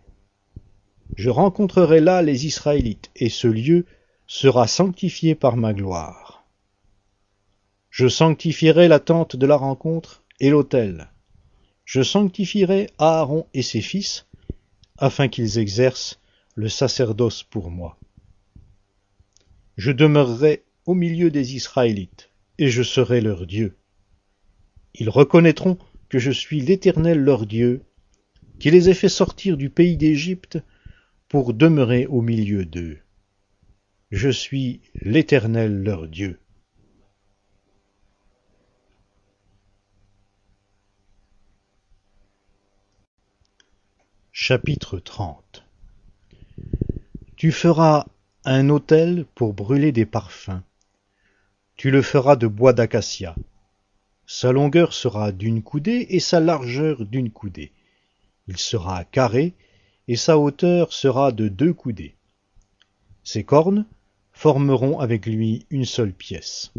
Je 1.16 1.30
rencontrerai 1.30 2.02
là 2.02 2.22
les 2.22 2.46
Israélites, 2.46 3.12
et 3.16 3.30
ce 3.30 3.48
lieu 3.48 3.86
sera 4.28 4.68
sanctifié 4.68 5.36
par 5.36 5.56
ma 5.56 5.74
gloire. 5.74 6.46
Je 7.90 8.08
sanctifierai 8.08 8.88
la 8.88 9.00
tente 9.00 9.36
de 9.36 9.46
la 9.46 9.56
rencontre 9.56 10.24
et 10.40 10.50
l'autel. 10.50 11.10
Je 11.86 12.02
sanctifierai 12.02 12.90
Aaron 12.98 13.46
et 13.54 13.62
ses 13.62 13.82
fils, 13.82 14.26
afin 14.98 15.28
qu'ils 15.28 15.60
exercent 15.60 16.20
le 16.56 16.68
sacerdoce 16.68 17.44
pour 17.44 17.70
moi. 17.72 17.98
Je 19.78 19.92
demeurerai 19.92 20.64
au 20.86 20.94
milieu 20.94 21.32
des 21.32 21.56
Israélites, 21.56 22.32
et 22.58 22.70
je 22.70 22.84
serai 22.84 23.22
leur 23.22 23.46
Dieu. 23.46 23.78
Ils 24.98 25.10
reconnaîtront 25.10 25.78
que 26.08 26.20
je 26.20 26.32
suis 26.32 26.62
l'Éternel 26.62 27.20
leur 27.20 27.46
Dieu, 27.46 27.84
qui 28.60 28.72
les 28.72 28.90
ai 28.90 28.94
fait 28.94 29.10
sortir 29.10 29.58
du 29.58 29.70
pays 29.70 29.98
d'Égypte 29.98 30.60
pour 31.28 31.54
demeurer 31.54 32.06
au 32.06 32.22
milieu 32.22 32.64
d'eux. 32.66 33.00
Je 34.12 34.30
suis 34.30 34.80
l'Éternel 35.02 35.84
leur 35.84 36.08
Dieu. 36.08 36.40
Chapitre 44.32 45.00
30 45.00 45.66
Tu 47.36 47.52
feras 47.52 48.06
un 48.46 48.70
autel 48.70 49.26
pour 49.36 49.54
brûler 49.54 49.92
des 49.92 50.06
parfums. 50.06 50.62
Tu 51.76 51.92
le 51.92 52.02
feras 52.02 52.38
de 52.38 52.48
bois 52.48 52.72
d'acacia. 52.72 53.36
Sa 54.28 54.52
longueur 54.52 54.94
sera 54.94 55.32
d'une 55.32 55.62
coudée 55.62 56.08
et 56.10 56.20
sa 56.20 56.40
largeur 56.40 57.06
d'une 57.06 57.30
coudée. 57.30 57.72
Il 58.48 58.58
sera 58.58 59.04
carré 59.06 59.54
et 60.08 60.16
sa 60.16 60.40
hauteur 60.40 60.94
sera 60.94 61.32
de 61.32 61.48
deux 61.48 61.74
coudées. 61.74 62.16
Ses 63.24 63.44
cornes 63.44 63.86
formeront 64.32 65.00
avec 65.00 65.26
lui 65.26 65.66
une 65.70 65.86
seule 65.86 66.14
pièce. 66.14 66.74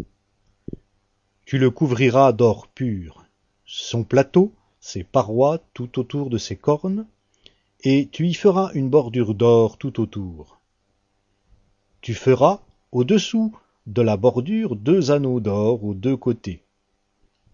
Tu 1.44 1.58
le 1.58 1.70
couvriras 1.70 2.32
d'or 2.32 2.68
pur. 2.68 3.24
Son 3.64 4.02
plateau, 4.02 4.52
ses 4.80 5.04
parois 5.04 5.60
tout 5.72 5.98
autour 5.98 6.30
de 6.30 6.38
ses 6.38 6.56
cornes, 6.56 7.06
et 7.82 8.08
tu 8.10 8.26
y 8.26 8.34
feras 8.34 8.72
une 8.74 8.90
bordure 8.90 9.34
d'or 9.34 9.78
tout 9.78 10.00
autour. 10.00 10.60
Tu 12.00 12.14
feras, 12.14 12.60
au-dessous 12.90 13.56
de 13.86 14.02
la 14.02 14.16
bordure, 14.16 14.74
deux 14.74 15.12
anneaux 15.12 15.40
d'or 15.40 15.84
aux 15.84 15.94
deux 15.94 16.16
côtés. 16.16 16.65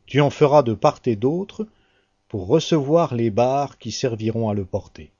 Tu 0.06 0.20
en 0.20 0.30
feras 0.30 0.62
de 0.62 0.74
part 0.74 1.00
et 1.06 1.16
d'autre 1.16 1.66
pour 2.28 2.46
recevoir 2.46 3.14
les 3.14 3.30
barres 3.30 3.78
qui 3.78 3.92
serviront 3.92 4.48
à 4.48 4.54
le 4.54 4.64
porter. 4.64 5.10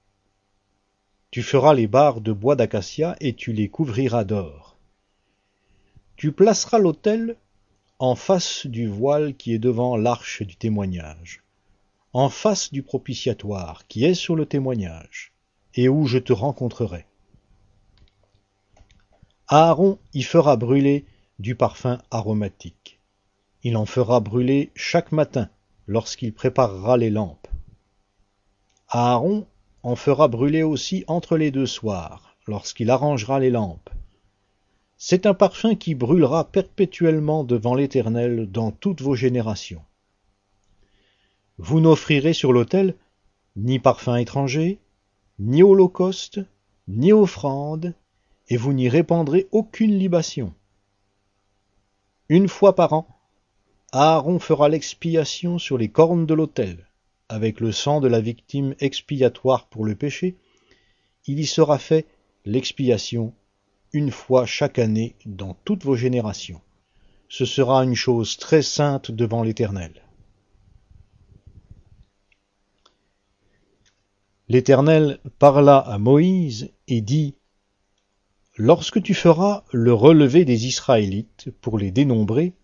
Tu 1.31 1.43
feras 1.43 1.75
les 1.75 1.87
barres 1.87 2.21
de 2.21 2.33
bois 2.33 2.57
d'acacia 2.57 3.17
et 3.21 3.35
tu 3.35 3.53
les 3.53 3.69
couvriras 3.69 4.25
d'or. 4.25 4.77
Tu 6.17 6.33
placeras 6.33 6.79
l'autel 6.79 7.37
en 7.99 8.15
face 8.15 8.67
du 8.67 8.87
voile 8.87 9.35
qui 9.35 9.55
est 9.55 9.59
devant 9.59 9.97
l'arche 9.97 10.43
du 10.43 10.57
témoignage 10.57 11.43
en 12.15 12.29
face 12.29 12.73
du 12.73 12.83
propitiatoire 12.83 13.87
qui 13.89 14.05
est 14.05 14.15
sur 14.15 14.37
le 14.37 14.47
témoignage, 14.47 15.33
et 15.75 15.89
où 15.89 16.07
je 16.07 16.19
te 16.19 16.33
rencontrerai. 16.33 17.07
Aaron 19.49 19.99
y 20.15 20.23
fera 20.23 20.57
brûler 20.57 21.07
du 21.39 21.55
parfum 21.55 21.99
aromatique. 22.11 23.01
Il 23.65 23.77
en 23.77 23.87
fera 23.87 24.21
brûler 24.21 24.71
chaque 24.75 25.13
matin 25.13 25.49
lorsqu'il 25.87 26.33
préparera 26.33 26.97
les 26.97 27.11
lampes. 27.11 27.49
Aaron 28.89 29.47
en 29.83 29.97
fera 29.97 30.29
brûler 30.29 30.63
aussi 30.63 31.05
entre 31.07 31.37
les 31.37 31.51
deux 31.51 31.67
soirs, 31.67 32.37
lorsqu'il 32.47 32.91
arrangera 32.91 33.41
les 33.41 33.51
lampes. 33.51 33.91
C'est 34.99 35.27
un 35.27 35.35
parfum 35.35 35.75
qui 35.75 35.95
brûlera 35.95 36.45
perpétuellement 36.45 37.45
devant 37.45 37.75
l'Éternel 37.75 38.51
dans 38.51 38.71
toutes 38.71 39.01
vos 39.01 39.15
générations. 39.15 39.83
Vous 41.59 41.81
n'offrirez 41.81 42.33
sur 42.33 42.53
l'autel 42.53 42.95
ni 43.57 43.79
parfum 43.79 44.17
étranger, 44.17 44.79
ni 45.39 45.63
holocauste, 45.63 46.41
ni 46.89 47.13
offrande, 47.13 47.95
et 48.49 48.57
vous 48.57 48.73
n'y 48.73 48.89
répandrez 48.89 49.49
aucune 49.53 49.99
libation. 49.99 50.55
Une 52.29 52.49
fois 52.49 52.75
par 52.75 52.93
an, 52.93 53.12
Aaron 53.95 54.39
fera 54.39 54.71
l'expiation 54.71 55.59
sur 55.59 55.77
les 55.77 55.91
cornes 55.91 56.25
de 56.25 56.33
l'autel, 56.33 56.89
avec 57.29 57.61
le 57.61 57.73
sang 57.73 58.01
de 58.01 58.09
la 58.09 58.23
victime 58.23 58.75
expiatoire 58.81 59.67
pour 59.69 59.85
le 59.85 59.95
péché, 59.95 60.37
il 61.27 61.39
y 61.39 61.47
sera 61.47 61.79
fait 61.79 62.07
l'expiation 62.47 63.35
une 63.93 64.11
fois 64.11 64.47
chaque 64.47 64.79
année 64.79 65.15
dans 65.27 65.55
toutes 65.67 65.85
vos 65.85 65.95
générations. 65.95 66.63
Ce 67.29 67.45
sera 67.45 67.85
une 67.85 67.95
chose 67.95 68.39
très 68.39 68.63
sainte 68.63 69.11
devant 69.11 69.43
l'Éternel. 69.43 70.03
L'Éternel 74.49 75.19
parla 75.39 75.77
à 75.77 75.99
Moïse 75.99 76.73
et 76.89 77.03
dit 77.03 77.35
Lorsque 78.57 79.03
tu 79.03 79.13
feras 79.13 79.65
le 79.71 79.93
relevé 79.93 80.47
des 80.47 80.67
Israélites 80.67 81.51
pour 81.61 81.79
les 81.79 81.91
dénombrer, 81.91 82.55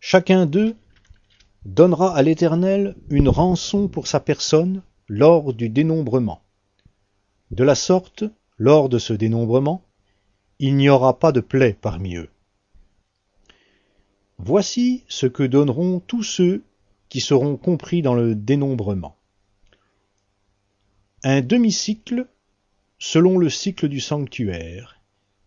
chacun 0.00 0.46
d'eux 0.46 0.76
donnera 1.64 2.16
à 2.16 2.22
l'Éternel 2.22 2.96
une 3.10 3.28
rançon 3.28 3.88
pour 3.88 4.06
sa 4.06 4.20
personne 4.20 4.82
lors 5.08 5.52
du 5.52 5.68
dénombrement. 5.68 6.42
De 7.50 7.64
la 7.64 7.74
sorte, 7.74 8.24
lors 8.58 8.88
de 8.88 8.98
ce 8.98 9.12
dénombrement, 9.12 9.82
il 10.58 10.76
n'y 10.76 10.88
aura 10.88 11.18
pas 11.18 11.32
de 11.32 11.40
plaie 11.40 11.76
parmi 11.80 12.16
eux. 12.16 12.30
Voici 14.38 15.04
ce 15.08 15.26
que 15.26 15.42
donneront 15.42 16.00
tous 16.00 16.22
ceux 16.22 16.62
qui 17.08 17.20
seront 17.20 17.56
compris 17.56 18.02
dans 18.02 18.14
le 18.14 18.34
dénombrement. 18.34 19.16
Un 21.24 21.40
demi-cycle 21.40 22.26
selon 22.98 23.38
le 23.38 23.48
cycle 23.48 23.88
du 23.88 24.00
sanctuaire, 24.00 25.00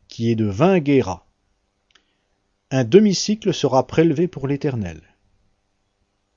qui 0.07 0.31
est 0.31 0.35
de 0.35 0.45
vingt 0.45 0.79
guéras. 0.79 1.25
Un 2.73 2.85
demi-cycle 2.85 3.53
sera 3.53 3.85
prélevé 3.85 4.29
pour 4.29 4.47
l'Éternel. 4.47 5.01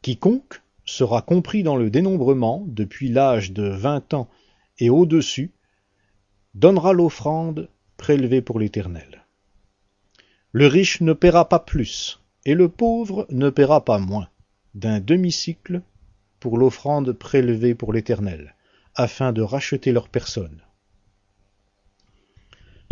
Quiconque 0.02 0.62
sera 0.84 1.22
compris 1.22 1.62
dans 1.62 1.76
le 1.76 1.90
dénombrement 1.90 2.64
depuis 2.66 3.08
l'âge 3.08 3.52
de 3.52 3.62
vingt 3.62 4.12
ans 4.14 4.28
et 4.80 4.90
au-dessus, 4.90 5.52
donnera 6.54 6.92
l'offrande 6.92 7.68
prélevée 7.96 8.42
pour 8.42 8.58
l'Éternel. 8.58 9.24
Le 10.50 10.66
riche 10.66 11.00
ne 11.00 11.12
paiera 11.12 11.48
pas 11.48 11.60
plus, 11.60 12.20
et 12.44 12.54
le 12.54 12.68
pauvre 12.68 13.28
ne 13.30 13.48
paiera 13.48 13.84
pas 13.84 14.00
moins, 14.00 14.28
d'un 14.74 14.98
demi-cycle 14.98 15.82
pour 16.40 16.58
l'offrande 16.58 17.12
prélevée 17.12 17.76
pour 17.76 17.92
l'Éternel 17.92 18.56
afin 18.96 19.32
de 19.32 19.40
racheter 19.40 19.92
leur 19.92 20.08
personne. 20.08 20.62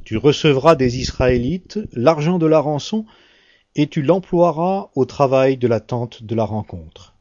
Tu 0.05 0.17
recevras 0.17 0.77
des 0.77 0.99
Israélites 0.99 1.81
l'argent 1.93 2.39
de 2.39 2.47
la 2.47 2.61
rançon, 2.61 3.05
et 3.75 3.87
tu 3.87 4.03
l'emploieras 4.03 4.91
au 4.95 5.05
travail 5.05 5.57
de 5.57 5.67
la 5.67 5.81
tente 5.81 6.23
de 6.23 6.35
la 6.35 6.45
rencontre. 6.45 7.15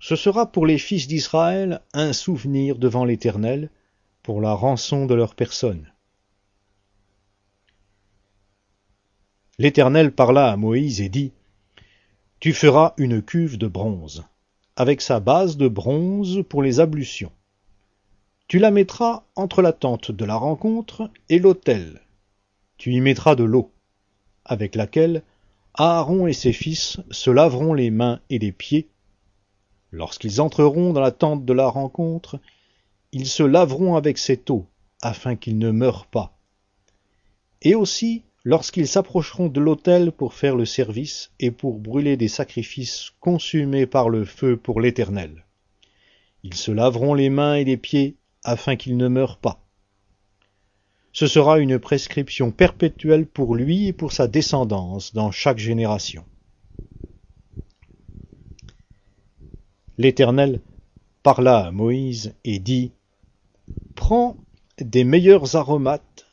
Ce 0.00 0.16
sera 0.16 0.50
pour 0.50 0.66
les 0.66 0.78
fils 0.78 1.06
d'Israël 1.06 1.82
un 1.92 2.12
souvenir 2.12 2.78
devant 2.78 3.04
l'Éternel, 3.04 3.70
pour 4.22 4.40
la 4.40 4.52
rançon 4.52 5.06
de 5.06 5.14
leur 5.14 5.34
personne. 5.34 5.92
L'Éternel 9.58 10.12
parla 10.12 10.50
à 10.50 10.56
Moïse 10.56 11.00
et 11.00 11.08
dit, 11.08 11.32
Tu 12.40 12.52
feras 12.52 12.94
une 12.96 13.22
cuve 13.22 13.58
de 13.58 13.66
bronze, 13.66 14.24
avec 14.76 15.02
sa 15.02 15.20
base 15.20 15.56
de 15.56 15.68
bronze 15.68 16.42
pour 16.48 16.62
les 16.62 16.80
ablutions. 16.80 17.32
Tu 18.48 18.58
la 18.58 18.70
mettras 18.70 19.24
entre 19.36 19.62
la 19.62 19.72
tente 19.72 20.10
de 20.10 20.24
la 20.24 20.36
rencontre 20.36 21.10
et 21.28 21.38
l'autel. 21.38 22.00
Tu 22.78 22.92
y 22.92 23.00
mettras 23.00 23.34
de 23.34 23.44
l'eau, 23.44 23.70
avec 24.44 24.74
laquelle 24.74 25.22
Aaron 25.74 26.26
et 26.26 26.32
ses 26.32 26.52
fils 26.52 27.00
se 27.10 27.30
laveront 27.30 27.74
les 27.74 27.90
mains 27.90 28.20
et 28.28 28.38
les 28.38 28.52
pieds. 28.52 28.88
Lorsqu'ils 29.92 30.40
entreront 30.40 30.92
dans 30.92 31.00
la 31.00 31.10
tente 31.10 31.44
de 31.44 31.52
la 31.52 31.68
rencontre, 31.68 32.38
ils 33.12 33.26
se 33.26 33.42
laveront 33.42 33.96
avec 33.96 34.18
cette 34.18 34.50
eau, 34.50 34.66
afin 35.02 35.36
qu'ils 35.36 35.58
ne 35.58 35.70
meurent 35.70 36.06
pas. 36.06 36.38
Et 37.62 37.74
aussi, 37.74 38.22
lorsqu'ils 38.44 38.88
s'approcheront 38.88 39.48
de 39.48 39.60
l'autel 39.60 40.12
pour 40.12 40.34
faire 40.34 40.56
le 40.56 40.64
service 40.64 41.30
et 41.40 41.50
pour 41.50 41.78
brûler 41.78 42.16
des 42.16 42.28
sacrifices 42.28 43.12
consumés 43.20 43.86
par 43.86 44.08
le 44.08 44.24
feu 44.24 44.56
pour 44.56 44.80
l'Éternel. 44.80 45.44
Ils 46.42 46.54
se 46.54 46.70
laveront 46.70 47.14
les 47.14 47.30
mains 47.30 47.54
et 47.54 47.64
les 47.64 47.76
pieds 47.76 48.16
afin 48.44 48.76
qu'il 48.76 48.96
ne 48.96 49.08
meure 49.08 49.38
pas. 49.38 49.59
Ce 51.12 51.26
sera 51.26 51.58
une 51.58 51.78
prescription 51.78 52.52
perpétuelle 52.52 53.26
pour 53.26 53.54
lui 53.54 53.88
et 53.88 53.92
pour 53.92 54.12
sa 54.12 54.28
descendance 54.28 55.12
dans 55.12 55.30
chaque 55.30 55.58
génération. 55.58 56.24
L'Éternel 59.98 60.60
parla 61.22 61.66
à 61.66 61.70
Moïse 61.70 62.34
et 62.44 62.58
dit 62.58 62.92
Prends 63.94 64.36
des 64.78 65.04
meilleurs 65.04 65.56
aromates, 65.56 66.26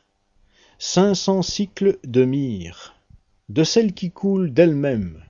cinq 0.78 1.14
cents 1.14 1.42
cycles 1.42 1.98
de 2.04 2.24
myrrhe, 2.24 2.94
de 3.48 3.64
celles 3.64 3.92
qui 3.92 4.10
coulent 4.10 4.52
d'elles-mêmes, 4.52 5.22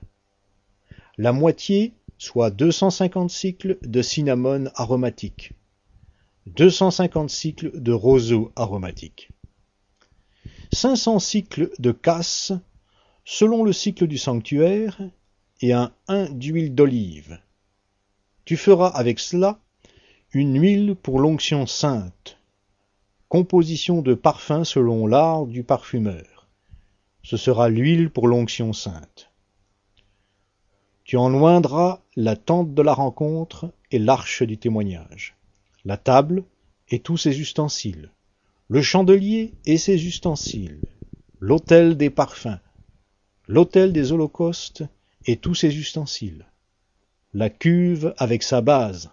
la 1.17 1.33
moitié, 1.33 1.93
soit 2.17 2.49
deux 2.49 2.71
cent 2.71 2.89
cinquante 2.91 3.29
cycles 3.29 3.77
de 3.81 4.01
cinnamone 4.01 4.71
aromatique, 4.75 5.51
deux 6.45 6.69
cent 6.69 6.91
cinquante 6.91 7.29
cycles 7.29 7.71
de 7.81 7.91
roseau 7.91 8.53
aromatique, 8.55 9.29
cinq 10.71 10.95
cents 10.95 11.19
cycles 11.19 11.71
de 11.79 11.91
casse 11.91 12.53
selon 13.25 13.63
le 13.63 13.73
cycle 13.73 14.07
du 14.07 14.17
sanctuaire, 14.17 14.99
et 15.61 15.73
un 15.73 15.91
un 16.07 16.29
d'huile 16.29 16.73
d'olive, 16.73 17.39
Tu 18.45 18.57
feras 18.57 18.87
avec 18.87 19.19
cela 19.19 19.59
une 20.31 20.59
huile 20.59 20.95
pour 20.95 21.19
l'onction 21.19 21.67
sainte, 21.67 22.37
composition 23.27 24.01
de 24.01 24.13
parfum 24.13 24.63
selon 24.63 25.05
l'art 25.05 25.45
du 25.45 25.63
parfumeur. 25.63 26.47
Ce 27.23 27.37
sera 27.37 27.69
l'huile 27.69 28.09
pour 28.09 28.27
l'onction 28.27 28.73
sainte. 28.73 29.29
Tu 31.03 31.17
enloindras 31.17 32.01
la 32.15 32.35
tente 32.35 32.73
de 32.73 32.81
la 32.81 32.93
rencontre 32.93 33.71
et 33.91 33.99
l'arche 33.99 34.43
du 34.43 34.57
témoignage, 34.57 35.35
la 35.83 35.97
table 35.97 36.43
et 36.89 36.99
tous 36.99 37.17
ses 37.17 37.39
ustensiles, 37.39 38.11
le 38.71 38.83
chandelier 38.83 39.55
et 39.65 39.79
ses 39.79 40.05
ustensiles, 40.05 40.79
l'autel 41.39 41.97
des 41.97 42.11
parfums, 42.11 42.59
l'autel 43.47 43.91
des 43.91 44.11
holocaustes 44.11 44.83
et 45.25 45.37
tous 45.37 45.55
ses 45.55 45.75
ustensiles, 45.75 46.45
la 47.33 47.49
cuve 47.49 48.13
avec 48.17 48.43
sa 48.43 48.61
base. 48.61 49.09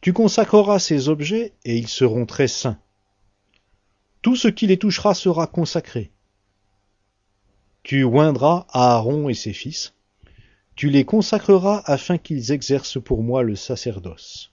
Tu 0.00 0.12
consacreras 0.12 0.80
ces 0.80 1.08
objets 1.08 1.52
et 1.64 1.78
ils 1.78 1.86
seront 1.86 2.26
très 2.26 2.48
saints. 2.48 2.78
Tout 4.20 4.34
ce 4.34 4.48
qui 4.48 4.66
les 4.66 4.76
touchera 4.76 5.14
sera 5.14 5.46
consacré. 5.46 6.10
Tu 7.84 8.02
oindras 8.02 8.66
Aaron 8.72 9.28
et 9.28 9.34
ses 9.34 9.52
fils, 9.52 9.94
tu 10.74 10.90
les 10.90 11.04
consacreras 11.04 11.82
afin 11.84 12.18
qu'ils 12.18 12.50
exercent 12.50 13.00
pour 13.00 13.22
moi 13.22 13.44
le 13.44 13.54
sacerdoce. 13.54 14.49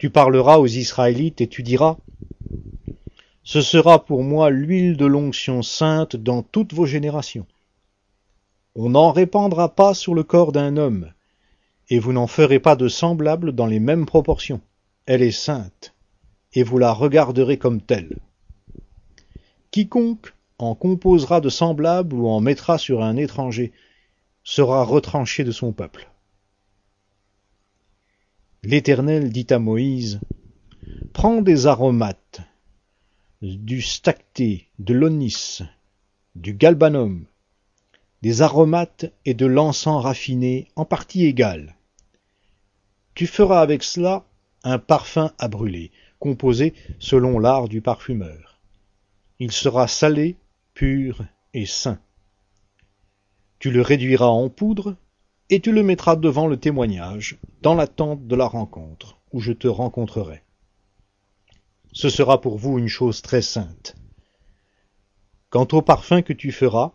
Tu 0.00 0.08
parleras 0.08 0.56
aux 0.56 0.66
Israélites 0.66 1.42
et 1.42 1.46
tu 1.46 1.62
diras, 1.62 1.98
Ce 3.44 3.60
sera 3.60 4.02
pour 4.02 4.22
moi 4.22 4.48
l'huile 4.48 4.96
de 4.96 5.04
l'onction 5.04 5.60
sainte 5.60 6.16
dans 6.16 6.42
toutes 6.42 6.72
vos 6.72 6.86
générations. 6.86 7.44
On 8.74 8.88
n'en 8.88 9.12
répandra 9.12 9.74
pas 9.74 9.92
sur 9.92 10.14
le 10.14 10.22
corps 10.22 10.52
d'un 10.52 10.78
homme, 10.78 11.12
et 11.90 11.98
vous 11.98 12.14
n'en 12.14 12.26
ferez 12.26 12.60
pas 12.60 12.76
de 12.76 12.88
semblable 12.88 13.52
dans 13.52 13.66
les 13.66 13.78
mêmes 13.78 14.06
proportions. 14.06 14.62
Elle 15.04 15.20
est 15.20 15.32
sainte, 15.32 15.92
et 16.54 16.62
vous 16.62 16.78
la 16.78 16.94
regarderez 16.94 17.58
comme 17.58 17.82
telle. 17.82 18.16
Quiconque 19.70 20.32
en 20.56 20.74
composera 20.74 21.42
de 21.42 21.50
semblable 21.50 22.14
ou 22.14 22.26
en 22.26 22.40
mettra 22.40 22.78
sur 22.78 23.02
un 23.02 23.16
étranger 23.16 23.70
sera 24.44 24.82
retranché 24.82 25.44
de 25.44 25.52
son 25.52 25.72
peuple. 25.72 26.09
L'Éternel 28.62 29.30
dit 29.30 29.46
à 29.48 29.58
Moïse, 29.58 30.20
Prends 31.14 31.40
des 31.40 31.66
aromates, 31.66 32.42
du 33.40 33.80
stacté, 33.80 34.68
de 34.78 34.92
l'onis, 34.92 35.60
du 36.34 36.52
galbanum, 36.52 37.24
des 38.20 38.42
aromates 38.42 39.06
et 39.24 39.32
de 39.32 39.46
l'encens 39.46 40.02
raffiné 40.02 40.68
en 40.76 40.84
partie 40.84 41.24
égale. 41.24 41.74
Tu 43.14 43.26
feras 43.26 43.62
avec 43.62 43.82
cela 43.82 44.26
un 44.62 44.78
parfum 44.78 45.32
à 45.38 45.48
brûler, 45.48 45.90
composé 46.18 46.74
selon 46.98 47.38
l'art 47.38 47.66
du 47.66 47.80
parfumeur. 47.80 48.60
Il 49.38 49.52
sera 49.52 49.88
salé, 49.88 50.36
pur 50.74 51.24
et 51.54 51.64
saint. 51.64 51.98
Tu 53.58 53.70
le 53.70 53.80
réduiras 53.80 54.26
en 54.26 54.50
poudre, 54.50 54.96
et 55.50 55.60
tu 55.60 55.72
le 55.72 55.82
mettras 55.82 56.14
devant 56.14 56.46
le 56.46 56.56
témoignage, 56.56 57.38
dans 57.60 57.74
la 57.74 57.88
tente 57.88 58.26
de 58.26 58.36
la 58.36 58.46
rencontre, 58.46 59.18
où 59.32 59.40
je 59.40 59.52
te 59.52 59.66
rencontrerai. 59.66 60.42
Ce 61.92 62.08
sera 62.08 62.40
pour 62.40 62.56
vous 62.56 62.78
une 62.78 62.88
chose 62.88 63.20
très 63.20 63.42
sainte. 63.42 63.96
Quant 65.50 65.66
au 65.72 65.82
parfum 65.82 66.22
que 66.22 66.32
tu 66.32 66.52
feras, 66.52 66.92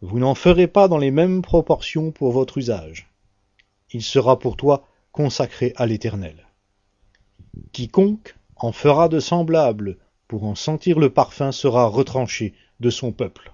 vous 0.00 0.18
n'en 0.18 0.34
ferez 0.34 0.66
pas 0.66 0.88
dans 0.88 0.96
les 0.96 1.10
mêmes 1.10 1.42
proportions 1.42 2.10
pour 2.10 2.32
votre 2.32 2.56
usage. 2.56 3.10
Il 3.92 4.02
sera 4.02 4.38
pour 4.38 4.56
toi 4.56 4.86
consacré 5.12 5.74
à 5.76 5.84
l'Éternel. 5.84 6.46
Quiconque 7.72 8.34
en 8.56 8.72
fera 8.72 9.10
de 9.10 9.20
semblable 9.20 9.98
pour 10.26 10.44
en 10.44 10.54
sentir 10.54 10.98
le 10.98 11.10
parfum 11.10 11.52
sera 11.52 11.86
retranché 11.86 12.54
de 12.80 12.88
son 12.88 13.12
peuple. 13.12 13.52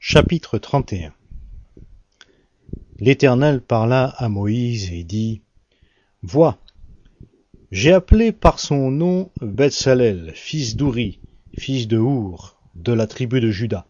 Chapitre 0.00 0.58
31 0.58 1.12
L'Éternel 3.00 3.60
parla 3.60 4.04
à 4.04 4.28
Moïse 4.28 4.92
et 4.92 5.02
dit 5.02 5.42
Vois, 6.22 6.56
j'ai 7.72 7.92
appelé 7.92 8.30
par 8.30 8.60
son 8.60 8.92
nom 8.92 9.32
Bethsalel, 9.40 10.30
fils 10.36 10.76
d'Ouri, 10.76 11.18
fils 11.58 11.88
de 11.88 11.98
Our, 11.98 12.60
de 12.76 12.92
la 12.92 13.08
tribu 13.08 13.40
de 13.40 13.50
Juda. 13.50 13.88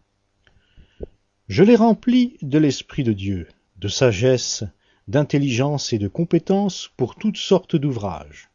Je 1.47 1.63
l'ai 1.63 1.75
rempli 1.75 2.37
de 2.41 2.57
l'Esprit 2.57 3.03
de 3.03 3.13
Dieu, 3.13 3.47
de 3.77 3.87
sagesse, 3.87 4.63
d'intelligence 5.07 5.93
et 5.93 5.99
de 5.99 6.07
compétence 6.07 6.89
pour 6.97 7.15
toutes 7.15 7.37
sortes 7.37 7.75
d'ouvrages, 7.75 8.49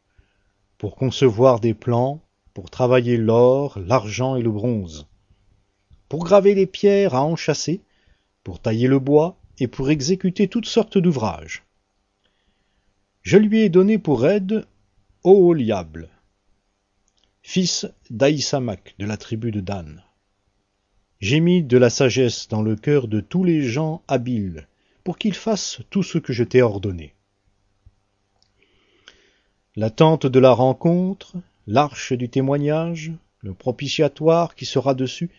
pour 0.77 0.97
concevoir 0.97 1.61
des 1.61 1.73
plans, 1.73 2.21
pour 2.53 2.69
travailler 2.69 3.15
l'or, 3.15 3.79
l'argent 3.79 4.35
et 4.35 4.41
le 4.41 4.51
bronze, 4.51 5.07
pour 6.09 6.23
graver 6.23 6.55
les 6.55 6.67
pierres 6.67 7.15
à 7.15 7.23
enchâsser, 7.23 7.81
pour 8.43 8.59
tailler 8.59 8.87
le 8.87 8.99
bois 8.99 9.37
et 9.59 9.67
pour 9.67 9.89
exécuter 9.89 10.47
toutes 10.47 10.67
sortes 10.67 10.97
d'ouvrages. 10.97 11.63
Je 13.21 13.37
lui 13.37 13.61
ai 13.61 13.69
donné 13.69 13.97
pour 13.97 14.27
aide 14.27 14.65
Oholiab, 15.23 16.07
fils 17.41 17.87
d'Aïsamak 18.09 18.95
de 18.99 19.05
la 19.05 19.17
tribu 19.17 19.51
de 19.51 19.61
Dan. 19.61 20.03
J'ai 21.19 21.39
mis 21.39 21.63
de 21.63 21.77
la 21.77 21.89
sagesse 21.89 22.47
dans 22.49 22.61
le 22.61 22.75
cœur 22.75 23.07
de 23.07 23.21
tous 23.21 23.43
les 23.43 23.63
gens 23.63 24.03
habiles, 24.07 24.67
pour 25.03 25.17
qu'ils 25.17 25.33
fassent 25.33 25.81
tout 25.89 26.03
ce 26.03 26.17
que 26.17 26.33
je 26.33 26.43
t'ai 26.43 26.61
ordonné. 26.61 27.13
La 29.75 29.89
tente 29.89 30.25
de 30.25 30.39
la 30.39 30.51
rencontre, 30.51 31.35
l'arche 31.67 32.13
du 32.13 32.29
témoignage, 32.29 33.11
le 33.41 33.53
propitiatoire 33.53 34.55
qui 34.55 34.65
sera 34.65 34.93
dessus, 34.93 35.29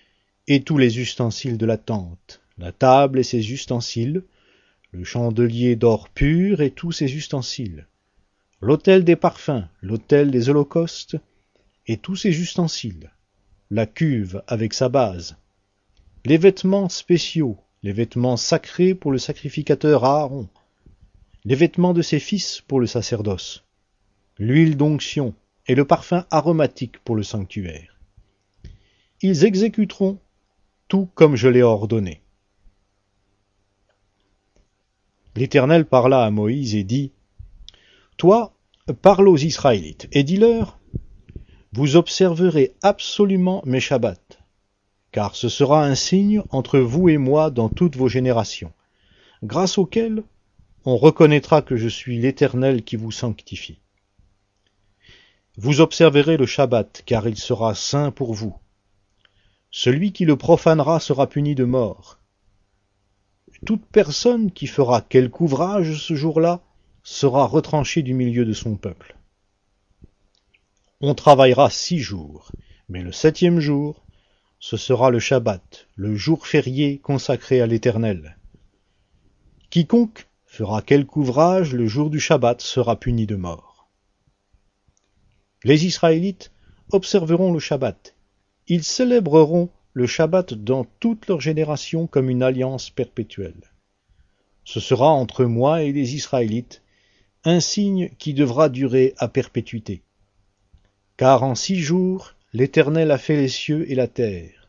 et 0.48 0.62
tous 0.62 0.78
les 0.78 1.00
ustensiles 1.00 1.58
de 1.58 1.66
la 1.66 1.76
tente, 1.76 2.40
la 2.58 2.72
table 2.72 3.18
et 3.18 3.24
ses 3.24 3.52
ustensiles, 3.52 4.22
le 4.92 5.04
chandelier 5.04 5.76
d'or 5.76 6.08
pur 6.08 6.60
et 6.60 6.70
tous 6.70 6.92
ses 6.92 7.14
ustensiles, 7.16 7.86
l'autel 8.60 9.04
des 9.04 9.16
parfums, 9.16 9.68
l'autel 9.82 10.30
des 10.30 10.48
holocaustes, 10.48 11.16
et 11.88 11.96
tous 11.96 12.16
ses 12.16 12.40
ustensiles, 12.40 13.10
la 13.70 13.86
cuve 13.86 14.42
avec 14.46 14.72
sa 14.72 14.88
base, 14.88 15.36
les 16.24 16.38
vêtements 16.38 16.88
spéciaux, 16.88 17.58
les 17.82 17.92
vêtements 17.92 18.36
sacrés 18.36 18.94
pour 18.94 19.12
le 19.12 19.18
sacrificateur 19.18 20.04
Aaron, 20.04 20.48
les 21.44 21.54
vêtements 21.54 21.94
de 21.94 22.02
ses 22.02 22.18
fils 22.18 22.60
pour 22.66 22.80
le 22.80 22.86
sacerdoce, 22.86 23.64
l'huile 24.38 24.76
d'onction 24.76 25.34
et 25.68 25.74
le 25.74 25.84
parfum 25.84 26.26
aromatique 26.30 26.98
pour 27.00 27.16
le 27.16 27.22
sanctuaire. 27.22 27.98
Ils 29.22 29.44
exécuteront 29.44 30.18
tout 30.88 31.08
comme 31.14 31.36
je 31.36 31.48
l'ai 31.48 31.62
ordonné. 31.62 32.22
L'Éternel 35.34 35.84
parla 35.84 36.24
à 36.24 36.30
Moïse 36.30 36.74
et 36.74 36.84
dit, 36.84 37.12
toi, 38.16 38.54
parle 39.02 39.28
aux 39.28 39.36
Israélites, 39.36 40.08
et 40.12 40.22
dis-leur, 40.22 40.78
Vous 41.72 41.96
observerez 41.96 42.74
absolument 42.82 43.62
mes 43.66 43.80
Shabbats, 43.80 44.38
car 45.12 45.36
ce 45.36 45.48
sera 45.48 45.84
un 45.84 45.94
signe 45.94 46.42
entre 46.50 46.78
vous 46.78 47.08
et 47.08 47.18
moi 47.18 47.50
dans 47.50 47.68
toutes 47.68 47.96
vos 47.96 48.08
générations, 48.08 48.72
grâce 49.42 49.76
auquel 49.76 50.22
on 50.86 50.96
reconnaîtra 50.96 51.62
que 51.62 51.76
je 51.76 51.88
suis 51.88 52.18
l'Éternel 52.18 52.84
qui 52.84 52.96
vous 52.96 53.10
sanctifie. 53.10 53.80
Vous 55.58 55.80
observerez 55.80 56.36
le 56.36 56.46
Shabbat, 56.46 57.02
car 57.06 57.26
il 57.26 57.36
sera 57.36 57.74
saint 57.74 58.10
pour 58.10 58.34
vous. 58.34 58.56
Celui 59.78 60.12
qui 60.12 60.24
le 60.24 60.36
profanera 60.36 61.00
sera 61.00 61.28
puni 61.28 61.54
de 61.54 61.64
mort. 61.64 62.18
Toute 63.66 63.84
personne 63.84 64.50
qui 64.50 64.68
fera 64.68 65.02
quelque 65.02 65.42
ouvrage 65.42 66.02
ce 66.02 66.14
jour-là 66.14 66.62
sera 67.02 67.44
retranché 67.46 68.00
du 68.00 68.14
milieu 68.14 68.46
de 68.46 68.54
son 68.54 68.76
peuple. 68.76 69.18
On 71.02 71.14
travaillera 71.14 71.68
six 71.68 71.98
jours, 71.98 72.50
mais 72.88 73.02
le 73.02 73.12
septième 73.12 73.60
jour, 73.60 74.06
ce 74.60 74.78
sera 74.78 75.10
le 75.10 75.18
Shabbat, 75.18 75.88
le 75.94 76.16
jour 76.16 76.46
férié 76.46 76.98
consacré 76.98 77.60
à 77.60 77.66
l'Éternel. 77.66 78.38
Quiconque 79.68 80.26
fera 80.46 80.80
quelque 80.80 81.18
ouvrage 81.18 81.74
le 81.74 81.86
jour 81.86 82.08
du 82.08 82.18
Shabbat 82.18 82.62
sera 82.62 82.98
puni 82.98 83.26
de 83.26 83.36
mort. 83.36 83.90
Les 85.64 85.84
Israélites 85.84 86.50
observeront 86.92 87.52
le 87.52 87.58
Shabbat. 87.58 88.15
Ils 88.68 88.84
célébreront 88.84 89.70
le 89.92 90.06
Shabbat 90.06 90.54
dans 90.54 90.84
toutes 90.98 91.28
leurs 91.28 91.40
générations 91.40 92.06
comme 92.06 92.30
une 92.30 92.42
alliance 92.42 92.90
perpétuelle. 92.90 93.72
Ce 94.64 94.80
sera 94.80 95.08
entre 95.08 95.44
moi 95.44 95.82
et 95.82 95.92
les 95.92 96.16
Israélites 96.16 96.82
un 97.44 97.60
signe 97.60 98.10
qui 98.18 98.34
devra 98.34 98.68
durer 98.68 99.14
à 99.18 99.28
perpétuité. 99.28 100.02
Car 101.16 101.44
en 101.44 101.54
six 101.54 101.78
jours 101.78 102.34
l'Éternel 102.52 103.12
a 103.12 103.18
fait 103.18 103.36
les 103.36 103.48
cieux 103.48 103.90
et 103.90 103.94
la 103.94 104.08
terre, 104.08 104.68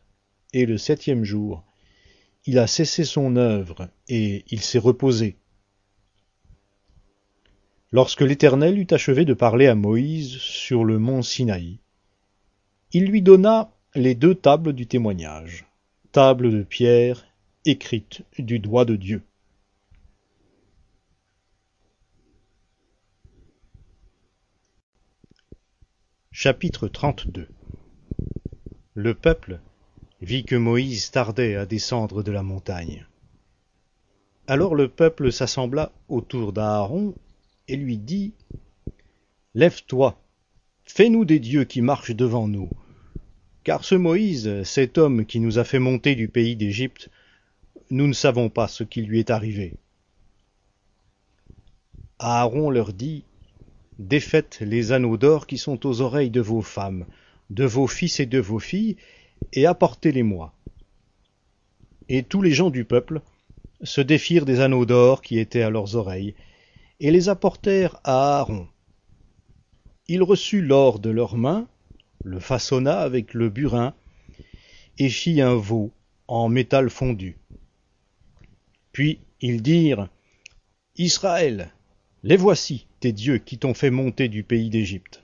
et 0.52 0.64
le 0.64 0.78
septième 0.78 1.24
jour, 1.24 1.64
il 2.46 2.58
a 2.58 2.66
cessé 2.66 3.04
son 3.04 3.36
œuvre, 3.36 3.88
et 4.08 4.44
il 4.48 4.60
s'est 4.60 4.78
reposé. 4.78 5.36
Lorsque 7.90 8.20
l'Éternel 8.20 8.78
eut 8.78 8.86
achevé 8.90 9.24
de 9.24 9.34
parler 9.34 9.66
à 9.66 9.74
Moïse 9.74 10.36
sur 10.36 10.84
le 10.84 10.98
mont 10.98 11.22
Sinaï, 11.22 11.80
il 12.92 13.06
lui 13.06 13.22
donna 13.22 13.72
les 13.94 14.14
deux 14.14 14.34
tables 14.34 14.74
du 14.74 14.86
témoignage, 14.86 15.64
tables 16.12 16.52
de 16.52 16.62
pierre 16.62 17.26
écrites 17.64 18.22
du 18.38 18.58
doigt 18.58 18.84
de 18.84 18.96
Dieu. 18.96 19.22
Chapitre 26.30 26.86
32 26.86 27.48
Le 28.94 29.14
peuple 29.14 29.58
vit 30.20 30.44
que 30.44 30.54
Moïse 30.54 31.10
tardait 31.10 31.56
à 31.56 31.64
descendre 31.64 32.22
de 32.22 32.30
la 32.30 32.42
montagne. 32.42 33.06
Alors 34.46 34.74
le 34.74 34.88
peuple 34.88 35.32
s'assembla 35.32 35.92
autour 36.08 36.52
d'Aaron 36.52 37.14
et 37.66 37.76
lui 37.76 37.96
dit 37.96 38.34
Lève-toi, 39.54 40.20
fais-nous 40.84 41.24
des 41.24 41.40
dieux 41.40 41.64
qui 41.64 41.80
marchent 41.80 42.14
devant 42.14 42.46
nous. 42.46 42.68
Car 43.68 43.84
ce 43.84 43.96
Moïse, 43.96 44.62
cet 44.62 44.96
homme 44.96 45.26
qui 45.26 45.40
nous 45.40 45.58
a 45.58 45.64
fait 45.64 45.78
monter 45.78 46.14
du 46.14 46.28
pays 46.28 46.56
d'Égypte, 46.56 47.10
nous 47.90 48.06
ne 48.06 48.14
savons 48.14 48.48
pas 48.48 48.66
ce 48.66 48.82
qui 48.82 49.02
lui 49.02 49.18
est 49.18 49.28
arrivé. 49.28 49.74
Aaron 52.18 52.70
leur 52.70 52.94
dit 52.94 53.24
Défaites 53.98 54.60
les 54.62 54.92
anneaux 54.92 55.18
d'or 55.18 55.46
qui 55.46 55.58
sont 55.58 55.84
aux 55.84 56.00
oreilles 56.00 56.30
de 56.30 56.40
vos 56.40 56.62
femmes, 56.62 57.04
de 57.50 57.66
vos 57.66 57.86
fils 57.86 58.20
et 58.20 58.24
de 58.24 58.38
vos 58.38 58.58
filles, 58.58 58.96
et 59.52 59.66
apportez-les-moi. 59.66 60.54
Et 62.08 62.22
tous 62.22 62.40
les 62.40 62.52
gens 62.52 62.70
du 62.70 62.86
peuple 62.86 63.20
se 63.82 64.00
défirent 64.00 64.46
des 64.46 64.60
anneaux 64.60 64.86
d'or 64.86 65.20
qui 65.20 65.38
étaient 65.38 65.60
à 65.60 65.68
leurs 65.68 65.94
oreilles, 65.94 66.34
et 67.00 67.10
les 67.10 67.28
apportèrent 67.28 68.00
à 68.02 68.38
Aaron. 68.38 68.66
Il 70.06 70.22
reçut 70.22 70.62
l'or 70.62 71.00
de 71.00 71.10
leurs 71.10 71.36
mains, 71.36 71.68
le 72.24 72.40
façonna 72.40 73.00
avec 73.00 73.34
le 73.34 73.48
burin, 73.48 73.94
et 74.98 75.08
fit 75.08 75.40
un 75.40 75.54
veau 75.54 75.92
en 76.26 76.48
métal 76.48 76.90
fondu. 76.90 77.38
Puis 78.92 79.20
ils 79.40 79.62
dirent 79.62 80.08
Israël, 80.96 81.72
les 82.24 82.36
voici, 82.36 82.86
tes 83.00 83.12
dieux 83.12 83.38
qui 83.38 83.58
t'ont 83.58 83.74
fait 83.74 83.90
monter 83.90 84.28
du 84.28 84.42
pays 84.42 84.70
d'Égypte. 84.70 85.22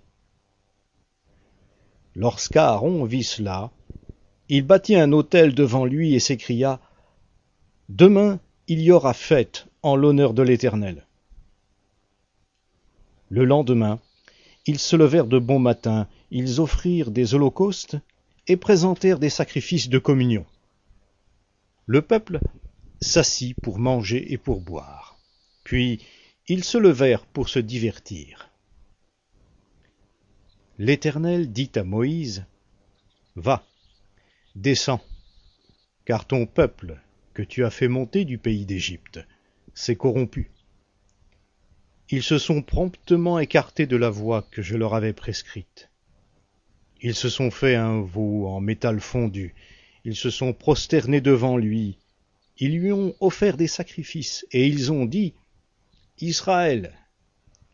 Lorsqu'Aaron 2.15 3.05
vit 3.05 3.25
cela, 3.25 3.73
il 4.49 4.63
bâtit 4.65 4.95
un 4.95 5.11
autel 5.11 5.55
devant 5.55 5.85
lui 5.85 6.15
et 6.15 6.21
s'écria 6.21 6.81
Demain 7.89 8.39
il 8.67 8.81
y 8.81 8.93
aura 8.93 9.13
fête 9.13 9.67
en 9.83 9.97
l'honneur 9.97 10.33
de 10.33 10.43
l'Éternel. 10.43 11.07
Le 13.29 13.45
lendemain, 13.45 14.01
ils 14.67 14.79
se 14.79 14.97
levèrent 14.97 15.27
de 15.27 15.39
bon 15.39 15.59
matin, 15.59 16.09
ils 16.31 16.61
offrirent 16.61 17.11
des 17.11 17.35
holocaustes 17.35 17.97
et 18.47 18.57
présentèrent 18.57 19.19
des 19.19 19.31
sacrifices 19.31 19.89
de 19.89 19.99
communion. 19.99 20.47
Le 21.87 22.03
peuple 22.03 22.41
s'assit 23.01 23.55
pour 23.61 23.79
manger 23.79 24.33
et 24.33 24.39
pour 24.39 24.61
boire. 24.61 25.19
Puis 25.65 26.01
ils 26.49 26.65
se 26.65 26.79
levèrent 26.79 27.27
pour 27.27 27.49
se 27.49 27.59
divertir. 27.59 28.51
L'Éternel 30.79 31.53
dit 31.53 31.71
à 31.77 31.85
Moïse, 31.85 32.45
Va, 33.37 33.65
descends, 34.55 35.01
car 36.05 36.27
ton 36.27 36.47
peuple, 36.47 37.01
que 37.33 37.43
tu 37.43 37.65
as 37.65 37.71
fait 37.71 37.89
monter 37.89 38.25
du 38.25 38.39
pays 38.39 38.67
d'Égypte, 38.67 39.21
s'est 39.75 39.97
corrompu. 39.97 40.51
Ils 42.11 42.23
se 42.23 42.39
sont 42.39 42.63
promptement 42.63 43.39
écartés 43.39 43.87
de 43.87 43.97
la 43.97 44.11
voie 44.11 44.43
que 44.51 44.63
je 44.63 44.77
leur 44.77 44.95
avais 44.95 45.13
prescrite. 45.13 45.91
Ils 47.07 47.15
se 47.15 47.29
sont 47.29 47.51
fait 47.51 47.75
un 47.75 48.01
veau 48.01 48.47
en 48.47 48.63
métal 48.63 48.99
fondu, 48.99 49.55
ils 50.07 50.17
se 50.17 50.31
sont 50.31 50.55
prosternés 50.55 51.21
devant 51.21 51.59
lui, 51.59 51.99
ils 52.57 52.79
lui 52.79 52.93
ont 52.93 53.15
offert 53.21 53.59
des 53.59 53.67
sacrifices, 53.67 54.47
et 54.53 54.67
ils 54.67 54.91
ont 54.91 55.05
dit, 55.05 55.35
Israël, 56.21 56.95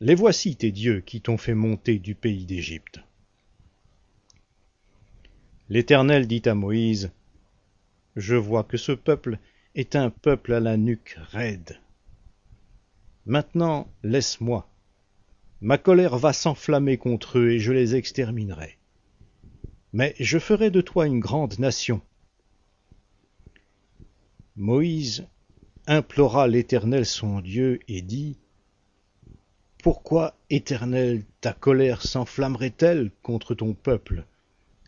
les 0.01 0.17
voici 0.17 0.57
tes 0.57 0.73
dieux 0.73 1.01
qui 1.01 1.21
t'ont 1.21 1.37
fait 1.37 1.55
monter 1.55 2.01
du 2.01 2.17
pays 2.17 2.45
d'Égypte. 2.45 2.99
L'Éternel 5.69 6.27
dit 6.27 6.43
à 6.47 6.57
Moïse, 6.57 7.13
Je 8.17 8.35
vois 8.35 8.65
que 8.65 8.79
ce 8.79 8.91
peuple 8.91 9.39
est 9.77 9.95
un 9.95 10.11
peuple 10.11 10.55
à 10.55 10.59
la 10.59 10.77
nuque 10.77 11.17
raide. 11.31 11.79
Maintenant 13.27 13.87
laisse-moi. 14.03 14.69
Ma 15.61 15.79
colère 15.79 16.19
va 16.19 16.33
s'enflammer 16.33 16.97
contre 16.97 17.39
eux 17.39 17.51
et 17.53 17.61
je 17.61 17.71
les 17.71 17.95
exterminerai. 17.95 18.80
Mais 19.93 20.15
je 20.21 20.39
ferai 20.39 20.71
de 20.71 20.81
toi 20.81 21.07
une 21.07 21.21
grande 21.21 21.59
nation. 21.59 22.01
Moïse 24.57 25.27
implora 25.87 26.47
l'Éternel 26.47 27.07
son 27.07 27.41
Dieu 27.41 27.81
et 27.89 28.03
dit 28.03 28.37
Pourquoi, 29.83 30.37
Éternel, 30.49 31.25
ta 31.41 31.53
colère 31.53 32.03
s'enflammerait-elle 32.03 33.11
contre 33.23 33.55
ton 33.55 33.75
peuple, 33.75 34.25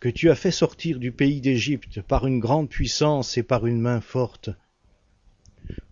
que 0.01 0.09
tu 0.09 0.31
as 0.31 0.35
fait 0.37 0.51
sortir 0.51 0.99
du 0.99 1.11
pays 1.11 1.41
d'Égypte 1.41 2.03
par 2.03 2.27
une 2.27 2.39
grande 2.39 2.69
puissance 2.69 3.37
et 3.39 3.43
par 3.43 3.67
une 3.67 3.81
main 3.81 4.01
forte? 4.01 4.51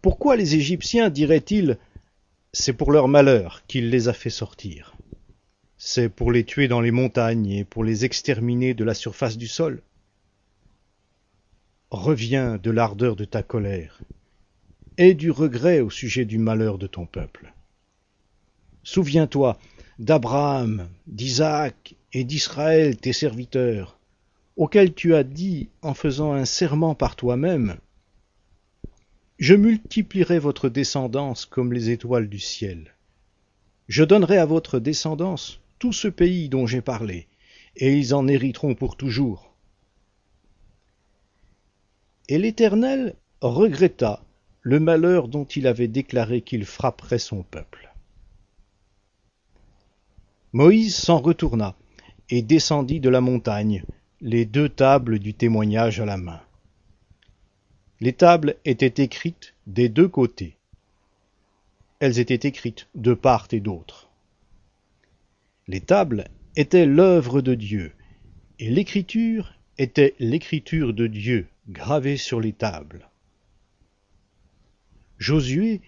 Pourquoi 0.02 0.36
les 0.36 0.54
Égyptiens 0.54 1.10
diraient-ils 1.10 1.78
C'est 2.52 2.72
pour 2.72 2.92
leur 2.92 3.08
malheur 3.08 3.62
qu'il 3.66 3.90
les 3.90 4.08
a 4.08 4.12
fait 4.12 4.30
sortir? 4.30 4.94
C'est 5.82 6.10
pour 6.10 6.30
les 6.30 6.44
tuer 6.44 6.68
dans 6.68 6.82
les 6.82 6.90
montagnes 6.90 7.50
et 7.50 7.64
pour 7.64 7.84
les 7.84 8.04
exterminer 8.04 8.74
de 8.74 8.84
la 8.84 8.92
surface 8.92 9.38
du 9.38 9.48
sol 9.48 9.80
Reviens 11.90 12.58
de 12.58 12.70
l'ardeur 12.70 13.16
de 13.16 13.24
ta 13.24 13.42
colère 13.42 13.98
et 14.98 15.14
du 15.14 15.30
regret 15.30 15.80
au 15.80 15.88
sujet 15.88 16.26
du 16.26 16.36
malheur 16.36 16.76
de 16.76 16.86
ton 16.86 17.06
peuple. 17.06 17.54
Souviens-toi 18.82 19.58
d'Abraham, 19.98 20.86
d'Isaac 21.06 21.94
et 22.12 22.24
d'Israël 22.24 22.98
tes 22.98 23.14
serviteurs, 23.14 23.98
auxquels 24.56 24.92
tu 24.92 25.14
as 25.14 25.24
dit 25.24 25.70
en 25.80 25.94
faisant 25.94 26.34
un 26.34 26.44
serment 26.44 26.94
par 26.94 27.16
toi-même 27.16 27.78
Je 29.38 29.54
multiplierai 29.54 30.40
votre 30.40 30.68
descendance 30.68 31.46
comme 31.46 31.72
les 31.72 31.88
étoiles 31.88 32.28
du 32.28 32.38
ciel. 32.38 32.94
Je 33.88 34.04
donnerai 34.04 34.36
à 34.36 34.44
votre 34.44 34.78
descendance 34.78 35.60
tout 35.80 35.92
ce 35.92 36.06
pays 36.06 36.48
dont 36.48 36.66
j'ai 36.66 36.82
parlé, 36.82 37.26
et 37.74 37.96
ils 37.98 38.14
en 38.14 38.28
hériteront 38.28 38.76
pour 38.76 38.96
toujours. 38.96 39.52
Et 42.28 42.38
l'Éternel 42.38 43.16
regretta 43.40 44.22
le 44.62 44.78
malheur 44.78 45.26
dont 45.26 45.46
il 45.46 45.66
avait 45.66 45.88
déclaré 45.88 46.42
qu'il 46.42 46.66
frapperait 46.66 47.18
son 47.18 47.42
peuple. 47.42 47.92
Moïse 50.52 50.94
s'en 50.94 51.18
retourna 51.18 51.74
et 52.28 52.42
descendit 52.42 53.00
de 53.00 53.08
la 53.08 53.22
montagne, 53.22 53.82
les 54.20 54.44
deux 54.44 54.68
tables 54.68 55.18
du 55.18 55.32
témoignage 55.32 55.98
à 55.98 56.04
la 56.04 56.18
main. 56.18 56.42
Les 58.00 58.12
tables 58.12 58.56
étaient 58.66 59.02
écrites 59.02 59.54
des 59.66 59.88
deux 59.88 60.08
côtés. 60.08 60.56
Elles 62.00 62.18
étaient 62.18 62.48
écrites 62.48 62.86
de 62.94 63.14
part 63.14 63.48
et 63.52 63.60
d'autre. 63.60 64.09
Les 65.70 65.80
tables 65.80 66.26
étaient 66.56 66.84
l'œuvre 66.84 67.42
de 67.42 67.54
Dieu, 67.54 67.92
et 68.58 68.68
l'écriture 68.68 69.54
était 69.78 70.16
l'écriture 70.18 70.92
de 70.92 71.06
Dieu 71.06 71.46
gravée 71.68 72.16
sur 72.16 72.40
les 72.40 72.52
tables. 72.52 73.08
Josué 75.18 75.80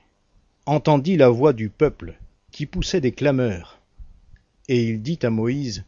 entendit 0.66 1.16
la 1.16 1.30
voix 1.30 1.52
du 1.52 1.68
peuple 1.68 2.14
qui 2.52 2.66
poussait 2.66 3.00
des 3.00 3.10
clameurs, 3.10 3.80
et 4.68 4.84
il 4.84 5.02
dit 5.02 5.18
à 5.22 5.30
Moïse, 5.30 5.84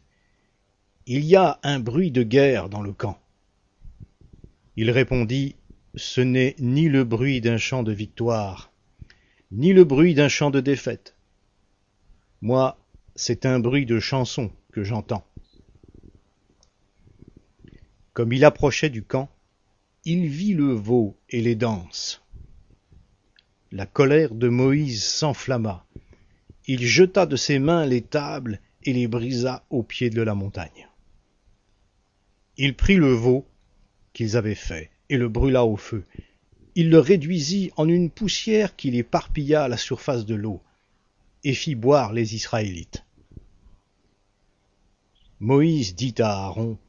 Il 1.07 1.23
y 1.23 1.37
a 1.37 1.61
un 1.63 1.79
bruit 1.79 2.11
de 2.11 2.23
guerre 2.23 2.67
dans 2.67 2.81
le 2.81 2.91
camp. 2.91 3.17
Il 4.75 4.91
répondit, 4.91 5.55
Ce 5.95 6.19
n'est 6.19 6.57
ni 6.59 6.89
le 6.89 7.05
bruit 7.05 7.39
d'un 7.39 7.57
chant 7.57 7.81
de 7.81 7.93
victoire, 7.93 8.73
ni 9.53 9.71
le 9.71 9.85
bruit 9.85 10.15
d'un 10.15 10.27
chant 10.27 10.51
de 10.51 10.59
défaite. 10.59 11.15
Moi, 12.41 12.77
c'est 13.15 13.45
un 13.45 13.59
bruit 13.59 13.85
de 13.85 13.99
chanson 13.99 14.51
que 14.73 14.83
j'entends. 14.83 15.25
Comme 18.13 18.33
il 18.33 18.43
approchait 18.43 18.89
du 18.89 19.03
camp, 19.03 19.29
il 20.03 20.27
vit 20.27 20.53
le 20.53 20.73
veau 20.73 21.17
et 21.29 21.41
les 21.41 21.55
danses. 21.55 22.23
La 23.71 23.85
colère 23.85 24.35
de 24.35 24.49
Moïse 24.49 25.03
s'enflamma. 25.03 25.85
Il 26.67 26.85
jeta 26.85 27.25
de 27.25 27.35
ses 27.35 27.57
mains 27.59 27.85
les 27.85 28.01
tables 28.01 28.59
et 28.83 28.93
les 28.93 29.07
brisa 29.07 29.65
au 29.69 29.81
pied 29.81 30.09
de 30.09 30.21
la 30.21 30.35
montagne. 30.35 30.89
Il 32.57 32.75
prit 32.75 32.95
le 32.95 33.13
veau 33.13 33.47
qu'ils 34.13 34.37
avaient 34.37 34.55
fait, 34.55 34.91
et 35.09 35.17
le 35.17 35.27
brûla 35.27 35.65
au 35.65 35.75
feu. 35.75 36.05
Il 36.75 36.89
le 36.89 36.99
réduisit 36.99 37.71
en 37.75 37.87
une 37.87 38.09
poussière 38.09 38.75
qu'il 38.75 38.95
éparpilla 38.95 39.63
à 39.63 39.67
la 39.67 39.77
surface 39.77 40.25
de 40.25 40.35
l'eau, 40.35 40.61
et 41.43 41.53
fit 41.53 41.75
boire 41.75 42.13
les 42.13 42.35
Israélites. 42.35 43.04
Moïse 45.45 45.93
dit 45.93 46.15
à 46.17 46.45
Aaron, 46.45 46.79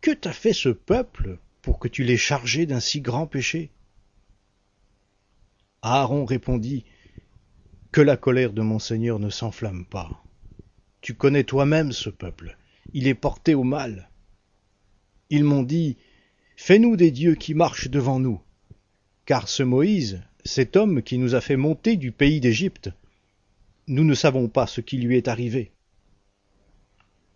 Que 0.00 0.10
t'a 0.10 0.32
fait 0.32 0.54
ce 0.54 0.70
peuple 0.70 1.38
pour 1.60 1.78
que 1.78 1.86
tu 1.86 2.02
l'aies 2.02 2.16
chargé 2.16 2.64
d'un 2.64 2.80
si 2.80 3.02
grand 3.02 3.26
péché? 3.26 3.68
Aaron 5.82 6.24
répondit, 6.24 6.86
Que 7.92 8.00
la 8.00 8.16
colère 8.16 8.54
de 8.54 8.62
mon 8.62 8.78
Seigneur 8.78 9.18
ne 9.18 9.28
s'enflamme 9.28 9.84
pas. 9.84 10.24
Tu 11.02 11.12
connais 11.12 11.44
toi-même 11.44 11.92
ce 11.92 12.08
peuple, 12.08 12.56
il 12.94 13.06
est 13.06 13.12
porté 13.14 13.54
au 13.54 13.64
mal. 13.64 14.08
Ils 15.28 15.44
m'ont 15.44 15.62
dit, 15.62 15.98
Fais-nous 16.56 16.96
des 16.96 17.10
dieux 17.10 17.34
qui 17.34 17.52
marchent 17.52 17.90
devant 17.90 18.18
nous. 18.18 18.40
Car 19.26 19.46
ce 19.46 19.62
Moïse, 19.62 20.22
cet 20.46 20.74
homme 20.74 21.02
qui 21.02 21.18
nous 21.18 21.34
a 21.34 21.42
fait 21.42 21.58
monter 21.58 21.98
du 21.98 22.12
pays 22.12 22.40
d'Égypte, 22.40 22.88
nous 23.88 24.04
ne 24.04 24.14
savons 24.14 24.48
pas 24.48 24.66
ce 24.66 24.80
qui 24.80 24.96
lui 24.96 25.18
est 25.18 25.28
arrivé. 25.28 25.75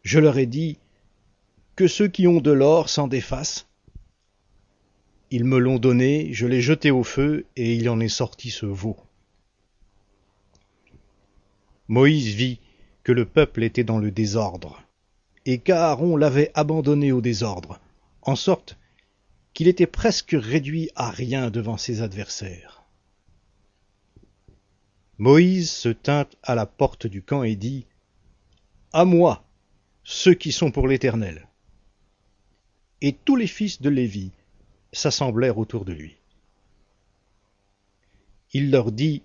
Je 0.03 0.19
leur 0.19 0.39
ai 0.39 0.47
dit, 0.47 0.79
Que 1.77 1.87
ceux 1.89 2.09
qui 2.09 2.27
ont 2.27 2.41
de 2.41 2.51
l'or 2.51 2.89
s'en 2.89 3.09
défassent. 3.09 3.67
Ils 5.31 5.45
me 5.45 5.59
l'ont 5.59 5.79
donné, 5.79 6.33
je 6.33 6.47
l'ai 6.47 6.61
jeté 6.61 6.91
au 6.91 7.05
feu, 7.05 7.47
et 7.57 7.75
il 7.75 7.89
en 7.89 8.01
est 8.01 8.09
sorti 8.09 8.51
ce 8.51 8.67
veau. 8.67 8.97
Moïse 11.89 12.35
vit 12.35 12.59
que 13.05 13.12
le 13.12 13.25
peuple 13.25 13.62
était 13.62 13.85
dans 13.85 13.99
le 13.99 14.11
désordre, 14.11 14.83
et 15.47 15.59
qu'Aaron 15.59 16.17
l'avait 16.17 16.51
abandonné 16.55 17.12
au 17.12 17.20
désordre, 17.20 17.81
en 18.23 18.37
sorte 18.37 18.77
qu'il 19.55 19.69
était 19.69 19.87
presque 19.87 20.37
réduit 20.39 20.91
à 20.95 21.11
rien 21.11 21.51
devant 21.51 21.77
ses 21.77 22.03
adversaires. 22.03 22.83
Moïse 25.19 25.70
se 25.70 25.89
tint 25.89 26.27
à 26.43 26.55
la 26.55 26.67
porte 26.67 27.07
du 27.07 27.23
camp 27.23 27.43
et 27.43 27.57
dit 27.57 27.87
À 28.93 29.05
moi, 29.05 29.45
ceux 30.13 30.35
qui 30.35 30.51
sont 30.51 30.73
pour 30.73 30.89
l'Éternel. 30.89 31.47
Et 33.01 33.13
tous 33.13 33.37
les 33.37 33.47
fils 33.47 33.81
de 33.81 33.89
Lévi 33.89 34.33
s'assemblèrent 34.93 35.57
autour 35.57 35.85
de 35.85 35.93
lui. 35.93 36.17
Il 38.53 38.73
leur 38.73 38.91
dit 38.91 39.23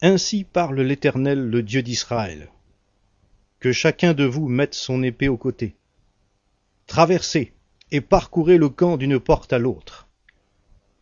Ainsi 0.00 0.44
parle 0.44 0.80
l'Éternel, 0.80 1.38
le 1.38 1.62
Dieu 1.62 1.82
d'Israël. 1.82 2.48
Que 3.60 3.70
chacun 3.70 4.14
de 4.14 4.24
vous 4.24 4.48
mette 4.48 4.72
son 4.72 5.02
épée 5.02 5.28
au 5.28 5.36
côté. 5.36 5.76
Traversez 6.86 7.52
et 7.90 8.00
parcourez 8.00 8.56
le 8.56 8.70
camp 8.70 8.96
d'une 8.96 9.20
porte 9.20 9.52
à 9.52 9.58
l'autre. 9.58 10.08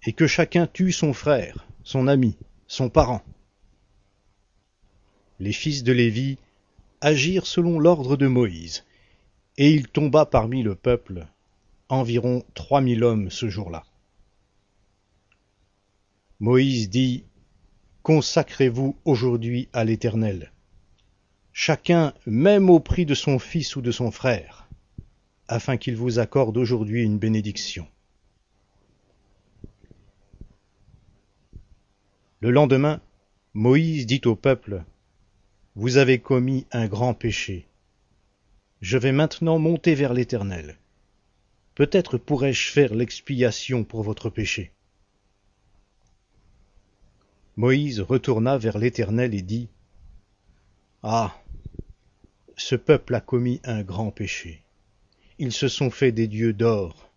Et 0.04 0.12
que 0.12 0.26
chacun 0.26 0.66
tue 0.66 0.90
son 0.90 1.12
frère, 1.12 1.68
son 1.84 2.08
ami, 2.08 2.36
son 2.66 2.88
parent. 2.88 3.22
Les 5.38 5.52
fils 5.52 5.84
de 5.84 5.92
Lévi 5.92 6.38
agirent 7.00 7.46
selon 7.46 7.78
l'ordre 7.78 8.16
de 8.16 8.26
Moïse, 8.26 8.82
et 9.58 9.70
il 9.70 9.88
tomba 9.88 10.26
parmi 10.26 10.62
le 10.62 10.74
peuple 10.74 11.26
environ 11.88 12.44
trois 12.54 12.80
mille 12.80 13.04
hommes 13.04 13.30
ce 13.30 13.48
jour-là. 13.48 13.84
Moïse 16.40 16.90
dit 16.90 17.24
Consacrez-vous 18.02 18.96
aujourd'hui 19.04 19.68
à 19.72 19.84
l'Éternel, 19.84 20.52
chacun 21.52 22.12
même 22.26 22.70
au 22.70 22.78
prix 22.78 23.06
de 23.06 23.14
son 23.14 23.38
fils 23.38 23.74
ou 23.76 23.80
de 23.80 23.90
son 23.90 24.10
frère, 24.10 24.68
afin 25.48 25.76
qu'il 25.76 25.96
vous 25.96 26.18
accorde 26.18 26.56
aujourd'hui 26.56 27.02
une 27.02 27.18
bénédiction. 27.18 27.88
Le 32.40 32.50
lendemain, 32.50 33.00
Moïse 33.54 34.06
dit 34.06 34.20
au 34.26 34.36
peuple 34.36 34.84
Vous 35.74 35.96
avez 35.96 36.18
commis 36.18 36.66
un 36.70 36.86
grand 36.86 37.14
péché. 37.14 37.66
Je 38.82 38.98
vais 38.98 39.12
maintenant 39.12 39.58
monter 39.58 39.94
vers 39.94 40.12
l'Éternel. 40.12 40.78
Peut-être 41.74 42.18
pourrais-je 42.18 42.70
faire 42.70 42.94
l'expiation 42.94 43.84
pour 43.84 44.02
votre 44.02 44.30
péché. 44.30 44.72
Moïse 47.56 48.00
retourna 48.00 48.58
vers 48.58 48.78
l'Éternel 48.78 49.34
et 49.34 49.42
dit 49.42 49.68
Ah 51.02 51.34
ce 52.56 52.74
peuple 52.74 53.14
a 53.14 53.20
commis 53.20 53.60
un 53.64 53.82
grand 53.82 54.10
péché. 54.10 54.62
Ils 55.38 55.52
se 55.52 55.68
sont 55.68 55.90
fait 55.90 56.12
des 56.12 56.26
dieux 56.26 56.54
d'or. 56.54 57.10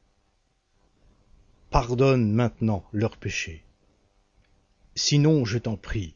Pardonne 1.69 2.31
maintenant 2.31 2.83
leur 2.91 3.15
péché. 3.15 3.63
Sinon, 4.95 5.45
je 5.45 5.57
t'en 5.57 5.77
prie, 5.77 6.15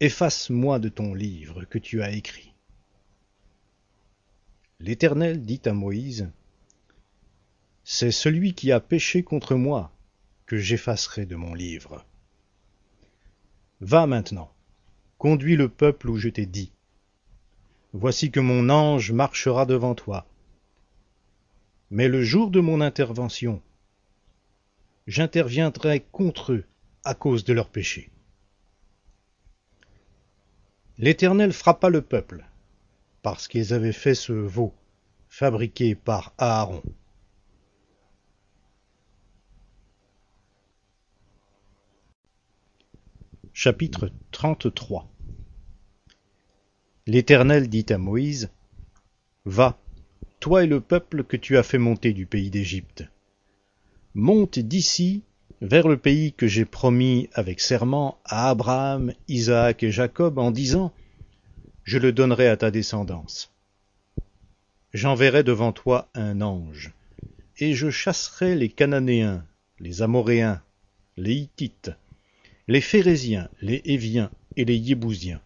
efface-moi 0.00 0.78
de 0.78 0.88
ton 0.88 1.12
livre 1.12 1.64
que 1.64 1.78
tu 1.78 2.02
as 2.02 2.12
écrit. 2.12 2.51
L'Éternel 4.82 5.44
dit 5.44 5.60
à 5.66 5.72
Moïse, 5.72 6.28
C'est 7.84 8.10
celui 8.10 8.52
qui 8.52 8.72
a 8.72 8.80
péché 8.80 9.22
contre 9.22 9.54
moi 9.54 9.92
que 10.44 10.56
j'effacerai 10.56 11.24
de 11.24 11.36
mon 11.36 11.54
livre. 11.54 12.04
Va 13.80 14.08
maintenant, 14.08 14.52
conduis 15.18 15.54
le 15.54 15.68
peuple 15.68 16.10
où 16.10 16.16
je 16.16 16.28
t'ai 16.28 16.46
dit. 16.46 16.72
Voici 17.92 18.32
que 18.32 18.40
mon 18.40 18.70
ange 18.70 19.12
marchera 19.12 19.66
devant 19.66 19.94
toi. 19.94 20.26
Mais 21.92 22.08
le 22.08 22.24
jour 22.24 22.50
de 22.50 22.58
mon 22.58 22.80
intervention, 22.80 23.62
j'interviendrai 25.06 26.00
contre 26.10 26.54
eux 26.54 26.64
à 27.04 27.14
cause 27.14 27.44
de 27.44 27.52
leurs 27.52 27.70
péchés. 27.70 28.10
L'Éternel 30.98 31.52
frappa 31.52 31.88
le 31.88 32.02
peuple, 32.02 32.44
parce 33.22 33.48
qu'ils 33.48 33.72
avaient 33.72 33.92
fait 33.92 34.14
ce 34.14 34.32
veau, 34.32 34.74
fabriqué 35.28 35.94
par 35.94 36.34
Aaron. 36.38 36.82
Chapitre 43.52 44.10
33 44.32 45.08
L'Éternel 47.06 47.68
dit 47.68 47.86
à 47.90 47.98
Moïse, 47.98 48.50
Va, 49.44 49.78
toi 50.40 50.64
et 50.64 50.66
le 50.66 50.80
peuple 50.80 51.24
que 51.24 51.36
tu 51.36 51.56
as 51.58 51.62
fait 51.62 51.78
monter 51.78 52.12
du 52.12 52.26
pays 52.26 52.50
d'Égypte. 52.50 53.04
Monte 54.14 54.58
d'ici 54.58 55.22
vers 55.60 55.86
le 55.86 55.96
pays 55.96 56.32
que 56.32 56.48
j'ai 56.48 56.64
promis 56.64 57.28
avec 57.34 57.60
serment 57.60 58.18
à 58.24 58.50
Abraham, 58.50 59.12
Isaac 59.28 59.82
et 59.82 59.92
Jacob 59.92 60.38
en 60.38 60.50
disant, 60.50 60.92
Je 61.84 61.98
le 61.98 62.12
donnerai 62.12 62.48
à 62.48 62.56
ta 62.56 62.70
descendance. 62.70 63.52
J'enverrai 64.92 65.42
devant 65.42 65.72
toi 65.72 66.08
un 66.14 66.40
ange, 66.40 66.92
et 67.58 67.74
je 67.74 67.90
chasserai 67.90 68.54
les 68.54 68.68
Cananéens, 68.68 69.44
les 69.80 70.02
Amoréens, 70.02 70.62
les 71.16 71.34
Hittites, 71.34 71.90
les 72.68 72.80
Phérésiens, 72.80 73.48
les 73.60 73.82
Héviens 73.84 74.30
et 74.56 74.64
les 74.64 74.76
Yébousiens 74.76 75.40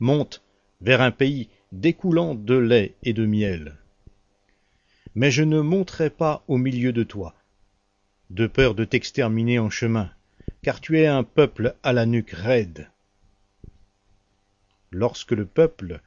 monte 0.00 0.42
vers 0.80 1.02
un 1.02 1.10
pays 1.10 1.48
découlant 1.72 2.34
de 2.34 2.56
lait 2.56 2.94
et 3.02 3.12
de 3.12 3.26
miel. 3.26 3.76
Mais 5.14 5.30
je 5.30 5.42
ne 5.42 5.60
monterai 5.60 6.10
pas 6.10 6.42
au 6.48 6.56
milieu 6.56 6.92
de 6.92 7.02
toi, 7.02 7.34
de 8.30 8.46
peur 8.46 8.74
de 8.74 8.84
t'exterminer 8.84 9.58
en 9.58 9.70
chemin, 9.70 10.10
car 10.62 10.80
tu 10.80 10.98
es 10.98 11.06
un 11.06 11.22
peuple 11.22 11.76
à 11.82 11.92
la 11.92 12.06
nuque 12.06 12.32
raide. 12.32 12.88
Lorsque 14.90 15.32
le 15.32 15.46
peuple 15.46 16.00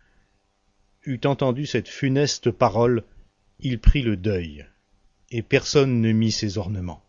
eut 1.05 1.21
entendu 1.25 1.65
cette 1.65 1.87
funeste 1.87 2.51
parole, 2.51 3.03
il 3.59 3.79
prit 3.79 4.01
le 4.01 4.17
deuil, 4.17 4.65
et 5.31 5.41
personne 5.41 6.01
ne 6.01 6.11
mit 6.11 6.31
ses 6.31 6.57
ornements. 6.57 7.03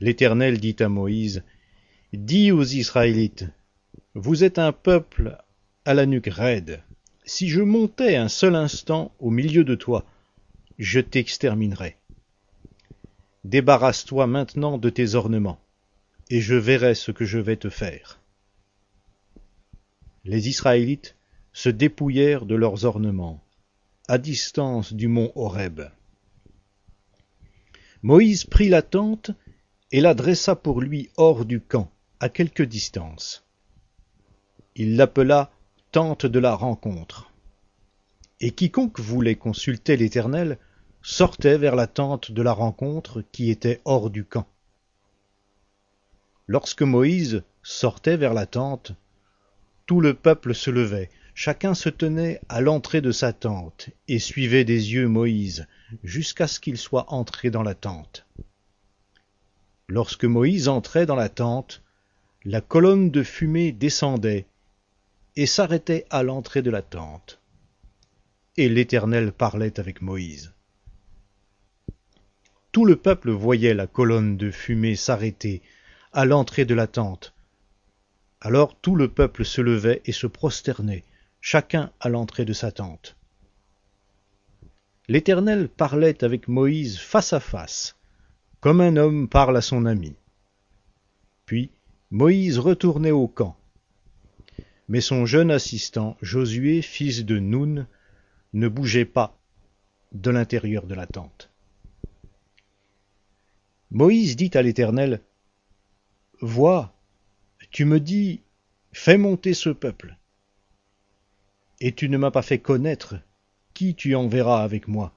L'Éternel 0.00 0.58
dit 0.60 0.76
à 0.80 0.88
Moïse, 0.88 1.42
Dis 2.12 2.52
aux 2.52 2.64
Israélites, 2.64 3.46
vous 4.14 4.44
êtes 4.44 4.58
un 4.58 4.72
peuple 4.72 5.38
à 5.84 5.94
la 5.94 6.06
nuque 6.06 6.30
raide. 6.30 6.82
Si 7.24 7.48
je 7.48 7.60
montais 7.60 8.16
un 8.16 8.28
seul 8.28 8.54
instant 8.54 9.12
au 9.18 9.30
milieu 9.30 9.64
de 9.64 9.74
toi, 9.74 10.04
je 10.78 11.00
t'exterminerais. 11.00 11.96
Débarrasse-toi 13.44 14.26
maintenant 14.26 14.78
de 14.78 14.90
tes 14.90 15.14
ornements, 15.14 15.60
et 16.30 16.40
je 16.40 16.54
verrai 16.54 16.94
ce 16.94 17.10
que 17.10 17.24
je 17.24 17.38
vais 17.38 17.56
te 17.56 17.70
faire. 17.70 18.20
Les 20.24 20.48
Israélites 20.48 21.16
se 21.52 21.68
dépouillèrent 21.68 22.46
de 22.46 22.54
leurs 22.54 22.84
ornements, 22.84 23.42
à 24.08 24.18
distance 24.18 24.92
du 24.92 25.08
mont 25.08 25.32
Horeb. 25.34 25.82
Moïse 28.02 28.44
prit 28.44 28.68
la 28.68 28.82
tente 28.82 29.30
et 29.92 30.00
la 30.00 30.14
dressa 30.14 30.56
pour 30.56 30.80
lui 30.80 31.10
hors 31.16 31.44
du 31.44 31.60
camp, 31.60 31.90
à 32.20 32.28
quelque 32.28 32.62
distance 32.62 33.44
il 34.76 34.96
l'appela 34.96 35.50
tente 35.92 36.26
de 36.26 36.38
la 36.38 36.54
rencontre. 36.54 37.30
Et 38.40 38.50
quiconque 38.50 38.98
voulait 38.98 39.36
consulter 39.36 39.96
l'Éternel 39.96 40.58
sortaient 41.02 41.58
vers 41.58 41.76
la 41.76 41.86
tente 41.86 42.32
de 42.32 42.42
la 42.42 42.52
rencontre 42.52 43.22
qui 43.30 43.50
était 43.50 43.80
hors 43.84 44.10
du 44.10 44.24
camp. 44.24 44.46
Lorsque 46.46 46.82
Moïse 46.82 47.42
sortait 47.62 48.16
vers 48.16 48.34
la 48.34 48.46
tente, 48.46 48.92
tout 49.86 50.00
le 50.00 50.14
peuple 50.14 50.54
se 50.54 50.70
levait, 50.70 51.10
chacun 51.34 51.74
se 51.74 51.88
tenait 51.88 52.40
à 52.48 52.60
l'entrée 52.60 53.00
de 53.00 53.12
sa 53.12 53.32
tente 53.32 53.90
et 54.08 54.18
suivait 54.18 54.64
des 54.64 54.92
yeux 54.92 55.08
Moïse 55.08 55.66
jusqu'à 56.02 56.46
ce 56.46 56.60
qu'il 56.60 56.78
soit 56.78 57.12
entré 57.12 57.50
dans 57.50 57.62
la 57.62 57.74
tente. 57.74 58.26
Lorsque 59.88 60.24
Moïse 60.24 60.68
entrait 60.68 61.06
dans 61.06 61.16
la 61.16 61.28
tente, 61.28 61.82
la 62.44 62.60
colonne 62.60 63.10
de 63.10 63.22
fumée 63.22 63.72
descendait 63.72 64.46
et 65.36 65.46
s'arrêtait 65.46 66.06
à 66.10 66.22
l'entrée 66.22 66.62
de 66.62 66.70
la 66.70 66.82
tente. 66.82 67.40
Et 68.56 68.68
l'Éternel 68.68 69.32
parlait 69.32 69.78
avec 69.80 70.00
Moïse. 70.00 70.52
Tout 72.72 72.84
le 72.84 72.96
peuple 72.96 73.30
voyait 73.30 73.74
la 73.74 73.86
colonne 73.86 74.36
de 74.36 74.50
fumée 74.50 74.96
s'arrêter 74.96 75.62
à 76.12 76.24
l'entrée 76.24 76.64
de 76.64 76.74
la 76.74 76.86
tente. 76.86 77.33
Alors 78.44 78.78
tout 78.78 78.94
le 78.94 79.08
peuple 79.08 79.42
se 79.42 79.62
levait 79.62 80.02
et 80.04 80.12
se 80.12 80.26
prosternait, 80.26 81.02
chacun 81.40 81.90
à 81.98 82.10
l'entrée 82.10 82.44
de 82.44 82.52
sa 82.52 82.70
tente. 82.70 83.16
L'Éternel 85.08 85.66
parlait 85.66 86.22
avec 86.22 86.46
Moïse 86.46 86.98
face 86.98 87.32
à 87.32 87.40
face, 87.40 87.96
comme 88.60 88.82
un 88.82 88.98
homme 88.98 89.28
parle 89.28 89.56
à 89.56 89.62
son 89.62 89.86
ami. 89.86 90.14
Puis 91.46 91.70
Moïse 92.10 92.58
retournait 92.58 93.12
au 93.12 93.28
camp. 93.28 93.56
Mais 94.88 95.00
son 95.00 95.24
jeune 95.24 95.50
assistant, 95.50 96.18
Josué, 96.20 96.82
fils 96.82 97.24
de 97.24 97.38
Noun, 97.38 97.86
ne 98.52 98.68
bougeait 98.68 99.06
pas 99.06 99.38
de 100.12 100.30
l'intérieur 100.30 100.86
de 100.86 100.94
la 100.94 101.06
tente. 101.06 101.50
Moïse 103.90 104.36
dit 104.36 104.50
à 104.52 104.60
l'Éternel, 104.60 105.22
Vois, 106.42 106.93
tu 107.74 107.86
me 107.86 107.98
dis, 107.98 108.40
fais 108.92 109.18
monter 109.18 109.52
ce 109.52 109.68
peuple. 109.68 110.16
Et 111.80 111.90
tu 111.90 112.08
ne 112.08 112.16
m'as 112.16 112.30
pas 112.30 112.40
fait 112.40 112.60
connaître 112.60 113.16
qui 113.74 113.96
tu 113.96 114.14
enverras 114.14 114.62
avec 114.62 114.86
moi. 114.86 115.12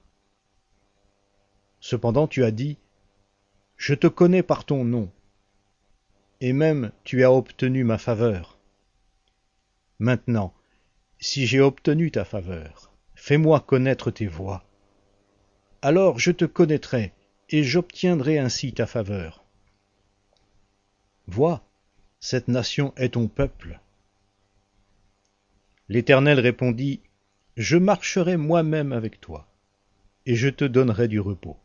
Cependant 1.78 2.26
tu 2.26 2.42
as 2.42 2.50
dit, 2.50 2.76
je 3.76 3.94
te 3.94 4.08
connais 4.08 4.42
par 4.42 4.64
ton 4.64 4.84
nom, 4.84 5.08
et 6.40 6.52
même 6.52 6.90
tu 7.04 7.22
as 7.22 7.32
obtenu 7.32 7.84
ma 7.84 7.96
faveur. 7.96 8.58
Maintenant, 10.00 10.52
si 11.20 11.46
j'ai 11.46 11.60
obtenu 11.60 12.10
ta 12.10 12.24
faveur, 12.24 12.92
fais-moi 13.14 13.60
connaître 13.60 14.10
tes 14.10 14.26
voies. 14.26 14.64
Alors 15.80 16.18
je 16.18 16.32
te 16.32 16.44
connaîtrai, 16.44 17.12
et 17.50 17.62
j'obtiendrai 17.62 18.40
ainsi 18.40 18.72
ta 18.72 18.88
faveur. 18.88 19.44
Vois, 21.28 21.62
cette 22.20 22.48
nation 22.48 22.92
est 22.96 23.10
ton 23.10 23.28
peuple. 23.28 23.80
L'Éternel 25.88 26.40
répondit, 26.40 27.00
Je 27.56 27.76
marcherai 27.76 28.36
moi-même 28.36 28.92
avec 28.92 29.20
toi, 29.20 29.48
et 30.26 30.34
je 30.34 30.48
te 30.48 30.64
donnerai 30.64 31.08
du 31.08 31.20
repos. 31.20 31.56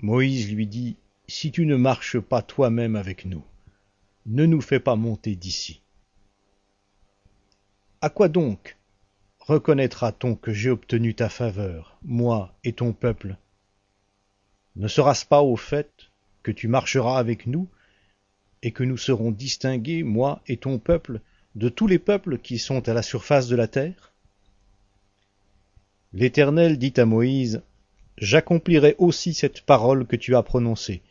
Moïse 0.00 0.52
lui 0.52 0.66
dit, 0.66 0.96
Si 1.28 1.52
tu 1.52 1.64
ne 1.64 1.76
marches 1.76 2.18
pas 2.18 2.42
toi-même 2.42 2.96
avec 2.96 3.24
nous, 3.24 3.44
ne 4.26 4.44
nous 4.44 4.60
fais 4.60 4.80
pas 4.80 4.96
monter 4.96 5.36
d'ici. 5.36 5.80
À 8.00 8.10
quoi 8.10 8.28
donc 8.28 8.76
reconnaîtra-t-on 9.38 10.34
que 10.34 10.52
j'ai 10.52 10.70
obtenu 10.70 11.14
ta 11.14 11.28
faveur, 11.28 11.98
moi 12.02 12.52
et 12.64 12.72
ton 12.72 12.92
peuple? 12.92 13.36
Ne 14.74 14.88
sera-ce 14.88 15.24
pas 15.24 15.40
au 15.40 15.56
fait 15.56 16.10
que 16.42 16.50
tu 16.50 16.68
marcheras 16.68 17.18
avec 17.18 17.46
nous, 17.46 17.68
et 18.66 18.72
que 18.72 18.82
nous 18.82 18.96
serons 18.96 19.30
distingués, 19.30 20.02
moi 20.02 20.42
et 20.48 20.56
ton 20.56 20.80
peuple, 20.80 21.20
de 21.54 21.68
tous 21.68 21.86
les 21.86 22.00
peuples 22.00 22.36
qui 22.36 22.58
sont 22.58 22.88
à 22.88 22.94
la 22.94 23.02
surface 23.02 23.46
de 23.46 23.54
la 23.54 23.68
terre? 23.68 24.12
L'Éternel 26.12 26.76
dit 26.76 26.94
à 26.96 27.04
Moïse, 27.04 27.62
j'accomplirai 28.18 28.96
aussi 28.98 29.34
cette 29.34 29.60
parole 29.60 30.04
que 30.04 30.16
tu 30.16 30.34
as 30.34 30.42
prononcée, 30.42 31.02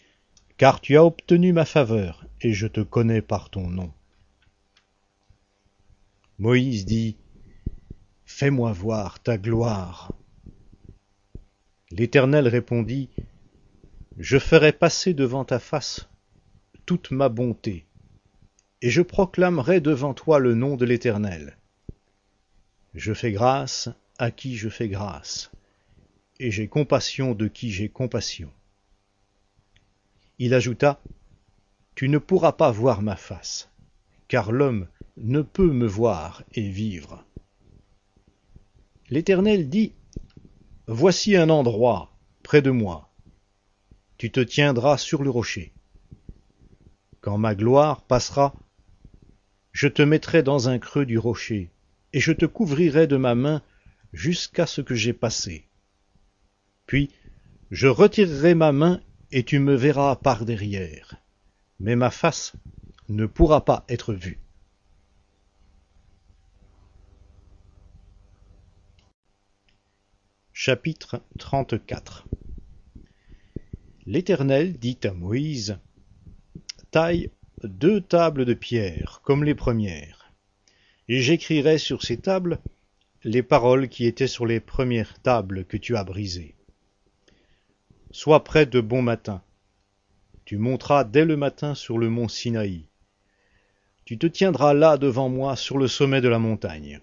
car 0.57 0.81
tu 0.81 0.97
as 0.97 1.05
obtenu 1.05 1.53
ma 1.53 1.63
faveur, 1.63 2.25
et 2.41 2.51
je 2.51 2.67
te 2.67 2.81
connais 2.81 3.21
par 3.21 3.49
ton 3.49 3.69
nom. 3.69 3.93
Moïse 6.37 6.85
dit, 6.85 7.15
Fais-moi 8.25 8.73
voir 8.73 9.21
ta 9.21 9.37
gloire. 9.37 10.11
L'Éternel 11.89 12.49
répondit, 12.49 13.07
Je 14.17 14.39
ferai 14.39 14.73
passer 14.73 15.13
devant 15.13 15.45
ta 15.45 15.59
face 15.59 16.09
toute 16.85 17.11
ma 17.11 17.29
bonté, 17.29 17.85
et 18.81 18.89
je 18.89 19.01
proclamerai 19.01 19.81
devant 19.81 20.13
toi 20.13 20.39
le 20.39 20.53
nom 20.53 20.75
de 20.75 20.85
l'Éternel. 20.85 21.57
Je 22.93 23.13
fais 23.13 23.31
grâce 23.31 23.89
à 24.17 24.31
qui 24.31 24.55
je 24.55 24.69
fais 24.69 24.87
grâce, 24.87 25.51
et 26.39 26.51
j'ai 26.51 26.67
compassion 26.67 27.33
de 27.33 27.47
qui 27.47 27.71
j'ai 27.71 27.89
compassion. 27.89 28.51
Il 30.37 30.53
ajouta, 30.53 31.01
Tu 31.95 32.09
ne 32.09 32.17
pourras 32.17 32.51
pas 32.51 32.71
voir 32.71 33.01
ma 33.01 33.15
face, 33.15 33.69
car 34.27 34.51
l'homme 34.51 34.87
ne 35.17 35.41
peut 35.41 35.71
me 35.71 35.87
voir 35.87 36.43
et 36.53 36.69
vivre. 36.69 37.23
L'Éternel 39.09 39.69
dit, 39.69 39.93
Voici 40.87 41.35
un 41.35 41.49
endroit 41.49 42.11
près 42.43 42.61
de 42.61 42.71
moi. 42.71 43.09
Tu 44.17 44.31
te 44.31 44.39
tiendras 44.39 44.97
sur 44.97 45.23
le 45.23 45.29
rocher. 45.29 45.74
Quand 47.25 47.39
ma 47.39 47.55
gloire 47.55 48.03
passera, 48.03 48.53
je 49.71 49.87
te 49.87 50.03
mettrai 50.03 50.43
dans 50.43 50.69
un 50.69 50.77
creux 50.77 51.07
du 51.07 51.17
rocher, 51.17 51.71
et 52.13 52.19
je 52.19 52.31
te 52.31 52.45
couvrirai 52.45 53.07
de 53.07 53.17
ma 53.17 53.33
main 53.33 53.63
jusqu'à 54.13 54.67
ce 54.67 54.81
que 54.81 54.93
j'ai 54.93 55.11
passé. 55.11 55.65
Puis 56.85 57.09
je 57.71 57.87
retirerai 57.87 58.53
ma 58.53 58.71
main 58.71 59.01
et 59.31 59.43
tu 59.43 59.57
me 59.57 59.73
verras 59.73 60.17
par 60.17 60.45
derrière, 60.45 61.15
mais 61.79 61.95
ma 61.95 62.11
face 62.11 62.53
ne 63.09 63.25
pourra 63.25 63.65
pas 63.65 63.85
être 63.89 64.13
vue. 64.13 64.37
Chapitre 70.53 71.23
34 71.39 72.27
L'Éternel 74.05 74.77
dit 74.77 74.99
à 75.05 75.11
Moïse, 75.11 75.79
Deux 77.63 77.99
tables 77.99 78.45
de 78.45 78.53
pierre, 78.53 79.19
comme 79.25 79.43
les 79.43 79.53
premières, 79.53 80.31
et 81.09 81.19
j'écrirai 81.19 81.77
sur 81.77 82.03
ces 82.03 82.15
tables 82.15 82.57
les 83.25 83.43
paroles 83.43 83.89
qui 83.89 84.05
étaient 84.05 84.27
sur 84.27 84.45
les 84.45 84.61
premières 84.61 85.21
tables 85.21 85.65
que 85.65 85.75
tu 85.75 85.97
as 85.97 86.05
brisées. 86.05 86.55
Sois 88.11 88.45
prêt 88.45 88.65
de 88.65 88.79
bon 88.79 89.01
matin. 89.01 89.43
Tu 90.45 90.57
monteras 90.57 91.03
dès 91.03 91.25
le 91.25 91.35
matin 91.35 91.75
sur 91.75 91.97
le 91.97 92.09
mont 92.09 92.29
Sinaï. 92.29 92.87
Tu 94.05 94.17
te 94.17 94.27
tiendras 94.27 94.73
là 94.73 94.97
devant 94.97 95.27
moi 95.27 95.57
sur 95.57 95.77
le 95.77 95.89
sommet 95.89 96.21
de 96.21 96.29
la 96.29 96.39
montagne. 96.39 97.01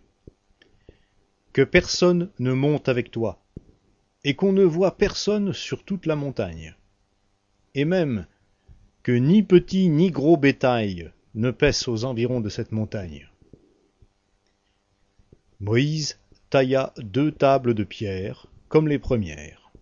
Que 1.52 1.60
personne 1.60 2.30
ne 2.38 2.54
monte 2.54 2.88
avec 2.88 3.10
toi, 3.10 3.44
et 4.24 4.36
qu'on 4.36 4.54
ne 4.54 4.64
voie 4.64 4.96
personne 4.96 5.52
sur 5.52 5.84
toute 5.84 6.06
la 6.06 6.16
montagne. 6.16 6.74
Et 7.74 7.84
même 7.84 8.26
que 9.02 9.12
ni 9.12 9.42
petit 9.42 9.88
ni 9.88 10.10
gros 10.10 10.36
bétail 10.36 11.12
ne 11.34 11.50
pèse 11.50 11.88
aux 11.88 12.04
environs 12.04 12.40
de 12.40 12.48
cette 12.48 12.72
montagne. 12.72 13.28
Moïse 15.60 16.18
tailla 16.50 16.92
deux 16.98 17.32
tables 17.32 17.74
de 17.74 17.84
pierre, 17.84 18.46
comme 18.68 18.88
les 18.88 18.98
premières. 18.98 19.72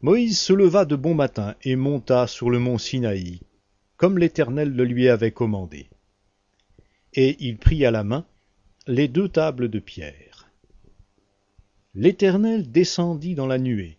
Moïse 0.00 0.38
se 0.38 0.52
leva 0.52 0.84
de 0.84 0.96
bon 0.96 1.14
matin 1.14 1.56
et 1.62 1.74
monta 1.74 2.26
sur 2.26 2.50
le 2.50 2.58
mont 2.58 2.78
Sinaï, 2.78 3.40
comme 3.96 4.18
l'Éternel 4.18 4.70
le 4.70 4.84
lui 4.84 5.08
avait 5.08 5.32
commandé. 5.32 5.88
Et 7.14 7.36
il 7.40 7.58
prit 7.58 7.84
à 7.84 7.90
la 7.90 8.04
main 8.04 8.24
les 8.86 9.08
deux 9.08 9.28
tables 9.28 9.68
de 9.68 9.80
pierre. 9.80 10.50
L'Éternel 11.94 12.70
descendit 12.70 13.34
dans 13.34 13.46
la 13.46 13.58
nuée, 13.58 13.98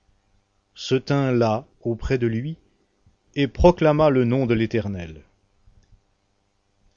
se 0.74 0.96
tint 0.96 1.34
là 1.34 1.68
auprès 1.82 2.18
de 2.18 2.28
lui, 2.28 2.58
et 3.42 3.48
proclama 3.48 4.10
le 4.10 4.26
nom 4.26 4.46
de 4.46 4.54
l'Éternel. 4.54 5.22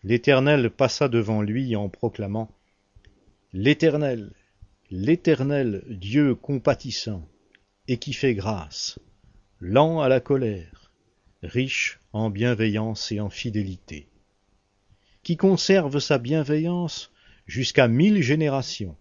L'Éternel 0.03 0.71
passa 0.71 1.09
devant 1.09 1.41
lui 1.41 1.77
en 1.77 1.89
proclamant 1.89 2.51
L'Éternel, 3.53 4.33
l'Éternel 4.91 5.85
Dieu 5.89 6.35
compatissant, 6.35 7.29
et 7.87 7.99
qui 7.99 8.13
fait 8.13 8.35
grâce, 8.35 8.99
lent 9.61 10.01
à 10.01 10.09
la 10.09 10.19
colère, 10.19 10.91
riche 11.45 12.01
en 12.13 12.29
bienveillance 12.29 13.13
et 13.13 13.21
en 13.21 13.31
fidélité, 13.31 14.09
qui 15.23 15.37
conserve 15.37 16.01
sa 16.01 16.19
bienveillance 16.19 17.13
jusqu'à 17.47 17.87
mille 17.87 18.21
générations, 18.21 18.97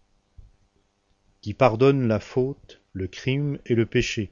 qui 1.41 1.55
pardonne 1.55 2.07
la 2.07 2.19
faute, 2.19 2.81
le 2.93 3.07
crime 3.07 3.57
et 3.65 3.73
le 3.73 3.87
péché, 3.87 4.29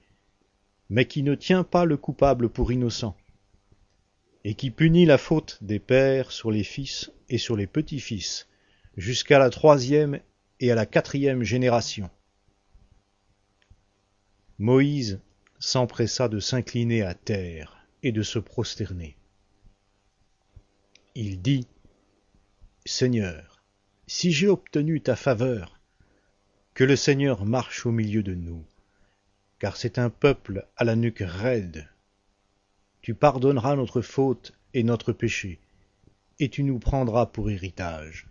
mais 0.90 1.06
qui 1.06 1.24
ne 1.24 1.36
tient 1.36 1.64
pas 1.64 1.86
le 1.86 1.98
coupable 1.98 2.50
pour 2.50 2.72
innocent, 2.72 3.16
et 4.44 4.56
qui 4.56 4.72
punit 4.72 5.06
la 5.06 5.18
faute 5.18 5.60
des 5.62 5.80
pères 5.80 6.32
sur 6.32 6.52
les 6.52 6.64
fils 6.64 7.12
et 7.30 7.38
sur 7.38 7.56
les 7.56 7.68
petits-fils, 7.68 8.48
jusqu'à 8.98 9.40
la 9.40 9.50
troisième 9.50 10.20
et 10.60 10.72
à 10.72 10.76
la 10.76 10.86
quatrième 10.86 11.44
génération. 11.44 12.10
Moïse 14.58 15.22
s'empressa 15.60 16.28
de 16.28 16.40
s'incliner 16.40 17.02
à 17.02 17.14
terre 17.14 17.86
et 18.04 18.12
de 18.12 18.24
se 18.24 18.40
prosterner. 18.40 19.16
Il 21.16 21.42
dit, 21.42 21.68
Seigneur, 22.86 23.62
si 24.08 24.32
j'ai 24.32 24.48
obtenu 24.48 25.02
ta 25.02 25.16
faveur, 25.16 25.80
que 26.74 26.84
le 26.84 26.96
Seigneur 26.96 27.46
marche 27.46 27.86
au 27.86 27.92
milieu 27.92 28.24
de 28.24 28.34
nous, 28.34 28.66
car 29.60 29.76
c'est 29.76 30.00
un 30.00 30.10
peuple 30.10 30.66
à 30.78 30.86
la 30.86 30.96
nuque 30.96 31.24
raide. 31.26 31.88
Tu 33.02 33.14
pardonneras 33.14 33.76
notre 33.76 34.02
faute 34.02 34.54
et 34.74 34.84
notre 34.84 35.12
péché, 35.12 35.60
et 36.40 36.50
tu 36.50 36.64
nous 36.64 36.80
prendras 36.80 37.26
pour 37.26 37.50
héritage. 37.50 38.28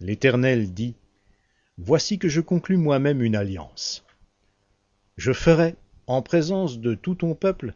L'Éternel 0.00 0.74
dit, 0.74 0.96
Voici 1.78 2.18
que 2.18 2.28
je 2.28 2.40
conclus 2.40 2.76
moi-même 2.76 3.22
une 3.22 3.36
alliance. 3.36 4.04
Je 5.16 5.32
ferai, 5.32 5.76
en 6.06 6.20
présence 6.20 6.80
de 6.80 6.94
tout 6.94 7.14
ton 7.14 7.34
peuple, 7.34 7.74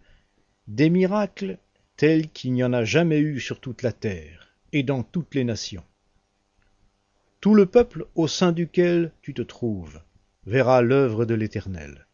des 0.66 0.91
miracles 0.91 1.58
tels 1.97 2.28
qu'il 2.28 2.52
n'y 2.52 2.65
en 2.65 2.73
a 2.73 2.84
jamais 2.84 3.20
eu 3.20 3.41
sur 3.41 3.60
toute 3.60 3.83
la 3.83 3.92
terre 3.92 4.55
et 4.73 4.83
dans 4.83 5.02
toutes 5.02 5.34
les 5.34 5.44
nations. 5.44 5.84
Tout 7.41 7.55
le 7.55 7.66
peuple 7.66 8.07
au 8.16 8.26
sein 8.26 8.52
duquel 8.52 9.12
tu 9.23 9.33
te 9.33 9.42
trouves 9.42 10.00
verra 10.47 10.81
l'œuvre 10.81 11.25
de 11.25 11.34
l'Éternel, 11.34 12.07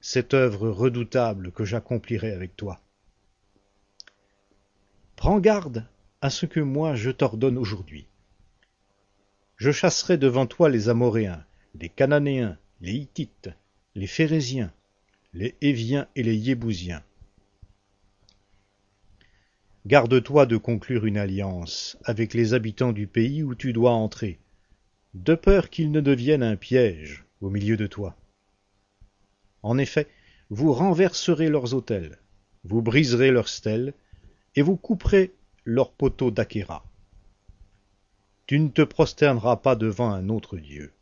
cette 0.00 0.32
œuvre 0.32 0.70
redoutable 0.70 1.52
que 1.52 1.66
j'accomplirai 1.66 2.32
avec 2.32 2.56
toi. 2.56 2.80
Prends 5.16 5.38
garde 5.38 5.86
à 6.22 6.30
ce 6.30 6.46
que 6.46 6.60
moi 6.60 6.94
je 6.94 7.10
t'ordonne 7.10 7.58
aujourd'hui. 7.58 8.06
Je 9.56 9.70
chasserai 9.70 10.16
devant 10.16 10.46
toi 10.46 10.70
les 10.70 10.88
Amoréens, 10.88 11.44
les 11.78 11.90
Cananéens, 11.90 12.56
les 12.80 12.94
Hittites, 12.94 13.50
les 13.94 14.06
Phérésiens, 14.06 14.72
les 15.34 15.54
Héviens 15.60 16.08
et 16.16 16.22
les 16.22 16.36
Yébousiens. 16.36 17.02
Garde-toi 19.86 20.46
de 20.46 20.56
conclure 20.56 21.04
une 21.04 21.18
alliance 21.18 21.98
avec 22.04 22.32
les 22.32 22.54
habitants 22.54 22.92
du 22.92 23.06
pays 23.06 23.42
où 23.42 23.54
tu 23.54 23.74
dois 23.74 23.92
entrer, 23.92 24.38
de 25.12 25.34
peur 25.34 25.68
qu'ils 25.68 25.92
ne 25.92 26.00
deviennent 26.00 26.42
un 26.42 26.56
piège 26.56 27.23
au 27.44 27.50
milieu 27.50 27.76
de 27.76 27.86
toi. 27.86 28.16
En 29.62 29.76
effet, 29.76 30.08
vous 30.48 30.72
renverserez 30.72 31.50
leurs 31.50 31.74
autels, 31.74 32.18
vous 32.64 32.80
briserez 32.80 33.30
leurs 33.30 33.48
stèles, 33.48 33.92
et 34.56 34.62
vous 34.62 34.76
couperez 34.76 35.34
leurs 35.64 35.92
poteaux 35.92 36.30
d'Achéra. 36.30 36.84
Tu 38.46 38.58
ne 38.58 38.68
te 38.68 38.82
prosterneras 38.82 39.56
pas 39.56 39.76
devant 39.76 40.10
un 40.10 40.30
autre 40.30 40.56
Dieu, 40.56 40.92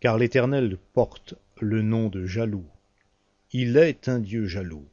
car 0.00 0.16
l'Éternel 0.16 0.78
porte 0.94 1.34
le 1.60 1.82
nom 1.82 2.08
de 2.08 2.24
jaloux. 2.24 2.66
Il 3.52 3.76
est 3.76 4.08
un 4.08 4.20
Dieu 4.20 4.46
jaloux. 4.46 4.86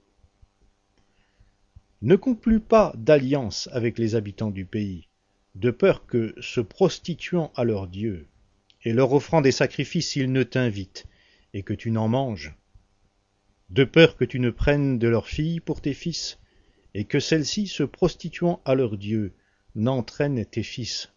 Ne 2.01 2.15
conclus 2.15 2.59
pas 2.59 2.93
d'alliance 2.97 3.69
avec 3.71 3.97
les 3.97 4.15
habitants 4.15 4.51
du 4.51 4.65
pays, 4.65 5.07
de 5.55 5.71
peur 5.71 6.05
que, 6.05 6.35
se 6.41 6.59
prostituant 6.59 7.51
à 7.55 7.63
leur 7.63 7.87
Dieu, 7.87 8.27
et 8.83 8.93
leur 8.93 9.13
offrant 9.13 9.41
des 9.41 9.51
sacrifices, 9.51 10.15
ils 10.15 10.31
ne 10.31 10.43
t'invitent, 10.43 11.05
et 11.53 11.63
que 11.63 11.73
tu 11.73 11.91
n'en 11.91 12.07
manges, 12.07 12.55
de 13.69 13.83
peur 13.83 14.15
que 14.15 14.25
tu 14.25 14.39
ne 14.39 14.49
prennes 14.49 14.97
de 14.97 15.07
leurs 15.07 15.27
filles 15.27 15.59
pour 15.59 15.81
tes 15.81 15.93
fils, 15.93 16.39
et 16.93 17.05
que 17.05 17.19
celles-ci, 17.19 17.67
se 17.67 17.83
prostituant 17.83 18.61
à 18.65 18.75
leur 18.75 18.97
Dieu, 18.97 19.33
n'entraînent 19.75 20.45
tes 20.45 20.63
fils 20.63 21.11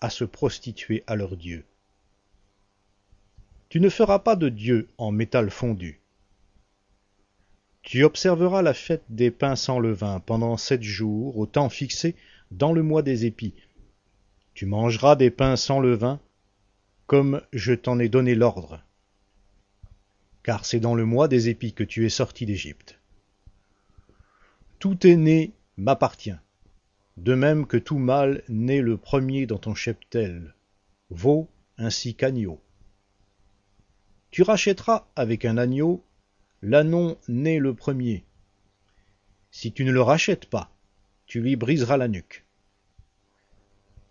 à 0.00 0.10
se 0.10 0.24
prostituer 0.24 1.02
à 1.06 1.16
leur 1.16 1.36
Dieu. 1.36 1.64
Tu 3.68 3.80
ne 3.80 3.88
feras 3.88 4.18
pas 4.18 4.36
de 4.36 4.48
Dieu 4.48 4.88
en 4.98 5.12
métal 5.12 5.50
fondu. 5.50 6.00
Tu 7.82 8.04
observeras 8.04 8.62
la 8.62 8.74
fête 8.74 9.04
des 9.08 9.30
pains 9.30 9.56
sans 9.56 9.78
levain 9.78 10.20
pendant 10.20 10.56
sept 10.56 10.82
jours, 10.82 11.38
au 11.38 11.46
temps 11.46 11.68
fixé 11.68 12.14
dans 12.50 12.72
le 12.72 12.82
mois 12.82 13.02
des 13.02 13.26
épis. 13.26 13.54
Tu 14.54 14.66
mangeras 14.66 15.16
des 15.16 15.30
pains 15.30 15.56
sans 15.56 15.80
levain, 15.80 16.20
comme 17.10 17.42
je 17.52 17.72
t'en 17.72 17.98
ai 17.98 18.08
donné 18.08 18.36
l'ordre. 18.36 18.84
Car 20.44 20.64
c'est 20.64 20.78
dans 20.78 20.94
le 20.94 21.04
mois 21.04 21.26
des 21.26 21.48
épis 21.48 21.72
que 21.72 21.82
tu 21.82 22.06
es 22.06 22.08
sorti 22.08 22.46
d'Égypte. 22.46 23.00
Tout 24.78 25.04
est 25.04 25.16
né 25.16 25.50
m'appartient, 25.76 26.38
de 27.16 27.34
même 27.34 27.66
que 27.66 27.78
tout 27.78 27.98
mâle 27.98 28.44
né 28.48 28.80
le 28.80 28.96
premier 28.96 29.46
dans 29.46 29.58
ton 29.58 29.74
cheptel, 29.74 30.54
veau 31.10 31.48
ainsi 31.78 32.14
qu'agneau. 32.14 32.60
Tu 34.30 34.42
rachèteras 34.42 35.08
avec 35.16 35.44
un 35.44 35.58
agneau 35.58 36.04
l'ânon 36.62 37.18
né 37.26 37.58
le 37.58 37.74
premier. 37.74 38.22
Si 39.50 39.72
tu 39.72 39.84
ne 39.84 39.90
le 39.90 40.00
rachètes 40.00 40.46
pas, 40.46 40.70
tu 41.26 41.40
lui 41.40 41.56
briseras 41.56 41.96
la 41.96 42.06
nuque. 42.06 42.44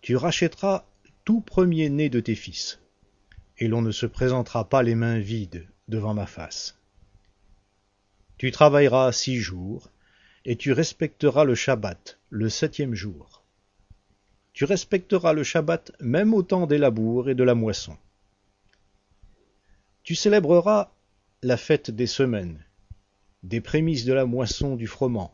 Tu 0.02 0.18
rachèteras 0.18 0.84
tout 1.24 1.40
premier-né 1.40 2.10
de 2.10 2.19
tes 2.19 2.36
fils, 2.36 2.78
et 3.59 3.67
l'on 3.67 3.81
ne 3.81 3.91
se 3.91 4.05
présentera 4.05 4.67
pas 4.67 4.83
les 4.83 4.95
mains 4.95 5.19
vides 5.19 5.67
devant 5.88 6.13
ma 6.13 6.25
face. 6.25 6.77
Tu 8.38 8.51
travailleras 8.51 9.11
six 9.11 9.38
jours, 9.38 9.89
et 10.45 10.55
tu 10.55 10.71
respecteras 10.71 11.43
le 11.43 11.55
Shabbat, 11.55 12.17
le 12.29 12.49
septième 12.49 12.95
jour. 12.95 13.43
Tu 14.53 14.63
respecteras 14.63 15.33
le 15.33 15.43
Shabbat 15.43 15.91
même 15.99 16.33
au 16.33 16.41
temps 16.41 16.65
des 16.65 16.77
labours 16.77 17.29
et 17.29 17.35
de 17.35 17.43
la 17.43 17.53
moisson. 17.53 17.97
Tu 20.03 20.15
célébreras 20.15 20.91
la 21.43 21.57
fête 21.57 21.91
des 21.91 22.07
semaines, 22.07 22.63
des 23.43 23.61
prémices 23.61 24.05
de 24.05 24.13
la 24.13 24.25
moisson 24.25 24.75
du 24.75 24.88
froment, 24.88 25.33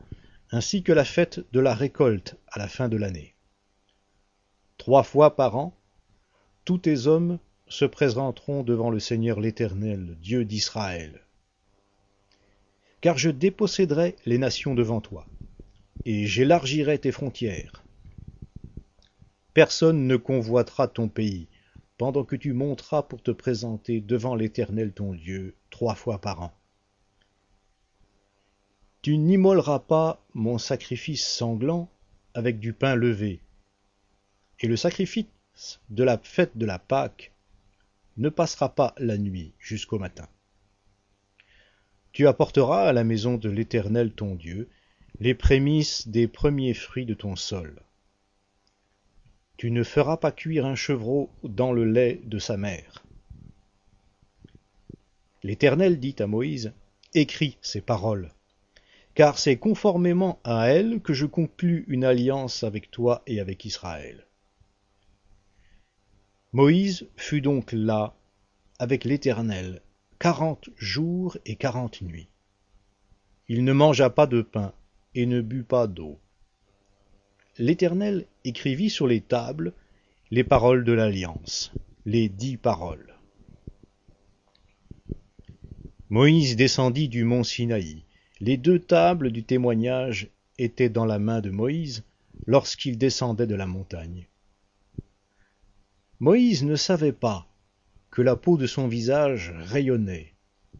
ainsi 0.51 0.81
que 0.83 0.91
la 0.91 1.05
fête 1.05 1.41
de 1.51 1.59
la 1.59 1.75
récolte 1.75 2.35
à 2.47 2.59
la 2.59 2.67
fin 2.67 2.89
de 2.89 2.97
l'année. 2.97 3.35
Trois 4.77 5.03
fois 5.03 5.35
par 5.35 5.55
an, 5.55 5.77
tous 6.65 6.79
tes 6.79 7.07
hommes 7.07 7.39
se 7.67 7.85
présenteront 7.85 8.63
devant 8.63 8.89
le 8.89 8.99
Seigneur 8.99 9.39
l'Éternel, 9.39 10.17
Dieu 10.21 10.45
d'Israël. 10.45 11.21
Car 13.01 13.17
je 13.17 13.29
déposséderai 13.29 14.15
les 14.25 14.37
nations 14.37 14.75
devant 14.75 15.01
toi, 15.01 15.25
et 16.05 16.25
j'élargirai 16.25 16.99
tes 16.99 17.11
frontières. 17.11 17.83
Personne 19.53 20.07
ne 20.07 20.17
convoitera 20.17 20.87
ton 20.87 21.07
pays, 21.07 21.47
pendant 21.97 22.23
que 22.23 22.35
tu 22.35 22.53
monteras 22.53 23.03
pour 23.03 23.21
te 23.21 23.31
présenter 23.31 24.01
devant 24.01 24.35
l'Éternel 24.35 24.91
ton 24.91 25.13
Dieu 25.13 25.55
trois 25.69 25.95
fois 25.95 26.19
par 26.19 26.41
an. 26.41 26.53
Tu 29.01 29.17
n'immoleras 29.17 29.79
pas 29.79 30.23
mon 30.33 30.57
sacrifice 30.57 31.27
sanglant 31.27 31.89
avec 32.33 32.59
du 32.59 32.73
pain 32.73 32.95
levé, 32.95 33.39
et 34.59 34.67
le 34.67 34.75
sacrifice 34.75 35.27
de 35.89 36.03
la 36.03 36.17
fête 36.17 36.57
de 36.57 36.65
la 36.65 36.79
Pâque 36.79 37.31
ne 38.17 38.29
passera 38.29 38.73
pas 38.73 38.93
la 38.97 39.17
nuit 39.17 39.53
jusqu'au 39.59 39.99
matin. 39.99 40.27
Tu 42.11 42.27
apporteras 42.27 42.87
à 42.87 42.93
la 42.93 43.03
maison 43.03 43.35
de 43.35 43.49
l'Éternel 43.49 44.11
ton 44.11 44.35
Dieu 44.35 44.69
les 45.19 45.33
prémices 45.33 46.07
des 46.07 46.27
premiers 46.27 46.73
fruits 46.73 47.05
de 47.05 47.13
ton 47.13 47.35
sol. 47.35 47.81
Tu 49.57 49.71
ne 49.71 49.83
feras 49.83 50.17
pas 50.17 50.31
cuire 50.31 50.65
un 50.65 50.75
chevreau 50.75 51.29
dans 51.43 51.71
le 51.71 51.85
lait 51.85 52.21
de 52.25 52.39
sa 52.39 52.57
mère. 52.57 53.05
L'Éternel 55.43 55.99
dit 55.99 56.15
à 56.19 56.27
Moïse, 56.27 56.73
Écris 57.13 57.57
ces 57.61 57.81
paroles, 57.81 58.31
car 59.13 59.37
c'est 59.37 59.57
conformément 59.57 60.39
à 60.43 60.67
elles 60.69 60.99
que 61.01 61.13
je 61.13 61.25
conclus 61.25 61.85
une 61.87 62.03
alliance 62.03 62.63
avec 62.63 62.91
toi 62.91 63.23
et 63.27 63.39
avec 63.39 63.63
Israël. 63.63 64.24
Moïse 66.55 67.05
fut 67.17 67.41
donc 67.41 67.73
là 67.73 68.15
avec 68.79 69.03
l'Éternel 69.03 69.81
quarante 70.19 70.69
jours 70.77 71.37
et 71.45 71.57
quarante 71.57 72.01
nuits. 72.01 72.29
Il 73.49 73.65
ne 73.65 73.73
mangea 73.73 74.09
pas 74.09 74.25
de 74.25 74.41
pain 74.41 74.71
et 75.15 75.25
ne 75.25 75.41
but 75.41 75.63
pas 75.63 75.85
d'eau. 75.85 76.17
L'Éternel 77.57 78.25
écrivit 78.45 78.89
sur 78.89 79.05
les 79.05 79.19
tables 79.19 79.73
les 80.31 80.45
paroles 80.45 80.85
de 80.85 80.93
l'alliance, 80.93 81.73
les 82.05 82.29
dix 82.29 82.55
paroles. 82.55 83.15
Moïse 86.07 86.55
descendit 86.55 87.09
du 87.09 87.25
mont 87.25 87.43
Sinaï. 87.43 88.05
Les 88.39 88.55
deux 88.55 88.79
tables 88.79 89.33
du 89.33 89.43
témoignage 89.43 90.29
étaient 90.57 90.87
dans 90.87 91.03
la 91.03 91.19
main 91.19 91.41
de 91.41 91.49
Moïse 91.49 92.05
lorsqu'il 92.45 92.97
descendait 92.97 93.45
de 93.45 93.55
la 93.55 93.67
montagne. 93.67 94.25
Moïse 96.21 96.63
ne 96.63 96.77
savait 96.77 97.11
pas 97.11 97.45
que 98.09 98.21
la 98.21 98.37
peau 98.37 98.55
de 98.57 98.67
son 98.67 98.87
visage 98.87 99.53
rayonnait 99.57 100.33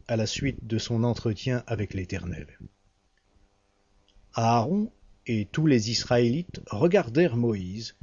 à 0.08 0.16
la 0.16 0.28
suite 0.28 0.66
de 0.66 0.78
son 0.78 1.04
entretien 1.04 1.62
avec 1.68 1.94
l'Éternel. 1.94 2.48
Aaron 4.34 4.92
et 5.28 5.46
tous 5.52 5.68
les 5.68 5.92
Israélites 5.92 6.62
regardèrent 6.68 7.36
Moïse, 7.36 7.98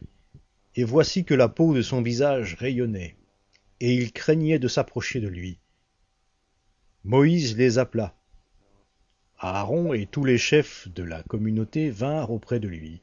et 0.75 0.85
voici 0.85 1.25
que 1.25 1.33
la 1.33 1.49
peau 1.49 1.73
de 1.73 1.81
son 1.81 2.03
visage 2.03 2.55
rayonnait, 2.55 3.17
et 3.81 3.95
ils 3.95 4.13
craignaient 4.13 4.59
de 4.59 4.69
s'approcher 4.69 5.21
de 5.21 5.29
lui. 5.29 5.59
Moïse 7.05 7.57
les 7.57 7.79
appela. 7.79 8.15
Aaron 9.39 9.95
et 9.95 10.05
tous 10.05 10.25
les 10.25 10.39
chefs 10.39 10.89
de 10.89 11.03
la 11.03 11.23
communauté 11.23 11.89
vinrent 11.89 12.31
auprès 12.31 12.61
de 12.61 12.69
lui, 12.69 13.01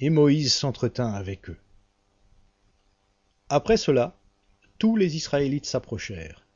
et 0.00 0.10
Moïse 0.10 0.52
s'entretint 0.52 1.12
avec 1.12 1.50
eux. 1.50 1.58
Après 3.52 3.76
cela, 3.76 4.16
tous 4.78 4.94
les 4.94 5.16
Israélites 5.16 5.66
s'approchèrent, 5.66 6.46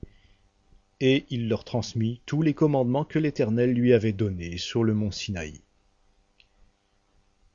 et 1.01 1.27
il 1.29 1.49
leur 1.49 1.65
transmit 1.65 2.21
tous 2.25 2.41
les 2.41 2.55
commandements 2.55 3.05
que 3.05 3.19
l'Éternel 3.19 3.73
lui 3.73 3.93
avait 3.93 4.13
donnés 4.13 4.59
sur 4.59 4.85
le 4.85 4.95
mont 4.95 5.11
Sinaï. 5.11 5.61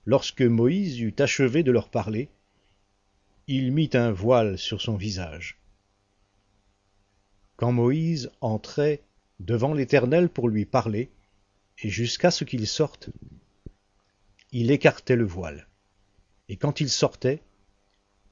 Lorsque 0.06 0.42
Moïse 0.42 1.00
eut 1.00 1.16
achevé 1.20 1.64
de 1.64 1.72
leur 1.72 1.88
parler, 1.88 2.28
il 3.48 3.72
mit 3.72 3.90
un 3.94 4.12
voile 4.12 4.58
sur 4.58 4.82
son 4.82 4.98
visage. 4.98 5.58
Quand 7.56 7.72
Moïse 7.72 8.32
entrait 8.42 9.02
devant 9.40 9.74
l'Éternel 9.74 10.28
pour 10.28 10.50
lui 10.50 10.66
parler, 10.66 11.10
et 11.82 11.88
jusqu'à 11.88 12.30
ce 12.30 12.44
qu'il 12.44 12.68
sorte, 12.68 13.10
il 14.52 14.70
écartait 14.70 15.16
le 15.16 15.24
voile. 15.24 15.70
Et 16.50 16.58
quand 16.58 16.82
il 16.82 16.90
sortait, 16.90 17.42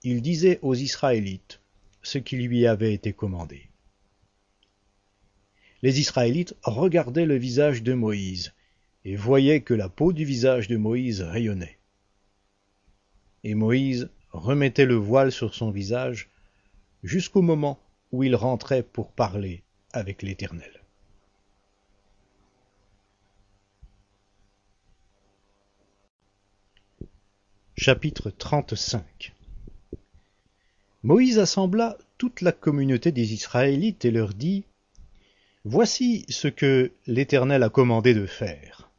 il 0.10 0.22
disait 0.22 0.58
aux 0.62 0.74
Israélites 0.74 1.60
ce 2.02 2.18
qui 2.18 2.38
lui 2.38 2.66
avait 2.66 2.94
été 2.94 3.12
commandé. 3.12 3.68
Les 5.82 6.00
Israélites 6.00 6.56
regardaient 6.64 7.26
le 7.26 7.36
visage 7.36 7.84
de 7.84 7.94
Moïse, 7.94 8.54
et 9.04 9.18
voyaient 9.18 9.60
que 9.60 9.74
la 9.74 9.90
peau 9.90 10.14
du 10.14 10.24
visage 10.24 10.70
de 10.70 10.78
Moïse 10.78 11.22
rayonnait. 11.22 11.78
Et 13.44 13.54
Moïse 13.54 14.10
remettait 14.32 14.86
le 14.86 14.96
voile 14.96 15.34
sur 15.34 15.54
son 15.54 15.72
visage 15.72 16.30
jusqu'au 17.04 17.42
moment 17.42 17.78
où 18.14 18.24
il 18.24 18.36
rentrait 18.36 18.84
pour 18.84 19.12
parler 19.12 19.62
avec 19.92 20.22
l'Éternel. 20.22 20.72
Chapitre 27.76 28.30
35 28.30 29.37
Moïse 31.08 31.40
assembla 31.40 31.98
toute 32.18 32.42
la 32.42 32.52
communauté 32.52 33.14
des 33.14 33.32
Israélites 33.32 34.04
et 34.04 34.12
leur 34.12 34.34
dit 34.34 34.66
Voici 35.64 36.26
ce 36.28 36.50
que 36.50 36.92
l'Éternel 37.06 37.64
a 37.64 37.70
commandé 37.70 38.14
de 38.14 38.26
faire. 38.26 38.92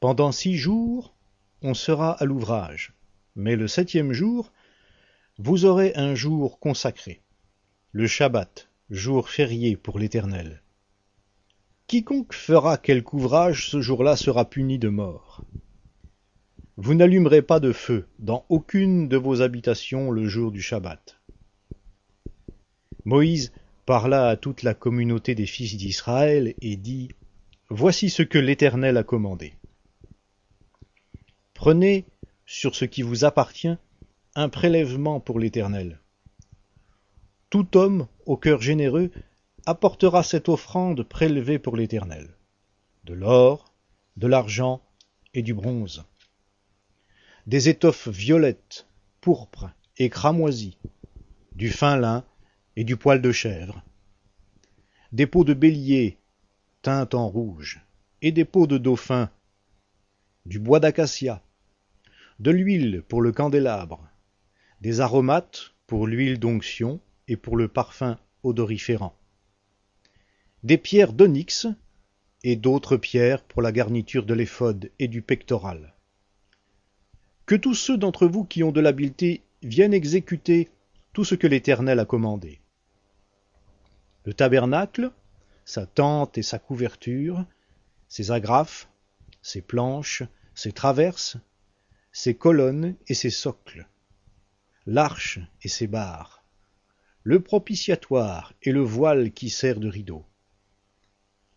Pendant 0.00 0.32
six 0.32 0.56
jours, 0.56 1.12
on 1.60 1.74
sera 1.74 2.12
à 2.12 2.24
l'ouvrage, 2.24 2.94
mais 3.36 3.56
le 3.56 3.68
septième 3.68 4.14
jour, 4.14 4.52
vous 5.36 5.66
aurez 5.66 5.92
un 5.96 6.14
jour 6.14 6.58
consacré, 6.58 7.20
le 7.92 8.06
Shabbat, 8.06 8.70
jour 8.88 9.28
férié 9.28 9.76
pour 9.76 9.98
l'Éternel. 9.98 10.62
Quiconque 11.88 12.32
fera 12.32 12.78
quelque 12.78 13.12
ouvrage 13.12 13.68
ce 13.68 13.82
jour-là 13.82 14.16
sera 14.16 14.48
puni 14.48 14.78
de 14.78 14.88
mort. 14.88 15.44
Vous 16.82 16.94
n'allumerez 16.94 17.42
pas 17.42 17.60
de 17.60 17.72
feu 17.72 18.06
dans 18.20 18.46
aucune 18.48 19.06
de 19.06 19.18
vos 19.18 19.42
habitations 19.42 20.10
le 20.10 20.26
jour 20.26 20.50
du 20.50 20.62
Shabbat. 20.62 21.20
Moïse 23.04 23.52
parla 23.84 24.28
à 24.28 24.36
toute 24.38 24.62
la 24.62 24.72
communauté 24.72 25.34
des 25.34 25.44
fils 25.44 25.76
d'Israël 25.76 26.54
et 26.62 26.76
dit 26.76 27.10
Voici 27.68 28.08
ce 28.08 28.22
que 28.22 28.38
l'Éternel 28.38 28.96
a 28.96 29.02
commandé. 29.02 29.52
Prenez 31.52 32.06
sur 32.46 32.74
ce 32.74 32.86
qui 32.86 33.02
vous 33.02 33.26
appartient 33.26 33.76
un 34.34 34.48
prélèvement 34.48 35.20
pour 35.20 35.38
l'Éternel. 35.38 36.00
Tout 37.50 37.76
homme 37.76 38.06
au 38.24 38.38
cœur 38.38 38.62
généreux 38.62 39.10
apportera 39.66 40.22
cette 40.22 40.48
offrande 40.48 41.02
prélevée 41.02 41.58
pour 41.58 41.76
l'Éternel, 41.76 42.38
de 43.04 43.12
l'or, 43.12 43.74
de 44.16 44.26
l'argent 44.26 44.80
et 45.34 45.42
du 45.42 45.52
bronze, 45.52 46.06
des 47.46 47.68
étoffes 47.68 48.08
violettes, 48.08 48.86
pourpres 49.20 49.70
et 49.98 50.10
cramoisies, 50.10 50.78
du 51.54 51.70
fin 51.70 51.96
lin 51.96 52.24
et 52.76 52.84
du 52.84 52.96
poil 52.96 53.20
de 53.20 53.32
chèvre, 53.32 53.82
des 55.12 55.26
peaux 55.26 55.44
de 55.44 55.54
bélier 55.54 56.18
teintes 56.82 57.14
en 57.14 57.28
rouge, 57.28 57.80
et 58.22 58.32
des 58.32 58.44
peaux 58.44 58.66
de 58.66 58.78
dauphin, 58.78 59.30
du 60.46 60.58
bois 60.58 60.80
d'acacia, 60.80 61.42
de 62.38 62.50
l'huile 62.50 63.02
pour 63.08 63.22
le 63.22 63.32
candélabre, 63.32 64.08
des 64.80 65.00
aromates 65.00 65.72
pour 65.86 66.06
l'huile 66.06 66.38
d'onction 66.38 67.00
et 67.28 67.36
pour 67.36 67.56
le 67.56 67.68
parfum 67.68 68.18
odoriférant, 68.42 69.14
des 70.62 70.78
pierres 70.78 71.12
d'onyx 71.12 71.66
et 72.42 72.56
d'autres 72.56 72.96
pierres 72.96 73.42
pour 73.42 73.62
la 73.62 73.72
garniture 73.72 74.24
de 74.24 74.34
l'éphod 74.34 74.90
et 74.98 75.08
du 75.08 75.22
pectoral. 75.22 75.94
Que 77.50 77.56
tous 77.56 77.74
ceux 77.74 77.98
d'entre 77.98 78.28
vous 78.28 78.44
qui 78.44 78.62
ont 78.62 78.70
de 78.70 78.80
l'habileté 78.80 79.42
viennent 79.64 79.92
exécuter 79.92 80.68
tout 81.12 81.24
ce 81.24 81.34
que 81.34 81.48
l'Éternel 81.48 81.98
a 81.98 82.04
commandé. 82.04 82.60
Le 84.24 84.32
tabernacle, 84.32 85.10
sa 85.64 85.84
tente 85.84 86.38
et 86.38 86.44
sa 86.44 86.60
couverture, 86.60 87.44
ses 88.06 88.30
agrafes, 88.30 88.88
ses 89.42 89.62
planches, 89.62 90.22
ses 90.54 90.70
traverses, 90.70 91.38
ses 92.12 92.36
colonnes 92.36 92.94
et 93.08 93.14
ses 93.14 93.30
socles, 93.30 93.88
l'arche 94.86 95.40
et 95.64 95.68
ses 95.68 95.88
barres, 95.88 96.44
le 97.24 97.40
propitiatoire 97.40 98.52
et 98.62 98.70
le 98.70 98.82
voile 98.82 99.32
qui 99.32 99.50
sert 99.50 99.80
de 99.80 99.88
rideau, 99.88 100.24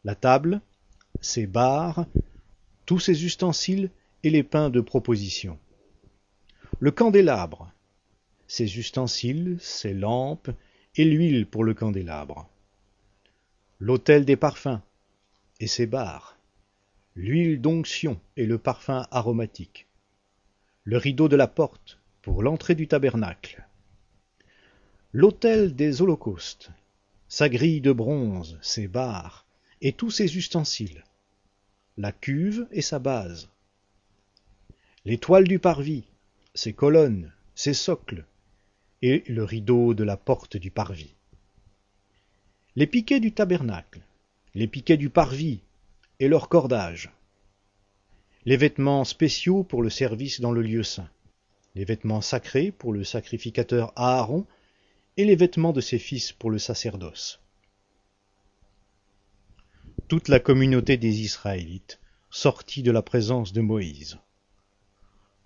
la 0.04 0.16
table, 0.16 0.60
ses 1.22 1.46
barres, 1.46 2.08
tous 2.88 3.00
ses 3.00 3.26
ustensiles 3.26 3.92
et 4.24 4.32
les 4.32 4.42
pains 4.42 4.72
de 4.72 4.82
proposition, 4.82 5.60
le 6.84 6.92
candélabre, 6.92 7.72
ses 8.46 8.78
ustensiles, 8.78 9.56
ses 9.62 9.94
lampes 9.94 10.52
et 10.98 11.06
l'huile 11.06 11.48
pour 11.48 11.64
le 11.64 11.74
candélabre, 11.74 12.50
l'autel 13.80 14.26
des 14.26 14.36
parfums 14.36 14.82
et 15.62 15.68
ses 15.68 15.86
barres, 15.86 16.38
l'huile 17.16 17.62
d'onction 17.62 18.20
et 18.36 18.46
le 18.46 18.58
parfum 18.58 19.08
aromatique, 19.12 19.88
le 20.84 20.98
rideau 20.98 21.30
de 21.30 21.38
la 21.38 21.48
porte 21.48 22.00
pour 22.22 22.44
l'entrée 22.44 22.76
du 22.76 22.86
tabernacle, 22.90 23.66
l'autel 25.14 25.78
des 25.78 26.02
holocaustes, 26.02 26.70
sa 27.30 27.48
grille 27.48 27.80
de 27.80 27.94
bronze, 27.94 28.60
ses 28.62 28.90
barres 28.90 29.46
et 29.80 29.94
tous 29.94 30.12
ses 30.12 30.36
ustensiles, 30.36 31.06
la 31.96 32.12
cuve 32.12 32.68
et 32.74 32.82
sa 32.82 33.00
base, 33.00 33.48
les 35.06 35.18
toiles 35.18 35.48
du 35.48 35.60
parvis, 35.60 36.04
ses 36.56 36.74
colonnes, 36.74 37.32
ses 37.56 37.74
socles, 37.74 38.26
et 39.02 39.24
le 39.28 39.44
rideau 39.44 39.94
de 39.94 40.04
la 40.04 40.18
porte 40.18 40.56
du 40.56 40.72
parvis. 40.72 41.14
Les 42.76 42.88
piquets 42.88 43.20
du 43.20 43.32
tabernacle, 43.32 44.02
les 44.56 44.68
piquets 44.68 44.98
du 44.98 45.10
parvis 45.10 45.60
et 46.20 46.28
leurs 46.28 46.50
cordages, 46.50 47.12
les 48.46 48.58
vêtements 48.58 49.04
spéciaux 49.04 49.64
pour 49.64 49.82
le 49.82 49.90
service 49.90 50.42
dans 50.42 50.52
le 50.52 50.62
lieu 50.62 50.84
saint, 50.84 51.10
les 51.76 51.86
vêtements 51.86 52.22
sacrés 52.22 52.72
pour 52.72 52.94
le 52.94 53.04
sacrificateur 53.04 53.92
Aaron, 53.96 54.46
et 55.18 55.26
les 55.26 55.36
vêtements 55.36 55.74
de 55.74 55.82
ses 55.82 56.00
fils 56.00 56.32
pour 56.32 56.50
le 56.50 56.58
sacerdoce. 56.58 57.40
Toute 60.08 60.28
la 60.28 60.40
communauté 60.40 60.98
des 60.98 61.22
Israélites 61.22 62.00
sortit 62.30 62.84
de 62.84 62.92
la 62.92 63.02
présence 63.02 63.54
de 63.54 63.62
Moïse. 63.62 64.18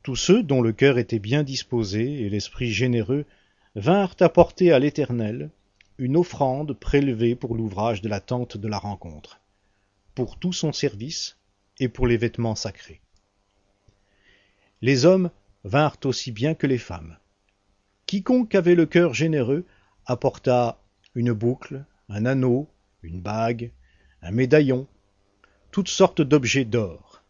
Tous 0.08 0.16
ceux 0.16 0.42
dont 0.42 0.62
le 0.62 0.72
cœur 0.72 1.00
était 1.00 1.20
bien 1.20 1.44
disposé 1.44 2.22
et 2.22 2.30
l'esprit 2.30 2.72
généreux 2.72 3.26
vinrent 3.76 4.16
apporter 4.22 4.72
à 4.72 4.80
l'Éternel 4.80 5.50
une 5.98 6.16
offrande 6.16 6.72
prélevée 6.80 7.36
pour 7.36 7.56
l'ouvrage 7.56 8.02
de 8.02 8.08
la 8.08 8.22
tente 8.22 8.56
de 8.56 8.70
la 8.70 8.78
rencontre, 8.78 9.42
pour 10.16 10.40
tout 10.40 10.54
son 10.54 10.72
service 10.72 11.36
et 11.82 11.90
pour 11.90 12.08
les 12.08 12.16
vêtements 12.16 12.56
sacrés. 12.56 13.02
Les 14.82 15.04
hommes 15.04 15.30
vinrent 15.66 16.00
aussi 16.06 16.32
bien 16.32 16.54
que 16.54 16.68
les 16.68 16.78
femmes. 16.78 17.18
Quiconque 18.06 18.56
avait 18.56 18.76
le 18.76 18.86
cœur 18.86 19.14
généreux 19.14 19.66
apporta 20.06 20.82
une 21.16 21.34
boucle, 21.34 21.84
un 22.08 22.26
anneau, 22.26 22.70
une 23.04 23.20
bague, 23.20 23.74
un 24.22 24.32
médaillon, 24.32 24.88
toutes 25.72 25.90
sortes 25.90 26.22
d'objets 26.22 26.64
d'or. 26.64 27.24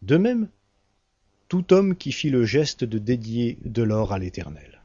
De 0.00 0.16
même, 0.16 0.48
tout 1.54 1.72
homme 1.72 1.94
qui 1.94 2.10
fit 2.10 2.30
le 2.30 2.44
geste 2.44 2.82
de 2.82 2.98
dédier 2.98 3.58
de 3.64 3.84
l'or 3.84 4.12
à 4.12 4.18
l'Éternel. 4.18 4.82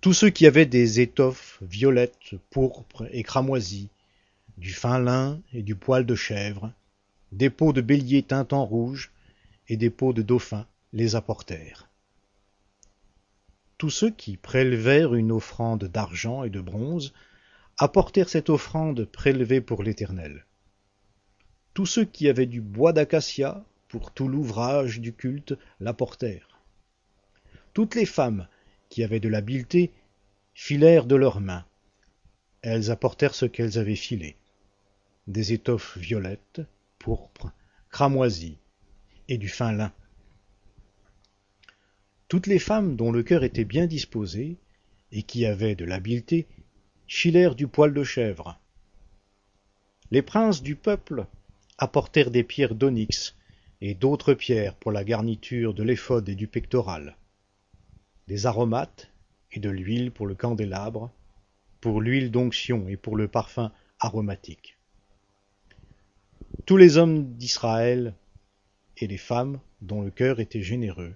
tous 0.00 0.12
ceux 0.12 0.30
qui 0.30 0.46
avaient 0.46 0.66
des 0.66 1.00
étoffes 1.00 1.58
violettes, 1.62 2.36
pourpres 2.48 3.08
et 3.10 3.24
cramoisies, 3.24 3.88
du 4.56 4.72
fin 4.72 5.00
lin 5.00 5.40
et 5.52 5.62
du 5.62 5.74
poil 5.74 6.06
de 6.06 6.14
chèvre, 6.14 6.72
des 7.32 7.50
peaux 7.50 7.72
de 7.72 7.80
bélier 7.80 8.22
teintes 8.22 8.52
en 8.52 8.64
rouge 8.64 9.10
et 9.68 9.76
des 9.76 9.90
peaux 9.90 10.12
de 10.12 10.22
dauphin 10.22 10.64
les 10.92 11.16
apportèrent. 11.16 11.88
Tous 13.78 13.90
ceux 13.90 14.10
qui 14.10 14.36
prélevèrent 14.36 15.16
une 15.16 15.32
offrande 15.32 15.86
d'argent 15.86 16.44
et 16.44 16.50
de 16.50 16.60
bronze 16.60 17.14
apportèrent 17.78 18.28
cette 18.28 18.48
offrande 18.48 19.06
prélevée 19.06 19.60
pour 19.60 19.82
l'Éternel. 19.82 20.46
Tous 21.72 21.86
ceux 21.86 22.04
qui 22.04 22.28
avaient 22.28 22.46
du 22.46 22.60
bois 22.60 22.92
d'acacia 22.92 23.64
pour 23.94 24.10
tout 24.10 24.26
l'ouvrage 24.26 24.98
du 24.98 25.12
culte 25.12 25.54
l'apportèrent. 25.78 26.58
Toutes 27.74 27.94
les 27.94 28.06
femmes 28.06 28.48
qui 28.88 29.04
avaient 29.04 29.20
de 29.20 29.28
l'habileté 29.28 29.92
filèrent 30.52 31.06
de 31.06 31.14
leurs 31.14 31.40
mains. 31.40 31.64
Elles 32.62 32.90
apportèrent 32.90 33.36
ce 33.36 33.46
qu'elles 33.46 33.78
avaient 33.78 33.94
filé 33.94 34.34
des 35.28 35.52
étoffes 35.52 35.96
violettes, 35.96 36.60
pourpres, 36.98 37.52
cramoisies 37.88 38.58
et 39.28 39.38
du 39.38 39.48
fin 39.48 39.70
lin. 39.70 39.92
Toutes 42.26 42.48
les 42.48 42.58
femmes 42.58 42.96
dont 42.96 43.12
le 43.12 43.22
cœur 43.22 43.44
était 43.44 43.64
bien 43.64 43.86
disposé 43.86 44.56
et 45.12 45.22
qui 45.22 45.46
avaient 45.46 45.76
de 45.76 45.84
l'habileté 45.84 46.48
filèrent 47.06 47.54
du 47.54 47.68
poil 47.68 47.94
de 47.94 48.02
chèvre. 48.02 48.58
Les 50.10 50.22
princes 50.22 50.64
du 50.64 50.74
peuple 50.74 51.26
apportèrent 51.78 52.32
des 52.32 52.42
pierres 52.42 52.74
d'onyx 52.74 53.36
et 53.86 53.92
d'autres 53.92 54.32
pierres 54.32 54.74
pour 54.76 54.92
la 54.92 55.04
garniture 55.04 55.74
de 55.74 55.82
l'éphod 55.82 56.26
et 56.26 56.34
du 56.34 56.46
pectoral 56.48 57.18
des 58.28 58.46
aromates 58.46 59.10
et 59.52 59.60
de 59.60 59.68
l'huile 59.68 60.10
pour 60.10 60.26
le 60.26 60.34
candélabre, 60.34 61.12
pour 61.82 62.00
l'huile 62.00 62.30
d'onction 62.30 62.88
et 62.88 62.96
pour 62.96 63.14
le 63.14 63.28
parfum 63.28 63.70
aromatique. 64.00 64.78
Tous 66.64 66.78
les 66.78 66.96
hommes 66.96 67.34
d'Israël 67.34 68.14
et 68.96 69.06
les 69.06 69.18
femmes 69.18 69.60
dont 69.82 70.00
le 70.00 70.10
cœur 70.10 70.40
était 70.40 70.62
généreux, 70.62 71.14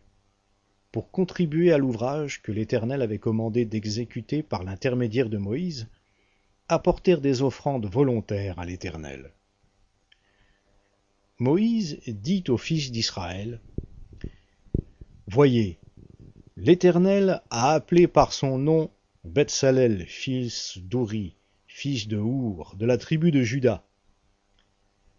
pour 0.93 1.11
contribuer 1.11 1.73
à 1.73 1.79
l'ouvrage 1.79 2.43
que 2.43 2.53
l'Éternel 2.53 3.01
avait 3.01 3.19
commandé 3.19 3.65
d'exécuter 3.65 4.43
par 4.43 4.63
l'intermédiaire 4.63 5.31
de 5.31 5.39
Moïse, 5.39 5.89
apportèrent 6.69 7.23
des 7.23 7.41
offrandes 7.41 7.87
volontaires 7.87 8.59
à 8.59 8.67
l'Éternel. 8.67 9.33
Moïse 11.41 12.01
dit 12.09 12.43
aux 12.49 12.59
fils 12.59 12.91
d'Israël, 12.91 13.61
Voyez, 15.29 15.79
L'Éternel 16.57 17.43
a 17.51 17.75
appelé 17.75 18.09
par 18.09 18.33
son 18.33 18.59
nom 18.59 18.91
Betsalel, 19.23 20.05
fils 20.07 20.79
d'Uri, 20.79 21.37
fils 21.69 22.09
de 22.09 22.17
Our, 22.17 22.75
de 22.75 22.85
la 22.85 22.99
tribu 22.99 23.31
de 23.31 23.43
Juda. 23.43 23.85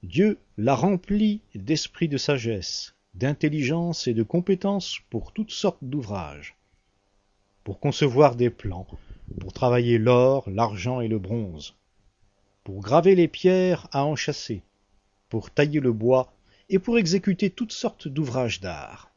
Dieu 0.03 0.37
l'a 0.57 0.75
rempli 0.75 1.39
d'esprit 1.55 2.09
de 2.09 2.17
sagesse, 2.17 2.95
d'intelligence 3.13 4.05
et 4.05 4.13
de 4.13 4.23
compétence 4.23 4.99
pour 5.09 5.31
toutes 5.31 5.51
sortes 5.51 5.83
d'ouvrages, 5.83 6.57
pour 7.63 7.79
concevoir 7.79 8.35
des 8.35 8.49
plans, 8.49 8.87
pour 9.39 9.53
travailler 9.53 9.97
l'or, 9.97 10.49
l'argent 10.49 10.99
et 10.99 11.07
le 11.07 11.17
bronze, 11.17 11.75
pour 12.65 12.81
graver 12.81 13.15
les 13.15 13.29
pierres 13.29 13.87
à 13.93 14.03
enchâsser, 14.03 14.63
pour 15.29 15.51
tailler 15.51 15.79
le 15.79 15.93
bois 15.93 16.33
et 16.69 16.79
pour 16.79 16.97
exécuter 16.97 17.49
toutes 17.49 17.71
sortes 17.71 18.07
d'ouvrages 18.07 18.59
d'art. 18.59 19.11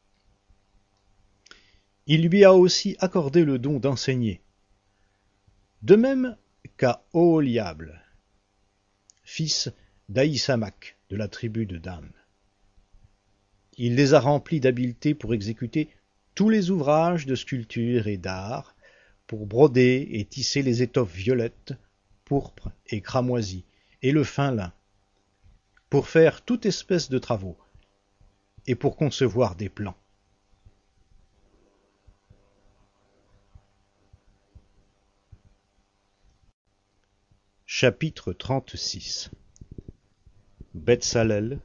Il 2.05 2.27
lui 2.27 2.43
a 2.43 2.53
aussi 2.53 2.95
accordé 2.99 3.43
le 3.45 3.59
don 3.59 3.79
d'enseigner. 3.79 4.41
De 5.81 5.95
même 5.95 6.37
qu'à 6.77 7.03
Oholiab, 7.13 7.91
fils 9.23 9.71
d'Aïsamak 10.09 10.97
de 11.09 11.15
la 11.15 11.27
tribu 11.27 11.65
de 11.65 11.77
Dan. 11.77 12.09
Il 13.77 13.95
les 13.95 14.13
a 14.13 14.19
remplis 14.19 14.59
d'habileté 14.59 15.13
pour 15.13 15.33
exécuter 15.33 15.89
tous 16.35 16.49
les 16.49 16.71
ouvrages 16.71 17.25
de 17.25 17.35
sculpture 17.35 18.07
et 18.07 18.17
d'art, 18.17 18.75
pour 19.27 19.45
broder 19.45 20.07
et 20.11 20.25
tisser 20.25 20.61
les 20.61 20.81
étoffes 20.81 21.13
violettes, 21.13 21.73
pourpres 22.25 22.71
et 22.87 23.01
cramoisies, 23.01 23.65
et 24.01 24.11
le 24.11 24.23
fin 24.23 24.51
lin, 24.51 24.73
pour 25.93 26.07
faire 26.07 26.41
toute 26.41 26.65
espèce 26.65 27.07
de 27.11 27.19
travaux, 27.19 27.55
et 28.65 28.73
pour 28.73 28.97
concevoir 28.97 29.55
des 29.55 29.69
plans. 29.69 29.95
Chapitre 37.67 38.33
36 38.33 39.29
Betsalel, 40.73 41.59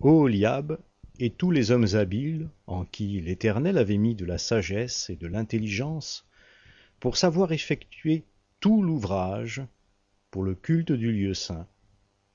Oholiab 0.00 0.78
et 1.18 1.30
tous 1.30 1.50
les 1.50 1.72
hommes 1.72 1.88
habiles, 1.94 2.50
en 2.68 2.84
qui 2.84 3.20
l'Éternel 3.20 3.78
avait 3.78 3.98
mis 3.98 4.14
de 4.14 4.24
la 4.24 4.38
sagesse 4.38 5.10
et 5.10 5.16
de 5.16 5.26
l'intelligence, 5.26 6.24
pour 7.00 7.16
savoir 7.16 7.50
effectuer 7.50 8.22
tout 8.60 8.80
l'ouvrage 8.80 9.60
pour 10.30 10.44
le 10.44 10.54
culte 10.54 10.92
du 10.92 11.10
lieu 11.10 11.34
saint, 11.34 11.66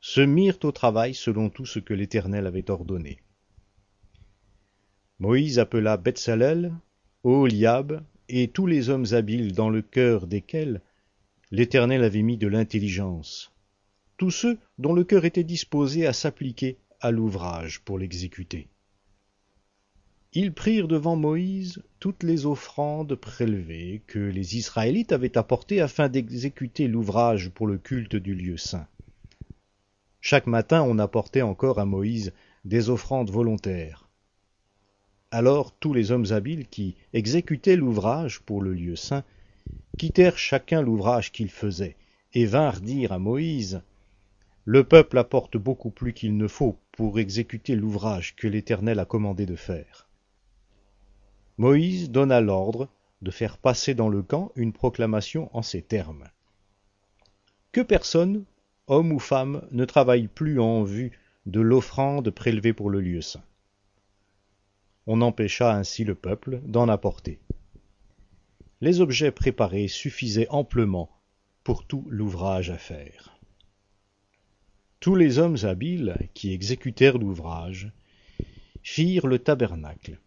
se 0.07 0.21
mirent 0.21 0.59
au 0.63 0.71
travail 0.71 1.13
selon 1.13 1.49
tout 1.49 1.65
ce 1.65 1.79
que 1.79 1.93
l'Éternel 1.93 2.47
avait 2.47 2.71
ordonné. 2.71 3.19
Moïse 5.19 5.59
appela 5.59 5.97
Betsalel, 5.97 6.73
Oholiab 7.25 8.01
et 8.29 8.47
tous 8.47 8.67
les 8.67 8.87
hommes 8.87 9.07
habiles 9.11 9.51
dans 9.51 9.69
le 9.69 9.81
cœur 9.81 10.25
desquels 10.25 10.81
l'Éternel 11.51 12.05
avait 12.05 12.21
mis 12.21 12.37
de 12.37 12.47
l'intelligence, 12.47 13.51
tous 14.15 14.31
ceux 14.31 14.57
dont 14.77 14.93
le 14.93 15.03
cœur 15.03 15.25
était 15.25 15.43
disposé 15.43 16.07
à 16.07 16.13
s'appliquer 16.13 16.77
à 17.01 17.11
l'ouvrage 17.11 17.81
pour 17.81 17.99
l'exécuter. 17.99 18.69
Ils 20.31 20.53
prirent 20.53 20.87
devant 20.87 21.17
Moïse 21.17 21.83
toutes 21.99 22.23
les 22.23 22.45
offrandes 22.45 23.15
prélevées 23.15 24.03
que 24.07 24.19
les 24.19 24.55
Israélites 24.55 25.11
avaient 25.11 25.37
apportées 25.37 25.81
afin 25.81 26.07
d'exécuter 26.07 26.87
l'ouvrage 26.87 27.49
pour 27.49 27.67
le 27.67 27.77
culte 27.77 28.15
du 28.15 28.35
lieu 28.35 28.55
saint. 28.55 28.87
Chaque 30.29 30.47
matin 30.47 30.83
on 30.83 30.99
apportait 30.99 31.41
encore 31.41 31.79
à 31.79 31.85
Moïse 31.85 32.33
des 32.65 32.89
offrandes 32.89 33.31
volontaires. 33.31 34.09
Alors 35.31 35.71
tous 35.71 35.93
les 35.93 36.11
hommes 36.11 36.25
habiles 36.31 36.67
qui 36.67 36.97
exécutaient 37.13 37.77
l'ouvrage 37.77 38.41
pour 38.41 38.61
le 38.61 38.73
lieu 38.73 38.97
saint 38.97 39.23
quittèrent 39.97 40.37
chacun 40.37 40.81
l'ouvrage 40.81 41.31
qu'ils 41.31 41.49
faisaient, 41.49 41.95
et 42.33 42.45
vinrent 42.45 42.81
dire 42.81 43.13
à 43.13 43.19
Moïse 43.19 43.83
Le 44.65 44.83
peuple 44.83 45.17
apporte 45.17 45.55
beaucoup 45.55 45.91
plus 45.91 46.11
qu'il 46.11 46.35
ne 46.35 46.49
faut 46.49 46.77
pour 46.91 47.19
exécuter 47.19 47.77
l'ouvrage 47.77 48.35
que 48.35 48.49
l'Éternel 48.49 48.99
a 48.99 49.05
commandé 49.05 49.45
de 49.45 49.55
faire. 49.55 50.09
Moïse 51.57 52.11
donna 52.11 52.41
l'ordre 52.41 52.89
de 53.21 53.31
faire 53.31 53.57
passer 53.57 53.93
dans 53.93 54.09
le 54.09 54.23
camp 54.23 54.51
une 54.57 54.73
proclamation 54.73 55.49
en 55.55 55.61
ces 55.61 55.83
termes. 55.83 56.25
Que 57.71 57.79
personne, 57.79 58.43
homme 58.87 59.11
ou 59.11 59.19
femme, 59.19 59.67
ne 59.71 59.85
travaille 59.85 60.27
plus 60.27 60.59
en 60.59 60.83
vue 60.83 61.11
de 61.45 61.61
l'offrande 61.61 62.29
prélevée 62.29 62.73
pour 62.73 62.89
le 62.89 63.01
lieu 63.01 63.21
saint. 63.21 63.43
On 65.05 65.21
empêcha 65.21 65.73
ainsi 65.73 66.03
le 66.03 66.15
peuple 66.15 66.59
d'en 66.65 66.89
apporter 66.89 67.39
les 68.81 69.01
objets 69.01 69.31
préparés 69.31 69.87
suffisaient 69.87 70.47
amplement 70.49 71.09
pour 71.63 71.85
tout 71.85 72.05
l'ouvrage 72.09 72.69
à 72.69 72.77
faire. 72.77 73.37
Tous 74.99 75.15
les 75.15 75.39
hommes 75.39 75.57
habiles 75.63 76.17
qui 76.33 76.53
exécutèrent 76.53 77.17
l'ouvrage 77.17 77.91
firent 78.83 79.27
le 79.27 79.39
tabernacle, 79.39 80.19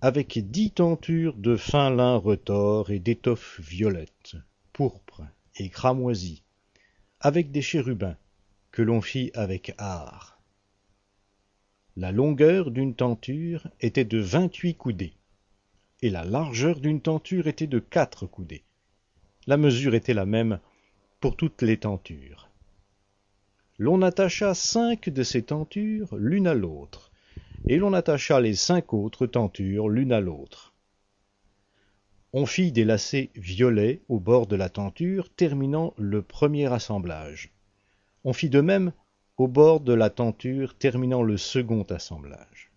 avec 0.00 0.38
dix 0.50 0.70
tentures 0.70 1.36
de 1.36 1.56
fin 1.56 1.90
lin 1.90 2.16
retors 2.16 2.90
et 2.90 2.98
d'étoffes 2.98 3.60
violettes, 3.60 4.36
pourpres 4.72 5.22
et 5.56 5.68
cramoisies, 5.68 6.42
avec 7.24 7.52
des 7.52 7.62
chérubins, 7.62 8.16
que 8.72 8.82
l'on 8.82 9.00
fit 9.00 9.30
avec 9.34 9.74
art. 9.78 10.40
La 11.96 12.10
longueur 12.10 12.72
d'une 12.72 12.96
tenture 12.96 13.68
était 13.80 14.04
de 14.04 14.18
vingt-huit 14.18 14.74
coudées, 14.74 15.14
et 16.00 16.10
la 16.10 16.24
largeur 16.24 16.80
d'une 16.80 17.00
tenture 17.00 17.46
était 17.46 17.68
de 17.68 17.78
quatre 17.78 18.26
coudées. 18.26 18.64
La 19.46 19.56
mesure 19.56 19.94
était 19.94 20.14
la 20.14 20.26
même 20.26 20.58
pour 21.20 21.36
toutes 21.36 21.62
les 21.62 21.76
tentures. 21.76 22.48
L'on 23.78 24.02
attacha 24.02 24.52
cinq 24.54 25.08
de 25.08 25.22
ces 25.22 25.44
tentures 25.44 26.16
l'une 26.16 26.48
à 26.48 26.54
l'autre, 26.54 27.12
et 27.68 27.76
l'on 27.76 27.92
attacha 27.92 28.40
les 28.40 28.54
cinq 28.56 28.92
autres 28.92 29.28
tentures 29.28 29.88
l'une 29.88 30.12
à 30.12 30.20
l'autre. 30.20 30.71
On 32.34 32.46
fit 32.46 32.72
des 32.72 32.84
lacets 32.84 33.30
violets 33.34 34.00
au 34.08 34.18
bord 34.18 34.46
de 34.46 34.56
la 34.56 34.70
tenture 34.70 35.28
terminant 35.34 35.92
le 35.98 36.22
premier 36.22 36.72
assemblage. 36.72 37.52
On 38.24 38.32
fit 38.32 38.48
de 38.48 38.60
même 38.60 38.92
au 39.36 39.48
bord 39.48 39.80
de 39.80 39.92
la 39.92 40.08
tenture 40.08 40.76
terminant 40.78 41.22
le 41.22 41.36
second 41.36 41.82
assemblage. 41.82 42.70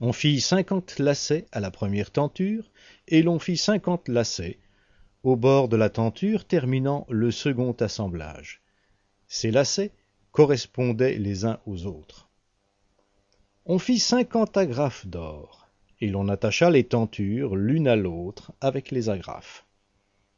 On 0.00 0.12
fit 0.12 0.40
cinquante 0.40 0.98
lacets 0.98 1.46
à 1.52 1.60
la 1.60 1.70
première 1.70 2.12
tenture, 2.12 2.70
et 3.08 3.22
l'on 3.22 3.38
fit 3.38 3.56
cinquante 3.56 4.08
lacets 4.08 4.58
au 5.24 5.36
bord 5.36 5.68
de 5.68 5.76
la 5.76 5.90
tenture 5.90 6.44
terminant 6.44 7.04
le 7.08 7.30
second 7.30 7.72
assemblage. 7.72 8.62
Ces 9.26 9.50
lacets 9.50 9.92
correspondaient 10.30 11.18
les 11.18 11.44
uns 11.44 11.58
aux 11.66 11.86
autres. 11.86 12.28
On 13.66 13.78
fit 13.78 13.98
cinquante 13.98 14.56
agrafes 14.56 15.06
d'or, 15.06 15.57
et 16.00 16.08
l'on 16.08 16.28
attacha 16.28 16.70
les 16.70 16.84
tentures 16.84 17.56
l'une 17.56 17.88
à 17.88 17.96
l'autre 17.96 18.52
avec 18.60 18.90
les 18.90 19.08
agrafes. 19.08 19.66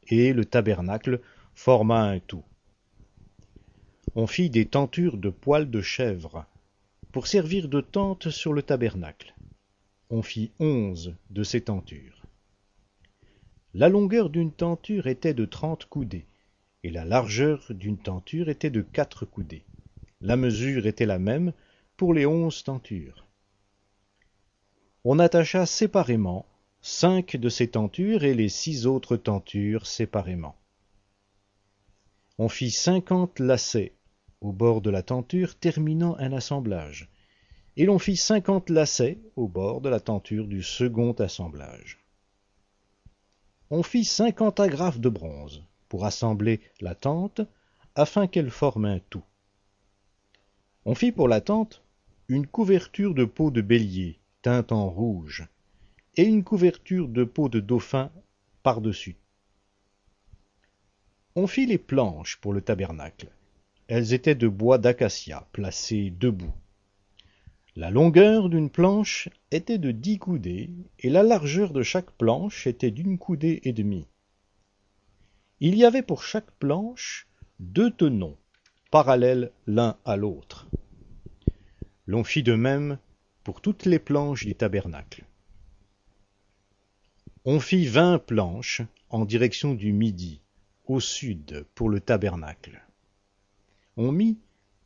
Et 0.07 0.33
le 0.33 0.45
tabernacle 0.45 1.21
forma 1.53 2.01
un 2.01 2.19
tout. 2.19 2.43
On 4.15 4.27
fit 4.27 4.49
des 4.49 4.65
tentures 4.65 5.17
de 5.17 5.29
poils 5.29 5.69
de 5.69 5.81
chèvre, 5.81 6.45
pour 7.11 7.27
servir 7.27 7.67
de 7.67 7.81
tente 7.81 8.29
sur 8.29 8.53
le 8.53 8.63
tabernacle. 8.63 9.35
On 10.09 10.21
fit 10.21 10.51
onze 10.59 11.15
de 11.29 11.43
ces 11.43 11.61
tentures. 11.61 12.21
La 13.73 13.87
longueur 13.87 14.29
d'une 14.29 14.51
tenture 14.51 15.07
était 15.07 15.33
de 15.33 15.45
trente 15.45 15.85
coudées, 15.85 16.25
et 16.83 16.89
la 16.89 17.05
largeur 17.05 17.65
d'une 17.69 17.97
tenture 17.97 18.49
était 18.49 18.69
de 18.69 18.81
quatre 18.81 19.25
coudées. 19.25 19.63
La 20.19 20.35
mesure 20.35 20.87
était 20.87 21.05
la 21.05 21.19
même 21.19 21.53
pour 21.95 22.13
les 22.13 22.25
onze 22.25 22.63
tentures. 22.63 23.25
On 25.03 25.17
attacha 25.17 25.65
séparément 25.65 26.45
cinq 26.83 27.35
de 27.35 27.49
ces 27.49 27.69
tentures 27.69 28.23
et 28.23 28.35
les 28.35 28.49
six 28.49 28.85
autres 28.85 29.17
tentures 29.17 29.87
séparément. 29.87 30.55
On 32.37 32.49
fit 32.49 32.69
cinquante 32.69 33.39
lacets 33.39 33.93
au 34.41 34.51
bord 34.51 34.79
de 34.79 34.91
la 34.91 35.01
tenture 35.01 35.55
terminant 35.55 36.15
un 36.19 36.33
assemblage, 36.33 37.09
et 37.77 37.85
l'on 37.85 37.97
fit 37.97 38.15
cinquante 38.15 38.69
lacets 38.69 39.17
au 39.35 39.47
bord 39.47 39.81
de 39.81 39.89
la 39.89 39.99
tenture 39.99 40.45
du 40.45 40.61
second 40.61 41.13
assemblage. 41.13 41.97
On 43.71 43.81
fit 43.81 44.05
cinquante 44.05 44.59
agrafes 44.59 44.99
de 44.99 45.09
bronze 45.09 45.63
pour 45.89 46.05
assembler 46.05 46.61
la 46.79 46.93
tente 46.93 47.41
afin 47.95 48.27
qu'elle 48.27 48.51
forme 48.51 48.85
un 48.85 48.99
tout. 49.09 49.23
On 50.85 50.93
fit 50.93 51.11
pour 51.11 51.27
la 51.27 51.41
tente 51.41 51.81
une 52.27 52.45
couverture 52.45 53.15
de 53.15 53.25
peau 53.25 53.49
de 53.49 53.61
bélier 53.61 54.20
teinte 54.41 54.71
en 54.71 54.89
rouge 54.89 55.47
et 56.15 56.23
une 56.23 56.43
couverture 56.43 57.07
de 57.07 57.23
peau 57.23 57.49
de 57.49 57.59
dauphin 57.59 58.11
par-dessus. 58.63 59.17
On 61.35 61.47
fit 61.47 61.65
les 61.65 61.77
planches 61.77 62.37
pour 62.37 62.53
le 62.53 62.61
tabernacle 62.61 63.31
elles 63.91 64.13
étaient 64.13 64.35
de 64.35 64.47
bois 64.47 64.77
d'acacia, 64.77 65.45
placées 65.51 66.13
debout. 66.17 66.53
La 67.75 67.91
longueur 67.91 68.47
d'une 68.47 68.69
planche 68.69 69.27
était 69.51 69.79
de 69.79 69.91
dix 69.91 70.17
coudées, 70.17 70.69
et 70.99 71.09
la 71.09 71.23
largeur 71.23 71.73
de 71.73 71.83
chaque 71.83 72.11
planche 72.11 72.67
était 72.67 72.89
d'une 72.89 73.17
coudée 73.17 73.59
et 73.65 73.73
demie. 73.73 74.07
Il 75.59 75.75
y 75.75 75.83
avait 75.83 76.03
pour 76.03 76.23
chaque 76.23 76.51
planche 76.51 77.27
deux 77.59 77.91
tenons, 77.91 78.37
parallèles 78.91 79.51
l'un 79.67 79.97
à 80.05 80.15
l'autre. 80.15 80.69
L'on 82.05 82.23
fit 82.23 82.43
de 82.43 82.53
même 82.53 82.97
pour 83.43 83.61
toutes 83.61 83.85
les 83.85 83.99
planches 83.99 84.45
du 84.45 84.55
tabernacle. 84.55 85.23
On 87.45 87.59
fit 87.59 87.87
vingt 87.87 88.19
planches 88.19 88.81
en 89.09 89.25
direction 89.25 89.73
du 89.73 89.93
midi, 89.93 90.41
au 90.85 90.99
sud, 90.99 91.65
pour 91.75 91.89
le 91.89 91.99
tabernacle 91.99 92.81
on 93.97 94.11
mit 94.11 94.37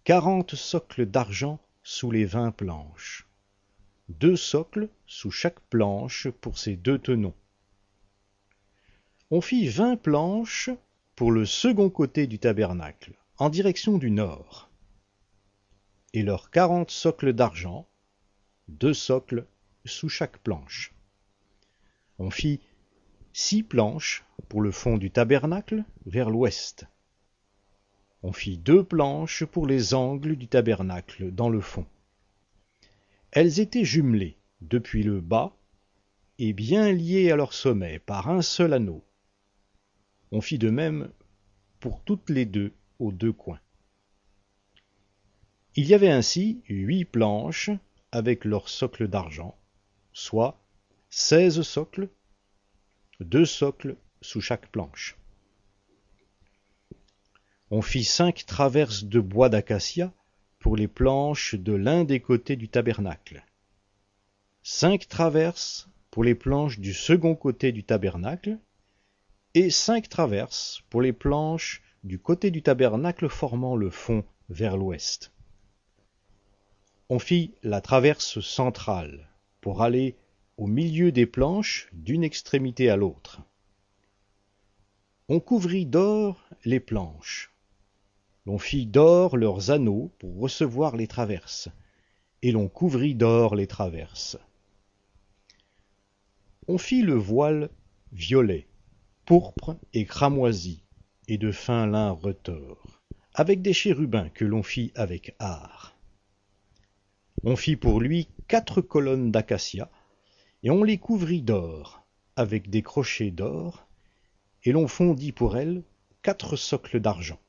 quarante 0.04 0.56
socles 0.56 1.06
d'argent 1.06 1.60
sous 1.84 2.10
les 2.10 2.26
vingt 2.26 2.52
planches 2.52 3.28
deux 4.10 4.36
socles 4.36 4.90
sous 5.06 5.32
chaque 5.32 5.60
planche 5.70 6.28
pour 6.30 6.58
ces 6.58 6.76
deux 6.76 6.98
tenons 6.98 7.36
on 9.30 9.42
fit 9.42 9.68
vingt 9.68 9.96
planches 9.96 10.72
pour 11.16 11.32
le 11.32 11.46
second 11.46 11.90
côté 11.90 12.26
du 12.26 12.40
tabernacle 12.40 13.14
en 13.38 13.50
direction 13.50 13.98
du 14.00 14.10
nord 14.10 14.70
et 16.14 16.24
leurs 16.24 16.50
quarante 16.50 16.90
socles 16.90 17.34
d'argent 17.34 17.88
deux 18.68 18.94
socles 18.94 19.46
sous 19.86 20.10
chaque 20.10 20.40
planche. 20.40 20.94
On 22.18 22.30
fit 22.30 22.62
six 23.34 23.64
planches 23.64 24.24
pour 24.50 24.62
le 24.62 24.72
fond 24.72 24.98
du 24.98 25.12
tabernacle 25.12 25.84
vers 26.06 26.30
l'ouest. 26.30 26.86
On 28.24 28.32
fit 28.32 28.58
deux 28.58 28.84
planches 28.84 29.46
pour 29.46 29.68
les 29.68 29.94
angles 29.94 30.36
du 30.36 30.48
tabernacle 30.48 31.32
dans 31.32 31.50
le 31.50 31.62
fond. 31.62 31.86
Elles 33.32 33.60
étaient 33.60 33.86
jumelées 33.86 34.38
depuis 34.62 35.04
le 35.04 35.22
bas 35.22 35.56
et 36.40 36.54
bien 36.54 36.92
liées 36.92 37.32
à 37.32 37.36
leur 37.36 37.54
sommet 37.54 38.00
par 38.00 38.30
un 38.30 38.42
seul 38.42 38.74
anneau. 38.74 39.04
On 40.32 40.42
fit 40.42 40.58
de 40.58 40.70
même 40.70 41.12
pour 41.80 42.02
toutes 42.04 42.30
les 42.30 42.46
deux 42.46 42.74
aux 43.00 43.12
deux 43.12 43.34
coins. 43.34 43.60
Il 45.76 45.86
y 45.86 45.94
avait 45.94 46.10
ainsi 46.10 46.64
huit 46.68 47.06
planches 47.06 47.70
avec 48.16 48.46
leurs 48.46 48.70
socles 48.70 49.10
d'argent 49.10 49.58
soit 50.14 50.58
seize 51.10 51.62
socles 51.64 52.08
deux 53.20 53.44
socles 53.44 53.98
sous 54.22 54.40
chaque 54.40 54.72
planche. 54.72 55.18
On 57.72 57.82
fit 57.82 58.06
cinq 58.06 58.46
traverses 58.46 59.04
de 59.04 59.20
bois 59.20 59.50
d'acacia 59.50 60.14
pour 60.60 60.78
les 60.78 60.88
planches 60.88 61.56
de 61.56 61.74
l'un 61.74 62.06
des 62.06 62.22
côtés 62.22 62.56
du 62.56 62.70
tabernacle. 62.70 63.44
Cinq 64.64 65.10
traverses 65.10 65.90
pour 66.10 66.24
les 66.24 66.36
planches 66.36 66.80
du 66.80 66.94
second 66.94 67.36
côté 67.36 67.74
du 67.74 67.84
tabernacle 67.84 68.60
et 69.56 69.70
cinq 69.70 70.08
traverses 70.08 70.82
pour 70.90 71.02
les 71.02 71.12
planches 71.12 71.84
du 72.06 72.18
côté 72.18 72.50
du 72.50 72.62
tabernacle 72.62 73.28
formant 73.28 73.76
le 73.76 73.90
fond 73.90 74.24
vers 74.48 74.78
l'ouest 74.78 75.35
on 77.10 77.20
fit 77.20 77.54
la 77.62 77.82
traverse 77.82 78.40
centrale 78.40 79.30
pour 79.62 79.84
aller 79.84 80.16
au 80.58 80.66
milieu 80.66 81.12
des 81.12 81.26
planches 81.26 81.90
d'une 81.94 82.24
extrémité 82.24 82.90
à 82.90 82.96
l'autre. 82.96 83.42
On 85.30 85.40
couvrit 85.40 85.86
d'or 85.86 86.44
les 86.64 86.80
planches. 86.80 87.52
L'on 88.46 88.58
fit 88.58 88.86
d'or 88.86 89.38
leurs 89.38 89.72
anneaux 89.72 90.12
pour 90.20 90.40
recevoir 90.40 90.96
les 90.96 91.08
traverses. 91.08 91.70
Et 92.42 92.52
l'on 92.52 92.68
couvrit 92.68 93.16
d'or 93.16 93.56
les 93.56 93.68
traverses. 93.68 94.38
On 96.68 96.78
fit 96.78 97.02
le 97.02 97.16
voile 97.16 97.70
violet 98.12 98.68
pourpre 99.26 99.76
et 99.94 100.06
cramoisi 100.06 100.84
et 101.28 101.40
de 101.40 101.52
fin 101.52 101.88
lin 101.88 102.12
retors 102.12 103.02
avec 103.34 103.62
des 103.64 103.74
chérubins 103.74 104.30
que 104.30 104.46
l'on 104.46 104.62
fit 104.62 104.92
avec 104.96 105.36
art 105.40 105.95
on 107.44 107.56
fit 107.56 107.76
pour 107.76 108.00
lui 108.00 108.28
quatre 108.48 108.82
colonnes 108.82 109.32
d'acacia 109.32 109.90
et 110.64 110.70
on 110.70 110.84
les 110.84 110.98
couvrit 110.98 111.42
d'or 111.42 112.06
avec 112.36 112.70
des 112.70 112.82
crochets 112.82 113.32
d'or 113.32 113.88
et 114.64 114.72
l'on 114.72 114.88
fondit 114.88 115.32
pour 115.32 115.58
elles 115.58 115.84
quatre 116.22 116.56
socles 116.56 117.00
d'argent. 117.00 117.40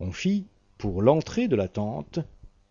On 0.00 0.12
fit 0.12 0.46
pour 0.78 1.02
l'entrée 1.02 1.48
de 1.48 1.56
la 1.56 1.68
tente 1.68 2.20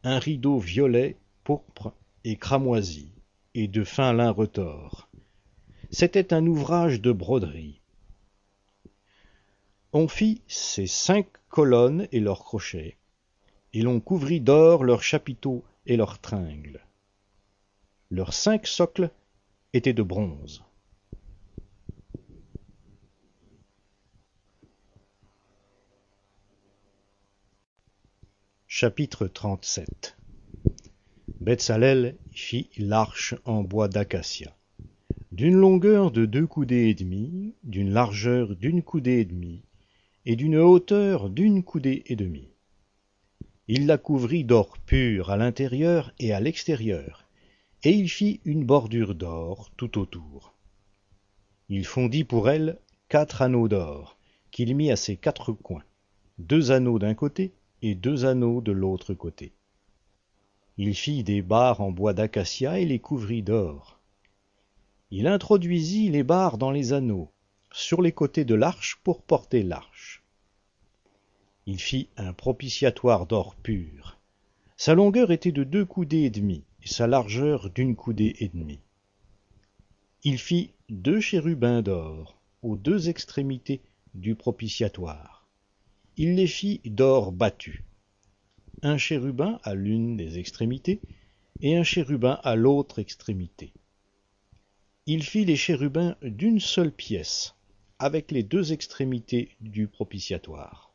un 0.03 0.17
rideau 0.17 0.57
violet 0.57 1.17
pourpre 1.43 1.93
et 2.23 2.37
cramoisi 2.37 3.11
et 3.53 3.67
de 3.67 3.83
fin 3.83 4.13
lin 4.13 4.31
retors. 4.31 5.09
C'était 5.91 6.33
un 6.33 6.45
ouvrage 6.45 7.01
de 7.01 7.11
broderie. 7.11 7.81
On 9.93 10.07
fit 10.07 10.41
ces 10.47 10.87
cinq 10.87 11.27
colonnes 11.49 12.07
et 12.11 12.19
leurs 12.19 12.43
crochets 12.43 12.96
et 13.77 13.83
l'on 13.83 13.99
couvrit 13.99 14.41
d'or 14.41 14.83
leurs 14.83 15.03
chapiteaux 15.03 15.63
et 15.85 15.97
leurs 15.97 16.17
tringles. 16.19 16.83
Leurs 18.09 18.33
cinq 18.33 18.65
socles 18.65 19.11
étaient 19.71 19.93
de 19.93 20.01
bronze. 20.01 20.63
Chapitre 28.65 29.27
xxxvii 29.27 29.85
Betsalel 31.39 32.15
fit 32.31 32.71
l'arche 32.79 33.35
en 33.45 33.61
bois 33.61 33.89
d'acacia. 33.89 34.57
D'une 35.31 35.55
longueur 35.55 36.09
de 36.09 36.25
deux 36.25 36.47
coudées 36.47 36.89
et 36.89 36.95
demie 36.95 37.53
d'une 37.63 37.91
largeur 37.91 38.55
d'une 38.55 38.81
coudée 38.81 39.19
et 39.19 39.25
demie 39.25 39.61
et 40.25 40.35
d'une 40.35 40.57
hauteur 40.57 41.29
d'une 41.29 41.61
coudée 41.61 42.01
et 42.07 42.15
demie 42.15 42.56
il 43.67 43.85
la 43.85 43.97
couvrit 43.97 44.43
d'or 44.43 44.77
pur 44.85 45.29
à 45.29 45.37
l'intérieur 45.37 46.13
et 46.19 46.33
à 46.33 46.39
l'extérieur 46.39 47.27
et 47.83 47.91
il 47.91 48.09
fit 48.09 48.39
une 48.45 48.65
bordure 48.65 49.13
d'or 49.13 49.69
tout 49.77 49.99
autour. 49.99 50.53
Il 51.69 51.85
fondit 51.85 52.23
pour 52.23 52.49
elle 52.49 52.79
quatre 53.09 53.41
anneaux 53.41 53.67
d'or 53.67 54.17
qu'il 54.51 54.75
mit 54.75 54.91
à 54.91 54.95
ses 54.95 55.17
quatre 55.17 55.51
coins 55.51 55.83
deux 56.37 56.71
anneaux 56.71 56.99
d'un 56.99 57.13
côté 57.13 57.53
et 57.81 57.95
deux 57.95 58.25
anneaux 58.25 58.61
de 58.61 58.71
l'autre 58.71 59.13
côté. 59.13 59.53
Il 60.77 60.93
fit 60.95 61.23
des 61.23 61.41
barres 61.41 61.81
en 61.81 61.91
bois 61.91 62.13
d'acacia 62.13 62.79
et 62.79 62.85
les 62.85 62.99
couvrit 62.99 63.41
d'or. 63.41 63.99
Il 65.09 65.27
introduisit 65.27 66.09
les 66.09 66.23
barres 66.23 66.57
dans 66.57 66.71
les 66.71 66.93
anneaux 66.93 67.31
sur 67.71 68.01
les 68.01 68.11
côtés 68.11 68.45
de 68.45 68.55
l'arche 68.55 68.99
pour 69.03 69.23
porter 69.23 69.63
l'arche. 69.63 70.16
Il 71.69 71.81
fit 71.81 72.07
un 72.15 72.31
propitiatoire 72.31 73.25
d'or 73.25 73.53
pur. 73.55 74.17
Sa 74.77 74.95
longueur 74.95 75.31
était 75.31 75.51
de 75.51 75.65
deux 75.65 75.83
coudées 75.83 76.21
et 76.21 76.29
demie, 76.29 76.63
et 76.81 76.87
sa 76.87 77.07
largeur 77.07 77.69
d'une 77.69 77.97
coudée 77.97 78.37
et 78.39 78.47
demie. 78.47 78.79
Il 80.23 80.37
fit 80.37 80.71
deux 80.87 81.19
chérubins 81.19 81.81
d'or 81.81 82.39
aux 82.61 82.77
deux 82.77 83.09
extrémités 83.09 83.81
du 84.13 84.33
propitiatoire. 84.33 85.45
Il 86.15 86.35
les 86.35 86.47
fit 86.47 86.79
d'or 86.85 87.33
battu. 87.33 87.83
Un 88.81 88.97
chérubin 88.97 89.59
à 89.63 89.75
l'une 89.75 90.15
des 90.15 90.39
extrémités 90.39 91.01
et 91.59 91.75
un 91.75 91.83
chérubin 91.83 92.39
à 92.45 92.55
l'autre 92.55 92.99
extrémité. 92.99 93.73
Il 95.05 95.21
fit 95.21 95.43
les 95.43 95.57
chérubins 95.57 96.15
d'une 96.21 96.61
seule 96.61 96.93
pièce, 96.93 97.55
avec 97.99 98.31
les 98.31 98.43
deux 98.43 98.71
extrémités 98.71 99.49
du 99.59 99.87
propitiatoire. 99.87 100.86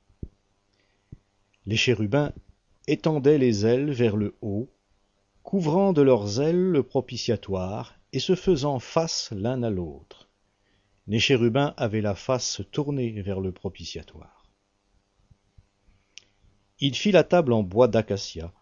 Les 1.66 1.76
chérubins 1.76 2.32
étendaient 2.88 3.38
les 3.38 3.64
ailes 3.66 3.92
vers 3.92 4.16
le 4.16 4.36
haut, 4.42 4.68
couvrant 5.42 5.92
de 5.92 6.02
leurs 6.02 6.40
ailes 6.40 6.70
le 6.70 6.82
propitiatoire 6.82 7.94
et 8.12 8.18
se 8.18 8.34
faisant 8.34 8.78
face 8.78 9.30
l'un 9.32 9.62
à 9.62 9.70
l'autre. 9.70 10.28
Les 11.06 11.18
chérubins 11.18 11.74
avaient 11.76 12.00
la 12.00 12.14
face 12.14 12.62
tournée 12.70 13.22
vers 13.22 13.40
le 13.40 13.52
propitiatoire. 13.52 14.46
Il 16.80 16.96
fit 16.96 17.12
la 17.12 17.24
table 17.24 17.52
en 17.52 17.62
bois 17.62 17.88
d'acacia. 17.88 18.52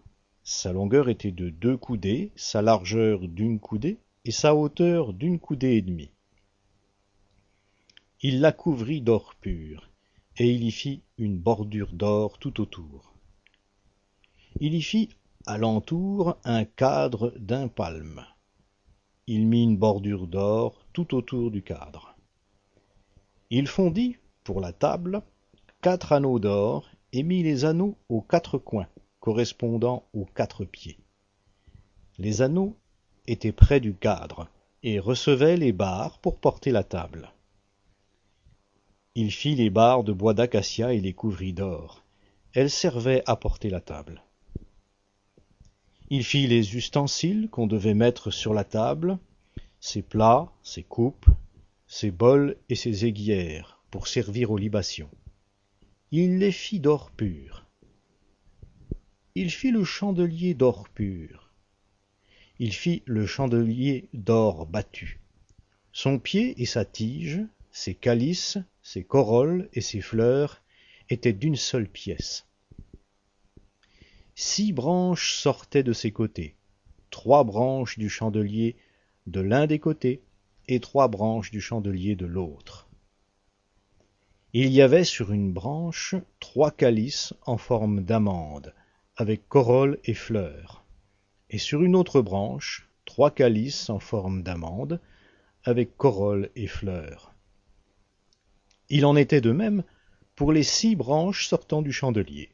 Sa 0.42 0.72
longueur 0.72 1.08
était 1.08 1.32
de 1.32 1.48
deux 1.48 1.76
coudées, 1.76 2.32
sa 2.36 2.60
largeur 2.60 3.28
d'une 3.28 3.60
coudée 3.60 3.98
et 4.24 4.30
sa 4.30 4.54
hauteur 4.54 5.12
d'une 5.12 5.38
coudée 5.38 5.76
et 5.76 5.82
demie. 5.82 6.10
Il 8.20 8.40
la 8.40 8.52
couvrit 8.52 9.00
d'or 9.00 9.34
pur, 9.40 9.89
et 10.40 10.54
il 10.54 10.64
y 10.64 10.70
fit 10.70 11.02
une 11.18 11.36
bordure 11.36 11.92
d'or 11.92 12.38
tout 12.38 12.62
autour. 12.62 13.12
Il 14.58 14.74
y 14.74 14.80
fit 14.80 15.10
à 15.44 15.58
l'entour 15.58 16.38
un 16.44 16.64
cadre 16.64 17.34
d'un 17.36 17.68
palme. 17.68 18.24
Il 19.26 19.46
mit 19.46 19.64
une 19.64 19.76
bordure 19.76 20.26
d'or 20.26 20.86
tout 20.94 21.14
autour 21.14 21.50
du 21.50 21.62
cadre. 21.62 22.16
Il 23.50 23.66
fondit, 23.66 24.16
pour 24.42 24.62
la 24.62 24.72
table, 24.72 25.20
quatre 25.82 26.12
anneaux 26.12 26.38
d'or 26.38 26.88
et 27.12 27.22
mit 27.22 27.42
les 27.42 27.66
anneaux 27.66 27.98
aux 28.08 28.22
quatre 28.22 28.56
coins, 28.56 28.88
correspondant 29.18 30.06
aux 30.14 30.24
quatre 30.24 30.64
pieds. 30.64 30.96
Les 32.16 32.40
anneaux 32.40 32.78
étaient 33.26 33.52
près 33.52 33.80
du 33.80 33.92
cadre 33.92 34.48
et 34.82 35.00
recevaient 35.00 35.58
les 35.58 35.72
barres 35.72 36.18
pour 36.18 36.38
porter 36.38 36.70
la 36.70 36.82
table. 36.82 37.30
Il 39.16 39.32
fit 39.32 39.56
les 39.56 39.70
barres 39.70 40.04
de 40.04 40.12
bois 40.12 40.34
d'acacia 40.34 40.92
et 40.92 41.00
les 41.00 41.12
couvrit 41.12 41.52
d'or. 41.52 42.04
Elles 42.52 42.70
servaient 42.70 43.22
à 43.26 43.34
porter 43.34 43.68
la 43.68 43.80
table. 43.80 44.22
Il 46.10 46.24
fit 46.24 46.46
les 46.46 46.76
ustensiles 46.76 47.48
qu'on 47.50 47.66
devait 47.66 47.94
mettre 47.94 48.30
sur 48.30 48.54
la 48.54 48.64
table, 48.64 49.18
ses 49.80 50.02
plats, 50.02 50.52
ses 50.62 50.82
coupes, 50.82 51.26
ses 51.86 52.10
bols 52.12 52.56
et 52.68 52.76
ses 52.76 53.04
aiguières, 53.04 53.80
pour 53.90 54.06
servir 54.06 54.52
aux 54.52 54.58
libations. 54.58 55.10
Il 56.12 56.38
les 56.38 56.52
fit 56.52 56.78
d'or 56.78 57.10
pur. 57.10 57.66
Il 59.34 59.50
fit 59.50 59.70
le 59.70 59.84
chandelier 59.84 60.54
d'or 60.54 60.88
pur. 60.88 61.50
Il 62.60 62.72
fit 62.72 63.02
le 63.06 63.26
chandelier 63.26 64.08
d'or 64.12 64.66
battu. 64.66 65.20
Son 65.92 66.18
pied 66.18 66.60
et 66.62 66.66
sa 66.66 66.84
tige, 66.84 67.40
ses 67.72 67.94
calices, 67.94 68.58
ses 68.82 69.04
corolles 69.04 69.68
et 69.72 69.80
ses 69.80 70.00
fleurs 70.00 70.62
étaient 71.08 71.32
d'une 71.32 71.56
seule 71.56 71.88
pièce. 71.88 72.46
Six 74.34 74.72
branches 74.72 75.34
sortaient 75.34 75.82
de 75.82 75.92
ses 75.92 76.12
côtés, 76.12 76.54
trois 77.10 77.44
branches 77.44 77.98
du 77.98 78.08
chandelier 78.08 78.76
de 79.26 79.40
l'un 79.40 79.66
des 79.66 79.78
côtés 79.78 80.22
et 80.68 80.80
trois 80.80 81.08
branches 81.08 81.50
du 81.50 81.60
chandelier 81.60 82.16
de 82.16 82.26
l'autre. 82.26 82.88
Il 84.52 84.72
y 84.72 84.82
avait 84.82 85.04
sur 85.04 85.32
une 85.32 85.52
branche 85.52 86.14
trois 86.40 86.70
calices 86.70 87.34
en 87.46 87.56
forme 87.56 88.02
d'amande, 88.02 88.74
avec 89.16 89.46
corolle 89.48 89.98
et 90.04 90.14
fleurs, 90.14 90.84
et 91.50 91.58
sur 91.58 91.82
une 91.82 91.94
autre 91.94 92.20
branche 92.20 92.88
trois 93.04 93.30
calices 93.30 93.90
en 93.90 93.98
forme 93.98 94.42
d'amande, 94.42 95.00
avec 95.64 95.96
corolle 95.96 96.50
et 96.56 96.66
fleurs. 96.66 97.34
Il 98.90 99.06
en 99.06 99.14
était 99.14 99.40
de 99.40 99.52
même 99.52 99.84
pour 100.34 100.52
les 100.52 100.64
six 100.64 100.96
branches 100.96 101.46
sortant 101.46 101.80
du 101.80 101.92
chandelier. 101.92 102.50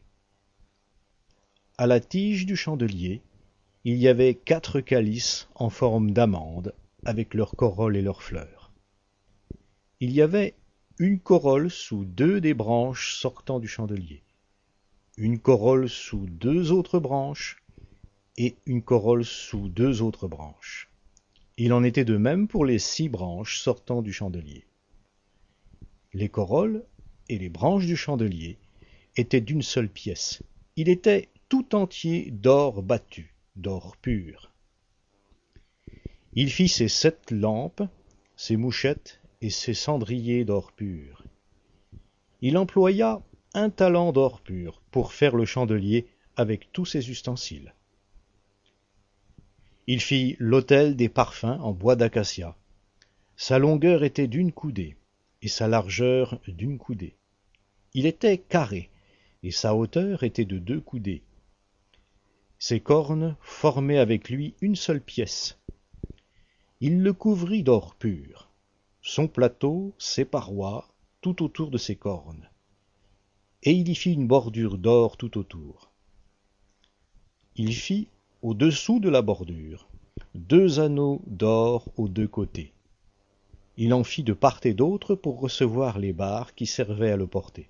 À 1.79 1.87
la 1.87 1.99
tige 1.99 2.45
du 2.45 2.57
chandelier, 2.57 3.23
il 3.85 3.97
y 3.97 4.07
avait 4.07 4.35
quatre 4.35 4.81
calices 4.81 5.49
en 5.55 5.71
forme 5.71 6.11
d'amande, 6.11 6.75
avec 7.07 7.33
leurs 7.33 7.57
corolles 7.57 7.97
et 7.97 8.03
leurs 8.03 8.23
fleurs. 8.23 8.71
Il 10.01 10.13
y 10.13 10.21
avait 10.21 10.55
une 10.99 11.21
corolle 11.21 11.71
sous 11.71 12.05
deux 12.05 12.41
des 12.41 12.53
branches 12.53 13.15
sortant 13.15 13.59
du 13.59 13.69
chandelier, 13.69 14.23
une 15.17 15.39
corolle 15.39 15.89
sous 15.89 16.27
deux 16.27 16.71
autres 16.71 16.99
branches, 16.99 17.63
et 18.37 18.57
une 18.67 18.83
corolle 18.83 19.25
sous 19.25 19.69
deux 19.69 20.03
autres 20.03 20.29
branches. 20.29 20.91
Il 21.57 21.73
en 21.73 21.83
était 21.83 22.05
de 22.05 22.19
même 22.19 22.47
pour 22.47 22.67
les 22.67 22.79
six 22.79 23.09
branches 23.09 23.59
sortant 23.59 24.03
du 24.03 24.13
chandelier. 24.13 24.67
Les 26.17 26.31
corolles 26.31 26.83
et 27.29 27.37
les 27.37 27.51
branches 27.51 27.85
du 27.85 27.95
chandelier 27.95 28.57
étaient 29.17 29.43
d'une 29.43 29.61
seule 29.61 29.91
pièce. 29.91 30.43
Il 30.75 30.89
était 30.89 31.29
tout 31.51 31.75
entier 31.75 32.31
d'or 32.31 32.83
battu, 32.83 33.35
d'or 33.55 33.99
pur. 33.99 34.51
Il 36.33 36.51
fit 36.51 36.69
ses 36.69 36.89
sept 36.89 37.31
lampes, 37.31 37.83
ses 38.35 38.57
mouchettes 38.57 39.21
et 39.43 39.51
ses 39.51 39.75
cendriers 39.75 40.47
d'or 40.47 40.73
pur. 40.73 41.23
Il 42.41 42.57
employa 42.57 43.21
un 43.53 43.69
talent 43.69 44.11
d'or 44.13 44.41
pur 44.41 44.81
pour 44.91 45.13
faire 45.13 45.37
le 45.37 45.45
chandelier 45.45 46.07
avec 46.35 46.73
tous 46.73 46.87
ses 46.87 47.11
ustensiles. 47.11 47.75
Il 49.87 50.01
fit 50.01 50.37
l'autel 50.39 50.97
des 50.97 51.11
parfums 51.11 51.59
en 51.61 51.73
bois 51.73 51.95
d'acacia. 51.95 52.57
Sa 53.37 53.59
longueur 53.59 54.03
était 54.03 54.29
d'une 54.29 54.53
coudée 54.53 54.97
sa 55.49 55.69
largeur 55.69 56.41
d'une 56.49 56.79
coudée. 56.79 57.17
Il 57.95 58.07
était 58.07 58.39
carré, 58.39 58.91
et 59.43 59.51
sa 59.51 59.75
hauteur 59.75 60.23
était 60.23 60.45
de 60.45 60.59
deux 60.59 60.81
coudées. 60.81 61.23
Ses 62.59 62.81
cornes 62.81 63.37
formaient 63.41 63.99
avec 63.99 64.31
lui 64.31 64.55
une 64.61 64.77
seule 64.77 65.01
pièce. 65.01 65.59
Il 66.81 67.03
le 67.03 67.13
couvrit 67.13 67.63
d'or 67.63 67.95
pur, 67.95 68.51
son 69.03 69.29
plateau, 69.29 69.95
ses 69.99 70.25
parois, 70.25 70.89
tout 71.21 71.43
autour 71.43 71.71
de 71.71 71.79
ses 71.79 71.97
cornes. 71.97 72.49
Et 73.63 73.73
il 73.73 73.89
y 73.89 73.95
fit 73.95 74.13
une 74.13 74.27
bordure 74.27 74.79
d'or 74.79 75.17
tout 75.17 75.39
autour. 75.39 75.91
Il 77.57 77.75
fit, 77.75 78.09
au-dessous 78.43 79.01
de 79.01 79.09
la 79.09 79.23
bordure, 79.23 79.89
deux 80.35 80.81
anneaux 80.81 81.23
d'or 81.27 81.89
aux 81.97 82.09
deux 82.09 82.29
côtés 82.29 82.73
il 83.77 83.93
en 83.93 84.05
fit 84.05 84.23
de 84.23 84.33
part 84.33 84.61
et 84.65 84.75
d'autre 84.75 85.15
pour 85.15 85.41
recevoir 85.41 85.99
les 85.99 86.13
barres 86.13 86.55
qui 86.55 86.67
servaient 86.67 87.11
à 87.11 87.17
le 87.17 87.27
porter. 87.27 87.69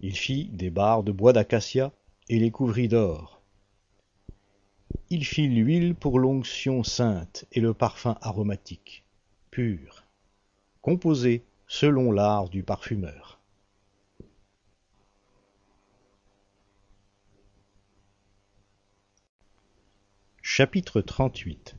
Il 0.00 0.16
fit 0.16 0.46
des 0.46 0.70
barres 0.70 1.02
de 1.02 1.12
bois 1.12 1.34
d'acacia 1.34 1.92
et 2.28 2.38
les 2.38 2.50
couvrit 2.50 2.88
d'or. 2.88 3.42
Il 5.10 5.24
fit 5.24 5.48
l'huile 5.48 5.94
pour 5.94 6.18
l'onction 6.18 6.82
sainte 6.82 7.44
et 7.52 7.60
le 7.60 7.74
parfum 7.74 8.16
aromatique, 8.22 9.04
pur, 9.50 10.04
composé 10.80 11.44
selon 11.66 12.10
l'art 12.10 12.48
du 12.48 12.62
parfumeur. 12.62 13.38
Chapitre 20.40 21.00
38 21.00 21.76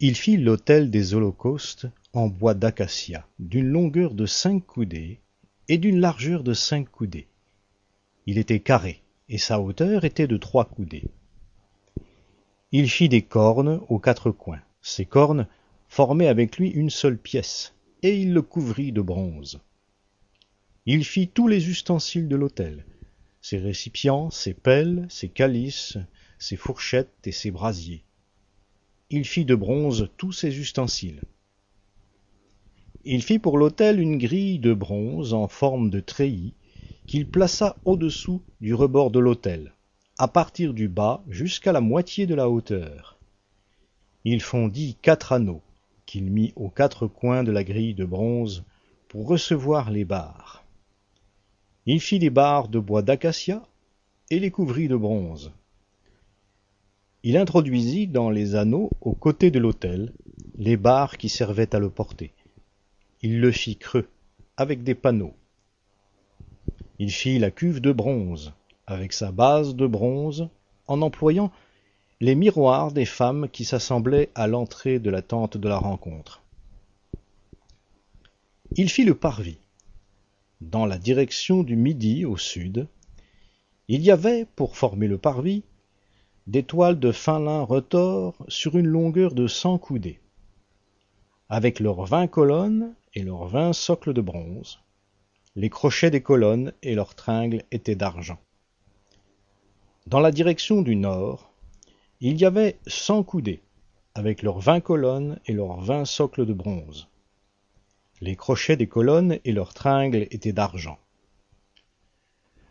il 0.00 0.16
fit 0.16 0.36
l'autel 0.36 0.90
des 0.90 1.14
holocaustes 1.14 1.86
en 2.12 2.26
bois 2.26 2.54
d'acacia, 2.54 3.26
d'une 3.38 3.68
longueur 3.68 4.14
de 4.14 4.26
cinq 4.26 4.66
coudées 4.66 5.20
et 5.68 5.78
d'une 5.78 6.00
largeur 6.00 6.42
de 6.42 6.52
cinq 6.52 6.90
coudées. 6.90 7.28
Il 8.26 8.38
était 8.38 8.58
carré, 8.58 9.02
et 9.28 9.38
sa 9.38 9.60
hauteur 9.60 10.04
était 10.04 10.26
de 10.26 10.36
trois 10.36 10.64
coudées. 10.64 11.04
Il 12.72 12.90
fit 12.90 13.08
des 13.08 13.22
cornes 13.22 13.80
aux 13.88 14.00
quatre 14.00 14.32
coins. 14.32 14.62
Ces 14.82 15.06
cornes 15.06 15.46
formaient 15.88 16.26
avec 16.26 16.58
lui 16.58 16.70
une 16.70 16.90
seule 16.90 17.16
pièce, 17.16 17.72
et 18.02 18.18
il 18.20 18.34
le 18.34 18.42
couvrit 18.42 18.90
de 18.90 19.00
bronze. 19.00 19.60
Il 20.86 21.04
fit 21.04 21.28
tous 21.28 21.46
les 21.46 21.68
ustensiles 21.68 22.28
de 22.28 22.36
l'autel, 22.36 22.84
ses 23.40 23.58
récipients, 23.58 24.30
ses 24.30 24.54
pelles, 24.54 25.06
ses 25.08 25.28
calices, 25.28 25.98
ses 26.38 26.56
fourchettes 26.56 27.26
et 27.26 27.32
ses 27.32 27.52
brasiers 27.52 28.04
il 29.10 29.24
fit 29.24 29.44
de 29.44 29.54
bronze 29.54 30.08
tous 30.16 30.32
ses 30.32 30.58
ustensiles. 30.58 31.22
Il 33.04 33.22
fit 33.22 33.38
pour 33.38 33.58
l'autel 33.58 34.00
une 34.00 34.16
grille 34.16 34.58
de 34.58 34.72
bronze 34.72 35.34
en 35.34 35.46
forme 35.46 35.90
de 35.90 36.00
treillis 36.00 36.54
qu'il 37.06 37.28
plaça 37.28 37.76
au-dessous 37.84 38.40
du 38.62 38.72
rebord 38.72 39.10
de 39.10 39.18
l'autel, 39.18 39.74
à 40.16 40.26
partir 40.26 40.72
du 40.72 40.88
bas 40.88 41.22
jusqu'à 41.28 41.72
la 41.72 41.82
moitié 41.82 42.26
de 42.26 42.34
la 42.34 42.48
hauteur. 42.48 43.18
Il 44.24 44.40
fondit 44.40 44.96
quatre 45.02 45.32
anneaux, 45.32 45.60
qu'il 46.06 46.30
mit 46.30 46.54
aux 46.56 46.70
quatre 46.70 47.06
coins 47.06 47.44
de 47.44 47.52
la 47.52 47.62
grille 47.62 47.94
de 47.94 48.06
bronze 48.06 48.64
pour 49.08 49.28
recevoir 49.28 49.90
les 49.90 50.06
barres. 50.06 50.64
Il 51.84 52.00
fit 52.00 52.18
les 52.18 52.30
barres 52.30 52.68
de 52.68 52.78
bois 52.78 53.02
d'acacia 53.02 53.62
et 54.30 54.40
les 54.40 54.50
couvrit 54.50 54.88
de 54.88 54.96
bronze. 54.96 55.52
Il 57.26 57.38
introduisit 57.38 58.06
dans 58.06 58.28
les 58.28 58.54
anneaux 58.54 58.90
aux 59.00 59.14
côtés 59.14 59.50
de 59.50 59.58
l'autel 59.58 60.12
les 60.58 60.76
barres 60.76 61.16
qui 61.16 61.30
servaient 61.30 61.74
à 61.74 61.78
le 61.78 61.88
porter. 61.88 62.34
Il 63.22 63.40
le 63.40 63.50
fit 63.50 63.78
creux, 63.78 64.10
avec 64.58 64.82
des 64.82 64.94
panneaux. 64.94 65.32
Il 66.98 67.10
fit 67.10 67.38
la 67.38 67.50
cuve 67.50 67.80
de 67.80 67.92
bronze, 67.92 68.52
avec 68.86 69.14
sa 69.14 69.32
base 69.32 69.74
de 69.74 69.86
bronze, 69.86 70.50
en 70.86 71.00
employant 71.00 71.50
les 72.20 72.34
miroirs 72.34 72.92
des 72.92 73.06
femmes 73.06 73.48
qui 73.48 73.64
s'assemblaient 73.64 74.28
à 74.34 74.46
l'entrée 74.46 74.98
de 74.98 75.08
la 75.08 75.22
tente 75.22 75.56
de 75.56 75.68
la 75.68 75.78
rencontre. 75.78 76.42
Il 78.76 78.90
fit 78.90 79.04
le 79.04 79.14
parvis. 79.14 79.56
Dans 80.60 80.84
la 80.84 80.98
direction 80.98 81.62
du 81.62 81.76
midi 81.76 82.26
au 82.26 82.36
sud, 82.36 82.86
il 83.88 84.02
y 84.02 84.10
avait, 84.10 84.44
pour 84.56 84.76
former 84.76 85.08
le 85.08 85.16
parvis, 85.16 85.62
des 86.46 86.62
toiles 86.62 86.98
de 86.98 87.12
fin 87.12 87.40
lin 87.40 87.62
retors 87.62 88.36
sur 88.48 88.76
une 88.76 88.86
longueur 88.86 89.34
de 89.34 89.46
cent 89.46 89.78
coudées 89.78 90.20
avec 91.48 91.78
leurs 91.78 92.04
vingt 92.04 92.26
colonnes 92.26 92.94
et 93.14 93.22
leurs 93.22 93.46
vingt 93.46 93.72
socles 93.72 94.12
de 94.12 94.20
bronze. 94.20 94.80
Les 95.56 95.70
crochets 95.70 96.10
des 96.10 96.22
colonnes 96.22 96.72
et 96.82 96.94
leurs 96.94 97.14
tringles 97.14 97.62
étaient 97.70 97.94
d'argent. 97.94 98.38
Dans 100.06 100.20
la 100.20 100.32
direction 100.32 100.82
du 100.82 100.96
nord, 100.96 101.52
il 102.20 102.40
y 102.40 102.44
avait 102.44 102.78
cent 102.86 103.22
coudées, 103.22 103.62
avec 104.14 104.42
leurs 104.42 104.58
vingt 104.58 104.80
colonnes 104.80 105.38
et 105.46 105.52
leurs 105.52 105.80
vingt 105.80 106.04
socles 106.04 106.46
de 106.46 106.52
bronze. 106.52 107.08
Les 108.20 108.36
crochets 108.36 108.76
des 108.76 108.88
colonnes 108.88 109.38
et 109.44 109.52
leurs 109.52 109.74
tringles 109.74 110.26
étaient 110.30 110.52
d'argent. 110.52 110.98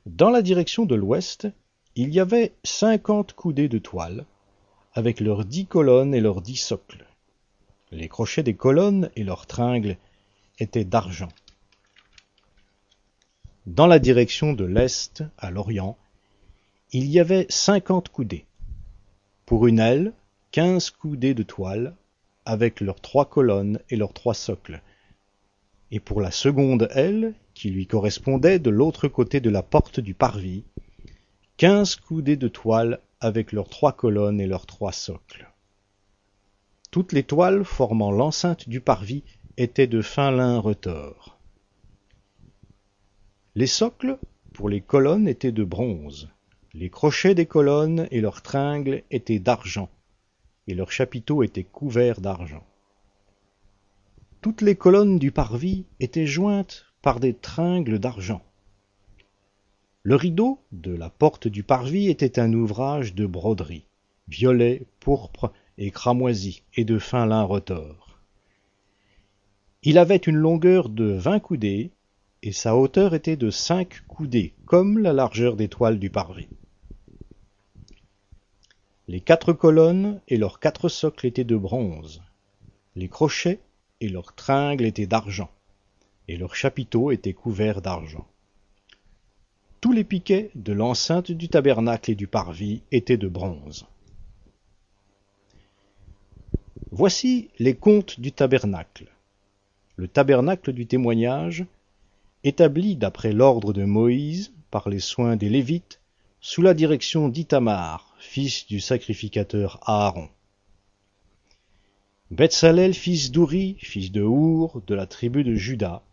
Dans 0.06 0.30
la 0.30 0.42
direction 0.42 0.86
de 0.86 0.96
l'ouest, 0.96 1.48
il 1.96 2.14
y 2.14 2.20
avait 2.20 2.54
cinquante 2.64 3.34
coudées 3.34 3.70
de 3.70 3.78
toile, 3.78 4.26
avec 4.94 5.20
leurs 5.20 5.46
dix 5.46 5.66
colonnes 5.66 6.16
et 6.16 6.22
leurs 6.22 6.42
dix 6.42 6.56
socles. 6.56 7.06
Les 7.92 8.08
crochets 8.08 8.44
des 8.44 8.56
colonnes 8.56 9.12
et 9.16 9.24
leurs 9.24 9.46
tringles 9.46 9.98
étaient 10.58 10.86
d'argent. 10.86 11.30
Dans 13.68 13.88
la 13.88 14.00
direction 14.00 14.54
de 14.54 14.66
l'est, 14.66 15.24
à 15.38 15.52
l'orient, 15.52 15.96
il 16.92 17.06
y 17.10 17.20
avait 17.20 17.46
cinquante 17.50 18.10
coudées. 18.10 18.46
Pour 19.46 19.68
une 19.68 19.80
aile, 19.80 20.14
quinze 20.52 20.90
coudées 20.90 21.34
de 21.34 21.44
toile, 21.44 21.96
avec 22.46 22.82
leurs 22.82 23.00
trois 23.00 23.26
colonnes 23.26 23.80
et 23.90 23.96
leurs 23.96 24.14
trois 24.14 24.34
socles. 24.34 24.82
Et 25.92 26.00
pour 26.00 26.22
la 26.22 26.32
seconde 26.32 26.90
aile, 26.92 27.36
qui 27.54 27.70
lui 27.70 27.86
correspondait 27.86 28.60
de 28.60 28.72
l'autre 28.72 29.08
côté 29.08 29.40
de 29.40 29.50
la 29.50 29.62
porte 29.62 30.00
du 30.00 30.14
parvis, 30.14 30.64
quinze 31.58 31.96
coudées 31.96 32.36
de 32.36 32.48
toile 32.48 33.00
avec 33.20 33.52
leurs 33.52 33.70
trois 33.70 33.94
colonnes 33.94 34.42
et 34.42 34.48
leurs 34.48 34.66
trois 34.66 34.92
socles. 34.92 35.52
Toutes 36.92 37.12
les 37.12 37.24
toiles 37.24 37.64
formant 37.64 38.12
l'enceinte 38.12 38.68
du 38.68 38.82
parvis 38.82 39.24
étaient 39.58 39.88
de 39.88 40.02
fin 40.02 40.32
lin 40.32 40.60
retors. 40.60 41.38
Les 43.56 43.68
socles, 43.68 44.18
pour 44.54 44.68
les 44.68 44.82
colonnes, 44.82 45.28
étaient 45.28 45.52
de 45.52 45.64
bronze. 45.64 46.30
Les 46.74 46.90
crochets 46.90 47.36
des 47.36 47.46
colonnes 47.46 48.08
et 48.10 48.20
leurs 48.20 48.42
tringles 48.42 49.04
étaient 49.12 49.40
d'argent, 49.40 49.90
et 50.68 50.74
leurs 50.74 50.92
chapiteaux 50.92 51.44
étaient 51.44 51.64
couverts 51.64 52.20
d'argent. 52.20 52.66
Toutes 54.42 54.62
les 54.62 54.76
colonnes 54.76 55.20
du 55.20 55.32
parvis 55.32 55.86
étaient 56.00 56.26
jointes 56.26 56.88
par 57.04 57.20
des 57.20 57.36
tringles 57.36 58.00
d'argent. 58.00 58.42
Le 60.06 60.18
rideau 60.18 60.60
de 60.74 60.94
la 60.94 61.10
porte 61.10 61.48
du 61.48 61.64
parvis 61.64 62.10
était 62.10 62.38
un 62.38 62.52
ouvrage 62.52 63.16
de 63.16 63.26
broderie, 63.26 63.86
violet, 64.28 64.82
pourpre 65.00 65.54
et 65.78 65.92
cramoisi 65.92 66.62
et 66.76 66.84
de 66.84 67.00
fin 67.00 67.26
lin 67.26 67.44
retors. 67.44 68.20
Il 69.82 69.98
avait 69.98 70.18
une 70.18 70.36
longueur 70.36 70.90
de 70.90 71.06
vingt 71.06 71.40
coudées, 71.40 71.92
et 72.42 72.52
sa 72.52 72.76
hauteur 72.76 73.14
était 73.14 73.38
de 73.38 73.50
cinq 73.50 74.02
coudées, 74.10 74.54
comme 74.66 75.00
la 75.00 75.14
largeur 75.14 75.56
des 75.56 75.70
toiles 75.70 76.00
du 76.00 76.10
parvis. 76.10 76.50
Les 79.08 79.22
quatre 79.22 79.54
colonnes 79.54 80.20
et 80.28 80.36
leurs 80.36 80.60
quatre 80.60 80.90
socles 80.90 81.28
étaient 81.28 81.46
de 81.46 81.56
bronze. 81.56 82.22
Les 82.98 83.08
crochets 83.08 83.62
et 84.02 84.10
leurs 84.10 84.36
tringles 84.36 84.84
étaient 84.84 85.08
d'argent, 85.08 85.50
et 86.28 86.36
leurs 86.36 86.56
chapiteaux 86.56 87.12
étaient 87.12 87.32
couverts 87.32 87.82
d'argent. 87.82 88.28
Tous 89.84 89.92
les 89.92 90.06
piquets 90.06 90.50
de 90.56 90.72
l'enceinte 90.72 91.30
du 91.30 91.50
tabernacle 91.50 92.10
et 92.10 92.16
du 92.16 92.26
parvis 92.26 92.84
étaient 92.94 93.18
de 93.18 93.28
bronze. 93.28 93.86
Voici 96.92 97.50
les 97.60 97.76
comptes 97.76 98.22
du 98.22 98.32
tabernacle. 98.32 99.12
Le 99.98 100.08
tabernacle 100.08 100.72
du 100.72 100.86
témoignage, 100.86 101.66
établi 102.46 102.96
d'après 102.96 103.34
l'ordre 103.34 103.74
de 103.74 103.84
Moïse 103.84 104.54
par 104.72 104.88
les 104.88 105.02
soins 105.02 105.36
des 105.36 105.50
Lévites, 105.50 106.00
sous 106.40 106.62
la 106.62 106.74
direction 106.74 107.28
d'Ithamar, 107.28 108.16
fils 108.20 108.66
du 108.68 108.80
sacrificateur 108.80 109.82
Aaron. 109.86 110.30
Betsalel, 112.32 112.94
fils 112.94 113.32
d'Ouri, 113.32 113.76
fils 113.80 114.14
de 114.14 114.22
Our, 114.22 114.82
de 114.88 114.96
la 114.96 115.08
tribu 115.08 115.44
de 115.44 115.56
Juda, 115.56 116.04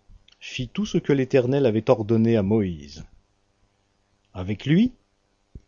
fit 0.40 0.66
tout 0.66 0.86
ce 0.86 0.98
que 0.98 1.12
l'Éternel 1.12 1.66
avait 1.66 1.88
ordonné 1.88 2.36
à 2.36 2.42
Moïse. 2.42 3.04
Avec 4.32 4.64
lui, 4.64 4.92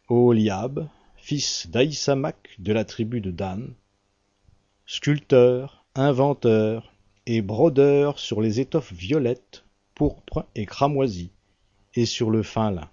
Oholiab, 0.09 0.89
fils 1.17 1.69
d'Aïsamak 1.69 2.57
de 2.61 2.73
la 2.73 2.85
tribu 2.85 3.21
de 3.21 3.33
Dan, 3.33 3.75
sculpteur, 4.87 5.85
inventeur 5.97 6.93
et 7.27 7.43
brodeur 7.43 8.21
sur 8.21 8.41
les 8.41 8.61
étoffes 8.61 8.93
violettes, 8.93 9.65
pourpres 9.95 10.47
et 10.55 10.65
cramoisies, 10.65 11.33
et 11.95 12.07
sur 12.07 12.31
le 12.31 12.43
fin 12.43 12.71
lin. 12.71 12.89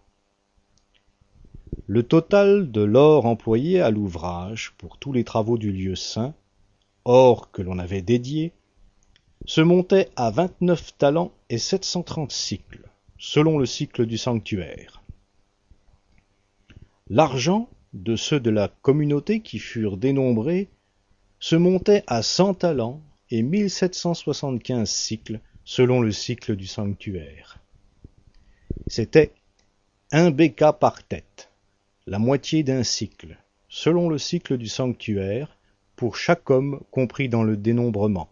Le 1.86 2.04
total 2.04 2.72
de 2.72 2.82
l'or 2.82 3.26
employé 3.26 3.80
à 3.80 3.92
l'ouvrage 3.92 4.74
pour 4.78 4.98
tous 4.98 5.14
les 5.14 5.24
travaux 5.24 5.58
du 5.58 5.72
lieu 5.72 5.96
saint, 5.96 6.34
or 7.06 7.52
que 7.52 7.62
l'on 7.62 7.80
avait 7.80 8.02
dédié, 8.02 8.54
se 9.46 9.62
montait 9.62 10.10
à 10.16 10.32
vingt-neuf 10.32 10.98
talents 10.98 11.32
et 11.50 11.58
sept 11.58 11.86
cent 11.86 12.04
trente 12.04 12.32
cycles, 12.32 12.90
selon 13.18 13.58
le 13.58 13.66
cycle 13.66 14.06
du 14.06 14.18
sanctuaire. 14.18 14.99
L'argent 17.12 17.70
de 17.94 18.16
ceux 18.16 18.40
de 18.40 18.52
la 18.52 18.68
communauté 18.68 19.40
qui 19.40 19.58
furent 19.58 19.98
dénombrés 19.98 20.70
se 21.40 21.56
montait 21.56 22.04
à 22.06 22.22
cent 22.22 22.54
talents 22.54 23.02
et 23.32 23.42
mille 23.42 23.72
sept 23.72 23.96
cent 23.96 24.14
soixante-quinze 24.14 24.90
cycles 24.90 25.40
selon 25.64 26.02
le 26.02 26.12
cycle 26.12 26.56
du 26.56 26.68
sanctuaire. 26.68 27.60
C'était 28.86 29.32
un 30.12 30.30
béka 30.30 30.72
par 30.74 31.04
tête, 31.04 31.50
la 32.06 32.20
moitié 32.20 32.62
d'un 32.64 32.84
cycle, 32.84 33.38
selon 33.70 34.10
le 34.10 34.18
cycle 34.18 34.58
du 34.58 34.68
sanctuaire, 34.68 35.58
pour 35.96 36.16
chaque 36.16 36.50
homme 36.50 36.82
compris 36.92 37.28
dans 37.28 37.44
le 37.44 37.58
dénombrement, 37.58 38.30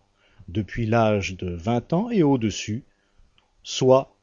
depuis 0.48 0.86
l'âge 0.86 1.36
de 1.36 1.50
vingt 1.50 1.94
ans 1.94 2.10
et 2.10 2.24
au-dessus, 2.24 2.84
soit 3.64 4.16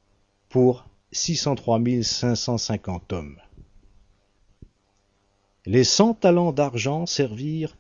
pour 0.49 0.89
six 1.13 1.37
cent 1.37 1.57
trois 1.57 1.79
mille 1.79 2.05
cinq 2.05 2.37
cent 2.37 2.59
cinquante 2.59 3.13
hommes. 3.13 3.39
Les 5.67 5.85
cent 5.85 6.13
talents 6.13 6.53
d'argent 6.53 7.07
servirent 7.07 7.75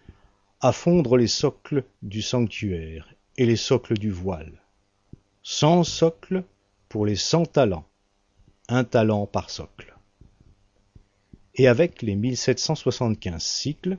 à 0.62 0.72
fondre 0.72 1.18
les 1.18 1.26
socles 1.26 1.84
du 2.00 2.22
sanctuaire 2.22 3.14
et 3.36 3.44
les 3.44 3.56
socles 3.56 3.98
du 3.98 4.10
voile. 4.10 4.62
Cent 5.42 5.84
socles 5.84 6.44
pour 6.88 7.04
les 7.04 7.16
cent 7.16 7.44
talents, 7.44 7.84
un 8.68 8.84
talent 8.84 9.26
par 9.26 9.50
socle. 9.50 9.94
Et 11.56 11.68
avec 11.68 12.00
les 12.00 12.16
1775 12.16 13.42
cycles, 13.42 13.98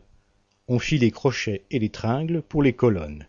on 0.67 0.79
fit 0.79 0.97
les 0.97 1.11
crochets 1.11 1.63
et 1.69 1.77
les 1.77 1.89
tringles 1.89 2.41
pour 2.41 2.63
les 2.63 2.73
colonnes, 2.73 3.27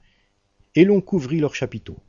et 0.75 0.86
l'on 0.86 1.02
couvrit 1.02 1.41
leurs 1.41 1.55
chapiteaux. 1.55 2.01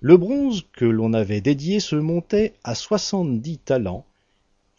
Le 0.00 0.16
bronze 0.16 0.64
que 0.72 0.86
l'on 0.86 1.12
avait 1.12 1.42
dédié 1.42 1.78
se 1.78 1.96
montait 1.96 2.54
à 2.64 2.74
soixante-dix 2.74 3.58
talents 3.58 4.06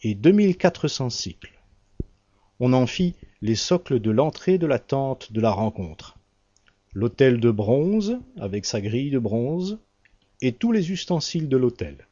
et 0.02 0.16
deux 0.16 0.32
mille 0.32 0.56
quatre 0.56 0.88
cents 0.88 1.10
cycles. 1.10 1.52
On 2.60 2.72
en 2.72 2.86
fit 2.86 3.14
les 3.40 3.54
socles 3.54 4.00
de 4.00 4.10
l'entrée 4.10 4.58
de 4.58 4.66
la 4.66 4.80
tente 4.80 5.32
de 5.32 5.40
la 5.40 5.52
rencontre. 5.52 6.18
l'autel 6.92 7.38
de 7.38 7.50
bronze 7.52 8.18
avec 8.36 8.64
sa 8.64 8.80
grille 8.80 9.10
de 9.10 9.18
bronze 9.20 9.78
et 10.40 10.52
tous 10.52 10.72
les 10.72 10.90
ustensiles 10.90 11.48
de 11.48 11.56
l'autel, 11.56 12.08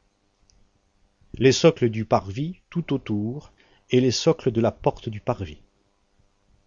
les 1.33 1.51
socles 1.51 1.89
du 1.89 2.05
parvis 2.05 2.61
tout 2.69 2.93
autour 2.93 3.51
et 3.89 3.99
les 3.99 4.11
socles 4.11 4.51
de 4.51 4.61
la 4.61 4.71
porte 4.71 5.09
du 5.09 5.19
parvis, 5.19 5.61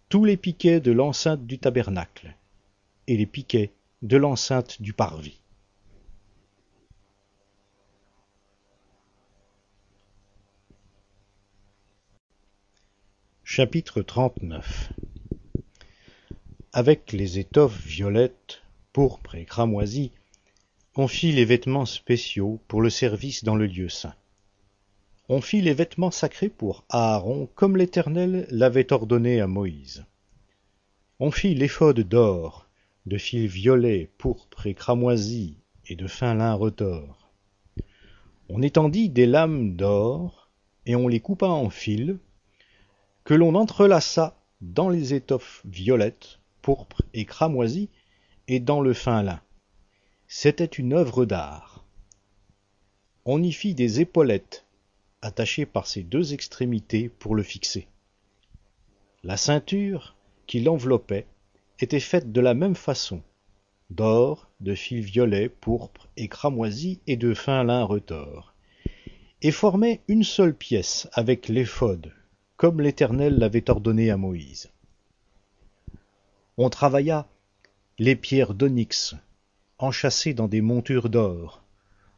tous 0.09 0.25
les 0.25 0.37
piquets 0.37 0.79
de 0.79 0.91
l'enceinte 0.91 1.47
du 1.47 1.57
tabernacle 1.57 2.35
et 3.07 3.17
les 3.17 3.25
piquets 3.25 3.73
de 4.03 4.17
l'enceinte 4.17 4.81
du 4.81 4.93
parvis. 4.93 5.40
Chapitre 13.53 14.01
39 14.01 14.93
Avec 16.71 17.11
les 17.11 17.37
étoffes 17.37 17.85
violettes, 17.85 18.61
pourpres 18.93 19.35
et 19.35 19.43
cramoisies, 19.43 20.13
on 20.95 21.09
fit 21.09 21.33
les 21.33 21.43
vêtements 21.43 21.85
spéciaux 21.85 22.61
pour 22.69 22.81
le 22.81 22.89
service 22.89 23.43
dans 23.43 23.57
le 23.57 23.65
lieu 23.65 23.89
saint. 23.89 24.15
On 25.27 25.41
fit 25.41 25.59
les 25.59 25.73
vêtements 25.73 26.11
sacrés 26.11 26.47
pour 26.47 26.85
Aaron 26.87 27.49
comme 27.53 27.75
l'Éternel 27.75 28.47
l'avait 28.51 28.93
ordonné 28.93 29.41
à 29.41 29.47
Moïse. 29.47 30.05
On 31.19 31.29
fit 31.29 31.53
l'éphod 31.53 31.99
d'or, 31.99 32.69
de 33.05 33.17
fils 33.17 33.51
violets, 33.51 34.09
pourpres 34.17 34.65
et 34.65 34.73
cramoisis, 34.73 35.57
et 35.87 35.97
de 35.97 36.07
fin 36.07 36.35
lin 36.35 36.53
retors. 36.53 37.29
On 38.47 38.61
étendit 38.61 39.09
des 39.09 39.25
lames 39.25 39.75
d'or, 39.75 40.49
et 40.85 40.95
on 40.95 41.09
les 41.09 41.19
coupa 41.19 41.47
en 41.47 41.69
fils, 41.69 42.15
que 43.31 43.35
l'on 43.35 43.55
entrelaça 43.55 44.35
dans 44.59 44.89
les 44.89 45.13
étoffes 45.13 45.61
violettes, 45.63 46.39
pourpres 46.61 47.01
et 47.13 47.23
cramoisies, 47.23 47.87
et 48.49 48.59
dans 48.59 48.81
le 48.81 48.91
fin 48.91 49.23
lin. 49.23 49.39
C'était 50.27 50.65
une 50.65 50.91
œuvre 50.91 51.23
d'art. 51.23 51.85
On 53.23 53.41
y 53.41 53.53
fit 53.53 53.73
des 53.73 54.01
épaulettes, 54.01 54.65
attachées 55.21 55.65
par 55.65 55.87
ses 55.87 56.03
deux 56.03 56.33
extrémités 56.33 57.07
pour 57.07 57.33
le 57.33 57.41
fixer. 57.41 57.87
La 59.23 59.37
ceinture, 59.37 60.17
qui 60.45 60.59
l'enveloppait, 60.59 61.25
était 61.79 62.01
faite 62.01 62.33
de 62.33 62.41
la 62.41 62.53
même 62.53 62.75
façon, 62.75 63.21
d'or, 63.91 64.49
de 64.59 64.75
fils 64.75 65.05
violets, 65.05 65.47
pourpres 65.47 66.09
et 66.17 66.27
cramoisis 66.27 66.99
et 67.07 67.15
de 67.15 67.33
fin 67.33 67.63
lin 67.63 67.85
retors, 67.85 68.53
et 69.41 69.51
formait 69.51 70.01
une 70.09 70.25
seule 70.25 70.53
pièce 70.53 71.07
avec 71.13 71.47
l'éphod, 71.47 72.11
comme 72.61 72.79
l'Éternel 72.79 73.39
l'avait 73.39 73.71
ordonné 73.71 74.11
à 74.11 74.17
Moïse. 74.17 74.69
On 76.57 76.69
travailla 76.69 77.27
les 77.97 78.15
pierres 78.15 78.53
d'onyx, 78.53 79.15
enchâssées 79.79 80.35
dans 80.35 80.47
des 80.47 80.61
montures 80.61 81.09
d'or. 81.09 81.63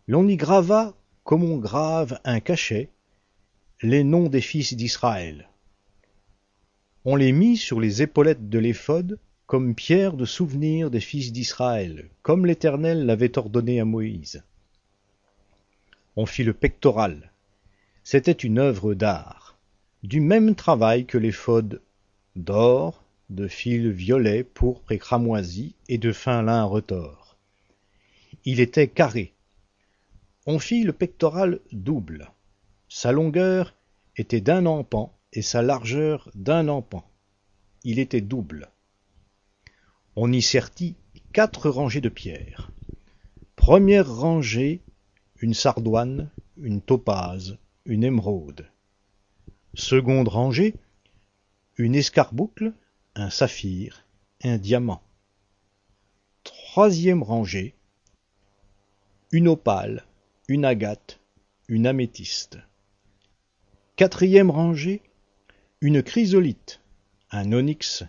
L'on 0.05 0.27
y 0.27 0.35
grava, 0.35 0.95
comme 1.23 1.45
on 1.45 1.55
grave 1.59 2.19
un 2.25 2.41
cachet, 2.41 2.89
les 3.81 4.03
noms 4.03 4.27
des 4.27 4.41
fils 4.41 4.73
d'Israël. 4.73 5.47
On 7.05 7.15
les 7.15 7.31
mit 7.31 7.55
sur 7.55 7.79
les 7.79 8.01
épaulettes 8.01 8.49
de 8.49 8.59
l'éphod 8.59 9.19
comme 9.45 9.75
pierre 9.75 10.11
de 10.11 10.25
souvenir 10.25 10.91
des 10.91 10.99
fils 10.99 11.31
d'Israël, 11.31 12.09
comme 12.21 12.45
l'Éternel 12.45 13.05
l'avait 13.05 13.37
ordonné 13.37 13.79
à 13.79 13.85
Moïse. 13.85 14.43
On 16.17 16.25
fit 16.25 16.43
le 16.43 16.53
pectoral. 16.53 17.31
C'était 18.03 18.33
une 18.33 18.59
œuvre 18.59 18.93
d'art 18.93 19.42
du 20.03 20.19
même 20.19 20.53
travail 20.53 21.05
que 21.05 21.17
l'éphod 21.17 21.81
d'or, 22.35 23.03
de 23.29 23.47
fil 23.47 23.89
violet, 23.89 24.43
pourpre 24.43 24.91
et 24.91 24.97
cramoisi, 24.97 25.75
et 25.87 25.97
de 25.97 26.11
fin 26.11 26.41
lin 26.41 26.65
retors. 26.65 27.37
Il 28.43 28.59
était 28.59 28.89
carré. 28.89 29.33
On 30.45 30.59
fit 30.59 30.83
le 30.83 30.91
pectoral 30.91 31.61
double. 31.71 32.31
Sa 32.89 33.13
longueur 33.13 33.73
était 34.17 34.41
d'un 34.41 34.65
empan 34.65 35.13
et 35.31 35.41
sa 35.41 35.61
largeur 35.61 36.29
d'un 36.35 36.67
empan. 36.67 37.05
Il 37.85 37.97
était 37.97 38.21
double. 38.21 38.69
On 40.17 40.31
y 40.33 40.41
sertit 40.41 40.95
quatre 41.31 41.69
rangées 41.69 42.01
de 42.01 42.09
pierres. 42.09 42.71
Première 43.55 44.13
rangée, 44.13 44.81
une 45.39 45.53
sardoine, 45.53 46.29
une 46.57 46.81
topaze, 46.81 47.57
une 47.85 48.03
émeraude. 48.03 48.67
Seconde 49.75 50.27
rangée, 50.27 50.75
une 51.77 51.95
escarboucle, 51.95 52.73
un 53.15 53.31
saphir, 53.31 54.05
un 54.43 54.59
diamant. 54.59 55.01
Troisième 56.43 57.23
rangée, 57.23 57.73
une 59.31 59.47
opale, 59.47 60.05
une 60.47 60.63
agate, 60.63 61.19
une 61.67 61.87
améthyste. 61.87 62.59
Quatrième 63.95 64.51
rangée, 64.51 65.01
une 65.81 66.03
chrysolite, 66.03 66.79
un 67.31 67.51
onyx, 67.51 68.03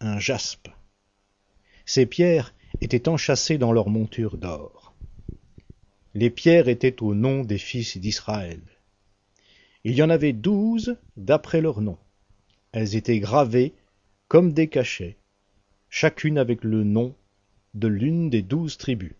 un 0.00 0.18
jaspe. 0.18 0.68
Ces 1.86 2.04
pierres 2.04 2.54
étaient 2.82 3.08
enchâssées 3.08 3.56
dans 3.56 3.72
leur 3.72 3.88
monture 3.88 4.36
d'or. 4.36 4.94
Les 6.12 6.28
pierres 6.28 6.68
étaient 6.68 7.02
au 7.02 7.14
nom 7.14 7.42
des 7.42 7.58
fils 7.58 7.96
d'Israël. 7.96 8.60
Il 9.88 9.94
y 9.94 10.02
en 10.02 10.10
avait 10.10 10.32
douze 10.32 10.96
d'après 11.16 11.60
leur 11.60 11.80
nom. 11.80 11.96
Elles 12.72 12.96
étaient 12.96 13.20
gravées 13.20 13.72
comme 14.26 14.52
des 14.52 14.66
cachets, 14.66 15.16
chacune 15.90 16.38
avec 16.38 16.64
le 16.64 16.82
nom 16.82 17.14
de 17.74 17.86
l'une 17.86 18.28
des 18.28 18.42
douze 18.42 18.78
tribus. 18.78 19.14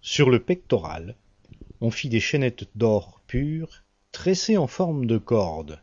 Sur 0.00 0.28
le 0.28 0.40
pectoral, 0.40 1.14
on 1.80 1.92
fit 1.92 2.08
des 2.08 2.18
chaînettes 2.18 2.68
d'or 2.74 3.20
pur 3.28 3.84
tressées 4.10 4.56
en 4.56 4.66
forme 4.66 5.06
de 5.06 5.18
corde. 5.18 5.80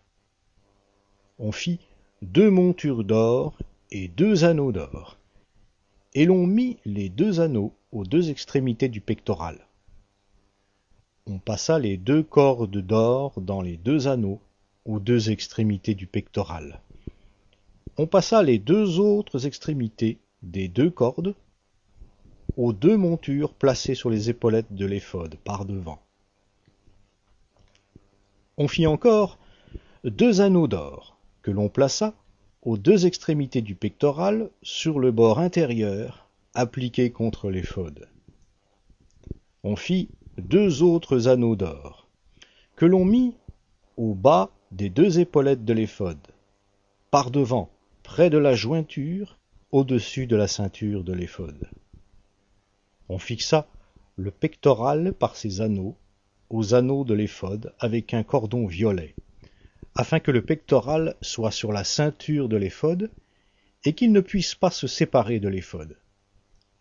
On 1.40 1.54
fit 1.54 1.80
deux 2.22 2.50
montures 2.50 3.06
d'or 3.06 3.58
et 3.90 4.10
deux 4.10 4.44
anneaux 4.44 4.74
d'or, 4.74 5.18
et 6.14 6.26
l'on 6.26 6.46
mit 6.46 6.76
les 6.84 7.08
deux 7.08 7.40
anneaux 7.40 7.74
aux 7.94 8.04
deux 8.04 8.30
extrémités 8.30 8.90
du 8.90 9.00
pectoral 9.00 9.65
on 11.28 11.40
passa 11.40 11.80
les 11.80 11.98
deux 11.98 12.22
cordes 12.22 12.78
d'or 12.78 13.42
dans 13.42 13.62
les 13.62 13.78
deux 13.78 14.08
anneaux 14.08 14.40
aux 14.86 15.00
deux 15.00 15.32
extrémités 15.32 15.96
du 15.96 16.06
pectoral. 16.06 16.82
On 17.98 18.06
passa 18.06 18.44
les 18.44 18.60
deux 18.60 19.00
autres 19.00 19.48
extrémités 19.48 20.20
des 20.44 20.68
deux 20.68 20.92
cordes 20.92 21.34
aux 22.58 22.74
deux 22.74 22.96
montures 22.96 23.54
placées 23.54 23.96
sur 23.96 24.10
les 24.10 24.30
épaulettes 24.30 24.74
de 24.74 24.86
l'éphod 24.86 25.36
par 25.44 25.66
devant. 25.66 26.00
On 28.58 28.68
fit 28.68 28.86
encore 28.86 29.40
deux 30.04 30.42
anneaux 30.42 30.68
d'or 30.68 31.18
que 31.42 31.52
l'on 31.52 31.70
plaça 31.70 32.14
aux 32.62 32.78
deux 32.78 33.08
extrémités 33.08 33.62
du 33.62 33.76
pectoral 33.76 34.50
sur 34.62 35.00
le 35.00 35.12
bord 35.12 35.40
intérieur 35.40 36.28
appliqué 36.54 37.12
contre 37.12 37.50
l'éphod. 37.50 38.08
On 39.64 39.76
fit 39.76 40.10
deux 40.38 40.84
autres 40.84 41.28
anneaux 41.30 41.56
d'or, 41.56 42.08
que 42.76 42.86
l'on 42.86 43.06
mit 43.06 43.36
au 43.96 44.14
bas 44.14 44.52
des 44.72 44.90
deux 44.90 45.20
épaulettes 45.20 45.64
de 45.64 45.74
l'éphod, 45.74 46.18
par 47.10 47.32
devant, 47.32 47.70
près 48.04 48.30
de 48.30 48.38
la 48.38 48.54
jointure, 48.54 49.38
au-dessus 49.72 50.28
de 50.28 50.36
la 50.36 50.48
ceinture 50.48 51.04
de 51.04 51.14
l'éphod. 51.14 51.70
On 53.08 53.18
fixa 53.18 53.68
le 54.18 54.30
pectoral 54.30 55.14
par 55.14 55.38
ses 55.38 55.62
anneaux 55.62 55.96
aux 56.50 56.74
anneaux 56.74 57.06
de 57.06 57.14
l'éphod 57.14 57.74
avec 57.80 58.14
un 58.14 58.24
cordon 58.24 58.68
violet, 58.68 59.16
afin 59.96 60.20
que 60.20 60.32
le 60.32 60.44
pectoral 60.44 61.16
soit 61.22 61.52
sur 61.52 61.72
la 61.72 61.86
ceinture 61.86 62.50
de 62.50 62.58
l'éphod 62.58 63.10
et 63.86 63.94
qu'il 63.94 64.12
ne 64.12 64.22
puisse 64.22 64.54
pas 64.54 64.72
se 64.72 64.88
séparer 64.88 65.40
de 65.40 65.48
l'éphod. 65.48 65.98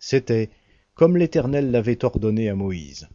C'était 0.01 0.51
comme 0.95 1.17
l'Éternel 1.17 1.71
l'avait 1.71 2.05
ordonné 2.05 2.49
à 2.49 2.55
Moïse 2.55 3.09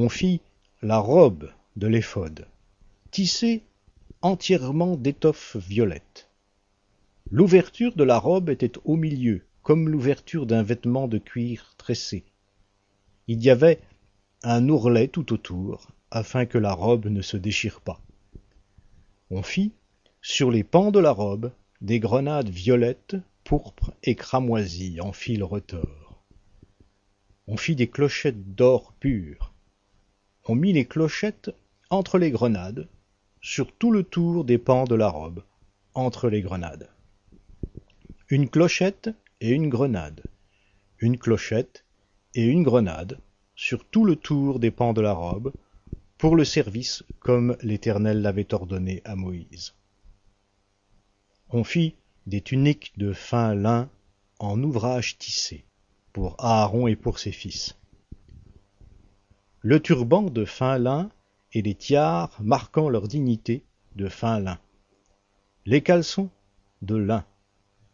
on 0.00 0.08
fit 0.08 0.40
la 0.80 0.98
robe 0.98 1.50
de 1.74 1.88
l'éphod, 1.88 2.46
tissée 3.10 3.64
entièrement 4.22 4.94
d'étoffe 4.94 5.56
violette. 5.56 6.28
L'ouverture 7.32 7.96
de 7.96 8.04
la 8.04 8.16
robe 8.16 8.48
était 8.48 8.78
au 8.84 8.94
milieu, 8.94 9.42
comme 9.64 9.88
l'ouverture 9.88 10.46
d'un 10.46 10.62
vêtement 10.62 11.08
de 11.08 11.18
cuir 11.18 11.74
tressé. 11.78 12.22
Il 13.26 13.42
y 13.42 13.50
avait 13.50 13.80
un 14.44 14.68
ourlet 14.68 15.08
tout 15.08 15.32
autour, 15.32 15.88
afin 16.12 16.46
que 16.46 16.58
la 16.58 16.74
robe 16.74 17.06
ne 17.06 17.20
se 17.20 17.36
déchire 17.36 17.80
pas. 17.80 18.00
On 19.32 19.42
fit, 19.42 19.72
sur 20.22 20.52
les 20.52 20.62
pans 20.62 20.92
de 20.92 21.00
la 21.00 21.10
robe, 21.10 21.50
des 21.80 21.98
grenades 21.98 22.50
violettes, 22.50 23.16
pourpres 23.42 23.92
et 24.04 24.14
cramoisies 24.14 25.00
en 25.00 25.10
fil 25.10 25.42
retors. 25.42 26.22
On 27.48 27.56
fit 27.56 27.74
des 27.74 27.88
clochettes 27.88 28.54
d'or 28.54 28.92
pur, 29.00 29.52
on 30.48 30.54
mit 30.54 30.72
les 30.72 30.86
clochettes 30.86 31.50
entre 31.90 32.18
les 32.18 32.30
grenades, 32.30 32.88
sur 33.42 33.70
tout 33.70 33.90
le 33.90 34.02
tour 34.02 34.44
des 34.44 34.56
pans 34.56 34.84
de 34.84 34.94
la 34.94 35.08
robe, 35.08 35.44
entre 35.92 36.30
les 36.30 36.40
grenades. 36.40 36.88
une 38.30 38.48
clochette 38.48 39.10
et 39.40 39.50
une 39.50 39.68
grenade, 39.68 40.22
une 40.98 41.18
clochette 41.18 41.84
et 42.34 42.44
une 42.44 42.62
grenade, 42.62 43.18
sur 43.56 43.84
tout 43.84 44.04
le 44.04 44.16
tour 44.16 44.58
des 44.58 44.70
pans 44.70 44.94
de 44.94 45.02
la 45.02 45.12
robe, 45.12 45.52
pour 46.16 46.34
le 46.34 46.44
service 46.44 47.04
comme 47.20 47.56
l'Éternel 47.62 48.22
l'avait 48.22 48.52
ordonné 48.54 49.02
à 49.04 49.16
Moïse. 49.16 49.74
On 51.50 51.62
fit 51.62 51.94
des 52.26 52.40
tuniques 52.40 52.92
de 52.96 53.12
fin 53.12 53.54
lin 53.54 53.90
en 54.38 54.62
ouvrage 54.62 55.18
tissé, 55.18 55.64
pour 56.12 56.36
Aaron 56.38 56.86
et 56.86 56.96
pour 56.96 57.18
ses 57.18 57.32
fils. 57.32 57.77
Le 59.62 59.80
turban 59.80 60.22
de 60.22 60.44
fin 60.44 60.78
lin 60.78 61.10
et 61.52 61.62
les 61.62 61.74
tiares 61.74 62.38
marquant 62.40 62.88
leur 62.88 63.08
dignité 63.08 63.64
de 63.96 64.08
fin 64.08 64.38
lin. 64.38 64.60
Les 65.66 65.82
caleçons 65.82 66.30
de 66.82 66.94
lin, 66.94 67.24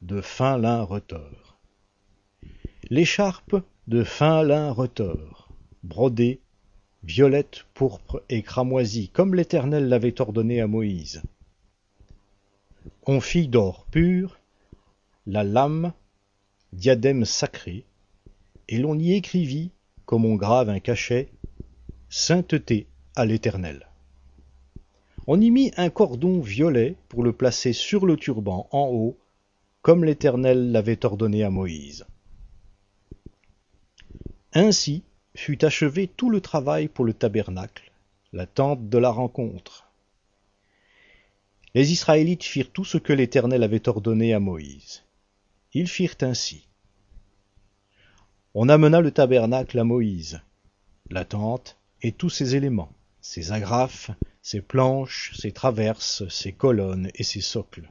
de 0.02 0.20
fin 0.20 0.58
lin 0.58 0.82
retors. 0.82 1.58
L'écharpe 2.90 3.56
de 3.86 4.04
fin 4.04 4.42
lin 4.42 4.72
retors, 4.72 5.48
brodée, 5.82 6.42
violette, 7.02 7.64
pourpre 7.72 8.22
et 8.28 8.42
cramoisie, 8.42 9.08
comme 9.08 9.34
l'Éternel 9.34 9.88
l'avait 9.88 10.20
ordonné 10.20 10.60
à 10.60 10.66
Moïse. 10.66 11.22
On 13.06 13.22
fit 13.22 13.48
d'or 13.48 13.86
pur 13.90 14.38
la 15.26 15.44
lame, 15.44 15.94
diadème 16.74 17.24
sacré, 17.24 17.86
et 18.68 18.76
l'on 18.76 18.98
y 18.98 19.14
écrivit, 19.14 19.70
comme 20.04 20.26
on 20.26 20.34
grave 20.34 20.68
un 20.68 20.80
cachet, 20.80 21.30
Sainteté 22.16 22.86
à 23.16 23.24
l'Éternel. 23.24 23.88
On 25.26 25.40
y 25.40 25.50
mit 25.50 25.72
un 25.76 25.90
cordon 25.90 26.38
violet 26.38 26.94
pour 27.08 27.24
le 27.24 27.32
placer 27.32 27.72
sur 27.72 28.06
le 28.06 28.16
turban 28.16 28.68
en 28.70 28.86
haut, 28.86 29.18
comme 29.82 30.04
l'Éternel 30.04 30.70
l'avait 30.70 31.04
ordonné 31.04 31.42
à 31.42 31.50
Moïse. 31.50 32.06
Ainsi 34.52 35.02
fut 35.34 35.64
achevé 35.64 36.06
tout 36.06 36.30
le 36.30 36.40
travail 36.40 36.86
pour 36.86 37.04
le 37.04 37.14
tabernacle, 37.14 37.90
la 38.32 38.46
tente 38.46 38.88
de 38.88 38.98
la 38.98 39.10
rencontre. 39.10 39.88
Les 41.74 41.90
Israélites 41.90 42.44
firent 42.44 42.70
tout 42.70 42.84
ce 42.84 42.96
que 42.96 43.12
l'Éternel 43.12 43.64
avait 43.64 43.88
ordonné 43.88 44.34
à 44.34 44.38
Moïse. 44.38 45.02
Ils 45.72 45.88
firent 45.88 46.18
ainsi. 46.20 46.68
On 48.54 48.68
amena 48.68 49.00
le 49.00 49.10
tabernacle 49.10 49.80
à 49.80 49.84
Moïse, 49.84 50.40
la 51.10 51.24
tente 51.24 51.76
et 52.04 52.12
tous 52.12 52.28
ses 52.28 52.54
éléments, 52.54 52.92
ses 53.22 53.52
agrafes, 53.52 54.10
ses 54.42 54.60
planches, 54.60 55.32
ses 55.38 55.52
traverses, 55.52 56.28
ses 56.28 56.52
colonnes 56.52 57.10
et 57.14 57.24
ses 57.24 57.40
socles. 57.40 57.90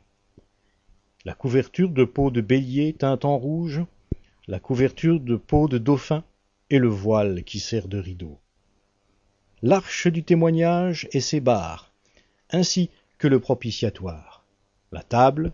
La 1.25 1.33
couverture 1.33 1.89
de 1.89 2.05
peau 2.05 2.29
de 2.29 2.39
bélier 2.39 2.93
teinte 2.93 3.25
en 3.25 3.39
rouge, 3.39 3.81
la 4.47 4.59
couverture 4.59 5.19
de 5.19 5.35
peau 5.35 5.67
de 5.67 5.79
dauphin 5.79 6.23
et 6.69 6.77
le 6.77 6.89
voile 6.89 7.43
qui 7.43 7.59
sert 7.59 7.87
de 7.87 7.97
rideau. 7.97 8.37
L'arche 9.63 10.05
du 10.05 10.23
témoignage 10.23 11.07
et 11.11 11.19
ses 11.19 11.39
barres, 11.39 11.91
ainsi 12.51 12.91
que 13.17 13.27
le 13.27 13.39
propitiatoire, 13.39 14.45
la 14.91 15.01
table, 15.01 15.53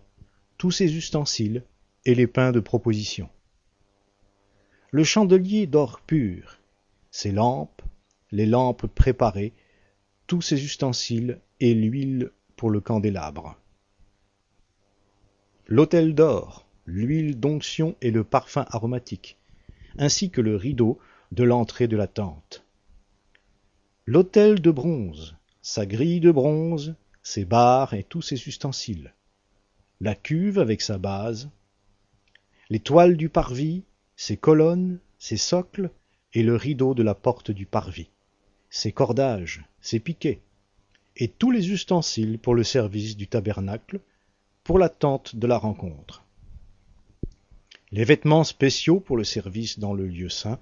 tous 0.57 0.71
ses 0.71 0.97
ustensiles 0.97 1.63
et 2.03 2.13
les 2.13 2.27
pains 2.27 2.51
de 2.51 2.59
proposition. 2.59 3.29
Le 4.91 5.05
chandelier 5.05 5.65
d'or 5.65 6.01
pur, 6.01 6.59
ses 7.09 7.31
lampes, 7.31 7.81
les 8.31 8.45
lampes 8.45 8.87
préparées, 8.87 9.53
tous 10.27 10.41
ses 10.41 10.63
ustensiles 10.63 11.39
et 11.59 11.73
l'huile 11.73 12.31
pour 12.55 12.69
le 12.69 12.79
candélabre. 12.79 13.57
L'autel 15.65 16.13
d'or, 16.13 16.67
l'huile 16.85 17.39
d'onction 17.39 17.95
et 18.01 18.11
le 18.11 18.23
parfum 18.23 18.65
aromatique, 18.69 19.37
ainsi 19.97 20.29
que 20.29 20.41
le 20.41 20.55
rideau 20.55 20.99
de 21.31 21.43
l'entrée 21.43 21.87
de 21.87 21.97
la 21.97 22.07
tente. 22.07 22.63
L'autel 24.05 24.61
de 24.61 24.71
bronze, 24.71 25.35
sa 25.61 25.85
grille 25.85 26.19
de 26.19 26.31
bronze, 26.31 26.95
ses 27.21 27.45
barres 27.45 27.93
et 27.93 28.03
tous 28.03 28.21
ses 28.21 28.47
ustensiles. 28.47 29.13
La 30.01 30.15
cuve 30.15 30.59
avec 30.59 30.81
sa 30.81 30.97
base. 30.97 31.49
Les 32.69 32.79
toiles 32.79 33.17
du 33.17 33.29
parvis, 33.29 33.83
ses 34.15 34.37
colonnes, 34.37 34.99
ses 35.17 35.37
socles 35.37 35.91
et 36.33 36.43
le 36.43 36.55
rideau 36.55 36.93
de 36.93 37.03
la 37.03 37.15
porte 37.15 37.51
du 37.51 37.65
parvis 37.65 38.09
ses 38.69 38.91
cordages, 38.91 39.63
ses 39.81 39.99
piquets, 39.99 40.41
et 41.15 41.27
tous 41.27 41.51
les 41.51 41.71
ustensiles 41.71 42.39
pour 42.39 42.55
le 42.55 42.63
service 42.63 43.17
du 43.17 43.27
tabernacle, 43.27 43.99
pour 44.63 44.79
la 44.79 44.89
tente 44.89 45.35
de 45.35 45.47
la 45.47 45.57
rencontre. 45.57 46.23
Les 47.91 48.03
vêtements 48.03 48.43
spéciaux 48.43 48.99
pour 48.99 49.17
le 49.17 49.23
service 49.23 49.79
dans 49.79 49.93
le 49.93 50.07
lieu 50.07 50.29
saint, 50.29 50.59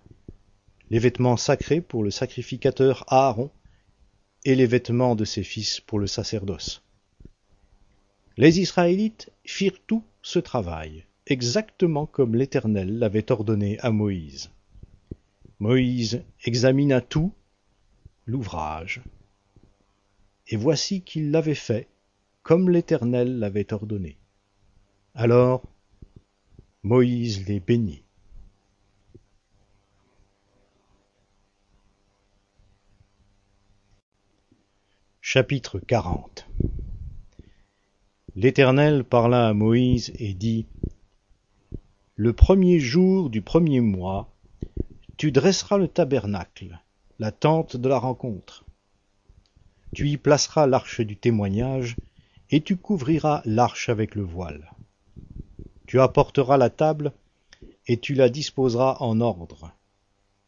les 0.90 1.00
vêtements 1.00 1.38
sacrés 1.38 1.82
pour 1.82 2.03
le 2.03 2.11
sacrificateur 2.11 3.03
Aaron, 3.08 3.52
et 4.45 4.56
les 4.56 4.66
vêtements 4.66 5.16
de 5.16 5.26
ses 5.26 5.44
fils 5.44 5.82
pour 5.82 6.00
le 6.00 6.08
sacerdoce. 6.08 6.82
Les 8.38 8.61
Israélites 8.61 9.30
firent 9.44 9.82
tout 9.88 10.03
ce 10.22 10.40
travail, 10.40 11.03
exactement 11.26 12.06
comme 12.06 12.36
l'Éternel 12.36 12.98
l'avait 12.98 13.30
ordonné 13.30 13.77
à 13.80 13.92
Moïse. 13.92 14.52
Moïse 15.60 16.24
examina 16.45 17.02
tout 17.02 17.34
l'ouvrage. 18.27 19.01
Et 20.47 20.57
voici 20.57 21.01
qu'il 21.01 21.31
l'avait 21.31 21.56
fait, 21.56 21.88
comme 22.43 22.69
l'Éternel 22.69 23.39
l'avait 23.39 23.73
ordonné. 23.73 24.17
Alors 25.15 25.64
Moïse 26.83 27.47
les 27.47 27.59
bénit. 27.59 28.03
Chapitre 35.22 35.80
40 35.80 36.47
L'Éternel 38.35 39.03
parla 39.03 39.49
à 39.49 39.53
Moïse 39.53 40.14
et 40.19 40.33
dit 40.33 40.67
Le 42.15 42.31
premier 42.31 42.80
jour 42.80 43.30
du 43.30 43.41
premier 43.41 43.81
mois, 43.81 44.31
tu 45.17 45.31
dresseras 45.31 45.77
le 45.77 45.88
tabernacle, 45.88 46.80
la 47.19 47.31
tente 47.31 47.77
de 47.77 47.89
la 47.89 47.97
rencontre. 47.97 48.63
Tu 49.93 50.09
y 50.09 50.17
placeras 50.17 50.67
l'arche 50.67 51.01
du 51.01 51.17
témoignage, 51.17 51.95
et 52.51 52.61
tu 52.61 52.77
couvriras 52.77 53.41
l'arche 53.45 53.89
avec 53.89 54.15
le 54.15 54.21
voile. 54.21 54.71
Tu 55.87 55.99
apporteras 55.99 56.57
la 56.57 56.69
table, 56.69 57.13
et 57.87 57.97
tu 57.97 58.13
la 58.13 58.29
disposeras 58.29 58.97
en 58.99 59.19
ordre. 59.21 59.71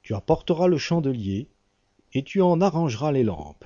Tu 0.04 0.14
apporteras 0.14 0.68
le 0.68 0.78
chandelier, 0.78 1.48
et 2.14 2.24
tu 2.24 2.42
en 2.42 2.62
arrangeras 2.62 3.12
les 3.12 3.24
lampes. 3.24 3.66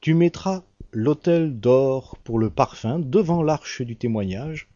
Tu 0.00 0.14
mettras 0.14 0.62
l'autel 0.92 1.58
d'or 1.58 2.16
pour 2.24 2.38
le 2.38 2.50
parfum 2.50 2.98
devant 2.98 3.42
l'arche 3.42 3.82
du 3.82 3.96
témoignage, 3.96 4.68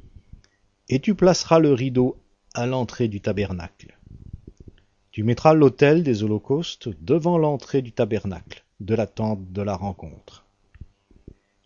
et 0.89 1.01
tu 1.01 1.15
placeras 1.15 1.59
le 1.59 1.73
rideau 1.73 2.17
à 2.55 2.67
l'entrée 2.67 3.09
du 3.09 3.21
tabernacle. 3.21 3.97
Tu 5.17 5.23
mettras 5.23 5.55
l'autel 5.55 6.03
des 6.03 6.25
holocaustes 6.25 6.91
devant 7.01 7.39
l'entrée 7.39 7.81
du 7.81 7.91
tabernacle, 7.91 8.67
de 8.81 8.95
la 8.95 9.07
tente 9.07 9.51
de 9.51 9.63
la 9.63 9.75
rencontre. 9.75 10.45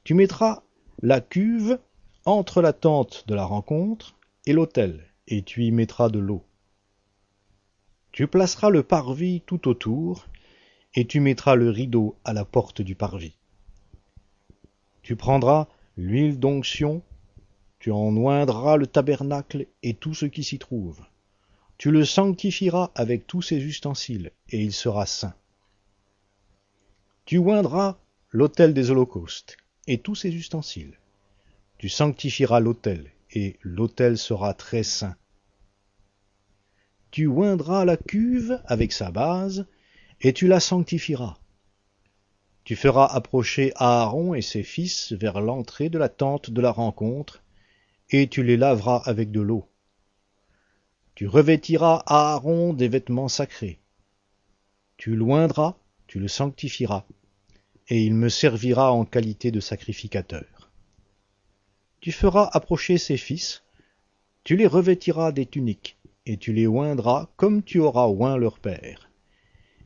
Tu 0.04 0.14
mettras 0.14 0.62
la 1.02 1.20
cuve 1.20 1.80
entre 2.24 2.62
la 2.62 2.72
tente 2.72 3.24
de 3.26 3.34
la 3.34 3.44
rencontre 3.44 4.14
et 4.46 4.52
l'autel, 4.52 5.04
et 5.26 5.42
tu 5.42 5.64
y 5.64 5.72
mettras 5.72 6.10
de 6.10 6.20
l'eau. 6.20 6.44
Tu 8.12 8.28
placeras 8.28 8.70
le 8.70 8.84
parvis 8.84 9.42
tout 9.46 9.66
autour, 9.66 10.28
et 10.94 11.04
tu 11.04 11.18
mettras 11.18 11.56
le 11.56 11.70
rideau 11.70 12.14
à 12.24 12.32
la 12.32 12.44
porte 12.44 12.82
du 12.82 12.94
parvis. 12.94 13.34
Tu 15.02 15.16
prendras 15.16 15.66
l'huile 15.96 16.38
d'onction, 16.38 17.02
tu 17.80 17.90
en 17.90 18.16
oindras 18.16 18.76
le 18.76 18.86
tabernacle 18.86 19.66
et 19.82 19.94
tout 19.94 20.14
ce 20.14 20.26
qui 20.26 20.44
s'y 20.44 20.60
trouve 20.60 21.00
tu 21.80 21.90
le 21.90 22.04
sanctifieras 22.04 22.90
avec 22.94 23.26
tous 23.26 23.40
ses 23.40 23.56
ustensiles, 23.56 24.32
et 24.50 24.60
il 24.60 24.74
sera 24.74 25.06
saint. 25.06 25.32
Tu 27.24 27.38
oindras 27.38 27.96
l'autel 28.28 28.74
des 28.74 28.90
holocaustes, 28.90 29.56
et 29.86 29.96
tous 29.96 30.14
ses 30.14 30.28
ustensiles. 30.28 30.98
Tu 31.78 31.88
sanctifieras 31.88 32.60
l'autel, 32.60 33.10
et 33.30 33.56
l'autel 33.62 34.18
sera 34.18 34.52
très 34.52 34.82
saint. 34.82 35.16
Tu 37.12 37.26
oindras 37.26 37.86
la 37.86 37.96
cuve 37.96 38.60
avec 38.66 38.92
sa 38.92 39.10
base, 39.10 39.66
et 40.20 40.34
tu 40.34 40.48
la 40.48 40.60
sanctifieras. 40.60 41.38
Tu 42.64 42.76
feras 42.76 43.06
approcher 43.06 43.72
Aaron 43.76 44.34
et 44.34 44.42
ses 44.42 44.64
fils 44.64 45.12
vers 45.12 45.40
l'entrée 45.40 45.88
de 45.88 45.96
la 45.96 46.10
tente 46.10 46.50
de 46.50 46.60
la 46.60 46.72
rencontre, 46.72 47.42
et 48.10 48.28
tu 48.28 48.42
les 48.42 48.58
laveras 48.58 49.00
avec 49.06 49.30
de 49.30 49.40
l'eau. 49.40 49.69
Tu 51.20 51.26
revêtiras 51.26 52.02
Aaron 52.06 52.72
des 52.72 52.88
vêtements 52.88 53.28
sacrés. 53.28 53.78
Tu 54.96 55.14
loindras, 55.14 55.76
tu 56.06 56.18
le 56.18 56.28
sanctifieras, 56.28 57.04
et 57.88 58.02
il 58.02 58.14
me 58.14 58.30
servira 58.30 58.90
en 58.90 59.04
qualité 59.04 59.50
de 59.50 59.60
sacrificateur. 59.60 60.70
Tu 62.00 62.10
feras 62.10 62.48
approcher 62.54 62.96
ses 62.96 63.18
fils, 63.18 63.62
Tu 64.44 64.56
les 64.56 64.66
revêtiras 64.66 65.30
des 65.30 65.44
tuniques, 65.44 65.98
et 66.24 66.38
tu 66.38 66.54
les 66.54 66.66
oindras 66.66 67.28
comme 67.36 67.62
tu 67.62 67.80
auras 67.80 68.06
oint 68.06 68.38
leur 68.38 68.58
père. 68.58 69.10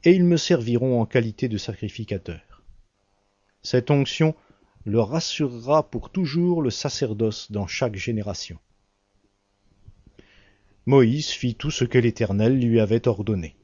Et 0.05 0.13
ils 0.13 0.23
me 0.23 0.37
serviront 0.37 1.01
en 1.01 1.05
qualité 1.05 1.49
de 1.49 1.59
sacrificateurs. 1.59 2.63
Cette 3.61 3.91
onction 3.91 4.37
leur 4.87 5.13
assurera 5.17 5.91
pour 5.91 6.11
toujours 6.11 6.63
le 6.63 6.71
sacerdoce 6.71 7.51
dans 7.51 7.67
chaque 7.67 7.97
génération. 7.97 8.61
Moïse 10.87 11.31
fit 11.31 11.55
tout 11.55 11.71
ce 11.71 11.87
que 11.87 11.97
l'Éternel 11.97 12.61
lui 12.61 12.79
avait 12.79 13.09
ordonné. 13.09 13.57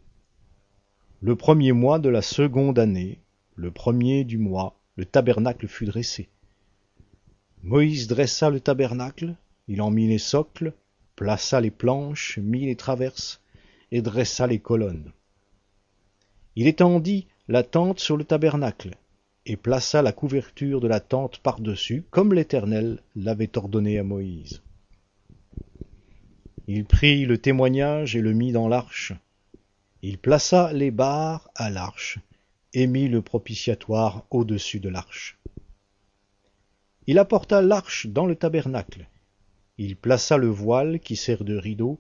Le 1.20 1.36
premier 1.36 1.72
mois 1.72 1.98
de 1.98 2.08
la 2.08 2.22
seconde 2.22 2.78
année, 2.78 3.18
le 3.56 3.70
premier 3.70 4.24
du 4.24 4.38
mois, 4.38 4.80
le 4.96 5.04
tabernacle 5.04 5.68
fut 5.68 5.84
dressé. 5.84 6.30
Moïse 7.62 8.06
dressa 8.06 8.48
le 8.48 8.58
tabernacle, 8.58 9.36
il 9.68 9.82
en 9.82 9.90
mit 9.90 10.08
les 10.08 10.16
socles, 10.16 10.72
plaça 11.14 11.60
les 11.60 11.70
planches, 11.70 12.38
mit 12.38 12.64
les 12.64 12.76
traverses, 12.76 13.42
et 13.92 14.00
dressa 14.00 14.46
les 14.46 14.58
colonnes. 14.58 15.12
Il 16.56 16.66
étendit 16.66 17.26
la 17.48 17.64
tente 17.64 18.00
sur 18.00 18.16
le 18.16 18.24
tabernacle, 18.24 18.94
et 19.44 19.58
plaça 19.58 20.00
la 20.00 20.12
couverture 20.12 20.80
de 20.80 20.88
la 20.88 21.00
tente 21.00 21.36
par-dessus, 21.40 22.02
comme 22.10 22.32
l'Éternel 22.32 23.02
l'avait 23.14 23.58
ordonné 23.58 23.98
à 23.98 24.04
Moïse. 24.04 24.62
Il 26.72 26.84
prit 26.84 27.26
le 27.26 27.36
témoignage 27.36 28.14
et 28.14 28.20
le 28.20 28.32
mit 28.32 28.52
dans 28.52 28.68
l'arche. 28.68 29.12
Il 30.02 30.18
plaça 30.18 30.72
les 30.72 30.92
barres 30.92 31.50
à 31.56 31.68
l'arche, 31.68 32.20
et 32.74 32.86
mit 32.86 33.08
le 33.08 33.22
propitiatoire 33.22 34.24
au-dessus 34.30 34.78
de 34.78 34.88
l'arche. 34.88 35.36
Il 37.08 37.18
apporta 37.18 37.60
l'arche 37.60 38.06
dans 38.06 38.24
le 38.24 38.36
tabernacle. 38.36 39.08
Il 39.78 39.96
plaça 39.96 40.36
le 40.36 40.46
voile 40.46 41.00
qui 41.00 41.16
sert 41.16 41.42
de 41.42 41.56
rideau, 41.56 41.98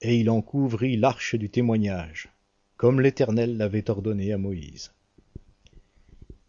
et 0.00 0.18
il 0.18 0.30
en 0.30 0.42
couvrit 0.42 0.96
l'arche 0.96 1.36
du 1.36 1.48
témoignage, 1.48 2.28
comme 2.76 3.00
l'Éternel 3.00 3.56
l'avait 3.56 3.88
ordonné 3.88 4.32
à 4.32 4.36
Moïse. 4.36 4.92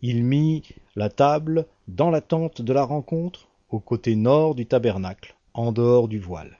Il 0.01 0.23
mit 0.23 0.63
la 0.95 1.11
table 1.11 1.67
dans 1.87 2.09
la 2.09 2.21
tente 2.21 2.63
de 2.63 2.73
la 2.73 2.83
rencontre, 2.83 3.47
au 3.69 3.79
côté 3.79 4.15
nord 4.15 4.55
du 4.55 4.65
tabernacle, 4.65 5.35
en 5.53 5.71
dehors 5.71 6.07
du 6.07 6.17
voile. 6.17 6.57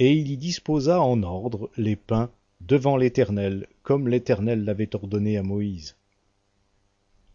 Et 0.00 0.14
il 0.14 0.30
y 0.30 0.38
disposa 0.38 1.02
en 1.02 1.22
ordre 1.22 1.68
les 1.76 1.94
pains 1.94 2.30
devant 2.62 2.96
l'Éternel, 2.96 3.66
comme 3.82 4.08
l'Éternel 4.08 4.64
l'avait 4.64 4.96
ordonné 4.96 5.36
à 5.36 5.42
Moïse. 5.42 5.94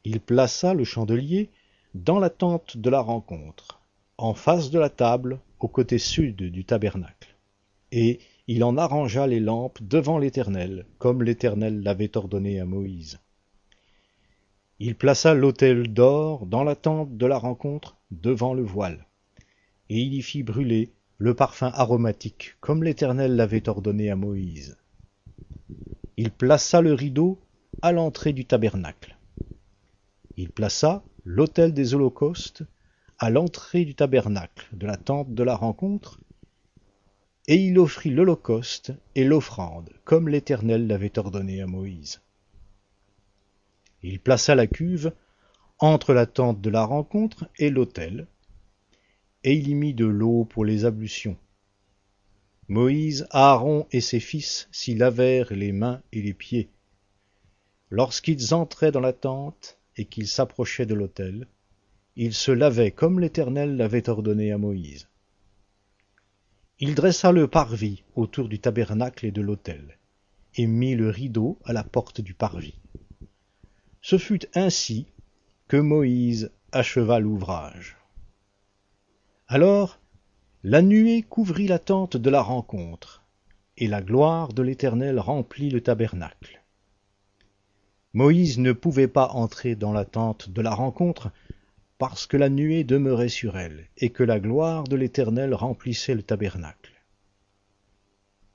Il 0.03 0.19
plaça 0.19 0.73
le 0.73 0.83
chandelier 0.83 1.51
dans 1.93 2.17
la 2.17 2.31
tente 2.31 2.77
de 2.77 2.89
la 2.89 3.01
rencontre, 3.01 3.81
en 4.17 4.33
face 4.33 4.71
de 4.71 4.79
la 4.79 4.89
table, 4.89 5.39
au 5.59 5.67
côté 5.67 5.99
sud 5.99 6.37
du 6.37 6.65
tabernacle. 6.65 7.35
Et 7.91 8.17
il 8.47 8.63
en 8.63 8.77
arrangea 8.77 9.27
les 9.27 9.39
lampes 9.39 9.81
devant 9.83 10.17
l'Éternel, 10.17 10.87
comme 10.97 11.21
l'Éternel 11.21 11.83
l'avait 11.83 12.17
ordonné 12.17 12.59
à 12.59 12.65
Moïse. 12.65 13.19
Il 14.79 14.95
plaça 14.95 15.35
l'autel 15.35 15.93
d'or 15.93 16.47
dans 16.47 16.63
la 16.63 16.75
tente 16.75 17.15
de 17.15 17.25
la 17.27 17.37
rencontre 17.37 17.95
devant 18.09 18.55
le 18.55 18.63
voile, 18.63 19.05
et 19.89 19.99
il 19.99 20.15
y 20.15 20.23
fit 20.23 20.41
brûler 20.41 20.89
le 21.17 21.33
parfum 21.33 21.71
aromatique, 21.73 22.55
comme 22.59 22.83
l'Éternel 22.83 23.35
l'avait 23.35 23.69
ordonné 23.69 24.09
à 24.09 24.15
Moïse. 24.15 24.77
Il 26.17 26.31
plaça 26.31 26.81
le 26.81 26.93
rideau 26.93 27.39
à 27.81 27.91
l'entrée 27.91 28.33
du 28.33 28.45
tabernacle. 28.45 29.17
Il 30.37 30.49
plaça 30.49 31.03
l'autel 31.23 31.73
des 31.73 31.93
holocaustes 31.93 32.63
à 33.17 33.29
l'entrée 33.29 33.85
du 33.85 33.95
tabernacle 33.95 34.67
de 34.73 34.85
la 34.85 34.97
tente 34.97 35.33
de 35.33 35.43
la 35.43 35.55
rencontre, 35.55 36.19
et 37.47 37.55
il 37.55 37.79
offrit 37.79 38.09
l'holocauste 38.09 38.93
et 39.13 39.23
l'offrande, 39.23 39.91
comme 40.03 40.27
l'Éternel 40.27 40.87
l'avait 40.87 41.17
ordonné 41.17 41.61
à 41.61 41.67
Moïse. 41.67 42.21
Il 44.03 44.19
plaça 44.19 44.55
la 44.55 44.67
cuve 44.67 45.13
entre 45.79 46.13
la 46.13 46.25
tente 46.25 46.61
de 46.61 46.69
la 46.69 46.83
rencontre 46.83 47.49
et 47.57 47.69
l'autel, 47.69 48.27
et 49.45 49.53
il 49.53 49.67
y 49.67 49.75
mit 49.75 49.93
de 49.93 50.05
l'eau 50.05 50.43
pour 50.43 50.65
les 50.65 50.85
ablutions. 50.85 51.37
Moïse, 52.67 53.27
Aaron 53.29 53.85
et 53.91 54.01
ses 54.01 54.19
fils 54.19 54.67
s'y 54.71 54.95
lavèrent 54.95 55.53
les 55.53 55.71
mains 55.71 56.01
et 56.11 56.23
les 56.23 56.33
pieds. 56.33 56.71
Lorsqu'ils 57.91 58.55
entraient 58.55 58.91
dans 58.91 58.99
la 58.99 59.13
tente 59.13 59.77
et 59.97 60.05
qu'ils 60.05 60.27
s'approchaient 60.27 60.87
de 60.87 60.95
l'autel, 60.95 61.47
ils 62.15 62.33
se 62.33 62.51
lavaient 62.51 62.89
comme 62.89 63.19
l'Éternel 63.19 63.77
l'avait 63.77 64.09
ordonné 64.09 64.51
à 64.51 64.57
Moïse. 64.57 65.07
Il 66.79 66.95
dressa 66.95 67.31
le 67.31 67.47
parvis 67.47 68.03
autour 68.15 68.49
du 68.49 68.57
tabernacle 68.57 69.27
et 69.27 69.31
de 69.31 69.41
l'autel, 69.41 69.99
et 70.55 70.65
mit 70.65 70.95
le 70.95 71.11
rideau 71.11 71.59
à 71.65 71.71
la 71.71 71.83
porte 71.83 72.19
du 72.19 72.33
parvis. 72.33 72.79
Ce 74.01 74.17
fut 74.17 74.47
ainsi 74.55 75.05
que 75.67 75.77
Moïse 75.77 76.51
acheva 76.71 77.19
l'ouvrage. 77.19 77.95
Alors 79.47 79.99
la 80.63 80.81
nuée 80.81 81.21
couvrit 81.21 81.67
la 81.67 81.77
tente 81.77 82.17
de 82.17 82.29
la 82.31 82.41
rencontre, 82.41 83.23
et 83.77 83.85
la 83.85 84.01
gloire 84.01 84.51
de 84.53 84.63
l'Éternel 84.63 85.19
remplit 85.19 85.69
le 85.69 85.81
tabernacle. 85.81 86.63
Moïse 88.13 88.57
ne 88.57 88.71
pouvait 88.71 89.07
pas 89.07 89.27
entrer 89.27 89.75
dans 89.75 89.93
la 89.93 90.03
tente 90.03 90.49
de 90.49 90.61
la 90.63 90.73
rencontre, 90.73 91.31
parce 91.99 92.25
que 92.25 92.37
la 92.37 92.49
nuée 92.49 92.83
demeurait 92.83 93.29
sur 93.29 93.55
elle, 93.55 93.87
et 93.97 94.09
que 94.09 94.23
la 94.23 94.39
gloire 94.39 94.85
de 94.85 94.95
l'Éternel 94.95 95.53
remplissait 95.53 96.15
le 96.15 96.23
tabernacle. 96.23 96.93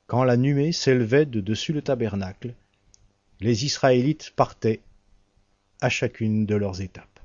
Quand 0.09 0.25
la 0.25 0.37
nuée 0.37 0.73
s'élevait 0.73 1.25
de 1.25 1.41
dessus 1.41 1.73
le 1.73 1.83
tabernacle, 1.83 2.55
les 3.39 3.65
Israélites 3.65 4.33
partaient 4.35 4.81
à 5.81 5.89
chacune 5.89 6.47
de 6.47 6.57
leurs 6.57 6.81
étapes. 6.81 7.21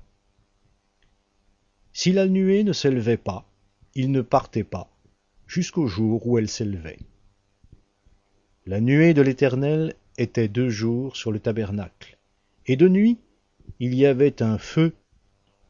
Si 1.94 2.12
la 2.12 2.28
nuée 2.28 2.64
ne 2.64 2.74
s'élevait 2.74 3.18
pas, 3.18 3.48
il 3.96 4.12
ne 4.12 4.22
partait 4.22 4.66
pas, 4.66 4.90
jusqu'au 5.48 5.88
jour 5.88 6.28
où 6.28 6.38
elle 6.38 6.50
s'élevait. 6.50 7.00
La 8.66 8.82
nuée 8.82 9.14
de 9.14 9.22
l'Éternel 9.22 9.96
était 10.18 10.50
deux 10.50 10.70
jours 10.70 11.16
sur 11.16 11.32
le 11.32 11.40
tabernacle, 11.40 12.18
et 12.66 12.76
de 12.76 12.90
nuit 12.90 13.18
il 13.80 13.96
y 13.96 14.06
avait 14.06 14.42
un 14.42 14.58
feu 14.58 14.94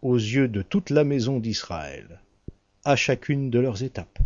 aux 0.02 0.16
yeux 0.16 0.48
de 0.48 0.62
toute 0.62 0.90
la 0.90 1.04
maison 1.04 1.40
d'Israël, 1.40 2.22
à 2.84 2.96
chacune 2.96 3.50
de 3.50 3.60
leurs 3.60 3.84
étapes. 3.84 4.20